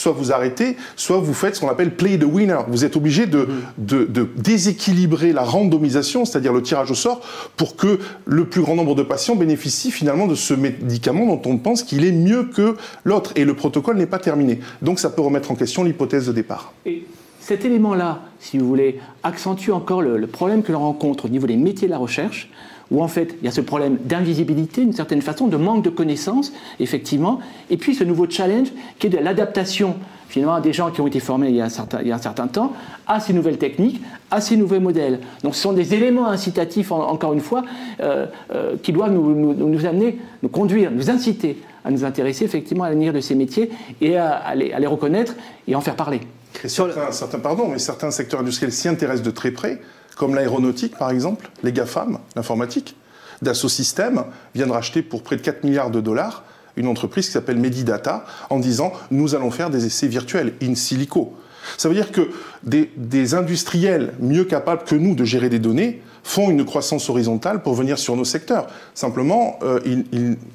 soit 0.00 0.12
vous 0.12 0.32
arrêtez, 0.32 0.76
soit 0.96 1.18
vous 1.18 1.34
faites 1.34 1.56
ce 1.56 1.60
qu'on 1.60 1.68
appelle 1.68 1.94
play 1.94 2.18
the 2.18 2.24
winner. 2.24 2.60
Vous 2.68 2.84
êtes 2.84 2.96
obligé 2.96 3.26
de, 3.26 3.48
de, 3.76 4.28
déséquilibrer 4.36 5.32
la 5.32 5.42
randomisation, 5.42 6.24
c'est-à-dire 6.24 6.52
le 6.52 6.62
tirage 6.62 6.90
au 6.90 6.94
sort, 6.94 7.20
pour 7.56 7.76
que 7.76 7.98
le 8.24 8.46
plus 8.46 8.62
grand 8.62 8.74
nombre 8.74 8.94
de 8.94 9.02
patients 9.02 9.36
bénéficient 9.36 9.90
finalement 9.90 10.26
de 10.26 10.34
ce 10.34 10.54
médicament 10.54 11.26
dont 11.26 11.50
on 11.50 11.58
pense 11.58 11.82
qu'il 11.82 12.04
est 12.06 12.12
mieux 12.12 12.44
que 12.44 12.76
l'autre. 13.04 13.32
Et 13.36 13.44
le 13.44 13.54
protocole 13.54 13.98
n'est 13.98 14.06
pas 14.06 14.18
terminé. 14.18 14.60
Donc 14.80 14.98
ça 14.98 15.10
peut 15.10 15.22
remettre 15.22 15.50
en 15.50 15.54
question 15.54 15.84
l'hypothèse 15.84 16.26
de 16.26 16.32
départ. 16.32 16.72
Et 16.86 17.04
cet 17.40 17.66
élément-là, 17.66 18.22
si 18.38 18.56
vous 18.56 18.66
voulez, 18.66 19.00
accentue 19.22 19.70
encore 19.70 20.00
le 20.00 20.26
problème 20.26 20.62
que 20.62 20.72
l'on 20.72 20.80
rencontre 20.80 21.26
au 21.26 21.28
niveau 21.28 21.46
des 21.46 21.56
métiers 21.56 21.88
de 21.88 21.92
la 21.92 21.98
recherche 21.98 22.48
où 22.90 23.02
en 23.02 23.08
fait 23.08 23.36
il 23.40 23.44
y 23.44 23.48
a 23.48 23.52
ce 23.52 23.60
problème 23.60 23.98
d'invisibilité, 24.04 24.82
d'une 24.82 24.92
certaine 24.92 25.22
façon, 25.22 25.46
de 25.46 25.56
manque 25.56 25.84
de 25.84 25.90
connaissances, 25.90 26.52
effectivement, 26.78 27.40
et 27.70 27.76
puis 27.76 27.94
ce 27.94 28.04
nouveau 28.04 28.28
challenge 28.28 28.68
qui 28.98 29.06
est 29.06 29.10
de 29.10 29.18
l'adaptation 29.18 29.96
finalement 30.30 30.54
à 30.54 30.60
des 30.60 30.72
gens 30.72 30.90
qui 30.90 31.00
ont 31.00 31.06
été 31.06 31.20
formés 31.20 31.48
il 31.48 31.56
y 31.56 31.60
a 31.60 31.64
un 31.64 32.18
certain, 32.18 32.46
temps 32.46 32.72
à 33.06 33.20
ces 33.20 33.32
nouvelles 33.32 33.58
techniques, 33.58 34.00
à 34.30 34.40
ces 34.40 34.56
nouveaux 34.56 34.80
modèles. 34.80 35.18
Donc 35.42 35.56
ce 35.56 35.60
sont 35.60 35.72
des 35.72 35.92
éléments 35.92 36.28
incitatifs, 36.28 36.92
encore 36.92 37.32
une 37.32 37.40
fois, 37.40 37.64
euh, 38.00 38.26
euh, 38.54 38.76
qui 38.82 38.92
doivent 38.92 39.12
nous, 39.12 39.86
amener, 39.86 40.18
nous 40.42 40.48
conduire, 40.48 40.90
nous 40.92 41.10
inciter 41.10 41.58
à 41.84 41.90
nous 41.90 42.04
intéresser 42.04 42.44
effectivement 42.44 42.84
à 42.84 42.90
l'avenir 42.90 43.12
de 43.12 43.20
ces 43.20 43.34
métiers 43.34 43.70
et 44.00 44.16
à, 44.16 44.54
les, 44.54 44.86
reconnaître 44.86 45.34
et 45.66 45.74
en 45.74 45.80
faire 45.80 45.96
parler. 45.96 46.20
certains, 46.64 47.10
certains, 47.10 47.38
pardon, 47.40 47.68
mais 47.68 47.78
certains 47.78 48.10
secteurs 48.10 48.40
industriels 48.40 48.72
s'y 48.72 48.86
intéressent 48.86 49.24
de 49.24 49.30
très 49.30 49.50
près 49.50 49.80
comme 50.20 50.34
l'aéronautique 50.34 50.98
par 50.98 51.10
exemple, 51.10 51.48
les 51.62 51.72
GAFAM, 51.72 52.18
l'informatique. 52.36 52.94
Dassault 53.40 53.70
Systèmes 53.70 54.24
vient 54.54 54.66
de 54.66 54.72
racheter 54.72 55.00
pour 55.00 55.22
près 55.22 55.36
de 55.36 55.40
4 55.40 55.64
milliards 55.64 55.90
de 55.90 56.02
dollars 56.02 56.44
une 56.76 56.88
entreprise 56.88 57.24
qui 57.24 57.32
s'appelle 57.32 57.56
Medidata 57.56 58.26
en 58.50 58.58
disant 58.58 58.92
nous 59.10 59.34
allons 59.34 59.50
faire 59.50 59.70
des 59.70 59.86
essais 59.86 60.08
virtuels 60.08 60.52
in 60.62 60.74
silico. 60.74 61.34
Ça 61.78 61.88
veut 61.88 61.94
dire 61.94 62.12
que 62.12 62.28
des, 62.62 63.34
industriels 63.34 64.12
mieux 64.20 64.44
capables 64.44 64.84
que 64.84 64.94
nous 64.94 65.14
de 65.14 65.24
gérer 65.24 65.48
des 65.48 65.58
données 65.58 66.02
font 66.22 66.50
une 66.50 66.66
croissance 66.66 67.08
horizontale 67.08 67.62
pour 67.62 67.72
venir 67.72 67.98
sur 67.98 68.14
nos 68.14 68.26
secteurs. 68.26 68.66
Simplement, 68.94 69.58
euh, 69.62 69.80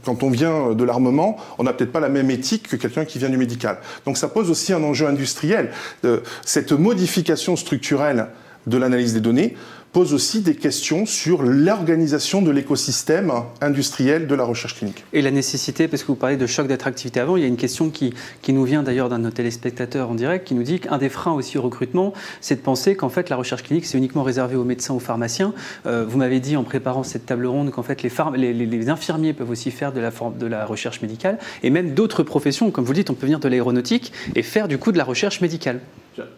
quand 0.03 0.21
on 0.21 0.29
vient 0.29 0.73
de 0.73 0.83
l'armement, 0.83 1.37
on 1.57 1.63
n'a 1.63 1.73
peut-être 1.73 1.91
pas 1.91 1.99
la 1.99 2.09
même 2.09 2.29
éthique 2.29 2.67
que 2.67 2.75
quelqu'un 2.75 3.05
qui 3.05 3.17
vient 3.17 3.29
du 3.29 3.37
médical. 3.37 3.79
Donc 4.05 4.17
ça 4.17 4.27
pose 4.27 4.51
aussi 4.51 4.73
un 4.73 4.83
enjeu 4.83 5.07
industriel. 5.07 5.71
Euh, 6.03 6.19
cette 6.43 6.71
modification 6.71 7.55
structurelle 7.55 8.27
de 8.67 8.77
l'analyse 8.77 9.13
des 9.13 9.21
données 9.21 9.55
pose 9.95 10.13
aussi 10.13 10.41
des 10.41 10.55
questions 10.55 11.05
sur 11.05 11.41
l'organisation 11.41 12.41
de 12.41 12.51
l'écosystème 12.51 13.31
industriel 13.61 14.27
de 14.27 14.35
la 14.35 14.43
recherche 14.43 14.75
clinique. 14.75 15.05
Et 15.13 15.21
la 15.21 15.31
nécessité, 15.31 15.87
parce 15.87 16.01
que 16.03 16.07
vous 16.07 16.17
parlez 16.17 16.35
de 16.35 16.45
choc 16.47 16.67
d'attractivité 16.67 17.21
avant, 17.21 17.37
il 17.37 17.43
y 17.43 17.45
a 17.45 17.47
une 17.47 17.55
question 17.55 17.89
qui, 17.89 18.13
qui 18.41 18.51
nous 18.51 18.65
vient 18.65 18.83
d'ailleurs 18.83 19.07
d'un 19.07 19.19
de 19.19 19.23
nos 19.23 19.31
téléspectateurs 19.31 20.09
en 20.09 20.15
direct, 20.15 20.45
qui 20.45 20.53
nous 20.53 20.63
dit 20.63 20.81
qu'un 20.81 20.97
des 20.97 21.07
freins 21.07 21.31
aussi 21.31 21.57
au 21.57 21.61
recrutement, 21.61 22.11
c'est 22.41 22.55
de 22.55 22.59
penser 22.59 22.97
qu'en 22.97 23.07
fait 23.07 23.29
la 23.29 23.37
recherche 23.37 23.63
clinique, 23.63 23.85
c'est 23.85 23.97
uniquement 23.97 24.23
réservé 24.23 24.57
aux 24.57 24.65
médecins, 24.65 24.93
aux 24.93 24.99
pharmaciens. 24.99 25.53
Euh, 25.85 26.03
vous 26.05 26.17
m'avez 26.17 26.41
dit 26.41 26.57
en 26.57 26.65
préparant 26.65 27.03
cette 27.03 27.25
table 27.25 27.45
ronde 27.45 27.71
qu'en 27.71 27.83
fait 27.83 28.03
les, 28.03 28.89
infirmiers 28.89 29.31
peuvent 29.31 29.49
aussi 29.49 29.71
faire 29.71 29.93
de 29.93 30.01
la, 30.01 30.11
de 30.37 30.45
la 30.45 30.65
recherche 30.65 31.01
médicale, 31.01 31.39
et 31.63 31.69
même 31.69 31.93
d'autres 31.93 32.23
professions, 32.23 32.69
comme 32.69 32.83
vous 32.83 32.91
le 32.91 32.97
dites, 32.97 33.11
on 33.11 33.13
peut 33.13 33.27
venir 33.27 33.39
de 33.39 33.47
l'aéronautique 33.47 34.11
et 34.35 34.43
faire 34.43 34.67
du 34.67 34.77
coup 34.77 34.91
de 34.91 34.97
la 34.97 35.05
recherche 35.05 35.39
médicale. 35.39 35.79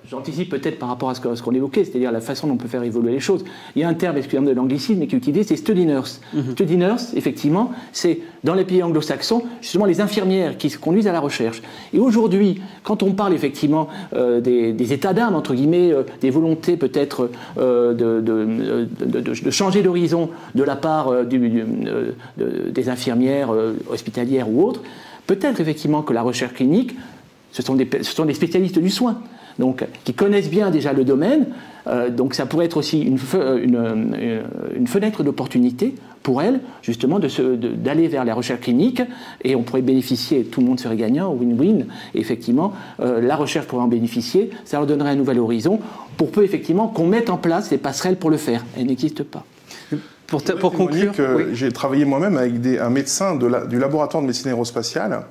J'anticipe 0.10 0.50
peut-être 0.50 0.80
par 0.80 0.90
rapport 0.90 1.10
à 1.10 1.16
ce 1.16 1.42
qu'on 1.42 1.54
évoquait, 1.54 1.84
c'est-à-dire 1.84 2.12
la 2.12 2.22
façon 2.22 2.48
dont 2.48 2.54
on 2.54 2.58
peut 2.58 2.68
faire 2.68 2.84
évoluer 2.84 3.12
les 3.12 3.20
choses. 3.20 3.44
Il 3.76 3.82
y 3.82 3.86
a 3.86 3.88
un 3.88 3.94
terme, 3.94 4.18
excusez-moi 4.18 4.50
de 4.50 4.56
l'anglicisme, 4.56 5.00
mais 5.00 5.08
qui 5.08 5.16
est 5.16 5.18
utilisé, 5.18 5.44
c'est 5.44 5.56
study 5.56 5.86
nurse. 5.86 6.22
Mhm. 6.34 6.52
Study 6.54 6.78
nurse, 6.78 7.14
effectivement, 7.16 7.72
c'est 7.92 8.20
dans 8.44 8.56
les 8.56 8.66
pays 8.66 8.82
anglo-saxons, 8.82 9.44
justement 9.62 9.86
les 9.86 10.02
infirmières 10.02 10.58
qui 10.58 10.70
se 10.70 10.78
conduisent 10.78 11.08
à 11.08 11.12
la 11.12 11.20
recherche. 11.20 11.62
Et 11.94 12.00
aujourd'hui, 12.00 12.62
quand 12.84 13.04
on 13.04 13.12
parle 13.12 13.34
effectivement 13.34 13.88
euh, 14.16 14.42
des, 14.42 14.94
états 14.94 15.14
d'âme, 15.14 15.36
entre 15.36 15.54
guillemets, 15.54 15.92
euh, 15.92 16.04
des 16.22 16.30
volontés 16.30 16.78
peut-être 16.78 17.30
euh, 17.58 17.94
de, 17.94 19.52
changer 19.52 19.84
d'horizon 19.84 20.30
de 20.56 20.64
la 20.64 20.76
part 20.76 21.26
des 21.26 22.90
infirmières 22.90 23.50
hospitalières 23.90 24.50
ou 24.50 24.64
autres, 24.64 24.82
peut-être 25.28 25.60
effectivement 25.60 26.02
que 26.02 26.14
la 26.14 26.22
recherche 26.22 26.54
clinique, 26.54 26.96
ce 27.52 27.62
sont 27.62 27.76
des, 27.76 27.88
ce 28.02 28.14
sont 28.14 28.26
des 28.26 28.34
spécialistes 28.34 28.80
du 28.80 28.90
soin 28.90 29.22
donc, 29.60 29.86
qui 30.04 30.14
connaissent 30.14 30.50
bien 30.50 30.70
déjà 30.72 30.94
le 30.94 31.04
domaine. 31.04 31.48
Euh, 31.88 32.10
donc 32.10 32.34
ça 32.34 32.46
pourrait 32.46 32.66
être 32.66 32.78
aussi 32.78 33.02
une, 33.02 33.18
euh, 33.36 34.42
une, 34.76 34.88
fenêtre 34.88 35.24
d'opportunité 35.24 35.96
pour 36.22 36.42
elles, 36.42 36.60
justement, 36.82 37.20
d'aller 37.20 38.08
vers 38.10 38.26
la 38.26 38.34
recherche 38.34 38.62
clinique, 38.62 39.02
et 39.44 39.56
on 39.56 39.64
pourrait 39.64 39.82
bénéficier, 39.82 40.44
tout 40.44 40.60
le 40.60 40.68
monde 40.68 40.80
serait 40.80 40.98
gagnant, 40.98 41.34
win-win, 41.34 41.86
effectivement, 42.16 42.74
euh, 43.00 43.22
la 43.22 43.38
recherche 43.38 43.66
pourrait 43.68 43.84
en 43.84 43.88
bénéficier, 43.88 44.50
ça 44.66 44.78
leur 44.78 44.86
donnerait 44.86 45.12
un 45.12 45.16
nouvel 45.16 45.40
horizon, 45.40 45.80
pour 46.18 46.32
peu, 46.32 46.44
effectivement, 46.44 46.90
qu'on 46.90 47.08
mette 47.08 47.30
en 47.30 47.38
place 47.38 47.72
les 47.72 47.78
passerelles 47.78 48.18
pour 48.18 48.30
le 48.30 48.38
faire. 48.38 48.66
Elles 48.78 48.88
n'existent 48.88 49.24
pas. 49.24 49.46
Pour, 50.26 50.44
pour 50.44 50.74
conclure, 50.74 51.14
j'ai 51.54 51.72
travaillé 51.72 52.04
moi-même 52.04 52.36
avec 52.36 52.60
des, 52.60 52.78
un 52.80 52.90
médecin 52.90 53.36
de 53.36 53.48
la, 53.48 53.66
du 53.66 53.80
laboratoire 53.80 54.22
de 54.22 54.28
médecine 54.28 54.50
aérospatiale, 54.50 55.22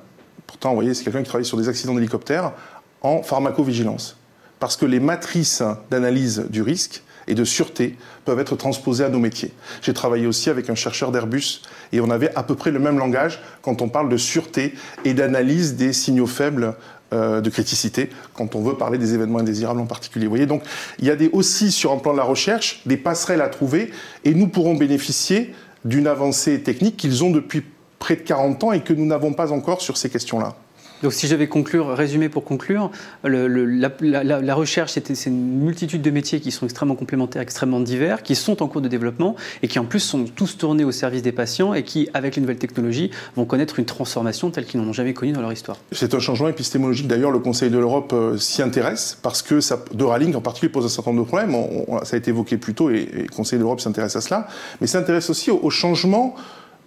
pourtant, 0.47 0.69
vous 0.69 0.75
voyez, 0.75 0.95
c'est 0.95 1.03
quelqu'un 1.03 1.21
qui 1.21 1.29
travaille 1.29 1.45
sur 1.45 1.57
des 1.57 1.69
accidents 1.69 1.93
d'hélicoptère, 1.93 2.53
en 3.01 3.21
pharmacovigilance. 3.21 4.17
Parce 4.59 4.75
que 4.75 4.85
les 4.85 4.99
matrices 4.99 5.63
d'analyse 5.91 6.45
du 6.49 6.61
risque 6.61 7.03
et 7.27 7.35
de 7.35 7.43
sûreté 7.43 7.97
peuvent 8.25 8.39
être 8.39 8.55
transposées 8.55 9.03
à 9.03 9.09
nos 9.09 9.19
métiers. 9.19 9.53
J'ai 9.81 9.93
travaillé 9.93 10.27
aussi 10.27 10.49
avec 10.49 10.69
un 10.69 10.75
chercheur 10.75 11.11
d'Airbus 11.11 11.61
et 11.91 11.99
on 11.99 12.09
avait 12.09 12.33
à 12.35 12.43
peu 12.43 12.55
près 12.55 12.71
le 12.71 12.79
même 12.79 12.97
langage 12.97 13.41
quand 13.61 13.81
on 13.81 13.89
parle 13.89 14.09
de 14.09 14.17
sûreté 14.17 14.73
et 15.05 15.13
d'analyse 15.13 15.75
des 15.75 15.93
signaux 15.93 16.27
faibles 16.27 16.75
euh, 17.13 17.41
de 17.41 17.49
criticité 17.49 18.09
quand 18.33 18.55
on 18.55 18.61
veut 18.61 18.75
parler 18.75 18.97
des 18.97 19.13
événements 19.13 19.39
indésirables 19.39 19.79
en 19.79 19.85
particulier. 19.85 20.25
Vous 20.25 20.31
voyez, 20.31 20.45
donc 20.45 20.63
il 20.99 21.05
y 21.05 21.11
a 21.11 21.15
aussi 21.33 21.71
sur 21.71 21.91
un 21.91 21.97
plan 21.97 22.13
de 22.13 22.17
la 22.17 22.23
recherche 22.23 22.81
des 22.85 22.97
passerelles 22.97 23.41
à 23.41 23.49
trouver 23.49 23.91
et 24.23 24.33
nous 24.33 24.47
pourrons 24.47 24.75
bénéficier 24.75 25.53
d'une 25.85 26.07
avancée 26.07 26.61
technique 26.63 26.97
qu'ils 26.97 27.23
ont 27.23 27.29
depuis 27.29 27.63
près 27.99 28.15
de 28.15 28.21
40 28.21 28.63
ans 28.65 28.71
et 28.71 28.81
que 28.81 28.93
nous 28.93 29.05
n'avons 29.05 29.33
pas 29.33 29.51
encore 29.51 29.81
sur 29.81 29.97
ces 29.97 30.09
questions-là. 30.09 30.55
Donc 31.03 31.13
si 31.13 31.27
je 31.27 31.35
vais 31.35 31.47
conclure, 31.47 31.89
résumer 31.89 32.29
pour 32.29 32.43
conclure, 32.43 32.91
la, 33.23 34.55
recherche, 34.55 34.93
c'est 34.93 35.25
une 35.27 35.59
multitude 35.59 36.01
de 36.01 36.09
métiers 36.09 36.39
qui 36.39 36.51
sont 36.51 36.65
extrêmement 36.65 36.95
complémentaires, 36.95 37.41
extrêmement 37.41 37.79
divers, 37.79 38.23
qui 38.23 38.35
sont 38.35 38.63
en 38.63 38.67
cours 38.67 38.81
de 38.81 38.87
développement 38.87 39.35
et 39.61 39.67
qui 39.67 39.77
en 39.79 39.85
plus 39.85 39.99
sont 39.99 40.25
tous 40.25 40.57
tournés 40.57 40.83
au 40.83 40.91
service 40.91 41.21
des 41.21 41.31
patients 41.31 41.73
et 41.73 41.83
qui, 41.83 42.09
avec 42.13 42.35
les 42.35 42.41
nouvelles 42.41 42.57
technologies, 42.57 43.11
vont 43.35 43.45
connaître 43.45 43.79
une 43.79 43.85
transformation 43.85 44.49
telle 44.49 44.65
qu'ils 44.65 44.81
n'en 44.81 44.87
ont 44.87 44.93
jamais 44.93 45.13
connue 45.13 45.33
dans 45.33 45.41
leur 45.41 45.53
histoire. 45.53 45.77
C'est 45.91 46.13
un 46.13 46.19
changement 46.19 46.47
épistémologique. 46.47 47.07
D'ailleurs, 47.07 47.31
le 47.31 47.39
Conseil 47.39 47.69
de 47.69 47.77
l'Europe 47.77 48.11
euh, 48.13 48.37
s'y 48.37 48.61
intéresse 48.61 49.17
parce 49.21 49.41
que 49.41 49.61
ça, 49.61 49.83
Neuralink 49.93 50.35
en 50.35 50.41
particulier 50.41 50.71
pose 50.71 50.85
un 50.85 50.89
certain 50.89 51.11
nombre 51.11 51.23
de 51.23 51.27
problèmes. 51.27 51.55
ça 52.03 52.15
a 52.15 52.17
été 52.17 52.31
évoqué 52.31 52.57
plus 52.57 52.73
tôt 52.73 52.89
et, 52.89 53.05
le 53.13 53.27
Conseil 53.27 53.59
de 53.59 53.63
l'Europe 53.63 53.81
s'intéresse 53.81 54.15
à 54.15 54.21
cela. 54.21 54.47
Mais 54.81 54.87
s'intéresse 54.87 55.29
aussi 55.29 55.51
au, 55.51 55.69
changement, 55.69 56.35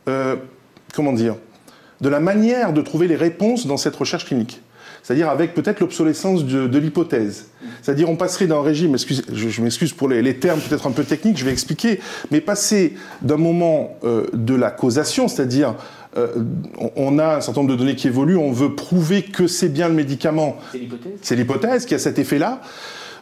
euh, 0.08 0.36
comment 0.94 1.12
dire, 1.12 1.36
de 2.00 2.08
la 2.08 2.20
manière 2.20 2.72
de 2.72 2.80
trouver 2.80 3.08
les 3.08 3.16
réponses 3.16 3.66
dans 3.66 3.76
cette 3.76 3.96
recherche 3.96 4.26
clinique. 4.26 4.60
C'est-à-dire 5.02 5.30
avec 5.30 5.54
peut-être 5.54 5.80
l'obsolescence 5.80 6.44
de, 6.44 6.78
l'hypothèse. 6.78 7.46
C'est-à-dire 7.82 8.10
on 8.10 8.16
passerait 8.16 8.46
d'un 8.46 8.60
régime, 8.60 8.96
je, 8.98 9.62
m'excuse 9.62 9.92
pour 9.92 10.08
les, 10.08 10.36
termes 10.36 10.60
peut-être 10.60 10.86
un 10.86 10.90
peu 10.90 11.04
techniques, 11.04 11.38
je 11.38 11.44
vais 11.44 11.52
expliquer, 11.52 12.00
mais 12.30 12.40
passer 12.40 12.94
d'un 13.22 13.36
moment 13.36 13.96
euh, 14.04 14.26
de 14.32 14.54
la 14.54 14.70
causation, 14.70 15.28
c'est-à-dire 15.28 15.74
euh, 16.16 16.28
on 16.96 17.18
a 17.18 17.36
un 17.36 17.40
certain 17.40 17.62
nombre 17.62 17.72
de 17.72 17.78
données 17.78 17.96
qui 17.96 18.08
évoluent, 18.08 18.36
on 18.36 18.52
veut 18.52 18.74
prouver 18.74 19.22
que 19.22 19.46
c'est 19.46 19.68
bien 19.68 19.88
le 19.88 19.94
médicament. 19.94 20.58
C'est 21.22 21.36
l'hypothèse 21.36 21.86
qui 21.86 21.94
a 21.94 21.98
cet 21.98 22.18
effet-là, 22.18 22.60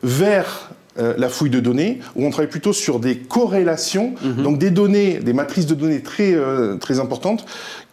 vers 0.02 0.70
euh, 0.98 1.14
la 1.16 1.28
fouille 1.28 1.50
de 1.50 1.60
données, 1.60 2.00
où 2.16 2.26
on 2.26 2.30
travaille 2.30 2.50
plutôt 2.50 2.72
sur 2.72 2.98
des 2.98 3.18
corrélations, 3.18 4.14
mhm. 4.22 4.42
donc 4.42 4.58
des 4.58 4.70
données, 4.70 5.18
des 5.18 5.32
matrices 5.32 5.66
de 5.66 5.74
données 5.74 6.02
très, 6.02 6.34
très 6.80 6.98
importantes, 6.98 7.44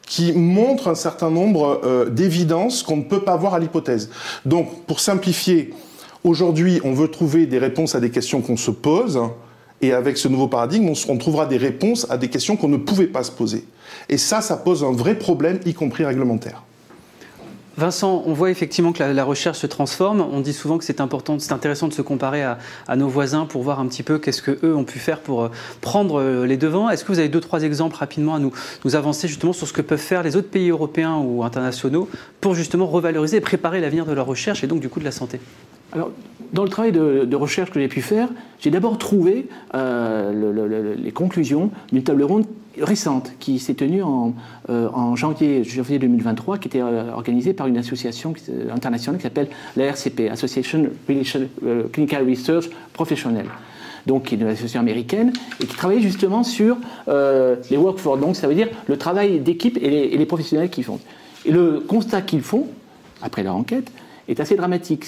qui 0.06 0.34
montre 0.34 0.88
un 0.88 0.96
certain 0.96 1.30
nombre 1.30 1.82
euh, 1.84 2.10
d'évidences 2.10 2.84
qu'on 2.84 2.98
ne 2.98 3.04
peut 3.04 3.22
pas 3.22 3.36
voir 3.36 3.54
à 3.54 3.60
l'hypothèse. 3.60 4.10
Donc, 4.46 4.86
pour 4.86 5.00
simplifier, 5.00 5.74
aujourd'hui, 6.24 6.80
on 6.84 6.94
veut 6.94 7.08
trouver 7.08 7.46
des 7.46 7.58
réponses 7.58 7.96
à 7.96 8.00
des 8.00 8.12
questions 8.12 8.42
qu'on 8.42 8.58
se 8.58 8.72
pose, 8.72 9.20
et 9.82 9.94
avec 9.94 10.18
ce 10.18 10.28
nouveau 10.28 10.48
paradigme, 10.48 10.92
on, 11.10 11.18
trouvera 11.18 11.46
des 11.46 11.58
réponses 11.58 12.08
à 12.10 12.18
des 12.18 12.30
questions 12.30 12.56
qu'on 12.56 12.70
ne 12.70 12.78
pouvait 12.78 13.08
pas 13.08 13.24
se 13.24 13.32
poser. 13.32 13.66
Et 14.10 14.18
ça, 14.18 14.42
ça 14.42 14.58
pose 14.58 14.84
un 14.84 14.92
vrai 14.92 15.16
problème, 15.16 15.60
y 15.66 15.74
compris 15.74 16.06
réglementaire. 16.06 16.64
Vincent, 17.78 18.24
on 18.26 18.32
voit 18.32 18.52
effectivement 18.52 18.94
que 18.94 19.04
la, 19.04 19.24
recherche 19.26 19.58
se 19.58 19.68
transforme. 19.68 20.22
On 20.22 20.40
dit 20.40 20.54
souvent 20.54 20.78
que 20.78 20.86
c'est 20.86 21.02
important, 21.02 21.38
c'est 21.40 21.52
intéressant 21.52 21.90
de 21.90 21.94
se 21.94 22.02
comparer 22.02 22.42
à, 22.42 22.58
nos 22.96 23.10
voisins 23.10 23.46
pour 23.46 23.64
voir 23.64 23.82
un 23.82 23.88
petit 23.88 24.04
peu 24.04 24.18
qu'est-ce 24.18 24.42
que 24.42 24.58
eux 24.64 24.76
ont 24.76 24.86
pu 24.86 24.98
faire 24.98 25.20
pour 25.20 25.44
euh, 25.44 25.52
prendre 25.82 26.22
euh, 26.22 26.46
les 26.46 26.56
devants. 26.56 26.90
Est-ce 26.90 27.04
que 27.04 27.12
vous 27.12 27.20
avez 27.20 27.28
deux 27.28 27.42
trois 27.42 27.64
exemples 27.64 27.98
rapidement 27.98 28.36
à 28.36 28.40
nous, 28.40 28.54
nous 28.86 28.96
avancer 28.96 29.28
justement 29.28 29.52
sur 29.52 29.68
ce 29.68 29.74
que 29.74 29.82
peuvent 29.82 30.00
faire 30.00 30.24
les 30.24 30.38
autres 30.38 30.50
pays 30.50 30.70
européens 30.70 31.18
ou 31.18 31.44
internationaux 31.44 32.08
pour 32.40 32.56
justement 32.56 32.88
revaloriser 32.88 33.38
et 33.38 33.42
préparer 33.42 33.82
l'avenir 33.82 34.06
de 34.06 34.14
la 34.14 34.24
recherche 34.24 34.64
et 34.64 34.68
donc 34.68 34.80
du 34.80 34.88
coup 34.88 35.00
de 35.00 35.06
la 35.06 35.12
santé? 35.12 35.42
Alors, 35.94 36.12
dans 36.54 36.64
le 36.64 36.70
travail 36.70 36.92
de, 36.92 37.36
recherche 37.36 37.72
que 37.72 37.80
j'ai 37.80 37.88
pu 37.88 38.02
faire, 38.02 38.30
j'ai 38.60 38.72
d'abord 38.72 38.98
trouvé 38.98 39.48
euh, 39.74 40.96
les 40.98 41.12
conclusions 41.12 41.70
d'une 41.92 42.04
table 42.04 42.24
ronde 42.24 42.46
récente 42.80 43.32
qui 43.40 43.60
s'est 43.60 43.74
tenue 43.74 44.04
en, 44.04 44.34
euh, 44.70 45.16
janvier, 45.16 45.64
janvier 45.64 46.00
2023, 46.00 46.58
qui 46.58 46.68
était 46.68 46.82
euh, 46.82 47.12
organisée 47.12 47.54
par 47.54 47.68
une 47.68 47.78
association 47.78 48.34
internationale 48.72 49.18
qui 49.18 49.24
s'appelle 49.24 49.48
la 49.76 49.86
RCP, 49.86 50.30
Association 50.30 50.90
Clinical 51.92 52.30
Research 52.30 52.70
Professional 52.94 53.46
donc 54.06 54.26
qui 54.26 54.36
est 54.36 54.38
une 54.38 54.46
association 54.46 54.82
américaine, 54.82 55.34
et 55.60 55.66
qui 55.66 55.76
travaillait 55.76 56.04
justement 56.04 56.44
sur 56.44 56.78
les 57.08 57.76
workforce, 57.76 58.20
donc 58.20 58.36
ça 58.36 58.48
veut 58.48 58.54
dire 58.54 58.68
le 58.86 58.98
travail 58.98 59.40
d'équipe 59.40 59.80
et, 59.82 60.14
et 60.14 60.18
les, 60.20 60.26
professionnels 60.28 60.70
qui 60.70 60.84
font. 60.84 61.00
Et 61.44 61.52
le 61.52 61.80
constat 61.80 62.22
qu'ils 62.22 62.44
font, 62.44 62.68
après 63.24 63.42
leur 63.42 63.56
enquête, 63.56 63.92
est 64.28 64.40
assez 64.40 64.56
dramatique. 64.56 65.06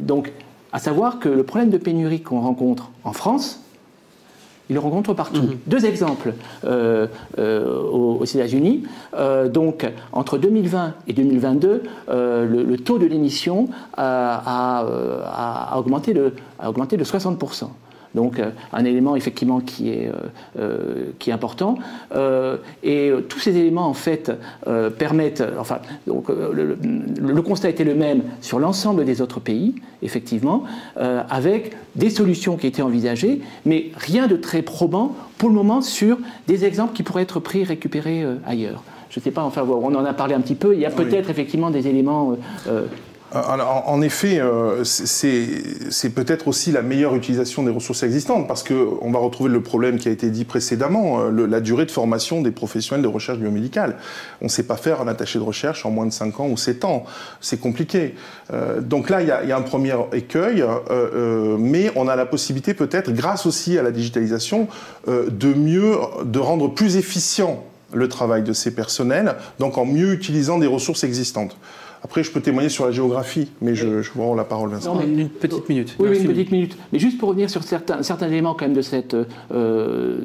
donc, 0.00 0.32
à 0.72 0.78
savoir 0.78 1.20
que 1.20 1.28
le 1.28 1.44
problème 1.44 1.70
de 1.70 1.78
pénurie 1.78 2.20
qu'on 2.20 2.40
rencontre 2.40 2.90
en 3.04 3.12
France, 3.12 3.64
il 4.70 4.74
le 4.74 4.80
rencontre 4.80 5.12
partout. 5.12 5.42
Mhm. 5.42 5.58
Deux 5.66 5.84
exemples 5.84 6.34
euh, 6.64 7.06
euh, 7.38 7.80
aux, 7.82 8.24
États-Unis. 8.24 8.84
Euh, 9.14 9.48
donc, 9.48 9.86
entre 10.12 10.38
2020 10.38 10.94
et 11.06 11.12
2022, 11.12 11.82
le, 12.08 12.76
taux 12.76 12.98
de 12.98 13.06
l'émission 13.06 13.68
a, 13.96 14.86
augmenté 15.76 16.14
de, 16.14 16.32
a 16.58 16.70
augmenté 16.70 16.96
de 16.96 17.04
60%. 17.04 17.68
Donc 18.14 18.38
euh, 18.38 18.50
un 18.72 18.84
élément 18.84 19.16
effectivement 19.16 19.60
qui 19.60 19.90
est, 19.90 20.08
euh, 20.08 20.12
euh, 20.58 20.94
qui 21.18 21.30
est 21.30 21.32
important. 21.32 21.78
et 22.82 23.12
tous 23.28 23.38
ces 23.38 23.56
éléments 23.56 23.86
en 23.86 23.94
fait 23.94 24.32
permettent, 24.98 25.42
enfin, 25.58 25.78
donc, 26.06 26.28
le, 26.28 27.42
constat 27.42 27.70
était 27.70 27.84
le 27.84 27.94
même 27.94 28.22
sur 28.40 28.58
l'ensemble 28.58 29.04
des 29.04 29.20
autres 29.20 29.40
pays, 29.40 29.74
effectivement, 30.02 30.64
avec 30.96 31.76
des 31.96 32.10
solutions 32.10 32.56
qui 32.56 32.66
étaient 32.66 32.82
envisagées, 32.82 33.40
mais 33.66 33.90
rien 33.96 34.26
de 34.26 34.36
très 34.36 34.62
probant 34.62 35.14
pour 35.38 35.48
le 35.48 35.54
moment 35.54 35.82
sur 35.82 36.18
des 36.46 36.64
exemples 36.64 36.94
qui 36.94 37.02
pourraient 37.02 37.22
être 37.22 37.40
pris 37.40 37.60
et 37.60 37.64
récupérés 37.64 38.24
ailleurs. 38.46 38.82
Je 39.14 39.20
ne 39.20 39.22
sais 39.22 39.30
pas, 39.30 39.44
enfin, 39.44 39.62
on 39.62 39.94
en 39.94 40.04
a 40.04 40.12
parlé 40.12 40.34
un 40.34 40.40
petit 40.40 40.56
peu. 40.56 40.74
Il 40.74 40.80
y 40.80 40.86
a 40.86 40.90
peut-être 40.90 41.30
effectivement 41.30 41.70
des 41.70 41.86
éléments 41.86 42.36
euh, 42.66 42.86
en 43.34 44.00
effet, 44.00 44.38
euh, 44.38 44.84
c'est 44.84 46.10
peut-être 46.10 46.46
aussi 46.46 46.70
la 46.70 46.82
meilleure 46.82 47.16
utilisation 47.16 47.64
des 47.64 47.70
ressources 47.70 48.02
existantes, 48.04 48.46
parce 48.46 48.62
qu'on 48.62 49.10
va 49.10 49.18
retrouver 49.18 49.50
le 49.50 49.62
problème 49.62 49.98
qui 49.98 50.08
a 50.08 50.12
été 50.12 50.30
dit 50.30 50.44
précédemment, 50.44 51.20
euh, 51.20 51.46
la 51.46 51.60
durée 51.60 51.84
de 51.84 51.90
formation 51.90 52.42
des 52.42 52.52
professionnels 52.52 53.02
de 53.02 53.08
recherche 53.08 53.38
biomédicale. 53.38 53.96
On 54.40 54.44
ne 54.44 54.50
sait 54.50 54.62
pas 54.62 54.76
faire 54.76 55.00
un 55.00 55.08
attaché 55.08 55.38
de 55.38 55.44
recherche 55.44 55.84
en 55.84 55.90
moins 55.90 56.06
de 56.06 56.12
5 56.12 56.40
ans 56.40 56.48
ou 56.48 56.56
7 56.56 56.84
ans. 56.84 57.04
C'est 57.40 57.60
compliqué. 57.60 58.14
donc 58.80 59.10
là, 59.10 59.20
il 59.22 59.28
y, 59.28 59.52
a, 59.52 59.56
un 59.56 59.62
premier 59.62 59.94
écueil, 60.12 60.64
mais 61.58 61.90
on 61.96 62.08
a 62.08 62.16
la 62.16 62.26
possibilité 62.26 62.74
peut-être, 62.74 63.12
grâce 63.12 63.46
aussi 63.46 63.78
à 63.78 63.82
la 63.82 63.90
digitalisation, 63.90 64.68
de 65.06 65.54
mieux, 65.54 65.96
de 66.24 66.38
rendre 66.38 66.68
plus 66.68 66.96
efficient 66.96 67.64
le 67.92 68.08
travail 68.08 68.42
de 68.42 68.52
ces 68.52 68.74
personnels, 68.74 69.36
donc 69.58 69.78
en 69.78 69.84
mieux 69.84 70.12
utilisant 70.12 70.58
des 70.58 70.66
ressources 70.66 71.04
existantes. 71.04 71.56
Après, 72.04 72.22
je 72.22 72.30
peux 72.30 72.42
témoigner 72.42 72.68
sur 72.68 72.84
la 72.84 72.92
géographie, 72.92 73.48
mais 73.62 73.74
je, 73.74 74.02
je 74.02 74.10
vous 74.12 74.22
rends 74.22 74.34
la 74.34 74.44
parole, 74.44 74.68
Vincent. 74.68 74.94
Non, 74.94 75.00
mais 75.00 75.22
une 75.22 75.30
petite 75.30 75.66
minute. 75.70 75.96
Oui, 75.98 76.20
une 76.20 76.28
petite 76.28 76.52
minute. 76.52 76.76
Mais 76.92 76.98
juste 76.98 77.16
pour 77.16 77.30
revenir 77.30 77.48
sur 77.48 77.62
certains, 77.62 78.02
certains 78.02 78.28
éléments 78.28 78.52
quand 78.52 78.66
même 78.66 78.74
de 78.74 78.82
cette, 78.82 79.16
euh, 79.52 80.18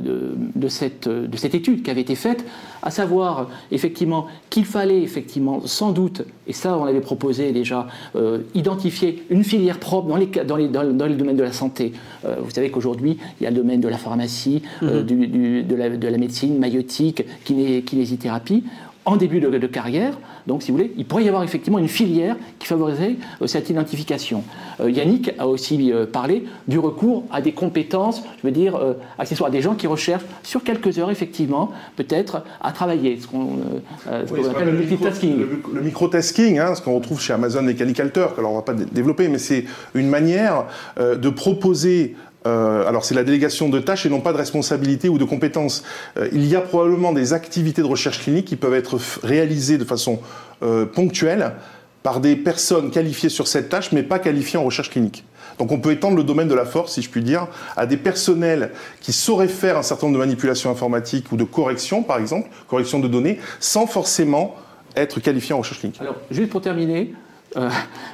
de, 0.55 0.67
cette, 0.67 1.07
de 1.07 1.37
cette 1.37 1.55
étude 1.55 1.81
qui 1.81 1.89
avait 1.89 2.01
été 2.01 2.15
faite, 2.15 2.43
à 2.83 2.91
savoir 2.91 3.49
effectivement 3.71 4.27
qu'il 4.49 4.65
fallait 4.65 5.01
effectivement 5.01 5.65
sans 5.65 5.91
doute, 5.91 6.23
et 6.47 6.53
ça 6.53 6.77
on 6.77 6.83
l'avait 6.83 6.99
proposé 6.99 7.53
déjà, 7.53 7.87
euh, 8.17 8.39
identifier 8.55 9.23
une 9.29 9.45
filière 9.45 9.79
propre 9.79 10.09
dans 10.09 10.17
les, 10.17 10.25
dans 10.25 10.57
les, 10.57 10.67
dans, 10.67 11.05
les 11.05 11.15
domaines 11.15 11.37
de 11.37 11.43
la 11.43 11.53
santé. 11.53 11.93
Euh, 12.25 12.35
vous 12.43 12.51
savez 12.51 12.71
qu'aujourd'hui, 12.71 13.17
il 13.39 13.45
y 13.45 13.47
a 13.47 13.51
le 13.51 13.55
domaine 13.55 13.79
de 13.79 13.87
la 13.87 13.97
pharmacie, 13.97 14.63
mhm. 14.81 15.03
du, 15.03 15.63
de, 15.63 15.75
la, 15.77 15.89
de, 15.89 16.07
la, 16.09 16.17
médecine 16.17 16.59
maïotique, 16.59 17.23
kinésithérapie 17.45 18.65
en 19.05 19.15
début 19.15 19.39
de, 19.39 19.67
carrière. 19.67 20.17
Donc, 20.45 20.63
si 20.63 20.71
vous 20.71 20.77
voulez, 20.77 20.91
il 20.97 21.05
pourrait 21.05 21.23
y 21.23 21.27
avoir 21.27 21.43
effectivement 21.43 21.79
une 21.79 21.87
filière 21.87 22.35
qui 22.59 22.67
favoriserait 22.67 23.15
euh, 23.41 23.47
cette 23.47 23.69
identification. 23.69 24.43
Euh, 24.79 24.91
Yannick 24.91 25.31
a 25.37 25.47
aussi 25.47 25.91
euh, 25.91 26.05
parlé 26.05 26.45
du 26.67 26.79
recours 26.79 27.23
à 27.31 27.41
des 27.41 27.53
compétences, 27.53 28.23
je 28.41 28.47
veux 28.47 28.51
dire, 28.51 28.79
accessoires, 29.17 29.51
des 29.51 29.61
gens 29.61 29.75
qui 29.75 29.87
recherchent 29.87 30.25
sur 30.43 30.63
quelques 30.63 30.99
heures, 30.99 31.11
effectivement, 31.11 31.71
peut-être 31.95 32.43
à 32.61 32.71
travailler, 32.71 33.19
ce 33.19 33.27
qu'on 33.27 33.59
appelle 34.05 34.65
le 34.65 34.77
multitasking. 34.77 35.37
Le, 35.73 35.81
microtasking, 35.81 36.59
hein, 36.59 36.75
ce 36.75 36.81
qu'on 36.81 36.95
retrouve 36.95 37.21
chez 37.21 37.33
Amazon 37.33 37.61
Mechanical 37.61 38.11
Turk, 38.11 38.37
alors 38.37 38.51
on 38.51 38.55
ne 38.55 38.59
va 38.59 38.65
pas 38.65 38.73
développer, 38.73 39.27
mais 39.27 39.37
c'est 39.37 39.65
une 39.93 40.09
manière 40.09 40.65
de 40.97 41.29
proposer 41.29 42.15
euh, 42.45 42.87
alors 42.87 43.03
c'est 43.03 43.15
la 43.15 43.23
délégation 43.23 43.69
de 43.69 43.79
tâches 43.79 44.05
et 44.05 44.09
non 44.09 44.21
pas 44.21 44.31
de 44.31 44.37
responsabilité 44.37 45.09
ou 45.09 45.17
de 45.17 45.25
compétences. 45.25 45.83
Euh, 46.17 46.29
il 46.31 46.45
y 46.45 46.55
a 46.55 46.61
probablement 46.61 47.11
des 47.11 47.33
activités 47.33 47.81
de 47.81 47.87
recherche 47.87 48.19
clinique 48.23 48.45
qui 48.45 48.55
peuvent 48.55 48.73
être 48.73 48.97
réalisées 49.23 49.77
de 49.77 49.83
façon 49.83 50.19
euh, 50.63 50.85
ponctuelle 50.85 51.53
par 52.01 52.21
des 52.21 52.37
personnes 52.37 52.91
qualifiées 52.91 53.29
sur 53.29 53.47
cette 53.47 53.67
tâche 53.67 53.91
mais 53.91 54.03
pas 54.03 54.19
qualifiées 54.19 54.57
en 54.57 54.63
recherche 54.63 54.89
clinique. 54.89 55.25
Donc 55.57 55.73
on 55.73 55.79
peut 55.79 55.91
étendre 55.91 56.15
le 56.15 56.23
domaine 56.23 56.47
de 56.47 56.55
la 56.55 56.63
force, 56.63 56.93
si 56.93 57.01
je 57.01 57.09
puis 57.09 57.21
dire, 57.21 57.47
à 57.75 57.85
des 57.85 57.97
personnels 57.97 58.71
qui 59.01 59.11
sauraient 59.11 59.49
faire 59.49 59.77
un 59.77 59.83
certain 59.83 60.07
nombre 60.07 60.19
de 60.19 60.23
manipulations 60.23 60.71
informatiques 60.71 61.33
ou 61.33 61.35
de 61.35 61.43
correction, 61.43 62.03
par 62.03 62.17
exemple, 62.17 62.47
correction 62.69 62.99
de 62.99 63.09
données, 63.09 63.39
sans 63.59 63.85
forcément 63.85 64.55
être 64.95 65.19
qualifiés 65.19 65.53
en 65.53 65.57
recherche 65.59 65.79
clinique. 65.79 65.99
Alors, 65.99 66.15
juste 66.31 66.49
pour 66.49 66.61
terminer, 66.61 67.13
euh, 67.57 67.69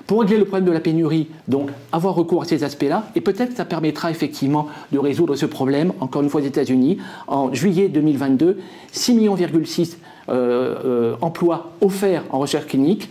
pour 0.08 0.22
régler 0.22 0.38
le 0.38 0.46
problème 0.46 0.66
de 0.66 0.72
la 0.72 0.80
pénurie, 0.80 1.28
donc 1.48 1.70
avoir 1.92 2.16
recours 2.16 2.44
à 2.44 2.46
ces 2.46 2.64
aspects-là, 2.64 3.04
et 3.16 3.22
peut-être 3.22 3.50
que 3.52 3.58
ça 3.58 3.66
permettra 3.66 4.12
effectivement 4.12 4.68
de 4.92 5.00
résoudre 5.00 5.36
ce 5.36 5.46
problème, 5.46 5.92
encore 6.00 6.22
une 6.22 6.30
fois 6.30 6.42
aux 6.42 6.46
États-Unis, 6.46 7.00
en 7.28 7.54
juillet 7.54 7.90
2022, 7.90 8.60
6,6 8.94 9.14
millions 9.14 9.36
euh, 9.38 9.50
euh, 10.30 11.16
emplois 11.22 11.72
offerts 11.82 12.24
en 12.30 12.40
recherche 12.40 12.68
clinique, 12.68 13.10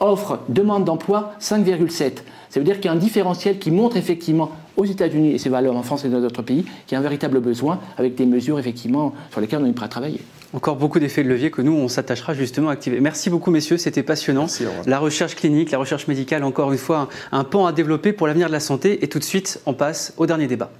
offre 0.00 0.40
demande 0.48 0.84
d'emploi 0.84 1.34
5,7. 1.40 2.22
Ça 2.48 2.60
veut 2.60 2.64
dire 2.64 2.76
qu'il 2.76 2.86
y 2.86 2.88
a 2.88 2.92
un 2.92 2.96
différentiel 2.96 3.58
qui 3.58 3.70
montre 3.70 3.96
effectivement 3.96 4.50
aux 4.76 4.84
États-Unis 4.84 5.32
et 5.32 5.38
ses 5.38 5.48
valeurs 5.48 5.76
en 5.76 5.82
France 5.82 6.04
et 6.04 6.08
dans 6.08 6.20
d'autres 6.20 6.42
pays 6.42 6.64
qu'il 6.86 6.92
y 6.92 6.94
a 6.96 6.98
un 6.98 7.02
véritable 7.02 7.40
besoin 7.40 7.80
avec 7.98 8.14
des 8.14 8.26
mesures 8.26 8.58
effectivement 8.58 9.14
sur 9.30 9.40
lesquelles 9.40 9.60
on 9.62 9.66
est 9.66 9.72
prêt 9.72 9.86
à 9.86 9.88
travailler. 9.88 10.20
Encore 10.52 10.76
beaucoup 10.76 10.98
d'effets 10.98 11.24
de 11.24 11.28
levier 11.28 11.50
que 11.50 11.60
nous, 11.60 11.72
on 11.72 11.88
s'attachera 11.88 12.32
justement 12.32 12.68
à 12.68 12.72
activer. 12.72 13.00
Merci 13.00 13.30
beaucoup, 13.30 13.50
messieurs, 13.50 13.78
c'était 13.78 14.02
passionnant. 14.02 14.46
la 14.86 14.98
recherche 14.98 15.34
clinique, 15.34 15.70
la 15.70 15.78
recherche 15.78 16.06
médicale, 16.06 16.44
encore 16.44 16.72
une 16.72 16.78
fois, 16.78 17.08
un 17.32 17.44
pan 17.44 17.66
à 17.66 17.72
développer 17.72 18.12
pour 18.12 18.26
l'avenir 18.26 18.46
de 18.46 18.52
la 18.52 18.60
santé. 18.60 19.04
Et 19.04 19.08
tout 19.08 19.18
de 19.18 19.24
suite, 19.24 19.60
on 19.66 19.74
passe 19.74 20.14
au 20.16 20.26
dernier 20.26 20.46
débat. 20.46 20.70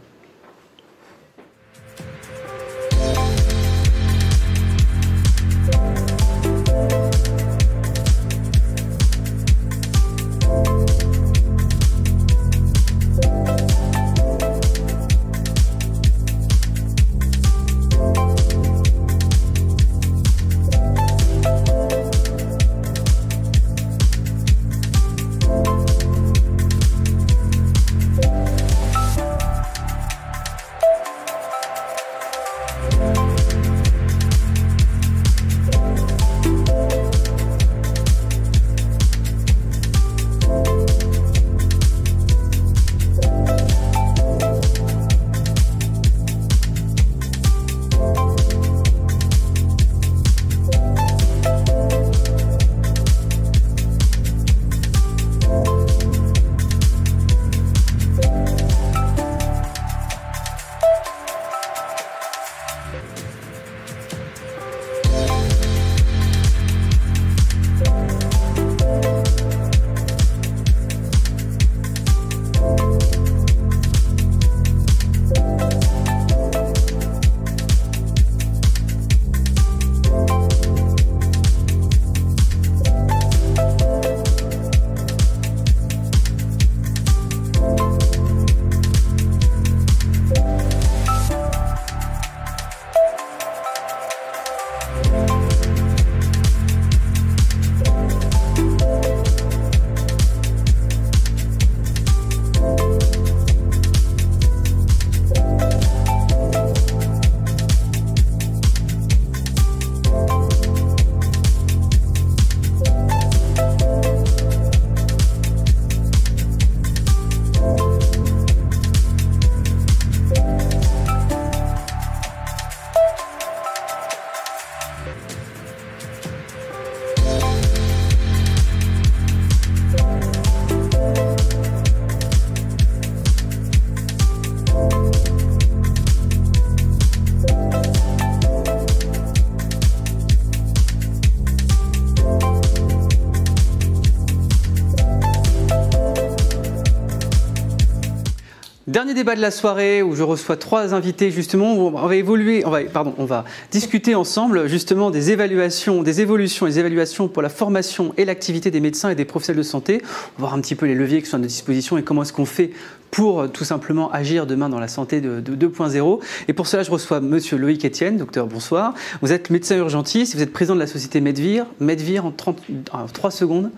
Débat 149.16 149.34
de 149.34 149.40
la 149.40 149.51
soirée 149.51 150.02
où 150.02 150.14
je 150.14 150.22
reçois 150.22 150.56
trois 150.56 150.94
invités 150.94 151.30
justement. 151.30 151.72
On 151.72 152.06
va 152.06 152.14
évoluer, 152.14 152.64
on 152.66 152.70
va, 152.70 152.84
pardon, 152.84 153.14
on 153.18 153.24
va 153.24 153.44
discuter 153.70 154.14
ensemble 154.14 154.68
justement 154.68 155.10
des 155.10 155.30
évaluations, 155.30 156.02
des 156.02 156.20
évolutions, 156.20 156.66
des 156.66 156.78
évaluations 156.78 157.26
pour 157.26 157.43
la 157.43 157.48
formation 157.48 158.12
et 158.18 158.24
l'activité 158.24 158.70
des 158.70 158.80
médecins 158.80 159.10
et 159.10 159.14
des 159.14 159.24
professionnels 159.24 159.59
de 159.59 159.66
santé. 159.66 160.02
On 160.02 160.43
va 160.43 160.48
voir 160.48 160.55
un 160.55 160.60
petit 160.60 160.74
peu 160.74 160.86
les 160.86 160.94
leviers 160.94 161.22
qui 161.22 161.28
sont 161.28 161.36
à 161.36 161.38
notre 161.38 161.48
disposition 161.48 161.97
et 161.97 162.02
comment 162.02 162.22
est-ce 162.22 162.32
qu'on 162.34 162.44
fait 162.44 162.70
pour 163.10 163.40
euh, 163.40 163.48
tout 163.48 163.64
simplement 163.64 164.12
agir 164.12 164.47
demain 164.47 164.68
dans 164.68 164.80
la 164.80 164.88
santé 164.88 165.22
de, 165.22 165.40
2.0. 165.40 166.20
Et 166.48 166.52
pour 166.52 166.66
cela, 166.66 166.82
je 166.82 166.90
reçois 166.90 167.20
Monsieur 167.20 167.56
Loïc 167.56 167.84
Etienne, 167.86 168.18
docteur, 168.18 168.47
bonsoir. 168.47 168.93
Vous 169.22 169.32
êtes 169.32 169.48
médecin 169.48 169.76
urgentiste, 169.76 170.34
vous 170.34 170.43
êtes 170.43 170.52
président 170.52 170.74
de 170.74 170.80
la 170.80 170.86
société 170.86 171.22
Medvir. 171.22 171.64
Medvir 171.80 172.26
en, 172.26 172.32
30, 172.32 172.60
en 172.93 173.06
3 173.06 173.30
secondes 173.30 173.70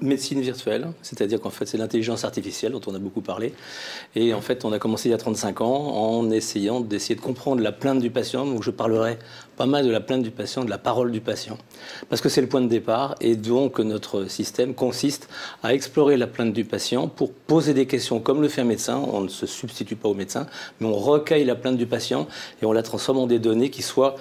médecine 0.00 0.40
virtuelle, 0.40 0.88
c'est-à-dire 1.02 1.40
qu'en 1.40 1.50
fait 1.50 1.66
c'est 1.66 1.78
l'intelligence 1.78 2.24
artificielle 2.24 2.72
dont 2.72 2.80
on 2.86 2.94
a 2.94 2.98
beaucoup 2.98 3.20
parlé. 3.20 3.54
Et 4.14 4.34
en 4.34 4.40
fait 4.40 4.64
on 4.64 4.72
a 4.72 4.78
commencé 4.78 5.08
il 5.08 5.12
y 5.12 5.14
a 5.14 5.18
35 5.18 5.60
ans 5.60 5.66
en 5.66 6.30
essayant 6.30 6.80
d'essayer 6.80 7.14
de 7.14 7.20
comprendre 7.20 7.62
la 7.62 7.72
plainte 7.72 8.00
du 8.00 8.10
patient. 8.10 8.46
Donc 8.46 8.62
je 8.62 8.70
parlerai 8.70 9.18
pas 9.56 9.66
mal 9.66 9.86
de 9.86 9.90
la 9.90 10.00
plainte 10.00 10.22
du 10.22 10.30
patient, 10.30 10.64
de 10.64 10.70
la 10.70 10.78
parole 10.78 11.10
du 11.10 11.20
patient, 11.20 11.56
parce 12.08 12.20
que 12.20 12.28
c'est 12.28 12.42
le 12.42 12.46
point 12.46 12.60
de 12.60 12.68
départ. 12.68 13.14
Et 13.20 13.36
donc 13.36 13.78
notre 13.78 14.26
système 14.26 14.74
consiste 14.74 15.28
à 15.62 15.74
explorer 15.74 16.16
la 16.16 16.26
plainte 16.26 16.52
du 16.52 16.64
patient 16.64 17.08
pour 17.08 17.32
poser 17.32 17.74
des 17.74 17.86
questions 17.86 18.20
comme 18.20 18.42
le 18.42 18.48
fait 18.48 18.60
un 18.60 18.64
médecin. 18.64 19.02
On 19.12 19.22
ne 19.22 19.28
se 19.28 19.46
substitue 19.46 19.96
pas 19.96 20.08
au 20.08 20.14
médecin, 20.14 20.46
mais 20.80 20.86
on 20.86 20.94
recueille 20.94 21.44
la 21.44 21.54
plainte 21.54 21.76
du 21.76 21.86
patient 21.86 22.26
et 22.62 22.66
on 22.66 22.72
la 22.72 22.82
transforme 22.82 23.18
en 23.18 23.26
des 23.26 23.38
données 23.38 23.70
qui 23.70 23.82
soient 23.82 24.16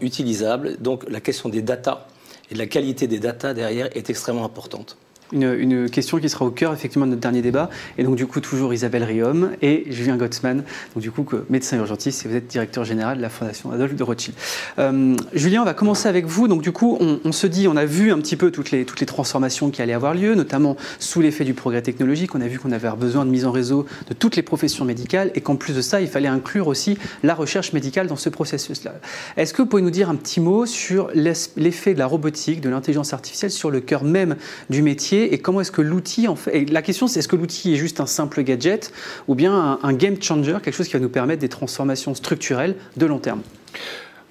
utilisables. 0.00 0.76
Donc 0.80 1.04
la 1.08 1.20
question 1.20 1.48
des 1.48 1.62
datas 1.62 2.06
et 2.52 2.54
la 2.54 2.66
qualité 2.66 3.06
des 3.06 3.18
datas 3.18 3.54
derrière 3.54 3.88
est 3.96 4.10
extrêmement 4.10 4.44
importante 4.44 4.98
une, 5.32 5.88
question 5.90 6.18
qui 6.18 6.28
sera 6.28 6.44
au 6.44 6.50
cœur 6.50 6.72
effectivement 6.72 7.06
de 7.06 7.10
notre 7.10 7.22
dernier 7.22 7.42
débat. 7.42 7.70
Et 7.98 8.04
donc 8.04 8.16
du 8.16 8.26
coup 8.26 8.40
toujours 8.40 8.72
Isabelle 8.72 9.04
Riom 9.04 9.50
et 9.62 9.84
Julien 9.90 10.16
Gottsman, 10.16 10.64
donc 10.94 11.02
du 11.02 11.10
coup 11.10 11.26
médecin 11.50 11.76
urgentiste 11.78 12.24
et 12.24 12.28
vous 12.28 12.36
êtes 12.36 12.46
directeur 12.46 12.84
général 12.84 13.18
de 13.18 13.22
la 13.22 13.28
Fondation 13.28 13.72
Adolphe 13.72 13.94
de 13.94 14.02
Rothschild. 14.02 14.36
Euh, 14.78 15.16
Julien, 15.34 15.62
on 15.62 15.64
va 15.64 15.74
commencer 15.74 16.08
avec 16.08 16.26
vous. 16.26 16.48
Donc 16.48 16.62
du 16.62 16.72
coup 16.72 16.98
on, 17.00 17.32
se 17.32 17.46
dit, 17.46 17.68
on 17.68 17.76
a 17.76 17.84
vu 17.84 18.12
un 18.12 18.18
petit 18.18 18.36
peu 18.36 18.50
toutes 18.50 18.70
les, 18.70 18.84
toutes 18.84 19.00
les 19.00 19.06
transformations 19.06 19.70
qui 19.70 19.82
allaient 19.82 19.92
avoir 19.92 20.14
lieu, 20.14 20.34
notamment 20.34 20.76
sous 20.98 21.20
l'effet 21.20 21.44
du 21.44 21.54
progrès 21.54 21.82
technologique. 21.82 22.34
On 22.34 22.40
a 22.40 22.48
vu 22.48 22.58
qu'on 22.58 22.72
avait 22.72 22.90
besoin 22.96 23.24
de 23.24 23.30
mise 23.30 23.44
en 23.44 23.52
réseau 23.52 23.86
de 24.08 24.14
toutes 24.14 24.36
les 24.36 24.42
professions 24.42 24.84
médicales 24.84 25.30
et 25.34 25.40
qu'en 25.40 25.56
plus 25.56 25.74
de 25.74 25.80
ça, 25.80 26.00
il 26.00 26.08
fallait 26.08 26.28
inclure 26.28 26.66
aussi 26.66 26.98
la 27.22 27.34
recherche 27.34 27.72
médicale 27.72 28.06
dans 28.06 28.16
ce 28.16 28.28
processus-là. 28.28 28.94
Est-ce 29.36 29.54
que 29.54 29.62
vous 29.62 29.68
pouvez 29.68 29.82
nous 29.82 29.90
dire 29.90 30.10
un 30.10 30.16
petit 30.16 30.40
mot 30.40 30.66
sur 30.66 31.08
l'effet 31.14 31.94
de 31.94 31.98
la 31.98 32.06
robotique, 32.06 32.60
de 32.60 32.68
l'intelligence 32.68 33.12
artificielle 33.12 33.50
sur 33.50 33.70
le 33.70 33.80
cœur 33.80 34.04
même 34.04 34.36
du 34.70 34.82
métier 34.82 35.21
et 35.24 35.38
comment 35.38 35.60
est-ce 35.60 35.72
que 35.72 35.82
l'outil 35.82 36.28
en 36.28 36.36
fait. 36.36 36.70
la 36.70 36.82
question 36.82 37.06
c'est 37.06 37.18
est-ce 37.18 37.28
que 37.28 37.36
l'outil 37.36 37.74
est 37.74 37.76
juste 37.76 38.00
un 38.00 38.06
simple 38.06 38.42
gadget 38.42 38.92
ou 39.28 39.34
bien 39.34 39.78
un 39.82 39.92
game 39.92 40.20
changer, 40.20 40.56
quelque 40.62 40.74
chose 40.74 40.88
qui 40.88 40.94
va 40.94 41.00
nous 41.00 41.08
permettre 41.08 41.40
des 41.40 41.48
transformations 41.48 42.14
structurelles 42.14 42.76
de 42.96 43.06
long 43.06 43.18
terme? 43.18 43.42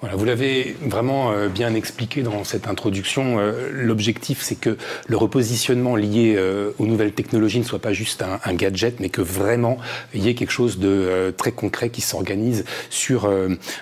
Voilà, 0.02 0.16
vous 0.16 0.24
l'avez 0.24 0.76
vraiment 0.84 1.30
euh, 1.30 1.46
bien 1.48 1.74
expliqué 1.74 2.22
dans 2.22 2.42
cette 2.42 2.66
introduction. 2.66 3.38
Euh, 3.38 3.70
l'objectif, 3.72 4.42
c'est 4.42 4.56
que 4.56 4.76
le 5.06 5.16
repositionnement 5.16 5.94
lié 5.94 6.34
euh, 6.36 6.72
aux 6.80 6.86
nouvelles 6.86 7.12
technologies 7.12 7.60
ne 7.60 7.64
soit 7.64 7.78
pas 7.78 7.92
juste 7.92 8.24
un, 8.44 8.54
gadget, 8.54 8.98
mais 8.98 9.10
que 9.10 9.22
vraiment 9.22 9.78
il 10.12 10.24
y 10.24 10.28
ait 10.28 10.34
quelque 10.34 10.50
chose 10.50 10.80
de 10.80 11.32
très 11.36 11.52
concret 11.52 11.90
qui 11.90 12.00
s'organise 12.00 12.64
sur 12.90 13.30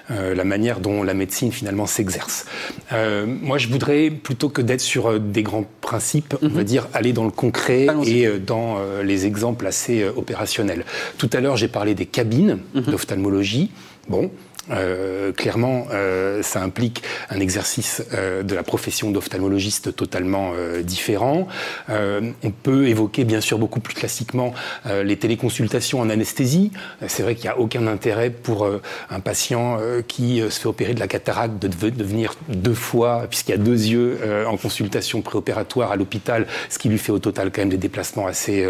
la 0.08 0.44
manière 0.44 0.78
dont 0.78 1.02
la 1.02 1.14
médecine 1.14 1.50
finalement 1.50 1.86
s'exerce. 1.86 2.46
moi, 2.92 3.58
je 3.58 3.68
voudrais 3.68 4.10
plutôt 4.10 4.48
que 4.48 4.62
d'être 4.62 4.80
sur 4.80 5.18
des 5.18 5.42
grands 5.42 5.64
principes, 5.80 6.36
on 6.42 6.48
va 6.48 6.60
mhm. 6.60 6.64
dire 6.64 6.88
aller 6.94 7.12
dans 7.12 7.24
le 7.24 7.30
concret 7.30 7.86
et 8.06 8.28
dans 8.38 8.78
les 9.02 9.26
exemples 9.26 9.66
assez 9.66 10.04
opérationnels. 10.04 10.84
Tout 11.18 11.30
à 11.32 11.40
l'heure, 11.40 11.56
j'ai 11.56 11.68
parlé 11.68 11.94
des 11.94 12.06
cabines 12.06 12.58
mhm. 12.74 12.82
d'ophtalmologie. 12.82 13.70
Bon, 14.08 14.30
euh, 14.70 15.32
clairement, 15.32 15.86
euh, 15.92 16.42
ça 16.42 16.62
implique 16.62 17.02
un 17.30 17.40
exercice 17.40 18.02
euh, 18.14 18.42
de 18.42 18.54
la 18.54 18.62
profession 18.62 19.10
d'ophtalmologiste 19.10 19.94
totalement 19.94 20.52
différent. 20.82 21.48
on 21.88 22.50
peut 22.50 22.88
évoquer, 22.88 23.24
bien 23.24 23.40
sûr, 23.40 23.58
beaucoup 23.58 23.80
plus 23.80 23.94
classiquement 23.94 24.52
les 24.86 25.16
téléconsultations 25.16 26.00
en 26.00 26.10
anesthésie. 26.10 26.70
C'est 27.06 27.22
vrai 27.22 27.34
qu'il 27.34 27.44
n'y 27.44 27.50
a 27.50 27.58
aucun 27.58 27.86
intérêt 27.86 28.30
pour 28.30 28.68
un 29.10 29.20
patient 29.20 29.78
qui 30.06 30.42
se 30.48 30.60
fait 30.60 30.68
opérer 30.68 30.94
de 30.94 31.00
la 31.00 31.08
cataracte 31.08 31.60
de, 31.60 31.90
de 31.90 32.04
venir 32.04 32.34
deux 32.48 32.74
fois, 32.74 33.26
puisqu'il 33.28 33.52
y 33.52 33.54
a 33.54 33.58
deux 33.58 33.86
yeux 33.86 34.18
en 34.46 34.56
consultation 34.56 35.22
préopératoire 35.22 35.92
à 35.92 35.96
l'hôpital, 35.96 36.46
ce 36.68 36.78
qui 36.78 36.88
lui 36.88 36.98
fait 36.98 37.12
au 37.12 37.18
total 37.18 37.50
quand 37.50 37.62
même 37.62 37.70
des 37.70 37.76
déplacements 37.76 38.26
assez 38.26 38.66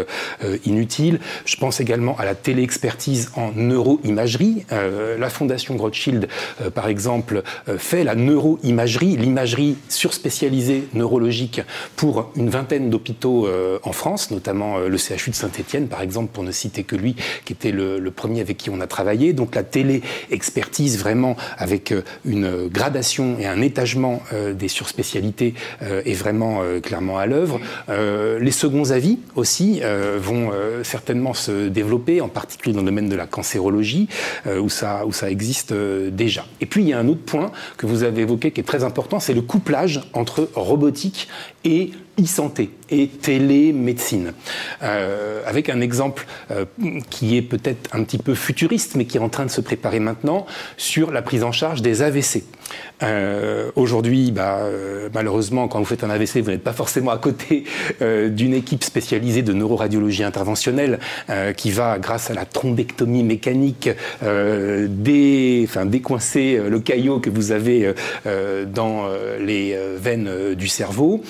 inutiles. 0.65 1.19
Je 1.45 1.55
pense 1.57 1.79
également 1.79 2.17
à 2.17 2.25
la 2.25 2.35
téléexpertise 2.35 3.31
en 3.35 3.51
neuroimagerie. 3.55 4.65
la 4.71 5.29
Fondation 5.29 5.75
Rothschild, 5.91 6.29
euh, 6.61 6.69
par 6.69 6.87
exemple, 6.87 7.43
euh, 7.67 7.77
fait 7.77 8.05
la 8.05 8.15
neuroimagerie, 8.15 9.17
l'imagerie 9.17 9.75
surspécialisée 9.89 10.87
neurologique 10.93 11.61
pour 11.97 12.31
une 12.35 12.49
vingtaine 12.49 12.89
d'hôpitaux 12.89 13.45
euh, 13.45 13.77
en 13.83 13.91
France, 13.91 14.31
notamment 14.31 14.79
le 14.79 14.97
CHU 14.97 15.31
de 15.31 15.35
Saint-Étienne, 15.35 15.87
par 15.87 16.01
exemple, 16.01 16.29
pour 16.31 16.43
ne 16.43 16.51
citer 16.51 16.83
que 16.83 16.95
lui, 16.95 17.15
qui 17.43 17.53
était 17.53 17.71
le, 17.71 18.11
premier 18.11 18.41
avec 18.41 18.57
qui 18.57 18.69
on 18.69 18.81
a 18.81 18.87
travaillé. 18.87 19.33
Donc 19.33 19.55
la 19.55 19.63
télé-expertise, 19.63 20.99
vraiment, 20.99 21.35
avec 21.57 21.93
une 22.25 22.67
gradation 22.67 23.37
et 23.39 23.45
un 23.47 23.61
étagement 23.61 24.21
des 24.53 24.67
surspécialités, 24.67 25.53
est 25.81 26.13
vraiment 26.13 26.61
clairement 26.83 27.17
à 27.17 27.25
l'œuvre. 27.25 27.59
les 27.89 28.51
seconds 28.51 28.91
avis 28.91 29.17
aussi 29.35 29.81
vont 30.17 30.51
certainement 30.83 31.33
se 31.33 31.69
développer, 31.69 32.19
en 32.19 32.27
particulier 32.27 32.73
dans 32.73 32.81
le 32.81 32.87
domaine 32.87 33.09
de 33.09 33.15
la 33.15 33.27
cancérologie, 33.27 34.09
où, 34.45 34.69
ça, 34.69 35.05
où 35.05 35.13
ça 35.13 35.31
existe 35.31 35.73
euh, 35.81 36.09
déjà. 36.11 36.45
Et 36.61 36.65
puis 36.65 36.83
il 36.83 36.89
y 36.89 36.93
a 36.93 36.99
un 36.99 37.07
autre 37.07 37.23
point 37.25 37.51
que 37.77 37.85
vous 37.85 38.03
avez 38.03 38.21
évoqué 38.21 38.51
qui 38.51 38.61
est 38.61 38.65
très 38.65 38.83
important, 38.83 39.19
c'est 39.19 39.33
le 39.33 39.41
couplage 39.41 40.01
entre 40.13 40.49
robotique 40.55 41.27
et 41.63 41.91
e-santé 42.19 42.71
et 42.89 43.07
télémédecine. 43.07 44.33
Euh, 44.83 45.41
avec 45.45 45.69
un 45.69 45.81
exemple 45.81 46.25
euh, 46.51 46.65
qui 47.09 47.37
est 47.37 47.41
peut-être 47.41 47.89
un 47.95 48.03
petit 48.03 48.17
peu 48.17 48.35
futuriste, 48.35 48.95
mais 48.95 49.05
qui 49.05 49.17
est 49.17 49.21
en 49.21 49.29
train 49.29 49.45
de 49.45 49.51
se 49.51 49.61
préparer 49.61 49.99
maintenant, 49.99 50.45
sur 50.77 51.11
la 51.11 51.21
prise 51.21 51.43
en 51.43 51.51
charge 51.51 51.81
des 51.81 52.01
AVC. 52.01 52.43
Euh, 53.03 53.71
Aujourd'hui, 53.75 54.31
bah, 54.31 54.59
euh, 54.61 55.09
malheureusement, 55.13 55.67
quand 55.67 55.79
vous 55.79 55.85
faites 55.85 56.03
un 56.03 56.09
AVC, 56.09 56.41
vous 56.41 56.51
n'êtes 56.51 56.63
pas 56.63 56.73
forcément 56.73 57.11
à 57.11 57.17
côté 57.17 57.63
euh, 58.01 58.29
d'une 58.29 58.53
équipe 58.53 58.83
spécialisée 58.83 59.41
de 59.41 59.53
neuroradiologie 59.53 60.23
interventionnelle 60.23 60.99
qui 61.55 61.71
va, 61.71 61.97
grâce 61.99 62.29
à 62.29 62.33
la 62.33 62.45
thrombectomie 62.45 63.23
mécanique, 63.23 63.89
dé, 64.21 65.67
décoincer 65.85 66.59
le 66.67 66.79
caillot 66.79 67.19
que 67.19 67.29
vous 67.29 67.51
avez 67.51 67.93
dans 68.25 69.07
les 69.39 69.77
veines 69.97 70.55
du 70.55 70.67
cerveau. 70.67 71.23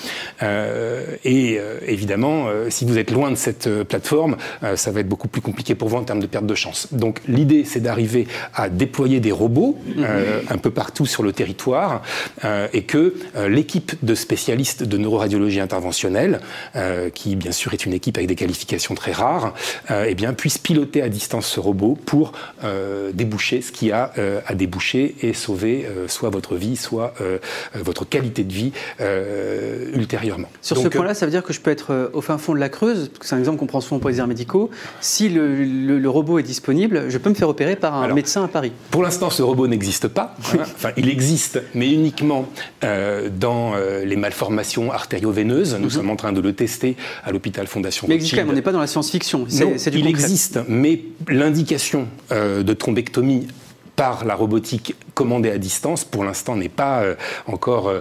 Et 1.24 1.58
euh, 1.58 1.78
évidemment, 1.86 2.46
euh, 2.48 2.70
si 2.70 2.84
vous 2.84 2.98
êtes 2.98 3.10
loin 3.10 3.30
de 3.30 3.36
cette 3.36 3.66
euh, 3.66 3.84
plateforme, 3.84 4.36
ça 4.76 4.90
va 4.90 5.00
être 5.00 5.08
beaucoup 5.08 5.28
plus 5.28 5.40
compliqué 5.40 5.74
pour 5.74 5.88
vous 5.88 5.96
en 5.96 6.04
termes 6.04 6.20
de 6.20 6.26
perte 6.26 6.46
de 6.46 6.54
chance. 6.54 6.88
Donc 6.92 7.20
l'idée, 7.26 7.64
c'est 7.64 7.80
d'arriver 7.80 8.26
à 8.54 8.68
déployer 8.68 9.20
des 9.20 9.32
robots 9.32 9.78
mhm. 9.96 10.04
un 10.48 10.58
peu 10.58 10.70
partout 10.70 11.06
sur 11.06 11.22
le 11.22 11.32
territoire 11.32 12.02
et 12.72 12.82
que 12.84 13.14
l'équipe 13.48 13.92
de 14.02 14.14
spécialistes 14.14 14.82
de 14.84 14.98
neuroradiologie 14.98 15.60
interventionnelle, 15.60 16.40
qui 17.14 17.36
bien 17.36 17.52
sûr 17.52 17.72
est 17.72 17.84
une 17.84 17.92
équipe 17.92 18.16
avec 18.16 18.28
des 18.28 18.34
qualifications 18.34 18.94
très 18.94 19.12
rares, 19.12 19.54
eh 19.90 20.14
bien, 20.14 20.32
puisse 20.32 20.58
piloter 20.58 21.02
à 21.02 21.08
distance 21.08 21.46
ce 21.46 21.60
robot 21.60 21.98
pour 22.06 22.32
déboucher 23.12 23.62
ce 23.62 23.72
qui 23.72 23.92
a 23.92 24.12
à 24.46 24.54
déboucher 24.54 25.16
et 25.22 25.32
sauver 25.32 25.86
soit 26.08 26.30
votre 26.30 26.56
vie, 26.56 26.76
soit 26.76 27.14
votre 27.74 28.04
qualité 28.08 28.44
de 28.44 28.52
vie 28.52 28.72
ultérieurement. 29.94 30.48
Sur 30.62 30.78
ce 30.78 30.88
point-là, 30.88 31.12
ça 31.14 31.26
veut 31.26 31.32
dire 31.32 31.42
que 31.42 31.52
je 31.52 31.60
peux 31.60 31.70
être 31.70 31.92
euh, 31.92 32.08
au 32.12 32.20
fin 32.20 32.38
fond 32.38 32.54
de 32.54 32.60
la 32.60 32.68
Creuse, 32.68 33.10
c'est 33.20 33.34
un 33.34 33.38
exemple 33.38 33.58
qu'on 33.58 33.66
prend 33.66 33.80
souvent 33.80 33.98
pour 33.98 34.10
les 34.10 34.20
airs 34.20 34.28
médicaux. 34.28 34.70
Si 35.00 35.28
le, 35.28 36.08
robot 36.08 36.38
est 36.38 36.44
disponible, 36.44 37.06
je 37.08 37.18
peux 37.18 37.30
me 37.30 37.34
faire 37.34 37.48
opérer 37.48 37.74
par 37.74 37.94
un 37.94 38.12
médecin 38.14 38.44
à 38.44 38.48
Paris. 38.48 38.72
Pour 38.90 39.02
l'instant, 39.02 39.30
ce 39.30 39.42
robot 39.42 39.66
n'existe 39.66 40.08
pas. 40.08 40.36
Hein. 40.54 40.58
enfin, 40.60 40.90
il 40.96 41.08
existe, 41.08 41.60
mais 41.74 41.90
uniquement 41.90 42.46
euh, 42.84 43.28
dans 43.28 43.72
euh, 43.74 44.04
les 44.04 44.16
malformations 44.16 44.92
artério-veineuses. 44.92 45.74
Nous 45.74 45.84
mhm. 45.84 45.90
sommes 45.90 46.10
en 46.10 46.16
train 46.16 46.32
de 46.32 46.40
le 46.40 46.52
tester 46.52 46.96
à 47.24 47.32
l'hôpital 47.32 47.66
Fondation 47.66 48.06
Mais 48.08 48.14
existe 48.14 48.34
quand 48.34 48.42
même, 48.42 48.50
on 48.50 48.52
n'est 48.52 48.62
pas 48.62 48.72
dans 48.72 48.80
la 48.80 48.86
science-fiction. 48.86 49.46
il 49.92 50.06
existe, 50.06 50.60
mais 50.68 51.02
l'indication 51.28 52.06
de 52.30 52.72
thrombectomie 52.72 53.48
par 53.96 54.24
la 54.24 54.34
robotique 54.34 54.94
commandée 55.14 55.50
à 55.50 55.58
distance, 55.58 56.04
pour 56.04 56.24
l'instant, 56.24 56.56
n'est 56.56 56.68
pas 56.68 57.02
encore 57.46 57.92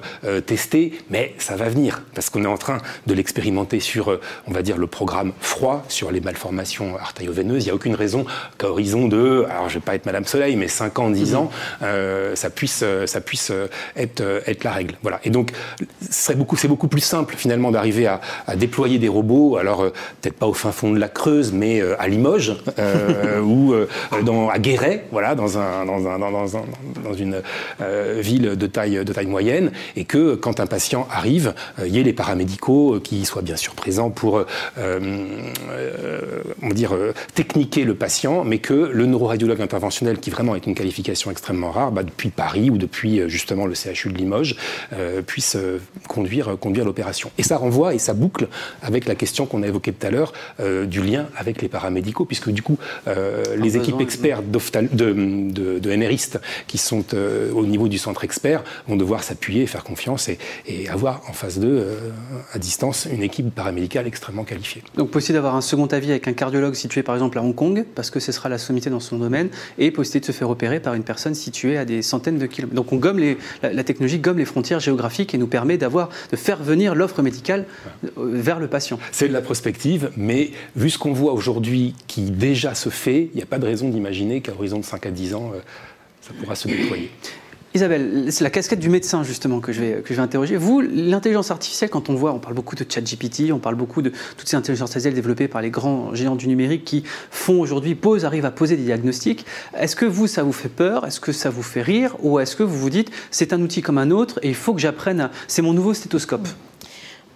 testé, 0.46 0.94
mais 1.10 1.34
ça 1.38 1.56
va 1.56 1.70
venir, 1.70 2.04
parce 2.14 2.30
qu'on 2.30 2.44
est 2.44 2.48
en 2.48 2.58
train 2.58 2.78
de 3.08 3.14
l'expérimenter 3.14 3.80
sur, 3.80 4.20
on 4.48 4.52
va 4.52 4.62
dire, 4.62 4.78
le 4.78 4.88
programme 4.88 5.34
froid, 5.40 5.84
sur 5.88 6.12
les 6.12 6.22
malformations 6.22 6.98
artério-veineuses. 6.98 7.64
Il 7.64 7.68
n'y 7.68 7.72
a 7.72 7.76
aucune 7.76 7.96
raison 7.96 8.26
qu'à 8.58 8.70
horizon 8.70 9.08
de, 9.08 9.46
alors 9.50 9.70
je 9.70 9.76
ne 9.76 9.80
vais 9.80 9.86
pas 9.86 9.96
être 9.96 10.06
Madame 10.06 10.26
Soleil, 10.26 10.56
mais 10.56 10.68
5 10.68 11.00
ans, 11.00 11.10
10 11.10 11.32
mhm. 11.32 11.38
ans, 11.38 11.52
ça 12.34 12.50
puisse, 12.50 12.84
ça 13.06 13.22
puisse 13.22 13.52
être, 13.96 14.22
être 14.46 14.64
la 14.64 14.72
règle. 14.72 14.96
Voilà. 15.02 15.20
Et 15.24 15.30
donc, 15.30 15.52
c'est 16.00 16.38
beaucoup, 16.38 16.58
beaucoup 16.68 16.88
plus 16.88 17.02
simple, 17.02 17.36
finalement, 17.38 17.72
d'arriver 17.72 18.08
à, 18.08 18.22
à, 18.48 18.56
déployer 18.56 19.00
des 19.00 19.08
robots, 19.08 19.58
alors 19.58 19.92
peut-être 20.22 20.38
pas 20.38 20.48
au 20.48 20.54
fin 20.54 20.72
fond 20.72 20.92
de 20.92 21.00
la 21.00 21.10
Creuse, 21.10 21.52
mais 21.52 21.82
à 22.00 22.08
Limoges, 22.08 22.56
ou 23.44 23.74
dans, 24.24 24.50
à 24.50 24.60
Guéret, 24.60 25.06
voilà, 25.12 25.36
dans, 25.36 25.58
un, 25.58 25.86
dans, 25.86 26.08
un, 26.08 26.20
dans, 26.20 26.58
un, 26.58 26.62
dans 27.01 27.01
une 27.14 27.42
euh, 27.82 28.20
ville 28.22 28.56
de 28.56 28.68
taille, 28.68 29.04
de 29.04 29.14
taille 29.14 29.28
moyenne, 29.28 29.72
et 29.96 30.06
que 30.06 30.36
quand 30.36 30.60
un 30.60 30.68
patient 30.68 31.08
arrive, 31.12 31.54
il 31.78 31.84
euh, 31.84 31.88
y 31.88 32.00
ait 32.00 32.04
les 32.04 32.14
paramédicaux 32.14 33.00
qui 33.00 33.26
soient 33.26 33.42
bien 33.42 33.56
sûr 33.56 33.74
présents 33.74 34.10
pour, 34.10 34.44
euh, 34.78 35.00
on 36.62 36.68
va 36.68 36.74
dire, 36.74 36.94
techniquer 37.34 37.84
le 37.84 37.96
patient, 37.96 38.44
mais 38.44 38.60
que 38.60 38.74
le 38.74 39.06
neuroradiologue 39.06 39.62
interventionnel, 39.62 40.20
qui 40.20 40.30
vraiment 40.30 40.56
est 40.56 40.66
une 40.66 40.76
qualification 40.76 41.32
extrêmement 41.32 41.72
rare, 41.72 41.92
bah, 41.92 42.04
depuis 42.04 42.30
Paris 42.30 42.70
ou 42.70 42.78
depuis 42.78 43.22
justement 43.28 43.66
le 43.66 43.76
CHU 43.76 44.10
de 44.10 44.18
Limoges, 44.18 44.56
puisse 45.26 45.58
conduire, 46.08 46.58
conduire 46.60 46.86
l'opération. 46.86 47.32
Et 47.38 47.44
ça 47.44 47.58
renvoie 47.58 47.94
et 47.94 48.00
ça 48.00 48.14
boucle 48.14 48.48
avec 48.82 49.08
la 49.08 49.16
question 49.16 49.46
qu'on 49.46 49.64
a 49.64 49.68
évoquée 49.68 49.94
tout 49.94 50.06
à 50.06 50.12
l'heure 50.12 50.34
du 50.86 51.02
lien 51.02 51.28
avec 51.38 51.62
les 51.62 51.68
paramédicaux, 51.68 52.26
puisque 52.26 52.50
du 52.50 52.62
coup, 52.62 52.78
les 53.58 53.78
équipes 53.78 54.02
experts 54.02 54.42
de, 54.42 54.60
de, 54.92 55.80
de, 55.80 55.96
MRistes 55.96 56.40
qui 56.68 56.78
sont 56.78 56.91
euh, 57.14 57.52
au 57.54 57.66
niveau 57.66 57.88
du 57.88 57.98
centre 57.98 58.24
expert 58.24 58.64
vont 58.88 58.96
devoir 58.96 59.24
s'appuyer, 59.24 59.66
faire 59.68 59.84
confiance 59.84 60.30
et, 60.30 60.38
et 60.68 60.90
avoir 60.90 61.22
en 61.30 61.34
face 61.34 61.60
d'eux, 61.60 61.68
euh, 61.68 62.10
à 62.54 62.60
distance, 62.60 63.08
une 63.12 63.24
équipe 63.24 63.54
paramédicale 63.54 64.08
extrêmement 64.08 64.44
qualifiée. 64.44 64.84
Donc 64.98 65.10
possible 65.12 65.36
d'avoir 65.36 65.56
un 65.56 65.62
second 65.62 65.88
avis 65.88 66.12
avec 66.12 66.28
un 66.28 66.34
cardiologue 66.34 66.76
situé 66.76 67.04
par 67.04 67.16
exemple 67.16 67.38
à 67.38 67.44
Hong 67.44 67.56
Kong, 67.56 67.86
parce 67.96 68.10
que 68.10 68.20
ce 68.20 68.32
sera 68.32 68.50
la 68.50 68.58
sommité 68.58 68.90
dans 68.90 69.00
son 69.00 69.18
domaine, 69.18 69.50
et 69.78 69.92
possibilité 69.92 70.20
de 70.28 70.34
se 70.34 70.38
faire 70.38 70.50
opérer 70.50 70.80
par 70.80 70.94
une 70.94 71.04
personne 71.04 71.36
située 71.36 71.78
à 71.78 71.86
des 71.86 72.02
centaines 72.02 72.38
de 72.38 72.46
kilomètres. 72.46 72.76
Donc 72.76 72.92
on 72.92 72.98
gomme 72.98 73.20
les, 73.20 73.38
la, 73.62 73.84
technologie 73.84 74.20
gomme 74.20 74.38
les 74.38 74.46
frontières 74.46 74.80
géographiques 74.80 75.34
et 75.34 75.38
nous 75.38 75.48
permet 75.48 75.78
d'avoir, 75.78 76.10
de 76.32 76.36
faire 76.36 76.62
venir 76.62 76.96
l'offre 76.96 77.22
médicale 77.22 77.66
euh, 78.04 78.32
vers 78.34 78.60
le 78.60 78.68
patient. 78.68 79.00
C'est 79.12 79.28
de 79.28 79.34
la 79.34 79.42
prospective, 79.42 80.12
mais 80.18 80.52
vu 80.76 80.90
ce 80.90 80.98
qu'on 80.98 81.14
voit 81.14 81.34
aujourd'hui 81.34 81.96
qui 82.08 82.32
déjà 82.32 82.76
se 82.76 82.90
fait, 82.90 83.30
il 83.34 83.38
n'y 83.38 83.44
a 83.44 83.46
pas 83.46 83.60
de 83.60 83.66
raison 83.66 83.90
d'imaginer 83.90 84.42
qu'à 84.42 84.54
horizon 84.54 84.80
de 84.80 84.86
5 84.86 85.06
à 85.06 85.12
10 85.12 85.36
ans, 85.36 85.52
ça 86.32 86.40
pourra 86.40 86.56
se 86.56 86.68
déployer. 86.68 87.12
Isabelle, 87.74 88.26
c'est 88.32 88.44
la 88.44 88.50
casquette 88.50 88.80
du 88.80 88.90
médecin 88.90 89.24
justement 89.24 89.62
que 89.62 89.72
je 89.72 89.80
vais, 89.80 90.02
que 90.02 90.10
je 90.10 90.16
vais 90.16 90.22
interroger. 90.22 90.58
Vous, 90.58 90.82
l'intelligence 90.82 91.52
artificielle, 91.52 91.90
quand 91.90 92.10
on 92.10 92.16
voit, 92.16 92.34
on 92.34 92.40
parle 92.40 92.54
beaucoup 92.54 92.76
de 92.76 92.86
ChatGPT, 92.88 93.54
on 93.54 93.60
parle 93.60 93.76
beaucoup 93.76 94.02
de 94.02 94.12
toutes 94.36 94.50
ces 94.50 94.58
intelligences 94.58 94.90
artificielles 94.90 95.14
développées 95.14 95.48
par 95.48 95.62
les 95.62 95.70
grands 95.70 96.14
géants 96.14 96.36
du 96.36 96.50
numérique 96.50 96.84
qui 96.84 97.04
font 97.06 97.62
aujourd'hui, 97.62 97.96
posent, 97.96 98.26
arrivent 98.26 98.46
à 98.46 98.52
poser 98.52 98.76
des 98.76 98.84
diagnostics. 98.84 99.46
Est-ce 99.78 99.96
que 99.96 100.06
vous, 100.06 100.28
ça 100.28 100.44
vous 100.44 100.52
fait 100.52 100.70
peur? 100.70 101.06
Est-ce 101.08 101.22
que 101.22 101.32
ça 101.32 101.50
vous 101.50 101.64
fait 101.64 101.82
rire? 101.82 102.18
Ou 102.22 102.40
est-ce 102.40 102.58
que 102.58 102.64
vous 102.64 102.78
vous 102.78 102.90
dites, 102.90 103.10
c'est 103.32 103.54
un 103.54 103.62
outil 103.62 103.82
comme 103.82 103.98
un 103.98 104.12
autre 104.12 104.38
et 104.44 104.50
il 104.50 104.56
faut 104.56 104.74
que 104.74 104.82
j'apprenne, 104.82 105.30
c'est 105.48 105.62
mon 105.62 105.72
nouveau 105.72 105.94
stéthoscope? 105.94 106.48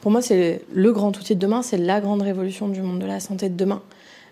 Pour 0.01 0.11
moi, 0.11 0.21
c'est 0.21 0.61
le 0.73 0.91
grand 0.91 1.17
outil 1.17 1.35
de 1.35 1.39
demain, 1.39 1.61
c'est 1.61 1.77
la 1.77 2.01
grande 2.01 2.21
révolution 2.21 2.67
du 2.67 2.81
monde 2.81 2.99
de 2.99 3.05
la 3.05 3.21
santé 3.21 3.47
de 3.47 3.55
demain 3.55 3.81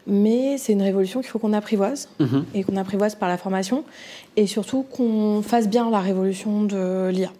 mais 0.08 0.58
c'est 0.58 0.74
une 0.74 0.82
révolution 0.82 1.22
qu'il 1.22 1.30
faut 1.30 1.40
qu'on 1.40 1.54
apprivoise 1.54 2.10
mhm. 2.20 2.46
et 2.54 2.64
qu'on 2.64 2.76
apprivoise 2.76 3.16
par 3.16 3.30
la 3.30 3.38
formation 3.38 3.84
et 4.36 4.48
surtout 4.48 4.84
qu'on 4.84 5.42
fasse 5.42 5.68
bien 5.68 5.90
la 5.90 6.00
révolution 6.00 6.64
de 6.64 7.10
l'IA. 7.10 7.32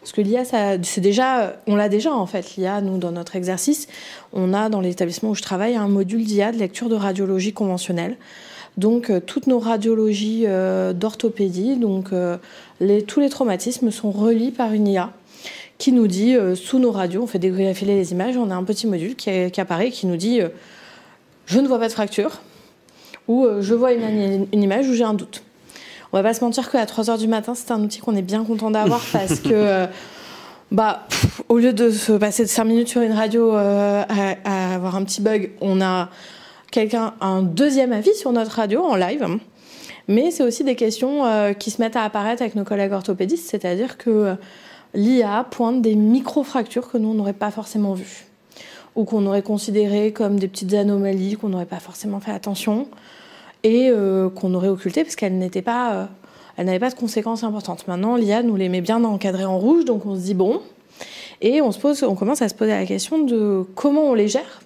Parce 0.00 0.12
que 0.12 0.20
l'IA, 0.20 0.44
c'est 0.44 1.00
déjà, 1.00 1.56
on 1.66 1.76
l'a 1.76 1.88
déjà 1.88 2.12
en 2.14 2.26
fait, 2.26 2.56
l'IA, 2.56 2.80
nous, 2.80 2.98
dans 2.98 3.12
notre 3.12 3.36
exercice, 3.36 3.88
on 4.32 4.54
a 4.54 4.68
dans 4.68 4.80
l'établissement 4.80 5.30
où 5.30 5.34
je 5.34 5.42
travaille 5.42 5.76
un 5.76 5.88
module 5.88 6.24
d'IA 6.24 6.52
de 6.52 6.58
lecture 6.58 6.88
de 6.88 6.94
radiologie 6.94 7.52
conventionnelle. 7.52 8.16
Donc, 8.76 9.10
euh, 9.10 9.20
toutes 9.20 9.48
nos 9.48 9.58
radiologies 9.58 10.44
euh, 10.46 10.92
d'orthopédie, 10.92 11.76
donc 11.76 12.12
euh, 12.12 12.36
les, 12.80 13.02
tous 13.02 13.18
les 13.18 13.28
traumatismes 13.28 13.90
sont 13.90 14.12
relis 14.12 14.52
par 14.52 14.72
une 14.72 14.86
IA 14.86 15.12
qui 15.78 15.92
nous 15.92 16.08
dit, 16.08 16.34
sous 16.56 16.80
nos 16.80 16.90
radios, 16.90 17.22
on 17.22 17.28
fait 17.28 17.38
défiler 17.38 17.94
les 17.94 18.10
images, 18.10 18.36
on 18.36 18.50
a 18.50 18.54
un 18.56 18.64
petit 18.64 18.88
module 18.88 19.14
qui, 19.14 19.48
qui 19.52 19.60
apparaît 19.60 19.92
qui 19.92 20.08
nous 20.08 20.16
dit 20.16 20.40
je 21.48 21.60
ne 21.60 21.66
vois 21.66 21.78
pas 21.78 21.88
de 21.88 21.92
fracture, 21.92 22.40
ou 23.26 23.44
euh, 23.44 23.62
je 23.62 23.74
vois 23.74 23.92
une, 23.92 24.46
image 24.52 24.88
où 24.88 24.92
j'ai 24.92 25.04
un 25.04 25.14
doute. 25.14 25.42
On 26.12 26.16
va 26.16 26.22
pas 26.22 26.34
se 26.34 26.44
mentir 26.44 26.70
qu'à 26.70 26.84
3h 26.84 27.18
du 27.18 27.26
matin, 27.26 27.54
c'est 27.54 27.70
un 27.70 27.82
outil 27.82 28.00
qu'on 28.00 28.14
est 28.14 28.22
bien 28.22 28.44
content 28.44 28.70
d'avoir 28.70 29.00
parce 29.12 29.40
que, 29.40 29.48
euh, 29.52 29.86
bah, 30.70 31.06
au 31.48 31.58
lieu 31.58 31.72
de 31.72 31.90
se 31.90 32.12
passer 32.12 32.44
de 32.44 32.48
5 32.48 32.64
minutes 32.64 32.88
sur 32.88 33.00
une 33.00 33.12
radio 33.12 33.54
euh, 33.54 34.04
à, 34.44 34.74
avoir 34.74 34.94
un 34.96 35.04
petit 35.04 35.22
bug, 35.22 35.50
on 35.62 35.80
a 35.80 36.10
quelqu'un, 36.70 37.14
un 37.22 37.42
deuxième 37.42 37.92
avis 37.92 38.14
sur 38.14 38.30
notre 38.32 38.52
radio 38.52 38.82
en 38.84 38.94
live. 38.94 39.26
Mais 40.06 40.30
c'est 40.30 40.42
aussi 40.42 40.64
des 40.64 40.74
questions 40.74 41.24
qui 41.58 41.70
se 41.70 41.82
mettent 41.82 41.96
à 41.96 42.02
apparaître 42.02 42.40
avec 42.40 42.54
nos 42.54 42.64
collègues 42.64 42.92
orthopédistes, 42.92 43.46
c'est-à-dire 43.46 43.98
que 43.98 44.36
l'IA 44.94 45.46
pointe 45.50 45.82
des 45.82 45.96
micro-fractures 45.96 46.90
que 46.90 46.96
nous, 46.96 47.10
on 47.10 47.14
n'aurait 47.14 47.34
pas 47.34 47.50
forcément 47.50 47.92
vues 47.92 48.27
ou 48.98 49.04
qu'on 49.04 49.24
aurait 49.26 49.42
considéré 49.42 50.12
comme 50.12 50.40
des 50.40 50.48
petites 50.48 50.74
anomalies 50.74 51.36
qu'on 51.36 51.50
n'aurait 51.50 51.66
pas 51.66 51.78
forcément 51.78 52.18
fait 52.18 52.32
attention 52.32 52.88
et 53.62 53.90
euh, 53.90 54.28
qu'on 54.28 54.52
aurait 54.54 54.68
occulté 54.68 55.04
parce 55.04 55.14
qu'elles 55.14 55.38
n'étaient 55.38 55.62
pas, 55.62 55.92
euh, 55.92 56.04
elles 56.56 56.66
n'avaient 56.66 56.80
pas 56.80 56.90
de 56.90 56.96
conséquences 56.96 57.44
importantes. 57.44 57.86
Maintenant, 57.86 58.16
l'IA 58.16 58.42
nous 58.42 58.56
les 58.56 58.68
met 58.68 58.80
bien 58.80 59.04
encadrées 59.04 59.44
en 59.44 59.56
rouge, 59.56 59.84
donc 59.84 60.04
on 60.04 60.16
se 60.16 60.22
dit 60.22 60.34
bon, 60.34 60.60
et 61.42 61.62
on 61.62 61.70
se 61.70 61.78
pose, 61.78 62.02
on 62.02 62.16
commence 62.16 62.42
à 62.42 62.48
se 62.48 62.56
poser 62.56 62.72
la 62.72 62.86
question 62.86 63.20
de 63.20 63.64
comment 63.76 64.02
on 64.02 64.14
les 64.14 64.26
gère. 64.26 64.62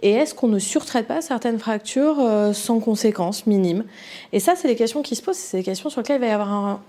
Et 0.00 0.12
est-ce 0.12 0.34
qu'on 0.34 0.48
ne 0.48 0.58
surtraite 0.58 1.06
pas 1.06 1.20
certaines 1.20 1.58
fractures 1.58 2.16
euh, 2.20 2.54
sans 2.54 2.80
conséquences 2.80 3.46
minimes? 3.46 3.84
Et 4.32 4.40
ça, 4.40 4.54
c'est 4.56 4.68
les 4.68 4.76
questions 4.76 5.02
qui 5.02 5.16
se 5.16 5.22
posent, 5.22 5.36
c'est 5.36 5.58
des 5.58 5.62
questions 5.62 5.90
sur 5.90 6.00
lesquelles 6.00 6.16
il 6.16 6.20
va 6.20 6.28
y 6.28 6.30
avoir 6.30 6.80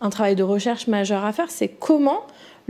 un 0.00 0.10
travail 0.10 0.36
de 0.36 0.44
recherche 0.44 0.86
majeur 0.86 1.24
à 1.24 1.32
faire. 1.32 1.50
C'est 1.50 1.68
comment 1.68 2.20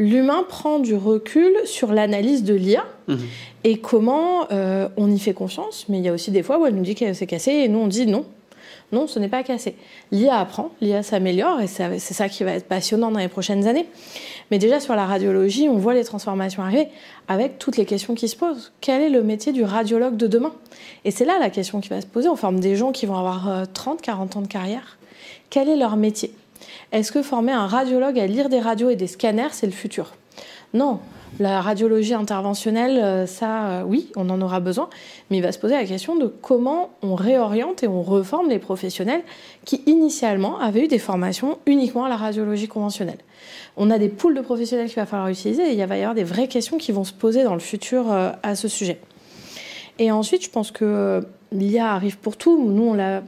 l'humain 0.01 0.45
prend 0.49 0.79
du 0.79 0.97
recul 0.97 1.53
sur 1.67 1.93
l'analyse 1.93 2.43
de 2.43 2.55
l'IA 2.55 2.85
mhm. 3.07 3.19
et 3.65 3.77
comment 3.77 4.51
euh, 4.51 4.89
on 4.97 5.11
y 5.11 5.19
fait 5.19 5.35
confiance. 5.35 5.85
Mais 5.89 5.99
il 5.99 6.05
y 6.05 6.09
a 6.09 6.13
aussi 6.13 6.31
des 6.31 6.43
fois 6.43 6.59
où 6.59 6.67
elle 6.67 6.75
nous 6.75 6.83
dit 6.83 6.95
que 6.95 7.13
c'est 7.13 7.27
cassé 7.27 7.53
et 7.53 7.69
nous 7.69 7.79
on 7.79 7.87
dit 7.87 8.07
non. 8.07 8.25
Non, 8.93 9.07
ce 9.07 9.21
n'est 9.21 9.29
pas 9.29 9.45
cassé. 9.45 9.77
L'IA 10.11 10.37
apprend, 10.37 10.71
l'IA 10.81 11.05
s'améliore 11.05 11.61
et 11.61 11.69
c'est 11.69 11.99
ça 11.99 12.29
qui 12.29 12.43
va 12.43 12.55
être 12.55 12.67
passionnant 12.67 13.13
dans 13.13 13.21
les 13.21 13.29
prochaines 13.29 13.69
années. 13.69 13.87
Mais 14.51 14.59
déjà 14.59 14.81
sur 14.81 14.97
la 14.97 15.07
radiologie, 15.07 15.69
on 15.69 15.77
voit 15.77 15.95
les 15.95 16.03
transformations 16.03 16.65
arriver 16.65 16.89
avec 17.29 17.59
toutes 17.59 17.77
les 17.77 17.85
questions 17.85 18.15
qui 18.15 18.27
se 18.27 18.35
posent. 18.35 18.73
Quel 18.81 19.03
est 19.03 19.11
le 19.11 19.23
métier 19.23 19.53
du 19.53 19.63
radiologue 19.63 20.17
de 20.17 20.27
demain? 20.27 20.53
Et 21.05 21.13
c'est 21.13 21.25
là 21.25 21.39
la 21.39 21.51
question 21.51 21.81
qui 21.81 21.89
va 21.89 22.01
se 22.01 22.07
poser. 22.07 22.29
On 22.29 22.37
forme 22.37 22.59
des 22.59 22.75
gens 22.75 22.91
qui 22.91 23.07
vont 23.07 23.17
avoir 23.17 23.69
30, 23.73 23.99
euh, 23.99 24.03
40 24.03 24.37
ans 24.37 24.41
de 24.43 24.49
carrière. 24.49 24.99
Quel 25.51 25.69
est 25.69 25.77
leur 25.77 25.97
métier? 25.97 26.33
Est-ce 26.93 27.13
que 27.13 27.23
former 27.23 27.53
un 27.53 27.67
radiologue 27.67 28.19
à 28.19 28.27
lire 28.27 28.49
des 28.49 28.61
radios 28.61 28.91
et 28.91 28.97
des 28.97 29.07
scanners, 29.07 29.53
c'est 29.53 29.67
le 29.67 29.73
futur? 29.73 30.13
Non. 30.75 31.01
La 31.39 31.61
radiologie 31.61 32.15
interventionnelle, 32.15 32.99
euh, 32.99 33.27
ça, 33.27 33.69
euh, 33.69 33.83
oui, 33.83 34.11
on 34.17 34.29
en 34.31 34.43
aura 34.43 34.59
besoin, 34.59 34.91
mais 35.31 35.37
il 35.39 35.43
va 35.43 35.53
se 35.53 35.59
poser 35.59 35.75
la 35.75 35.85
question 35.85 36.17
de 36.17 36.27
comment 36.27 36.91
on 37.03 37.15
réoriente 37.15 37.85
et 37.85 37.89
on 37.89 38.03
reforme 38.03 38.49
les 38.49 38.59
professionnels 38.59 39.23
qui, 39.65 39.83
initialement, 39.87 40.59
avaient 40.59 40.85
eu 40.85 40.89
des 40.89 40.99
formations 40.99 41.59
uniquement 41.67 42.05
à 42.05 42.09
la 42.09 42.17
radiologie 42.17 42.67
conventionnelle. 42.67 43.19
On 43.77 43.91
a 43.91 43.99
des 43.99 44.09
poules 44.09 44.35
de 44.35 44.41
professionnels 44.41 44.89
qu'il 44.89 44.97
va 44.97 45.07
falloir 45.07 45.29
utiliser 45.29 45.71
et 45.71 45.73
il 45.73 45.87
va 45.87 45.97
y 45.97 46.01
avoir 46.01 46.15
des 46.15 46.25
vraies 46.25 46.49
questions 46.49 46.79
qui 46.79 46.91
vont 46.91 47.05
se 47.05 47.13
poser 47.13 47.45
dans 47.45 47.55
le 47.55 47.61
futur 47.61 48.11
euh, 48.11 48.33
à 48.43 48.57
ce 48.57 48.67
sujet. 48.67 49.01
Et 50.01 50.11
ensuite, 50.11 50.43
je 50.45 50.51
pense 50.51 50.73
que 50.73 51.25
l'IA 51.53 51.93
arrive 51.93 52.19
pour 52.19 52.37
tout. 52.37 52.71
Nous, 52.71 52.83
on 52.83 52.95
l'a 52.95 53.23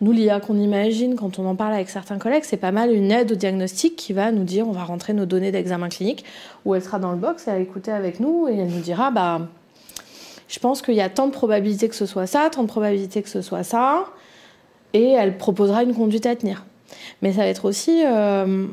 nous, 0.00 0.12
l'IA 0.12 0.40
qu'on 0.40 0.58
imagine 0.58 1.14
quand 1.14 1.38
on 1.38 1.46
en 1.46 1.54
parle 1.54 1.74
avec 1.74 1.90
certains 1.90 2.18
collègues, 2.18 2.44
c'est 2.44 2.56
pas 2.56 2.72
mal 2.72 2.92
une 2.92 3.10
aide 3.10 3.32
au 3.32 3.34
diagnostic 3.34 3.96
qui 3.96 4.14
va 4.14 4.32
nous 4.32 4.44
dire 4.44 4.66
on 4.66 4.72
va 4.72 4.84
rentrer 4.84 5.12
nos 5.12 5.26
données 5.26 5.52
d'examen 5.52 5.90
clinique, 5.90 6.24
où 6.64 6.74
elle 6.74 6.82
sera 6.82 6.98
dans 6.98 7.12
le 7.12 7.18
box, 7.18 7.46
elle 7.46 7.54
va 7.54 7.60
écouter 7.60 7.92
avec 7.92 8.18
nous 8.18 8.48
et 8.48 8.56
elle 8.56 8.68
nous 8.68 8.80
dira 8.80 9.10
bah, 9.10 9.42
je 10.48 10.58
pense 10.58 10.80
qu'il 10.80 10.94
y 10.94 11.02
a 11.02 11.10
tant 11.10 11.26
de 11.26 11.32
probabilités 11.32 11.88
que 11.88 11.94
ce 11.94 12.06
soit 12.06 12.26
ça, 12.26 12.48
tant 12.50 12.62
de 12.62 12.68
probabilités 12.68 13.22
que 13.22 13.28
ce 13.28 13.42
soit 13.42 13.62
ça, 13.62 14.06
et 14.94 15.10
elle 15.10 15.36
proposera 15.36 15.82
une 15.82 15.94
conduite 15.94 16.24
à 16.24 16.34
tenir. 16.34 16.64
Mais 17.20 17.32
ça 17.32 17.42
va 17.42 17.46
être 17.46 17.66
aussi 17.66 18.02
euh, 18.04 18.66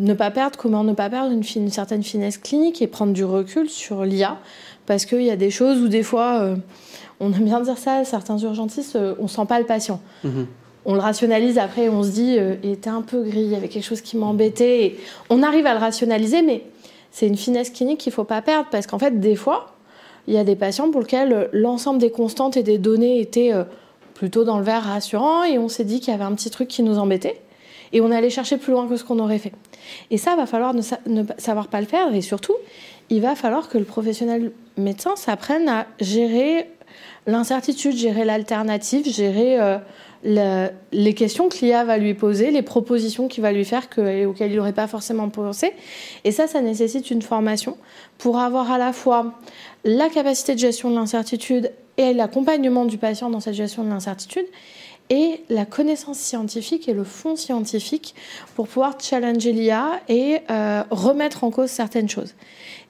ne 0.00 0.14
pas 0.14 0.32
perdre, 0.32 0.58
comment 0.58 0.82
ne 0.82 0.94
pas 0.94 1.08
perdre 1.08 1.30
une, 1.30 1.70
certaine 1.70 2.02
finesse 2.02 2.38
clinique 2.38 2.82
et 2.82 2.88
prendre 2.88 3.12
du 3.12 3.24
recul 3.24 3.70
sur 3.70 4.04
l'IA, 4.04 4.38
parce 4.84 5.06
qu'il 5.06 5.22
y 5.22 5.30
a 5.30 5.36
des 5.36 5.50
choses 5.50 5.80
où 5.80 5.86
des 5.86 6.02
fois. 6.02 6.40
Euh, 6.40 6.56
on 7.24 7.32
aime 7.32 7.44
bien 7.44 7.60
dire 7.60 7.78
ça, 7.78 8.04
certains 8.04 8.38
urgentistes, 8.38 8.96
euh, 8.96 9.14
on 9.18 9.28
sent 9.28 9.46
pas 9.48 9.58
le 9.58 9.66
patient. 9.66 10.00
Mhm. 10.22 10.46
On 10.86 10.94
le 10.94 11.00
rationalise 11.00 11.58
après, 11.58 11.88
on 11.88 12.02
se 12.02 12.10
dit, 12.10 12.36
euh, 12.38 12.56
il 12.62 12.70
était 12.70 12.90
un 12.90 13.02
peu 13.02 13.22
gris, 13.22 13.40
il 13.40 13.50
y 13.50 13.56
avait 13.56 13.68
quelque 13.68 13.84
chose 13.84 14.02
qui 14.02 14.16
m'embêtait. 14.16 14.96
On 15.30 15.42
arrive 15.42 15.66
à 15.66 15.72
le 15.72 15.80
rationaliser, 15.80 16.42
mais 16.42 16.64
c'est 17.10 17.26
une 17.26 17.36
finesse 17.36 17.70
clinique 17.70 18.00
qu'il 18.00 18.12
faut 18.12 18.24
pas 18.24 18.42
perdre 18.42 18.68
parce 18.70 18.86
qu'en 18.86 18.98
fait, 18.98 19.18
des 19.18 19.36
fois, 19.36 19.74
il 20.26 20.34
y 20.34 20.38
a 20.38 20.44
des 20.44 20.56
patients 20.56 20.90
pour 20.90 21.00
lesquels 21.00 21.48
l'ensemble 21.52 21.98
des 21.98 22.10
constantes 22.10 22.56
et 22.56 22.62
des 22.62 22.78
données 22.78 23.20
étaient 23.20 23.52
euh, 23.52 23.64
plutôt 24.14 24.44
dans 24.44 24.58
le 24.58 24.64
verre 24.64 24.84
rassurant, 24.84 25.44
et 25.44 25.58
on 25.58 25.68
s'est 25.68 25.84
dit 25.84 26.00
qu'il 26.00 26.12
y 26.12 26.14
avait 26.14 26.24
un 26.24 26.34
petit 26.34 26.50
truc 26.50 26.68
qui 26.68 26.82
nous 26.82 26.98
embêtait, 26.98 27.40
et 27.92 28.00
on 28.00 28.10
allait 28.10 28.30
chercher 28.30 28.58
plus 28.58 28.72
loin 28.72 28.86
que 28.86 28.96
ce 28.96 29.04
qu'on 29.04 29.18
aurait 29.18 29.38
fait. 29.38 29.52
Et 30.10 30.18
ça, 30.18 30.36
va 30.36 30.46
falloir 30.46 30.74
ne, 30.74 30.82
savoir 31.38 31.68
pas 31.68 31.80
le 31.80 31.86
faire, 31.86 32.14
et 32.14 32.20
surtout, 32.20 32.54
il 33.10 33.20
va 33.20 33.34
falloir 33.34 33.68
que 33.68 33.76
le 33.76 33.84
professionnel 33.84 34.52
médecin 34.76 35.16
s'apprenne 35.16 35.68
à 35.68 35.86
gérer 36.00 36.70
l'incertitude, 37.26 37.96
gérer 37.96 38.24
l'alternative, 38.24 39.06
gérer 39.10 39.58
euh, 39.60 40.68
les 40.92 41.14
questions 41.14 41.48
que 41.48 41.58
l'IA 41.58 41.84
va 41.84 41.98
lui 41.98 42.14
poser, 42.14 42.50
les 42.50 42.62
propositions 42.62 43.28
qu'il 43.28 43.42
va 43.42 43.52
lui 43.52 43.64
faire 43.64 43.88
que, 43.88 44.24
auxquelles 44.26 44.52
il 44.52 44.56
n'aurait 44.56 44.72
pas 44.72 44.86
forcément 44.86 45.28
pensé. 45.28 45.72
Et 46.24 46.32
ça, 46.32 46.46
ça 46.46 46.60
nécessite 46.60 47.10
une 47.10 47.22
formation 47.22 47.76
pour 48.18 48.38
avoir 48.38 48.72
à 48.72 48.78
la 48.78 48.92
fois 48.92 49.34
la 49.84 50.08
capacité 50.08 50.54
de 50.54 50.60
gestion 50.60 50.90
de 50.90 50.96
l'incertitude 50.96 51.72
et 51.96 52.12
l'accompagnement 52.12 52.84
du 52.84 52.98
patient 52.98 53.30
dans 53.30 53.40
cette 53.40 53.54
gestion 53.54 53.84
de 53.84 53.90
l'incertitude 53.90 54.46
et 55.10 55.44
la 55.50 55.66
connaissance 55.66 56.18
scientifique 56.18 56.88
et 56.88 56.94
le 56.94 57.04
fond 57.04 57.36
scientifique 57.36 58.14
pour 58.54 58.66
pouvoir 58.68 58.96
challenger 58.98 59.52
l'IA 59.52 60.00
et 60.08 60.38
euh, 60.50 60.82
remettre 60.90 61.44
en 61.44 61.50
cause 61.50 61.68
certaines 61.68 62.08
choses. 62.08 62.34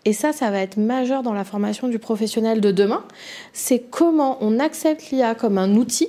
Et 0.05 0.12
ça, 0.12 0.32
ça 0.32 0.51
va 0.51 0.60
être 0.60 0.76
majeur 0.76 1.22
dans 1.22 1.32
la 1.32 1.44
formation 1.44 1.89
du 1.89 1.98
professionnel 1.98 2.60
de 2.60 2.70
demain. 2.70 3.05
C'est 3.52 3.81
comment 3.90 4.39
on 4.40 4.59
accepte 4.59 5.10
l'IA 5.10 5.35
comme 5.35 5.59
un 5.59 5.76
outil 5.76 6.09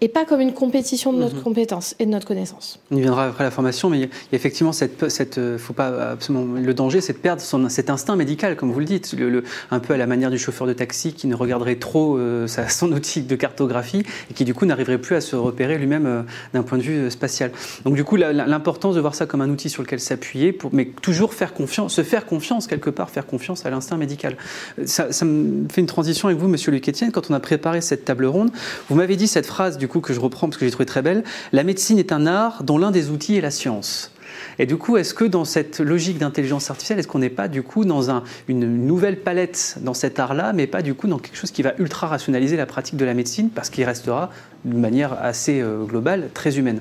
et 0.00 0.08
pas 0.08 0.24
comme 0.24 0.40
une 0.40 0.52
compétition 0.52 1.12
de 1.12 1.18
notre 1.18 1.36
mhm. 1.36 1.42
compétence 1.42 1.96
et 1.98 2.06
de 2.06 2.10
notre 2.10 2.26
connaissance. 2.26 2.78
On 2.90 2.96
y 2.96 3.00
viendra 3.00 3.26
après 3.26 3.44
la 3.44 3.50
formation, 3.50 3.88
mais 3.88 3.98
il 3.98 4.02
y 4.02 4.04
a 4.04 4.08
effectivement 4.32 4.72
cette, 4.72 5.08
cette 5.08 5.38
euh, 5.38 5.56
faut 5.58 5.72
pas 5.72 6.10
absolument, 6.10 6.60
le 6.60 6.74
danger, 6.74 7.00
c'est 7.00 7.14
de 7.14 7.18
perdre 7.18 7.40
son, 7.40 7.68
cet 7.70 7.88
instinct 7.88 8.14
médical, 8.16 8.56
comme 8.56 8.72
vous 8.72 8.78
le 8.78 8.84
dites, 8.84 9.14
le, 9.14 9.42
un 9.70 9.78
peu 9.78 9.94
à 9.94 9.96
la 9.96 10.06
manière 10.06 10.30
du 10.30 10.38
chauffeur 10.38 10.66
de 10.66 10.74
taxi 10.74 11.14
qui 11.14 11.26
ne 11.26 11.34
regarderait 11.34 11.76
trop 11.76 12.18
euh, 12.18 12.46
son 12.68 12.92
outil 12.92 13.22
de 13.22 13.36
cartographie 13.36 14.04
et 14.30 14.34
qui 14.34 14.44
du 14.44 14.52
coup 14.52 14.66
n'arriverait 14.66 14.98
plus 14.98 15.16
à 15.16 15.20
se 15.22 15.34
repérer 15.34 15.78
lui-même 15.78 16.06
euh, 16.06 16.22
d'un 16.52 16.62
point 16.62 16.76
de 16.76 16.82
vue 16.82 17.10
spatial. 17.10 17.50
Donc 17.84 17.94
du 17.94 18.04
coup, 18.04 18.16
l'importance 18.16 18.94
de 18.96 19.00
voir 19.00 19.14
ça 19.14 19.24
comme 19.24 19.40
un 19.40 19.48
outil 19.48 19.70
sur 19.70 19.82
lequel 19.82 20.00
s'appuyer, 20.00 20.56
mais 20.72 20.86
toujours 21.00 21.32
faire 21.32 21.54
confiance, 21.54 21.94
se 21.94 22.02
faire 22.02 22.26
confiance 22.26 22.66
quelque 22.66 22.90
part, 22.90 23.08
faire 23.08 23.26
confiance 23.26 23.64
à 23.64 23.70
l'instinct 23.70 23.96
médical. 23.96 24.36
Ça, 24.84 25.12
ça, 25.12 25.24
me 25.24 25.68
fait 25.70 25.80
une 25.80 25.86
transition 25.86 26.28
avec 26.28 26.40
vous, 26.40 26.48
Monsieur 26.48 26.70
Luc 26.70 26.88
Etienne, 26.88 27.12
quand 27.12 27.30
on 27.30 27.34
a 27.34 27.40
préparé 27.40 27.80
cette 27.80 28.04
table 28.04 28.26
ronde, 28.26 28.50
vous 28.88 28.96
m'avez 28.96 29.16
dit 29.16 29.26
cette 29.26 29.46
phrase 29.46 29.78
du 29.78 29.85
coup 29.88 30.00
que 30.00 30.12
je 30.12 30.20
reprends 30.20 30.48
parce 30.48 30.58
que 30.58 30.66
j'ai 30.66 30.70
trouvé 30.70 30.86
très 30.86 31.02
belle. 31.02 31.24
La 31.52 31.64
médecine 31.64 31.98
est 31.98 32.12
un 32.12 32.26
art 32.26 32.62
dont 32.62 32.78
l'un 32.78 32.90
des 32.90 33.10
outils 33.10 33.36
est 33.36 33.40
la 33.40 33.50
science. 33.50 34.12
Et 34.58 34.66
du 34.66 34.76
coup, 34.76 34.96
est-ce 34.96 35.14
que 35.14 35.24
dans 35.24 35.44
cette 35.44 35.80
logique 35.80 36.18
d'intelligence 36.18 36.70
artificielle, 36.70 36.98
est-ce 36.98 37.08
qu'on 37.08 37.18
n'est 37.18 37.30
pas 37.30 37.48
du 37.48 37.62
coup 37.62 37.84
dans 37.84 38.22
une 38.48 38.86
nouvelle 38.86 39.20
palette 39.20 39.76
dans 39.80 39.94
cet 39.94 40.18
art-là, 40.18 40.52
mais 40.52 40.66
pas 40.66 40.82
du 40.82 40.94
coup 40.94 41.08
dans 41.08 41.18
quelque 41.18 41.36
chose 41.36 41.50
qui 41.50 41.62
va 41.62 41.74
ultra 41.78 42.06
rationaliser 42.06 42.56
la 42.56 42.66
pratique 42.66 42.96
de 42.96 43.04
la 43.04 43.14
médecine, 43.14 43.50
parce 43.50 43.70
qu'il 43.70 43.84
restera 43.84 44.30
d'une 44.64 44.80
manière 44.80 45.16
assez 45.22 45.60
euh, 45.60 45.84
globale, 45.84 46.28
très 46.32 46.58
humaine? 46.58 46.80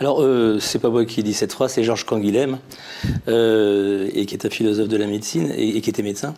Alors, 0.00 0.22
euh, 0.22 0.58
c'est 0.60 0.78
pas 0.78 0.90
moi 0.90 1.04
qui 1.04 1.20
ai 1.20 1.22
dit 1.22 1.34
cette 1.34 1.52
phrase, 1.52 1.72
c'est 1.72 1.84
Georges 1.84 2.04
Canguilhem, 2.04 2.58
euh, 3.28 4.08
et 4.14 4.26
qui 4.26 4.34
est 4.34 4.46
un 4.46 4.50
philosophe 4.50 4.88
de 4.88 4.96
la 4.96 5.06
médecine 5.06 5.52
et, 5.56 5.80
qui 5.80 5.90
était 5.90 6.02
médecin. 6.02 6.34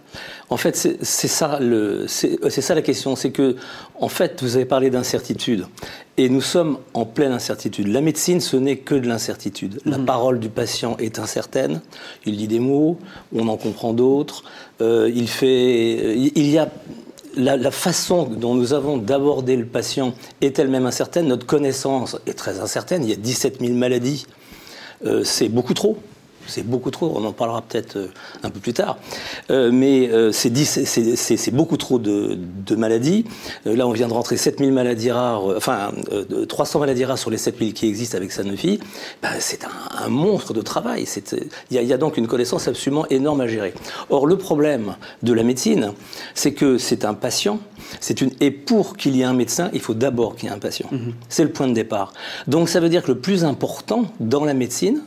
En 0.51 0.56
fait, 0.56 0.77
c'est 0.77 1.28
ça, 1.28 1.59
ça 2.06 2.74
la 2.74 2.82
question, 2.82 3.16
c'est 3.16 3.31
que, 3.31 3.56
en 3.98 4.09
fait, 4.09 4.43
vous 4.43 4.56
avez 4.56 4.65
parlé 4.65 4.90
d'incertitude, 4.90 5.66
et 6.16 6.28
nous 6.28 6.40
sommes 6.40 6.78
en 6.94 7.05
pleine 7.05 7.32
incertitude. 7.32 7.89
La 7.89 8.01
médecine, 8.01 8.40
ce 8.40 8.56
n'est 8.56 8.77
que 8.77 8.94
de 8.94 9.09
l'incertitude. 9.09 9.81
La 9.85 9.98
mhm. 9.98 10.05
parole 10.05 10.39
du 10.39 10.48
patient 10.48 10.97
est 10.98 11.19
incertaine. 11.19 11.81
Il 12.24 12.36
dit 12.36 12.47
des 12.47 12.61
mots, 12.61 12.98
on 13.35 13.48
en 13.48 13.56
comprend 13.56 13.93
d'autres. 13.93 14.44
Euh, 14.81 15.11
il 15.12 15.28
fait, 15.28 16.16
il 16.16 16.51
y 16.51 16.59
a 16.59 16.69
la, 17.36 17.70
façon 17.70 18.24
dont 18.24 18.55
nous 18.55 18.73
avons 18.73 18.98
d'aborder 18.98 19.56
le 19.56 19.66
patient 19.66 20.15
est 20.40 20.59
elle-même 20.59 20.86
incertaine. 20.86 21.27
Notre 21.27 21.47
connaissance 21.47 22.16
est 22.27 22.35
très 22.35 22.61
incertaine. 22.61 23.05
Il 23.05 23.11
y 23.11 23.12
a 23.12 23.16
17 23.16 23.61
000 23.61 23.74
maladies. 23.74 24.27
Euh, 25.05 25.24
c'est 25.24 25.48
beaucoup 25.48 25.74
trop. 25.74 25.98
C'est 26.47 26.66
beaucoup 26.66 26.91
trop, 26.91 27.12
on 27.16 27.25
en 27.25 27.33
parlera 27.33 27.62
peut-être 27.62 27.97
euh, 27.97 28.09
un 28.43 28.51
peu 28.51 28.61
plus 28.61 28.73
tard. 28.73 28.99
Euh, 29.51 29.71
mais 29.73 30.09
euh, 30.09 30.33
c'est 30.33 31.51
beaucoup 31.51 31.77
trop 31.77 31.99
de, 31.99 32.39
maladies. 32.77 33.25
là, 33.65 33.87
on 33.87 33.93
vient 33.93 34.09
de 34.09 34.12
rentrer 34.12 34.37
7000 34.37 34.73
maladies 34.73 35.11
rares, 35.11 35.45
enfin 35.57 35.93
300 36.49 36.81
maladies 36.81 37.05
rares 37.05 37.19
sur 37.19 37.31
les 37.31 37.39
7000 37.39 37.73
qui 37.73 37.87
existent 37.87 38.16
avec 38.16 38.33
Sanofi. 38.33 38.81
Ben, 39.23 39.31
c'est 39.39 39.61
un, 39.65 40.09
monstre 40.09 40.53
de 40.53 40.61
travail. 40.61 41.07
Il 41.71 41.83
y, 41.83 41.93
a 41.93 41.97
donc 41.97 42.16
une 42.16 42.27
connaissance 42.27 42.69
absolument 42.69 43.07
énorme 43.09 43.41
à 43.41 43.49
gérer. 43.49 43.75
Or, 44.11 44.27
le 44.27 44.37
problème 44.37 44.97
de 45.23 45.33
la 45.33 45.43
médecine, 45.43 45.93
c'est 46.35 46.53
que 46.53 46.79
c'est 46.79 47.05
un 47.05 47.15
patient. 47.15 47.59
Une, 48.21 48.31
et 48.41 48.51
pour 48.51 48.97
qu'il 48.97 49.16
y 49.16 49.23
ait 49.23 49.25
un 49.25 49.35
médecin, 49.35 49.71
il 49.73 49.81
faut 49.81 49.95
d'abord 49.95 50.37
qu'il 50.37 50.49
y 50.49 50.53
ait 50.53 50.55
un 50.55 50.59
patient. 50.59 50.89
Mm-hmm. 50.93 51.12
C'est 51.29 51.45
le 51.45 51.51
point 51.51 51.69
de 51.69 51.75
départ. 51.75 52.12
Donc 52.47 52.69
ça 52.69 52.81
veut 52.81 52.89
dire 52.89 53.03
que 53.03 53.12
le 53.12 53.19
plus 53.19 53.45
important 53.45 54.05
dans 54.21 54.45
la 54.45 54.55
médecine, 54.55 55.03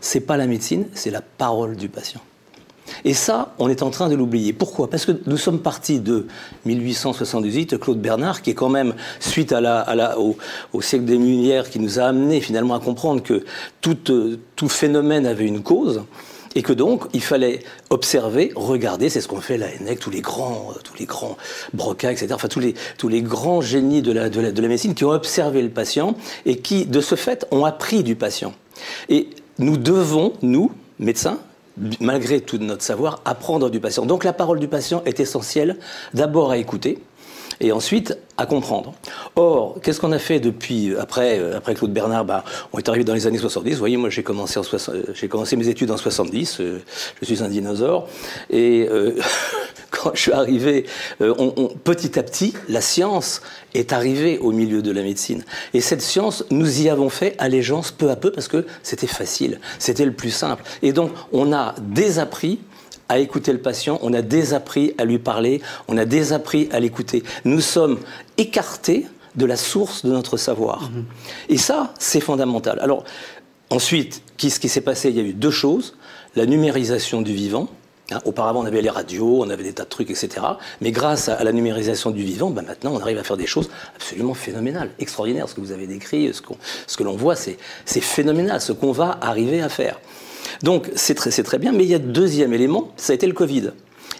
c'est 0.00 0.20
pas 0.20 0.36
la 0.36 0.46
médecine, 0.46 0.86
c'est 0.94 1.10
la 1.10 1.22
parole 1.22 1.76
du 1.76 1.88
patient. 1.88 2.20
Et 3.04 3.14
ça, 3.14 3.54
on 3.58 3.68
est 3.68 3.82
en 3.82 3.90
train 3.90 4.08
de 4.08 4.14
l'oublier. 4.14 4.52
Pourquoi? 4.52 4.88
Parce 4.88 5.04
que 5.04 5.12
nous 5.26 5.36
sommes 5.36 5.60
partis 5.60 6.00
de 6.00 6.26
1878, 6.64 7.78
Claude 7.78 8.00
Bernard, 8.00 8.42
qui 8.42 8.50
est 8.50 8.54
quand 8.54 8.68
même, 8.68 8.94
suite 9.20 9.54
au, 10.72 10.82
siècle 10.82 11.04
des 11.04 11.16
Lumières, 11.16 11.70
qui 11.70 11.78
nous 11.78 11.98
a 11.98 12.04
amené 12.04 12.40
finalement 12.40 12.74
à 12.74 12.80
comprendre 12.80 13.22
que 13.22 13.44
tout, 13.80 13.96
tout 14.56 14.68
phénomène 14.68 15.26
avait 15.26 15.46
une 15.46 15.62
cause. 15.62 16.02
Et 16.54 16.62
que 16.62 16.72
donc, 16.72 17.04
il 17.12 17.22
fallait 17.22 17.60
observer, 17.90 18.52
regarder, 18.56 19.10
c'est 19.10 19.20
ce 19.20 19.28
qu'on 19.28 19.40
fait 19.40 19.58
la 19.58 19.66
ENEC, 19.66 20.00
tous 20.00 20.10
les 20.10 20.22
grands, 20.22 20.72
tous 20.82 20.98
les 20.98 21.04
grands 21.04 21.36
Broca, 21.74 22.10
etc., 22.10 22.28
enfin 22.32 22.48
tous 22.48 22.58
les, 22.58 23.22
grands 23.22 23.60
génies 23.60 24.00
de 24.02 24.12
la, 24.12 24.30
de, 24.30 24.40
la, 24.40 24.50
de 24.50 24.62
la 24.62 24.68
médecine 24.68 24.94
qui 24.94 25.04
ont 25.04 25.10
observé 25.10 25.62
le 25.62 25.68
patient 25.68 26.16
et 26.46 26.56
qui, 26.56 26.86
de 26.86 27.00
ce 27.00 27.14
fait, 27.16 27.46
ont 27.50 27.66
appris 27.66 28.02
du 28.02 28.16
patient. 28.16 28.54
Nous 29.58 29.76
devons, 29.76 30.32
nous, 30.42 30.70
médecins, 30.98 31.38
malgré 32.00 32.40
tout 32.40 32.58
notre 32.58 32.82
savoir, 32.82 33.20
apprendre 33.24 33.70
du 33.70 33.80
patient. 33.80 34.06
Donc 34.06 34.24
la 34.24 34.32
parole 34.32 34.58
du 34.58 34.68
patient 34.68 35.02
est 35.04 35.20
essentielle 35.20 35.76
d'abord 36.14 36.50
à 36.50 36.58
écouter 36.58 36.98
et 37.60 37.72
ensuite 37.72 38.16
à 38.36 38.46
comprendre. 38.46 38.94
Or, 39.34 39.78
qu'est-ce 39.82 40.00
qu'on 40.00 40.12
a 40.12 40.18
fait 40.18 40.38
depuis, 40.38 40.94
après, 40.96 41.38
euh, 41.40 41.56
après 41.56 41.74
Claude 41.74 41.92
Bernard? 41.92 42.24
Bah, 42.24 42.44
On 42.72 42.78
est 42.78 42.88
arrivé 42.88 43.04
dans 43.04 43.14
les 43.14 43.26
années 43.26 43.38
70. 43.38 43.72
Vous 43.72 43.78
voyez, 43.78 43.96
moi 43.96 44.10
j'ai 44.10 44.22
commencé, 44.22 44.60
j'ai 45.14 45.28
commencé 45.28 45.56
mes 45.56 45.68
études 45.68 45.90
en 45.90 45.96
70, 45.96 46.60
euh, 46.60 46.80
je 47.20 47.24
suis 47.26 47.42
un 47.42 47.48
dinosaure. 47.48 48.06
Et 48.48 48.86
euh, 48.88 49.18
quand 49.90 50.12
je 50.14 50.20
suis 50.20 50.32
arrivé, 50.32 50.86
on, 51.20 51.68
petit 51.82 52.16
à 52.18 52.22
petit, 52.22 52.54
la 52.68 52.80
science 52.80 53.42
est 53.74 53.92
arrivée 53.92 54.38
au 54.38 54.52
milieu 54.52 54.82
de 54.82 54.92
la 54.92 55.02
médecine. 55.02 55.44
Et 55.74 55.80
cette 55.80 56.02
science, 56.02 56.44
nous 56.50 56.82
y 56.82 56.88
avons 56.88 57.08
fait 57.08 57.34
allégeance 57.38 57.90
peu 57.90 58.10
à 58.10 58.16
peu 58.16 58.30
parce 58.30 58.46
que 58.46 58.66
c'était 58.84 59.08
facile, 59.08 59.58
c'était 59.80 60.04
le 60.04 60.12
plus 60.12 60.30
simple. 60.30 60.62
Et 60.82 60.92
donc, 60.92 61.10
on 61.32 61.52
a 61.52 61.74
désappris 61.80 62.60
à 63.08 63.18
écouter 63.18 63.52
le 63.52 63.58
patient, 63.60 63.98
on 64.02 64.12
a 64.12 64.22
désappris 64.22 64.94
à 64.98 65.04
lui 65.04 65.18
parler, 65.18 65.60
on 65.88 65.96
a 65.96 66.04
désappris 66.04 66.68
à 66.72 66.80
l'écouter. 66.80 67.22
Nous 67.44 67.60
sommes 67.60 67.98
écartés 68.36 69.06
de 69.36 69.46
la 69.46 69.56
source 69.56 70.04
de 70.04 70.10
notre 70.10 70.36
savoir. 70.36 70.90
Mhm. 70.90 71.04
Et 71.48 71.58
ça, 71.58 71.94
c'est 71.98 72.20
fondamental. 72.20 72.78
Alors, 72.80 73.04
ensuite, 73.70 74.22
qu'est-ce 74.36 74.60
qui 74.60 74.68
s'est 74.68 74.80
passé 74.80 75.10
Il 75.10 75.16
y 75.16 75.20
a 75.20 75.22
eu 75.22 75.32
deux 75.32 75.50
choses. 75.50 75.96
La 76.36 76.44
numérisation 76.44 77.22
du 77.22 77.32
vivant. 77.32 77.68
Hein, 78.10 78.20
auparavant, 78.24 78.60
on 78.60 78.64
avait 78.64 78.80
les 78.80 78.88
radios, 78.88 79.42
on 79.42 79.50
avait 79.50 79.62
des 79.62 79.74
tas 79.74 79.84
de 79.84 79.88
trucs, 79.88 80.10
etc. 80.10 80.40
Mais 80.80 80.92
grâce 80.92 81.28
à, 81.28 81.44
la 81.44 81.52
numérisation 81.52 82.10
du 82.10 82.22
vivant, 82.22 82.48
ben 82.50 82.62
maintenant, 82.62 82.92
on 82.94 83.00
arrive 83.00 83.18
à 83.18 83.22
faire 83.22 83.36
des 83.36 83.46
choses 83.46 83.68
absolument 83.94 84.32
phénoménales, 84.32 84.90
extraordinaires. 84.98 85.46
Ce 85.48 85.54
que 85.54 85.60
vous 85.60 85.72
avez 85.72 85.86
décrit, 85.86 86.32
ce, 86.32 86.40
ce 86.86 86.96
que 86.96 87.02
l'on 87.02 87.16
voit, 87.16 87.36
c'est 87.36 87.58
phénoménal, 87.86 88.62
ce 88.62 88.72
qu'on 88.72 88.92
va 88.92 89.18
arriver 89.20 89.60
à 89.60 89.68
faire. 89.68 90.00
Donc 90.62 90.90
c'est 90.94 91.14
très, 91.14 91.58
bien, 91.58 91.72
mais 91.72 91.84
il 91.84 91.90
y 91.90 91.94
a 91.94 91.98
deuxième 91.98 92.52
élément, 92.52 92.92
ça 92.96 93.12
a 93.12 93.14
été 93.14 93.26
le 93.26 93.32
Covid. 93.32 93.72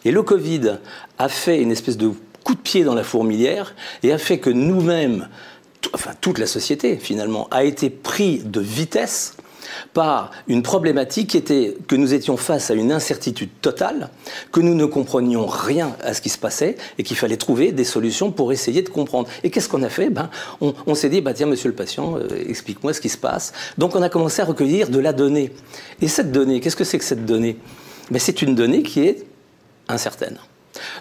Et 0.04 0.10
le 0.10 0.22
Covid 0.22 0.78
a 1.18 1.28
fait 1.28 1.60
une 1.60 1.72
espèce 1.72 1.96
de 1.96 2.12
coup 2.44 2.54
de 2.54 2.60
pied 2.60 2.84
dans 2.84 2.94
la 2.94 3.04
fourmilière 3.04 3.74
et 4.02 4.12
a 4.12 4.18
fait 4.18 4.38
que 4.38 4.50
nous-mêmes, 4.50 5.28
enfin 5.92 6.12
toute 6.20 6.38
la 6.38 6.46
société 6.46 6.96
finalement, 6.96 7.48
a 7.50 7.64
été 7.64 7.90
pris 7.90 8.38
de 8.38 8.60
vitesse 8.60 9.36
par 9.92 10.30
une 10.46 10.62
problématique 10.62 11.30
qui 11.30 11.36
était 11.36 11.76
que 11.86 11.96
nous 11.96 12.14
étions 12.14 12.36
face 12.36 12.70
à 12.70 12.74
une 12.74 12.92
incertitude 12.92 13.50
totale, 13.60 14.10
que 14.52 14.60
nous 14.60 14.74
ne 14.74 14.84
comprenions 14.84 15.46
rien 15.46 15.96
à 16.02 16.14
ce 16.14 16.20
qui 16.20 16.28
se 16.28 16.38
passait 16.38 16.76
et 16.98 17.02
qu'il 17.02 17.16
fallait 17.16 17.36
trouver 17.36 17.72
des 17.72 17.84
solutions 17.84 18.30
pour 18.30 18.52
essayer 18.52 18.82
de 18.82 18.88
comprendre. 18.88 19.28
Et 19.42 19.50
qu'est-ce 19.50 19.68
qu'on 19.68 19.82
a 19.82 19.88
fait? 19.88 20.10
Ben, 20.10 20.30
On, 20.60 20.94
s'est 20.94 21.08
dit, 21.08 21.20
bah, 21.20 21.34
tiens, 21.34 21.46
monsieur 21.46 21.68
le 21.68 21.74
patient, 21.74 22.16
euh, 22.16 22.28
explique-moi 22.48 22.92
ce 22.92 23.00
qui 23.00 23.08
se 23.08 23.18
passe. 23.18 23.52
Donc 23.76 23.94
on 23.94 24.02
a 24.02 24.08
commencé 24.08 24.42
à 24.42 24.44
recueillir 24.44 24.88
de 24.88 24.98
la 24.98 25.12
donnée. 25.12 25.52
Et 26.00 26.08
cette 26.08 26.32
donnée, 26.32 26.60
qu'est-ce 26.60 26.76
que 26.76 26.84
c'est 26.84 26.98
que 26.98 27.04
cette 27.04 27.24
donnée? 27.24 27.56
Ben, 28.10 28.18
C'est 28.18 28.42
une 28.42 28.54
donnée 28.54 28.82
qui 28.82 29.00
est 29.00 29.24
incertaine. 29.88 30.38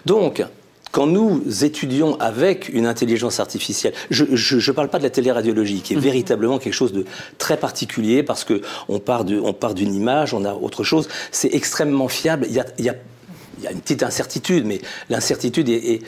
Donc, 0.06 0.42
quand 0.90 1.06
nous 1.06 1.42
étudions 1.64 2.18
avec 2.20 2.68
une 2.68 2.86
intelligence 2.86 3.40
artificielle, 3.40 3.92
je 4.10 4.24
ne 4.24 4.72
parle 4.72 4.88
pas 4.88 4.98
de 4.98 5.04
la 5.04 5.10
téléradiologie, 5.10 5.80
qui 5.80 5.94
est 5.94 5.96
mhm. 5.96 6.02
véritablement 6.02 6.58
quelque 6.58 6.74
chose 6.74 6.92
de 6.92 7.04
très 7.38 7.56
particulier 7.56 8.22
parce 8.22 8.44
que 8.44 8.62
on 8.88 8.98
part 8.98 9.24
d'une 9.24 9.94
image, 9.94 10.34
on 10.34 10.44
a 10.44 10.54
autre 10.54 10.84
chose. 10.84 11.08
C'est 11.30 11.54
extrêmement 11.54 12.08
fiable. 12.08 12.46
Il 12.48 12.54
y 12.54 12.60
a, 12.60 12.66
il 12.78 12.84
y 12.84 12.88
a 12.88 13.72
une 13.72 13.80
petite 13.80 14.02
incertitude, 14.02 14.64
mais 14.64 14.80
l'incertitude 15.10 15.68
est, 15.68 16.02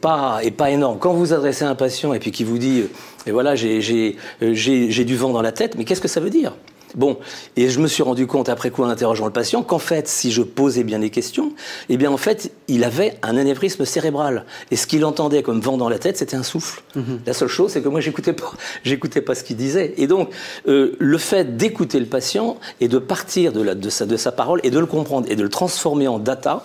pas, 0.00 0.40
est 0.42 0.50
pas 0.50 0.70
énorme. 0.70 0.98
Quand 0.98 1.12
vous 1.12 1.32
adressez 1.32 1.64
un 1.64 1.74
patient 1.74 2.14
et 2.14 2.18
puis 2.18 2.32
qui 2.32 2.44
vous 2.44 2.58
dit, 2.58 2.84
et 3.26 3.30
voilà, 3.30 3.54
j'ai 3.54 4.16
du 4.40 5.16
vent 5.16 5.30
dans 5.30 5.42
la 5.42 5.52
tête, 5.52 5.76
mais 5.76 5.84
qu'est-ce 5.84 6.00
que 6.00 6.08
ça 6.08 6.20
veut 6.20 6.30
dire? 6.30 6.54
Bon, 6.94 7.18
et 7.56 7.68
je 7.68 7.80
me 7.80 7.86
suis 7.86 8.02
rendu 8.02 8.26
compte 8.26 8.48
après 8.48 8.70
coup 8.70 8.82
en 8.82 8.88
interrogeant 8.88 9.26
le 9.26 9.32
patient 9.32 9.62
qu'en 9.62 9.78
fait, 9.78 10.08
si 10.08 10.30
je 10.30 10.42
posais 10.42 10.84
bien 10.84 10.98
les 10.98 11.10
questions, 11.10 11.52
eh 11.88 11.96
bien 11.96 12.10
en 12.10 12.16
fait, 12.16 12.52
il 12.68 12.84
avait 12.84 13.18
un 13.22 13.36
anévrisme 13.36 13.84
cérébral. 13.84 14.44
Et 14.70 14.76
ce 14.76 14.86
qu'il 14.86 15.04
entendait 15.04 15.42
comme 15.42 15.60
vent 15.60 15.76
dans 15.76 15.88
la 15.88 15.98
tête, 15.98 16.16
c'était 16.16 16.36
un 16.36 16.42
souffle. 16.42 16.82
Mhm. 16.94 17.20
La 17.26 17.32
seule 17.32 17.48
chose, 17.48 17.72
c'est 17.72 17.82
que 17.82 17.88
moi, 17.88 18.00
j'écoutais 18.00 18.32
pas, 18.32 18.52
j'écoutais 18.84 19.20
pas 19.20 19.34
ce 19.34 19.44
qu'il 19.44 19.56
disait. 19.56 19.94
Et 19.96 20.06
donc, 20.06 20.30
euh, 20.68 20.96
le 20.98 21.18
fait 21.18 21.56
d'écouter 21.56 22.00
le 22.00 22.06
patient 22.06 22.58
et 22.80 22.88
de 22.88 22.98
partir 22.98 23.52
de, 23.52 23.74
de, 23.74 23.90
sa, 23.90 24.06
de 24.06 24.16
sa 24.16 24.32
parole 24.32 24.60
et 24.62 24.70
de 24.70 24.78
le 24.78 24.86
comprendre 24.86 25.26
et 25.30 25.36
de 25.36 25.42
le 25.42 25.48
transformer 25.48 26.08
en 26.08 26.18
data, 26.18 26.64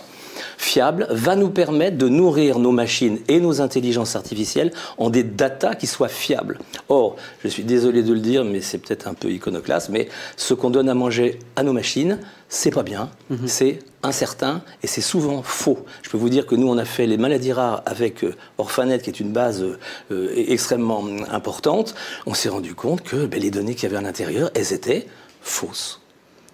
fiable 0.58 1.06
va 1.10 1.36
nous 1.36 1.48
permettre 1.48 1.96
de 1.96 2.08
nourrir 2.08 2.58
nos 2.58 2.72
machines 2.72 3.18
et 3.28 3.40
nos 3.40 3.62
intelligences 3.62 4.16
artificielles 4.16 4.72
en 4.98 5.08
des 5.08 5.22
datas 5.22 5.76
qui 5.76 5.86
soient 5.86 6.08
fiables. 6.08 6.58
Or, 6.88 7.16
je 7.42 7.48
suis 7.48 7.64
désolé 7.64 8.02
de 8.02 8.12
le 8.12 8.18
dire, 8.18 8.44
mais 8.44 8.60
c'est 8.60 8.78
peut-être 8.78 9.08
un 9.08 9.14
peu 9.14 9.30
iconoclaste, 9.30 9.88
mais 9.88 10.08
ce 10.36 10.54
qu'on 10.54 10.70
donne 10.70 10.88
à 10.88 10.94
manger 10.94 11.38
à 11.56 11.62
nos 11.62 11.72
machines, 11.72 12.18
c'est 12.48 12.72
pas 12.72 12.82
bien, 12.82 13.08
mhm. 13.30 13.46
c'est 13.46 13.78
incertain 14.02 14.62
et 14.82 14.86
c'est 14.86 15.00
souvent 15.00 15.42
faux. 15.42 15.78
Je 16.02 16.10
peux 16.10 16.18
vous 16.18 16.28
dire 16.28 16.46
que 16.46 16.56
nous, 16.56 16.68
on 16.68 16.76
a 16.76 16.84
fait 16.84 17.06
les 17.06 17.18
maladies 17.18 17.52
rares 17.52 17.82
avec 17.86 18.24
euh, 18.24 18.34
Orphanet, 18.58 18.98
qui 18.98 19.10
est 19.10 19.20
une 19.20 19.32
base 19.32 19.64
euh, 20.10 20.32
extrêmement 20.34 21.04
importante. 21.30 21.94
On 22.26 22.34
s'est 22.34 22.48
rendu 22.48 22.74
compte 22.74 23.02
que 23.02 23.26
ben, 23.26 23.40
les 23.40 23.50
données 23.50 23.74
qu'il 23.74 23.84
y 23.84 23.86
avait 23.86 23.96
à 23.96 24.00
l'intérieur, 24.00 24.50
elles 24.54 24.72
étaient 24.72 25.06
fausses. 25.40 26.00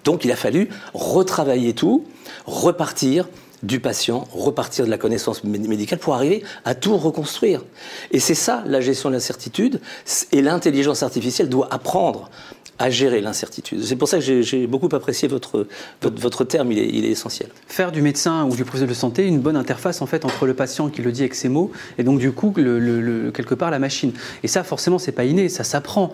Donc 0.04 0.24
il 0.24 0.32
a 0.32 0.36
fallu 0.36 0.68
retravailler 0.92 1.72
tout, 1.72 2.04
repartir, 2.46 3.28
du 3.64 3.80
patient, 3.80 4.26
repartir 4.32 4.84
de 4.84 4.90
la 4.90 4.98
connaissance 4.98 5.44
médicale 5.44 5.98
pour 5.98 6.14
arriver 6.14 6.44
à 6.64 6.74
tout 6.74 6.96
reconstruire. 6.96 7.62
Et 8.10 8.20
c'est 8.20 8.34
ça 8.34 8.62
la 8.66 8.80
gestion 8.80 9.08
de 9.08 9.14
l'incertitude. 9.14 9.80
Et 10.32 10.42
l'intelligence 10.42 11.02
artificielle 11.02 11.48
doit 11.48 11.68
apprendre 11.72 12.30
à 12.78 12.90
gérer 12.90 13.20
l'incertitude. 13.20 13.82
C'est 13.84 13.96
pour 13.96 14.08
ça 14.08 14.18
que 14.18 14.42
j'ai 14.42 14.66
beaucoup 14.66 14.88
apprécié 14.92 15.28
votre, 15.28 15.66
votre, 16.02 16.44
terme, 16.44 16.72
il 16.72 16.78
est, 16.78 16.88
il 16.88 17.04
est, 17.04 17.10
essentiel. 17.10 17.48
Faire 17.68 17.92
du 17.92 18.02
médecin 18.02 18.44
ou 18.44 18.56
du 18.56 18.64
professionnel 18.64 18.94
de 18.94 18.98
santé 18.98 19.26
une 19.26 19.40
bonne 19.40 19.56
interface 19.56 20.02
en 20.02 20.06
fait 20.06 20.24
entre 20.24 20.46
le 20.46 20.54
patient 20.54 20.88
qui 20.88 21.00
le 21.00 21.12
dit 21.12 21.20
avec 21.20 21.34
ses 21.34 21.48
mots 21.48 21.70
et 21.98 22.02
donc 22.02 22.18
du 22.18 22.32
coup 22.32 22.52
le, 22.56 23.30
quelque 23.30 23.54
part 23.54 23.70
la 23.70 23.78
machine. 23.78 24.12
Et 24.42 24.48
ça 24.48 24.64
forcément 24.64 24.98
c'est 24.98 25.12
pas 25.12 25.24
inné, 25.24 25.48
ça 25.48 25.62
s'apprend. 25.62 26.12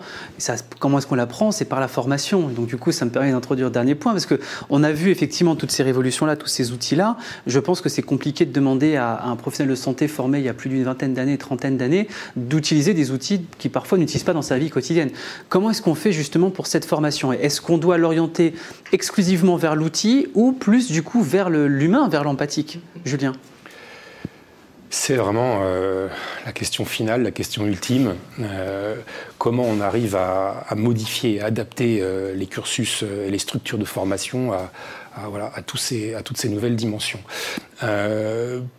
Comment 0.79 0.99
est-ce 0.99 1.07
qu'on 1.07 1.15
l'apprend? 1.15 1.51
C'est 1.51 1.65
par 1.65 1.79
la 1.79 1.87
formation. 1.87 2.47
donc 2.47 2.67
du 2.67 2.77
coup 2.77 2.91
ça 2.91 3.05
me 3.05 3.11
permet 3.11 3.31
d'introduire 3.31 3.67
le 3.67 3.73
dernier 3.73 3.95
point 3.95 4.11
parce 4.11 4.27
que 4.27 4.39
on 4.69 4.83
a 4.83 4.91
vu 4.91 5.09
effectivement 5.09 5.55
toutes 5.55 5.71
ces 5.71 5.83
révolutions 5.83 6.27
là, 6.27 6.35
tous 6.35 6.47
ces 6.47 6.71
outils 6.71 6.95
là. 6.95 7.17
Je 7.47 7.59
pense 7.59 7.81
que 7.81 7.89
c'est 7.89 8.03
compliqué 8.03 8.45
de 8.45 8.51
demander 8.51 8.97
à, 8.97 9.23
un 9.25 9.35
professionnel 9.35 9.71
de 9.71 9.75
santé 9.75 10.07
formé 10.07 10.37
il 10.37 10.45
y 10.45 10.49
a 10.49 10.53
plus 10.53 10.69
d'une 10.69 10.83
vingtaine 10.83 11.15
d'années, 11.15 11.37
trentaine 11.39 11.77
d'années, 11.77 12.07
d'utiliser 12.35 12.93
des 12.93 13.11
outils 13.11 13.41
qui 13.57 13.69
parfois 13.69 13.97
n'utilisent 13.97 14.23
pas 14.23 14.33
dans 14.33 14.41
sa 14.43 14.59
vie 14.59 14.69
quotidienne. 14.69 15.09
Comment 15.49 15.71
est-ce 15.71 15.81
qu'on 15.81 15.95
fait 15.95 16.11
justement 16.11 16.50
pour 16.51 16.67
cette 16.67 16.85
formation 16.85 17.33
Est-ce 17.33 17.61
qu'on 17.61 17.77
doit 17.77 17.97
l'orienter 17.97 18.53
exclusivement 18.91 19.55
vers 19.55 19.75
l'outil 19.75 20.27
ou 20.35 20.51
plus 20.51 20.91
du 20.91 21.03
coup 21.03 21.23
vers 21.23 21.49
l'humain, 21.49 22.07
vers 22.09 22.23
l'empathique 22.23 22.79
Julien? 23.05 23.33
C'est 24.93 25.15
vraiment 25.15 25.61
euh, 25.63 26.09
la 26.45 26.51
question 26.51 26.83
finale, 26.83 27.23
la 27.23 27.31
question 27.31 27.65
ultime. 27.65 28.15
Euh, 28.41 28.97
comment 29.37 29.63
on 29.63 29.79
arrive 29.79 30.17
à, 30.17 30.65
modifier, 30.75 31.39
à 31.39 31.45
adapter 31.45 31.99
euh, 32.01 32.33
les 32.35 32.45
cursus 32.45 33.03
et 33.03 33.31
les 33.31 33.39
structures 33.39 33.77
de 33.77 33.85
formation 33.85 34.51
à, 34.51 34.69
voilà, 35.29 35.51
à, 35.55 35.61
tous 35.61 35.77
ces, 35.77 36.13
à 36.13 36.21
toutes 36.21 36.37
ces 36.37 36.49
nouvelles 36.49 36.75
dimensions. 36.75 37.19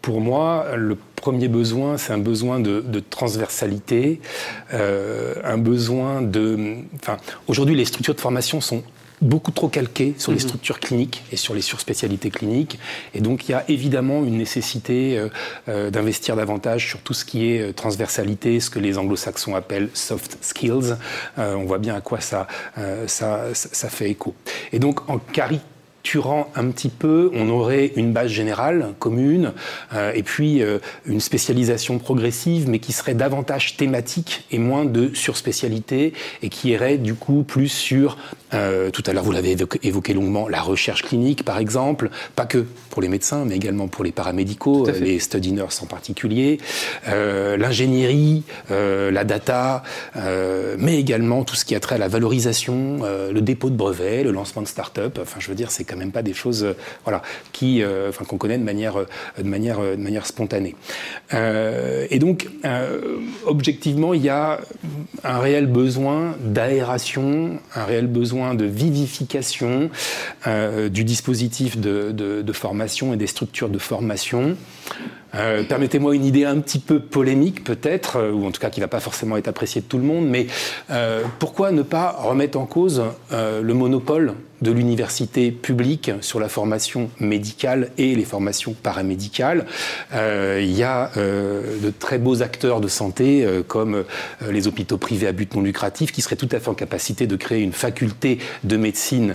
pour 0.00 0.20
moi, 0.20 0.76
le 0.76 0.96
premier 1.16 1.48
besoin, 1.48 1.98
c'est 1.98 2.12
un 2.12 2.18
besoin 2.18 2.60
de, 2.60 3.00
transversalité, 3.00 4.20
un 4.72 5.58
besoin 5.58 6.22
de... 6.22 6.76
Enfin, 6.96 7.16
aujourd'hui, 7.48 7.74
les 7.74 7.84
structures 7.84 8.14
de 8.14 8.20
formation 8.20 8.60
sont 8.60 8.82
beaucoup 9.22 9.52
trop 9.52 9.68
calqué 9.68 10.14
sur 10.18 10.32
les 10.32 10.38
mhm. 10.38 10.42
structures 10.42 10.80
cliniques 10.80 11.22
et 11.32 11.36
sur 11.36 11.54
les 11.54 11.62
surspécialités 11.62 12.30
cliniques. 12.30 12.78
Et 13.14 13.20
donc, 13.20 13.48
il 13.48 13.52
y 13.52 13.54
a 13.54 13.64
évidemment 13.68 14.24
une 14.24 14.36
nécessité 14.36 15.16
euh, 15.16 15.28
euh, 15.68 15.90
d'investir 15.90 16.36
davantage 16.36 16.88
sur 16.88 17.00
tout 17.00 17.14
ce 17.14 17.24
qui 17.24 17.52
est 17.52 17.60
euh, 17.60 17.72
transversalité, 17.72 18.60
ce 18.60 18.68
que 18.68 18.80
les 18.80 18.98
anglo-saxons 18.98 19.54
appellent 19.54 19.90
soft 19.94 20.38
skills. 20.42 20.96
on 21.36 21.64
voit 21.64 21.78
bien 21.78 21.94
à 21.94 22.00
quoi 22.00 22.20
ça, 22.20 22.46
ça, 23.06 23.46
ça, 23.54 23.88
fait 23.88 24.10
écho. 24.10 24.34
Et 24.72 24.78
donc, 24.78 25.08
en 25.08 25.18
cari 25.18 25.60
Turant 26.02 26.50
un 26.56 26.68
petit 26.70 26.88
peu, 26.88 27.30
on 27.32 27.48
aurait 27.48 27.92
une 27.94 28.12
base 28.12 28.28
générale 28.28 28.94
commune 28.98 29.52
euh, 29.94 30.10
et 30.14 30.24
puis 30.24 30.60
euh, 30.60 30.78
une 31.06 31.20
spécialisation 31.20 31.98
progressive, 32.00 32.68
mais 32.68 32.80
qui 32.80 32.92
serait 32.92 33.14
davantage 33.14 33.76
thématique 33.76 34.44
et 34.50 34.58
moins 34.58 34.84
de 34.84 35.14
surspécialité 35.14 36.12
et 36.42 36.48
qui 36.48 36.70
irait 36.70 36.98
du 36.98 37.14
coup 37.14 37.44
plus 37.44 37.68
sur, 37.68 38.18
euh, 38.52 38.90
tout 38.90 39.04
à 39.06 39.12
l'heure 39.12 39.22
vous 39.22 39.30
l'avez 39.30 39.56
évoqué, 39.82 40.12
longuement, 40.12 40.48
la 40.48 40.60
recherche 40.60 41.02
clinique 41.02 41.44
par 41.44 41.58
exemple, 41.58 42.10
pas 42.34 42.46
que 42.46 42.66
pour 42.90 43.00
les 43.00 43.08
médecins, 43.08 43.44
mais 43.44 43.54
également 43.54 43.86
pour 43.86 44.02
les 44.02 44.12
paramédicaux, 44.12 44.88
les 45.00 45.20
study 45.20 45.52
nurses 45.52 45.82
en 45.82 45.86
particulier, 45.86 46.58
l'ingénierie, 47.06 48.42
la 48.68 49.24
data, 49.24 49.82
mais 50.78 50.98
également 50.98 51.44
tout 51.44 51.54
ce 51.54 51.64
qui 51.64 51.74
a 51.74 51.80
trait 51.80 51.94
à 51.94 51.98
la 51.98 52.08
valorisation, 52.08 53.00
le 53.02 53.40
dépôt 53.40 53.70
de 53.70 53.76
brevets, 53.76 54.24
le 54.24 54.32
lancement 54.32 54.62
de 54.62 54.68
start-up. 54.68 55.18
Enfin, 55.22 55.38
je 55.40 55.48
veux 55.48 55.54
dire, 55.54 55.70
c'est 55.70 55.84
même 55.96 56.12
pas 56.12 56.22
des 56.22 56.34
choses 56.34 56.64
euh, 56.64 56.74
voilà, 57.04 57.22
qui, 57.52 57.82
euh, 57.82 58.08
enfin, 58.08 58.24
qu'on 58.24 58.38
connaît 58.38 58.58
de 58.58 58.64
manière, 58.64 58.98
euh, 58.98 59.06
de 59.38 59.48
manière, 59.48 59.80
de 59.80 59.96
manière 59.96 60.26
spontanée. 60.26 60.74
et 61.32 62.18
donc, 62.18 62.48
objectivement, 63.46 64.14
il 64.14 64.22
y 64.22 64.28
a 64.28 64.60
un 65.24 65.38
réel 65.38 65.66
besoin 65.66 66.36
d'aération, 66.40 67.58
un 67.74 67.84
réel 67.84 68.06
besoin 68.06 68.54
de 68.54 68.64
vivification 68.64 69.90
du 70.46 71.04
dispositif 71.04 71.78
de, 71.78 72.12
de, 72.12 72.52
formation 72.52 73.14
et 73.14 73.16
des 73.16 73.26
structures 73.26 73.68
de 73.68 73.78
formation. 73.78 74.56
Permettez-moi 75.32 76.14
une 76.14 76.24
idée 76.24 76.44
un 76.44 76.60
petit 76.60 76.78
peu 76.78 77.00
polémique 77.00 77.64
peut-être, 77.64 78.32
ou 78.32 78.46
en 78.46 78.50
tout 78.50 78.60
cas 78.60 78.70
qui 78.70 78.80
ne 78.80 78.84
va 78.84 78.88
pas 78.88 79.00
forcément 79.00 79.36
être 79.36 79.48
appréciée 79.48 79.80
de 79.80 79.86
tout 79.86 79.98
le 79.98 80.04
monde, 80.04 80.28
mais 80.28 80.46
pourquoi 81.38 81.72
ne 81.72 81.82
pas 81.82 82.10
remettre 82.18 82.58
en 82.58 82.66
cause 82.66 83.02
le 83.30 83.72
monopole 83.72 84.34
de 84.62 84.70
l'université 84.70 85.50
publique 85.50 86.10
sur 86.20 86.40
la 86.40 86.48
formation 86.48 87.10
médicale 87.20 87.90
et 87.98 88.14
les 88.14 88.24
formations 88.24 88.74
paramédicales? 88.74 89.66
Euh, 90.14 90.60
il 90.62 90.72
y 90.72 90.84
a 90.84 91.10
euh, 91.16 91.78
de 91.82 91.90
très 91.90 92.18
beaux 92.18 92.42
acteurs 92.42 92.80
de 92.80 92.88
santé 92.88 93.44
euh, 93.44 93.62
comme 93.66 94.04
les 94.48 94.68
hôpitaux 94.68 94.98
privés 94.98 95.26
à 95.26 95.32
but 95.32 95.54
non 95.54 95.62
lucratif 95.62 96.12
qui 96.12 96.22
seraient 96.22 96.36
tout 96.36 96.48
à 96.52 96.60
fait 96.60 96.68
en 96.68 96.74
capacité 96.74 97.26
de 97.26 97.36
créer 97.36 97.60
une 97.60 97.72
faculté 97.72 98.38
de 98.64 98.76
médecine 98.76 99.34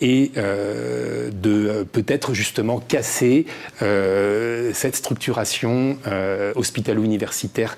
et 0.00 0.32
de 0.34 1.86
peut-être 1.92 2.34
justement 2.34 2.78
casser 2.80 3.46
cette 4.72 4.96
structuration 4.96 5.98
hospitalo-universitaire 6.54 7.76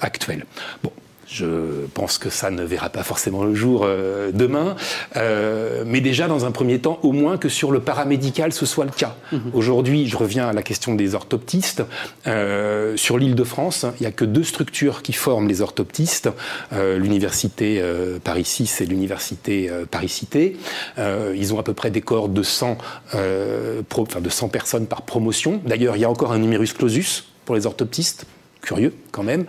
actuelle. 0.00 0.44
Bon, 0.82 0.92
je 1.30 1.86
pense 1.94 2.18
que 2.18 2.28
ça 2.28 2.50
ne 2.50 2.64
verra 2.64 2.88
pas 2.90 3.04
forcément 3.04 3.44
le 3.44 3.54
jour 3.54 3.82
euh, 3.84 4.32
demain, 4.32 4.74
euh, 5.16 5.84
mais 5.86 6.00
déjà 6.00 6.26
dans 6.26 6.44
un 6.44 6.50
premier 6.50 6.80
temps, 6.80 6.98
au 7.02 7.12
moins 7.12 7.38
que 7.38 7.48
sur 7.48 7.70
le 7.70 7.80
paramédical, 7.80 8.52
ce 8.52 8.66
soit 8.66 8.84
le 8.84 8.90
cas. 8.90 9.16
Mhm. 9.30 9.52
Aujourd'hui, 9.54 10.08
je 10.08 10.16
reviens 10.16 10.48
à 10.48 10.52
la 10.52 10.62
question 10.62 10.94
des 10.94 11.14
orthoptistes. 11.14 11.84
Euh, 12.26 12.96
sur 12.96 13.16
l'île 13.16 13.36
de 13.36 13.44
France, 13.44 13.86
il 14.00 14.02
n'y 14.02 14.06
a 14.06 14.12
que 14.12 14.24
deux 14.24 14.42
structures 14.42 15.02
qui 15.02 15.12
forment 15.12 15.46
les 15.46 15.60
orthoptistes, 15.60 16.28
l'université 16.72 17.82
Paris 18.24 18.44
6 18.44 18.80
et 18.80 18.86
l'université 18.86 19.70
Paris 19.90 20.08
Cité. 20.08 20.56
ils 20.98 21.54
ont 21.54 21.58
à 21.58 21.62
peu 21.62 21.74
près 21.74 21.90
des 21.90 22.00
corps 22.00 22.28
de 22.28 22.42
100, 22.42 22.78
de 23.14 24.28
100 24.28 24.48
personnes 24.48 24.86
par 24.86 25.02
promotion. 25.02 25.60
D'ailleurs, 25.64 25.96
il 25.96 26.00
y 26.00 26.04
a 26.04 26.10
encore 26.10 26.32
un 26.32 26.38
numerus 26.38 26.72
clausus 26.72 27.24
pour 27.44 27.54
les 27.54 27.66
orthoptistes 27.66 28.26
curieux 28.60 28.92
quand 29.12 29.22
même. 29.22 29.44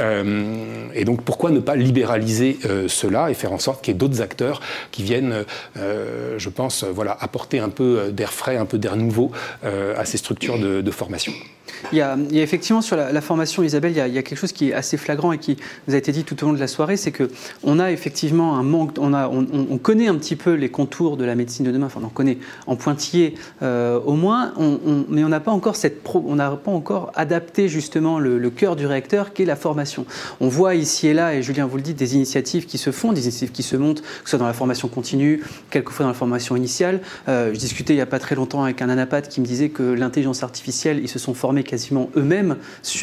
Euh, 0.00 0.86
et 0.94 1.04
donc 1.04 1.22
pourquoi 1.22 1.50
ne 1.50 1.60
pas 1.60 1.76
libéraliser 1.76 2.58
euh, 2.64 2.88
cela 2.88 3.30
et 3.30 3.34
faire 3.34 3.52
en 3.52 3.58
sorte 3.58 3.84
qu'il 3.84 3.92
y 3.92 3.96
ait 3.96 3.98
d'autres 3.98 4.20
acteurs 4.20 4.60
qui 4.90 5.02
viennent, 5.02 5.44
euh, 5.76 6.34
je 6.38 6.48
pense, 6.48 6.84
voilà, 6.84 7.16
apporter 7.20 7.58
un 7.58 7.68
peu 7.68 8.10
d'air 8.10 8.32
frais, 8.32 8.56
un 8.56 8.66
peu 8.66 8.78
d'air 8.78 8.96
nouveau 8.96 9.32
à 9.62 10.04
ces 10.04 10.18
structures 10.18 10.58
de 10.58 10.90
formation? 10.90 11.32
Il 11.90 11.98
y, 11.98 12.00
a, 12.00 12.16
effectivement 12.32 12.80
sur 12.80 12.96
la, 12.96 13.20
formation, 13.20 13.62
Isabelle, 13.62 13.92
il 13.92 13.96
y, 13.96 14.18
a, 14.18 14.22
quelque 14.22 14.36
chose 14.36 14.52
qui 14.52 14.70
est 14.70 14.72
assez 14.72 14.96
flagrant 14.96 15.32
et 15.32 15.38
qui 15.38 15.56
vous 15.86 15.94
a 15.94 15.96
été 15.96 16.12
dit 16.12 16.24
tout 16.24 16.42
au 16.42 16.46
long 16.46 16.52
de 16.52 16.60
la 16.60 16.68
soirée, 16.68 16.96
c'est 16.96 17.10
que 17.10 17.30
on 17.64 17.78
a 17.78 17.90
effectivement 17.90 18.56
un 18.56 18.62
manque, 18.62 18.96
on, 18.98 19.78
connaît 19.78 20.06
un 20.06 20.14
petit 20.14 20.36
peu 20.36 20.54
les 20.54 20.68
contours 20.68 21.16
de 21.16 21.24
la 21.24 21.34
médecine 21.34 21.66
de 21.66 21.72
demain, 21.72 21.86
enfin 21.86 22.00
on 22.04 22.08
connaît 22.08 22.38
en 22.66 22.76
pointillé 22.76 23.34
au 23.60 24.14
moins, 24.14 24.54
mais 25.08 25.24
on 25.24 25.28
n'a 25.28 25.40
pas 25.40 25.50
encore 25.50 25.76
cette, 25.76 26.06
on 26.14 26.36
n'a 26.36 26.50
pas 26.50 26.70
encore 26.70 27.10
adapté 27.14 27.68
justement 27.68 28.18
le, 28.18 28.50
cœur 28.52 28.76
du 28.76 28.86
réacteur 28.86 29.32
qui 29.32 29.42
est 29.42 29.46
la 29.46 29.56
formation. 29.56 30.06
On 30.40 30.48
voit 30.48 30.74
ici 30.74 31.08
et 31.08 31.14
là, 31.14 31.34
et 31.34 31.42
Julien 31.42 31.66
vous 31.66 31.76
le 31.76 31.82
dit, 31.82 31.94
des 31.94 32.14
initiatives 32.14 32.66
qui 32.66 32.78
se 32.78 32.90
font, 32.90 33.12
des 33.12 33.22
initiatives 33.22 33.52
qui 33.52 33.62
se 33.62 33.76
montent, 33.76 34.02
que 34.02 34.08
ce 34.24 34.30
soit 34.30 34.38
dans 34.38 34.46
la 34.46 34.52
formation 34.52 34.88
continue, 34.88 35.42
quelquefois 35.70 36.04
dans 36.04 36.10
la 36.10 36.14
formation 36.14 36.56
initiale. 36.56 37.00
Euh, 37.28 37.52
je 37.54 37.58
discutais 37.58 37.92
il 37.92 37.96
n'y 37.96 38.02
a 38.02 38.06
pas 38.06 38.18
très 38.18 38.34
longtemps 38.34 38.64
avec 38.64 38.82
un 38.82 38.88
anapath 38.88 39.28
qui 39.28 39.40
me 39.40 39.46
disait 39.46 39.70
que 39.70 39.82
l'intelligence 39.82 40.42
artificielle, 40.42 41.00
ils 41.02 41.08
se 41.08 41.18
sont 41.18 41.34
formés 41.34 41.64
quasiment 41.64 42.10
eux-mêmes, 42.16 42.56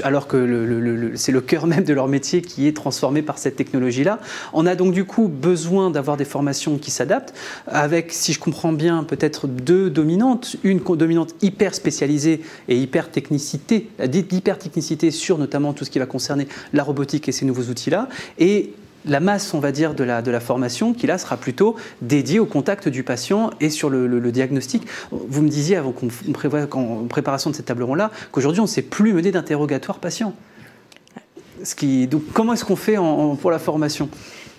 alors 0.03 0.27
que 0.27 1.13
c'est 1.15 1.31
le 1.31 1.41
cœur 1.41 1.65
même 1.65 1.83
de 1.83 1.93
leur 1.93 2.07
métier 2.07 2.41
qui 2.41 2.67
est 2.67 2.75
transformé 2.75 3.21
par 3.21 3.37
cette 3.37 3.55
technologie-là. 3.55 4.19
On 4.53 4.65
a 4.65 4.75
donc 4.75 4.93
du 4.93 5.05
coup 5.05 5.27
besoin 5.27 5.89
d'avoir 5.89 6.17
des 6.17 6.25
formations 6.25 6.77
qui 6.77 6.91
s'adaptent, 6.91 7.33
avec, 7.67 8.11
si 8.11 8.33
je 8.33 8.39
comprends 8.39 8.73
bien, 8.73 9.03
peut-être 9.03 9.47
deux 9.47 9.89
dominantes. 9.89 10.55
Une 10.63 10.79
dominante 10.79 11.35
hyper 11.41 11.73
spécialisée 11.75 12.41
et 12.67 12.77
hyper 12.77 13.09
technicité, 13.09 13.89
hyper 14.31 14.57
technicité 14.57 15.11
sur 15.11 15.37
notamment 15.39 15.73
tout 15.73 15.85
ce 15.85 15.89
qui 15.89 15.99
va 15.99 16.05
concerner 16.05 16.47
la 16.73 16.83
robotique 16.83 17.27
et 17.27 17.31
ces 17.31 17.45
nouveaux 17.45 17.63
outils-là, 17.63 18.07
et 18.37 18.73
la 19.05 19.19
masse, 19.19 19.53
on 19.53 19.59
va 19.59 19.71
dire, 19.71 19.93
de 19.93 20.03
la, 20.03 20.21
de 20.21 20.31
la 20.31 20.39
formation 20.39 20.93
qui 20.93 21.07
là 21.07 21.17
sera 21.17 21.37
plutôt 21.37 21.75
dédiée 22.01 22.39
au 22.39 22.45
contact 22.45 22.89
du 22.89 23.03
patient 23.03 23.51
et 23.59 23.69
sur 23.69 23.89
le, 23.89 24.31
diagnostic. 24.31 24.83
Vous 25.11 25.41
me 25.41 25.49
disiez 25.49 25.77
avant 25.77 25.91
qu'on 25.91 26.09
prévoit 26.33 26.67
en 26.75 27.05
préparation 27.05 27.49
de 27.49 27.55
cette 27.55 27.65
table 27.65 27.83
ronde-là 27.83 28.11
qu'aujourd'hui 28.31 28.59
on 28.59 28.63
ne 28.65 28.69
sait 28.69 28.81
plus 28.81 29.13
mener 29.13 29.31
d'interrogatoire 29.31 29.99
patient. 29.99 30.33
Donc 32.09 32.23
comment 32.33 32.53
est-ce 32.53 32.65
qu'on 32.65 32.75
fait 32.75 32.97
pour 33.41 33.51
la 33.51 33.59
formation? 33.59 34.09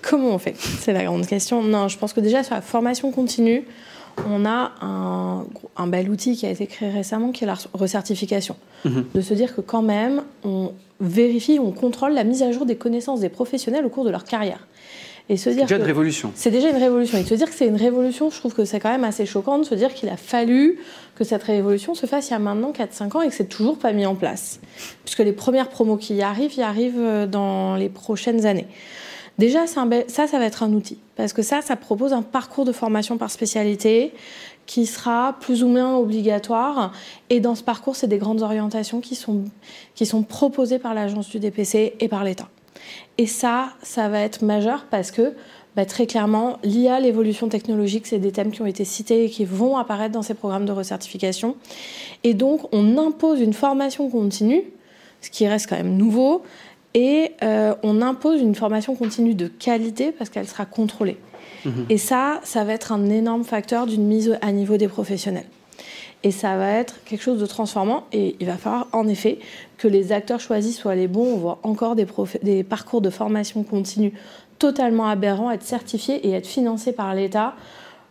Comment 0.03 0.35
on 0.35 0.39
fait? 0.39 0.55
C'est 0.59 0.93
la 0.93 1.05
grande 1.05 1.27
question. 1.27 1.63
Non, 1.63 1.89
je 1.89 1.99
pense 1.99 2.13
que 2.13 2.21
déjà 2.21 2.43
sur 2.43 2.55
la 2.55 2.63
formation 2.63 3.11
continue, 3.11 3.65
on 4.29 4.45
a 4.45 4.73
un, 4.83 5.87
bel 5.87 6.11
outil 6.11 6.37
qui 6.37 6.47
a 6.47 6.51
été 6.51 6.67
créé 6.67 6.91
récemment 6.91 7.33
qui 7.33 7.45
est 7.45 7.47
la 7.47 7.57
recertification. 7.73 8.57
Mhm. 8.85 9.07
De 9.15 9.21
se 9.21 9.35
dire 9.35 9.55
que 9.55 9.61
quand 9.61 9.83
même, 9.83 10.23
on 10.45 10.73
vérifie, 11.01 11.59
on 11.61 11.73
contrôle 11.73 12.13
la 12.13 12.25
mise 12.25 12.43
à 12.43 12.53
jour 12.53 12.67
des 12.67 12.77
connaissances 12.77 13.21
des 13.21 13.29
professionnels 13.29 13.85
au 13.85 13.89
cours 13.89 14.05
de 14.05 14.11
leur 14.11 14.25
carrière. 14.25 14.67
Et 15.29 15.37
se 15.37 15.49
dire 15.49 15.63
déjà 15.63 15.77
une 15.77 15.83
révolution. 15.83 16.33
C'est 16.35 16.51
déjà 16.51 16.71
une 16.71 16.77
révolution. 16.77 17.17
Et 17.17 17.25
se 17.25 17.35
dire 17.35 17.49
que 17.49 17.55
c'est 17.55 17.69
une 17.69 17.77
révolution, 17.77 18.31
je 18.31 18.37
trouve 18.37 18.53
que 18.53 18.65
c'est 18.65 18.81
quand 18.81 18.91
même 18.91 19.05
assez 19.05 19.27
choquant 19.27 19.59
de 19.59 19.65
se 19.65 19.77
dire 19.77 19.95
qu'il 19.95 20.09
a 20.09 20.17
fallu 20.17 20.79
que 21.15 21.23
cette 21.23 21.45
révolution 21.45 21.95
se 21.95 22.07
fasse 22.07 22.31
il 22.31 22.33
y 22.33 22.35
a 22.35 22.41
maintenant 22.41 22.73
4-5 22.73 23.17
ans 23.17 23.21
et 23.21 23.29
que 23.29 23.35
c'est 23.35 23.49
toujours 23.49 23.79
pas 23.79 23.93
mis 23.93 24.07
en 24.07 24.17
place. 24.17 24.59
Puisque 25.05 25.21
les 25.21 25.33
premières 25.33 25.69
promos 25.69 25.99
qui 25.99 26.15
y 26.15 26.23
arrivent, 26.23 26.57
y 26.57 26.63
arrivent 26.63 26.99
euh, 26.99 27.27
dans 27.27 27.77
les 27.77 27.89
prochaines 27.89 28.45
années. 28.45 28.67
Déjà, 29.41 29.67
ça, 29.67 29.87
ça 30.07 30.39
va 30.39 30.45
être 30.45 30.63
un 30.63 30.75
outil. 30.75 30.99
Parce 31.17 31.33
que 31.33 31.41
ça, 31.41 31.63
ça 31.63 31.75
propose 31.75 32.13
un 32.13 32.21
parcours 32.21 32.67
de 32.67 32.73
formation 32.73 33.17
par 33.17 33.31
spécialité 33.31 34.13
qui 34.67 34.85
sera 34.85 35.35
plus 35.41 35.65
ou 35.65 35.69
moins 35.69 35.97
obligatoire. 35.97 36.93
Et 37.31 37.41
dans 37.41 37.55
ce 37.55 37.63
parcours, 37.63 37.97
c'est 37.97 38.07
des 38.07 38.19
grandes 38.19 38.43
orientations 38.43 39.01
qui 39.01 39.15
sont, 39.15 39.45
qui 39.95 40.05
sont 40.05 40.25
proposées 40.25 40.79
par 40.79 40.93
l'agence 40.93 41.31
du 41.31 41.39
DPC 41.39 41.95
et 41.99 42.09
par 42.09 42.23
l'État. 42.23 42.51
Et 43.17 43.25
ça, 43.25 43.71
ça 43.83 44.11
va 44.11 44.21
être 44.21 44.45
majeur 44.45 44.85
parce 44.91 45.11
que 45.11 45.33
bah, 45.75 45.87
très 45.87 46.07
clairement, 46.07 46.59
l'IA, 46.63 47.01
l'évolution 47.01 47.49
technologique, 47.49 48.07
c'est 48.07 48.19
des 48.19 48.33
thèmes 48.33 48.51
qui 48.51 48.61
ont 48.61 48.67
été 48.67 48.85
cités 48.85 49.25
et 49.25 49.31
qui 49.31 49.47
vont 49.47 49.79
apparaître 49.79 50.13
dans 50.13 50.21
ces 50.21 50.35
programmes 50.35 50.67
de 50.67 50.73
recertification. 50.73 51.57
Et 52.25 52.35
donc, 52.35 52.69
on 52.73 52.99
impose 52.99 53.41
une 53.41 53.55
formation 53.55 54.11
continue, 54.11 54.65
ce 55.23 55.31
qui 55.31 55.49
reste 55.49 55.67
quand 55.67 55.77
même 55.77 55.97
nouveau, 55.97 56.43
et 56.95 57.33
euh, 57.43 57.75
on 57.83 58.03
impose 58.03 58.41
une 58.41 58.55
formation 58.55 58.95
continue 58.95 59.35
de 59.35 59.47
qualité 59.47 60.13
parce 60.13 60.31
qu'elle 60.31 60.49
sera 60.49 60.67
contrôlée. 60.67 61.19
Mhm. 61.65 61.87
Et 61.89 61.99
ça, 61.99 62.41
ça 62.43 62.65
va 62.65 62.73
être 62.73 62.93
un 62.93 63.09
énorme 63.11 63.45
facteur 63.45 63.87
d'une 63.87 64.05
mise 64.05 64.39
à 64.41 64.53
niveau 64.53 64.77
des 64.77 64.89
professionnels. 64.89 65.47
Et 66.23 66.33
ça 66.33 66.57
va 66.57 66.71
être 66.71 67.03
quelque 67.05 67.23
chose 67.23 67.41
de 67.41 67.47
transformant. 67.47 68.05
Et 68.13 68.37
il 68.41 68.47
va 68.47 68.57
falloir 68.57 68.89
en 68.93 69.09
effet 69.09 69.39
que 69.79 69.89
les 69.89 70.13
acteurs 70.13 70.41
choisis 70.41 70.77
soient 70.77 70.95
les 70.95 71.09
bons. 71.09 71.35
On 71.35 71.37
voit 71.37 71.59
encore 71.63 71.97
des, 71.97 72.07
des 72.43 72.63
parcours 72.63 73.01
de 73.01 73.11
formation 73.11 73.63
continue 73.63 74.13
totalement 74.59 75.09
aberrants 75.09 75.51
être 75.51 75.63
certifiés 75.63 76.27
et 76.29 76.33
être 76.33 76.47
financés 76.47 76.93
par 76.93 77.15
l'État 77.15 77.55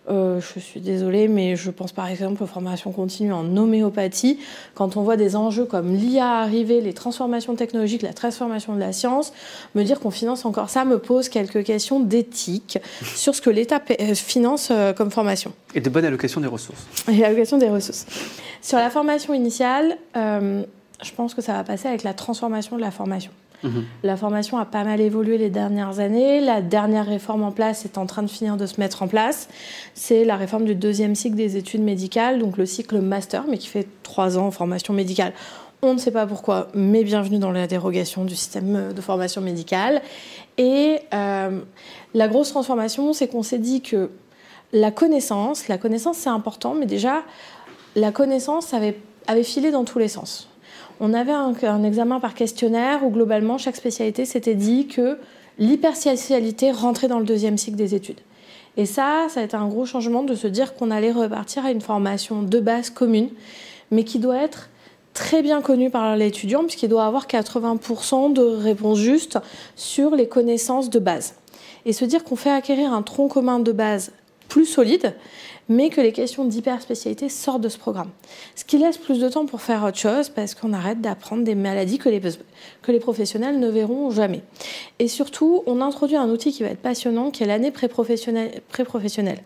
euh, 0.09 0.41
je 0.41 0.59
suis 0.59 0.79
désolée, 0.79 1.27
mais 1.27 1.55
je 1.55 1.69
pense 1.71 1.91
par 1.91 2.07
exemple 2.07 2.43
aux 2.43 2.47
formations 2.47 2.91
continues 2.91 3.33
en 3.33 3.55
homéopathie. 3.55 4.39
Quand 4.73 4.97
on 4.97 5.03
voit 5.03 5.17
des 5.17 5.35
enjeux 5.35 5.65
comme 5.65 5.95
l'IA 5.95 6.39
arriver, 6.39 6.81
les 6.81 6.93
transformations 6.93 7.55
technologiques, 7.55 8.01
la 8.01 8.13
transformation 8.13 8.73
de 8.73 8.79
la 8.79 8.91
science, 8.91 9.33
me 9.75 9.83
dire 9.83 9.99
qu'on 9.99 10.11
finance 10.11 10.45
encore 10.45 10.69
ça 10.69 10.85
me 10.85 10.99
pose 10.99 11.29
quelques 11.29 11.63
questions 11.63 11.99
d'éthique 11.99 12.79
sur 13.03 13.35
ce 13.35 13.41
que 13.41 13.49
l'État 13.49 13.81
euh, 13.99 14.15
finance 14.15 14.69
euh, 14.71 14.93
comme 14.93 15.11
formation. 15.11 15.53
Et 15.75 15.81
de 15.81 15.89
bonne 15.89 16.05
allocation 16.05 16.41
des 16.41 16.47
ressources. 16.47 16.85
Et 17.07 17.17
l'allocation 17.17 17.57
des 17.57 17.69
ressources. 17.69 18.05
Sur 18.61 18.77
la 18.77 18.89
formation 18.89 19.33
initiale, 19.33 19.97
je 20.15 21.11
pense 21.15 21.33
que 21.33 21.41
ça 21.41 21.53
va 21.53 21.63
passer 21.63 21.87
avec 21.87 22.03
la 22.03 22.13
transformation 22.13 22.75
de 22.75 22.81
la 22.81 22.91
formation. 22.91 23.31
Mhm. 23.63 23.85
La 24.03 24.17
formation 24.17 24.57
a 24.57 24.65
pas 24.65 24.83
mal 24.83 25.01
évolué 25.01 25.37
les 25.37 25.49
dernières 25.49 25.99
années. 25.99 26.39
La 26.39 26.61
dernière 26.61 27.05
réforme 27.05 27.43
en 27.43 27.51
place 27.51 27.85
est 27.85 27.97
en 27.97 28.05
train 28.05 28.23
de 28.23 28.29
finir 28.29 28.57
de 28.57 28.65
se 28.65 28.79
mettre 28.79 29.03
en 29.03 29.07
place. 29.07 29.49
C'est 29.93 30.23
la 30.25 30.35
réforme 30.35 30.65
du 30.65 30.75
deuxième 30.75 31.15
cycle 31.15 31.35
des 31.35 31.57
études 31.57 31.81
médicales, 31.81 32.39
donc 32.39 32.57
le 32.57 32.65
cycle 32.65 32.99
master, 32.99 33.45
mais 33.49 33.57
qui 33.57 33.67
fait 33.67 33.87
trois 34.03 34.37
ans 34.37 34.47
en 34.47 34.51
formation 34.51 34.93
médicale. 34.93 35.33
On 35.81 35.93
ne 35.93 35.99
sait 35.99 36.11
pas 36.11 36.27
pourquoi, 36.27 36.67
mais 36.73 37.03
bienvenue 37.03 37.39
dans 37.39 37.51
la 37.51 37.65
dérogation 37.65 38.25
du 38.25 38.35
système 38.35 38.93
de 38.93 39.01
formation 39.01 39.41
médicale. 39.41 40.01
Et 40.57 40.99
euh, 41.13 41.61
la 42.13 42.27
grosse 42.27 42.49
transformation, 42.49 43.13
c'est 43.13 43.29
qu'on 43.29 43.43
s'est 43.43 43.59
dit 43.59 43.81
que 43.81 44.09
la 44.73 44.91
connaissance, 44.91 45.69
la 45.69 45.77
connaissance 45.77 46.17
c'est 46.17 46.29
important, 46.29 46.75
mais 46.75 46.85
déjà, 46.85 47.23
la 47.95 48.11
connaissance 48.11 48.73
avait 48.73 48.95
filé 49.43 49.71
dans 49.71 49.85
tous 49.85 49.99
les 49.99 50.09
sens 50.09 50.48
on 50.99 51.13
avait 51.13 51.31
un, 51.31 51.83
examen 51.83 52.19
par 52.19 52.33
questionnaire 52.33 53.05
où 53.05 53.09
globalement 53.09 53.57
chaque 53.57 53.75
spécialité 53.75 54.25
s'était 54.25 54.55
dit 54.55 54.87
que 54.87 55.17
l'hyperspécialité 55.57 56.71
rentrait 56.71 57.07
dans 57.07 57.19
le 57.19 57.25
deuxième 57.25 57.57
cycle 57.57 57.77
des 57.77 57.95
études. 57.95 58.19
Et 58.77 58.85
ça, 58.85 59.27
ça 59.29 59.41
a 59.41 59.43
été 59.43 59.55
un 59.55 59.67
gros 59.67 59.85
changement 59.85 60.23
de 60.23 60.35
se 60.35 60.47
dire 60.47 60.75
qu'on 60.75 60.91
allait 60.91 61.11
repartir 61.11 61.65
à 61.65 61.71
une 61.71 61.81
formation 61.81 62.43
de 62.43 62.59
base 62.59 62.89
commune, 62.89 63.29
mais 63.91 64.03
qui 64.03 64.19
doit 64.19 64.37
être 64.37 64.69
très 65.13 65.41
bien 65.41 65.61
connue 65.61 65.89
par 65.89 66.15
l'étudiant, 66.15 66.61
puisqu'il 66.61 66.89
doit 66.89 67.05
avoir 67.05 67.27
80% 67.27 68.33
de 68.33 68.41
réponses 68.41 68.99
justes 68.99 69.39
sur 69.75 70.15
les 70.15 70.27
connaissances 70.27 70.89
de 70.89 70.99
base. 70.99 71.35
Et 71.85 71.93
se 71.93 72.05
dire 72.05 72.23
qu'on 72.23 72.35
fait 72.35 72.51
acquérir 72.51 72.93
un 72.93 73.01
tronc 73.01 73.29
commun 73.29 73.59
de 73.59 73.71
base 73.71 74.11
plus 74.47 74.65
solide, 74.65 75.15
mais 75.69 75.89
que 75.89 76.01
les 76.01 76.11
questions 76.11 76.45
d'hyperspécialité 76.45 77.29
sortent 77.29 77.61
de 77.61 77.69
ce 77.69 77.77
programme. 77.77 78.09
Ce 78.55 78.65
qui 78.65 78.79
laisse 78.79 78.97
plus 78.97 79.19
de 79.19 79.29
temps 79.29 79.45
pour 79.45 79.61
faire 79.61 79.83
autre 79.83 79.97
chose 79.97 80.29
parce 80.29 80.55
qu'on 80.55 80.73
arrête 80.73 80.99
d'apprendre 80.99 81.43
des 81.43 81.55
maladies 81.55 81.99
que 81.99 82.09
les, 82.09 82.19
que 82.81 82.91
les 82.91 82.99
professionnels 82.99 83.59
ne 83.59 83.69
verront 83.69 84.09
jamais. 84.09 84.41
Et 84.97 85.07
surtout, 85.07 85.63
on 85.67 85.79
introduit 85.79 86.17
un 86.17 86.29
outil 86.29 86.51
qui 86.51 86.63
va 86.63 86.69
être 86.69 86.81
passionnant, 86.81 87.29
qui 87.29 87.43
est 87.43 87.47
l'année 87.47 87.71
pré-professionnelle. 87.71 89.43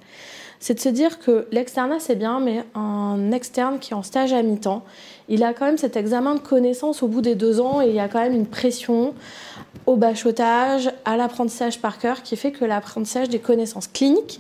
c'est 0.60 0.76
de 0.76 0.80
se 0.80 0.90
dire 0.90 1.20
que 1.20 1.46
l'externat 1.52 2.00
c'est 2.00 2.16
bien, 2.16 2.40
mais 2.40 2.64
un 2.74 3.32
externe 3.34 3.80
qui 3.80 3.92
est 3.92 3.96
en 3.96 4.04
stage 4.04 4.32
à 4.32 4.42
mi-temps, 4.42 4.84
il 5.28 5.44
a 5.44 5.54
quand 5.54 5.66
même 5.66 5.78
cet 5.78 5.98
examen 5.98 6.36
de 6.36 6.40
connaissances 6.40 7.04
au 7.04 7.08
bout 7.08 7.22
des 7.22 7.36
deux 7.36 7.60
ans 7.60 7.82
et 7.82 7.90
il 7.90 7.96
y 7.96 8.00
a 8.00 8.08
quand 8.08 8.22
même 8.22 8.34
une 8.34 8.48
pression 8.48 9.14
au 9.86 9.96
bachotage, 9.96 10.92
à 11.06 11.18
l'apprentissage 11.18 11.80
par 11.80 12.00
cœur, 12.00 12.24
qui 12.24 12.36
fait 12.38 12.52
que 12.52 12.66
l'apprentissage 12.66 13.30
des 13.30 13.40
connaissances 13.40 13.88
cliniques, 13.88 14.40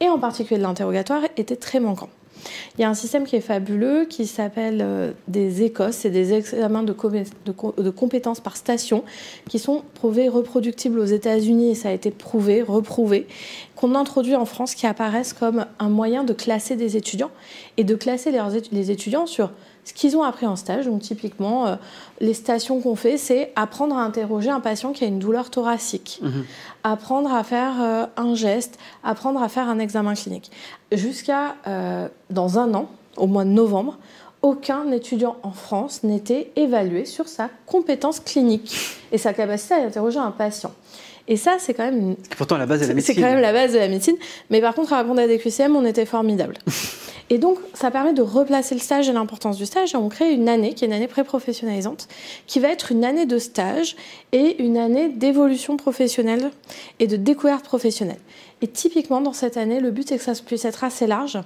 et 0.00 0.08
en 0.08 0.18
particulier 0.18 0.58
de 0.58 0.62
l'interrogatoire, 0.62 1.22
était 1.36 1.56
très 1.56 1.80
manquant. 1.80 2.08
Il 2.76 2.82
y 2.82 2.84
a 2.84 2.88
un 2.88 2.94
système 2.94 3.24
qui 3.24 3.36
est 3.36 3.40
fabuleux 3.40 4.04
qui 4.04 4.26
s'appelle 4.26 4.80
euh, 4.82 5.12
des 5.28 5.64
ECOS, 5.66 5.92
c'est 5.92 6.10
des 6.10 6.34
examens 6.34 6.82
de, 6.82 6.92
compétences 7.90 8.40
par 8.40 8.56
station 8.56 9.04
qui 9.48 9.58
sont 9.58 9.82
prouvés 9.94 10.28
reproductibles 10.28 10.98
aux 10.98 11.04
États-Unis 11.04 11.70
et 11.70 11.74
ça 11.74 11.88
a 11.88 11.92
été 11.92 12.10
prouvé, 12.10 12.62
reprouvé, 12.62 13.26
qu'on 13.76 13.94
introduit 13.94 14.36
en 14.36 14.44
France 14.44 14.74
qui 14.74 14.86
apparaissent 14.86 15.32
comme 15.32 15.66
un 15.78 15.88
moyen 15.88 16.24
de 16.24 16.32
classer 16.32 16.76
des 16.76 16.96
étudiants 16.96 17.30
et 17.76 17.84
de 17.84 17.94
classer 17.94 18.32
les 18.72 18.90
étudiants 18.90 19.26
sur 19.26 19.50
ce 19.84 19.92
qu'ils 19.92 20.16
ont 20.16 20.22
appris 20.22 20.46
en 20.46 20.56
stage. 20.56 20.86
Donc 20.86 21.02
typiquement, 21.02 21.66
euh, 21.66 21.76
les 22.20 22.34
stations 22.34 22.80
qu'on 22.80 22.96
fait, 22.96 23.18
c'est 23.18 23.52
apprendre 23.56 23.96
à 23.96 24.02
interroger 24.02 24.50
un 24.50 24.60
patient 24.60 24.92
qui 24.92 25.04
a 25.04 25.06
une 25.06 25.18
douleur 25.18 25.50
thoracique, 25.50 26.20
mhm. 26.22 26.44
apprendre 26.82 27.32
à 27.32 27.44
faire 27.44 27.80
euh, 27.80 28.06
un 28.16 28.34
geste, 28.34 28.78
apprendre 29.02 29.42
à 29.42 29.48
faire 29.48 29.68
un 29.68 29.78
examen 29.78 30.14
clinique. 30.14 30.50
Jusqu'à 30.92 31.56
euh, 31.66 32.08
dans 32.30 32.58
un 32.58 32.74
an, 32.74 32.88
au 33.16 33.26
mois 33.26 33.44
de 33.44 33.50
novembre, 33.50 33.98
aucun 34.42 34.90
étudiant 34.90 35.36
en 35.42 35.52
France 35.52 36.02
n'était 36.02 36.50
évalué 36.56 37.06
sur 37.06 37.28
sa 37.28 37.48
compétence 37.64 38.20
clinique 38.20 38.76
et 39.10 39.16
sa 39.16 39.32
capacité 39.32 39.74
à 39.74 39.78
interroger 39.78 40.18
un 40.18 40.32
patient. 40.32 40.72
Et 41.26 41.36
ça, 41.36 41.56
c'est 41.58 41.74
quand 41.74 41.84
même. 41.84 42.16
Pourtant, 42.36 42.58
la 42.58 42.66
base 42.66 42.80
de 42.80 42.86
la 42.86 42.94
médecine. 42.94 43.14
C'est 43.14 43.20
quand 43.20 43.28
même 43.28 43.40
la 43.40 43.52
base 43.52 43.72
de 43.72 43.78
la 43.78 43.88
médecine. 43.88 44.16
Mais 44.50 44.60
par 44.60 44.74
contre, 44.74 44.92
à 44.92 44.98
répondre 44.98 45.20
à 45.20 45.26
des 45.26 45.38
QCM, 45.38 45.74
on 45.74 45.84
était 45.84 46.06
formidable. 46.06 46.58
Et 47.30 47.38
donc, 47.38 47.58
ça 47.72 47.90
permet 47.90 48.12
de 48.12 48.20
replacer 48.20 48.74
le 48.74 48.80
stage 48.82 49.08
et 49.08 49.12
l'importance 49.12 49.56
du 49.56 49.64
stage. 49.64 49.94
Et 49.94 49.96
on 49.96 50.10
crée 50.10 50.30
une 50.30 50.48
année 50.48 50.74
qui 50.74 50.84
est 50.84 50.88
une 50.88 50.92
année 50.92 51.08
pré-professionnalisante, 51.08 52.06
qui 52.46 52.60
va 52.60 52.68
être 52.68 52.92
une 52.92 53.02
année 53.02 53.24
de 53.24 53.38
stage 53.38 53.96
et 54.32 54.62
une 54.62 54.76
année 54.76 55.08
d'évolution 55.08 55.78
professionnelle 55.78 56.50
et 56.98 57.06
de 57.06 57.16
découverte 57.16 57.64
professionnelle. 57.64 58.20
Et 58.60 58.68
typiquement, 58.68 59.22
dans 59.22 59.32
cette 59.32 59.56
année, 59.56 59.80
le 59.80 59.90
but, 59.90 60.08
c'est 60.08 60.18
que 60.18 60.22
ça 60.22 60.34
puisse 60.44 60.66
être 60.66 60.84
assez 60.84 61.06
large 61.06 61.38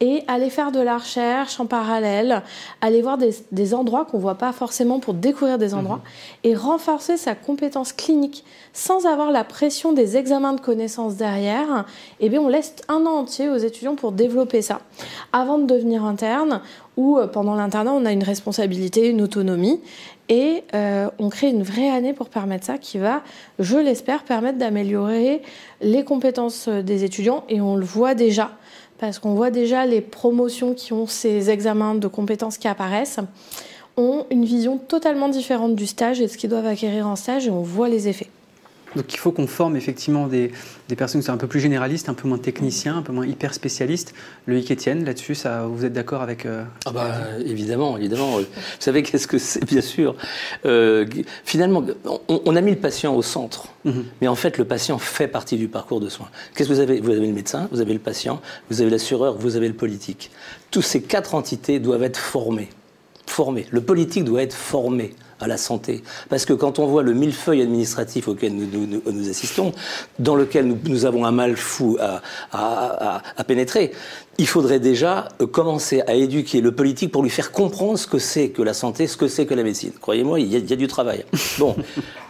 et 0.00 0.22
aller 0.28 0.50
faire 0.50 0.70
de 0.70 0.80
la 0.80 0.98
recherche 0.98 1.58
en 1.58 1.66
parallèle, 1.66 2.42
aller 2.80 3.02
voir 3.02 3.18
des, 3.18 3.74
endroits 3.74 4.04
qu'on 4.04 4.18
ne 4.18 4.22
voit 4.22 4.36
pas 4.36 4.52
forcément 4.52 5.00
pour 5.00 5.14
découvrir 5.14 5.58
des 5.58 5.74
endroits 5.74 5.96
mhm. 5.96 6.50
et 6.50 6.54
renforcer 6.54 7.16
sa 7.16 7.34
compétence 7.34 7.92
clinique 7.92 8.44
sans 8.72 9.06
avoir 9.06 9.32
la 9.32 9.44
pression 9.44 9.92
des 9.92 10.16
examens 10.16 10.52
de 10.52 10.60
connaissances 10.60 11.16
derrière, 11.16 11.84
eh 12.20 12.28
bien 12.28 12.40
on 12.40 12.48
laisse 12.48 12.76
un 12.88 13.06
an 13.06 13.18
entier 13.18 13.48
aux 13.48 13.56
étudiants 13.56 13.96
pour 13.96 14.12
développer 14.12 14.62
ça. 14.62 14.80
Avant 15.32 15.58
de 15.58 15.66
devenir 15.66 16.04
interne, 16.04 16.60
ou 16.96 17.16
euh, 17.16 17.26
pendant 17.26 17.54
l'internat, 17.54 17.92
on 17.92 18.04
a 18.04 18.12
une 18.12 18.24
responsabilité, 18.24 19.08
une 19.08 19.22
autonomie, 19.22 19.80
et 20.28 20.64
euh, 20.74 21.08
on 21.18 21.30
crée 21.30 21.48
une 21.48 21.62
vraie 21.62 21.88
année 21.88 22.12
pour 22.12 22.28
permettre 22.28 22.66
ça, 22.66 22.76
qui 22.76 22.98
va, 22.98 23.22
je 23.58 23.78
l'espère, 23.78 24.24
permettre 24.24 24.58
d'améliorer 24.58 25.42
les 25.80 26.04
compétences 26.04 26.66
euh, 26.68 26.82
des 26.82 27.04
étudiants, 27.04 27.44
et 27.48 27.60
on 27.60 27.76
le 27.76 27.84
voit 27.84 28.14
déjà 28.14 28.50
parce 28.98 29.18
qu'on 29.18 29.34
voit 29.34 29.50
déjà 29.50 29.86
les 29.86 30.00
promotions 30.00 30.74
qui 30.74 30.92
ont 30.92 31.06
ces 31.06 31.50
examens 31.50 31.94
de 31.94 32.08
compétences 32.08 32.58
qui 32.58 32.68
apparaissent 32.68 33.20
ont 33.96 34.26
une 34.30 34.44
vision 34.44 34.78
totalement 34.78 35.28
différente 35.28 35.74
du 35.74 35.86
stage 35.86 36.20
et 36.20 36.26
de 36.26 36.30
ce 36.30 36.36
qu'ils 36.36 36.50
doivent 36.50 36.66
acquérir 36.66 37.06
en 37.06 37.16
stage 37.16 37.46
et 37.46 37.50
on 37.50 37.62
voit 37.62 37.88
les 37.88 38.08
effets. 38.08 38.28
Donc 38.96 39.12
il 39.12 39.18
faut 39.18 39.32
qu'on 39.32 39.46
forme 39.46 39.76
effectivement 39.76 40.26
des, 40.26 40.50
personnes 40.96 41.20
qui 41.20 41.26
sont 41.26 41.32
un 41.32 41.38
peu 41.38 41.46
plus 41.46 41.60
généralistes, 41.60 42.08
un 42.08 42.14
peu 42.14 42.26
moins 42.26 42.38
techniciens, 42.38 42.96
un 42.96 43.02
peu 43.02 43.12
moins 43.12 43.26
hyper 43.26 43.54
spécialistes. 43.54 44.14
Le 44.46 44.58
Etienne, 44.58 45.04
là-dessus, 45.04 45.34
ça, 45.34 45.66
vous 45.66 45.84
êtes 45.84 45.92
d'accord 45.92 46.22
avec 46.22 46.46
euh, 46.46 46.64
ah 46.86 46.90
bah, 46.90 47.14
Évidemment, 47.44 47.98
évidemment. 47.98 48.38
Vous 48.38 48.44
savez 48.78 49.02
qu'est-ce 49.04 49.26
que 49.26 49.38
c'est, 49.38 49.64
bien 49.64 49.80
sûr. 49.80 50.16
Euh, 50.64 51.06
finalement, 51.44 51.84
on, 52.28 52.56
a 52.56 52.60
mis 52.60 52.70
le 52.70 52.78
patient 52.78 53.14
au 53.14 53.22
centre, 53.22 53.68
mhm. 53.84 54.04
mais 54.20 54.28
en 54.28 54.34
fait, 54.34 54.58
le 54.58 54.64
patient 54.64 54.98
fait 54.98 55.28
partie 55.28 55.56
du 55.56 55.68
parcours 55.68 56.00
de 56.00 56.08
soins. 56.08 56.28
Qu'est-ce 56.54 56.68
que 56.68 56.74
vous 56.74 56.80
avez? 56.80 57.00
Vous 57.00 57.10
avez 57.10 57.26
le 57.26 57.32
médecin, 57.32 57.68
vous 57.70 57.80
avez 57.80 57.92
le 57.92 57.98
patient, 57.98 58.40
vous 58.70 58.80
avez 58.80 58.90
l'assureur, 58.90 59.36
vous 59.36 59.56
avez 59.56 59.68
le 59.68 59.74
politique. 59.74 60.30
Tous 60.70 60.82
ces 60.82 61.02
quatre 61.02 61.34
entités 61.34 61.78
doivent 61.78 62.02
être 62.02 62.18
formées. 62.18 62.68
Formées. 63.26 63.66
Le 63.70 63.82
politique 63.82 64.24
doit 64.24 64.42
être 64.42 64.54
formé 64.54 65.14
à 65.40 65.46
la 65.46 65.56
santé. 65.56 66.02
Parce 66.28 66.44
que 66.44 66.52
quand 66.52 66.78
on 66.78 66.86
voit 66.86 67.02
le 67.02 67.12
millefeuille 67.12 67.62
administratif 67.62 68.28
auquel 68.28 68.54
nous, 68.54 69.30
assistons, 69.30 69.72
dans 70.18 70.34
lequel 70.34 70.66
nous, 70.84 71.04
avons 71.04 71.24
un 71.24 71.32
mal 71.32 71.56
fou 71.56 71.98
à, 72.00 73.22
pénétrer, 73.46 73.92
il 74.38 74.46
faudrait 74.46 74.80
déjà 74.80 75.28
euh, 75.40 75.46
commencer 75.46 76.02
à 76.06 76.14
éduquer 76.14 76.60
le 76.60 76.70
politique 76.72 77.10
pour 77.10 77.22
lui 77.22 77.30
faire 77.30 77.50
comprendre 77.50 77.98
ce 77.98 78.06
que 78.06 78.18
c'est 78.18 78.50
que 78.50 78.62
la 78.62 78.74
santé, 78.74 79.06
ce 79.06 79.16
que 79.16 79.26
c'est 79.26 79.46
que 79.46 79.54
la 79.54 79.64
médecine. 79.64 79.92
Croyez-moi, 80.00 80.38
il, 80.38 80.52
il 80.52 80.70
y, 80.70 80.72
a 80.72 80.76
du 80.76 80.86
travail. 80.86 81.24
Bon, 81.58 81.74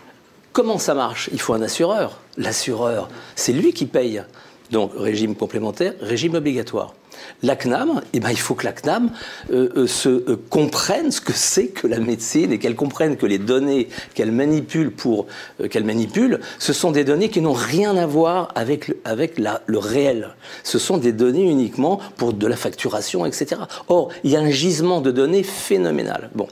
comment 0.53 0.79
ça 0.79 0.95
marche? 0.95 1.29
Il 1.33 1.41
faut 1.41 1.55
un 1.55 1.63
assureur. 1.63 2.21
L'assureur, 2.39 3.09
c'est 3.37 3.53
lui 3.53 3.73
qui 3.73 3.85
paye. 3.85 4.23
Donc 4.71 4.93
régime 4.97 5.35
complémentaire, 5.35 5.95
régime 6.01 6.35
obligatoire. 6.35 6.95
La 7.43 7.57
CNAM, 7.57 8.01
eh 8.13 8.21
ben, 8.21 8.31
il 8.31 8.39
faut 8.39 8.55
que 8.55 8.65
la 8.65 8.73
CNAM 8.73 9.11
euh, 9.53 9.69
euh, 9.77 9.87
se 9.87 10.09
euh, 10.09 10.41
comprenne 10.51 11.11
ce 11.11 11.21
que 11.21 11.33
c'est 11.33 11.69
que 11.69 11.87
la 11.87 11.99
médecine 11.99 12.53
et 12.53 12.59
qu'elle 12.59 12.77
comprenne 12.77 13.17
que 13.17 13.27
les 13.27 13.39
données 13.39 13.89
qu'elle 14.15 14.33
manipule 14.33 14.91
pour 14.91 15.27
qu'elle 15.71 15.85
manipule, 15.85 16.41
ce 16.59 16.73
sont 16.73 16.91
des 16.91 17.05
données 17.05 17.29
qui 17.29 17.41
n'ont 17.41 17.53
rien 17.53 17.97
à 17.97 18.07
voir 18.07 18.53
avec, 18.55 18.93
avec 19.05 19.39
le 19.39 19.79
réel. 19.79 20.31
Ce 20.65 20.79
sont 20.79 20.99
des 20.99 21.13
données 21.13 21.49
uniquement 21.49 22.01
pour 22.17 22.33
de 22.33 22.47
la 22.47 22.57
facturation, 22.57 23.27
etc. 23.27 23.63
Or, 23.89 24.11
il 24.25 24.31
y 24.31 24.37
a 24.37 24.41
un 24.41 24.51
gisement 24.51 25.01
de 25.01 25.11
données 25.11 25.43
phénoménal. 25.43 26.31
Bon. 26.35 26.49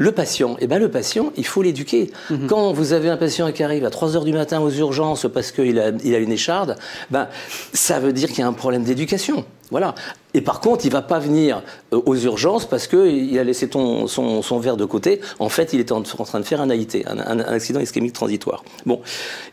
Le 0.00 0.12
patient, 0.12 0.56
eh 0.60 0.66
ben 0.66 0.78
le 0.78 0.90
patient, 0.90 1.30
il 1.36 1.44
faut 1.44 1.60
l'éduquer. 1.60 2.10
Mhm. 2.30 2.46
Quand 2.46 2.72
vous 2.72 2.94
avez 2.94 3.10
un 3.10 3.18
patient 3.18 3.52
qui 3.52 3.62
arrive 3.62 3.84
à 3.84 3.90
3 3.90 4.16
heures 4.16 4.24
du 4.24 4.32
matin 4.32 4.58
aux 4.58 4.70
urgences 4.70 5.26
parce 5.30 5.52
qu'il 5.52 5.78
a, 5.78 5.90
il 6.02 6.14
a 6.14 6.18
une 6.18 6.32
écharde, 6.32 6.76
ben, 7.10 7.28
ça 7.74 8.00
veut 8.00 8.14
dire 8.14 8.30
qu'il 8.30 8.38
y 8.38 8.42
a 8.42 8.46
un 8.46 8.54
problème 8.54 8.82
d'éducation. 8.82 9.44
Voilà. 9.70 9.94
Et 10.32 10.40
par 10.40 10.60
contre, 10.60 10.86
il 10.86 10.88
ne 10.88 10.94
va 10.94 11.02
pas 11.02 11.18
venir 11.18 11.62
euh, 11.92 12.00
aux 12.06 12.16
urgences 12.16 12.64
parce 12.64 12.86
qu'il 12.86 13.38
a 13.38 13.44
laissé 13.44 13.68
ton, 13.68 14.06
son, 14.06 14.40
son, 14.40 14.58
verre 14.58 14.78
de 14.78 14.86
côté. 14.86 15.20
En 15.38 15.50
fait, 15.50 15.74
il 15.74 15.80
est 15.80 15.92
en, 15.92 16.00
train 16.00 16.40
de 16.40 16.46
faire 16.46 16.62
un 16.62 16.70
AIT, 16.70 17.04
un, 17.06 17.18
un 17.18 17.38
accident 17.40 17.80
ischémique 17.80 18.14
transitoire. 18.14 18.64
Bon. 18.86 19.02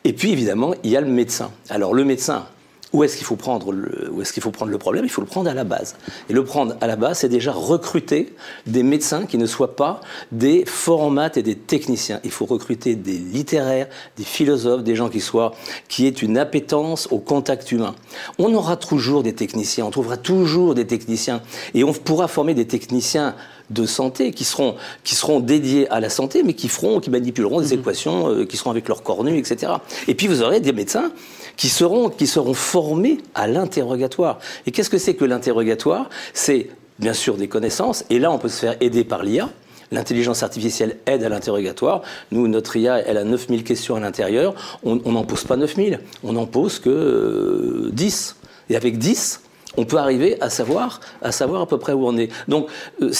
Et 0.05 0.13
puis, 0.13 0.31
évidemment, 0.31 0.73
il 0.85 0.91
y 0.91 0.95
a 0.95 1.01
le 1.01 1.07
médecin. 1.07 1.51
Alors, 1.69 1.93
le 1.93 2.05
médecin, 2.05 2.45
où 2.93 3.03
est-ce 3.03 3.17
qu'il 3.17 3.25
faut 3.25 3.35
prendre 3.35 3.71
le, 3.71 4.11
qu'il 4.33 4.41
faut 4.41 4.51
prendre 4.51 4.71
le 4.71 4.77
problème? 4.77 5.03
Il 5.05 5.09
faut 5.09 5.21
le 5.21 5.27
prendre 5.27 5.49
à 5.49 5.53
la 5.53 5.63
base. 5.63 5.95
Et 6.29 6.33
le 6.33 6.43
prendre 6.43 6.75
à 6.79 6.87
la 6.87 6.95
base, 6.95 7.19
c'est 7.19 7.29
déjà 7.29 7.51
recruter 7.51 8.33
des 8.65 8.83
médecins 8.83 9.25
qui 9.25 9.37
ne 9.37 9.45
soient 9.45 9.75
pas 9.75 10.01
des 10.31 10.65
formates 10.65 11.37
et 11.37 11.43
des 11.43 11.55
techniciens. 11.55 12.19
Il 12.23 12.31
faut 12.31 12.45
recruter 12.45 12.95
des 12.95 13.17
littéraires, 13.17 13.87
des 14.17 14.23
philosophes, 14.23 14.83
des 14.83 14.95
gens 14.95 15.09
qui 15.09 15.19
soient, 15.19 15.53
qui 15.87 16.07
aient 16.07 16.11
une 16.11 16.37
appétence 16.37 17.07
au 17.11 17.19
contact 17.19 17.71
humain. 17.71 17.95
On 18.39 18.53
aura 18.53 18.77
toujours 18.77 19.23
des 19.23 19.33
techniciens, 19.33 19.85
on 19.85 19.91
trouvera 19.91 20.17
toujours 20.17 20.75
des 20.75 20.87
techniciens, 20.87 21.41
et 21.73 21.83
on 21.83 21.93
pourra 21.93 22.27
former 22.27 22.53
des 22.53 22.67
techniciens 22.67 23.35
de 23.69 23.85
santé 23.85 24.31
qui 24.31 24.43
seront, 24.43 24.75
qui 25.03 25.15
seront 25.15 25.39
dédiés 25.39 25.89
à 25.89 25.99
la 25.99 26.09
santé, 26.09 26.43
mais 26.43 26.53
qui 26.53 26.69
feront, 26.69 26.99
qui 26.99 27.09
manipuleront 27.09 27.61
des 27.61 27.73
mhm. 27.75 27.79
équations, 27.81 28.29
euh, 28.29 28.45
qui 28.45 28.57
seront 28.57 28.71
avec 28.71 28.87
leur 28.87 29.03
cornu, 29.03 29.37
etc. 29.37 29.73
Et 30.07 30.15
puis 30.15 30.27
vous 30.27 30.41
aurez 30.41 30.59
des 30.59 30.73
médecins 30.73 31.11
qui 31.57 31.69
seront, 31.69 32.09
qui 32.09 32.27
seront 32.27 32.53
formés 32.53 33.17
à 33.35 33.47
l'interrogatoire. 33.47 34.39
Et 34.65 34.71
qu'est-ce 34.71 34.89
que 34.89 34.97
c'est 34.97 35.15
que 35.15 35.25
l'interrogatoire? 35.25 36.09
C'est 36.33 36.69
bien 36.99 37.13
sûr 37.13 37.37
des 37.37 37.47
connaissances, 37.47 38.05
et 38.09 38.19
là 38.19 38.31
on 38.31 38.37
peut 38.37 38.49
se 38.49 38.59
faire 38.59 38.75
aider 38.79 39.03
par 39.03 39.23
l'IA. 39.23 39.49
L'intelligence 39.89 40.43
artificielle 40.43 40.97
aide 41.05 41.23
à 41.23 41.29
l'interrogatoire. 41.29 42.01
Nous, 42.31 42.49
notre 42.49 42.75
IA, 42.75 42.99
elle 43.07 43.15
a 43.15 43.23
9000 43.23 43.63
questions 43.63 43.95
à 43.95 44.01
l'intérieur. 44.01 44.53
On 44.83 44.97
n'en 44.97 45.23
pose 45.23 45.45
pas 45.45 45.55
9000, 45.55 46.01
on 46.23 46.33
n'en 46.33 46.45
pose 46.45 46.79
que 46.79 47.89
10. 47.93 48.35
Euh, 48.37 48.47
et 48.69 48.75
avec 48.75 48.97
10, 48.97 49.39
on 49.77 49.85
peut 49.85 49.97
arriver 49.97 50.37
à 50.41 50.49
savoir, 50.49 50.99
à 51.21 51.31
savoir 51.31 51.61
à 51.61 51.67
peu 51.67 51.77
près 51.77 51.93
où 51.93 52.07
on 52.07 52.17
est. 52.17 52.29
Donc, 52.47 52.67
euh, 53.01 53.11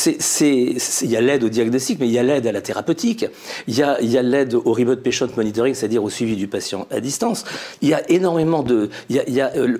il 0.41 1.11
y 1.11 1.15
a 1.15 1.21
l'aide 1.21 1.43
au 1.43 1.49
diagnostic, 1.49 1.99
mais 1.99 2.07
il 2.07 2.11
y 2.11 2.19
a 2.19 2.23
l'aide 2.23 2.47
à 2.47 2.51
la 2.51 2.61
thérapeutique, 2.61 3.25
il 3.67 3.77
y 3.77 3.83
a, 3.83 4.21
l'aide 4.21 4.55
au 4.55 4.73
remote 4.73 5.03
patient 5.03 5.27
monitoring, 5.35 5.73
c'est-à-dire 5.75 6.03
au 6.03 6.09
suivi 6.09 6.35
du 6.35 6.47
patient 6.47 6.87
à 6.91 6.99
distance. 6.99 7.45
Il 7.81 7.89
y 7.89 7.93
a 7.93 8.09
énormément 8.09 8.63
de, 8.63 8.89
il 9.09 9.23
y 9.27 9.41
a, 9.41 9.51
euh, 9.55 9.77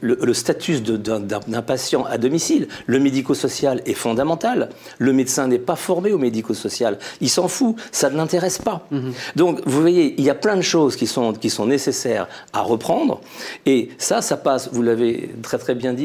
le, 0.00 0.34
statut 0.34 0.80
d'un 0.80 1.62
patient 1.62 2.04
à 2.04 2.18
domicile. 2.18 2.68
Le 2.86 2.98
médico-social 2.98 3.82
est 3.86 3.94
fondamental. 3.94 4.70
Le 4.98 5.12
médecin 5.12 5.46
n'est 5.46 5.58
pas 5.58 5.76
formé 5.76 6.12
au 6.12 6.18
médico-social. 6.18 6.98
Il 7.20 7.30
s'en 7.30 7.46
fout, 7.46 7.76
ça 7.92 8.10
ne 8.10 8.16
l'intéresse 8.16 8.58
pas. 8.58 8.86
Mm-hmm. 8.92 9.12
Donc, 9.36 9.60
vous 9.64 9.80
voyez, 9.80 10.14
il 10.18 10.24
y 10.24 10.30
a 10.30 10.34
plein 10.34 10.56
de 10.56 10.62
choses 10.62 10.96
qui 10.96 11.06
sont, 11.06 11.32
qui 11.32 11.50
sont 11.50 11.66
nécessaires 11.66 12.26
à 12.52 12.62
reprendre. 12.62 13.20
Et 13.66 13.90
ça, 13.98 14.22
ça 14.22 14.36
passe, 14.36 14.70
vous 14.72 14.82
l'avez 14.82 15.30
très 15.42 15.58
très 15.58 15.74
bien 15.74 15.92
dit, 15.92 15.99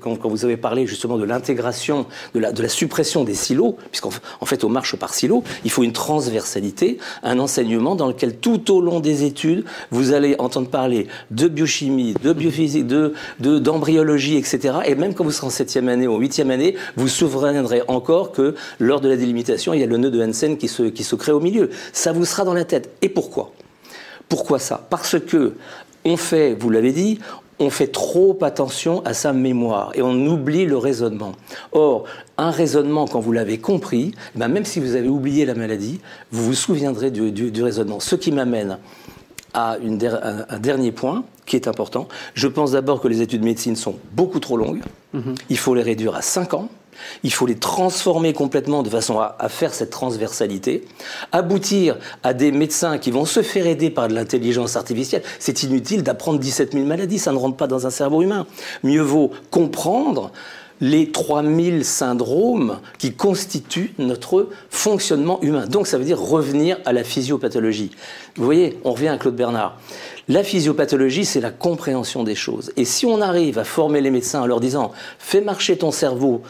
quand, 0.00 0.18
vous 0.24 0.44
avez 0.44 0.56
parlé 0.56 0.86
justement 0.86 1.16
de 1.16 1.24
l'intégration, 1.24 2.06
de 2.34 2.40
la, 2.40 2.68
suppression 2.68 3.24
des 3.24 3.34
silos, 3.34 3.76
puisqu'en 3.90 4.10
en 4.40 4.46
fait 4.46 4.64
on 4.64 4.68
marche 4.68 4.96
par 4.96 5.14
silos, 5.14 5.42
il 5.64 5.70
faut 5.70 5.82
une 5.82 5.92
transversalité, 5.92 6.98
un 7.22 7.38
enseignement 7.38 7.94
dans 7.94 8.08
lequel 8.08 8.36
tout 8.36 8.74
au 8.74 8.80
long 8.80 9.00
des 9.00 9.24
études, 9.24 9.64
vous 9.90 10.12
allez 10.12 10.36
entendre 10.38 10.68
parler 10.68 11.06
de 11.30 11.48
biochimie, 11.48 12.14
de 12.22 12.32
biophysique, 12.32 12.86
de, 12.86 13.14
d'embryologie, 13.38 14.36
etc. 14.36 14.78
Et 14.86 14.94
même 14.94 15.14
quand 15.14 15.24
vous 15.24 15.30
serez 15.30 15.46
en 15.46 15.50
septième 15.50 15.88
année 15.88 16.06
ou 16.06 16.14
en 16.14 16.18
huitième 16.18 16.50
année, 16.50 16.76
vous 16.96 17.08
souviendrez 17.08 17.82
encore 17.88 18.32
que 18.32 18.54
lors 18.78 19.00
de 19.00 19.08
la 19.08 19.16
délimitation, 19.16 19.74
il 19.74 19.80
y 19.80 19.84
a 19.84 19.86
le 19.86 19.96
nœud 19.96 20.10
de 20.10 20.22
Hansen 20.22 20.56
qui 20.56 20.68
se, 20.68 20.84
qui 20.84 21.04
se 21.04 21.14
crée 21.16 21.32
au 21.32 21.40
milieu. 21.40 21.70
Ça 21.92 22.12
vous 22.12 22.24
sera 22.24 22.44
dans 22.44 22.54
la 22.54 22.64
tête. 22.64 22.90
Et 23.02 23.08
pourquoi? 23.08 23.52
Pourquoi 24.28 24.58
ça? 24.58 24.86
Parce 24.88 25.18
que 25.18 25.54
on 26.04 26.16
fait, 26.16 26.54
vous 26.58 26.70
l'avez 26.70 26.92
dit, 26.92 27.20
on 27.62 27.70
fait 27.70 27.86
trop 27.86 28.36
attention 28.42 29.02
à 29.04 29.14
sa 29.14 29.32
mémoire 29.32 29.92
et 29.94 30.02
on 30.02 30.14
oublie 30.26 30.64
le 30.64 30.76
raisonnement. 30.76 31.32
Or, 31.72 32.04
un 32.38 32.50
raisonnement, 32.50 33.06
quand 33.06 33.20
vous 33.20 33.32
l'avez 33.32 33.58
compris, 33.58 34.12
eh 34.34 34.38
ben, 34.38 34.48
même 34.48 34.64
si 34.64 34.80
vous 34.80 34.94
avez 34.96 35.08
oublié 35.08 35.46
la 35.46 35.54
maladie, 35.54 36.00
vous 36.32 36.44
vous 36.44 36.54
souviendrez 36.54 37.10
du, 37.10 37.62
raisonnement. 37.62 38.00
Ce 38.00 38.16
qui 38.16 38.32
m'amène 38.32 38.78
à 39.54 39.76
un, 39.76 40.58
dernier 40.58 40.92
point 40.92 41.24
qui 41.46 41.56
est 41.56 41.68
important. 41.68 42.08
Je 42.34 42.48
pense 42.48 42.72
d'abord 42.72 43.00
que 43.00 43.08
les 43.08 43.20
études 43.20 43.40
de 43.40 43.44
médecine 43.44 43.76
sont 43.76 43.96
beaucoup 44.12 44.40
trop 44.40 44.56
longues. 44.56 44.82
Mm-hmm. 45.14 45.34
Il 45.50 45.58
faut 45.58 45.74
les 45.74 45.82
réduire 45.82 46.14
à 46.14 46.22
5 46.22 46.54
ans. 46.54 46.68
Il 47.22 47.32
faut 47.32 47.46
les 47.46 47.56
transformer 47.56 48.32
complètement 48.32 48.82
de 48.82 48.90
façon 48.90 49.18
à, 49.18 49.48
faire 49.48 49.74
cette 49.74 49.90
transversalité, 49.90 50.84
aboutir 51.32 51.96
à 52.22 52.34
des 52.34 52.52
médecins 52.52 52.98
qui 52.98 53.10
vont 53.10 53.24
se 53.24 53.42
faire 53.42 53.66
aider 53.66 53.90
par 53.90 54.08
de 54.08 54.14
l'intelligence 54.14 54.76
artificielle. 54.76 55.22
C'est 55.38 55.62
inutile 55.62 56.02
d'apprendre 56.02 56.38
17 56.38 56.72
000 56.72 56.84
maladies, 56.84 57.18
ça 57.18 57.32
ne 57.32 57.38
rentre 57.38 57.56
pas 57.56 57.66
dans 57.66 57.86
un 57.86 57.90
cerveau 57.90 58.22
humain. 58.22 58.46
Mieux 58.82 59.02
vaut 59.02 59.30
comprendre 59.50 60.32
les 60.82 61.12
3000 61.12 61.84
syndromes 61.84 62.80
qui 62.98 63.12
constituent 63.12 63.94
notre 63.98 64.48
fonctionnement 64.68 65.40
humain. 65.40 65.66
Donc 65.66 65.86
ça 65.86 65.96
veut 65.96 66.04
dire 66.04 66.20
revenir 66.20 66.76
à 66.84 66.92
la 66.92 67.04
physiopathologie. 67.04 67.92
Vous 68.36 68.44
voyez, 68.44 68.78
on 68.84 68.92
revient 68.92 69.08
à 69.08 69.16
Claude 69.16 69.36
Bernard. 69.36 69.78
La 70.28 70.42
physiopathologie, 70.42 71.24
c'est 71.24 71.40
la 71.40 71.50
compréhension 71.50 72.24
des 72.24 72.34
choses. 72.34 72.72
Et 72.76 72.84
si 72.84 73.06
on 73.06 73.20
arrive 73.20 73.58
à 73.58 73.64
former 73.64 74.00
les 74.00 74.10
médecins 74.10 74.42
en 74.42 74.46
leur 74.46 74.60
disant 74.60 74.90
fais 75.18 75.40
marcher 75.40 75.78
ton 75.78 75.92
cerveau 75.92 76.42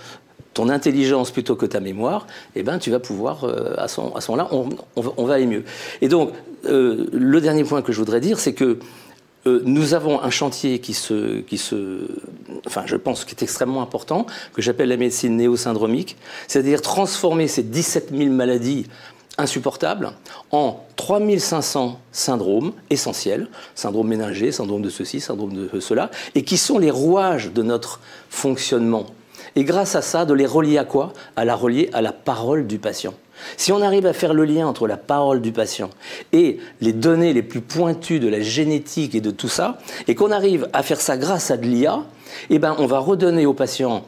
ton 0.55 0.69
intelligence 0.69 1.31
plutôt 1.31 1.57
que 1.57 1.67
ta 1.67 1.81
mémoire, 1.81 2.27
eh 2.55 2.63
ben, 2.63 2.79
tu 2.79 2.91
vas 2.91 3.01
pouvoir, 3.01 3.45
euh, 3.45 3.75
à, 3.79 3.89
son, 3.89 4.15
à 4.15 4.21
son 4.21 4.37
là, 4.37 4.49
on, 4.53 5.25
va 5.25 5.35
aller 5.35 5.47
mieux. 5.47 5.65
Et 6.01 6.09
donc, 6.09 6.33
euh, 6.67 7.07
le 7.13 7.41
dernier 7.41 7.65
point 7.65 7.83
que 7.83 7.93
je 7.93 7.99
voudrais 7.99 8.21
dire, 8.21 8.39
c'est 8.39 8.55
que 8.55 8.79
nous 9.45 9.93
avons 9.93 10.23
un 10.23 10.31
chantier 10.31 10.79
qui 10.79 10.95
se, 10.95 11.41
qui 11.41 11.59
se, 11.59 12.07
enfin, 12.65 12.85
je 12.87 12.95
pense, 12.95 13.25
qui 13.25 13.35
est 13.35 13.43
extrêmement 13.43 13.83
important, 13.83 14.25
que 14.53 14.63
j'appelle 14.63 14.89
la 14.89 14.97
médecine 14.97 15.37
néosyndromique, 15.37 16.17
c'est-à-dire 16.47 16.81
transformer 16.81 17.49
ces 17.49 17.65
17 17.65 18.13
000 18.17 18.31
maladies 18.31 18.87
insupportables 19.39 20.13
en 20.53 20.85
3500 20.97 21.99
syndromes 22.13 22.73
essentiels, 22.91 23.49
syndrome 23.75 24.09
ménager, 24.09 24.53
syndrome 24.53 24.83
de 24.83 24.91
ceci, 24.91 25.21
syndrome 25.21 25.55
de 25.55 25.81
cela, 25.81 26.11
et 26.35 26.45
qui 26.45 26.57
sont 26.57 26.79
les 26.79 26.91
rouages 26.91 27.53
de 27.53 27.63
notre 27.63 28.01
fonctionnement. 28.31 29.07
Et 29.57 29.65
grâce 29.65 29.95
à 29.95 30.03
ça, 30.03 30.25
de 30.25 30.35
les 30.35 30.47
relier 30.47 30.79
à 30.79 30.85
quoi? 30.85 31.13
À 31.37 31.45
la 31.45 31.55
relier 31.55 31.91
à 31.93 32.01
la 32.01 32.13
parole 32.13 32.67
du 32.67 32.79
patient. 32.79 33.15
Si 33.57 33.73
on 33.73 33.83
arrive 33.83 34.07
à 34.07 34.13
faire 34.13 34.35
le 34.35 34.45
lien 34.45 34.67
entre 34.67 34.87
la 34.87 34.97
parole 34.97 35.41
du 35.41 35.53
patient 35.53 35.91
et 36.33 36.59
les 36.81 36.93
données 36.93 37.33
les 37.33 37.43
plus 37.43 37.61
pointues 37.61 38.21
de 38.21 38.29
la 38.29 38.41
génétique 38.41 39.15
et 39.15 39.21
de 39.21 39.31
tout 39.31 39.49
ça, 39.49 39.79
et 40.07 40.15
qu'on 40.15 40.31
arrive 40.31 40.69
à 40.73 40.83
faire 40.83 41.01
ça 41.01 41.17
grâce 41.17 41.51
à 41.51 41.57
de 41.57 41.67
l'IA, 41.67 42.05
eh 42.51 42.59
ben, 42.59 42.77
on 42.79 42.87
va 42.87 42.99
redonner 42.99 43.47
au 43.47 43.55
patient 43.55 44.05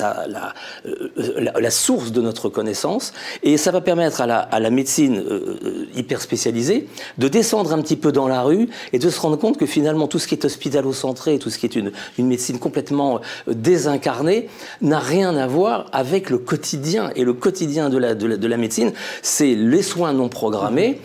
euh, 0.00 1.50
la, 1.58 1.70
source 1.70 2.12
de 2.12 2.20
notre 2.20 2.48
connaissance, 2.48 3.12
et 3.42 3.56
ça 3.56 3.70
va 3.70 3.80
permettre 3.80 4.20
à 4.20 4.26
la, 4.26 4.70
médecine 4.70 5.18
euh, 5.18 5.58
euh, 5.64 5.86
hyper 5.94 6.20
spécialisée 6.20 6.88
de 7.18 7.28
descendre 7.28 7.72
un 7.72 7.80
petit 7.82 7.96
peu 7.96 8.12
dans 8.12 8.28
la 8.28 8.42
rue 8.42 8.68
et 8.92 8.98
de 8.98 9.10
se 9.10 9.20
rendre 9.20 9.36
compte 9.36 9.56
que 9.56 9.66
finalement 9.66 10.08
tout 10.08 10.18
ce 10.18 10.28
qui 10.28 10.34
est 10.34 10.44
hospitalo-centré, 10.44 11.38
tout 11.38 11.50
ce 11.50 11.58
qui 11.58 11.66
est 11.66 11.76
une, 11.76 11.92
médecine 12.18 12.58
complètement 12.58 13.20
désincarnée, 13.46 14.48
n'a 14.82 14.98
rien 14.98 15.36
à 15.36 15.46
voir 15.46 15.86
avec 15.92 16.30
le 16.30 16.38
quotidien. 16.38 17.10
Et 17.16 17.24
le 17.24 17.32
quotidien 17.32 17.88
de 17.88 17.98
la, 17.98 18.14
de 18.14 18.26
la, 18.26 18.36
de 18.36 18.46
la 18.46 18.56
médecine, 18.56 18.92
c'est 19.22 19.54
les 19.54 19.82
soins 19.82 20.12
non 20.12 20.28
programmés 20.28 21.00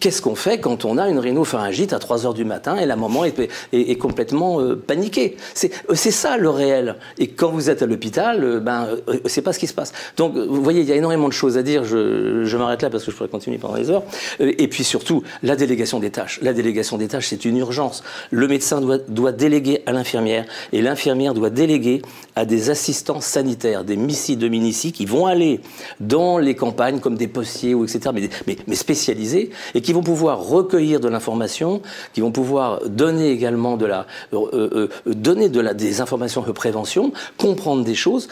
qu'est-ce 0.00 0.22
qu'on 0.22 0.34
fait 0.34 0.58
quand 0.58 0.84
on 0.84 0.98
a 0.98 1.08
une 1.08 1.18
rhinopharyngite 1.18 1.92
à 1.92 1.98
3 1.98 2.26
heures 2.26 2.34
du 2.34 2.44
matin 2.44 2.76
et 2.76 2.86
la 2.86 2.96
maman 2.96 3.24
est, 3.24 3.98
complètement 3.98 4.60
euh, 4.60 4.76
paniquée? 4.76 5.36
Euh, 5.64 5.94
C'est 5.94 6.10
ça 6.10 6.36
le 6.36 6.50
réel. 6.50 6.96
Et 7.18 7.28
quand 7.28 7.50
vous 7.50 7.70
êtes 7.70 7.82
à 7.82 7.86
l'hôpital, 7.86 8.42
euh, 8.44 8.60
ben, 8.60 8.88
c'est 9.26 9.42
pas 9.42 9.52
ce 9.52 9.58
qui 9.58 9.66
se 9.66 9.74
passe. 9.74 9.92
Donc, 10.16 10.36
vous 10.36 10.62
voyez, 10.62 10.80
il 10.80 10.88
y 10.88 10.92
a 10.92 10.96
énormément 10.96 11.28
de 11.28 11.32
choses 11.32 11.56
à 11.56 11.62
dire. 11.62 11.84
Je, 11.84 12.56
m'arrête 12.56 12.82
là 12.82 12.90
parce 12.90 13.04
que 13.04 13.10
je 13.10 13.16
pourrais 13.16 13.28
continuer 13.28 13.58
pendant 13.58 13.74
des 13.74 13.90
heures. 13.90 14.02
Et 14.38 14.68
puis 14.68 14.84
surtout, 14.84 15.22
la 15.42 15.56
délégation 15.56 15.98
des 15.98 16.10
tâches. 16.10 16.38
La 16.42 16.52
délégation 16.52 16.98
des 16.98 17.08
tâches, 17.08 17.28
c'est 17.28 17.44
une 17.44 17.56
urgence. 17.56 18.02
Le 18.30 18.46
médecin 18.46 18.80
doit, 18.80 18.98
doit 18.98 19.32
déléguer 19.32 19.82
à 19.86 19.92
l'infirmière 19.92 20.44
et 20.72 20.82
l'infirmière 20.82 21.34
doit 21.34 21.50
déléguer 21.50 22.02
à 22.36 22.44
des 22.44 22.70
assistants 22.70 23.20
sanitaires, 23.20 23.84
des 23.84 23.96
missi 23.96 24.36
de 24.36 24.48
minici 24.48 24.92
qui 24.92 25.06
vont 25.06 25.26
aller 25.26 25.60
dans 26.00 26.38
les 26.38 26.54
campagnes 26.54 27.00
comme 27.00 27.16
des 27.16 27.28
postiers 27.28 27.74
ou 27.74 27.84
etc. 27.84 28.10
Mais, 28.14 28.28
mais, 28.46 28.56
mais 28.66 28.74
spécialisés 28.74 29.50
et 29.74 29.80
qui 29.80 29.92
vont 29.92 30.02
pouvoir 30.02 30.46
recueillir 30.46 31.00
de 31.00 31.08
l'information, 31.08 31.82
qui 32.12 32.20
vont 32.20 32.32
pouvoir 32.32 32.88
donner 32.88 33.30
également 33.30 33.76
de 33.76 33.86
la, 33.86 34.06
euh, 34.32 34.46
euh, 34.52 34.88
euh, 35.06 35.14
donner 35.14 35.48
de 35.48 35.60
la, 35.60 35.74
des 35.74 36.00
informations 36.00 36.42
de 36.42 36.52
prévention, 36.52 36.91
comprendre 37.36 37.84
des 37.84 37.94
choses 37.94 38.28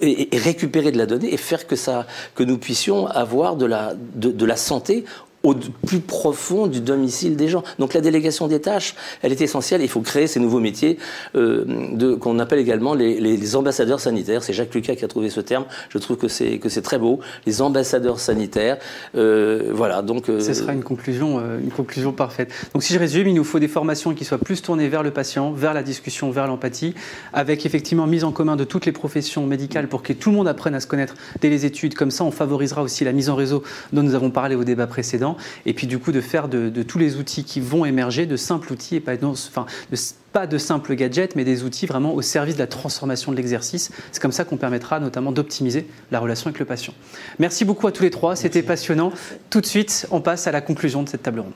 et, 0.00 0.28
récupérer 0.32 0.92
de 0.92 0.98
la 0.98 1.06
donnée 1.06 1.32
et 1.32 1.36
faire 1.36 1.66
que 1.66 1.76
ça, 1.76 2.06
que 2.34 2.42
nous 2.42 2.58
puissions 2.58 3.06
avoir 3.06 3.56
de 3.56 3.66
la, 3.66 3.94
de, 3.94 4.30
de 4.30 4.44
la 4.44 4.56
santé 4.56 5.04
au 5.44 5.54
plus 5.86 6.00
profond 6.00 6.66
du 6.66 6.80
domicile 6.80 7.36
des 7.36 7.48
gens. 7.48 7.62
Donc 7.78 7.94
la 7.94 8.00
délégation 8.00 8.48
des 8.48 8.60
tâches, 8.60 8.94
elle 9.22 9.30
est 9.30 9.40
essentielle. 9.40 9.82
Il 9.82 9.88
faut 9.88 10.00
créer 10.00 10.26
ces 10.26 10.40
nouveaux 10.40 10.58
métiers 10.58 10.98
euh, 11.36 12.16
qu'on 12.18 12.38
appelle 12.38 12.58
également 12.58 12.94
les, 12.94 13.20
les, 13.20 13.56
ambassadeurs 13.56 14.00
sanitaires. 14.00 14.42
C'est 14.42 14.54
Jacques 14.54 14.74
Lucas 14.74 14.96
qui 14.96 15.04
a 15.04 15.08
trouvé 15.08 15.28
ce 15.28 15.40
terme. 15.40 15.66
Je 15.90 15.98
trouve 15.98 16.16
que 16.16 16.28
c'est 16.28 16.58
que 16.58 16.68
c'est 16.68 16.82
très 16.82 16.98
beau. 16.98 17.20
Les 17.46 17.60
ambassadeurs 17.60 18.18
sanitaires. 18.18 18.78
Euh, 19.16 19.70
voilà. 19.72 20.02
Donc 20.02 20.28
euh, 20.28 20.40
ce 20.40 20.54
sera 20.54 20.72
une 20.72 20.82
conclusion, 20.82 21.38
euh, 21.38 21.60
une 21.60 21.70
conclusion 21.70 22.12
parfaite. 22.12 22.50
Donc 22.72 22.82
si 22.82 22.94
je 22.94 22.98
résume, 22.98 23.28
il 23.28 23.34
nous 23.34 23.44
faut 23.44 23.58
des 23.58 23.68
formations 23.68 24.14
qui 24.14 24.24
soient 24.24 24.38
plus 24.38 24.62
tournées 24.62 24.88
vers 24.88 25.02
le 25.02 25.10
patient, 25.10 25.52
vers 25.52 25.74
la 25.74 25.82
discussion, 25.82 26.30
vers 26.30 26.46
l'empathie, 26.46 26.94
avec 27.34 27.66
effectivement 27.66 28.06
mise 28.06 28.24
en 28.24 28.32
commun 28.32 28.56
de 28.56 28.64
toutes 28.64 28.86
les 28.86 28.92
professions 28.92 29.46
médicales 29.46 29.88
pour 29.88 30.02
que 30.02 30.14
tout 30.14 30.30
le 30.30 30.36
monde 30.36 30.48
apprenne 30.48 30.74
à 30.74 30.80
se 30.80 30.86
connaître 30.86 31.14
dès 31.40 31.50
les 31.50 31.66
études. 31.66 31.94
Comme 31.94 32.10
ça, 32.10 32.24
on 32.24 32.30
favorisera 32.30 32.82
aussi 32.82 33.04
la 33.04 33.12
mise 33.12 33.28
en 33.28 33.34
réseau 33.34 33.62
dont 33.92 34.02
nous 34.02 34.14
avons 34.14 34.30
parlé 34.30 34.54
au 34.54 34.64
débat 34.64 34.86
précédent 34.86 35.33
et 35.66 35.74
puis 35.74 35.86
du 35.86 35.98
coup 35.98 36.12
de 36.12 36.20
faire 36.20 36.48
de, 36.48 36.82
tous 36.82 36.98
les 36.98 37.16
outils 37.16 37.44
qui 37.44 37.60
vont 37.60 37.84
émerger 37.84 38.26
de 38.26 38.36
simples 38.36 38.72
outils 38.72 38.96
et 38.96 39.00
pas, 39.00 39.12
enfin, 39.24 39.66
de, 39.90 39.96
pas 40.32 40.46
de 40.46 40.58
simples 40.58 40.94
gadgets, 40.94 41.36
mais 41.36 41.44
des 41.44 41.62
outils 41.62 41.86
vraiment 41.86 42.14
au 42.14 42.22
service 42.22 42.54
de 42.54 42.60
la 42.60 42.66
transformation 42.66 43.32
de 43.32 43.36
l'exercice. 43.36 43.90
C'est 44.12 44.20
comme 44.20 44.32
ça 44.32 44.44
qu'on 44.44 44.56
permettra 44.56 45.00
notamment 45.00 45.32
d'optimiser 45.32 45.86
la 46.10 46.20
relation 46.20 46.48
avec 46.48 46.58
le 46.58 46.66
patient. 46.66 46.94
Merci 47.38 47.64
beaucoup 47.64 47.86
à 47.86 47.92
tous 47.92 48.02
les 48.02 48.10
trois, 48.10 48.36
c'était 48.36 48.62
passionnant. 48.62 49.12
Tout 49.50 49.60
de 49.60 49.66
suite, 49.66 50.06
on 50.10 50.20
passe 50.20 50.46
à 50.46 50.52
la 50.52 50.60
conclusion 50.60 51.02
de 51.02 51.08
cette 51.08 51.22
table 51.22 51.40
ronde. 51.40 51.52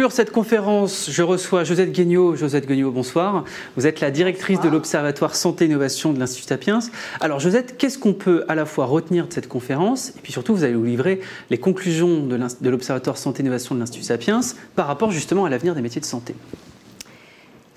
Conclure 0.00 0.12
cette 0.16 0.32
conférence, 0.32 1.10
je 1.10 1.22
reçois 1.22 1.62
Josette 1.62 1.92
Guignot. 1.92 2.34
Josette 2.34 2.66
Guignot, 2.66 2.90
bonsoir. 2.90 3.44
Vous 3.76 3.86
êtes 3.86 4.00
la 4.00 4.10
directrice 4.10 4.58
de 4.58 4.70
l'Observatoire 4.70 5.36
Santé 5.36 5.66
Innovation 5.66 6.14
de 6.14 6.18
l'Institut 6.18 6.48
Sapiens. 6.48 6.78
Alors, 7.20 7.38
Josette, 7.38 7.76
qu'est-ce 7.76 7.98
qu'on 7.98 8.14
peut 8.14 8.46
à 8.48 8.54
la 8.54 8.64
fois 8.64 8.86
retenir 8.86 9.28
de 9.28 9.32
cette 9.34 9.46
conférence 9.46 10.14
Et 10.16 10.20
puis 10.22 10.32
surtout, 10.32 10.54
vous 10.54 10.64
allez 10.64 10.72
nous 10.72 10.84
livrer 10.84 11.20
les 11.50 11.58
conclusions 11.58 12.26
de 12.26 12.70
l'Observatoire 12.70 13.18
Santé 13.18 13.42
Innovation 13.42 13.74
de 13.74 13.80
l'Institut 13.80 14.06
Sapiens 14.06 14.40
par 14.74 14.86
rapport 14.86 15.10
justement 15.10 15.44
à 15.44 15.50
l'avenir 15.50 15.74
des 15.74 15.82
métiers 15.82 16.00
de 16.00 16.06
santé. 16.06 16.34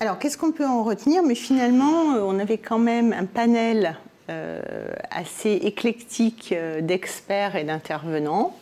Alors, 0.00 0.18
qu'est-ce 0.18 0.38
qu'on 0.38 0.52
peut 0.52 0.66
en 0.66 0.82
retenir? 0.82 1.22
Mais 1.24 1.34
finalement, 1.34 2.14
euh, 2.14 2.22
on 2.24 2.38
avait 2.38 2.56
quand 2.56 2.78
même 2.78 3.12
un 3.12 3.26
panel 3.26 3.98
euh, 4.30 4.62
assez 5.10 5.50
éclectique 5.50 6.54
euh, 6.56 6.80
d'experts 6.80 7.56
et 7.56 7.64
d'intervenants. 7.64 8.56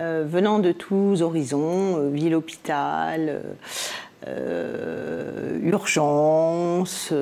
Euh, 0.00 0.24
venant 0.26 0.60
de 0.60 0.72
tous 0.72 1.20
horizons, 1.20 1.98
euh, 1.98 2.08
ville-hôpital, 2.08 3.42
euh, 4.26 5.58
urgence, 5.62 7.12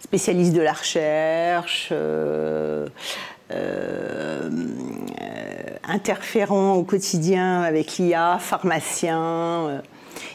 spécialistes 0.00 0.54
de 0.54 0.62
la 0.62 0.72
recherche, 0.72 1.92
interférents 5.86 6.72
au 6.74 6.84
quotidien 6.84 7.60
avec 7.60 7.98
l'IA, 7.98 8.38
pharmaciens. 8.40 9.82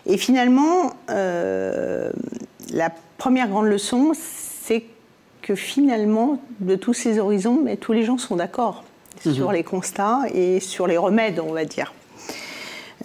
Et 0.06 0.18
finalement, 0.18 0.94
la 1.08 2.90
première 3.18 3.48
grande 3.48 3.68
leçon, 3.68 4.14
c'est 4.16 4.84
que 5.42 5.56
finalement, 5.56 6.40
de 6.60 6.76
tous 6.76 6.94
ces 6.94 7.18
horizons, 7.20 7.66
tous 7.80 7.94
les 7.94 8.04
gens 8.04 8.18
sont 8.20 8.36
d'accord. 8.36 8.84
Mhm. 9.26 9.34
sur 9.34 9.52
les 9.52 9.64
constats 9.64 10.22
et 10.34 10.60
sur 10.60 10.88
les 10.88 10.98
remèdes, 10.98 11.40
on 11.40 11.54
va 11.54 11.66
dire. 11.66 11.94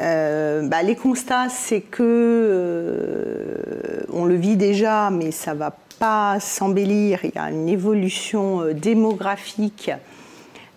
Euh, 0.00 0.62
bah, 0.68 0.82
les 0.82 0.96
constats, 0.96 1.48
c'est 1.48 1.80
que 1.80 2.02
euh, 2.02 4.00
on 4.12 4.24
le 4.24 4.36
vit 4.36 4.56
déjà, 4.56 5.10
mais 5.10 5.30
ça 5.30 5.54
va 5.54 5.76
pas 5.98 6.38
s'embellir. 6.40 7.20
Il 7.24 7.32
y 7.34 7.38
a 7.38 7.50
une 7.50 7.68
évolution 7.68 8.62
euh, 8.62 8.74
démographique 8.74 9.90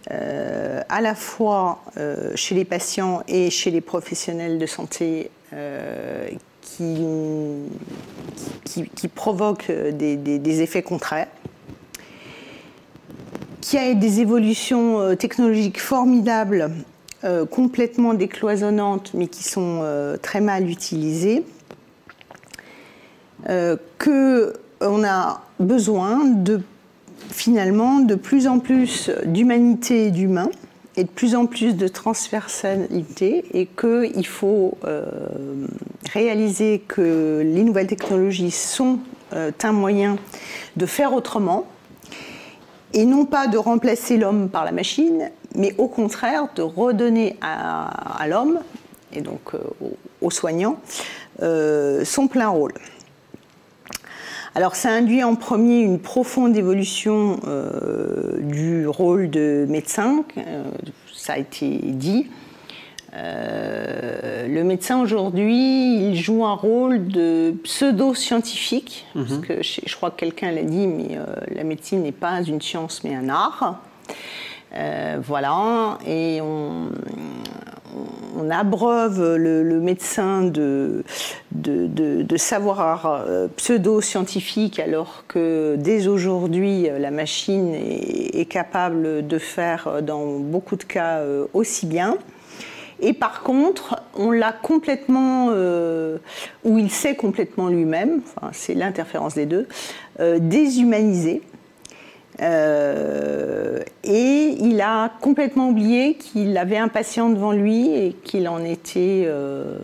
à 0.10 1.00
la 1.00 1.16
fois 1.16 1.84
chez 2.36 2.56
les 2.56 2.66
patients 2.66 3.22
et 3.30 3.50
chez 3.50 3.72
les 3.72 3.80
professionnels 3.80 4.58
de 4.58 4.66
santé 4.66 5.32
qui, 6.62 7.06
qui, 8.66 9.08
provoquent 9.08 9.72
des, 9.72 10.62
effets 10.62 10.82
contraires, 10.82 11.28
qui 13.62 13.78
a 13.78 13.94
des 13.94 14.20
évolutions 14.20 15.16
technologiques 15.16 15.80
formidables, 15.80 16.72
complètement 17.52 18.14
décloisonnantes, 18.16 19.12
mais 19.14 19.28
qui 19.28 19.44
sont 19.44 19.84
très 20.22 20.42
mal 20.42 20.68
utilisées, 20.70 21.44
qu'on 23.46 25.04
a 25.04 25.42
besoin 25.60 26.26
de 26.26 26.62
finalement 27.30 28.00
de 28.00 28.16
plus 28.16 28.48
en 28.48 28.60
plus 28.60 29.12
d'humanité 29.26 30.08
et 30.08 30.12
d'humain 30.12 30.50
et 30.98 31.04
de 31.04 31.10
plus 31.10 31.36
en 31.36 31.46
plus 31.46 31.76
de 31.76 31.88
transversalité 31.88 33.46
et 33.54 33.66
qu'il 33.66 34.28
faut 34.28 34.78
euh, 34.84 35.06
réaliser 36.12 36.84
que 36.88 37.42
les 37.44 37.64
nouvelles 37.64 37.88
technologies 37.88 38.52
sont 38.52 39.00
euh, 39.34 39.52
un 39.64 39.72
moyen 39.72 40.18
de 40.76 40.86
faire 40.86 41.14
autrement 41.14 41.66
et 42.94 43.06
non 43.06 43.26
pas 43.26 43.48
de 43.48 43.58
remplacer 43.58 44.18
l'homme 44.18 44.50
par 44.50 44.66
la 44.66 44.72
machine, 44.72 45.30
mais 45.56 45.74
au 45.78 45.88
contraire 45.88 46.48
de 46.56 46.62
redonner 46.62 47.38
à, 47.42 48.26
l'homme 48.28 48.60
et 49.14 49.22
donc 49.22 49.54
euh, 49.54 49.60
aux, 50.22 50.32
soignants 50.32 50.78
son 51.40 52.28
plein 52.28 52.50
rôle. 52.50 52.74
Alors 54.54 54.76
ça 54.76 54.90
induit 54.90 55.24
en 55.24 55.36
premier 55.36 55.80
une 55.80 56.00
profonde 56.00 56.58
évolution 56.58 57.40
euh, 57.48 58.38
du 58.42 58.86
rôle 58.86 59.30
de 59.30 59.66
médecin, 59.70 60.26
euh, 60.38 60.64
ça 61.14 61.34
a 61.34 61.38
été 61.38 61.70
dit. 61.70 62.30
Euh, 63.14 64.48
le 64.48 64.64
médecin 64.64 65.02
aujourd'hui, 65.02 66.08
il 66.08 66.16
joue 66.16 66.46
un 66.46 66.54
rôle 66.54 67.08
de 67.08 67.54
pseudo-scientifique, 67.64 69.06
mhm. 69.16 69.26
parce 69.26 69.40
que 69.40 69.64
je, 69.64 69.96
crois 69.96 70.12
que 70.12 70.18
quelqu'un 70.18 70.52
l'a 70.52 70.64
dit, 70.64 70.88
mais 70.88 71.18
la 71.54 71.64
médecine 71.64 72.04
n'est 72.04 72.12
pas 72.12 72.42
une 72.42 72.62
science 72.62 73.04
mais 73.04 73.16
un 73.16 73.30
art. 73.30 73.82
voilà, 75.24 75.98
et 76.06 76.40
on, 76.42 76.90
on 78.38 78.50
abreuve 78.50 79.36
le, 79.36 79.80
médecin 79.80 80.44
de, 80.44 81.04
de, 81.52 82.38
savoir 82.38 83.06
euh, 83.06 83.48
pseudo-scientifique 83.56 84.80
alors 84.80 85.24
que 85.28 85.76
dès 85.78 86.08
aujourd'hui 86.08 86.88
la 86.98 87.12
machine 87.12 87.74
est, 87.74 88.46
capable 88.50 89.26
de 89.28 89.38
faire 89.38 89.88
euh, 89.88 90.02
dans 90.02 90.40
beaucoup 90.40 90.76
de 90.76 90.84
cas 90.84 91.20
euh, 91.20 91.46
aussi 91.54 91.86
bien. 91.86 92.18
Et 93.02 93.14
par 93.14 93.42
contre, 93.42 94.02
on 94.16 94.32
l'a 94.32 94.52
complètement, 94.52 95.48
ou 96.64 96.78
il 96.78 96.92
sait 96.92 97.16
complètement 97.16 97.68
lui-même, 97.68 98.22
c'est 98.52 98.76
l'interférence 98.76 99.36
des 99.36 99.48
deux, 99.48 99.68
déshumanisé. 100.20 101.42
Euh, 102.42 103.80
et 104.04 104.56
il 104.60 104.82
a 104.82 105.12
complètement 105.22 105.70
oublié 105.70 106.16
qu'il 106.16 106.58
avait 106.58 106.78
un 106.78 106.88
patient 106.88 107.30
devant 107.30 107.52
lui 107.52 107.90
et 107.90 108.14
qu'il 108.14 108.48
en 108.48 108.64
était 108.64 109.26
euh, 109.26 109.78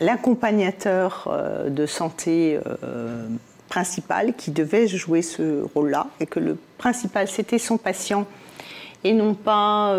l'accompagnateur 0.00 1.28
euh, 1.30 1.68
de 1.68 1.84
santé 1.86 2.58
principal 3.68 4.34
qui 4.34 4.50
devait 4.50 4.86
jouer 4.86 5.22
ce 5.22 5.62
rôle-là 5.74 6.06
et 6.20 6.26
que 6.26 6.40
le 6.40 6.56
principal 6.78 7.28
c'était 7.28 7.58
son 7.58 7.76
patient 7.76 8.26
et 9.04 9.12
non 9.12 9.34
pas 9.34 9.94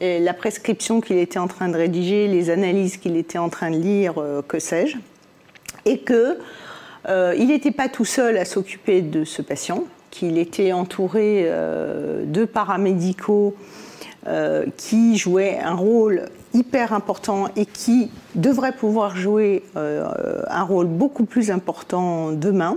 la 0.00 0.34
prescription 0.34 1.00
qu'il 1.00 1.18
était 1.18 1.38
en 1.38 1.48
train 1.48 1.68
de 1.68 1.76
rédiger, 1.76 2.28
les 2.28 2.50
analyses 2.50 2.96
qu'il 2.96 3.16
était 3.16 3.38
en 3.38 3.48
train 3.48 3.70
de 3.70 3.78
lire, 3.78 4.14
que 4.46 4.58
sais-je, 4.58 4.96
et 5.84 5.98
que 5.98 6.38
il 7.08 7.48
n'était 7.48 7.70
pas 7.72 7.88
tout 7.88 8.04
seul 8.04 8.36
à 8.36 8.44
s'occuper 8.44 9.02
de 9.02 9.24
ce 9.24 9.42
patient, 9.42 9.84
qu'il 10.10 10.38
était 10.38 10.72
entouré 10.72 11.44
euh, 11.46 12.24
de 12.24 12.44
paramédicaux 12.44 13.54
euh, 14.26 14.66
qui 14.76 15.16
jouaient 15.16 15.58
un 15.58 15.74
rôle 15.74 16.26
hyper 16.54 16.92
important 16.92 17.46
et 17.56 17.66
qui 17.66 18.10
devraient 18.34 18.72
pouvoir 18.72 19.16
jouer 19.16 19.62
euh, 19.76 20.42
un 20.48 20.62
rôle 20.62 20.86
beaucoup 20.86 21.24
plus 21.24 21.50
important 21.50 22.32
demain. 22.32 22.74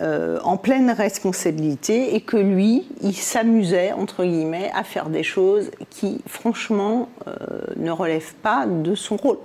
En 0.00 0.56
pleine 0.56 0.90
responsabilité 0.90 2.14
et 2.14 2.20
que 2.20 2.36
lui, 2.36 2.86
il 3.02 3.14
s'amusait, 3.14 3.92
entre 3.92 4.24
guillemets, 4.24 4.70
à 4.74 4.84
faire 4.84 5.08
des 5.08 5.22
choses 5.22 5.70
qui, 5.90 6.20
franchement, 6.26 7.08
ne 7.76 7.90
relèvent 7.90 8.34
pas 8.42 8.66
de 8.66 8.94
son 8.94 9.16
rôle. 9.16 9.38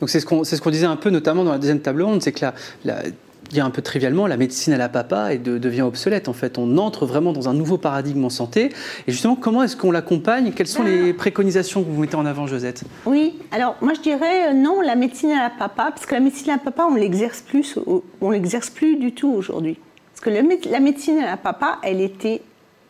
Donc 0.00 0.10
c'est 0.10 0.20
ce 0.20 0.26
qu'on 0.26 0.44
ce 0.44 0.60
qu'on 0.60 0.70
disait 0.70 0.86
un 0.86 0.96
peu, 0.96 1.10
notamment 1.10 1.44
dans 1.44 1.52
la 1.52 1.58
deuxième 1.58 1.80
table 1.80 2.02
ronde, 2.02 2.22
c'est 2.22 2.32
que 2.32 2.40
la, 2.40 2.54
la 2.84 3.02
dire 3.50 3.64
un 3.64 3.70
peu 3.70 3.82
trivialement, 3.82 4.26
la 4.26 4.36
médecine 4.36 4.72
à 4.72 4.76
la 4.76 4.88
papa 4.88 5.32
et 5.32 5.38
devient 5.38 5.82
obsolète. 5.82 6.28
En 6.28 6.32
fait, 6.32 6.58
on 6.58 6.78
entre 6.78 7.06
vraiment 7.06 7.32
dans 7.32 7.48
un 7.48 7.54
nouveau 7.54 7.78
paradigme 7.78 8.24
en 8.24 8.30
santé. 8.30 8.72
Et 9.06 9.12
justement, 9.12 9.36
comment 9.36 9.62
est-ce 9.62 9.76
qu'on 9.76 9.90
l'accompagne? 9.90 10.52
Quelles 10.52 10.66
sont 10.66 10.82
les 10.82 11.12
préconisations 11.12 11.82
que 11.82 11.88
vous 11.90 12.00
mettez 12.00 12.16
en 12.16 12.26
avant, 12.26 12.46
Josette? 12.46 12.84
Oui, 13.06 13.38
alors 13.50 13.76
moi 13.80 13.94
je 13.94 14.00
dirais 14.00 14.50
euh, 14.50 14.52
non, 14.52 14.80
la 14.80 14.96
médecine 14.96 15.30
à 15.30 15.42
la 15.42 15.50
papa, 15.50 15.90
parce 15.90 16.06
que 16.06 16.14
la 16.14 16.20
médecine 16.20 16.50
à 16.50 16.56
la 16.56 16.58
papa, 16.58 16.86
on 16.90 16.94
l'exerce 16.94 17.40
plus, 17.40 17.78
on 18.20 18.30
l'exerce 18.30 18.70
plus 18.70 18.96
du 18.96 19.12
tout 19.12 19.30
aujourd'hui. 19.30 19.78
Parce 20.12 20.20
que 20.20 20.68
la 20.70 20.80
médecine 20.80 21.18
à 21.18 21.26
la 21.26 21.36
papa, 21.36 21.78
elle 21.82 22.00
était 22.00 22.42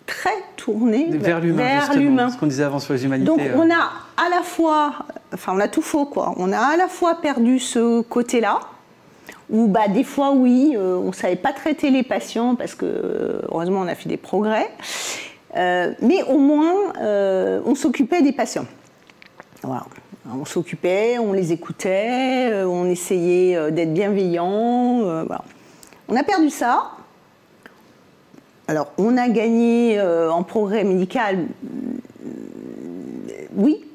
très 0.06 0.30
tournée 0.56 1.08
vers 1.10 1.40
l'humain. 1.40 2.30
Ce 2.30 2.38
qu'on 2.38 2.46
disait 2.46 2.64
avant 2.64 2.78
sur 2.78 2.94
les 2.94 3.04
humanités. 3.04 3.26
Donc 3.26 3.40
on 3.54 3.70
a 3.70 3.90
à 4.16 4.30
la 4.30 4.42
fois, 4.42 4.94
enfin 5.34 5.52
on 5.54 5.60
a 5.60 5.68
tout 5.68 5.82
faux 5.82 6.06
quoi. 6.06 6.34
On 6.38 6.50
a 6.50 6.58
à 6.58 6.76
la 6.76 6.88
fois 6.88 7.20
perdu 7.20 7.58
ce 7.58 8.00
côté-là 8.00 8.60
où 9.50 9.66
bah, 9.66 9.88
des 9.88 10.04
fois, 10.04 10.32
oui, 10.32 10.74
euh, 10.76 10.96
on 10.96 11.08
ne 11.08 11.12
savait 11.12 11.36
pas 11.36 11.52
traiter 11.52 11.90
les 11.90 12.02
patients 12.02 12.54
parce 12.54 12.74
que, 12.74 12.84
euh, 12.86 13.40
heureusement, 13.50 13.80
on 13.80 13.88
a 13.88 13.94
fait 13.94 14.08
des 14.08 14.16
progrès. 14.16 14.70
Euh, 15.56 15.92
mais 16.02 16.22
au 16.24 16.38
moins, 16.38 16.92
on 17.64 17.74
s'occupait 17.74 18.22
des 18.22 18.32
patients. 18.32 18.66
Voilà. 19.62 19.84
On 20.30 20.44
s'occupait, 20.44 21.18
on 21.18 21.32
les 21.32 21.52
écoutait, 21.52 22.62
on 22.64 22.84
essayait 22.84 23.70
d'être 23.70 23.94
bienveillant. 23.94 25.26
On 26.08 26.16
a 26.16 26.22
perdu 26.22 26.50
ça. 26.50 26.90
Alors, 28.66 28.92
on 28.98 29.16
a 29.16 29.30
gagné 29.30 29.98
en 29.98 30.42
progrès 30.42 30.84
médical, 30.84 31.46
oui, 33.56 33.87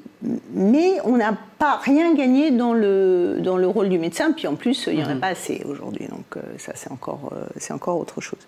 mais 0.52 0.98
on 1.04 1.16
n'a 1.16 1.36
pas 1.58 1.76
rien 1.76 2.14
gagné 2.14 2.50
dans 2.50 2.72
le, 2.72 3.38
dans 3.40 3.56
le 3.56 3.66
rôle 3.66 3.88
du 3.88 3.98
médecin, 3.98 4.32
puis 4.32 4.46
en 4.46 4.54
plus, 4.54 4.88
il 4.90 4.96
n'y 4.96 5.04
en 5.04 5.08
a 5.08 5.14
mhm. 5.14 5.20
pas 5.20 5.28
assez 5.28 5.62
aujourd'hui, 5.68 6.06
donc 6.08 6.36
euh, 6.36 6.40
ça 6.58 6.72
c'est 6.74 6.90
encore, 6.90 7.30
euh, 7.32 7.44
c'est 7.56 7.72
encore 7.72 7.98
autre 7.98 8.20
chose. 8.20 8.38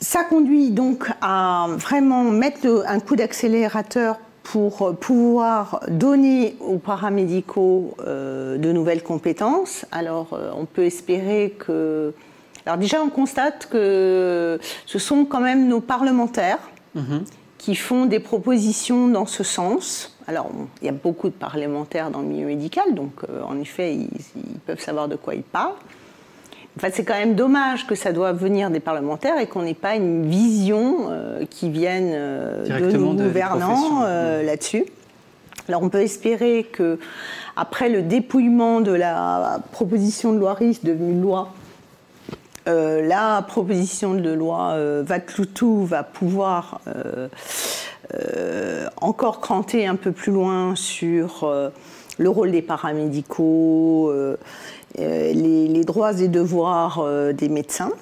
Ça 0.00 0.24
conduit 0.24 0.70
donc 0.70 1.08
à 1.20 1.68
vraiment 1.76 2.24
mettre 2.24 2.84
un 2.88 2.98
coup 2.98 3.14
d'accélérateur 3.14 4.18
pour 4.42 4.96
pouvoir 4.98 5.80
donner 5.88 6.56
aux 6.58 6.78
paramédicaux 6.78 7.94
euh, 8.00 8.58
de 8.58 8.72
nouvelles 8.72 9.04
compétences. 9.04 9.86
Alors 9.92 10.36
on 10.56 10.64
peut 10.64 10.84
espérer 10.84 11.54
que... 11.56 12.12
Alors 12.66 12.78
déjà 12.78 13.00
on 13.00 13.10
constate 13.10 13.68
que 13.70 14.58
ce 14.86 14.98
sont 14.98 15.24
quand 15.24 15.40
même 15.40 15.68
nos 15.68 15.80
parlementaires. 15.80 16.58
Mhm 16.96 17.24
qui 17.62 17.76
font 17.76 18.06
des 18.06 18.18
propositions 18.18 19.06
dans 19.06 19.24
ce 19.24 19.44
sens. 19.44 20.16
Alors, 20.26 20.50
il 20.80 20.86
y 20.86 20.88
a 20.88 20.92
beaucoup 20.92 21.28
de 21.28 21.34
parlementaires 21.34 22.10
dans 22.10 22.18
le 22.18 22.26
milieu 22.26 22.46
médical, 22.46 22.92
donc 22.92 23.12
euh, 23.22 23.40
en 23.44 23.56
effet, 23.60 23.94
ils, 23.94 24.58
peuvent 24.66 24.80
savoir 24.80 25.06
de 25.06 25.14
quoi 25.14 25.36
ils 25.36 25.44
parlent. 25.44 25.76
Enfin, 26.76 26.88
c'est 26.92 27.04
quand 27.04 27.14
même 27.14 27.36
dommage 27.36 27.86
que 27.86 27.94
ça 27.94 28.12
doive 28.12 28.36
venir 28.36 28.68
des 28.70 28.80
parlementaires 28.80 29.38
et 29.38 29.46
qu'on 29.46 29.62
n'ait 29.62 29.74
pas 29.74 29.94
une 29.94 30.28
vision 30.28 31.06
euh, 31.10 31.44
qui 31.48 31.70
vienne 31.70 32.10
euh, 32.12 32.90
de 32.90 32.96
nos 32.96 33.12
gouvernants 33.12 34.00
là-dessus. 34.02 34.84
Alors, 35.68 35.84
on 35.84 35.88
peut 35.88 36.00
espérer 36.00 36.64
que 36.64 36.98
après 37.54 37.88
le 37.88 38.02
dépouillement 38.02 38.80
de 38.80 38.90
la 38.90 39.60
proposition 39.70 40.32
de 40.32 40.38
loi 40.38 40.54
RIS 40.54 40.80
devenue 40.82 41.20
loi 41.20 41.52
euh, 42.68 43.02
la 43.02 43.42
proposition 43.42 44.14
de 44.14 44.30
loi 44.30 44.72
euh, 44.72 45.02
va 45.04 46.02
pouvoir 46.04 46.80
euh, 46.86 47.28
encore 49.00 49.40
cranter 49.40 49.86
un 49.86 49.96
peu 49.96 50.12
plus 50.12 50.32
loin 50.32 50.76
sur 50.76 51.50
le 52.18 52.28
rôle 52.28 52.52
des 52.52 52.62
paramédicaux, 52.62 54.12
les, 54.98 55.84
droits 55.84 56.20
et 56.20 56.28
devoirs 56.28 57.06
des 57.32 57.48
médecins. 57.48 57.92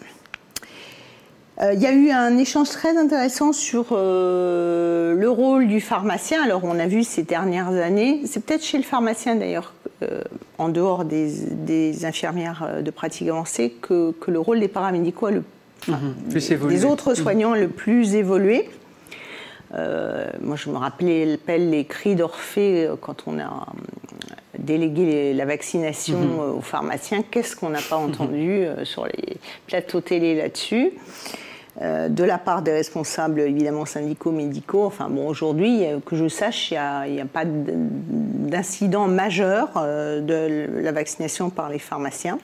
Il 1.63 1.81
y 1.81 1.87
a 1.87 1.93
eu 1.93 2.11
un 2.11 2.39
échange 2.39 2.71
très 2.71 2.97
intéressant 2.97 3.53
sur 3.53 3.89
le 3.93 5.29
rôle 5.29 5.69
du 5.69 5.81
pharmacien. 5.81 6.43
Alors 6.43 6.65
on 6.65 6.79
a 6.79 6.87
vu 6.87 7.05
ces 7.05 7.23
dernières 7.23 7.69
années, 7.69 8.23
c'est 8.25 8.43
peut-être 8.45 8.65
chez 8.65 8.79
le 8.79 8.85
pharmacien 8.85 9.35
d'ailleurs 9.35 9.75
euh, 10.03 10.23
en 10.57 10.71
dehors 10.71 11.05
des, 11.05 12.05
infirmières 12.07 12.67
euh, 12.67 12.83
de 12.83 12.91
pratique 12.91 13.29
avancée, 13.29 13.75
que, 13.83 14.15
le 14.27 14.41
rôle 14.41 14.61
des 14.61 14.69
paramédicaux 14.69 15.27
a 15.27 15.31
le, 15.31 15.45
mhm. 15.89 16.69
des 16.69 16.85
autres 16.87 17.15
soignants 17.15 17.55
le 17.55 17.69
plus 17.69 18.15
évolué. 18.15 18.71
moi, 19.73 20.57
je 20.57 20.71
me 20.71 20.77
rappelle 20.77 21.39
les 21.71 21.85
cris 21.85 22.15
d'Orphée 22.15 22.89
quand 23.03 23.25
on 23.27 23.39
a 23.39 23.67
délégué 24.59 25.35
la 25.35 25.45
vaccination 25.45 26.19
mhm. 26.19 26.57
aux 26.57 26.63
pharmaciens. 26.63 27.23
Qu'est-ce 27.31 27.55
qu'on 27.55 27.71
n'a 27.71 27.83
pas 27.83 27.97
entendu 27.97 28.65
sur 28.85 29.05
les 29.05 29.37
plateaux 29.67 30.01
télé 30.01 30.35
là-dessus? 30.35 30.93
euh, 30.93 31.40
de 31.79 32.25
la 32.25 32.39
part 32.39 32.63
des 32.63 32.73
responsables 32.73 33.41
évidemment 33.41 33.87
syndicaux, 33.87 34.33
médicaux. 34.33 34.85
Enfin 34.85 35.09
bon, 35.09 35.29
aujourd'hui, 35.29 35.85
que 36.05 36.17
je 36.17 36.29
sache, 36.29 36.73
il 36.73 37.13
n'y 37.13 37.21
a, 37.21 37.27
pas 37.27 37.45
d'incident 37.45 39.07
majeur 39.07 39.71
euh, 39.77 40.21
de 40.21 40.81
la 40.83 40.93
vaccination 40.93 41.51
par 41.51 41.71
les 41.71 41.79
pharmaciens. 41.79 42.39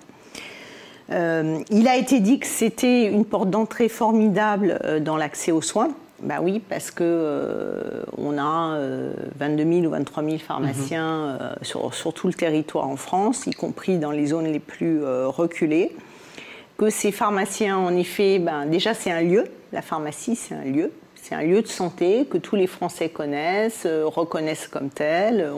Euh, 1.11 1.59
il 1.71 1.87
a 1.89 1.97
été 1.97 2.21
dit 2.21 2.39
que 2.39 2.47
c'était 2.47 3.07
une 3.07 3.25
porte 3.25 3.51
d'entrée 3.51 3.89
formidable 3.89 4.79
dans 5.01 5.17
l'accès 5.17 5.53
aux 5.53 5.63
soins. 5.63 5.91
Ben 6.23 6.39
oui, 6.41 6.63
parce 6.67 6.91
que 6.91 8.05
on 8.17 8.39
a 8.39 8.79
22 9.39 9.81
000 9.81 9.87
ou 9.87 9.91
23 9.91 10.25
000 10.25 10.39
pharmaciens 10.39 11.33
mhm. 11.33 11.39
sur, 11.61 11.93
sur, 11.93 12.15
tout 12.15 12.27
le 12.27 12.33
territoire 12.33 12.89
en 12.89 12.97
France, 12.97 13.47
y 13.47 13.51
compris 13.51 13.99
dans 13.99 14.13
les 14.13 14.29
zones 14.29 14.47
les 14.47 14.59
plus 14.59 15.05
reculées 15.05 15.95
que 16.77 16.91
ces 16.91 17.13
pharmaciens, 17.13 17.79
en 17.79 17.97
effet, 17.97 18.39
ben, 18.39 18.67
déjà 18.67 18.95
c'est 18.95 19.11
un 19.11 19.23
lieu, 19.23 19.45
la 19.73 19.83
pharmacie 19.83 20.37
c'est 20.37 20.55
un 20.55 20.65
lieu, 20.65 20.93
c'est 21.15 21.35
un 21.35 21.43
lieu 21.43 21.63
de 21.63 21.67
santé 21.67 22.27
que 22.31 22.39
tous 22.39 22.57
les 22.57 22.67
Français 22.67 23.09
connaissent, 23.09 23.85
euh, 23.87 24.05
reconnaissent 24.07 24.69
comme 24.69 24.91
tel. 24.91 25.51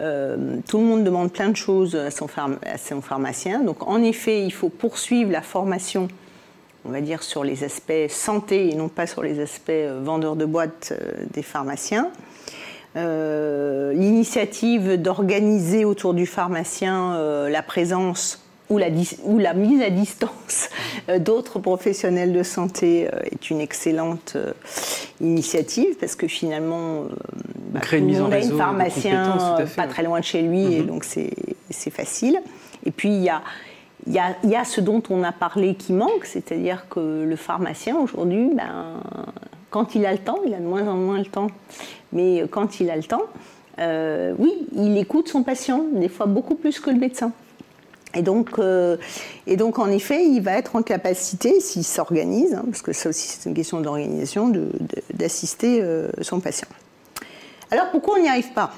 Euh, 0.00 0.58
tout 0.68 0.78
le 0.78 0.84
monde 0.84 1.02
demande 1.02 1.32
plein 1.32 1.48
de 1.48 1.56
choses 1.56 1.96
à 1.96 2.12
son, 2.12 2.28
pharmacien. 2.28 3.58
Donc 3.60 3.86
en 3.86 4.00
effet, 4.02 4.44
il 4.44 4.52
faut 4.52 4.68
poursuivre 4.68 5.32
la 5.32 5.42
formation, 5.42 6.06
on 6.84 6.90
va 6.90 7.00
dire, 7.00 7.24
sur 7.24 7.42
les 7.42 7.64
aspects 7.64 8.08
santé 8.08 8.70
et 8.70 8.74
non 8.74 8.88
pas 8.88 9.08
sur 9.08 9.24
les 9.24 9.40
aspects 9.40 9.70
euh, 9.70 10.00
vendeurs 10.02 10.36
de 10.36 10.44
boîtes 10.44 10.92
des 11.32 11.42
pharmaciens. 11.42 12.10
L'initiative 12.94 15.00
d'organiser 15.00 15.84
autour 15.84 16.14
du 16.14 16.26
pharmacien 16.26 17.48
la 17.48 17.62
présence 17.62 18.47
ou 18.70 18.78
la, 18.78 19.54
mise 19.54 19.82
à 19.82 19.90
distance 19.90 20.68
euh, 21.08 21.18
d'autres 21.18 21.58
professionnels 21.58 22.32
de 22.32 22.42
santé 22.42 23.08
euh, 23.12 23.20
est 23.30 23.50
une 23.50 23.60
excellente 23.60 24.34
euh, 24.36 24.52
initiative 25.20 25.96
parce 25.98 26.14
que 26.14 26.28
finalement, 26.28 27.04
bah, 27.70 27.80
tout 27.80 27.96
le 27.96 28.02
monde 28.02 28.32
a 28.32 28.40
une 28.40 28.56
pharmacien 28.56 29.56
pas 29.76 29.86
très 29.86 30.02
loin 30.02 30.20
de 30.20 30.24
chez 30.24 30.42
lui 30.42 30.74
et 30.74 30.80
mhm. 30.80 30.86
donc 30.86 31.04
c'est 31.04 31.90
facile. 31.90 32.40
Et 32.84 32.90
puis 32.90 33.08
il 33.08 33.22
y 33.22 33.30
a, 33.30 33.42
y, 34.06 34.18
a, 34.18 34.36
y 34.44 34.54
a, 34.54 34.64
ce 34.64 34.80
dont 34.80 35.02
on 35.08 35.22
a 35.22 35.32
parlé 35.32 35.74
qui 35.74 35.92
manque, 35.92 36.24
c'est-à-dire 36.24 36.86
que 36.88 37.24
le 37.24 37.36
pharmacien 37.36 37.96
aujourd'hui, 37.96 38.50
ben, 38.54 39.00
quand 39.70 39.94
il 39.94 40.04
a 40.06 40.12
le 40.12 40.18
temps, 40.18 40.38
il 40.46 40.54
a 40.54 40.58
de 40.58 40.64
moins 40.64 40.86
en 40.86 40.94
moins 40.94 41.18
le 41.18 41.26
temps, 41.26 41.48
mais 42.12 42.44
quand 42.50 42.80
il 42.80 42.90
a 42.90 42.96
le 42.96 43.02
temps, 43.02 43.24
oui, 44.38 44.52
il 44.76 44.96
écoute 44.98 45.28
son 45.28 45.42
patient, 45.42 45.84
des 45.94 46.08
fois 46.08 46.26
beaucoup 46.26 46.54
plus 46.54 46.80
que 46.80 46.90
le 46.90 46.98
médecin. 46.98 47.32
Et 48.14 48.22
donc, 48.22 48.58
euh, 48.58 48.96
et 49.46 49.56
donc, 49.56 49.78
en 49.78 49.88
effet, 49.88 50.24
il 50.24 50.40
va 50.40 50.52
être 50.52 50.76
en 50.76 50.82
capacité, 50.82 51.60
s'il 51.60 51.84
s'organise, 51.84 52.54
hein, 52.54 52.64
parce 52.66 52.82
que 52.82 52.92
ça 52.92 53.10
aussi 53.10 53.28
c'est 53.28 53.48
une 53.48 53.54
question 53.54 53.80
d'organisation, 53.80 54.52
d'assister 55.12 55.80
euh, 55.82 56.08
son 56.22 56.40
patient. 56.40 56.68
Alors, 57.70 57.90
pourquoi 57.90 58.14
on 58.18 58.22
n'y 58.22 58.28
arrive 58.28 58.52
pas? 58.52 58.70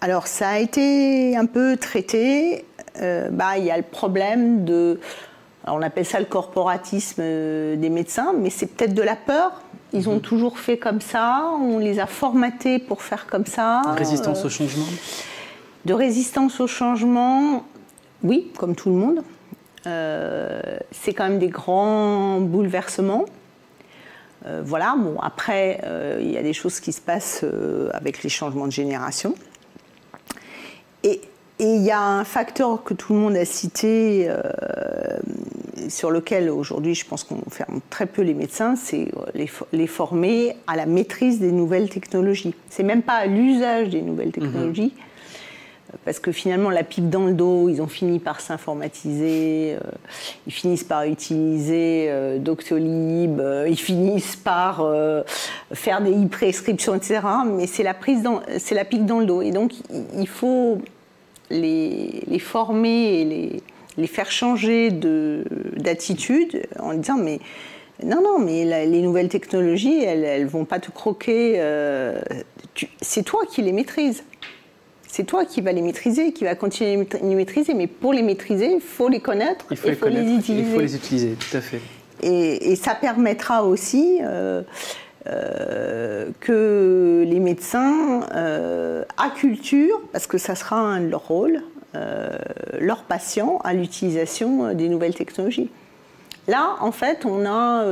Alors, 0.00 0.26
ça 0.26 0.50
a 0.50 0.58
été 0.58 1.36
un 1.36 1.46
peu 1.46 1.76
traité. 1.76 2.64
Euh, 3.02 3.28
bah, 3.30 3.58
il 3.58 3.64
y 3.64 3.70
a 3.70 3.76
le 3.76 3.82
problème 3.82 4.64
de. 4.64 4.98
on 5.66 5.82
appelle 5.82 6.06
ça 6.06 6.18
le 6.18 6.26
corporatisme 6.26 7.22
des 7.22 7.90
médecins, 7.90 8.32
mais 8.32 8.50
c'est 8.50 8.66
peut-être 8.66 8.94
de 8.94 9.02
la 9.02 9.16
peur. 9.16 9.60
Ils 9.92 10.08
ont 10.08 10.14
mhm. 10.14 10.20
toujours 10.20 10.58
fait 10.58 10.78
comme 10.78 11.00
ça, 11.00 11.50
on 11.60 11.78
les 11.78 11.98
a 11.98 12.06
formatés 12.06 12.78
pour 12.78 13.02
faire 13.02 13.26
comme 13.26 13.46
ça. 13.46 13.82
Résistance 13.96 14.44
au 14.44 14.48
changement? 14.48 14.86
de 15.84 15.94
résistance 15.94 16.60
au 16.60 16.66
changement, 16.66 17.64
oui, 18.22 18.50
comme 18.56 18.74
tout 18.74 18.90
le 18.90 18.96
monde. 18.96 19.22
Euh, 19.86 20.60
c'est 20.90 21.14
quand 21.14 21.28
même 21.28 21.38
des 21.38 21.48
grands 21.48 22.40
bouleversements. 22.40 23.24
Euh, 24.46 24.62
voilà, 24.64 24.96
bon, 24.98 25.18
après, 25.20 25.80
euh, 25.84 26.18
il 26.20 26.30
y 26.30 26.36
a 26.36 26.42
des 26.42 26.52
choses 26.52 26.80
qui 26.80 26.92
se 26.92 27.00
passent 27.00 27.44
avec 27.92 28.22
les 28.22 28.28
changements 28.28 28.66
de 28.66 28.72
génération. 28.72 29.34
Et 31.04 31.20
il 31.60 31.82
y 31.82 31.90
a 31.90 32.00
un 32.00 32.24
facteur 32.24 32.84
que 32.84 32.94
tout 32.94 33.14
le 33.14 33.18
monde 33.20 33.36
a 33.36 33.44
cité, 33.44 34.30
sur 35.88 36.10
lequel 36.10 36.50
aujourd'hui 36.50 36.94
je 36.94 37.06
pense 37.06 37.24
qu'on 37.24 37.42
ferme 37.50 37.80
très 37.88 38.06
peu 38.06 38.22
les 38.22 38.34
médecins, 38.34 38.76
c'est 38.76 39.08
les, 39.34 39.50
les, 39.72 39.86
former 39.86 40.56
à 40.66 40.76
la 40.76 40.86
maîtrise 40.86 41.40
des 41.40 41.50
nouvelles 41.50 41.88
technologies. 41.88 42.54
C'est 42.68 42.82
même 42.82 43.02
pas 43.02 43.14
à 43.14 43.26
l'usage 43.26 43.88
des 43.88 44.02
nouvelles 44.02 44.32
technologies, 44.32 44.92
parce 46.04 46.18
que 46.18 46.32
finalement, 46.32 46.68
la 46.70 46.84
pipe 46.84 47.08
dans 47.08 47.24
le 47.24 47.32
dos, 47.32 47.68
ils 47.68 47.80
ont 47.80 47.86
fini 47.86 48.18
par 48.18 48.40
s'informatiser, 48.40 49.74
euh, 49.74 49.90
ils 50.46 50.52
finissent 50.52 50.84
par 50.84 51.04
utiliser 51.04 52.06
euh, 52.08 52.38
Doctolib, 52.38 53.40
euh, 53.40 53.66
ils 53.68 53.78
finissent 53.78 54.36
par 54.36 54.86
faire 55.72 56.02
des 56.02 56.12
e-prescriptions, 56.12 56.94
etc. 56.94 57.20
Mais 57.46 57.66
c'est 57.66 57.82
la 57.82 57.94
prise 57.94 58.22
c'est 58.58 58.74
la 58.74 58.84
pipe 58.84 59.06
dans 59.06 59.20
le 59.20 59.26
dos. 59.26 59.42
Et 59.42 59.50
donc, 59.50 59.72
il 60.14 60.28
faut 60.28 60.78
les, 61.50 62.38
former 62.38 63.20
et 63.20 63.24
les, 63.24 63.62
les 63.96 64.06
faire 64.06 64.30
changer 64.30 64.90
d'attitude 64.90 66.66
en 66.78 66.92
disant, 66.94 67.16
mais 67.16 67.40
non, 68.04 68.22
non, 68.22 68.38
mais 68.38 68.86
les 68.86 69.02
nouvelles 69.02 69.28
technologies, 69.28 70.04
elles 70.04 70.44
ne 70.44 70.48
vont 70.48 70.64
pas 70.64 70.80
te 70.80 70.90
croquer. 70.90 71.62
c'est 73.00 73.22
toi 73.22 73.40
qui 73.50 73.62
les 73.62 73.72
maîtrises 73.72 74.22
c'est 75.08 75.24
toi 75.24 75.44
qui 75.44 75.60
vas 75.60 75.72
les 75.72 75.82
maîtriser, 75.82 76.32
qui 76.32 76.44
vas 76.44 76.54
continuer 76.54 76.92
à 76.92 77.26
les 77.26 77.34
maîtriser. 77.34 77.74
Mais 77.74 77.86
pour 77.86 78.12
les 78.12 78.22
maîtriser, 78.22 78.74
il 78.74 78.80
faut 78.80 79.08
les 79.08 79.20
connaître, 79.20 79.66
il 79.70 79.76
faut, 79.76 79.88
les, 80.08 80.20
utiliser. 80.20 80.68
Il 80.68 80.74
faut 80.74 80.80
les 80.80 80.94
utiliser, 80.94 81.30
tout 81.30 81.56
à 81.56 81.60
fait. 81.60 81.80
Et, 82.22 82.76
ça 82.76 82.94
permettra 82.94 83.64
aussi 83.64 84.18
euh, 84.22 84.62
euh, 85.26 86.30
que 86.40 87.24
les 87.26 87.40
médecins 87.40 88.20
euh, 88.34 89.04
acculturent, 89.16 90.00
parce 90.12 90.26
que 90.26 90.38
ça 90.38 90.54
sera 90.54 90.76
un 90.76 91.00
de 91.00 91.08
leurs 91.08 91.26
rôles, 91.26 91.62
euh, 91.94 92.30
leurs 92.80 93.02
patients 93.02 93.58
à 93.64 93.74
l'utilisation 93.74 94.72
des 94.74 94.88
nouvelles 94.88 95.14
technologies. 95.14 95.70
Là, 96.48 96.76
en 96.80 96.92
fait, 96.92 97.24
on 97.26 97.46
a 97.46 97.84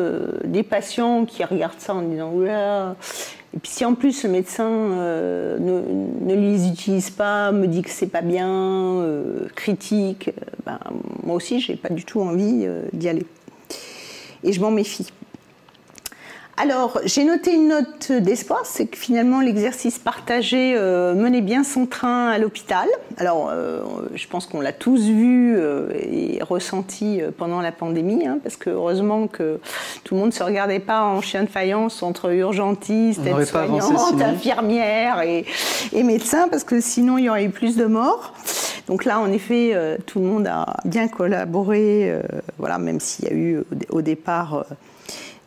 des 0.44 0.62
patients 0.62 1.26
qui 1.26 1.44
regardent 1.44 1.78
ça 1.78 1.94
en 1.94 2.02
disant 2.02 2.32
Oula, 2.32 2.96
et 3.56 3.58
puis 3.58 3.70
si 3.70 3.84
en 3.86 3.94
plus 3.94 4.22
le 4.22 4.28
médecin 4.28 4.68
euh, 4.68 5.58
ne, 5.58 6.34
les 6.34 6.68
utilise 6.68 7.08
pas, 7.08 7.52
me 7.52 7.66
dit 7.66 7.80
que 7.80 7.88
c'est 7.88 8.06
pas 8.06 8.20
bien, 8.20 8.50
euh, 8.50 9.48
critique, 9.54 10.28
euh, 10.28 10.42
ben, 10.66 10.78
moi 11.22 11.36
aussi 11.36 11.60
j'ai 11.60 11.74
pas 11.76 11.88
du 11.88 12.04
tout 12.04 12.20
envie 12.20 12.66
d'y 12.92 13.08
aller. 13.08 13.24
Et 14.44 14.52
je 14.52 14.60
m'en 14.60 14.70
méfie. 14.70 15.06
Alors, 16.58 17.00
j'ai 17.04 17.24
noté 17.24 17.52
une 17.52 17.68
note 17.68 18.12
d'espoir, 18.12 18.62
c'est 18.64 18.86
que 18.86 18.96
finalement 18.96 19.40
l'exercice 19.40 19.98
partagé 19.98 20.74
euh, 20.74 21.14
menait 21.14 21.42
bien 21.42 21.62
son 21.64 21.84
train 21.84 22.28
à 22.28 22.38
l'hôpital. 22.38 22.88
Alors, 23.18 23.50
euh, 23.50 23.82
je 24.14 24.26
pense 24.26 24.46
qu'on 24.46 24.62
l'a 24.62 24.72
tous 24.72 25.02
vu 25.02 25.54
euh, 25.54 25.90
et 26.00 26.38
ressenti 26.42 27.20
pendant 27.36 27.60
la 27.60 27.72
pandémie, 27.72 28.26
hein, 28.26 28.38
parce 28.42 28.56
que 28.56 28.70
heureusement 28.70 29.26
que 29.26 29.60
tout 30.02 30.14
le 30.14 30.20
monde 30.20 30.30
ne 30.30 30.34
se 30.34 30.42
regardait 30.42 30.80
pas 30.80 31.02
en 31.02 31.20
chien 31.20 31.42
de 31.42 31.50
faïence 31.50 32.02
entre 32.02 32.32
urgentistes, 32.32 33.20
aides-soignantes, 33.26 34.22
infirmières 34.22 35.20
et, 35.20 35.44
et, 35.92 36.02
médecins, 36.04 36.48
parce 36.48 36.64
que 36.64 36.80
sinon 36.80 37.18
il 37.18 37.24
y 37.24 37.28
aurait 37.28 37.44
eu 37.44 37.50
plus 37.50 37.76
de 37.76 37.84
morts. 37.84 38.32
Donc 38.86 39.04
là, 39.04 39.20
en 39.20 39.30
effet, 39.30 39.76
tout 40.06 40.20
le 40.20 40.26
monde 40.26 40.46
a 40.46 40.76
bien 40.84 41.08
collaboré, 41.08 42.14
voilà, 42.56 42.78
même 42.78 43.00
s'il 43.00 43.24
y 43.24 43.28
a 43.28 43.34
eu 43.34 43.62
au 43.90 44.00
départ 44.00 44.64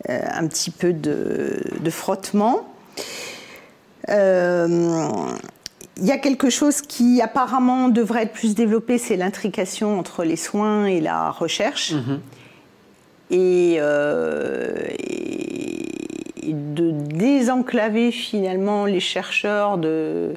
un 0.08 0.48
petit 0.48 0.72
peu 0.72 0.94
de, 0.94 1.90
frottement. 1.90 2.74
Euh, 4.10 5.04
il 5.98 6.06
y 6.06 6.12
a 6.12 6.18
quelque 6.18 6.50
chose 6.50 6.82
qui 6.82 7.22
apparemment 7.22 7.90
devrait 7.90 8.24
être 8.24 8.32
plus 8.32 8.56
développé, 8.56 8.98
c'est 8.98 9.18
l'intrication 9.18 10.00
entre 10.00 10.24
les 10.24 10.38
soins 10.38 10.86
et 10.86 11.02
la 11.02 11.32
recherche. 11.32 11.94
Mhm. 11.94 12.20
Euh, 13.32 14.76
et, 14.98 15.86
de 16.52 16.90
désenclaver 16.90 18.12
finalement 18.12 18.86
les 18.86 19.00
chercheurs 19.00 19.78
de, 19.78 20.34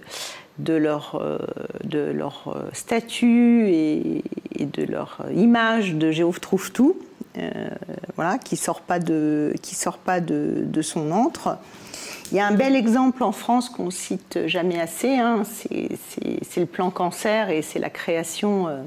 de, 0.58 0.74
leur, 0.74 1.38
de 1.84 2.00
leur 2.00 2.54
statut 2.74 3.68
et, 3.68 4.22
de 4.58 4.84
leur 4.84 5.20
image 5.34 5.94
de 5.94 6.10
Géoff 6.10 6.38
trouve 6.38 6.70
tout. 6.70 6.96
Euh, 6.98 7.11
voilà, 8.16 8.38
qui 8.38 8.56
sort 8.56 8.80
pas 8.80 8.98
de, 8.98 9.54
qui 9.62 9.74
sort 9.74 9.98
pas 9.98 10.20
de, 10.20 10.82
son 10.82 11.10
antre. 11.12 11.56
Il 12.30 12.36
y 12.36 12.40
a 12.40 12.46
un 12.46 12.54
bel 12.54 12.76
exemple 12.76 13.22
en 13.22 13.32
France 13.32 13.68
qu'on 13.68 13.90
cite 13.90 14.46
jamais 14.46 14.80
assez, 14.80 15.16
hein, 15.18 15.42
c'est 15.44 16.60
le 16.60 16.66
plan 16.66 16.90
cancer 16.90 17.50
et 17.50 17.62
c'est 17.62 17.78
la 17.78 17.90
création 17.90 18.68
euh, 18.68 18.82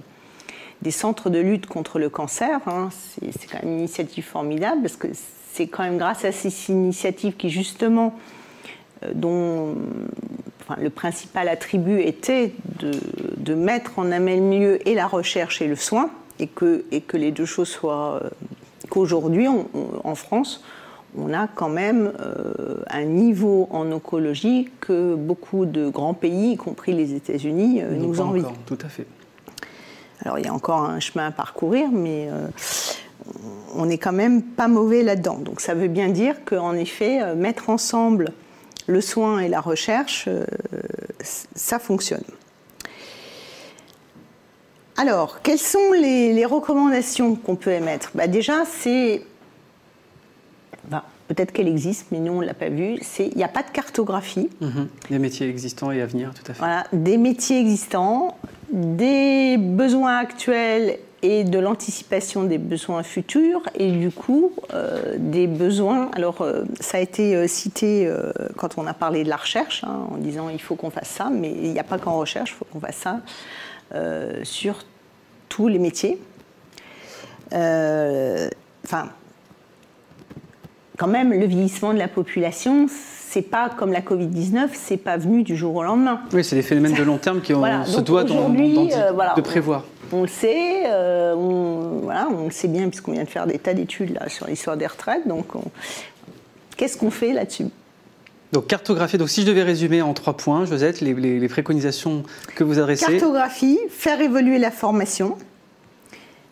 des 0.82 0.92
centres 0.92 1.30
de 1.30 1.40
lutte 1.40 1.68
contre 1.68 2.00
le 2.00 2.10
cancer. 2.10 2.60
Hein. 2.68 2.90
C'est 3.20 3.48
quand 3.48 3.62
même 3.62 3.74
une 3.74 3.80
initiative 3.80 4.26
formidable 4.26 4.82
parce 4.82 4.98
que 4.98 5.08
c'est 5.54 5.68
quand 5.68 5.84
même 5.84 5.98
grâce 5.98 6.26
à 6.26 6.32
ces 6.32 6.72
initiatives 6.72 7.36
qui 7.36 7.50
justement 7.50 8.16
euh, 9.04 9.12
dont 9.14 9.76
le 10.80 10.90
principal 10.90 11.48
attribut 11.48 12.02
était 12.02 12.54
de, 12.80 13.54
mettre 13.54 14.00
en 14.00 14.04
même 14.04 14.52
lieu 14.52 14.88
et 14.88 14.96
la 14.96 15.08
recherche 15.08 15.62
et 15.62 15.68
le 15.68 15.76
soin, 15.76 16.10
et 16.40 16.48
que, 16.48 16.86
et 16.92 17.02
que 17.02 17.18
les 17.18 17.32
deux 17.32 17.46
choses 17.46 17.70
soient. 17.70 18.22
Euh, 18.24 18.30
qu'aujourd'hui, 18.90 19.48
en 19.48 20.16
France, 20.16 20.64
on 21.18 21.34
a 21.34 21.48
quand 21.48 21.70
même 21.70 22.14
euh, 22.20 22.84
un 22.88 23.06
niveau 23.06 23.68
en 23.72 23.92
oncologie 23.92 24.70
que 24.80 25.16
beaucoup 25.16 25.66
de 25.66 25.90
grands 25.90 26.14
pays, 26.14 26.52
y 26.52 26.58
compris 26.58 26.94
les 26.94 27.16
États-Unis, 27.16 27.82
nous 27.98 28.22
envient. 28.22 28.46
Tout 28.68 28.78
à 28.82 28.90
fait. 28.90 29.08
Alors 30.22 30.38
il 30.38 30.46
y 30.46 30.48
a 30.48 30.54
encore 30.54 30.84
un 30.84 31.00
chemin 31.00 31.28
à 31.28 31.32
parcourir, 31.32 31.90
mais 31.92 32.30
on 33.76 33.88
n'est 33.88 33.98
quand 33.98 34.14
même 34.14 34.44
pas 34.44 34.68
mauvais 34.68 35.02
là-dedans. 35.02 35.40
Donc 35.40 35.62
ça 35.62 35.74
veut 35.74 35.88
bien 35.88 36.10
dire 36.10 36.46
qu'en 36.46 36.74
effet, 36.74 37.36
mettre 37.36 37.72
ensemble 37.72 38.34
le 38.88 39.02
soin 39.02 39.40
et 39.40 39.48
la 39.48 39.62
recherche, 39.62 40.26
euh, 40.28 40.46
ça 41.22 41.80
fonctionne. 41.80 42.24
Alors, 44.98 45.42
quelles 45.42 45.60
sont 45.60 45.92
les, 45.94 46.46
recommandations 46.46 47.36
qu'on 47.36 47.56
peut 47.56 47.72
émettre? 47.72 48.12
Bah 48.16 48.28
Déjà, 48.28 48.64
c'est. 48.66 49.22
Bah, 50.90 51.04
peut-être 51.28 51.52
qu'elle 51.52 51.68
existe, 51.68 52.08
mais 52.12 52.20
nous, 52.20 52.34
on 52.34 52.42
ne 52.42 52.46
l'a 52.46 52.54
pas 52.54 52.70
vue. 52.70 52.98
Il 53.20 53.36
n'y 53.36 53.44
a 53.44 53.50
pas 53.50 53.64
de 53.64 53.72
cartographie. 53.72 54.50
Mhm. 54.62 54.88
Des 55.10 55.20
métiers 55.20 55.50
existants 55.50 55.92
et 55.92 56.02
à 56.02 56.06
venir, 56.06 56.34
tout 56.34 56.50
à 56.50 56.54
fait. 56.54 56.60
Voilà, 56.60 56.86
des 56.94 57.18
métiers 57.18 57.60
existants, 57.60 58.38
des 58.72 59.58
besoins 59.58 60.18
actuels 60.18 60.98
et 61.22 61.44
de 61.44 61.58
l'anticipation 61.58 62.44
des 62.44 62.60
besoins 62.60 63.02
futurs 63.02 63.64
et 63.74 63.92
du 63.92 64.12
coup 64.12 64.52
euh, 64.74 65.16
des 65.18 65.48
besoins. 65.48 66.12
Alors 66.14 66.42
euh, 66.42 66.64
ça 66.80 66.98
a 66.98 67.02
été 67.02 67.36
euh, 67.36 67.48
cité 67.48 68.08
quand 68.58 68.78
on 68.78 68.86
a 68.86 68.94
parlé 68.94 69.24
de 69.24 69.30
la 69.30 69.38
recherche 69.38 69.84
hein, 69.84 70.08
en 70.12 70.18
disant 70.18 70.50
il 70.50 70.62
faut 70.62 70.76
qu'on 70.76 70.92
fasse 70.92 71.10
ça, 71.10 71.30
mais 71.32 71.52
il 71.52 71.72
n'y 71.72 71.80
a 71.80 71.84
pas 71.84 71.98
qu'en 71.98 72.20
recherche, 72.20 72.52
il 72.52 72.54
faut 72.54 72.66
qu'on 72.66 72.80
fasse 72.80 72.98
ça 72.98 73.22
sur 74.44 74.84
tous 75.50 75.68
les 75.68 75.80
métiers. 75.80 76.20
Enfin, 77.52 79.10
quand 80.98 81.08
même, 81.08 81.34
le 81.34 81.46
vieillissement 81.46 81.94
de 81.94 82.00
la 82.00 82.08
population, 82.08 82.88
c'est 82.90 83.42
pas 83.42 83.70
comme 83.70 83.92
la 83.92 84.02
Covid-19, 84.02 84.70
c'est 84.74 84.98
pas 84.98 85.18
venu 85.18 85.44
du 85.44 85.56
jour 85.58 85.76
au 85.76 85.84
lendemain. 85.84 86.22
Oui, 86.32 86.44
c'est 86.44 86.56
des 86.56 86.62
phénomènes 86.62 86.94
de 86.94 87.04
long 87.04 87.18
terme 87.18 87.42
qui 87.42 87.54
se 87.54 88.00
doivent 88.02 88.26
de 88.28 89.42
prévoir. 89.42 89.84
On 90.14 90.22
le 90.22 90.28
sait, 90.28 90.84
euh, 90.86 91.34
on, 91.36 92.00
voilà, 92.04 92.28
on 92.30 92.46
le 92.46 92.52
sait 92.52 92.68
bien 92.68 92.88
puisqu'on 92.90 93.12
vient 93.12 93.24
de 93.24 93.30
faire 93.30 93.48
des 93.48 93.58
tas 93.58 93.74
d'études 93.74 94.14
là 94.14 94.30
sur 94.30 94.48
l'histoire 94.48 94.78
des 94.78 94.86
retraites. 94.86 95.28
Donc, 95.28 95.48
qu'est-ce 96.78 96.96
qu'on 96.96 97.10
fait 97.12 97.34
là-dessus? 97.34 97.66
Donc 98.52 98.68
cartographie, 98.68 99.18
donc 99.18 99.30
si 99.30 99.42
je 99.42 99.48
devais 99.48 99.64
résumer 99.64 100.02
en 100.02 100.14
trois 100.14 100.38
points, 100.38 100.66
Josette, 100.66 101.02
les, 101.02 101.14
les, 101.14 101.48
préconisations 101.48 102.24
que 102.56 102.64
vous 102.64 102.80
adressez. 102.80 103.06
Cartographie, 103.06 103.80
faire 103.90 104.22
évoluer 104.22 104.60
la 104.60 104.72
formation, 104.72 105.38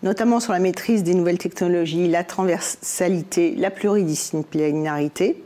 notamment 0.01 0.39
sur 0.39 0.53
la 0.53 0.59
maîtrise 0.59 1.03
des 1.03 1.13
nouvelles 1.13 1.37
technologies, 1.37 2.07
la 2.07 2.23
transversalité, 2.23 3.55
la 3.57 3.71
pluridisciplinarité. 3.71 5.41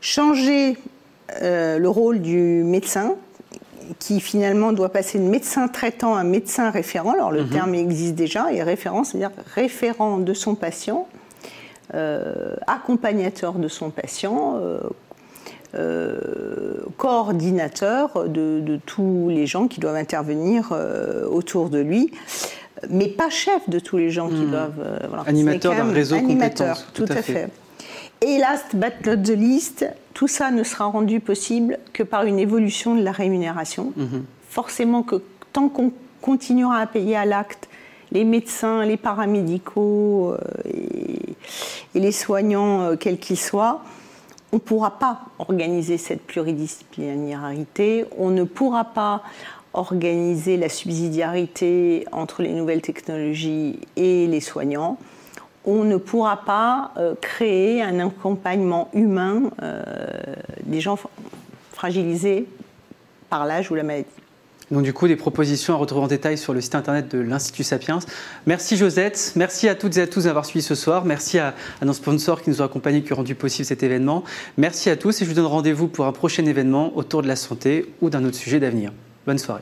Changer 0.00 0.76
euh, 1.40 1.78
le 1.78 1.88
rôle 1.88 2.20
du 2.20 2.64
médecin, 2.64 3.14
qui 3.98 4.20
finalement 4.20 4.72
doit 4.72 4.90
passer 4.90 5.18
de 5.18 5.24
médecin 5.24 5.68
traitant 5.68 6.14
à 6.14 6.24
médecin 6.24 6.70
référent. 6.70 7.12
Alors 7.12 7.32
le 7.32 7.44
mhm. 7.44 7.50
terme 7.50 7.74
existe 7.74 8.14
déjà, 8.14 8.52
et 8.52 8.62
référent, 8.62 9.04
c'est-à-dire 9.04 9.30
référent 9.54 10.18
de 10.18 10.34
son 10.34 10.54
patient, 10.54 11.06
accompagnateur 12.66 13.54
de 13.54 13.68
son 13.68 13.90
patient, 13.90 14.56
euh, 14.56 14.80
euh, 15.74 16.76
coordinateur 16.96 18.28
de, 18.28 18.78
tous 18.86 19.28
les 19.30 19.46
gens 19.46 19.68
qui 19.68 19.80
doivent 19.80 19.96
intervenir 19.96 20.74
autour 21.30 21.70
de 21.70 21.78
lui, 21.78 22.10
mais 22.88 23.08
pas 23.08 23.30
chef 23.30 23.68
de 23.68 23.78
tous 23.78 23.96
les 23.96 24.10
gens 24.10 24.28
qui 24.28 24.34
mhm. 24.36 24.50
doivent. 24.50 25.26
animateur 25.26 25.74
d'un 25.74 25.92
réseau 25.92 26.16
animateur, 26.16 26.78
Tout, 26.94 27.04
à, 27.08 27.22
fait. 27.22 27.48
Et 28.20 28.38
last 28.38 28.74
but 28.74 29.06
not 29.06 29.16
the 29.16 29.36
least, 29.36 29.86
tout 30.14 30.28
ça 30.28 30.50
ne 30.50 30.62
sera 30.62 30.86
rendu 30.86 31.20
possible 31.20 31.78
que 31.92 32.02
par 32.02 32.24
une 32.24 32.38
évolution 32.38 32.94
de 32.94 33.02
la 33.02 33.12
rémunération. 33.12 33.92
Mhm. 33.96 34.24
Forcément 34.48 35.02
que 35.02 35.22
tant 35.52 35.68
qu'on 35.68 35.92
continuera 36.20 36.78
à 36.78 36.86
payer 36.86 37.16
à 37.16 37.24
l'acte 37.24 37.68
les 38.12 38.24
médecins, 38.24 38.84
les 38.84 38.96
paramédicaux 38.96 40.32
euh, 40.32 40.38
et, 41.94 41.98
les 41.98 42.12
soignants, 42.12 42.82
euh, 42.82 42.96
quels 42.96 43.18
qu'ils 43.18 43.38
soient, 43.38 43.82
on 44.52 44.56
ne 44.56 44.60
pourra 44.60 44.98
pas 44.98 45.20
organiser 45.38 45.98
cette 45.98 46.22
pluridisciplinarité, 46.22 48.04
on 48.18 48.30
ne 48.30 48.44
pourra 48.44 48.84
pas 48.84 49.22
organiser 49.72 50.58
la 50.58 50.68
subsidiarité 50.68 52.06
entre 52.12 52.42
les 52.42 52.52
nouvelles 52.52 52.82
technologies 52.82 53.78
et 53.96 54.26
les 54.26 54.40
soignants 54.40 54.98
on 55.64 55.84
ne 55.84 55.96
pourra 55.96 56.38
pas 56.38 56.90
euh, 56.96 57.14
créer 57.20 57.82
un 57.82 58.00
accompagnement 58.00 58.90
humain 58.94 59.42
des 60.64 60.80
gens 60.80 60.98
fragilisés 61.72 62.48
par 63.30 63.46
l'âge 63.46 63.70
ou 63.70 63.76
la 63.76 63.84
maladie. 63.84 64.21
Donc 64.72 64.82
du 64.82 64.94
coup, 64.94 65.06
des 65.06 65.16
propositions 65.16 65.74
à 65.74 65.76
retrouver 65.76 66.04
en 66.04 66.08
détail 66.08 66.38
sur 66.38 66.54
le 66.54 66.62
site 66.62 66.74
internet 66.74 67.06
de 67.14 67.20
l'Institut 67.20 67.62
Sapiens. 67.62 67.98
Merci 68.46 68.78
Josette, 68.78 69.34
merci 69.36 69.68
à 69.68 69.74
toutes 69.74 69.98
et 69.98 70.00
à 70.00 70.06
tous 70.06 70.24
d'avoir 70.24 70.46
suivi 70.46 70.62
ce 70.62 70.74
soir, 70.74 71.04
merci 71.04 71.38
à, 71.38 71.54
nos 71.84 71.92
sponsors 71.92 72.40
qui 72.40 72.48
nous 72.48 72.62
ont 72.62 72.64
accompagnés, 72.64 73.02
qui 73.02 73.12
ont 73.12 73.16
rendu 73.16 73.34
possible 73.34 73.66
cet 73.66 73.82
événement. 73.82 74.24
Merci 74.56 74.88
à 74.88 74.96
tous 74.96 75.20
et 75.20 75.26
je 75.26 75.30
vous 75.30 75.36
donne 75.36 75.44
rendez-vous 75.44 75.88
pour 75.88 76.06
un 76.06 76.12
prochain 76.12 76.46
événement 76.46 76.96
autour 76.96 77.20
de 77.20 77.28
la 77.28 77.36
santé 77.36 77.92
ou 78.00 78.08
d'un 78.08 78.24
autre 78.24 78.36
sujet 78.36 78.60
d'avenir. 78.60 78.92
Bonne 79.26 79.38
soirée. 79.38 79.60